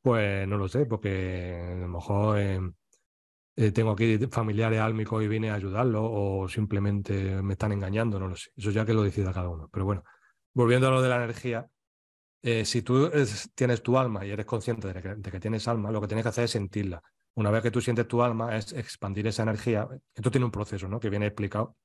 pues 0.00 0.46
no 0.46 0.58
lo 0.58 0.68
sé, 0.68 0.86
porque 0.86 1.72
a 1.72 1.74
lo 1.80 1.88
mejor 1.88 2.38
eh, 2.38 2.60
eh, 3.56 3.72
tengo 3.72 3.90
aquí 3.92 4.18
familiares 4.30 4.80
álmicos 4.80 5.22
y 5.24 5.28
vine 5.28 5.50
a 5.50 5.54
ayudarlo 5.54 6.04
o 6.04 6.48
simplemente 6.48 7.42
me 7.42 7.54
están 7.54 7.72
engañando, 7.72 8.20
no 8.20 8.28
lo 8.28 8.36
sé. 8.36 8.50
Eso 8.56 8.70
ya 8.70 8.86
que 8.86 8.94
lo 8.94 9.02
decida 9.02 9.32
cada 9.32 9.48
uno. 9.48 9.68
Pero 9.72 9.84
bueno, 9.84 10.04
volviendo 10.54 10.86
a 10.88 10.92
lo 10.92 11.02
de 11.02 11.08
la 11.08 11.16
energía, 11.16 11.68
eh, 12.42 12.64
si 12.64 12.82
tú 12.82 13.10
tienes 13.54 13.82
tu 13.82 13.98
alma 13.98 14.24
y 14.24 14.30
eres 14.30 14.46
consciente 14.46 14.92
de 14.92 15.30
que, 15.30 15.40
tienes 15.40 15.66
alma, 15.66 15.90
lo 15.90 16.00
que 16.00 16.06
tienes 16.06 16.24
que 16.24 16.28
hacer 16.28 16.44
es 16.44 16.52
sentirla. 16.52 17.02
Una 17.34 17.50
vez 17.50 17.62
que 17.62 17.70
tú 17.70 17.80
sientes 17.80 18.06
tu 18.06 18.22
alma, 18.22 18.56
es 18.56 18.72
expandir 18.72 19.26
esa 19.26 19.42
energía. 19.42 19.88
Esto 20.14 20.30
tiene 20.30 20.44
un 20.44 20.50
proceso, 20.50 20.88
¿no? 20.88 21.00
Que 21.00 21.10
viene 21.10 21.26
explicado, 21.26 21.76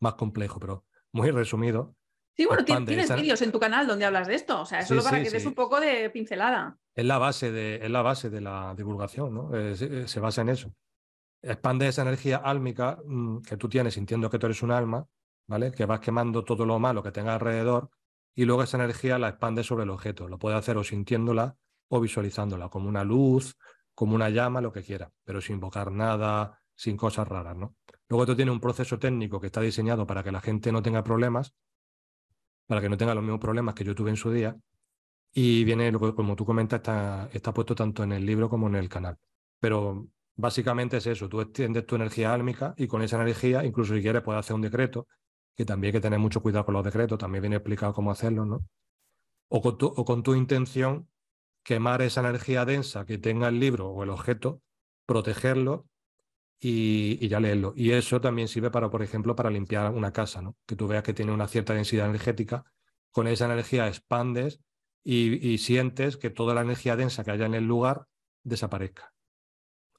más 0.00 0.14
complejo, 0.14 0.58
pero 0.60 0.84
muy 1.12 1.30
resumido. 1.30 1.94
Sí, 2.36 2.44
bueno, 2.44 2.64
tienes 2.64 3.14
vídeos 3.14 3.40
en 3.42 3.50
tu 3.50 3.58
canal 3.58 3.86
donde 3.86 4.04
hablas 4.04 4.28
de 4.28 4.34
esto. 4.34 4.60
O 4.60 4.66
sea, 4.66 4.84
solo 4.84 5.02
para 5.02 5.22
que 5.22 5.30
des 5.30 5.46
un 5.46 5.54
poco 5.54 5.80
de 5.80 6.10
pincelada. 6.10 6.76
Es 6.94 7.04
la 7.04 7.18
base 7.18 7.50
de, 7.50 7.76
es 7.76 7.90
la, 7.90 8.02
base 8.02 8.28
de 8.28 8.40
la 8.40 8.74
divulgación, 8.76 9.34
¿no? 9.34 9.50
se 9.74 10.20
basa 10.20 10.42
en 10.42 10.50
eso. 10.50 10.72
Expande 11.42 11.88
esa 11.88 12.02
energía 12.02 12.38
álmica 12.38 12.98
mm, 13.04 13.42
que 13.42 13.56
tú 13.56 13.68
tienes 13.68 13.94
sintiendo 13.94 14.28
que 14.28 14.38
tú 14.38 14.46
eres 14.46 14.62
un 14.62 14.70
alma, 14.70 15.06
¿vale? 15.46 15.70
Que 15.72 15.86
vas 15.86 16.00
quemando 16.00 16.44
todo 16.44 16.66
lo 16.66 16.78
malo 16.78 17.02
que 17.02 17.12
tenga 17.12 17.34
alrededor 17.34 17.90
y 18.36 18.44
luego 18.44 18.62
esa 18.62 18.76
energía 18.76 19.18
la 19.18 19.30
expande 19.30 19.64
sobre 19.64 19.84
el 19.84 19.90
objeto. 19.90 20.28
Lo 20.28 20.38
puede 20.38 20.56
hacer 20.56 20.76
o 20.76 20.84
sintiéndola 20.84 21.56
o 21.88 22.00
visualizándola, 22.00 22.68
como 22.68 22.88
una 22.88 23.02
luz, 23.02 23.56
como 23.94 24.14
una 24.14 24.28
llama, 24.28 24.60
lo 24.60 24.72
que 24.72 24.82
quiera, 24.82 25.10
pero 25.24 25.40
sin 25.40 25.54
invocar 25.54 25.90
nada, 25.90 26.60
sin 26.74 26.98
cosas 26.98 27.26
raras, 27.26 27.56
¿no? 27.56 27.76
Luego 28.08 28.24
esto 28.24 28.36
tiene 28.36 28.50
un 28.50 28.60
proceso 28.60 28.98
técnico 28.98 29.40
que 29.40 29.46
está 29.46 29.62
diseñado 29.62 30.06
para 30.06 30.22
que 30.22 30.30
la 30.30 30.42
gente 30.42 30.70
no 30.70 30.82
tenga 30.82 31.02
problemas, 31.02 31.54
para 32.66 32.82
que 32.82 32.90
no 32.90 32.98
tenga 32.98 33.14
los 33.14 33.24
mismos 33.24 33.40
problemas 33.40 33.74
que 33.74 33.84
yo 33.84 33.94
tuve 33.94 34.10
en 34.10 34.16
su 34.16 34.30
día. 34.30 34.54
Y 35.32 35.64
viene, 35.64 35.90
como 35.92 36.36
tú 36.36 36.44
comentas, 36.44 36.80
está, 36.80 37.28
está 37.32 37.54
puesto 37.54 37.74
tanto 37.74 38.02
en 38.02 38.12
el 38.12 38.26
libro 38.26 38.50
como 38.50 38.68
en 38.68 38.74
el 38.74 38.88
canal. 38.88 39.16
Pero 39.60 40.08
básicamente 40.34 40.98
es 40.98 41.06
eso, 41.06 41.28
tú 41.28 41.40
extiendes 41.40 41.86
tu 41.86 41.96
energía 41.96 42.34
álmica 42.34 42.74
y 42.76 42.86
con 42.86 43.00
esa 43.00 43.20
energía, 43.20 43.64
incluso 43.64 43.94
si 43.94 44.02
quieres, 44.02 44.22
puedes 44.22 44.40
hacer 44.40 44.54
un 44.54 44.62
decreto, 44.62 45.08
que 45.56 45.64
también 45.64 45.88
hay 45.88 45.98
que 45.98 46.02
tener 46.02 46.18
mucho 46.18 46.42
cuidado 46.42 46.64
con 46.64 46.74
los 46.74 46.84
decretos, 46.84 47.18
también 47.18 47.42
viene 47.42 47.56
explicado 47.56 47.92
cómo 47.92 48.10
hacerlo, 48.10 48.44
¿no? 48.44 48.64
O 49.48 49.62
con 49.62 49.78
tu, 49.78 49.86
o 49.86 50.04
con 50.04 50.22
tu 50.22 50.34
intención, 50.34 51.08
quemar 51.62 52.02
esa 52.02 52.20
energía 52.20 52.64
densa 52.64 53.06
que 53.06 53.18
tenga 53.18 53.48
el 53.48 53.58
libro 53.58 53.88
o 53.88 54.02
el 54.02 54.10
objeto, 54.10 54.60
protegerlo 55.06 55.86
y, 56.60 57.26
ya 57.28 57.40
leerlo. 57.40 57.72
Y 57.76 57.92
eso 57.92 58.20
también 58.20 58.48
sirve 58.48 58.70
para, 58.70 58.90
por 58.90 59.02
ejemplo, 59.02 59.34
para 59.34 59.50
limpiar 59.50 59.92
una 59.92 60.12
casa, 60.12 60.42
¿no? 60.42 60.56
Que 60.66 60.76
tú 60.76 60.86
veas 60.86 61.02
que 61.02 61.14
tiene 61.14 61.32
una 61.32 61.48
cierta 61.48 61.74
densidad 61.74 62.08
energética, 62.08 62.64
con 63.10 63.26
esa 63.26 63.46
energía 63.46 63.88
expandes 63.88 64.60
y 65.02 65.58
sientes 65.58 66.16
que 66.16 66.30
toda 66.30 66.52
la 66.52 66.62
energía 66.62 66.96
densa 66.96 67.22
que 67.22 67.30
haya 67.30 67.46
en 67.46 67.54
el 67.54 67.64
lugar 67.64 68.06
desaparezca 68.42 69.14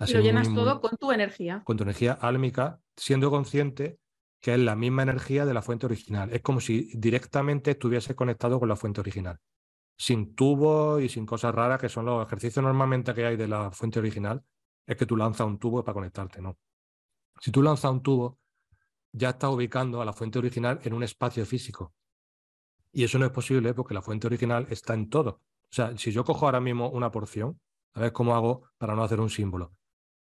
y 0.05 0.13
lo 0.13 0.19
llenas 0.19 0.53
todo 0.53 0.79
con 0.81 0.95
tu 0.97 1.11
energía. 1.11 1.61
Con 1.63 1.77
tu 1.77 1.83
energía 1.83 2.13
álmica, 2.13 2.79
siendo 2.95 3.29
consciente 3.29 3.99
que 4.39 4.53
es 4.53 4.59
la 4.59 4.75
misma 4.75 5.03
energía 5.03 5.45
de 5.45 5.53
la 5.53 5.61
fuente 5.61 5.85
original. 5.85 6.31
Es 6.31 6.41
como 6.41 6.59
si 6.59 6.91
directamente 6.95 7.71
estuviese 7.71 8.15
conectado 8.15 8.59
con 8.59 8.69
la 8.69 8.75
fuente 8.75 9.01
original. 9.01 9.39
Sin 9.97 10.35
tubo 10.35 10.99
y 10.99 11.09
sin 11.09 11.25
cosas 11.25 11.53
raras, 11.55 11.79
que 11.79 11.89
son 11.89 12.05
los 12.05 12.25
ejercicios 12.25 12.63
normalmente 12.63 13.13
que 13.13 13.25
hay 13.25 13.35
de 13.35 13.47
la 13.47 13.71
fuente 13.71 13.99
original, 13.99 14.43
es 14.85 14.95
que 14.95 15.05
tú 15.05 15.17
lanzas 15.17 15.47
un 15.47 15.57
tubo 15.57 15.83
para 15.83 15.95
conectarte, 15.95 16.41
¿no? 16.41 16.57
Si 17.39 17.51
tú 17.51 17.61
lanzas 17.61 17.91
un 17.91 18.01
tubo, 18.01 18.39
ya 19.11 19.29
estás 19.29 19.49
ubicando 19.49 20.01
a 20.01 20.05
la 20.05 20.13
fuente 20.13 20.39
original 20.39 20.79
en 20.83 20.93
un 20.93 21.03
espacio 21.03 21.45
físico. 21.45 21.93
Y 22.91 23.03
eso 23.03 23.17
no 23.19 23.25
es 23.25 23.31
posible 23.31 23.73
porque 23.73 23.93
la 23.93 24.01
fuente 24.01 24.27
original 24.27 24.67
está 24.69 24.93
en 24.93 25.09
todo. 25.09 25.41
O 25.69 25.73
sea, 25.73 25.97
si 25.97 26.11
yo 26.11 26.23
cojo 26.23 26.45
ahora 26.45 26.59
mismo 26.59 26.89
una 26.89 27.11
porción, 27.11 27.59
a 27.93 28.01
ver 28.01 28.13
cómo 28.13 28.35
hago 28.35 28.69
para 28.77 28.95
no 28.95 29.03
hacer 29.03 29.19
un 29.19 29.29
símbolo. 29.29 29.73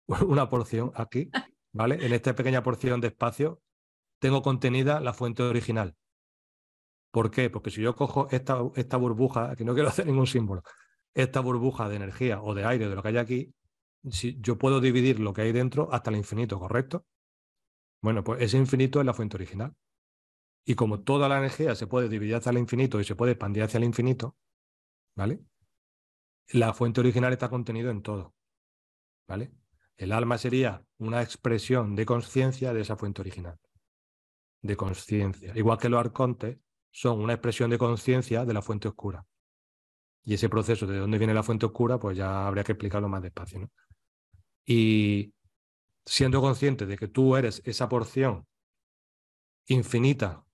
una 0.27 0.49
porción 0.49 0.93
aquí, 0.95 1.31
¿vale? 1.73 2.05
En 2.05 2.13
esta 2.13 2.35
pequeña 2.35 2.63
porción 2.63 3.01
de 3.01 3.09
espacio 3.09 3.61
tengo 4.25 4.41
contenida 4.41 5.01
la 5.01 5.13
fuente 5.13 5.43
original. 5.43 5.95
¿Por 7.11 7.31
qué? 7.31 7.51
Porque 7.51 7.71
si 7.71 7.83
yo 7.83 7.95
cojo 7.95 8.27
esta, 8.31 8.97
burbuja, 8.97 9.55
que 9.55 9.67
no 9.67 9.75
quiero 9.75 9.89
hacer 9.91 10.07
ningún 10.07 10.27
símbolo, 10.27 10.63
esta 11.13 11.41
burbuja 11.41 11.91
de 11.91 11.97
energía 11.97 12.41
o 12.41 12.55
de 12.55 12.65
aire 12.65 12.89
de 12.89 12.95
lo 12.95 13.03
que 13.03 13.09
hay 13.09 13.19
aquí, 13.19 13.55
si 14.11 14.41
yo 14.41 14.57
puedo 14.57 14.81
dividir 14.81 15.21
lo 15.21 15.35
que 15.35 15.43
hay 15.43 15.53
dentro 15.53 15.93
hasta 15.93 16.09
el 16.09 16.17
infinito, 16.17 16.59
¿correcto? 16.59 17.05
Bueno, 18.01 18.25
pues 18.25 18.41
ese 18.41 18.57
infinito 18.57 18.99
es 18.99 19.05
la 19.05 19.13
fuente 19.13 19.37
original. 19.37 19.75
Y 20.65 20.75
como 20.75 21.01
toda 21.01 21.29
la 21.29 21.37
energía 21.37 21.75
se 21.75 21.87
puede 21.87 22.09
dividir 22.09 22.37
hacia 22.37 22.49
el 22.49 22.57
infinito 22.57 23.01
y 23.01 23.05
se 23.05 23.17
puede 23.17 23.33
expandir 23.33 23.65
hacia 23.65 23.77
el 23.77 23.85
infinito, 23.85 24.39
¿vale? 25.15 25.45
La 26.49 26.73
fuente 26.73 27.01
original 27.01 27.35
está 27.35 27.51
contenido 27.51 27.91
en 27.91 28.01
todo, 28.01 28.35
¿vale? 29.29 29.53
El 29.99 30.13
alma 30.13 30.39
sería 30.39 30.83
una 30.97 31.21
expresión 31.21 31.95
de 31.95 32.07
conciencia 32.07 32.73
de 32.73 32.81
esa 32.81 32.97
fuente 32.97 33.21
original, 33.21 33.59
de 34.65 34.77
conciencia. 34.77 35.53
Igual 35.55 35.79
que 35.79 35.91
los 35.91 36.01
arcontes 36.01 36.59
son 36.91 37.21
una 37.21 37.35
expresión 37.35 37.71
de 37.71 37.79
conciencia 37.79 38.47
de 38.47 38.55
la 38.55 38.63
fuente 38.63 38.89
oscura. 38.89 39.25
Y 40.25 40.35
ese 40.35 40.49
proceso 40.49 40.87
de 40.87 40.97
dónde 40.97 41.19
viene 41.19 41.35
la 41.35 41.43
fuente 41.43 41.67
oscura, 41.67 41.99
pues 41.99 42.17
ya 42.17 42.47
habría 42.47 42.65
que 42.65 42.73
explicarlo 42.73 43.09
más 43.09 43.23
despacio. 43.23 43.71
Y 44.65 45.35
siendo 46.07 46.41
consciente 46.41 46.87
de 46.87 46.97
que 46.97 47.09
tú 47.09 47.37
eres 47.37 47.61
esa 47.67 47.91
porción 47.91 48.47
infinita, 49.67 50.47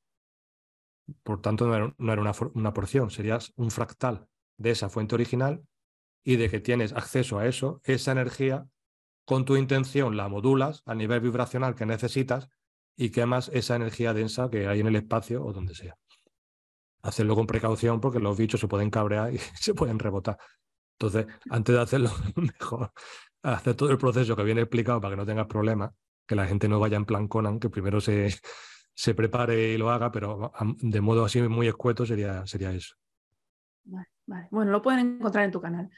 por 1.23 1.41
tanto 1.41 1.69
no 1.69 1.75
era, 1.77 2.21
una, 2.21 2.33
una 2.55 2.73
porción, 2.73 3.11
serías 3.11 3.53
un 3.55 3.71
fractal 3.71 4.27
de 4.57 4.73
esa 4.73 4.91
fuente 4.91 5.15
original 5.15 5.65
y 6.25 6.35
de 6.35 6.51
que 6.51 6.59
tienes 6.59 6.93
acceso 6.95 7.39
a 7.39 7.47
eso, 7.47 7.81
esa 7.85 8.11
energía 8.11 8.67
con 9.25 9.45
tu 9.45 9.57
intención 9.57 10.17
la 10.17 10.29
modulas 10.29 10.83
al 10.85 10.99
nivel 10.99 11.21
vibracional 11.21 11.77
que 11.77 11.87
necesitas 11.87 12.49
y 13.01 13.11
quemas 13.11 13.51
esa 13.55 13.77
energía 13.77 14.13
densa 14.13 14.51
que 14.51 14.67
hay 14.67 14.81
en 14.81 14.87
el 14.87 14.97
espacio 14.97 15.43
o 15.43 15.55
donde 15.55 15.75
sea. 15.75 15.97
Hacerlo 17.01 17.35
con 17.35 17.47
precaución 17.47 17.99
porque 17.99 18.19
los 18.19 18.37
bichos 18.37 18.61
se 18.61 18.69
pueden 18.69 18.91
cabrear 18.91 19.33
y 19.33 19.39
se 19.59 19.73
pueden 19.73 19.99
rebotar. 19.99 20.37
Entonces, 20.99 21.27
antes 21.49 21.75
de 21.75 21.81
hacerlo, 21.81 22.11
mejor 22.37 22.93
hacer 23.43 23.75
todo 23.75 23.91
el 23.91 23.97
proceso 23.97 24.37
que 24.37 24.43
viene 24.43 24.61
explicado 24.61 25.01
para 25.01 25.15
que 25.15 25.17
no 25.17 25.25
tengas 25.25 25.47
problemas, 25.47 25.93
que 26.27 26.35
la 26.35 26.47
gente 26.47 26.69
no 26.69 26.79
vaya 26.79 26.99
en 26.99 27.07
plan 27.07 27.27
Conan, 27.27 27.59
que 27.59 27.71
primero 27.71 28.03
se, 28.03 28.29
se 28.95 29.15
prepare 29.15 29.73
y 29.73 29.79
lo 29.79 29.89
haga, 29.89 30.13
pero 30.13 30.53
de 30.61 31.01
modo 31.01 31.25
así 31.25 31.41
muy 31.41 31.69
escueto 31.69 32.05
sería, 32.05 32.47
sería 32.47 32.71
eso. 32.71 32.97
Bueno, 34.51 34.71
lo 34.71 34.83
pueden 34.83 35.17
encontrar 35.17 35.47
en 35.47 35.53
tu 35.53 35.61
canal. 35.63 35.89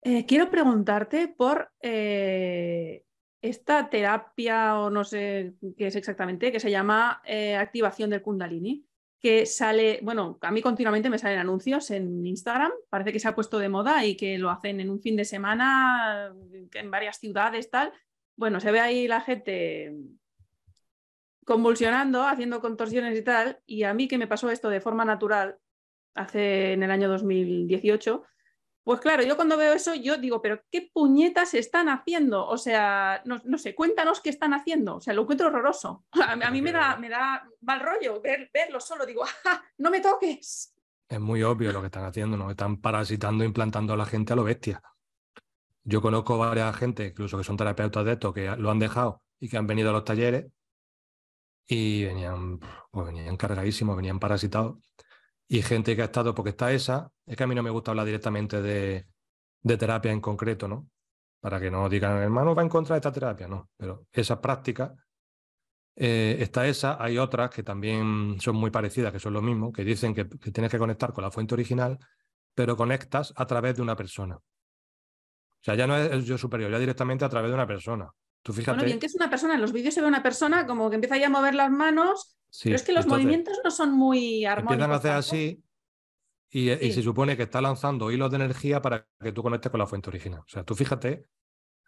Eh, 0.00 0.24
quiero 0.26 0.48
preguntarte 0.48 1.26
por 1.26 1.72
eh, 1.82 3.04
esta 3.42 3.88
terapia, 3.88 4.78
o 4.78 4.90
no 4.90 5.04
sé 5.04 5.54
qué 5.76 5.86
es 5.86 5.96
exactamente, 5.96 6.52
que 6.52 6.60
se 6.60 6.70
llama 6.70 7.22
eh, 7.24 7.56
activación 7.56 8.10
del 8.10 8.22
Kundalini, 8.22 8.84
que 9.20 9.44
sale, 9.44 10.00
bueno, 10.02 10.38
a 10.40 10.50
mí 10.50 10.62
continuamente 10.62 11.10
me 11.10 11.18
salen 11.18 11.38
anuncios 11.38 11.90
en 11.90 12.26
Instagram, 12.26 12.72
parece 12.88 13.12
que 13.12 13.20
se 13.20 13.28
ha 13.28 13.34
puesto 13.34 13.58
de 13.58 13.68
moda 13.68 14.04
y 14.04 14.16
que 14.16 14.38
lo 14.38 14.50
hacen 14.50 14.80
en 14.80 14.90
un 14.90 15.00
fin 15.00 15.16
de 15.16 15.24
semana 15.24 16.34
en 16.72 16.90
varias 16.90 17.18
ciudades, 17.18 17.70
tal. 17.70 17.92
Bueno, 18.36 18.60
se 18.60 18.72
ve 18.72 18.80
ahí 18.80 19.06
la 19.06 19.20
gente 19.20 19.94
convulsionando, 21.44 22.22
haciendo 22.22 22.60
contorsiones 22.60 23.18
y 23.18 23.22
tal, 23.22 23.60
y 23.66 23.82
a 23.82 23.92
mí 23.92 24.08
que 24.08 24.18
me 24.18 24.26
pasó 24.26 24.50
esto 24.50 24.70
de 24.70 24.80
forma 24.80 25.04
natural 25.04 25.58
hace 26.14 26.72
en 26.72 26.82
el 26.82 26.90
año 26.90 27.08
2018, 27.08 28.22
pues 28.82 29.00
claro, 29.00 29.22
yo 29.22 29.36
cuando 29.36 29.56
veo 29.56 29.74
eso, 29.74 29.94
yo 29.94 30.16
digo, 30.16 30.40
pero 30.40 30.62
¿qué 30.70 30.90
puñetas 30.92 31.54
están 31.54 31.88
haciendo? 31.88 32.46
O 32.46 32.56
sea, 32.56 33.22
no, 33.24 33.58
sé, 33.58 33.74
cuéntanos 33.74 34.20
qué 34.20 34.30
están 34.30 34.54
haciendo. 34.54 34.96
O 34.96 35.00
sea, 35.00 35.12
lo 35.12 35.22
encuentro 35.22 35.48
horroroso. 35.48 36.04
A, 36.12 36.50
mí 36.50 36.62
me 36.62 36.72
da, 36.72 36.96
me 36.96 37.08
da 37.08 37.46
mal 37.60 37.80
rollo 37.80 38.20
verlo 38.22 38.80
solo. 38.80 39.04
Digo, 39.04 39.24
no 39.78 39.90
me 39.90 40.00
toques! 40.00 40.74
Es 41.08 41.20
muy 41.20 41.42
obvio 41.42 41.72
lo 41.72 41.80
que 41.80 41.86
están 41.86 42.04
haciendo, 42.04 42.36
¿no? 42.36 42.50
Están 42.50 42.80
parasitando, 42.80 43.44
implantando 43.44 43.92
a 43.92 43.96
la 43.96 44.06
gente 44.06 44.32
a 44.32 44.36
lo 44.36 44.44
bestia. 44.44 44.80
Yo 45.82 46.00
conozco 46.00 46.38
varias 46.38 46.76
gente, 46.76 47.06
incluso 47.06 47.36
que 47.36 47.44
son 47.44 47.56
terapeutas 47.56 48.04
de 48.04 48.12
esto, 48.12 48.32
que 48.32 48.54
lo 48.56 48.70
han 48.70 48.78
dejado 48.78 49.22
y 49.40 49.48
que 49.48 49.56
han 49.56 49.66
venido 49.66 49.90
a 49.90 49.92
los 49.92 50.04
talleres 50.04 50.46
y 51.66 52.04
venían, 52.04 52.60
pues 52.90 53.06
venían 53.06 53.36
cargadísimos, 53.36 53.96
venían 53.96 54.18
parasitados 54.18 54.78
y 55.52 55.62
gente 55.62 55.96
que 55.96 56.02
ha 56.02 56.04
estado, 56.04 56.32
porque 56.32 56.50
está 56.50 56.70
esa, 56.70 57.10
es 57.26 57.36
que 57.36 57.42
a 57.42 57.46
mí 57.48 57.56
no 57.56 57.62
me 57.64 57.70
gusta 57.70 57.90
hablar 57.90 58.06
directamente 58.06 58.62
de, 58.62 59.04
terapia 59.76 60.12
en 60.12 60.20
concreto, 60.20 60.68
¿no? 60.68 60.88
Para 61.40 61.58
que 61.58 61.72
no 61.72 61.88
digan, 61.88 62.18
hermano, 62.18 62.54
va 62.54 62.62
en 62.62 62.68
contra 62.68 62.94
de 62.94 62.98
esta 62.98 63.10
terapia, 63.10 63.48
no, 63.48 63.68
pero 63.76 64.06
esa 64.12 64.40
práctica, 64.40 64.94
eh, 65.96 66.36
está 66.38 66.68
esa, 66.68 67.02
hay 67.02 67.18
otras 67.18 67.50
que 67.50 67.64
también 67.64 68.36
son 68.40 68.54
muy 68.54 68.70
parecidas, 68.70 69.12
que 69.12 69.18
son 69.18 69.32
lo 69.32 69.42
mismo, 69.42 69.72
que 69.72 69.82
dicen 69.82 70.14
que, 70.14 70.26
tienes 70.26 70.70
que 70.70 70.78
conectar 70.78 71.12
con 71.12 71.24
la 71.24 71.32
fuente 71.32 71.54
original, 71.54 71.98
pero 72.54 72.76
conectas 72.76 73.32
a 73.34 73.44
través 73.44 73.74
de 73.74 73.82
una 73.82 73.96
persona. 73.96 74.36
O 74.36 75.62
sea, 75.62 75.74
ya 75.74 75.88
no 75.88 75.96
es 75.96 76.12
el 76.12 76.24
yo 76.24 76.38
superior, 76.38 76.70
ya 76.70 76.78
directamente 76.78 77.24
a 77.24 77.28
través 77.28 77.50
de 77.50 77.56
una 77.56 77.66
persona. 77.66 78.08
Tú 78.40 78.52
fíjate. 78.52 78.76
Bueno, 78.76 78.84
bien 78.84 79.00
que 79.00 79.06
es 79.06 79.16
una 79.16 79.28
persona, 79.28 79.54
en 79.54 79.62
los 79.62 79.72
vídeos 79.72 79.94
se 79.94 80.00
ve 80.00 80.06
una 80.06 80.22
persona 80.22 80.64
como 80.64 80.88
que 80.90 80.94
empieza 80.94 81.16
ya 81.16 81.26
a 81.26 81.30
mover 81.30 81.56
las 81.56 81.72
manos 81.72 82.36
pero 82.64 82.76
es 82.76 82.82
que 82.82 82.92
los 82.92 83.06
movimientos 83.06 83.60
no 83.62 83.70
son 83.70 83.92
muy 83.92 84.44
armónicos. 84.44 84.74
Empiezan 84.74 84.92
a 84.92 84.96
hacer 84.96 85.12
así 85.12 85.62
y, 86.50 86.92
se 86.92 87.02
supone 87.02 87.36
que 87.36 87.44
está 87.44 87.60
lanzando 87.60 88.10
hilos 88.10 88.30
de 88.30 88.36
energía 88.36 88.82
para 88.82 89.06
que 89.20 89.32
tú 89.32 89.42
conectes 89.42 89.70
con 89.70 89.78
la 89.78 89.86
fuente 89.86 90.10
original. 90.10 90.40
O 90.40 90.48
sea, 90.48 90.64
tú 90.64 90.74
fíjate. 90.74 91.26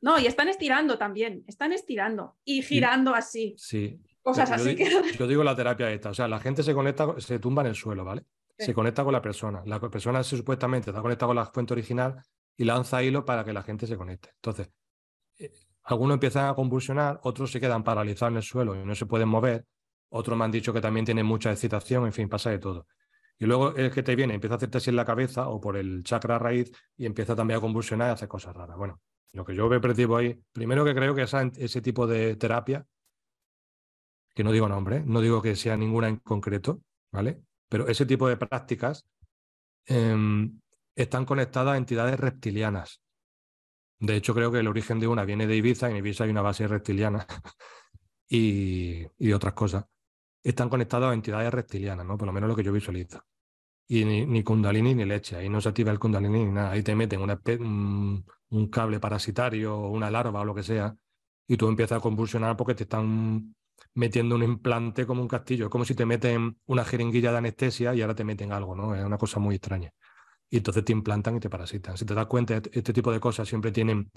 No, 0.00 0.18
y 0.18 0.26
están 0.26 0.48
estirando 0.48 0.98
también, 0.98 1.44
están 1.46 1.72
estirando 1.72 2.36
y 2.44 2.62
girando 2.62 3.14
así. 3.14 3.54
Sí. 3.58 4.00
Cosas 4.22 4.50
así 4.50 4.76
que. 4.76 4.88
Yo 5.18 5.26
digo 5.26 5.42
la 5.42 5.56
terapia 5.56 5.90
esta. 5.90 6.10
O 6.10 6.14
sea, 6.14 6.28
la 6.28 6.38
gente 6.38 6.62
se 6.62 6.74
conecta, 6.74 7.14
se 7.18 7.38
tumba 7.38 7.62
en 7.62 7.68
el 7.68 7.74
suelo, 7.74 8.04
¿vale? 8.04 8.24
Se 8.56 8.72
conecta 8.72 9.02
con 9.02 9.12
la 9.12 9.22
persona. 9.22 9.62
La 9.66 9.80
persona 9.80 10.22
supuestamente 10.22 10.90
está 10.90 11.02
conectada 11.02 11.28
con 11.28 11.36
la 11.36 11.46
fuente 11.46 11.72
original 11.72 12.22
y 12.56 12.64
lanza 12.64 13.02
hilo 13.02 13.24
para 13.24 13.44
que 13.44 13.52
la 13.52 13.62
gente 13.62 13.88
se 13.88 13.96
conecte. 13.96 14.30
Entonces, 14.36 14.70
eh, 15.38 15.50
algunos 15.82 16.14
empiezan 16.14 16.48
a 16.48 16.54
convulsionar, 16.54 17.18
otros 17.24 17.50
se 17.50 17.60
quedan 17.60 17.82
paralizados 17.82 18.32
en 18.32 18.36
el 18.36 18.42
suelo 18.42 18.76
y 18.76 18.84
no 18.84 18.94
se 18.94 19.06
pueden 19.06 19.28
mover, 19.28 19.66
otros 20.12 20.38
me 20.38 20.44
han 20.44 20.50
dicho 20.50 20.72
que 20.72 20.80
también 20.80 21.04
tiene 21.04 21.22
mucha 21.22 21.50
excitación, 21.50 22.06
en 22.06 22.12
fin, 22.12 22.28
pasa 22.28 22.50
de 22.50 22.58
todo. 22.58 22.86
Y 23.38 23.46
luego 23.46 23.74
es 23.74 23.92
que 23.92 24.02
te 24.02 24.14
viene, 24.14 24.34
empieza 24.34 24.54
a 24.54 24.56
hacerte 24.56 24.78
así 24.78 24.90
en 24.90 24.96
la 24.96 25.04
cabeza 25.04 25.48
o 25.48 25.60
por 25.60 25.76
el 25.76 26.04
chakra 26.04 26.38
raíz 26.38 26.70
y 26.96 27.06
empieza 27.06 27.34
también 27.34 27.58
a 27.58 27.60
convulsionar 27.60 28.10
y 28.10 28.12
hacer 28.12 28.28
cosas 28.28 28.54
raras. 28.54 28.76
Bueno, 28.76 29.00
lo 29.32 29.44
que 29.44 29.54
yo 29.54 29.68
percibo 29.80 30.16
ahí, 30.16 30.40
primero 30.52 30.84
que 30.84 30.94
creo 30.94 31.14
que 31.14 31.22
ese 31.22 31.82
tipo 31.82 32.06
de 32.06 32.36
terapia, 32.36 32.86
que 34.34 34.44
no 34.44 34.52
digo 34.52 34.68
nombre, 34.68 35.02
no 35.04 35.20
digo 35.20 35.42
que 35.42 35.56
sea 35.56 35.76
ninguna 35.76 36.08
en 36.08 36.18
concreto, 36.18 36.82
¿vale? 37.10 37.42
Pero 37.68 37.88
ese 37.88 38.06
tipo 38.06 38.28
de 38.28 38.36
prácticas 38.36 39.06
em, 39.86 40.60
están 40.94 41.24
conectadas 41.24 41.74
a 41.74 41.78
entidades 41.78 42.20
reptilianas. 42.20 43.02
De 43.98 44.16
hecho, 44.16 44.34
creo 44.34 44.52
que 44.52 44.58
el 44.58 44.68
origen 44.68 45.00
de 45.00 45.08
una 45.08 45.24
viene 45.24 45.46
de 45.46 45.56
Ibiza, 45.56 45.88
y 45.88 45.92
en 45.92 45.98
Ibiza 45.98 46.24
hay 46.24 46.30
una 46.30 46.42
base 46.42 46.68
reptiliana 46.68 47.26
y, 48.28 49.06
y 49.18 49.32
otras 49.32 49.54
cosas. 49.54 49.84
Están 50.42 50.68
conectados 50.68 51.10
a 51.10 51.14
entidades 51.14 51.52
reptilianas, 51.52 52.06
¿no? 52.06 52.16
Por 52.18 52.26
lo 52.26 52.32
menos 52.32 52.48
lo 52.48 52.56
que 52.56 52.62
yo 52.64 52.72
visualizo. 52.72 53.24
Y 53.88 54.04
ni, 54.04 54.26
ni 54.26 54.42
Kundalini 54.42 54.94
ni 54.94 55.04
leche, 55.04 55.36
ahí 55.36 55.48
no 55.48 55.60
se 55.60 55.68
activa 55.68 55.90
el 55.90 55.98
Kundalini 55.98 56.44
ni 56.44 56.52
nada, 56.52 56.70
ahí 56.72 56.82
te 56.82 56.94
meten 56.94 57.20
un, 57.20 58.24
un 58.50 58.68
cable 58.68 59.00
parasitario 59.00 59.76
o 59.76 59.90
una 59.90 60.10
larva 60.10 60.40
o 60.40 60.44
lo 60.44 60.54
que 60.54 60.62
sea, 60.62 60.96
y 61.46 61.56
tú 61.56 61.68
empiezas 61.68 61.98
a 61.98 62.00
convulsionar 62.00 62.56
porque 62.56 62.74
te 62.74 62.84
están 62.84 63.54
metiendo 63.94 64.36
un 64.36 64.42
implante 64.42 65.06
como 65.06 65.22
un 65.22 65.28
castillo. 65.28 65.66
Es 65.66 65.70
como 65.70 65.84
si 65.84 65.94
te 65.94 66.06
meten 66.06 66.58
una 66.66 66.84
jeringuilla 66.84 67.32
de 67.32 67.38
anestesia 67.38 67.94
y 67.94 68.00
ahora 68.02 68.14
te 68.14 68.24
meten 68.24 68.52
algo, 68.52 68.74
¿no? 68.74 68.94
Es 68.94 69.04
una 69.04 69.18
cosa 69.18 69.40
muy 69.40 69.56
extraña. 69.56 69.90
Y 70.50 70.58
entonces 70.58 70.84
te 70.84 70.92
implantan 70.92 71.36
y 71.36 71.40
te 71.40 71.50
parasitan. 71.50 71.96
Si 71.96 72.04
te 72.04 72.14
das 72.14 72.26
cuenta, 72.26 72.56
este, 72.56 72.78
este 72.78 72.92
tipo 72.92 73.12
de 73.12 73.20
cosas 73.20 73.48
siempre 73.48 73.72
tienen, 73.72 74.10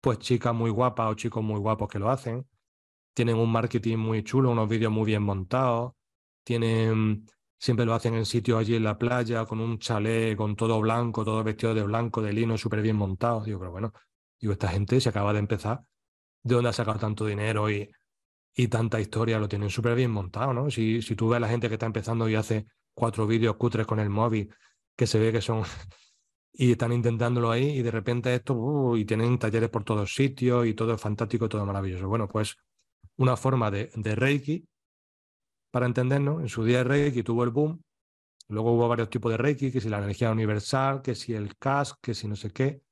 pues, 0.00 0.18
chicas 0.18 0.54
muy 0.54 0.70
guapas 0.70 1.10
o 1.10 1.14
chicos 1.14 1.42
muy 1.42 1.58
guapos 1.58 1.88
que 1.88 1.98
lo 1.98 2.10
hacen. 2.10 2.46
Tienen 3.14 3.36
un 3.36 3.50
marketing 3.50 3.98
muy 3.98 4.22
chulo, 4.22 4.50
unos 4.50 4.68
vídeos 4.68 4.92
muy 4.92 5.06
bien 5.06 5.22
montados. 5.22 5.92
Tienen, 6.44 7.26
siempre 7.58 7.86
lo 7.86 7.94
hacen 7.94 8.14
en 8.14 8.26
sitios 8.26 8.58
allí 8.58 8.74
en 8.76 8.84
la 8.84 8.98
playa, 8.98 9.44
con 9.46 9.60
un 9.60 9.78
chalet, 9.78 10.36
con 10.36 10.56
todo 10.56 10.80
blanco, 10.80 11.24
todo 11.24 11.42
vestido 11.44 11.74
de 11.74 11.82
blanco, 11.82 12.22
de 12.22 12.32
lino, 12.32 12.56
súper 12.56 12.82
bien 12.82 12.96
montado. 12.96 13.44
Digo, 13.44 13.58
pero 13.58 13.72
bueno, 13.72 13.92
digo, 14.40 14.52
esta 14.52 14.68
gente 14.68 15.00
se 15.00 15.08
acaba 15.08 15.32
de 15.32 15.40
empezar. 15.40 15.82
¿De 16.42 16.54
dónde 16.54 16.70
ha 16.70 16.72
sacado 16.72 16.98
tanto 16.98 17.26
dinero 17.26 17.70
y 17.70 17.90
y 18.54 18.68
tanta 18.68 19.00
historia, 19.00 19.38
lo 19.38 19.48
tienen 19.48 19.70
súper 19.70 19.94
bien 19.94 20.10
montado, 20.10 20.52
¿no? 20.52 20.70
Si, 20.70 21.02
si 21.02 21.14
tú 21.16 21.28
ves 21.28 21.36
a 21.38 21.40
la 21.40 21.48
gente 21.48 21.68
que 21.68 21.74
está 21.74 21.86
empezando 21.86 22.28
y 22.28 22.34
hace 22.34 22.66
cuatro 22.94 23.26
vídeos 23.26 23.56
cutres 23.56 23.86
con 23.86 24.00
el 24.00 24.10
móvil, 24.10 24.52
que 24.96 25.06
se 25.06 25.18
ve 25.18 25.32
que 25.32 25.40
son 25.40 25.62
y 26.52 26.72
están 26.72 26.92
intentándolo 26.92 27.50
ahí 27.50 27.78
y 27.78 27.82
de 27.82 27.90
repente 27.90 28.34
esto, 28.34 28.54
uh, 28.54 28.96
y 28.96 29.04
tienen 29.04 29.38
talleres 29.38 29.70
por 29.70 29.84
todos 29.84 30.14
sitios 30.14 30.66
y 30.66 30.74
todo 30.74 30.94
es 30.94 31.00
fantástico, 31.00 31.48
todo 31.48 31.64
maravilloso. 31.64 32.08
Bueno, 32.08 32.28
pues 32.28 32.56
una 33.20 33.36
forma 33.36 33.70
de, 33.70 33.90
de 33.94 34.14
Reiki, 34.14 34.66
para 35.70 35.84
entendernos, 35.84 36.40
en 36.40 36.48
su 36.48 36.64
día 36.64 36.82
Reiki 36.82 37.22
tuvo 37.22 37.44
el 37.44 37.50
boom, 37.50 37.82
luego 38.48 38.72
hubo 38.72 38.88
varios 38.88 39.10
tipos 39.10 39.30
de 39.30 39.36
Reiki, 39.36 39.70
que 39.70 39.80
si 39.80 39.90
la 39.90 39.98
energía 39.98 40.30
universal, 40.30 41.02
que 41.02 41.14
si 41.14 41.34
el 41.34 41.56
CAS, 41.58 41.94
que 42.00 42.14
si 42.14 42.26
no 42.26 42.34
sé 42.34 42.50
qué. 42.50 42.82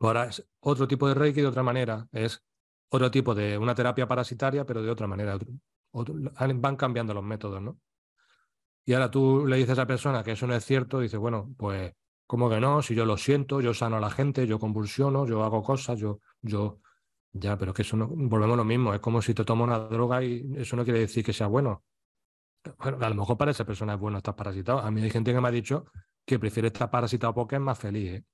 Ahora 0.00 0.26
es 0.26 0.46
otro 0.60 0.86
tipo 0.86 1.08
de 1.08 1.14
Reiki 1.14 1.40
de 1.40 1.46
otra 1.46 1.62
manera, 1.62 2.06
es 2.12 2.44
otro 2.90 3.10
tipo 3.10 3.34
de 3.34 3.56
una 3.56 3.74
terapia 3.74 4.06
parasitaria, 4.06 4.66
pero 4.66 4.82
de 4.82 4.90
otra 4.90 5.06
manera. 5.06 5.38
van 5.92 6.76
cambiando 6.76 7.14
los 7.14 7.24
métodos, 7.24 7.62
¿no? 7.62 7.80
Y 8.84 8.92
ahora 8.92 9.10
tú 9.10 9.46
le 9.46 9.56
dices 9.56 9.70
a 9.70 9.72
esa 9.72 9.86
persona 9.86 10.22
que 10.22 10.32
eso 10.32 10.46
no 10.46 10.54
es 10.54 10.64
cierto, 10.64 11.00
dice, 11.00 11.16
bueno, 11.16 11.54
pues, 11.56 11.90
¿cómo 12.26 12.50
que 12.50 12.60
no? 12.60 12.82
Si 12.82 12.94
yo 12.94 13.06
lo 13.06 13.16
siento, 13.16 13.62
yo 13.62 13.72
sano 13.72 13.96
a 13.96 14.00
la 14.00 14.10
gente, 14.10 14.46
yo 14.46 14.58
convulsiono, 14.58 15.26
yo 15.26 15.42
hago 15.42 15.62
cosas, 15.62 15.98
yo, 15.98 16.20
yo, 16.42 16.80
ya, 17.38 17.56
pero 17.58 17.72
que 17.74 17.82
eso 17.82 17.96
no, 17.96 18.08
volvemos 18.08 18.54
a 18.54 18.56
lo 18.56 18.64
mismo, 18.64 18.94
es 18.94 19.00
como 19.00 19.22
si 19.22 19.34
te 19.34 19.44
tomas 19.44 19.66
una 19.68 19.78
droga 19.78 20.22
y 20.22 20.54
eso 20.56 20.76
no 20.76 20.84
quiere 20.84 21.00
decir 21.00 21.24
que 21.24 21.32
sea 21.32 21.46
bueno. 21.46 21.84
Bueno, 22.78 22.98
a 23.00 23.08
lo 23.08 23.14
mejor 23.14 23.36
para 23.36 23.52
esa 23.52 23.64
persona 23.64 23.94
es 23.94 24.00
bueno 24.00 24.18
estar 24.18 24.34
parasitado. 24.34 24.80
A 24.80 24.90
mí 24.90 25.02
hay 25.02 25.10
gente 25.10 25.32
que 25.32 25.40
me 25.40 25.48
ha 25.48 25.52
dicho 25.52 25.86
que 26.24 26.38
prefiere 26.38 26.68
estar 26.68 26.90
parasitado 26.90 27.32
porque 27.34 27.56
es 27.56 27.60
más 27.60 27.78
feliz. 27.78 28.12
¿eh? 28.12 28.24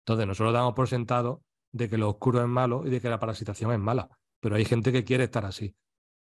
Entonces, 0.00 0.26
nosotros 0.26 0.52
damos 0.52 0.74
por 0.74 0.88
sentado 0.88 1.42
de 1.72 1.88
que 1.88 1.96
lo 1.96 2.10
oscuro 2.10 2.40
es 2.40 2.48
malo 2.48 2.86
y 2.86 2.90
de 2.90 3.00
que 3.00 3.08
la 3.08 3.18
parasitación 3.18 3.72
es 3.72 3.78
mala. 3.78 4.08
Pero 4.40 4.56
hay 4.56 4.64
gente 4.64 4.92
que 4.92 5.04
quiere 5.04 5.24
estar 5.24 5.44
así. 5.44 5.74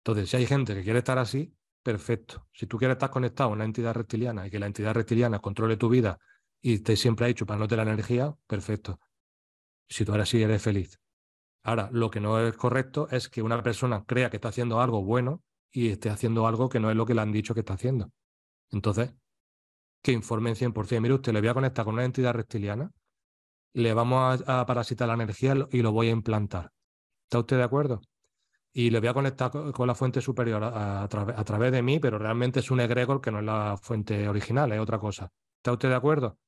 Entonces, 0.04 0.30
si 0.30 0.36
hay 0.36 0.46
gente 0.46 0.74
que 0.74 0.82
quiere 0.82 0.98
estar 0.98 1.18
así, 1.18 1.54
perfecto. 1.82 2.48
Si 2.52 2.66
tú 2.66 2.78
quieres 2.78 2.96
estar 2.96 3.10
conectado 3.10 3.50
a 3.50 3.52
una 3.52 3.64
entidad 3.64 3.94
reptiliana 3.94 4.46
y 4.46 4.50
que 4.50 4.58
la 4.58 4.66
entidad 4.66 4.94
reptiliana 4.94 5.38
controle 5.38 5.76
tu 5.76 5.88
vida 5.88 6.18
y 6.60 6.80
te 6.80 6.96
siempre 6.96 7.26
ha 7.26 7.28
hecho 7.28 7.46
para 7.46 7.58
no 7.58 7.68
tener 7.68 7.86
la 7.86 7.92
energía, 7.92 8.34
perfecto. 8.46 9.00
Si 9.88 10.04
tú 10.04 10.12
ahora 10.12 10.26
sí 10.26 10.42
eres 10.42 10.62
feliz. 10.62 10.98
Ahora, 11.66 11.88
lo 11.92 12.10
que 12.10 12.20
no 12.20 12.40
es 12.40 12.56
correcto 12.56 13.08
es 13.10 13.28
que 13.28 13.42
una 13.42 13.62
persona 13.62 14.04
crea 14.04 14.30
que 14.30 14.36
está 14.36 14.48
haciendo 14.48 14.80
algo 14.80 15.02
bueno 15.02 15.42
y 15.70 15.88
esté 15.88 16.10
haciendo 16.10 16.46
algo 16.46 16.68
que 16.68 16.80
no 16.80 16.90
es 16.90 16.96
lo 16.96 17.04
que 17.06 17.14
le 17.14 17.20
han 17.20 17.32
dicho 17.32 17.54
que 17.54 17.60
está 17.60 17.74
haciendo. 17.74 18.10
Entonces, 18.70 19.14
que 20.02 20.12
informen 20.12 20.54
100%. 20.54 21.00
Mire 21.00 21.14
usted, 21.14 21.32
le 21.32 21.40
voy 21.40 21.48
a 21.48 21.54
conectar 21.54 21.84
con 21.84 21.94
una 21.94 22.04
entidad 22.04 22.34
reptiliana 22.34 22.90
le 23.76 23.92
vamos 23.92 24.42
a, 24.46 24.64
parasitar 24.64 25.06
la 25.06 25.14
energía 25.14 25.54
y 25.70 25.82
lo 25.82 25.92
voy 25.92 26.08
a 26.08 26.12
implantar. 26.12 26.72
¿Está 27.24 27.40
usted 27.40 27.58
de 27.58 27.62
acuerdo? 27.62 28.00
Y 28.72 28.88
le 28.88 29.00
voy 29.00 29.08
a 29.08 29.14
conectar 29.14 29.50
con 29.50 29.86
la 29.86 29.94
fuente 29.94 30.22
superior 30.22 30.64
a, 30.64 31.06
través 31.08 31.72
de 31.72 31.82
mí, 31.82 31.98
pero 31.98 32.18
realmente 32.18 32.60
es 32.60 32.70
un 32.70 32.80
egregor 32.80 33.20
que 33.20 33.30
no 33.30 33.40
es 33.40 33.44
la 33.44 33.76
fuente 33.76 34.28
original, 34.28 34.72
es 34.72 34.80
otra 34.80 34.98
cosa. 34.98 35.30
¿Está 35.58 35.72
usted 35.72 35.90
de 35.90 35.94
acuerdo? 35.94 36.38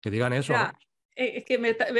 Que 0.00 0.10
digan 0.10 0.32
eso. 0.32 0.54
Eh, 0.54 0.72
es 1.16 1.44
que 1.44 1.56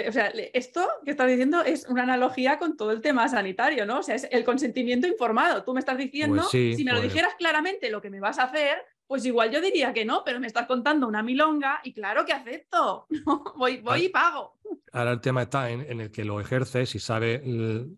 o 0.09 0.13
sea, 0.13 0.33
esto 0.53 0.89
que 1.05 1.13
estás 1.13 1.29
diciendo 1.29 1.63
es 1.63 1.87
una 1.89 2.03
analogía 2.03 2.59
con 2.59 2.77
todo 2.77 2.91
el 2.91 3.01
tema 3.01 3.29
sanitario, 3.29 3.87
¿no? 3.87 4.01
O 4.01 4.03
sea, 4.03 4.17
es 4.17 4.27
el 4.31 4.45
consentimiento 4.45 5.07
informado. 5.07 5.63
Tú 5.63 5.73
me 5.73 5.81
estás 5.81 5.99
diciendo, 5.99 6.43
pues 6.51 6.77
si 6.77 6.85
me 6.85 6.93
lo 6.93 6.99
pues 6.99 7.13
dijeras 7.13 7.35
claramente 7.37 7.91
lo 7.91 8.03
que 8.03 8.11
me 8.11 8.21
vas 8.21 8.39
a 8.39 8.45
hacer, 8.45 8.79
pues 9.07 9.25
igual 9.25 9.51
yo 9.51 9.61
diría 9.61 9.93
que 9.93 10.05
no, 10.05 10.23
pero 10.25 10.41
me 10.41 10.47
estás 10.47 10.67
contando 10.67 11.07
una 11.07 11.23
milonga 11.23 11.81
y 11.85 11.93
claro 11.93 12.25
que 12.25 12.33
acepto. 12.33 13.07
voy, 13.57 13.79
voy 13.79 14.07
y 14.07 14.09
pago. 14.09 14.59
Ahora 14.93 15.13
el 15.13 15.21
tema 15.21 15.43
está 15.43 15.71
en, 15.71 16.01
el 16.01 16.11
que 16.11 16.25
lo 16.25 16.41
ejerces 16.41 16.95
y 16.95 16.99
sabe 16.99 17.43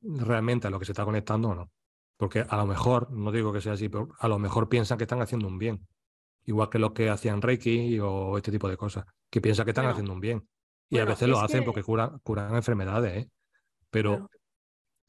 realmente 0.02 0.66
a 0.66 0.70
lo 0.70 0.78
que 0.78 0.84
se 0.84 0.92
está 0.92 1.04
conectando 1.04 1.50
o 1.50 1.54
no. 1.54 1.70
Porque 2.18 2.44
a 2.48 2.56
lo 2.56 2.66
mejor, 2.66 3.10
no 3.10 3.30
digo 3.30 3.52
que 3.52 3.60
sea 3.60 3.74
así, 3.74 3.88
pero 3.88 4.08
a 4.18 4.28
lo 4.28 4.38
mejor 4.38 4.68
piensan 4.68 4.98
que 4.98 5.04
están 5.04 5.20
haciendo 5.20 5.46
un 5.46 5.58
bien. 5.58 5.86
Igual 6.44 6.70
que 6.70 6.78
lo 6.78 6.92
que 6.92 7.08
hacían 7.08 7.42
Reiki 7.42 7.98
o 8.00 8.36
este 8.36 8.50
tipo 8.50 8.68
de 8.68 8.76
cosas, 8.76 9.04
que 9.30 9.40
piensan 9.40 9.64
que 9.64 9.70
están 9.70 9.86
haciendo 9.86 10.12
un 10.12 10.20
bien. 10.20 10.48
Y 10.88 10.98
a 10.98 11.04
veces 11.04 11.28
lo 11.28 11.40
hacen 11.40 11.64
porque 11.64 11.82
curan, 11.82 12.18
curan 12.20 12.54
enfermedades, 12.54 13.24
¿eh? 13.24 13.30
Pero 13.90 14.28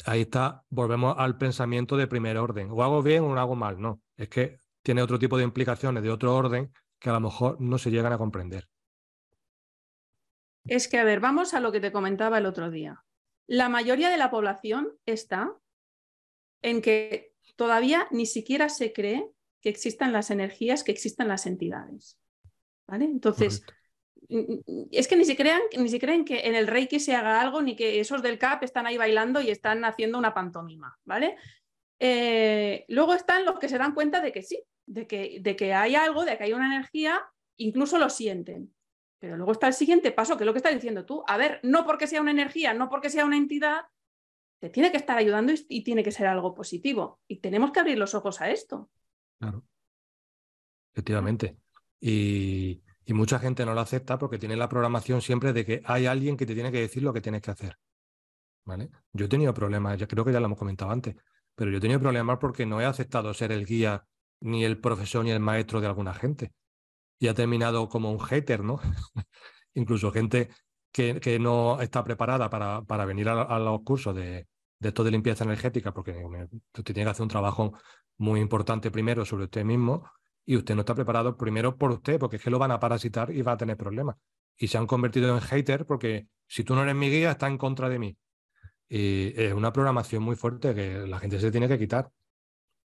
ahí 0.05 0.21
está, 0.21 0.63
volvemos 0.69 1.15
al 1.17 1.37
pensamiento 1.37 1.97
de 1.97 2.07
primer 2.07 2.37
orden. 2.37 2.69
O 2.71 2.83
hago 2.83 3.01
bien 3.03 3.23
o 3.23 3.37
hago 3.37 3.55
mal. 3.55 3.79
No, 3.79 4.01
es 4.15 4.29
que 4.29 4.59
tiene 4.81 5.01
otro 5.01 5.19
tipo 5.19 5.37
de 5.37 5.43
implicaciones 5.43 6.03
de 6.03 6.09
otro 6.09 6.35
orden 6.35 6.71
que 6.99 7.09
a 7.09 7.13
lo 7.13 7.19
mejor 7.19 7.59
no 7.61 7.77
se 7.77 7.91
llegan 7.91 8.13
a 8.13 8.17
comprender. 8.17 8.67
Es 10.65 10.87
que, 10.87 10.97
a 10.97 11.03
ver, 11.03 11.19
vamos 11.19 11.53
a 11.53 11.59
lo 11.59 11.71
que 11.71 11.79
te 11.79 11.91
comentaba 11.91 12.37
el 12.37 12.45
otro 12.45 12.69
día. 12.71 13.03
La 13.47 13.69
mayoría 13.69 14.09
de 14.09 14.17
la 14.17 14.29
población 14.29 14.91
está 15.05 15.55
en 16.61 16.81
que 16.81 17.33
todavía 17.55 18.07
ni 18.11 18.25
siquiera 18.25 18.67
se 18.69 18.91
cree 18.91 19.29
que 19.61 19.69
existan 19.69 20.11
las 20.11 20.29
energías, 20.31 20.83
que 20.83 20.91
existan 20.91 21.27
las 21.27 21.45
entidades. 21.45 22.19
¿Vale? 22.87 23.05
Entonces, 23.05 23.63
es 24.29 25.07
que 25.07 25.15
ni 25.15 25.25
siquiera, 25.25 25.59
ni 25.77 25.89
se 25.89 25.99
creen 25.99 26.25
que 26.25 26.41
en 26.41 26.55
el 26.55 26.67
Reiki 26.67 26.99
se 26.99 27.15
haga 27.15 27.41
algo, 27.41 27.61
ni 27.61 27.75
que 27.75 27.99
esos 27.99 28.21
del 28.21 28.37
CAP 28.37 28.63
están 28.63 28.85
ahí 28.85 28.97
bailando 28.97 29.41
y 29.41 29.49
están 29.49 29.85
haciendo 29.85 30.17
una 30.17 30.33
pantomima, 30.33 30.97
¿vale? 31.05 31.37
Eh, 31.99 32.85
luego 32.89 33.13
están 33.13 33.45
los 33.45 33.57
que 33.59 33.69
se 33.69 33.77
dan 33.77 33.93
cuenta 33.93 34.21
de 34.21 34.31
que 34.31 34.43
sí, 34.43 34.61
de 34.85 35.07
que, 35.07 35.39
de 35.41 35.55
que 35.55 35.73
hay 35.73 35.95
algo, 35.95 36.25
de 36.25 36.37
que 36.37 36.43
hay 36.43 36.53
una 36.53 36.67
energía, 36.67 37.21
incluso 37.57 37.97
lo 37.97 38.09
sienten. 38.09 38.73
Pero 39.19 39.35
luego 39.35 39.53
está 39.53 39.67
el 39.67 39.73
siguiente 39.73 40.11
paso, 40.11 40.37
que 40.37 40.43
es 40.43 40.45
lo 40.45 40.53
que 40.53 40.59
estás 40.59 40.73
diciendo 40.73 41.05
tú. 41.05 41.23
A 41.27 41.37
ver, 41.37 41.59
no 41.63 41.85
porque 41.85 42.05
sea 42.05 42.21
una 42.21 42.31
energía, 42.31 42.73
no 42.73 42.89
porque 42.89 43.09
sea 43.09 43.25
una 43.25 43.37
entidad, 43.37 43.85
te 44.59 44.69
tiene 44.69 44.91
que 44.91 44.97
estar 44.97 45.17
ayudando 45.17 45.53
y, 45.69 45.83
tiene 45.83 46.03
que 46.03 46.11
ser 46.11 46.27
algo 46.27 46.53
positivo. 46.53 47.19
Y 47.27 47.37
tenemos 47.37 47.71
que 47.71 47.79
abrir 47.79 47.97
los 47.97 48.13
ojos 48.13 48.41
a 48.41 48.51
esto. 48.51 48.89
Claro. 49.39 49.63
Efectivamente. 50.93 51.57
Y, 51.99 52.81
y, 53.07 53.13
mucha 53.13 53.39
gente 53.39 53.65
no 53.65 53.73
lo 53.73 53.81
acepta 53.81 54.17
porque 54.17 54.37
tiene 54.37 54.55
la 54.55 54.69
programación 54.69 55.21
siempre 55.21 55.53
de 55.53 55.65
que 55.65 55.81
hay 55.85 56.05
alguien 56.05 56.37
que 56.37 56.45
te 56.45 56.53
tiene 56.53 56.71
que 56.71 56.81
decir 56.81 57.03
lo 57.03 57.13
que 57.13 57.21
tienes 57.21 57.41
que 57.41 57.51
hacer. 57.51 57.77
¿Vale? 58.65 58.89
Yo 59.13 59.25
he 59.25 59.29
tenido 59.29 59.53
problemas, 59.53 59.97
ya 59.97 60.07
creo 60.07 60.25
que 60.25 60.33
ya 60.33 60.39
lo 60.39 60.47
hemos 60.47 60.57
comentado 60.59 60.91
antes, 60.91 61.15
pero 61.55 61.71
yo 61.71 61.77
he 61.77 61.81
tenido 61.81 61.99
problemas 61.99 62.37
porque 62.37 62.65
no 62.65 62.81
he 62.81 62.85
aceptado 62.85 63.33
ser 63.33 63.51
el 63.51 63.65
guía 63.65 64.05
ni 64.41 64.65
el 64.65 64.79
profesor 64.79 65.23
ni 65.23 65.31
el 65.31 65.39
maestro 65.39 65.79
de 65.79 65.87
alguna 65.87 66.13
gente. 66.13 66.51
Y 67.19 67.27
ha 67.29 67.33
terminado 67.33 67.89
como 67.89 68.11
un 68.11 68.19
hater, 68.19 68.63
¿no? 68.63 68.79
Incluso 69.73 70.11
gente 70.11 70.49
que, 70.91 71.19
que, 71.19 71.39
no 71.39 71.81
está 71.81 72.03
preparada 72.03 72.49
para, 72.49 72.81
para 72.83 73.05
venir 73.05 73.29
a, 73.29 73.59
los 73.59 73.81
cursos 73.83 74.15
de, 74.15 74.47
de, 74.79 74.87
esto 74.89 75.03
de 75.03 75.11
limpieza 75.11 75.43
energética, 75.45 75.93
porque 75.93 76.11
usted 76.11 76.83
tiene 76.83 77.05
que 77.05 77.11
hacer 77.11 77.23
un 77.23 77.29
trabajo 77.29 77.73
muy 78.17 78.39
importante 78.39 78.91
primero 78.91 79.25
sobre 79.25 79.45
usted 79.45 79.63
mismo 79.63 80.09
y 80.47 80.55
usted 80.55 80.75
no 80.75 80.81
está 80.81 80.95
preparado 80.95 81.35
primero 81.35 81.77
por 81.77 81.91
usted, 81.91 82.17
porque 82.17 82.37
es 82.37 82.41
que 82.41 82.49
lo 82.49 82.57
van 82.57 82.71
a 82.71 82.79
parasitar 82.79 83.31
y 83.31 83.41
va 83.41 83.51
a 83.51 83.57
tener 83.57 83.75
problemas. 83.75 84.15
Y 84.57 84.69
se 84.69 84.77
han 84.77 84.87
convertido 84.87 85.35
en 85.35 85.41
hater 85.41 85.85
porque 85.85 86.29
si 86.47 86.63
tú 86.63 86.73
no 86.73 86.83
eres 86.83 86.95
mi 86.95 87.09
guía, 87.09 87.31
está 87.31 87.47
en 87.47 87.57
contra 87.57 87.89
de 87.89 87.99
mí. 87.99 88.17
Y 88.87 89.39
es 89.39 89.53
una 89.53 89.73
programación 89.73 90.23
muy 90.23 90.37
fuerte 90.37 90.73
que 90.73 91.05
la 91.05 91.19
gente 91.19 91.39
se 91.41 91.51
tiene 91.51 91.67
que 91.67 91.77
quitar 91.77 92.09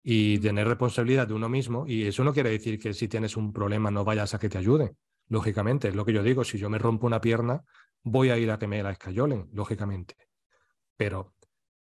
y 0.03 0.39
tener 0.41 0.67
responsabilidad 0.67 1.29
de 1.29 1.35
uno 1.35 1.49
mismo. 1.49 1.87
Y 1.87 2.09
eso 2.09 2.25
no 2.25 2.35
quiere 2.35 2.51
decir 2.51 2.79
que 2.79 2.93
si 2.93 3.07
tienes 3.07 3.37
un 3.37 3.53
problema 3.53 3.89
no 3.91 4.05
vayas 4.05 4.35
a 4.35 4.41
que 4.41 4.49
te 4.49 4.59
ayuden. 4.59 4.97
Lógicamente, 5.29 5.89
es 5.89 5.95
lo 5.95 6.05
que 6.05 6.13
yo 6.13 6.25
digo, 6.25 6.43
si 6.43 6.59
yo 6.59 6.69
me 6.69 6.79
rompo 6.79 7.07
una 7.07 7.21
pierna, 7.21 7.63
voy 8.03 8.31
a 8.31 8.37
ir 8.37 8.51
a 8.51 8.59
que 8.59 8.67
me 8.67 8.83
la 8.83 8.91
escayolen, 8.91 9.49
lógicamente. 9.53 10.17
Pero 10.97 11.35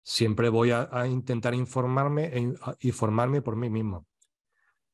siempre 0.04 0.50
voy 0.50 0.72
a, 0.72 0.88
intentar 1.08 1.56
informarme 1.56 2.26
e 2.26 2.54
informarme 2.82 3.42
por 3.42 3.56
mí 3.56 3.72
mismo. 3.72 4.07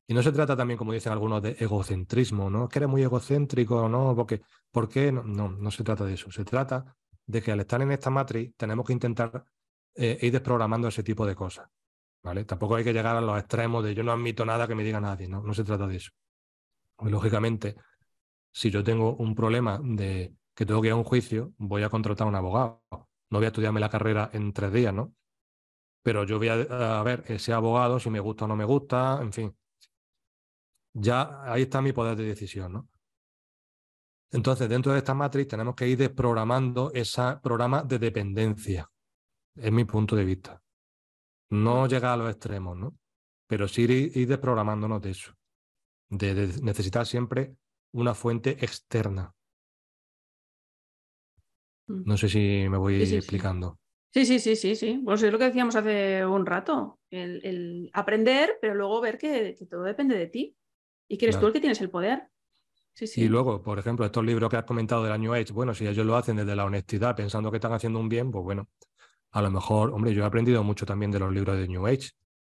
Y 0.08 0.14
no 0.14 0.22
se 0.22 0.32
trata 0.32 0.56
también, 0.56 0.78
como 0.78 0.94
dicen 0.94 1.14
algunos, 1.14 1.42
de 1.42 1.56
egocentrismo, 1.60 2.50
¿no? 2.50 2.68
Que 2.68 2.80
eres 2.80 2.90
muy 2.90 3.02
egocéntrico, 3.04 3.88
¿no? 3.88 4.16
Porque, 4.16 4.42
¿Por 4.72 4.90
qué? 4.90 5.12
No, 5.12 5.24
no, 5.24 5.72
se 5.72 5.84
trata 5.84 6.04
de 6.06 6.14
eso. 6.14 6.32
Se 6.32 6.44
trata 6.44 6.96
de 7.26 7.42
que 7.42 7.52
al 7.52 7.62
estar 7.62 7.82
en 7.82 7.92
esta 7.92 8.10
matriz 8.10 8.54
tenemos 8.58 8.86
que 8.86 8.94
intentar 8.94 9.46
eh, 9.96 10.18
ir 10.22 10.32
desprogramando 10.32 10.88
ese 10.90 11.04
tipo 11.04 11.26
de 11.26 11.36
cosas 11.36 11.70
¿vale? 12.24 12.46
Tampoco 12.46 12.76
hay 12.76 12.84
que 12.84 12.94
llegar 12.94 13.16
a 13.16 13.22
los 13.22 13.38
extremos 13.38 13.84
de 13.84 13.94
yo 13.94 14.04
no 14.04 14.12
admito 14.12 14.46
nada 14.46 14.68
que 14.68 14.76
me 14.76 14.84
diga 14.84 15.00
nadie, 15.00 15.28
¿no? 15.28 15.42
No 15.42 15.54
se 15.54 15.64
trata 15.64 15.86
de 15.86 15.98
eso. 15.98 16.12
Pues, 16.96 17.12
lógicamente, 17.12 17.76
si 18.52 18.72
yo 18.72 18.84
tengo 18.84 19.16
un 19.16 19.36
problema 19.36 19.80
de 19.84 20.34
que 20.56 20.66
tengo 20.66 20.82
que 20.82 20.88
ir 20.88 20.94
a 20.94 20.96
un 20.96 21.04
juicio, 21.04 21.54
voy 21.58 21.84
a 21.84 21.90
contratar 21.90 22.26
a 22.26 22.30
un 22.30 22.36
abogado. 22.36 22.82
No 23.30 23.40
voy 23.40 23.46
a 23.46 23.48
estudiarme 23.48 23.80
la 23.80 23.90
carrera 23.90 24.30
en 24.34 24.54
tres 24.54 24.72
días, 24.72 24.94
¿no? 24.94 25.14
Pero 26.04 26.24
yo 26.24 26.38
voy 26.38 26.50
a, 26.50 27.00
a 27.00 27.04
ver 27.04 27.24
ese 27.28 27.54
abogado, 27.54 28.00
si 28.00 28.10
me 28.10 28.20
gusta 28.20 28.46
o 28.46 28.48
no 28.48 28.56
me 28.56 28.66
gusta, 28.66 29.20
en 29.22 29.34
fin. 29.34 29.56
Ya 30.94 31.44
ahí 31.52 31.64
está 31.64 31.82
mi 31.82 31.92
poder 31.92 32.16
de 32.16 32.26
decisión, 32.26 32.74
¿no? 32.74 32.90
Entonces, 34.32 34.68
dentro 34.68 34.92
de 34.92 34.98
esta 34.98 35.14
matriz 35.14 35.48
tenemos 35.48 35.76
que 35.76 35.88
ir 35.88 35.98
desprogramando 35.98 36.92
ese 36.94 37.38
programa 37.42 37.84
de 37.84 38.00
dependencia. 38.00 38.90
Es 39.56 39.72
mi 39.72 39.86
punto 39.86 40.16
de 40.16 40.26
vista. 40.26 40.62
No 41.52 41.88
llegar 41.88 42.14
a 42.14 42.18
los 42.18 42.32
extremos, 42.32 42.76
¿no? 42.76 42.98
Pero 43.48 43.68
sí 43.68 43.84
ir, 43.84 44.28
desprogramándonos 44.28 45.02
de 45.02 45.12
eso. 45.12 45.34
De, 46.10 46.50
necesitar 46.64 47.06
siempre 47.06 47.56
una 47.94 48.16
fuente 48.16 48.52
externa. 48.52 49.32
Mm. 51.88 52.04
No 52.06 52.18
sé 52.18 52.30
si 52.30 52.68
me 52.68 52.78
voy 52.78 53.04
explicando. 53.04 53.78
Sí. 54.12 54.26
sí, 54.26 54.40
sí, 54.40 54.56
sí, 54.56 54.76
sí. 54.76 55.02
Pues 55.06 55.22
es 55.22 55.32
lo 55.32 55.38
que 55.38 55.46
decíamos 55.46 55.76
hace 55.76 56.26
un 56.26 56.46
rato. 56.48 57.00
El, 57.12 57.92
aprender, 57.94 58.58
pero 58.60 58.74
luego 58.74 59.00
ver 59.02 59.20
que, 59.20 59.56
todo 59.70 59.84
depende 59.84 60.18
de 60.18 60.28
ti. 60.28 60.58
Y 61.08 61.18
que 61.18 61.26
eres 61.26 61.40
tú 61.40 61.48
el 61.48 61.54
que 61.54 61.60
tienes 61.60 61.82
el 61.82 61.90
poder. 61.90 62.30
Y 63.16 63.28
luego, 63.28 63.62
por 63.62 63.80
ejemplo, 63.80 64.06
estos 64.06 64.24
libros 64.24 64.50
que 64.50 64.58
has 64.58 64.66
comentado 64.66 65.04
de 65.04 65.10
la 65.10 65.18
New 65.18 65.34
Age, 65.34 65.52
bueno, 65.52 65.74
si 65.74 65.88
ellos 65.88 66.06
lo 66.06 66.16
hacen 66.16 66.36
desde 66.36 66.56
la 66.56 66.66
honestidad, 66.66 67.16
pensando 67.16 67.50
que 67.50 67.58
están 67.58 67.74
haciendo 67.74 68.00
un 68.00 68.08
bien, 68.08 68.32
pues 68.32 68.44
bueno, 68.44 68.70
a 69.32 69.42
lo 69.42 69.50
mejor, 69.50 69.92
hombre, 69.92 70.14
yo 70.14 70.24
he 70.24 70.26
aprendido 70.26 70.64
mucho 70.64 70.86
también 70.86 71.10
de 71.10 71.20
los 71.20 71.34
libros 71.34 71.58
de 71.58 71.68
New 71.68 71.88
Age, 71.88 72.12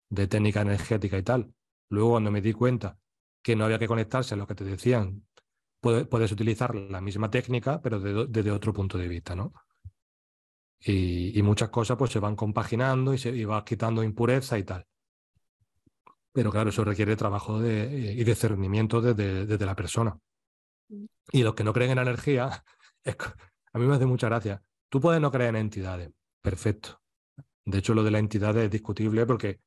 de 0.10 0.28
técnica 0.28 0.62
energética 0.62 1.18
y 1.18 1.24
tal. 1.24 1.54
Luego, 1.90 2.12
cuando 2.12 2.32
me 2.32 2.42
di 2.42 2.54
cuenta 2.54 2.98
que 3.42 3.56
no 3.56 3.66
había 3.66 3.78
que 3.78 3.88
conectarse 3.88 4.34
a 4.34 4.38
lo 4.38 4.48
que 4.48 4.56
te 4.56 4.64
decían, 4.64 5.24
puedes, 5.80 6.32
utilizar 6.32 6.74
la 6.74 7.02
misma 7.02 7.30
técnica, 7.30 7.82
pero 7.82 8.00
desde 8.00 8.52
otro 8.52 8.74
punto 8.74 8.98
de 8.98 9.08
vista, 9.08 9.36
¿no? 9.36 9.54
Y, 10.80 11.40
muchas 11.44 11.70
cosas 11.70 11.98
pues 11.98 12.12
se 12.12 12.20
van 12.20 12.36
compaginando 12.36 13.14
y 13.14 13.18
se 13.20 13.30
y 13.30 13.46
vas 13.46 13.64
quitando 13.64 14.04
impureza 14.04 14.58
y 14.58 14.64
tal. 14.64 14.88
Pero 16.34 16.52
claro, 16.52 16.70
eso 16.70 16.84
requiere 16.84 17.16
trabajo 17.16 17.60
de, 17.60 18.16
y 18.18 18.24
discernimiento 18.24 19.02
desde, 19.02 19.46
desde 19.46 19.66
la 19.66 19.76
persona. 19.76 20.18
Y 21.32 21.44
los 21.44 21.54
que 21.54 21.64
no 21.64 21.74
creen 21.74 21.92
en 21.92 21.96
la 21.98 22.02
energía, 22.04 22.64
a 23.74 23.80
mí 23.80 23.86
me 23.86 23.96
hace 23.96 24.06
mucha 24.06 24.28
gracia. 24.28 24.62
Tú 24.90 25.00
puedes 25.00 25.22
no 25.22 25.32
creer 25.32 25.52
en 25.52 25.58
entidades, 25.58 26.10
perfecto. 26.42 27.02
De 27.66 27.78
hecho, 27.78 27.94
lo 27.94 28.04
de 28.04 28.12
la 28.12 28.20
entidad 28.20 28.58
es 28.58 28.70
discutible 28.70 29.26
porque 29.26 29.60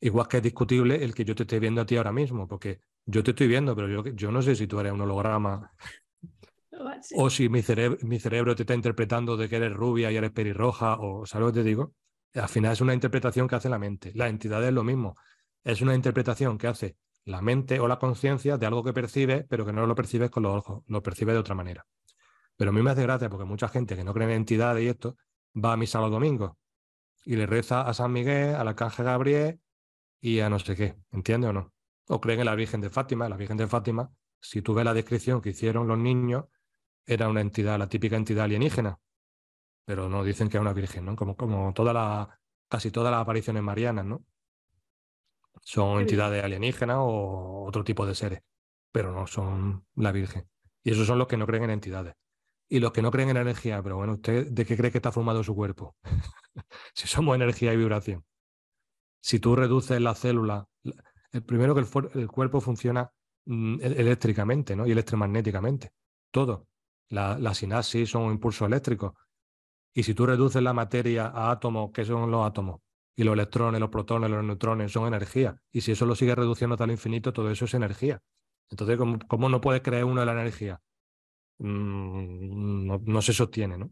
igual 0.00 0.28
que 0.28 0.38
es 0.38 0.42
discutible 0.42 1.02
el 1.02 1.14
que 1.14 1.24
yo 1.24 1.34
te 1.34 1.44
esté 1.44 1.58
viendo 1.60 1.80
a 1.80 1.86
ti 1.86 1.96
ahora 1.96 2.12
mismo, 2.12 2.48
porque 2.48 2.80
yo 3.06 3.22
te 3.22 3.30
estoy 3.30 3.46
viendo, 3.46 3.74
pero 3.74 3.88
yo, 3.88 4.04
yo 4.14 4.30
no 4.30 4.42
sé 4.42 4.56
si 4.56 4.66
tú 4.66 4.80
eres 4.80 4.92
un 4.92 5.00
holograma 5.02 5.72
o 7.16 7.30
si 7.30 7.48
mi 7.48 7.62
cerebro, 7.62 7.98
mi 8.02 8.18
cerebro 8.18 8.54
te 8.54 8.62
está 8.62 8.74
interpretando 8.74 9.36
de 9.36 9.48
que 9.48 9.56
eres 9.56 9.72
rubia 9.72 10.10
y 10.10 10.16
eres 10.16 10.30
pelirroja, 10.30 10.96
o 10.98 11.26
¿sabes 11.26 11.46
lo 11.46 11.52
que 11.52 11.60
te 11.60 11.64
digo? 11.64 11.94
Al 12.34 12.48
final 12.48 12.72
es 12.72 12.80
una 12.80 12.94
interpretación 12.94 13.48
que 13.48 13.56
hace 13.56 13.68
la 13.68 13.78
mente. 13.78 14.12
La 14.14 14.28
entidad 14.28 14.64
es 14.64 14.72
lo 14.72 14.84
mismo. 14.84 15.16
Es 15.64 15.80
una 15.80 15.94
interpretación 15.94 16.58
que 16.58 16.66
hace 16.66 16.96
la 17.24 17.42
mente 17.42 17.80
o 17.80 17.88
la 17.88 17.98
conciencia 17.98 18.56
de 18.56 18.66
algo 18.66 18.82
que 18.82 18.92
percibe, 18.92 19.44
pero 19.48 19.66
que 19.66 19.72
no 19.72 19.86
lo 19.86 19.94
percibes 19.94 20.30
con 20.30 20.42
los 20.42 20.56
ojos, 20.56 20.82
lo 20.86 21.02
percibe 21.02 21.32
de 21.32 21.38
otra 21.38 21.54
manera. 21.54 21.86
Pero 22.56 22.70
a 22.70 22.72
mí 22.72 22.82
me 22.82 22.90
hace 22.90 23.02
gracia 23.02 23.28
porque 23.28 23.44
mucha 23.44 23.68
gente 23.68 23.96
que 23.96 24.04
no 24.04 24.12
cree 24.12 24.26
en 24.26 24.34
entidades 24.34 24.84
y 24.84 24.88
esto 24.88 25.16
va 25.54 25.72
a 25.72 25.76
misa 25.76 26.00
los 26.00 26.10
domingos 26.10 26.52
y 27.24 27.36
le 27.36 27.46
reza 27.46 27.82
a 27.82 27.94
San 27.94 28.12
Miguel, 28.12 28.54
al 28.54 28.68
arcángel 28.68 29.04
Gabriel 29.04 29.60
y 30.20 30.40
a 30.40 30.48
no 30.48 30.58
sé 30.58 30.74
qué, 30.76 30.96
¿entiendes 31.12 31.50
o 31.50 31.52
no? 31.52 31.72
O 32.08 32.20
creen 32.20 32.40
en 32.40 32.46
la 32.46 32.54
Virgen 32.54 32.80
de 32.80 32.90
Fátima. 32.90 33.28
La 33.28 33.36
Virgen 33.36 33.56
de 33.56 33.66
Fátima, 33.66 34.10
si 34.40 34.62
tú 34.62 34.74
ves 34.74 34.84
la 34.84 34.94
descripción 34.94 35.40
que 35.40 35.50
hicieron 35.50 35.86
los 35.86 35.98
niños, 35.98 36.46
era 37.06 37.28
una 37.28 37.40
entidad, 37.40 37.78
la 37.78 37.88
típica 37.88 38.16
entidad 38.16 38.44
alienígena, 38.44 38.98
pero 39.84 40.08
no 40.08 40.24
dicen 40.24 40.48
que 40.48 40.56
es 40.56 40.60
una 40.60 40.72
virgen, 40.72 41.04
¿no? 41.04 41.16
Como, 41.16 41.36
como 41.36 41.72
toda 41.72 41.92
la, 41.92 42.40
casi 42.68 42.90
todas 42.90 43.10
las 43.10 43.20
apariciones 43.20 43.62
marianas, 43.62 44.04
¿no? 44.04 44.24
Son 45.62 46.00
entidades 46.00 46.42
alienígenas 46.42 46.98
o 47.00 47.64
otro 47.66 47.84
tipo 47.84 48.06
de 48.06 48.14
seres, 48.14 48.42
pero 48.92 49.12
no 49.12 49.26
son 49.26 49.86
la 49.94 50.12
Virgen. 50.12 50.48
Y 50.82 50.92
esos 50.92 51.06
son 51.06 51.18
los 51.18 51.26
que 51.28 51.36
no 51.36 51.46
creen 51.46 51.64
en 51.64 51.70
entidades. 51.70 52.14
Y 52.68 52.78
los 52.78 52.92
que 52.92 53.02
no 53.02 53.10
creen 53.10 53.30
en 53.30 53.36
energía, 53.36 53.82
pero 53.82 53.96
bueno, 53.96 54.14
¿usted 54.14 54.46
de 54.50 54.64
qué 54.64 54.76
cree 54.76 54.90
que 54.92 54.98
está 54.98 55.12
formado 55.12 55.42
su 55.42 55.54
cuerpo? 55.54 55.96
si 56.94 57.08
somos 57.08 57.34
energía 57.34 57.72
y 57.72 57.76
vibración. 57.76 58.24
Si 59.20 59.38
tú 59.38 59.56
reduces 59.56 60.00
la 60.00 60.14
célula, 60.14 60.66
el 61.32 61.42
primero 61.42 61.74
que 61.74 61.84
el, 62.14 62.28
cuerpo 62.28 62.60
funciona 62.60 63.12
mm, 63.44 63.80
eléctricamente 63.82 64.76
¿no? 64.76 64.86
y 64.86 64.92
electromagnéticamente. 64.92 65.92
Todo. 66.30 66.68
La, 67.08 67.38
la 67.38 67.54
sinapsis 67.54 68.08
son 68.08 68.30
impulsos 68.30 68.66
eléctricos. 68.66 69.12
Y 69.92 70.04
si 70.04 70.14
tú 70.14 70.24
reduces 70.26 70.62
la 70.62 70.72
materia 70.72 71.26
a 71.26 71.50
átomos, 71.50 71.90
¿qué 71.92 72.04
son 72.04 72.30
los 72.30 72.46
átomos? 72.46 72.80
Y 73.16 73.24
los 73.24 73.34
electrones, 73.34 73.80
los 73.80 73.90
protones, 73.90 74.30
los 74.30 74.44
neutrones 74.44 74.92
son 74.92 75.06
energía. 75.06 75.60
Y 75.72 75.82
si 75.82 75.92
eso 75.92 76.06
lo 76.06 76.14
sigue 76.14 76.34
reduciendo 76.34 76.74
hasta 76.74 76.84
el 76.84 76.92
infinito, 76.92 77.32
todo 77.32 77.50
eso 77.50 77.64
es 77.64 77.74
energía. 77.74 78.22
Entonces, 78.70 78.98
¿cómo, 79.28 79.48
no 79.48 79.60
puede 79.60 79.82
creer 79.82 80.04
uno 80.04 80.20
de 80.20 80.26
la 80.26 80.32
energía? 80.32 80.80
Mm, 81.58 82.86
no, 83.04 83.22
se 83.22 83.32
sostiene, 83.32 83.76
¿no? 83.78 83.90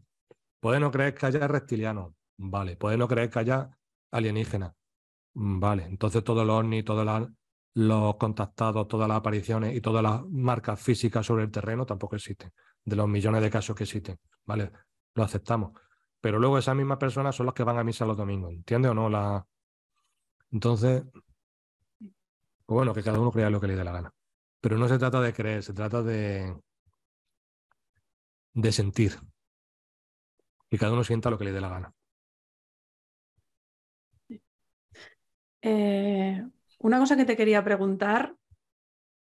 Puede 0.59 0.79
no 0.79 0.91
creer 0.91 1.13
que 1.13 1.25
haya 1.25 1.47
reptilianos, 1.47 2.13
vale. 2.37 2.77
Puede 2.77 2.97
no 2.97 3.07
creer 3.07 3.29
que 3.29 3.39
haya 3.39 3.77
alienígenas, 4.11 4.73
vale. 5.33 5.83
Entonces 5.85 6.23
todos 6.23 6.45
los 6.45 6.59
ovnis, 6.59 6.85
todos 6.85 7.29
los 7.75 8.15
contactados, 8.15 8.87
todas 8.87 9.07
las 9.07 9.17
apariciones 9.17 9.75
y 9.75 9.81
todas 9.81 10.03
las 10.03 10.25
marcas 10.25 10.81
físicas 10.81 11.25
sobre 11.25 11.43
el 11.43 11.51
terreno 11.51 11.85
tampoco 11.85 12.15
existen. 12.15 12.51
De 12.83 12.95
los 12.95 13.07
millones 13.07 13.41
de 13.41 13.49
casos 13.49 13.75
que 13.75 13.83
existen, 13.83 14.17
vale. 14.45 14.71
Lo 15.15 15.23
aceptamos. 15.23 15.73
Pero 16.21 16.39
luego 16.39 16.57
esas 16.57 16.75
mismas 16.75 16.97
personas 16.97 17.35
son 17.35 17.45
las 17.47 17.55
que 17.55 17.63
van 17.63 17.77
a 17.77 17.83
misa 17.83 18.05
los 18.05 18.17
domingos, 18.17 18.51
¿entiendes 18.53 18.91
o 18.91 18.93
no? 18.93 19.09
La... 19.09 19.45
Entonces, 20.51 21.03
pues 22.65 22.75
bueno, 22.75 22.93
que 22.93 23.03
cada 23.03 23.19
uno 23.19 23.31
crea 23.31 23.49
lo 23.49 23.59
que 23.59 23.67
le 23.67 23.75
dé 23.75 23.83
la 23.83 23.91
gana. 23.91 24.11
Pero 24.61 24.77
no 24.77 24.87
se 24.87 24.99
trata 24.99 25.21
de 25.21 25.33
creer, 25.33 25.63
se 25.63 25.73
trata 25.73 26.03
de, 26.03 26.55
de 28.53 28.71
sentir. 28.71 29.13
Y 30.71 30.77
cada 30.79 30.93
uno 30.93 31.03
sienta 31.03 31.29
lo 31.29 31.37
que 31.37 31.43
le 31.45 31.51
dé 31.51 31.61
la 31.61 31.69
gana. 31.69 31.93
Eh, 35.61 36.43
una 36.79 36.99
cosa 36.99 37.17
que 37.17 37.25
te 37.25 37.35
quería 37.37 37.63
preguntar, 37.63 38.35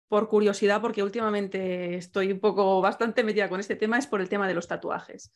por 0.09 0.29
curiosidad, 0.29 0.81
porque 0.83 1.03
últimamente 1.03 1.97
estoy 1.97 2.33
un 2.33 2.41
poco 2.41 2.81
bastante 2.81 3.25
metida 3.25 3.49
con 3.49 3.61
este 3.61 3.77
tema, 3.77 3.99
es 3.99 4.07
por 4.07 4.21
el 4.21 4.29
tema 4.29 4.49
de 4.49 4.55
los 4.55 4.69
tatuajes. 4.69 5.33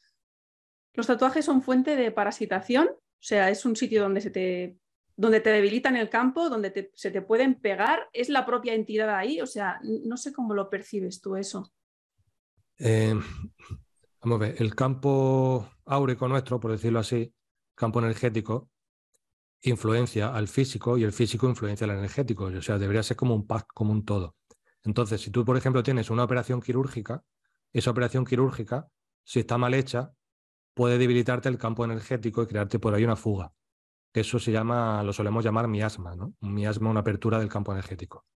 Los 0.94 1.06
tatuajes 1.06 1.44
son 1.44 1.62
fuente 1.62 1.96
de 1.96 2.10
parasitación, 2.10 2.88
o 2.88 3.24
sea, 3.24 3.50
es 3.50 3.64
un 3.64 3.76
sitio 3.76 4.02
donde 4.02 4.20
se 4.20 4.30
te, 4.30 4.76
donde 5.16 5.40
te 5.40 5.50
debilitan 5.50 5.96
el 5.96 6.10
campo, 6.10 6.48
donde 6.48 6.90
se 6.94 7.10
te 7.10 7.22
pueden 7.22 7.54
pegar, 7.54 8.08
es 8.12 8.28
la 8.28 8.44
propia 8.44 8.74
entidad 8.74 9.14
ahí, 9.14 9.40
o 9.40 9.46
sea, 9.46 9.80
no 9.82 10.16
sé 10.16 10.32
cómo 10.32 10.54
lo 10.54 10.68
percibes 10.68 11.20
tú 11.20 11.36
eso. 11.36 11.72
Eh, 12.78 13.14
vamos 14.22 14.36
a 14.36 14.44
ver, 14.44 14.56
el 14.58 14.74
campo 14.74 15.70
áurico 15.86 16.28
nuestro, 16.28 16.58
por 16.58 16.72
decirlo 16.72 16.98
así, 16.98 17.32
campo 17.74 18.00
energético, 18.00 18.70
influencia 19.62 20.34
al 20.34 20.48
físico 20.48 20.98
y 20.98 21.04
el 21.04 21.12
físico 21.12 21.48
influencia 21.48 21.84
al 21.84 21.96
energético, 21.96 22.44
o 22.44 22.62
sea, 22.62 22.78
debería 22.78 23.02
ser 23.02 23.16
como 23.16 23.34
un 23.34 23.46
pack, 23.46 23.68
como 23.72 23.92
un 23.92 24.04
todo. 24.04 24.36
Entonces, 24.84 25.20
si 25.20 25.30
tú, 25.30 25.44
por 25.44 25.56
ejemplo, 25.56 25.82
tienes 25.82 26.10
una 26.10 26.24
operación 26.24 26.60
quirúrgica, 26.60 27.22
esa 27.72 27.90
operación 27.90 28.24
quirúrgica, 28.24 28.88
si 29.24 29.40
está 29.40 29.56
mal 29.56 29.74
hecha, 29.74 30.12
puede 30.74 30.98
debilitarte 30.98 31.48
el 31.48 31.58
campo 31.58 31.84
energético 31.84 32.42
y 32.42 32.46
crearte 32.46 32.78
por 32.78 32.94
ahí 32.94 33.04
una 33.04 33.16
fuga. 33.16 33.52
Eso 34.12 34.38
se 34.38 34.52
llama, 34.52 35.02
lo 35.02 35.12
solemos 35.12 35.44
llamar 35.44 35.68
miasma, 35.68 36.14
¿no? 36.14 36.34
Un 36.40 36.54
miasma, 36.54 36.90
una 36.90 37.00
apertura 37.00 37.38
del 37.38 37.48
campo 37.48 37.72
energético. 37.72 38.26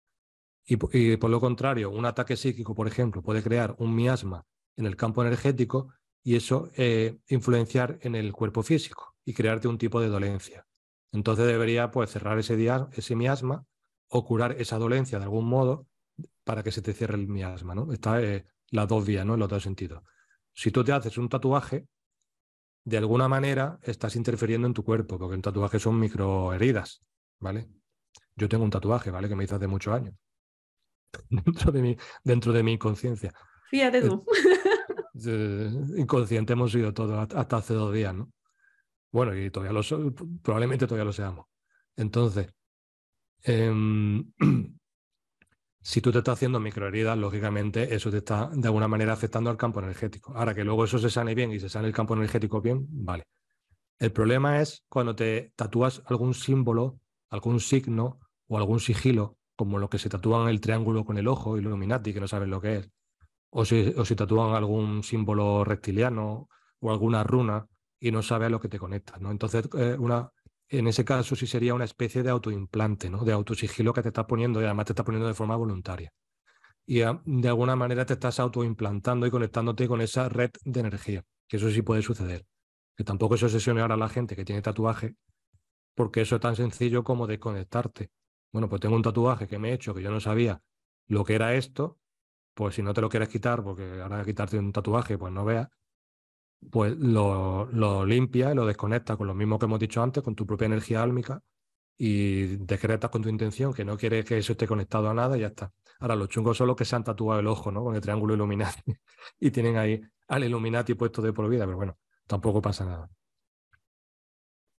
Y, 0.68 1.16
por 1.16 1.30
lo 1.30 1.38
contrario, 1.38 1.90
un 1.90 2.06
ataque 2.06 2.36
psíquico, 2.36 2.74
por 2.74 2.88
ejemplo, 2.88 3.22
puede 3.22 3.42
crear 3.42 3.76
un 3.78 3.94
miasma 3.94 4.44
en 4.76 4.86
el 4.86 4.96
campo 4.96 5.22
energético 5.22 5.92
y 6.24 6.34
eso 6.34 6.70
eh, 6.76 7.18
influenciar 7.28 7.98
en 8.02 8.16
el 8.16 8.32
cuerpo 8.32 8.64
físico 8.64 9.14
y 9.24 9.32
crearte 9.32 9.68
un 9.68 9.78
tipo 9.78 10.00
de 10.00 10.08
dolencia. 10.08 10.66
Entonces 11.12 11.46
debería 11.46 11.92
pues, 11.92 12.10
cerrar 12.10 12.36
ese, 12.38 12.56
ese 12.92 13.14
miasma 13.14 13.64
o 14.08 14.24
curar 14.24 14.56
esa 14.58 14.76
dolencia 14.78 15.18
de 15.18 15.24
algún 15.24 15.46
modo 15.46 15.86
para 16.42 16.64
que 16.64 16.72
se 16.72 16.82
te 16.82 16.92
cierre 16.94 17.14
el 17.14 17.28
miasma. 17.28 17.76
¿no? 17.76 17.92
Está 17.92 18.20
eh, 18.20 18.46
las 18.70 18.88
dos 18.88 19.06
vías, 19.06 19.24
¿no? 19.24 19.34
en 19.34 19.40
los 19.40 19.48
dos 19.48 19.62
sentidos. 19.62 20.02
Si 20.52 20.72
tú 20.72 20.82
te 20.82 20.92
haces 20.92 21.16
un 21.16 21.28
tatuaje, 21.28 21.86
de 22.86 22.98
alguna 22.98 23.28
manera 23.28 23.80
estás 23.82 24.14
interfiriendo 24.14 24.68
en 24.68 24.72
tu 24.72 24.84
cuerpo, 24.84 25.18
porque 25.18 25.34
un 25.34 25.42
tatuaje 25.42 25.80
son 25.80 25.98
microheridas, 25.98 27.02
¿vale? 27.40 27.68
Yo 28.36 28.48
tengo 28.48 28.62
un 28.62 28.70
tatuaje, 28.70 29.10
¿vale? 29.10 29.28
Que 29.28 29.34
me 29.34 29.42
hice 29.42 29.56
hace 29.56 29.66
muchos 29.66 29.92
años. 29.92 30.14
dentro 31.28 31.72
de 31.72 31.82
mi, 31.82 31.96
dentro 32.22 32.52
de 32.52 32.62
mi 32.62 32.74
inconsciencia. 32.74 33.34
Fíjate 33.70 34.02
tú. 34.02 34.24
inconsciente 35.96 36.52
hemos 36.52 36.70
sido 36.70 36.94
todos 36.94 37.28
hasta 37.34 37.56
hace 37.56 37.74
dos 37.74 37.92
días, 37.92 38.14
¿no? 38.14 38.30
Bueno, 39.10 39.36
y 39.36 39.50
todavía 39.50 39.72
lo 39.72 40.14
probablemente 40.40 40.86
todavía 40.86 41.06
lo 41.06 41.12
seamos. 41.12 41.46
Entonces, 41.96 42.54
em, 43.42 44.32
si 45.86 46.00
tú 46.00 46.10
te 46.10 46.18
estás 46.18 46.32
haciendo 46.32 46.58
microheridas, 46.58 47.16
lógicamente 47.16 47.94
eso 47.94 48.10
te 48.10 48.16
está 48.16 48.50
de 48.52 48.66
alguna 48.66 48.88
manera 48.88 49.12
afectando 49.12 49.50
al 49.50 49.56
campo 49.56 49.78
energético. 49.78 50.36
Ahora 50.36 50.52
que 50.52 50.64
luego 50.64 50.84
eso 50.84 50.98
se 50.98 51.08
sane 51.08 51.32
bien 51.32 51.52
y 51.52 51.60
se 51.60 51.68
sane 51.68 51.86
el 51.86 51.94
campo 51.94 52.14
energético 52.14 52.60
bien, 52.60 52.88
vale. 52.90 53.22
El 54.00 54.10
problema 54.10 54.60
es 54.60 54.82
cuando 54.88 55.14
te 55.14 55.52
tatúas 55.54 56.02
algún 56.06 56.34
símbolo, 56.34 56.98
algún 57.30 57.60
signo 57.60 58.18
o 58.48 58.58
algún 58.58 58.80
sigilo, 58.80 59.38
como 59.54 59.78
lo 59.78 59.88
que 59.88 60.00
se 60.00 60.08
tatúan 60.08 60.48
el 60.48 60.60
triángulo 60.60 61.04
con 61.04 61.18
el 61.18 61.28
ojo, 61.28 61.56
Illuminati, 61.56 62.12
que 62.12 62.18
no 62.18 62.26
saben 62.26 62.50
lo 62.50 62.60
que 62.60 62.78
es, 62.78 62.90
o 63.50 63.64
si, 63.64 63.94
o 63.96 64.04
si 64.04 64.16
tatúan 64.16 64.56
algún 64.56 65.04
símbolo 65.04 65.62
reptiliano 65.62 66.48
o 66.80 66.90
alguna 66.90 67.22
runa 67.22 67.64
y 68.00 68.10
no 68.10 68.24
sabes 68.24 68.46
a 68.46 68.50
lo 68.50 68.58
que 68.58 68.68
te 68.68 68.80
conectas. 68.80 69.20
¿no? 69.20 69.30
Entonces, 69.30 69.68
eh, 69.78 69.94
una, 69.96 70.32
en 70.68 70.88
ese 70.88 71.04
caso 71.04 71.36
sí 71.36 71.46
sería 71.46 71.74
una 71.74 71.84
especie 71.84 72.22
de 72.22 72.30
autoimplante, 72.30 73.10
¿no? 73.10 73.24
de 73.24 73.32
autosigilo 73.32 73.92
que 73.92 74.02
te 74.02 74.08
estás 74.08 74.26
poniendo 74.26 74.60
y 74.60 74.64
además 74.64 74.86
te 74.86 74.92
estás 74.92 75.06
poniendo 75.06 75.28
de 75.28 75.34
forma 75.34 75.56
voluntaria. 75.56 76.10
Y 76.86 77.00
de 77.00 77.48
alguna 77.48 77.76
manera 77.76 78.06
te 78.06 78.14
estás 78.14 78.38
autoimplantando 78.38 79.26
y 79.26 79.30
conectándote 79.30 79.88
con 79.88 80.00
esa 80.00 80.28
red 80.28 80.50
de 80.64 80.80
energía, 80.80 81.24
que 81.48 81.56
eso 81.56 81.70
sí 81.70 81.82
puede 81.82 82.02
suceder 82.02 82.46
que 82.96 83.04
tampoco 83.04 83.36
se 83.36 83.44
obsesione 83.44 83.82
ahora 83.82 83.96
la 83.96 84.08
gente 84.08 84.34
que 84.34 84.44
tiene 84.44 84.62
tatuaje, 84.62 85.16
porque 85.94 86.22
eso 86.22 86.36
es 86.36 86.40
tan 86.40 86.56
sencillo 86.56 87.04
como 87.04 87.26
desconectarte. 87.26 88.10
Bueno, 88.52 88.68
pues 88.68 88.80
tengo 88.80 88.96
un 88.96 89.02
tatuaje 89.02 89.46
que 89.46 89.58
me 89.58 89.70
he 89.70 89.74
hecho 89.74 89.94
que 89.94 90.02
yo 90.02 90.10
no 90.10 90.20
sabía 90.20 90.62
lo 91.06 91.24
que 91.24 91.34
era 91.34 91.54
esto, 91.54 91.98
pues 92.54 92.74
si 92.74 92.82
no 92.82 92.94
te 92.94 93.02
lo 93.02 93.10
quieres 93.10 93.28
quitar, 93.28 93.62
porque 93.62 94.00
ahora 94.00 94.24
quitarte 94.24 94.58
un 94.58 94.72
tatuaje, 94.72 95.18
pues 95.18 95.32
no 95.32 95.44
veas, 95.44 95.68
pues 96.70 96.96
lo, 96.96 97.66
lo 97.66 98.04
limpia 98.04 98.52
y 98.52 98.54
lo 98.54 98.66
desconecta 98.66 99.16
con 99.16 99.26
lo 99.26 99.34
mismo 99.34 99.58
que 99.58 99.66
hemos 99.66 99.80
dicho 99.80 100.02
antes, 100.02 100.22
con 100.22 100.34
tu 100.34 100.46
propia 100.46 100.66
energía 100.66 101.02
álmica 101.02 101.42
y 101.98 102.56
decretas 102.56 103.10
con 103.10 103.22
tu 103.22 103.28
intención 103.28 103.72
que 103.72 103.84
no 103.84 103.96
quieres 103.96 104.24
que 104.24 104.38
eso 104.38 104.52
esté 104.52 104.66
conectado 104.66 105.08
a 105.08 105.14
nada 105.14 105.36
y 105.36 105.40
ya 105.40 105.48
está. 105.48 105.72
Ahora, 106.00 106.14
los 106.14 106.28
chungos 106.28 106.56
son 106.56 106.66
los 106.66 106.76
que 106.76 106.84
se 106.84 106.94
han 106.94 107.04
tatuado 107.04 107.40
el 107.40 107.46
ojo, 107.46 107.70
¿no? 107.70 107.82
Con 107.82 107.94
el 107.94 108.00
triángulo 108.00 108.34
Illuminati 108.34 108.82
y 109.40 109.50
tienen 109.50 109.76
ahí 109.76 110.00
al 110.28 110.44
Illuminati 110.44 110.94
puesto 110.94 111.22
de 111.22 111.32
por 111.32 111.48
vida, 111.48 111.64
pero 111.64 111.76
bueno, 111.76 111.98
tampoco 112.26 112.60
pasa 112.60 112.84
nada. 112.84 113.08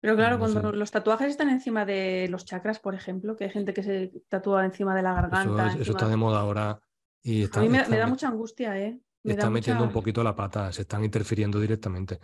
Pero 0.01 0.15
claro, 0.15 0.39
cuando 0.39 0.73
los 0.73 0.91
tatuajes 0.91 1.29
están 1.29 1.49
encima 1.49 1.85
de 1.85 2.29
los 2.31 2.45
chakras, 2.45 2.79
por 2.79 2.95
ejemplo, 2.95 3.35
que 3.35 3.45
hay 3.45 3.51
gente 3.51 3.73
que 3.73 3.83
se 3.83 4.13
tatúa 4.29 4.65
encima 4.65 4.95
de 4.95 5.03
la 5.03 5.15
garganta. 5.15 5.73
Eso, 5.73 5.93
está 5.93 6.07
de 6.07 6.17
moda 6.17 6.41
ahora. 6.41 6.81
Y 7.23 7.45
a 7.45 7.61
mí 7.61 7.69
me, 7.69 7.83
da 7.83 8.07
mucha 8.07 8.29
angustia, 8.29 8.79
¿eh? 8.79 9.01
Me 9.27 9.33
está 9.33 9.51
metiendo 9.51 9.85
un 9.85 9.93
poquito 9.93 10.23
la 10.23 10.35
pata, 10.35 10.73
se 10.73 10.83
están 10.83 11.05
interfiriendo 11.05 11.61
directamente. 11.61 12.19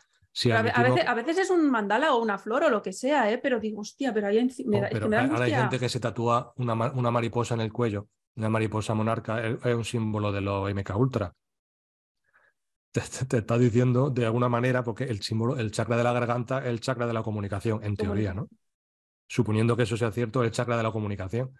a, 0.52 0.62
veces, 0.62 1.06
a, 1.06 1.14
veces, 1.14 1.38
es 1.38 1.50
un 1.50 1.70
mandala 1.70 2.14
o 2.14 2.22
una 2.22 2.38
flor 2.38 2.64
o 2.64 2.70
lo 2.70 2.82
que 2.82 2.92
sea, 2.92 3.30
¿eh? 3.30 3.38
pero 3.38 3.60
digo, 3.60 3.80
hostia, 3.80 4.12
pero 4.14 4.28
ahí 4.28 4.48
me, 4.64 4.80
da, 4.80 4.88
Ahora 4.88 5.44
hay 5.44 5.54
gente 5.54 5.78
que 5.78 5.88
se 5.88 6.00
tatúa 6.00 6.52
una, 6.56 6.74
una, 6.92 7.10
mariposa 7.10 7.54
en 7.54 7.60
el 7.60 7.72
cuello, 7.72 8.08
una 8.36 8.48
mariposa 8.48 8.94
monarca, 8.94 9.46
es, 9.46 9.58
es 9.64 9.74
un 9.74 9.84
símbolo 9.84 10.32
de 10.32 10.40
los 10.40 10.72
MK 10.72 10.96
Ultra 10.96 11.34
te, 12.92 13.38
está 13.38 13.58
diciendo 13.58 14.10
de 14.10 14.26
alguna 14.26 14.48
manera, 14.48 14.84
porque 14.84 15.04
el 15.04 15.22
símbolo, 15.22 15.56
el 15.56 15.70
chakra 15.70 15.96
de 15.96 16.04
la 16.04 16.12
garganta 16.12 16.58
es 16.58 16.66
el 16.66 16.80
chakra 16.80 17.06
de 17.06 17.14
la 17.14 17.22
comunicación, 17.22 17.82
en 17.82 17.96
teoría, 17.96 18.34
¿no? 18.34 18.48
Suponiendo 19.26 19.76
que 19.76 19.84
eso 19.84 19.96
sea 19.96 20.12
cierto, 20.12 20.44
el 20.44 20.50
chakra 20.50 20.76
de 20.76 20.82
la 20.82 20.92
comunicación. 20.92 21.50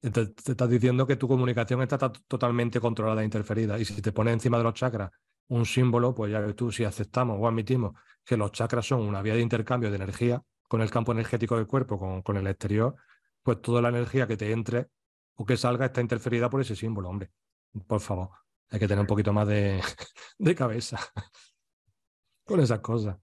Te 0.00 0.20
estás 0.20 0.70
diciendo 0.70 1.06
que 1.06 1.16
tu 1.16 1.26
comunicación 1.26 1.82
está 1.82 1.98
totalmente 1.98 2.80
controlada 2.80 3.22
e 3.22 3.24
interferida. 3.24 3.78
Y 3.78 3.84
si 3.84 4.00
te 4.00 4.12
pones 4.12 4.34
encima 4.34 4.58
de 4.58 4.64
los 4.64 4.74
chakras 4.74 5.10
un 5.48 5.64
símbolo, 5.66 6.14
pues 6.14 6.30
ya 6.30 6.40
ves 6.40 6.54
tú, 6.54 6.70
si 6.70 6.84
aceptamos 6.84 7.38
o 7.40 7.48
admitimos 7.48 7.94
que 8.24 8.36
los 8.36 8.52
chakras 8.52 8.86
son 8.86 9.00
una 9.00 9.22
vía 9.22 9.34
de 9.34 9.40
intercambio 9.40 9.90
de 9.90 9.96
energía 9.96 10.42
con 10.68 10.82
el 10.82 10.90
campo 10.90 11.12
energético 11.12 11.56
del 11.56 11.66
cuerpo, 11.66 11.98
con, 11.98 12.22
con 12.22 12.36
el 12.36 12.46
exterior, 12.46 12.94
pues 13.42 13.62
toda 13.62 13.80
la 13.80 13.88
energía 13.88 14.26
que 14.26 14.36
te 14.36 14.52
entre 14.52 14.88
o 15.36 15.46
que 15.46 15.56
salga 15.56 15.86
está 15.86 16.00
interferida 16.00 16.50
por 16.50 16.60
ese 16.60 16.76
símbolo, 16.76 17.08
hombre. 17.08 17.30
Por 17.86 18.00
favor. 18.00 18.30
Hay 18.70 18.78
que 18.78 18.88
tener 18.88 19.00
un 19.00 19.06
poquito 19.06 19.32
más 19.32 19.48
de, 19.48 19.80
cabeza 20.56 20.98
con 22.44 22.60
esas 22.60 22.80
cosas. 22.80 23.16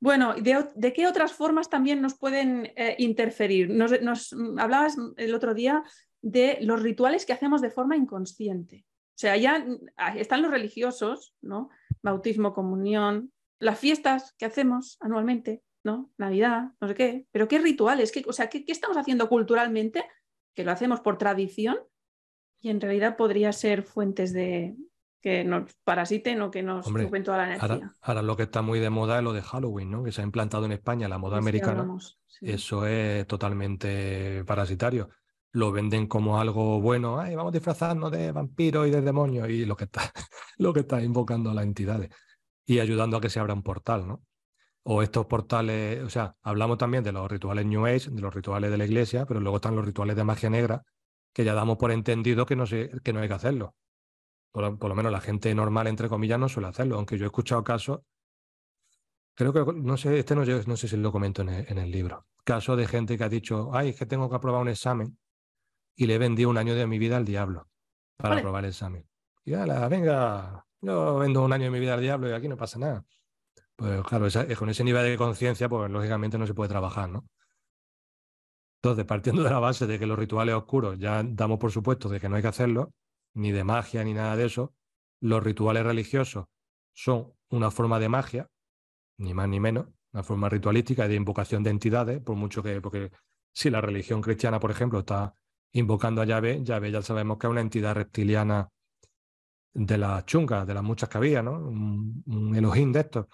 Bueno, 0.00 0.34
¿de, 0.34 0.92
qué 0.94 1.06
otras 1.06 1.34
formas 1.34 1.68
también 1.68 2.00
nos 2.00 2.14
pueden 2.14 2.72
eh, 2.74 2.96
interferir? 2.98 3.68
Nos, 3.68 4.34
hablabas 4.58 4.96
el 5.18 5.34
otro 5.34 5.52
día 5.52 5.84
de 6.22 6.58
los 6.62 6.82
rituales 6.82 7.26
que 7.26 7.34
hacemos 7.34 7.60
de 7.60 7.70
forma 7.70 7.96
inconsciente. 7.96 8.86
O 9.10 9.20
sea, 9.20 9.36
ya 9.36 9.66
ah, 9.98 10.16
están 10.16 10.40
los 10.40 10.50
religiosos, 10.50 11.34
¿no? 11.42 11.68
Bautismo, 12.02 12.54
comunión, 12.54 13.30
las 13.58 13.78
fiestas 13.78 14.34
que 14.38 14.46
hacemos 14.46 14.96
anualmente, 15.00 15.62
¿no? 15.84 16.10
Navidad, 16.16 16.70
no 16.80 16.88
sé 16.88 16.94
qué. 16.94 17.26
Pero 17.30 17.46
¿qué 17.46 17.58
rituales? 17.58 18.10
¿Qué, 18.10 18.24
o 18.26 18.32
sea, 18.32 18.48
¿qué, 18.48 18.64
¿qué, 18.64 18.72
estamos 18.72 18.96
haciendo 18.96 19.28
culturalmente? 19.28 20.06
Que 20.54 20.64
lo 20.64 20.72
hacemos 20.72 21.00
por 21.00 21.18
tradición 21.18 21.78
y 22.62 22.70
en 22.70 22.80
realidad 22.80 23.18
podría 23.18 23.52
ser 23.52 23.82
fuentes 23.82 24.32
de 24.32 24.76
que 25.20 25.44
nos 25.44 25.74
parasiten 25.84 26.40
o 26.42 26.50
que 26.50 26.62
nos 26.62 26.86
ocupen 26.86 27.22
toda 27.22 27.38
la 27.38 27.54
energía. 27.54 27.94
Ahora, 28.00 28.22
lo 28.22 28.36
que 28.36 28.44
está 28.44 28.62
muy 28.62 28.80
de 28.80 28.90
moda 28.90 29.18
es 29.18 29.24
lo 29.24 29.32
de 29.32 29.42
Halloween, 29.42 29.90
¿no? 29.90 30.02
Que 30.02 30.12
se 30.12 30.22
ha 30.22 30.24
implantado 30.24 30.64
en 30.64 30.72
España, 30.72 31.08
la 31.08 31.18
moda 31.18 31.38
americana. 31.38 31.86
Eso 32.40 32.86
es 32.86 33.26
totalmente 33.26 34.44
parasitario. 34.44 35.10
Lo 35.52 35.72
venden 35.72 36.06
como 36.06 36.40
algo 36.40 36.80
bueno, 36.80 37.20
Ay, 37.20 37.34
vamos 37.34 37.50
a 37.50 37.54
disfrazarnos 37.54 38.10
de 38.12 38.32
vampiros 38.32 38.86
y 38.86 38.90
de 38.90 39.02
demonios, 39.02 39.48
y 39.50 39.64
lo 39.64 39.76
que 39.76 39.84
está, 39.84 40.00
lo 40.58 40.72
que 40.72 40.80
está 40.80 41.02
invocando 41.02 41.50
a 41.50 41.54
las 41.54 41.64
entidades 41.64 42.10
y 42.64 42.78
ayudando 42.78 43.16
a 43.16 43.20
que 43.20 43.28
se 43.28 43.40
abra 43.40 43.52
un 43.52 43.62
portal, 43.62 44.06
¿no? 44.06 44.22
O 44.84 45.02
estos 45.02 45.26
portales, 45.26 46.02
o 46.02 46.08
sea, 46.08 46.36
hablamos 46.42 46.78
también 46.78 47.04
de 47.04 47.12
los 47.12 47.30
rituales 47.30 47.66
New 47.66 47.84
Age, 47.84 48.10
de 48.10 48.20
los 48.22 48.32
rituales 48.32 48.70
de 48.70 48.78
la 48.78 48.84
iglesia, 48.84 49.26
pero 49.26 49.40
luego 49.40 49.56
están 49.56 49.76
los 49.76 49.84
rituales 49.84 50.16
de 50.16 50.24
magia 50.24 50.48
negra, 50.48 50.82
que 51.34 51.44
ya 51.44 51.52
damos 51.52 51.76
por 51.76 51.90
entendido 51.90 52.46
que 52.46 52.56
no, 52.56 52.64
que 52.64 53.12
no 53.12 53.20
hay 53.20 53.28
que 53.28 53.34
hacerlo. 53.34 53.74
Por, 54.52 54.88
lo 54.88 54.94
menos 54.94 55.12
la 55.12 55.20
gente 55.20 55.54
normal, 55.54 55.86
entre 55.86 56.08
comillas, 56.08 56.38
no 56.38 56.48
suele 56.48 56.68
hacerlo, 56.68 56.96
aunque 56.96 57.16
yo 57.16 57.24
he 57.24 57.26
escuchado 57.26 57.62
casos, 57.62 58.00
creo 59.34 59.52
que, 59.52 59.72
no 59.72 59.96
sé, 59.96 60.18
este 60.18 60.34
no, 60.34 60.44
no 60.44 60.76
sé 60.76 60.88
si 60.88 60.96
lo 60.96 61.12
comento 61.12 61.42
en 61.42 61.78
el, 61.78 61.90
libro, 61.90 62.26
casos 62.44 62.76
de 62.76 62.86
gente 62.86 63.16
que 63.16 63.24
ha 63.24 63.28
dicho, 63.28 63.70
ay, 63.72 63.90
es 63.90 63.96
que 63.96 64.06
tengo 64.06 64.28
que 64.28 64.36
aprobar 64.36 64.60
un 64.60 64.68
examen 64.68 65.16
y 65.94 66.06
le 66.06 66.14
he 66.14 66.18
vendido 66.18 66.50
un 66.50 66.58
año 66.58 66.74
de 66.74 66.86
mi 66.86 66.98
vida 66.98 67.16
al 67.16 67.24
diablo 67.24 67.68
para 68.16 68.38
aprobar 68.38 68.64
el 68.64 68.70
examen. 68.70 69.06
Y 69.44 69.54
ala, 69.54 69.88
venga, 69.88 70.66
yo 70.80 71.18
vendo 71.18 71.42
un 71.42 71.52
año 71.52 71.64
de 71.64 71.70
mi 71.70 71.80
vida 71.80 71.94
al 71.94 72.00
diablo 72.00 72.28
y 72.28 72.32
aquí 72.32 72.48
no 72.48 72.56
pasa 72.56 72.78
nada. 72.78 73.04
Pues 73.76 74.02
claro, 74.02 74.26
con 74.58 74.68
ese 74.68 74.84
nivel 74.84 75.04
de 75.04 75.16
conciencia, 75.16 75.68
pues 75.68 75.90
lógicamente 75.90 76.36
no 76.36 76.46
se 76.46 76.52
puede 76.52 76.68
trabajar, 76.68 77.08
¿no? 77.08 77.24
Entonces, 78.82 79.04
partiendo 79.04 79.42
de 79.42 79.50
la 79.50 79.58
base 79.58 79.86
de 79.86 79.98
que 79.98 80.06
los 80.06 80.18
rituales 80.18 80.54
oscuros 80.54 80.98
ya 80.98 81.22
damos 81.22 81.58
por 81.58 81.70
supuesto 81.70 82.08
de 82.08 82.18
que 82.18 82.28
no 82.28 82.36
hay 82.36 82.42
que 82.42 82.48
hacerlo, 82.48 82.92
ni 83.34 83.52
de 83.52 83.64
magia 83.64 84.04
ni 84.04 84.14
nada 84.14 84.36
de 84.36 84.46
eso, 84.46 84.74
los 85.20 85.42
rituales 85.42 85.84
religiosos 85.84 86.46
son 86.92 87.32
una 87.50 87.70
forma 87.70 87.98
de 87.98 88.08
magia, 88.08 88.48
ni 89.18 89.34
más 89.34 89.48
ni 89.48 89.60
menos, 89.60 89.86
una 90.12 90.22
forma 90.22 90.48
ritualística 90.48 91.06
y 91.06 91.08
de 91.08 91.14
invocación 91.14 91.62
de 91.62 91.70
entidades, 91.70 92.20
por 92.20 92.36
mucho 92.36 92.62
que, 92.62 92.80
porque 92.80 93.10
si 93.52 93.70
la 93.70 93.80
religión 93.80 94.20
cristiana, 94.22 94.60
por 94.60 94.70
ejemplo, 94.70 95.00
está 95.00 95.34
invocando 95.72 96.22
a 96.22 96.24
Yahvé, 96.24 96.62
Yahvé 96.62 96.90
ya 96.90 97.02
sabemos 97.02 97.38
que 97.38 97.46
es 97.46 97.50
una 97.50 97.60
entidad 97.60 97.94
reptiliana 97.94 98.68
de 99.72 99.98
las 99.98 100.24
chungas, 100.26 100.66
de 100.66 100.74
las 100.74 100.82
muchas 100.82 101.08
que 101.08 101.18
había, 101.18 101.42
¿no? 101.42 101.52
Un, 101.52 102.22
un 102.26 102.56
Elohim 102.56 102.92
de 102.92 103.00
estos. 103.00 103.26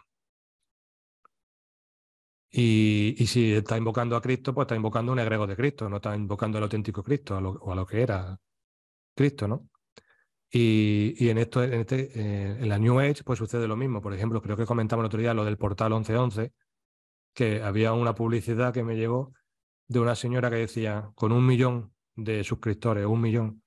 Y, 2.50 3.26
si 3.26 3.52
está 3.52 3.76
invocando 3.76 4.16
a 4.16 4.22
Cristo, 4.22 4.54
pues 4.54 4.64
está 4.64 4.74
invocando 4.76 5.12
un 5.12 5.18
egrego 5.18 5.46
de 5.46 5.56
Cristo, 5.56 5.88
no 5.88 5.96
está 5.96 6.16
invocando 6.16 6.56
al 6.58 6.64
auténtico 6.64 7.02
Cristo 7.02 7.36
o 7.36 7.72
a 7.72 7.74
lo 7.74 7.86
que 7.86 8.00
era 8.02 8.38
Cristo, 9.14 9.46
¿no? 9.48 9.68
Y, 10.50 11.28
en 11.28 11.38
esto, 11.38 11.62
en, 11.62 11.74
este, 11.74 12.10
eh, 12.14 12.56
en 12.60 12.68
la 12.68 12.78
New 12.78 12.98
Age, 13.00 13.24
pues 13.24 13.38
sucede 13.38 13.66
lo 13.66 13.76
mismo. 13.76 14.00
Por 14.00 14.14
ejemplo, 14.14 14.40
creo 14.40 14.56
que 14.56 14.64
comentamos 14.64 15.02
el 15.02 15.06
otro 15.06 15.20
día 15.20 15.34
lo 15.34 15.44
del 15.44 15.58
portal 15.58 15.90
1111, 15.90 16.52
que 17.34 17.62
había 17.62 17.92
una 17.92 18.14
publicidad 18.14 18.72
que 18.72 18.84
me 18.84 18.96
llegó 18.96 19.32
de 19.88 20.00
una 20.00 20.14
señora 20.14 20.50
que 20.50 20.56
decía, 20.56 21.10
con 21.14 21.32
un 21.32 21.44
millón 21.46 21.92
de 22.14 22.44
suscriptores, 22.44 23.06
un 23.06 23.20
millón, 23.20 23.62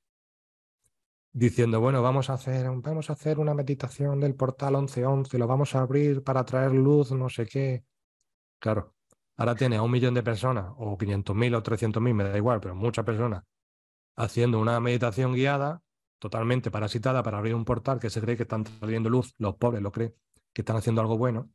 diciendo, 1.32 1.80
bueno, 1.80 2.02
vamos 2.02 2.30
a 2.30 2.34
hacer, 2.34 2.66
vamos 2.66 3.10
a 3.10 3.14
hacer 3.14 3.40
una 3.40 3.54
meditación 3.54 4.20
del 4.20 4.36
portal 4.36 4.74
1111, 4.74 5.38
lo 5.38 5.48
vamos 5.48 5.76
a 5.76 5.82
abrir 5.82 6.24
para 6.24 6.44
traer 6.44 6.72
luz, 6.72 7.12
no 7.12 7.30
sé 7.30 7.46
qué. 7.46 7.84
Claro, 8.60 8.96
ahora 9.38 9.56
tiene 9.56 9.78
a 9.78 9.82
un 9.82 9.92
millón 9.92 10.14
de 10.14 10.24
personas, 10.24 10.74
o 10.78 10.98
500.000 10.98 11.56
o 11.56 11.64
300.000, 11.64 12.14
me 12.14 12.24
da 12.24 12.38
igual, 12.38 12.60
pero 12.60 12.76
muchas 12.76 13.06
personas 13.06 13.44
haciendo 14.20 14.60
una 14.60 14.80
meditación 14.82 15.34
guiada, 15.34 15.82
totalmente 16.20 16.70
parasitada 16.70 17.24
para 17.24 17.38
abrir 17.38 17.56
un 17.56 17.66
portal 17.66 18.00
que 18.00 18.10
se 18.10 18.22
cree 18.22 18.38
que 18.38 18.44
están 18.44 18.64
trayendo 18.64 19.10
luz, 19.10 19.34
los 19.38 19.56
pobres 19.56 19.82
lo 19.82 19.92
creen, 19.92 20.14
que 20.54 20.62
están 20.62 20.76
haciendo 20.76 21.02
algo 21.02 21.18
bueno. 21.18 21.50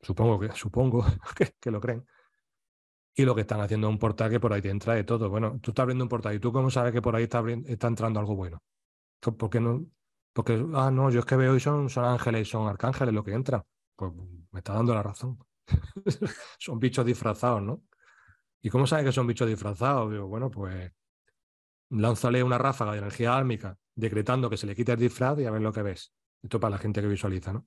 Supongo 0.00 0.40
que, 0.40 0.50
supongo 0.52 1.04
que, 1.60 1.70
lo 1.70 1.80
creen. 1.80 2.06
Y 3.14 3.24
lo 3.24 3.34
que 3.34 3.42
están 3.42 3.60
haciendo 3.60 3.88
es 3.88 3.92
un 3.92 3.98
portal 3.98 4.30
que 4.30 4.40
por 4.40 4.52
ahí 4.52 4.62
te 4.62 4.70
entra 4.70 4.94
de 4.94 5.04
todo. 5.04 5.28
Bueno, 5.28 5.58
tú 5.60 5.72
estás 5.72 5.82
abriendo 5.82 6.04
un 6.04 6.08
portal 6.08 6.34
y 6.34 6.40
tú 6.40 6.52
cómo 6.52 6.70
sabes 6.70 6.92
que 6.92 7.02
por 7.02 7.14
ahí 7.14 7.24
está, 7.24 7.42
está 7.66 7.88
entrando 7.88 8.18
algo 8.18 8.34
bueno. 8.34 8.62
¿Por 9.20 9.50
qué 9.50 9.60
no? 9.60 9.84
Porque, 10.32 10.64
ah, 10.74 10.90
no, 10.90 11.10
yo 11.10 11.20
es 11.20 11.26
que 11.26 11.36
veo 11.36 11.54
y 11.54 11.60
son, 11.60 11.90
son 11.90 12.04
ángeles 12.04 12.48
y 12.48 12.50
son 12.50 12.66
arcángeles 12.66 13.12
lo 13.12 13.22
que 13.22 13.32
entra. 13.32 13.64
Pues 13.96 14.12
me 14.52 14.60
está 14.60 14.72
dando 14.72 14.94
la 14.94 15.02
razón. 15.02 15.38
Son 16.58 16.80
bichos 16.80 17.04
disfrazados, 17.06 17.62
¿no? 17.62 17.82
¿Y 18.60 18.70
cómo 18.70 18.86
sabes 18.86 19.04
que 19.04 19.12
son 19.12 19.26
bichos 19.26 19.48
disfrazados? 19.48 20.10
Digo, 20.10 20.26
bueno, 20.26 20.50
pues 20.50 20.92
lánzale 21.90 22.42
una 22.42 22.58
ráfaga 22.58 22.92
de 22.92 22.98
energía 22.98 23.36
álmica 23.36 23.76
decretando 23.94 24.48
que 24.48 24.56
se 24.56 24.66
le 24.66 24.74
quite 24.74 24.92
el 24.92 24.98
disfraz 24.98 25.38
y 25.38 25.44
a 25.44 25.50
ver 25.50 25.60
lo 25.60 25.72
que 25.72 25.82
ves. 25.82 26.12
Esto 26.42 26.58
para 26.58 26.72
la 26.72 26.78
gente 26.78 27.00
que 27.02 27.08
visualiza, 27.08 27.52
¿no? 27.52 27.66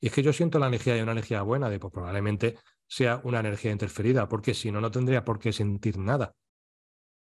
Y 0.00 0.08
es 0.08 0.12
que 0.12 0.22
yo 0.22 0.32
siento 0.32 0.58
la 0.58 0.66
energía 0.66 0.96
y 0.96 1.00
una 1.00 1.12
energía 1.12 1.42
buena, 1.42 1.68
de, 1.70 1.78
pues 1.78 1.92
probablemente 1.92 2.58
sea 2.86 3.20
una 3.24 3.40
energía 3.40 3.72
interferida, 3.72 4.28
porque 4.28 4.54
si 4.54 4.70
no, 4.70 4.80
no 4.80 4.90
tendría 4.90 5.24
por 5.24 5.38
qué 5.38 5.52
sentir 5.52 5.98
nada. 5.98 6.34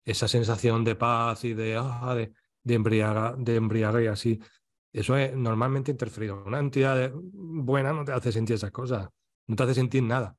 Esa 0.06 0.28
sensación 0.28 0.84
de 0.84 0.96
paz 0.96 1.46
y 1.46 1.54
de, 1.54 1.78
ah, 1.78 2.16
de, 2.16 2.34
embriaga, 2.74 3.36
de 3.38 4.10
así, 4.10 4.40
eso 4.92 5.16
es 5.18 5.36
normalmente 5.36 5.92
interferido. 5.92 6.44
Una 6.46 6.60
entidad 6.60 7.12
buena 7.14 7.94
no 7.94 8.04
te 8.04 8.12
hace 8.12 8.32
sentir 8.32 8.56
esas 8.56 8.72
cosas, 8.72 9.08
no 9.48 9.56
te 9.56 9.64
hace 9.64 9.76
sentir 9.76 10.04
nada. 10.04 10.36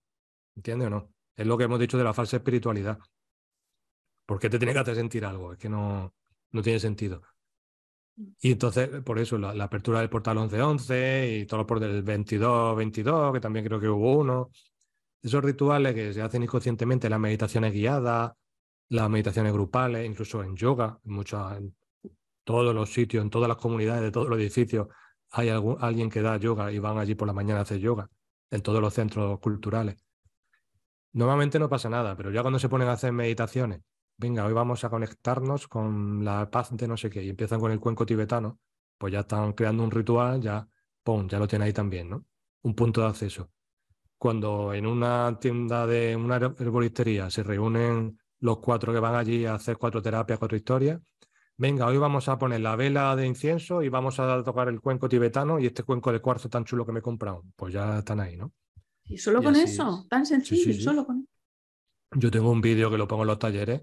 ¿Entiendes 0.56 0.88
o 0.88 0.90
no? 0.90 1.12
Es 1.36 1.46
lo 1.46 1.56
que 1.56 1.64
hemos 1.64 1.80
dicho 1.80 1.98
de 1.98 2.04
la 2.04 2.12
falsa 2.12 2.36
espiritualidad. 2.36 2.98
¿Por 4.26 4.38
qué 4.38 4.48
te 4.48 4.58
tiene 4.58 4.72
que 4.72 4.78
hacer 4.80 4.94
sentir 4.96 5.24
algo? 5.24 5.52
Es 5.52 5.58
que 5.58 5.68
no, 5.68 6.14
no 6.52 6.62
tiene 6.62 6.80
sentido. 6.80 7.22
Y 8.40 8.52
entonces, 8.52 8.88
por 9.02 9.18
eso, 9.18 9.38
la, 9.38 9.64
apertura 9.64 10.00
del 10.00 10.08
portal 10.08 10.36
1111 10.38 11.38
y 11.40 11.46
todos 11.46 11.60
los 11.60 11.66
portales 11.66 11.96
del 11.96 12.04
2222, 12.04 13.32
que 13.32 13.40
también 13.40 13.66
creo 13.66 13.80
que 13.80 13.88
hubo 13.88 14.18
uno. 14.18 14.50
Esos 15.22 15.42
rituales 15.42 15.94
que 15.94 16.12
se 16.12 16.22
hacen 16.22 16.42
inconscientemente, 16.42 17.08
las 17.10 17.18
meditaciones 17.18 17.72
guiadas, 17.72 18.32
las 18.90 19.10
meditaciones 19.10 19.52
grupales, 19.52 20.06
incluso 20.06 20.42
en 20.42 20.54
yoga, 20.54 21.00
en, 21.04 21.12
muchos, 21.12 21.56
en 21.56 21.74
todos 22.44 22.74
los 22.74 22.92
sitios, 22.92 23.22
en 23.24 23.30
todas 23.30 23.48
las 23.48 23.56
comunidades 23.56 24.02
de 24.02 24.10
todos 24.12 24.28
los 24.28 24.38
edificios, 24.38 24.88
hay 25.30 25.48
algún, 25.48 25.76
alguien 25.80 26.10
que 26.10 26.22
da 26.22 26.36
yoga 26.36 26.70
y 26.70 26.78
van 26.78 26.98
allí 26.98 27.14
por 27.14 27.26
la 27.26 27.34
mañana 27.34 27.60
a 27.60 27.62
hacer 27.62 27.78
yoga, 27.78 28.08
en 28.50 28.62
todos 28.62 28.80
los 28.80 28.94
centros 28.94 29.40
culturales. 29.40 29.96
Normalmente 31.12 31.58
no 31.58 31.68
pasa 31.68 31.88
nada, 31.88 32.16
pero 32.16 32.30
ya 32.30 32.42
cuando 32.42 32.58
se 32.58 32.68
ponen 32.68 32.88
a 32.88 32.92
hacer 32.92 33.12
meditaciones 33.12 33.80
venga, 34.16 34.44
hoy 34.44 34.52
vamos 34.52 34.84
a 34.84 34.90
conectarnos 34.90 35.68
con 35.68 36.24
la 36.24 36.50
paz 36.50 36.70
de 36.72 36.88
no 36.88 36.96
sé 36.96 37.10
qué, 37.10 37.22
y 37.22 37.30
empiezan 37.30 37.60
con 37.60 37.72
el 37.72 37.80
cuenco 37.80 38.06
tibetano, 38.06 38.60
pues 38.98 39.12
ya 39.12 39.20
están 39.20 39.52
creando 39.52 39.82
un 39.82 39.90
ritual, 39.90 40.40
ya, 40.40 40.66
¡pum!, 41.02 41.28
ya 41.28 41.38
lo 41.38 41.48
tienen 41.48 41.66
ahí 41.66 41.72
también, 41.72 42.10
¿no? 42.10 42.24
Un 42.62 42.74
punto 42.74 43.00
de 43.00 43.08
acceso. 43.08 43.50
Cuando 44.16 44.72
en 44.72 44.86
una 44.86 45.38
tienda 45.38 45.86
de 45.86 46.16
una 46.16 46.36
herboristería 46.36 47.28
se 47.28 47.42
reúnen 47.42 48.18
los 48.40 48.58
cuatro 48.58 48.92
que 48.92 49.00
van 49.00 49.14
allí 49.14 49.44
a 49.44 49.54
hacer 49.54 49.76
cuatro 49.76 50.00
terapias, 50.00 50.38
cuatro 50.38 50.56
historias, 50.56 51.00
venga, 51.56 51.86
hoy 51.86 51.98
vamos 51.98 52.28
a 52.28 52.38
poner 52.38 52.60
la 52.60 52.76
vela 52.76 53.14
de 53.16 53.26
incienso 53.26 53.82
y 53.82 53.88
vamos 53.88 54.18
a 54.20 54.42
tocar 54.42 54.68
el 54.68 54.80
cuenco 54.80 55.08
tibetano 55.08 55.58
y 55.58 55.66
este 55.66 55.82
cuenco 55.82 56.12
de 56.12 56.20
cuarzo 56.20 56.48
tan 56.48 56.64
chulo 56.64 56.86
que 56.86 56.92
me 56.92 57.00
he 57.00 57.02
comprado. 57.02 57.44
Pues 57.56 57.74
ya 57.74 57.98
están 57.98 58.20
ahí, 58.20 58.36
¿no? 58.36 58.52
Y 59.04 59.18
solo 59.18 59.42
con 59.42 59.54
eso, 59.56 60.06
tan 60.08 60.24
sencillo, 60.24 60.80
solo 60.80 61.04
con 61.04 61.28
Yo 62.12 62.30
tengo 62.30 62.50
un 62.50 62.62
vídeo 62.62 62.90
que 62.90 62.96
lo 62.96 63.06
pongo 63.06 63.22
en 63.22 63.28
los 63.28 63.38
talleres 63.38 63.82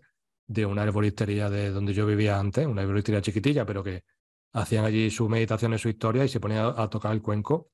de 0.51 0.65
una 0.65 0.83
herboristería 0.83 1.49
de 1.49 1.71
donde 1.71 1.93
yo 1.93 2.05
vivía 2.05 2.37
antes, 2.37 2.67
una 2.67 2.81
herboristería 2.81 3.21
chiquitilla, 3.21 3.65
pero 3.65 3.83
que 3.83 4.03
hacían 4.51 4.83
allí 4.83 5.09
sus 5.09 5.29
meditaciones, 5.29 5.79
su 5.79 5.87
historia 5.87 6.25
y 6.25 6.27
se 6.27 6.41
ponían 6.41 6.73
a, 6.75 6.89
tocar 6.89 7.13
el 7.13 7.21
cuenco 7.21 7.69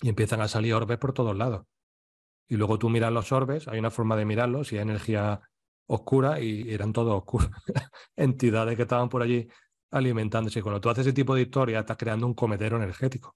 y 0.00 0.08
empiezan 0.08 0.40
a 0.40 0.46
salir 0.46 0.74
orbes 0.74 0.98
por 0.98 1.12
todos 1.12 1.36
lados. 1.36 1.66
Y 2.46 2.56
luego 2.56 2.78
tú 2.78 2.88
miras 2.88 3.12
los 3.12 3.32
orbes, 3.32 3.66
hay 3.66 3.80
una 3.80 3.90
forma 3.90 4.14
de 4.14 4.24
mirarlos, 4.24 4.72
y 4.72 4.76
hay 4.76 4.82
energía 4.82 5.40
oscura 5.86 6.40
y 6.40 6.72
eran 6.72 6.92
todos 6.92 7.16
oscuros. 7.16 7.50
Entidades 8.16 8.76
que 8.76 8.82
estaban 8.82 9.08
por 9.08 9.22
allí 9.22 9.48
alimentándose. 9.90 10.60
Y 10.60 10.62
cuando 10.62 10.80
tú 10.80 10.88
haces 10.90 11.06
ese 11.06 11.12
tipo 11.12 11.34
de 11.34 11.42
historia, 11.42 11.80
estás 11.80 11.96
creando 11.96 12.26
un 12.26 12.34
comedero 12.34 12.76
energético. 12.76 13.34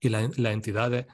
Y 0.00 0.10
las 0.10 0.36
entidades 0.38 1.06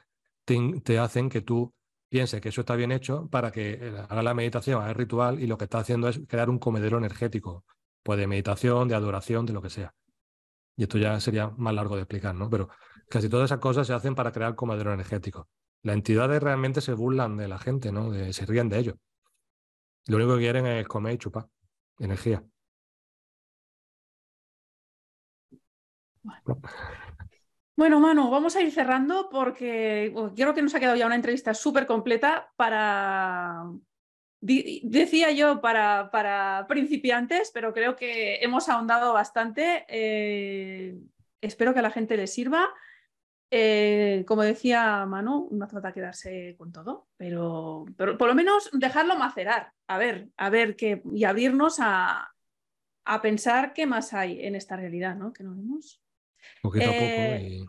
te, 0.45 0.99
hacen 0.99 1.27
que 1.27 1.41
tú 1.41 1.73
piense 2.15 2.39
que 2.39 2.47
eso 2.47 2.61
está 2.61 2.77
bien 2.77 2.93
hecho 2.93 3.27
para 3.29 3.51
que 3.51 3.71
eh, 3.73 4.05
haga 4.07 4.23
la 4.23 4.33
meditación, 4.33 4.81
haga 4.81 4.91
el 4.91 4.95
ritual 4.95 5.37
y 5.41 5.47
lo 5.47 5.57
que 5.57 5.65
está 5.65 5.79
haciendo 5.79 6.07
es 6.07 6.21
crear 6.29 6.49
un 6.49 6.59
comedero 6.59 6.97
energético, 6.97 7.65
pues 8.03 8.17
de 8.17 8.25
meditación, 8.25 8.87
de 8.87 8.95
adoración, 8.95 9.45
de 9.45 9.51
lo 9.51 9.61
que 9.61 9.69
sea. 9.69 9.93
Y 10.77 10.83
esto 10.83 10.97
ya 10.97 11.19
sería 11.19 11.49
más 11.57 11.73
largo 11.73 11.97
de 11.97 12.03
explicar, 12.03 12.33
¿no? 12.33 12.49
Pero 12.49 12.69
casi 13.09 13.27
todas 13.27 13.51
esas 13.51 13.59
cosas 13.59 13.85
se 13.85 13.93
hacen 13.93 14.15
para 14.15 14.31
crear 14.31 14.55
comedero 14.55 14.93
energético. 14.93 15.49
Las 15.81 15.95
entidades 15.95 16.41
realmente 16.41 16.79
se 16.79 16.93
burlan 16.93 17.35
de 17.35 17.49
la 17.49 17.59
gente, 17.59 17.91
¿no? 17.91 18.13
se 18.31 18.45
ríen 18.45 18.69
de 18.69 18.79
ellos. 18.79 18.95
Lo 20.07 20.15
único 20.15 20.35
que 20.35 20.39
quieren 20.39 20.65
es 20.67 20.87
comer 20.87 21.15
y 21.15 21.17
chupar 21.17 21.49
energía. 21.99 22.41
Bueno, 26.23 26.61
Manu, 27.77 28.29
vamos 28.29 28.55
a 28.55 28.61
ir 28.61 28.71
cerrando 28.71 29.29
porque 29.29 30.13
creo 30.35 30.53
que 30.53 30.61
nos 30.61 30.73
ha 30.75 30.79
quedado 30.79 30.95
ya 30.95 31.05
una 31.05 31.15
entrevista 31.15 31.53
súper 31.53 31.85
completa 31.85 32.51
para, 32.55 33.65
decía 34.39 35.31
yo, 35.31 35.61
para, 35.61 36.09
para, 36.11 36.65
principiantes, 36.67 37.51
pero 37.53 37.73
creo 37.73 37.95
que 37.95 38.37
hemos 38.37 38.69
ahondado 38.69 39.13
bastante. 39.13 39.85
Eh, 39.89 40.97
espero 41.41 41.73
que 41.73 41.79
a 41.79 41.83
la 41.83 41.91
gente 41.91 42.17
le 42.17 42.27
sirva. 42.27 42.69
Eh, 43.51 44.25
como 44.27 44.41
decía 44.41 45.05
Manu, 45.05 45.49
no 45.51 45.67
falta 45.67 45.93
quedarse 45.93 46.55
con 46.57 46.71
todo, 46.71 47.07
pero, 47.15 47.85
pero, 47.95 48.17
por 48.17 48.27
lo 48.27 48.35
menos 48.35 48.69
dejarlo 48.73 49.15
macerar, 49.17 49.71
a 49.87 49.97
ver, 49.97 50.29
a 50.35 50.49
ver 50.49 50.75
qué, 50.75 51.01
y 51.13 51.23
abrirnos 51.25 51.77
a, 51.79 52.33
a 53.05 53.21
pensar 53.21 53.73
qué 53.73 53.85
más 53.85 54.13
hay 54.13 54.43
en 54.43 54.55
esta 54.55 54.75
realidad, 54.75 55.15
¿no? 55.15 55.31
Que 55.31 55.43
no 55.43 55.55
vemos. 55.55 56.04
Poquito 56.61 56.85
a 56.85 56.93
poco. 56.93 57.03
Eh, 57.03 57.65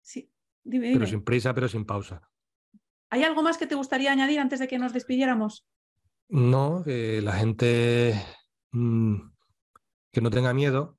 sí, 0.00 0.32
Pero 0.64 1.06
sin 1.06 1.22
prisa, 1.22 1.54
pero 1.54 1.68
sin 1.68 1.84
pausa. 1.84 2.28
¿Hay 3.10 3.24
algo 3.24 3.42
más 3.42 3.58
que 3.58 3.66
te 3.66 3.74
gustaría 3.74 4.10
añadir 4.10 4.40
antes 4.40 4.58
de 4.58 4.68
que 4.68 4.78
nos 4.78 4.92
despidiéramos? 4.92 5.66
No, 6.28 6.82
que 6.82 7.20
la 7.20 7.32
gente 7.34 8.14
mm, 8.70 9.16
que 10.10 10.20
no 10.20 10.30
tenga 10.30 10.54
miedo, 10.54 10.98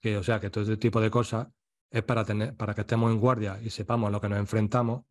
que 0.00 0.16
o 0.16 0.22
sea, 0.22 0.40
que 0.40 0.50
todo 0.50 0.64
este 0.64 0.76
tipo 0.76 1.00
de 1.00 1.10
cosas 1.10 1.48
es 1.90 2.02
para, 2.02 2.24
tener, 2.24 2.56
para 2.56 2.74
que 2.74 2.82
estemos 2.82 3.10
en 3.10 3.20
guardia 3.20 3.60
y 3.62 3.70
sepamos 3.70 4.08
a 4.08 4.10
lo 4.10 4.20
que 4.20 4.28
nos 4.28 4.38
enfrentamos 4.38 5.04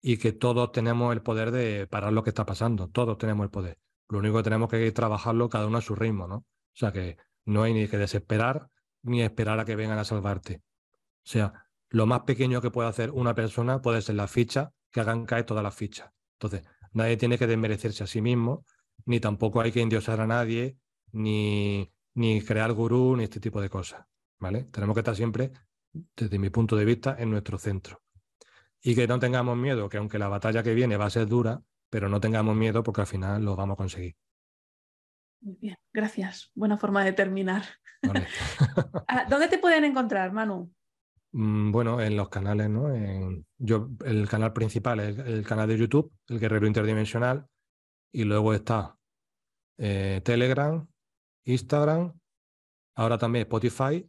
y 0.00 0.18
que 0.18 0.32
todos 0.32 0.72
tenemos 0.72 1.12
el 1.12 1.22
poder 1.22 1.50
de 1.50 1.86
parar 1.86 2.12
lo 2.12 2.22
que 2.22 2.30
está 2.30 2.44
pasando, 2.46 2.88
todos 2.88 3.18
tenemos 3.18 3.44
el 3.44 3.50
poder. 3.50 3.78
Lo 4.08 4.18
único 4.18 4.38
que 4.38 4.42
tenemos 4.44 4.68
que 4.70 4.90
trabajarlo 4.92 5.48
cada 5.48 5.66
uno 5.66 5.78
a 5.78 5.82
su 5.82 5.94
ritmo, 5.94 6.26
¿no? 6.26 6.36
O 6.36 6.74
sea 6.74 6.92
que 6.92 7.18
no 7.44 7.62
hay 7.62 7.74
ni 7.74 7.88
que 7.88 7.98
desesperar 7.98 8.68
ni 9.02 9.22
esperar 9.22 9.58
a 9.60 9.64
que 9.64 9.76
vengan 9.76 9.98
a 9.98 10.04
salvarte. 10.04 10.62
O 11.28 11.30
sea, 11.30 11.52
lo 11.90 12.06
más 12.06 12.20
pequeño 12.20 12.62
que 12.62 12.70
puede 12.70 12.88
hacer 12.88 13.10
una 13.10 13.34
persona 13.34 13.82
puede 13.82 14.00
ser 14.00 14.14
la 14.14 14.28
ficha 14.28 14.72
que 14.90 15.00
hagan 15.00 15.26
caer 15.26 15.44
todas 15.44 15.62
las 15.62 15.74
fichas. 15.74 16.10
Entonces, 16.40 16.66
nadie 16.92 17.18
tiene 17.18 17.36
que 17.36 17.46
desmerecerse 17.46 18.02
a 18.02 18.06
sí 18.06 18.22
mismo, 18.22 18.64
ni 19.04 19.20
tampoco 19.20 19.60
hay 19.60 19.70
que 19.70 19.82
endiosar 19.82 20.22
a 20.22 20.26
nadie, 20.26 20.78
ni, 21.12 21.92
ni 22.14 22.40
crear 22.40 22.72
gurú, 22.72 23.14
ni 23.14 23.24
este 23.24 23.40
tipo 23.40 23.60
de 23.60 23.68
cosas. 23.68 24.06
¿Vale? 24.38 24.64
Tenemos 24.72 24.94
que 24.94 25.00
estar 25.00 25.14
siempre, 25.14 25.52
desde 26.16 26.38
mi 26.38 26.48
punto 26.48 26.76
de 26.76 26.86
vista, 26.86 27.14
en 27.18 27.30
nuestro 27.30 27.58
centro. 27.58 28.00
Y 28.80 28.94
que 28.94 29.06
no 29.06 29.18
tengamos 29.18 29.54
miedo, 29.54 29.90
que 29.90 29.98
aunque 29.98 30.18
la 30.18 30.28
batalla 30.28 30.62
que 30.62 30.72
viene 30.72 30.96
va 30.96 31.06
a 31.06 31.10
ser 31.10 31.26
dura, 31.26 31.60
pero 31.90 32.08
no 32.08 32.20
tengamos 32.20 32.56
miedo 32.56 32.82
porque 32.82 33.02
al 33.02 33.06
final 33.06 33.44
lo 33.44 33.54
vamos 33.54 33.74
a 33.74 33.76
conseguir. 33.76 34.16
Muy 35.42 35.56
bien, 35.60 35.76
gracias. 35.92 36.50
Buena 36.54 36.78
forma 36.78 37.04
de 37.04 37.12
terminar. 37.12 37.64
Ah, 39.08 39.26
¿Dónde 39.28 39.48
te 39.48 39.58
pueden 39.58 39.84
encontrar, 39.84 40.32
Manu? 40.32 40.72
Mm, 41.32 41.72
bueno, 41.72 42.00
en 42.00 42.16
los 42.16 42.28
canales, 42.28 42.70
¿no? 42.70 42.88
yo, 43.58 43.90
el 44.04 44.28
canal 44.28 44.52
principal 44.52 45.00
es 45.00 45.18
el, 45.18 45.44
canal 45.46 45.68
de 45.68 45.78
YouTube, 45.78 46.12
el 46.28 46.40
Guerrero 46.40 46.66
Interdimensional, 46.66 47.46
y 48.12 48.24
luego 48.24 48.54
está 48.54 48.96
eh, 49.78 50.20
Telegram, 50.24 50.86
Instagram, 51.44 52.18
ahora 52.96 53.18
también 53.18 53.42
Spotify 53.42 54.08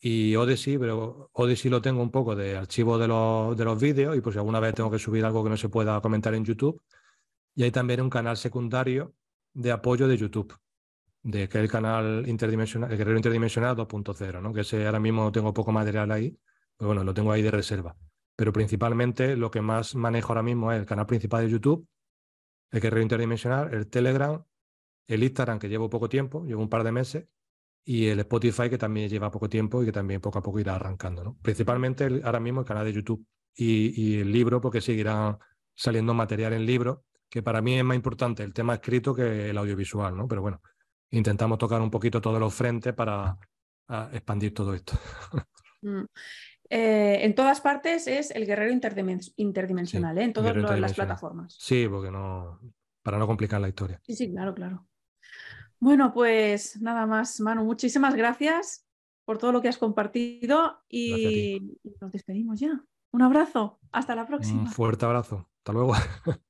y 0.00 0.36
Odyssey, 0.36 0.78
pero 0.78 1.30
Odyssey 1.32 1.70
lo 1.70 1.82
tengo 1.82 2.02
un 2.02 2.10
poco 2.10 2.36
de 2.36 2.56
archivo 2.56 2.98
de 2.98 3.08
los, 3.08 3.56
de 3.56 3.64
los 3.64 3.80
vídeos 3.80 4.16
y 4.16 4.20
pues 4.20 4.34
si 4.34 4.38
alguna 4.38 4.60
vez 4.60 4.74
tengo 4.74 4.90
que 4.90 4.98
subir 4.98 5.24
algo 5.24 5.42
que 5.44 5.50
no 5.50 5.56
se 5.56 5.68
pueda 5.68 6.00
comentar 6.00 6.34
en 6.34 6.44
YouTube. 6.44 6.82
Y 7.54 7.64
hay 7.64 7.70
también 7.70 8.02
un 8.02 8.10
canal 8.10 8.36
secundario 8.36 9.14
de 9.54 9.72
apoyo 9.72 10.08
de 10.08 10.18
YouTube 10.18 10.54
de 11.26 11.48
que 11.48 11.58
el 11.58 11.68
canal 11.68 12.22
interdimensional, 12.28 12.92
el 12.92 12.96
guerrero 12.96 13.16
interdimensional 13.16 13.74
2.0, 13.76 14.40
¿no? 14.40 14.52
que 14.52 14.60
ese 14.60 14.86
ahora 14.86 15.00
mismo 15.00 15.32
tengo 15.32 15.52
poco 15.52 15.72
material 15.72 16.12
ahí, 16.12 16.38
pero 16.76 16.86
bueno, 16.86 17.02
lo 17.02 17.12
tengo 17.14 17.32
ahí 17.32 17.42
de 17.42 17.50
reserva. 17.50 17.96
Pero 18.36 18.52
principalmente 18.52 19.34
lo 19.34 19.50
que 19.50 19.60
más 19.60 19.96
manejo 19.96 20.28
ahora 20.28 20.44
mismo 20.44 20.70
es 20.70 20.78
el 20.78 20.86
canal 20.86 21.06
principal 21.06 21.44
de 21.44 21.50
YouTube, 21.50 21.88
el 22.70 22.80
guerrero 22.80 23.02
interdimensional, 23.02 23.74
el 23.74 23.88
Telegram, 23.88 24.40
el 25.08 25.24
Instagram, 25.24 25.58
que 25.58 25.68
llevo 25.68 25.90
poco 25.90 26.08
tiempo, 26.08 26.44
llevo 26.44 26.62
un 26.62 26.68
par 26.68 26.84
de 26.84 26.92
meses, 26.92 27.26
y 27.84 28.06
el 28.06 28.20
Spotify, 28.20 28.70
que 28.70 28.78
también 28.78 29.08
lleva 29.08 29.28
poco 29.28 29.48
tiempo 29.48 29.82
y 29.82 29.86
que 29.86 29.92
también 29.92 30.20
poco 30.20 30.38
a 30.38 30.42
poco 30.42 30.60
irá 30.60 30.76
arrancando. 30.76 31.24
¿no? 31.24 31.38
Principalmente 31.42 32.20
ahora 32.22 32.38
mismo 32.38 32.60
el 32.60 32.66
canal 32.66 32.84
de 32.84 32.92
YouTube 32.92 33.26
y, 33.52 34.00
y 34.00 34.20
el 34.20 34.30
libro, 34.30 34.60
porque 34.60 34.80
seguirá 34.80 35.36
saliendo 35.74 36.14
material 36.14 36.52
en 36.52 36.64
libro, 36.66 37.04
que 37.28 37.42
para 37.42 37.60
mí 37.62 37.76
es 37.76 37.84
más 37.84 37.96
importante 37.96 38.44
el 38.44 38.54
tema 38.54 38.74
escrito 38.74 39.12
que 39.12 39.50
el 39.50 39.58
audiovisual, 39.58 40.16
¿no? 40.16 40.28
Pero 40.28 40.42
bueno, 40.42 40.60
intentamos 41.10 41.58
tocar 41.58 41.80
un 41.80 41.90
poquito 41.90 42.20
todos 42.20 42.40
los 42.40 42.54
frentes 42.54 42.92
para 42.94 43.38
expandir 44.12 44.54
todo 44.54 44.74
esto. 44.74 44.94
Mm. 45.82 46.06
Eh, 46.68 47.18
en 47.22 47.34
todas 47.34 47.60
partes 47.60 48.08
es 48.08 48.30
el 48.32 48.44
guerrero 48.44 48.72
interdimensional, 48.72 50.18
¿eh? 50.18 50.24
en 50.24 50.32
todas 50.32 50.80
las 50.80 50.94
plataformas. 50.94 51.54
Sí, 51.60 51.86
porque 51.88 52.10
no. 52.10 52.58
para 53.02 53.18
no 53.18 53.26
complicar 53.26 53.60
la 53.60 53.68
historia. 53.68 54.00
Sí, 54.02 54.16
sí, 54.16 54.30
claro, 54.32 54.54
claro. 54.54 54.86
Bueno, 55.78 56.12
pues 56.12 56.80
nada 56.80 57.06
más, 57.06 57.40
Manu, 57.40 57.64
muchísimas 57.64 58.16
gracias 58.16 58.86
por 59.24 59.38
todo 59.38 59.52
lo 59.52 59.60
que 59.60 59.68
has 59.68 59.78
compartido 59.78 60.82
y 60.88 61.78
nos 62.00 62.10
despedimos 62.10 62.58
ya. 62.58 62.82
Un 63.12 63.22
abrazo, 63.22 63.78
hasta 63.92 64.14
la 64.14 64.26
próxima. 64.26 64.62
Un 64.62 64.68
fuerte 64.68 65.04
abrazo, 65.04 65.48
hasta 65.58 65.72
luego. 65.72 65.94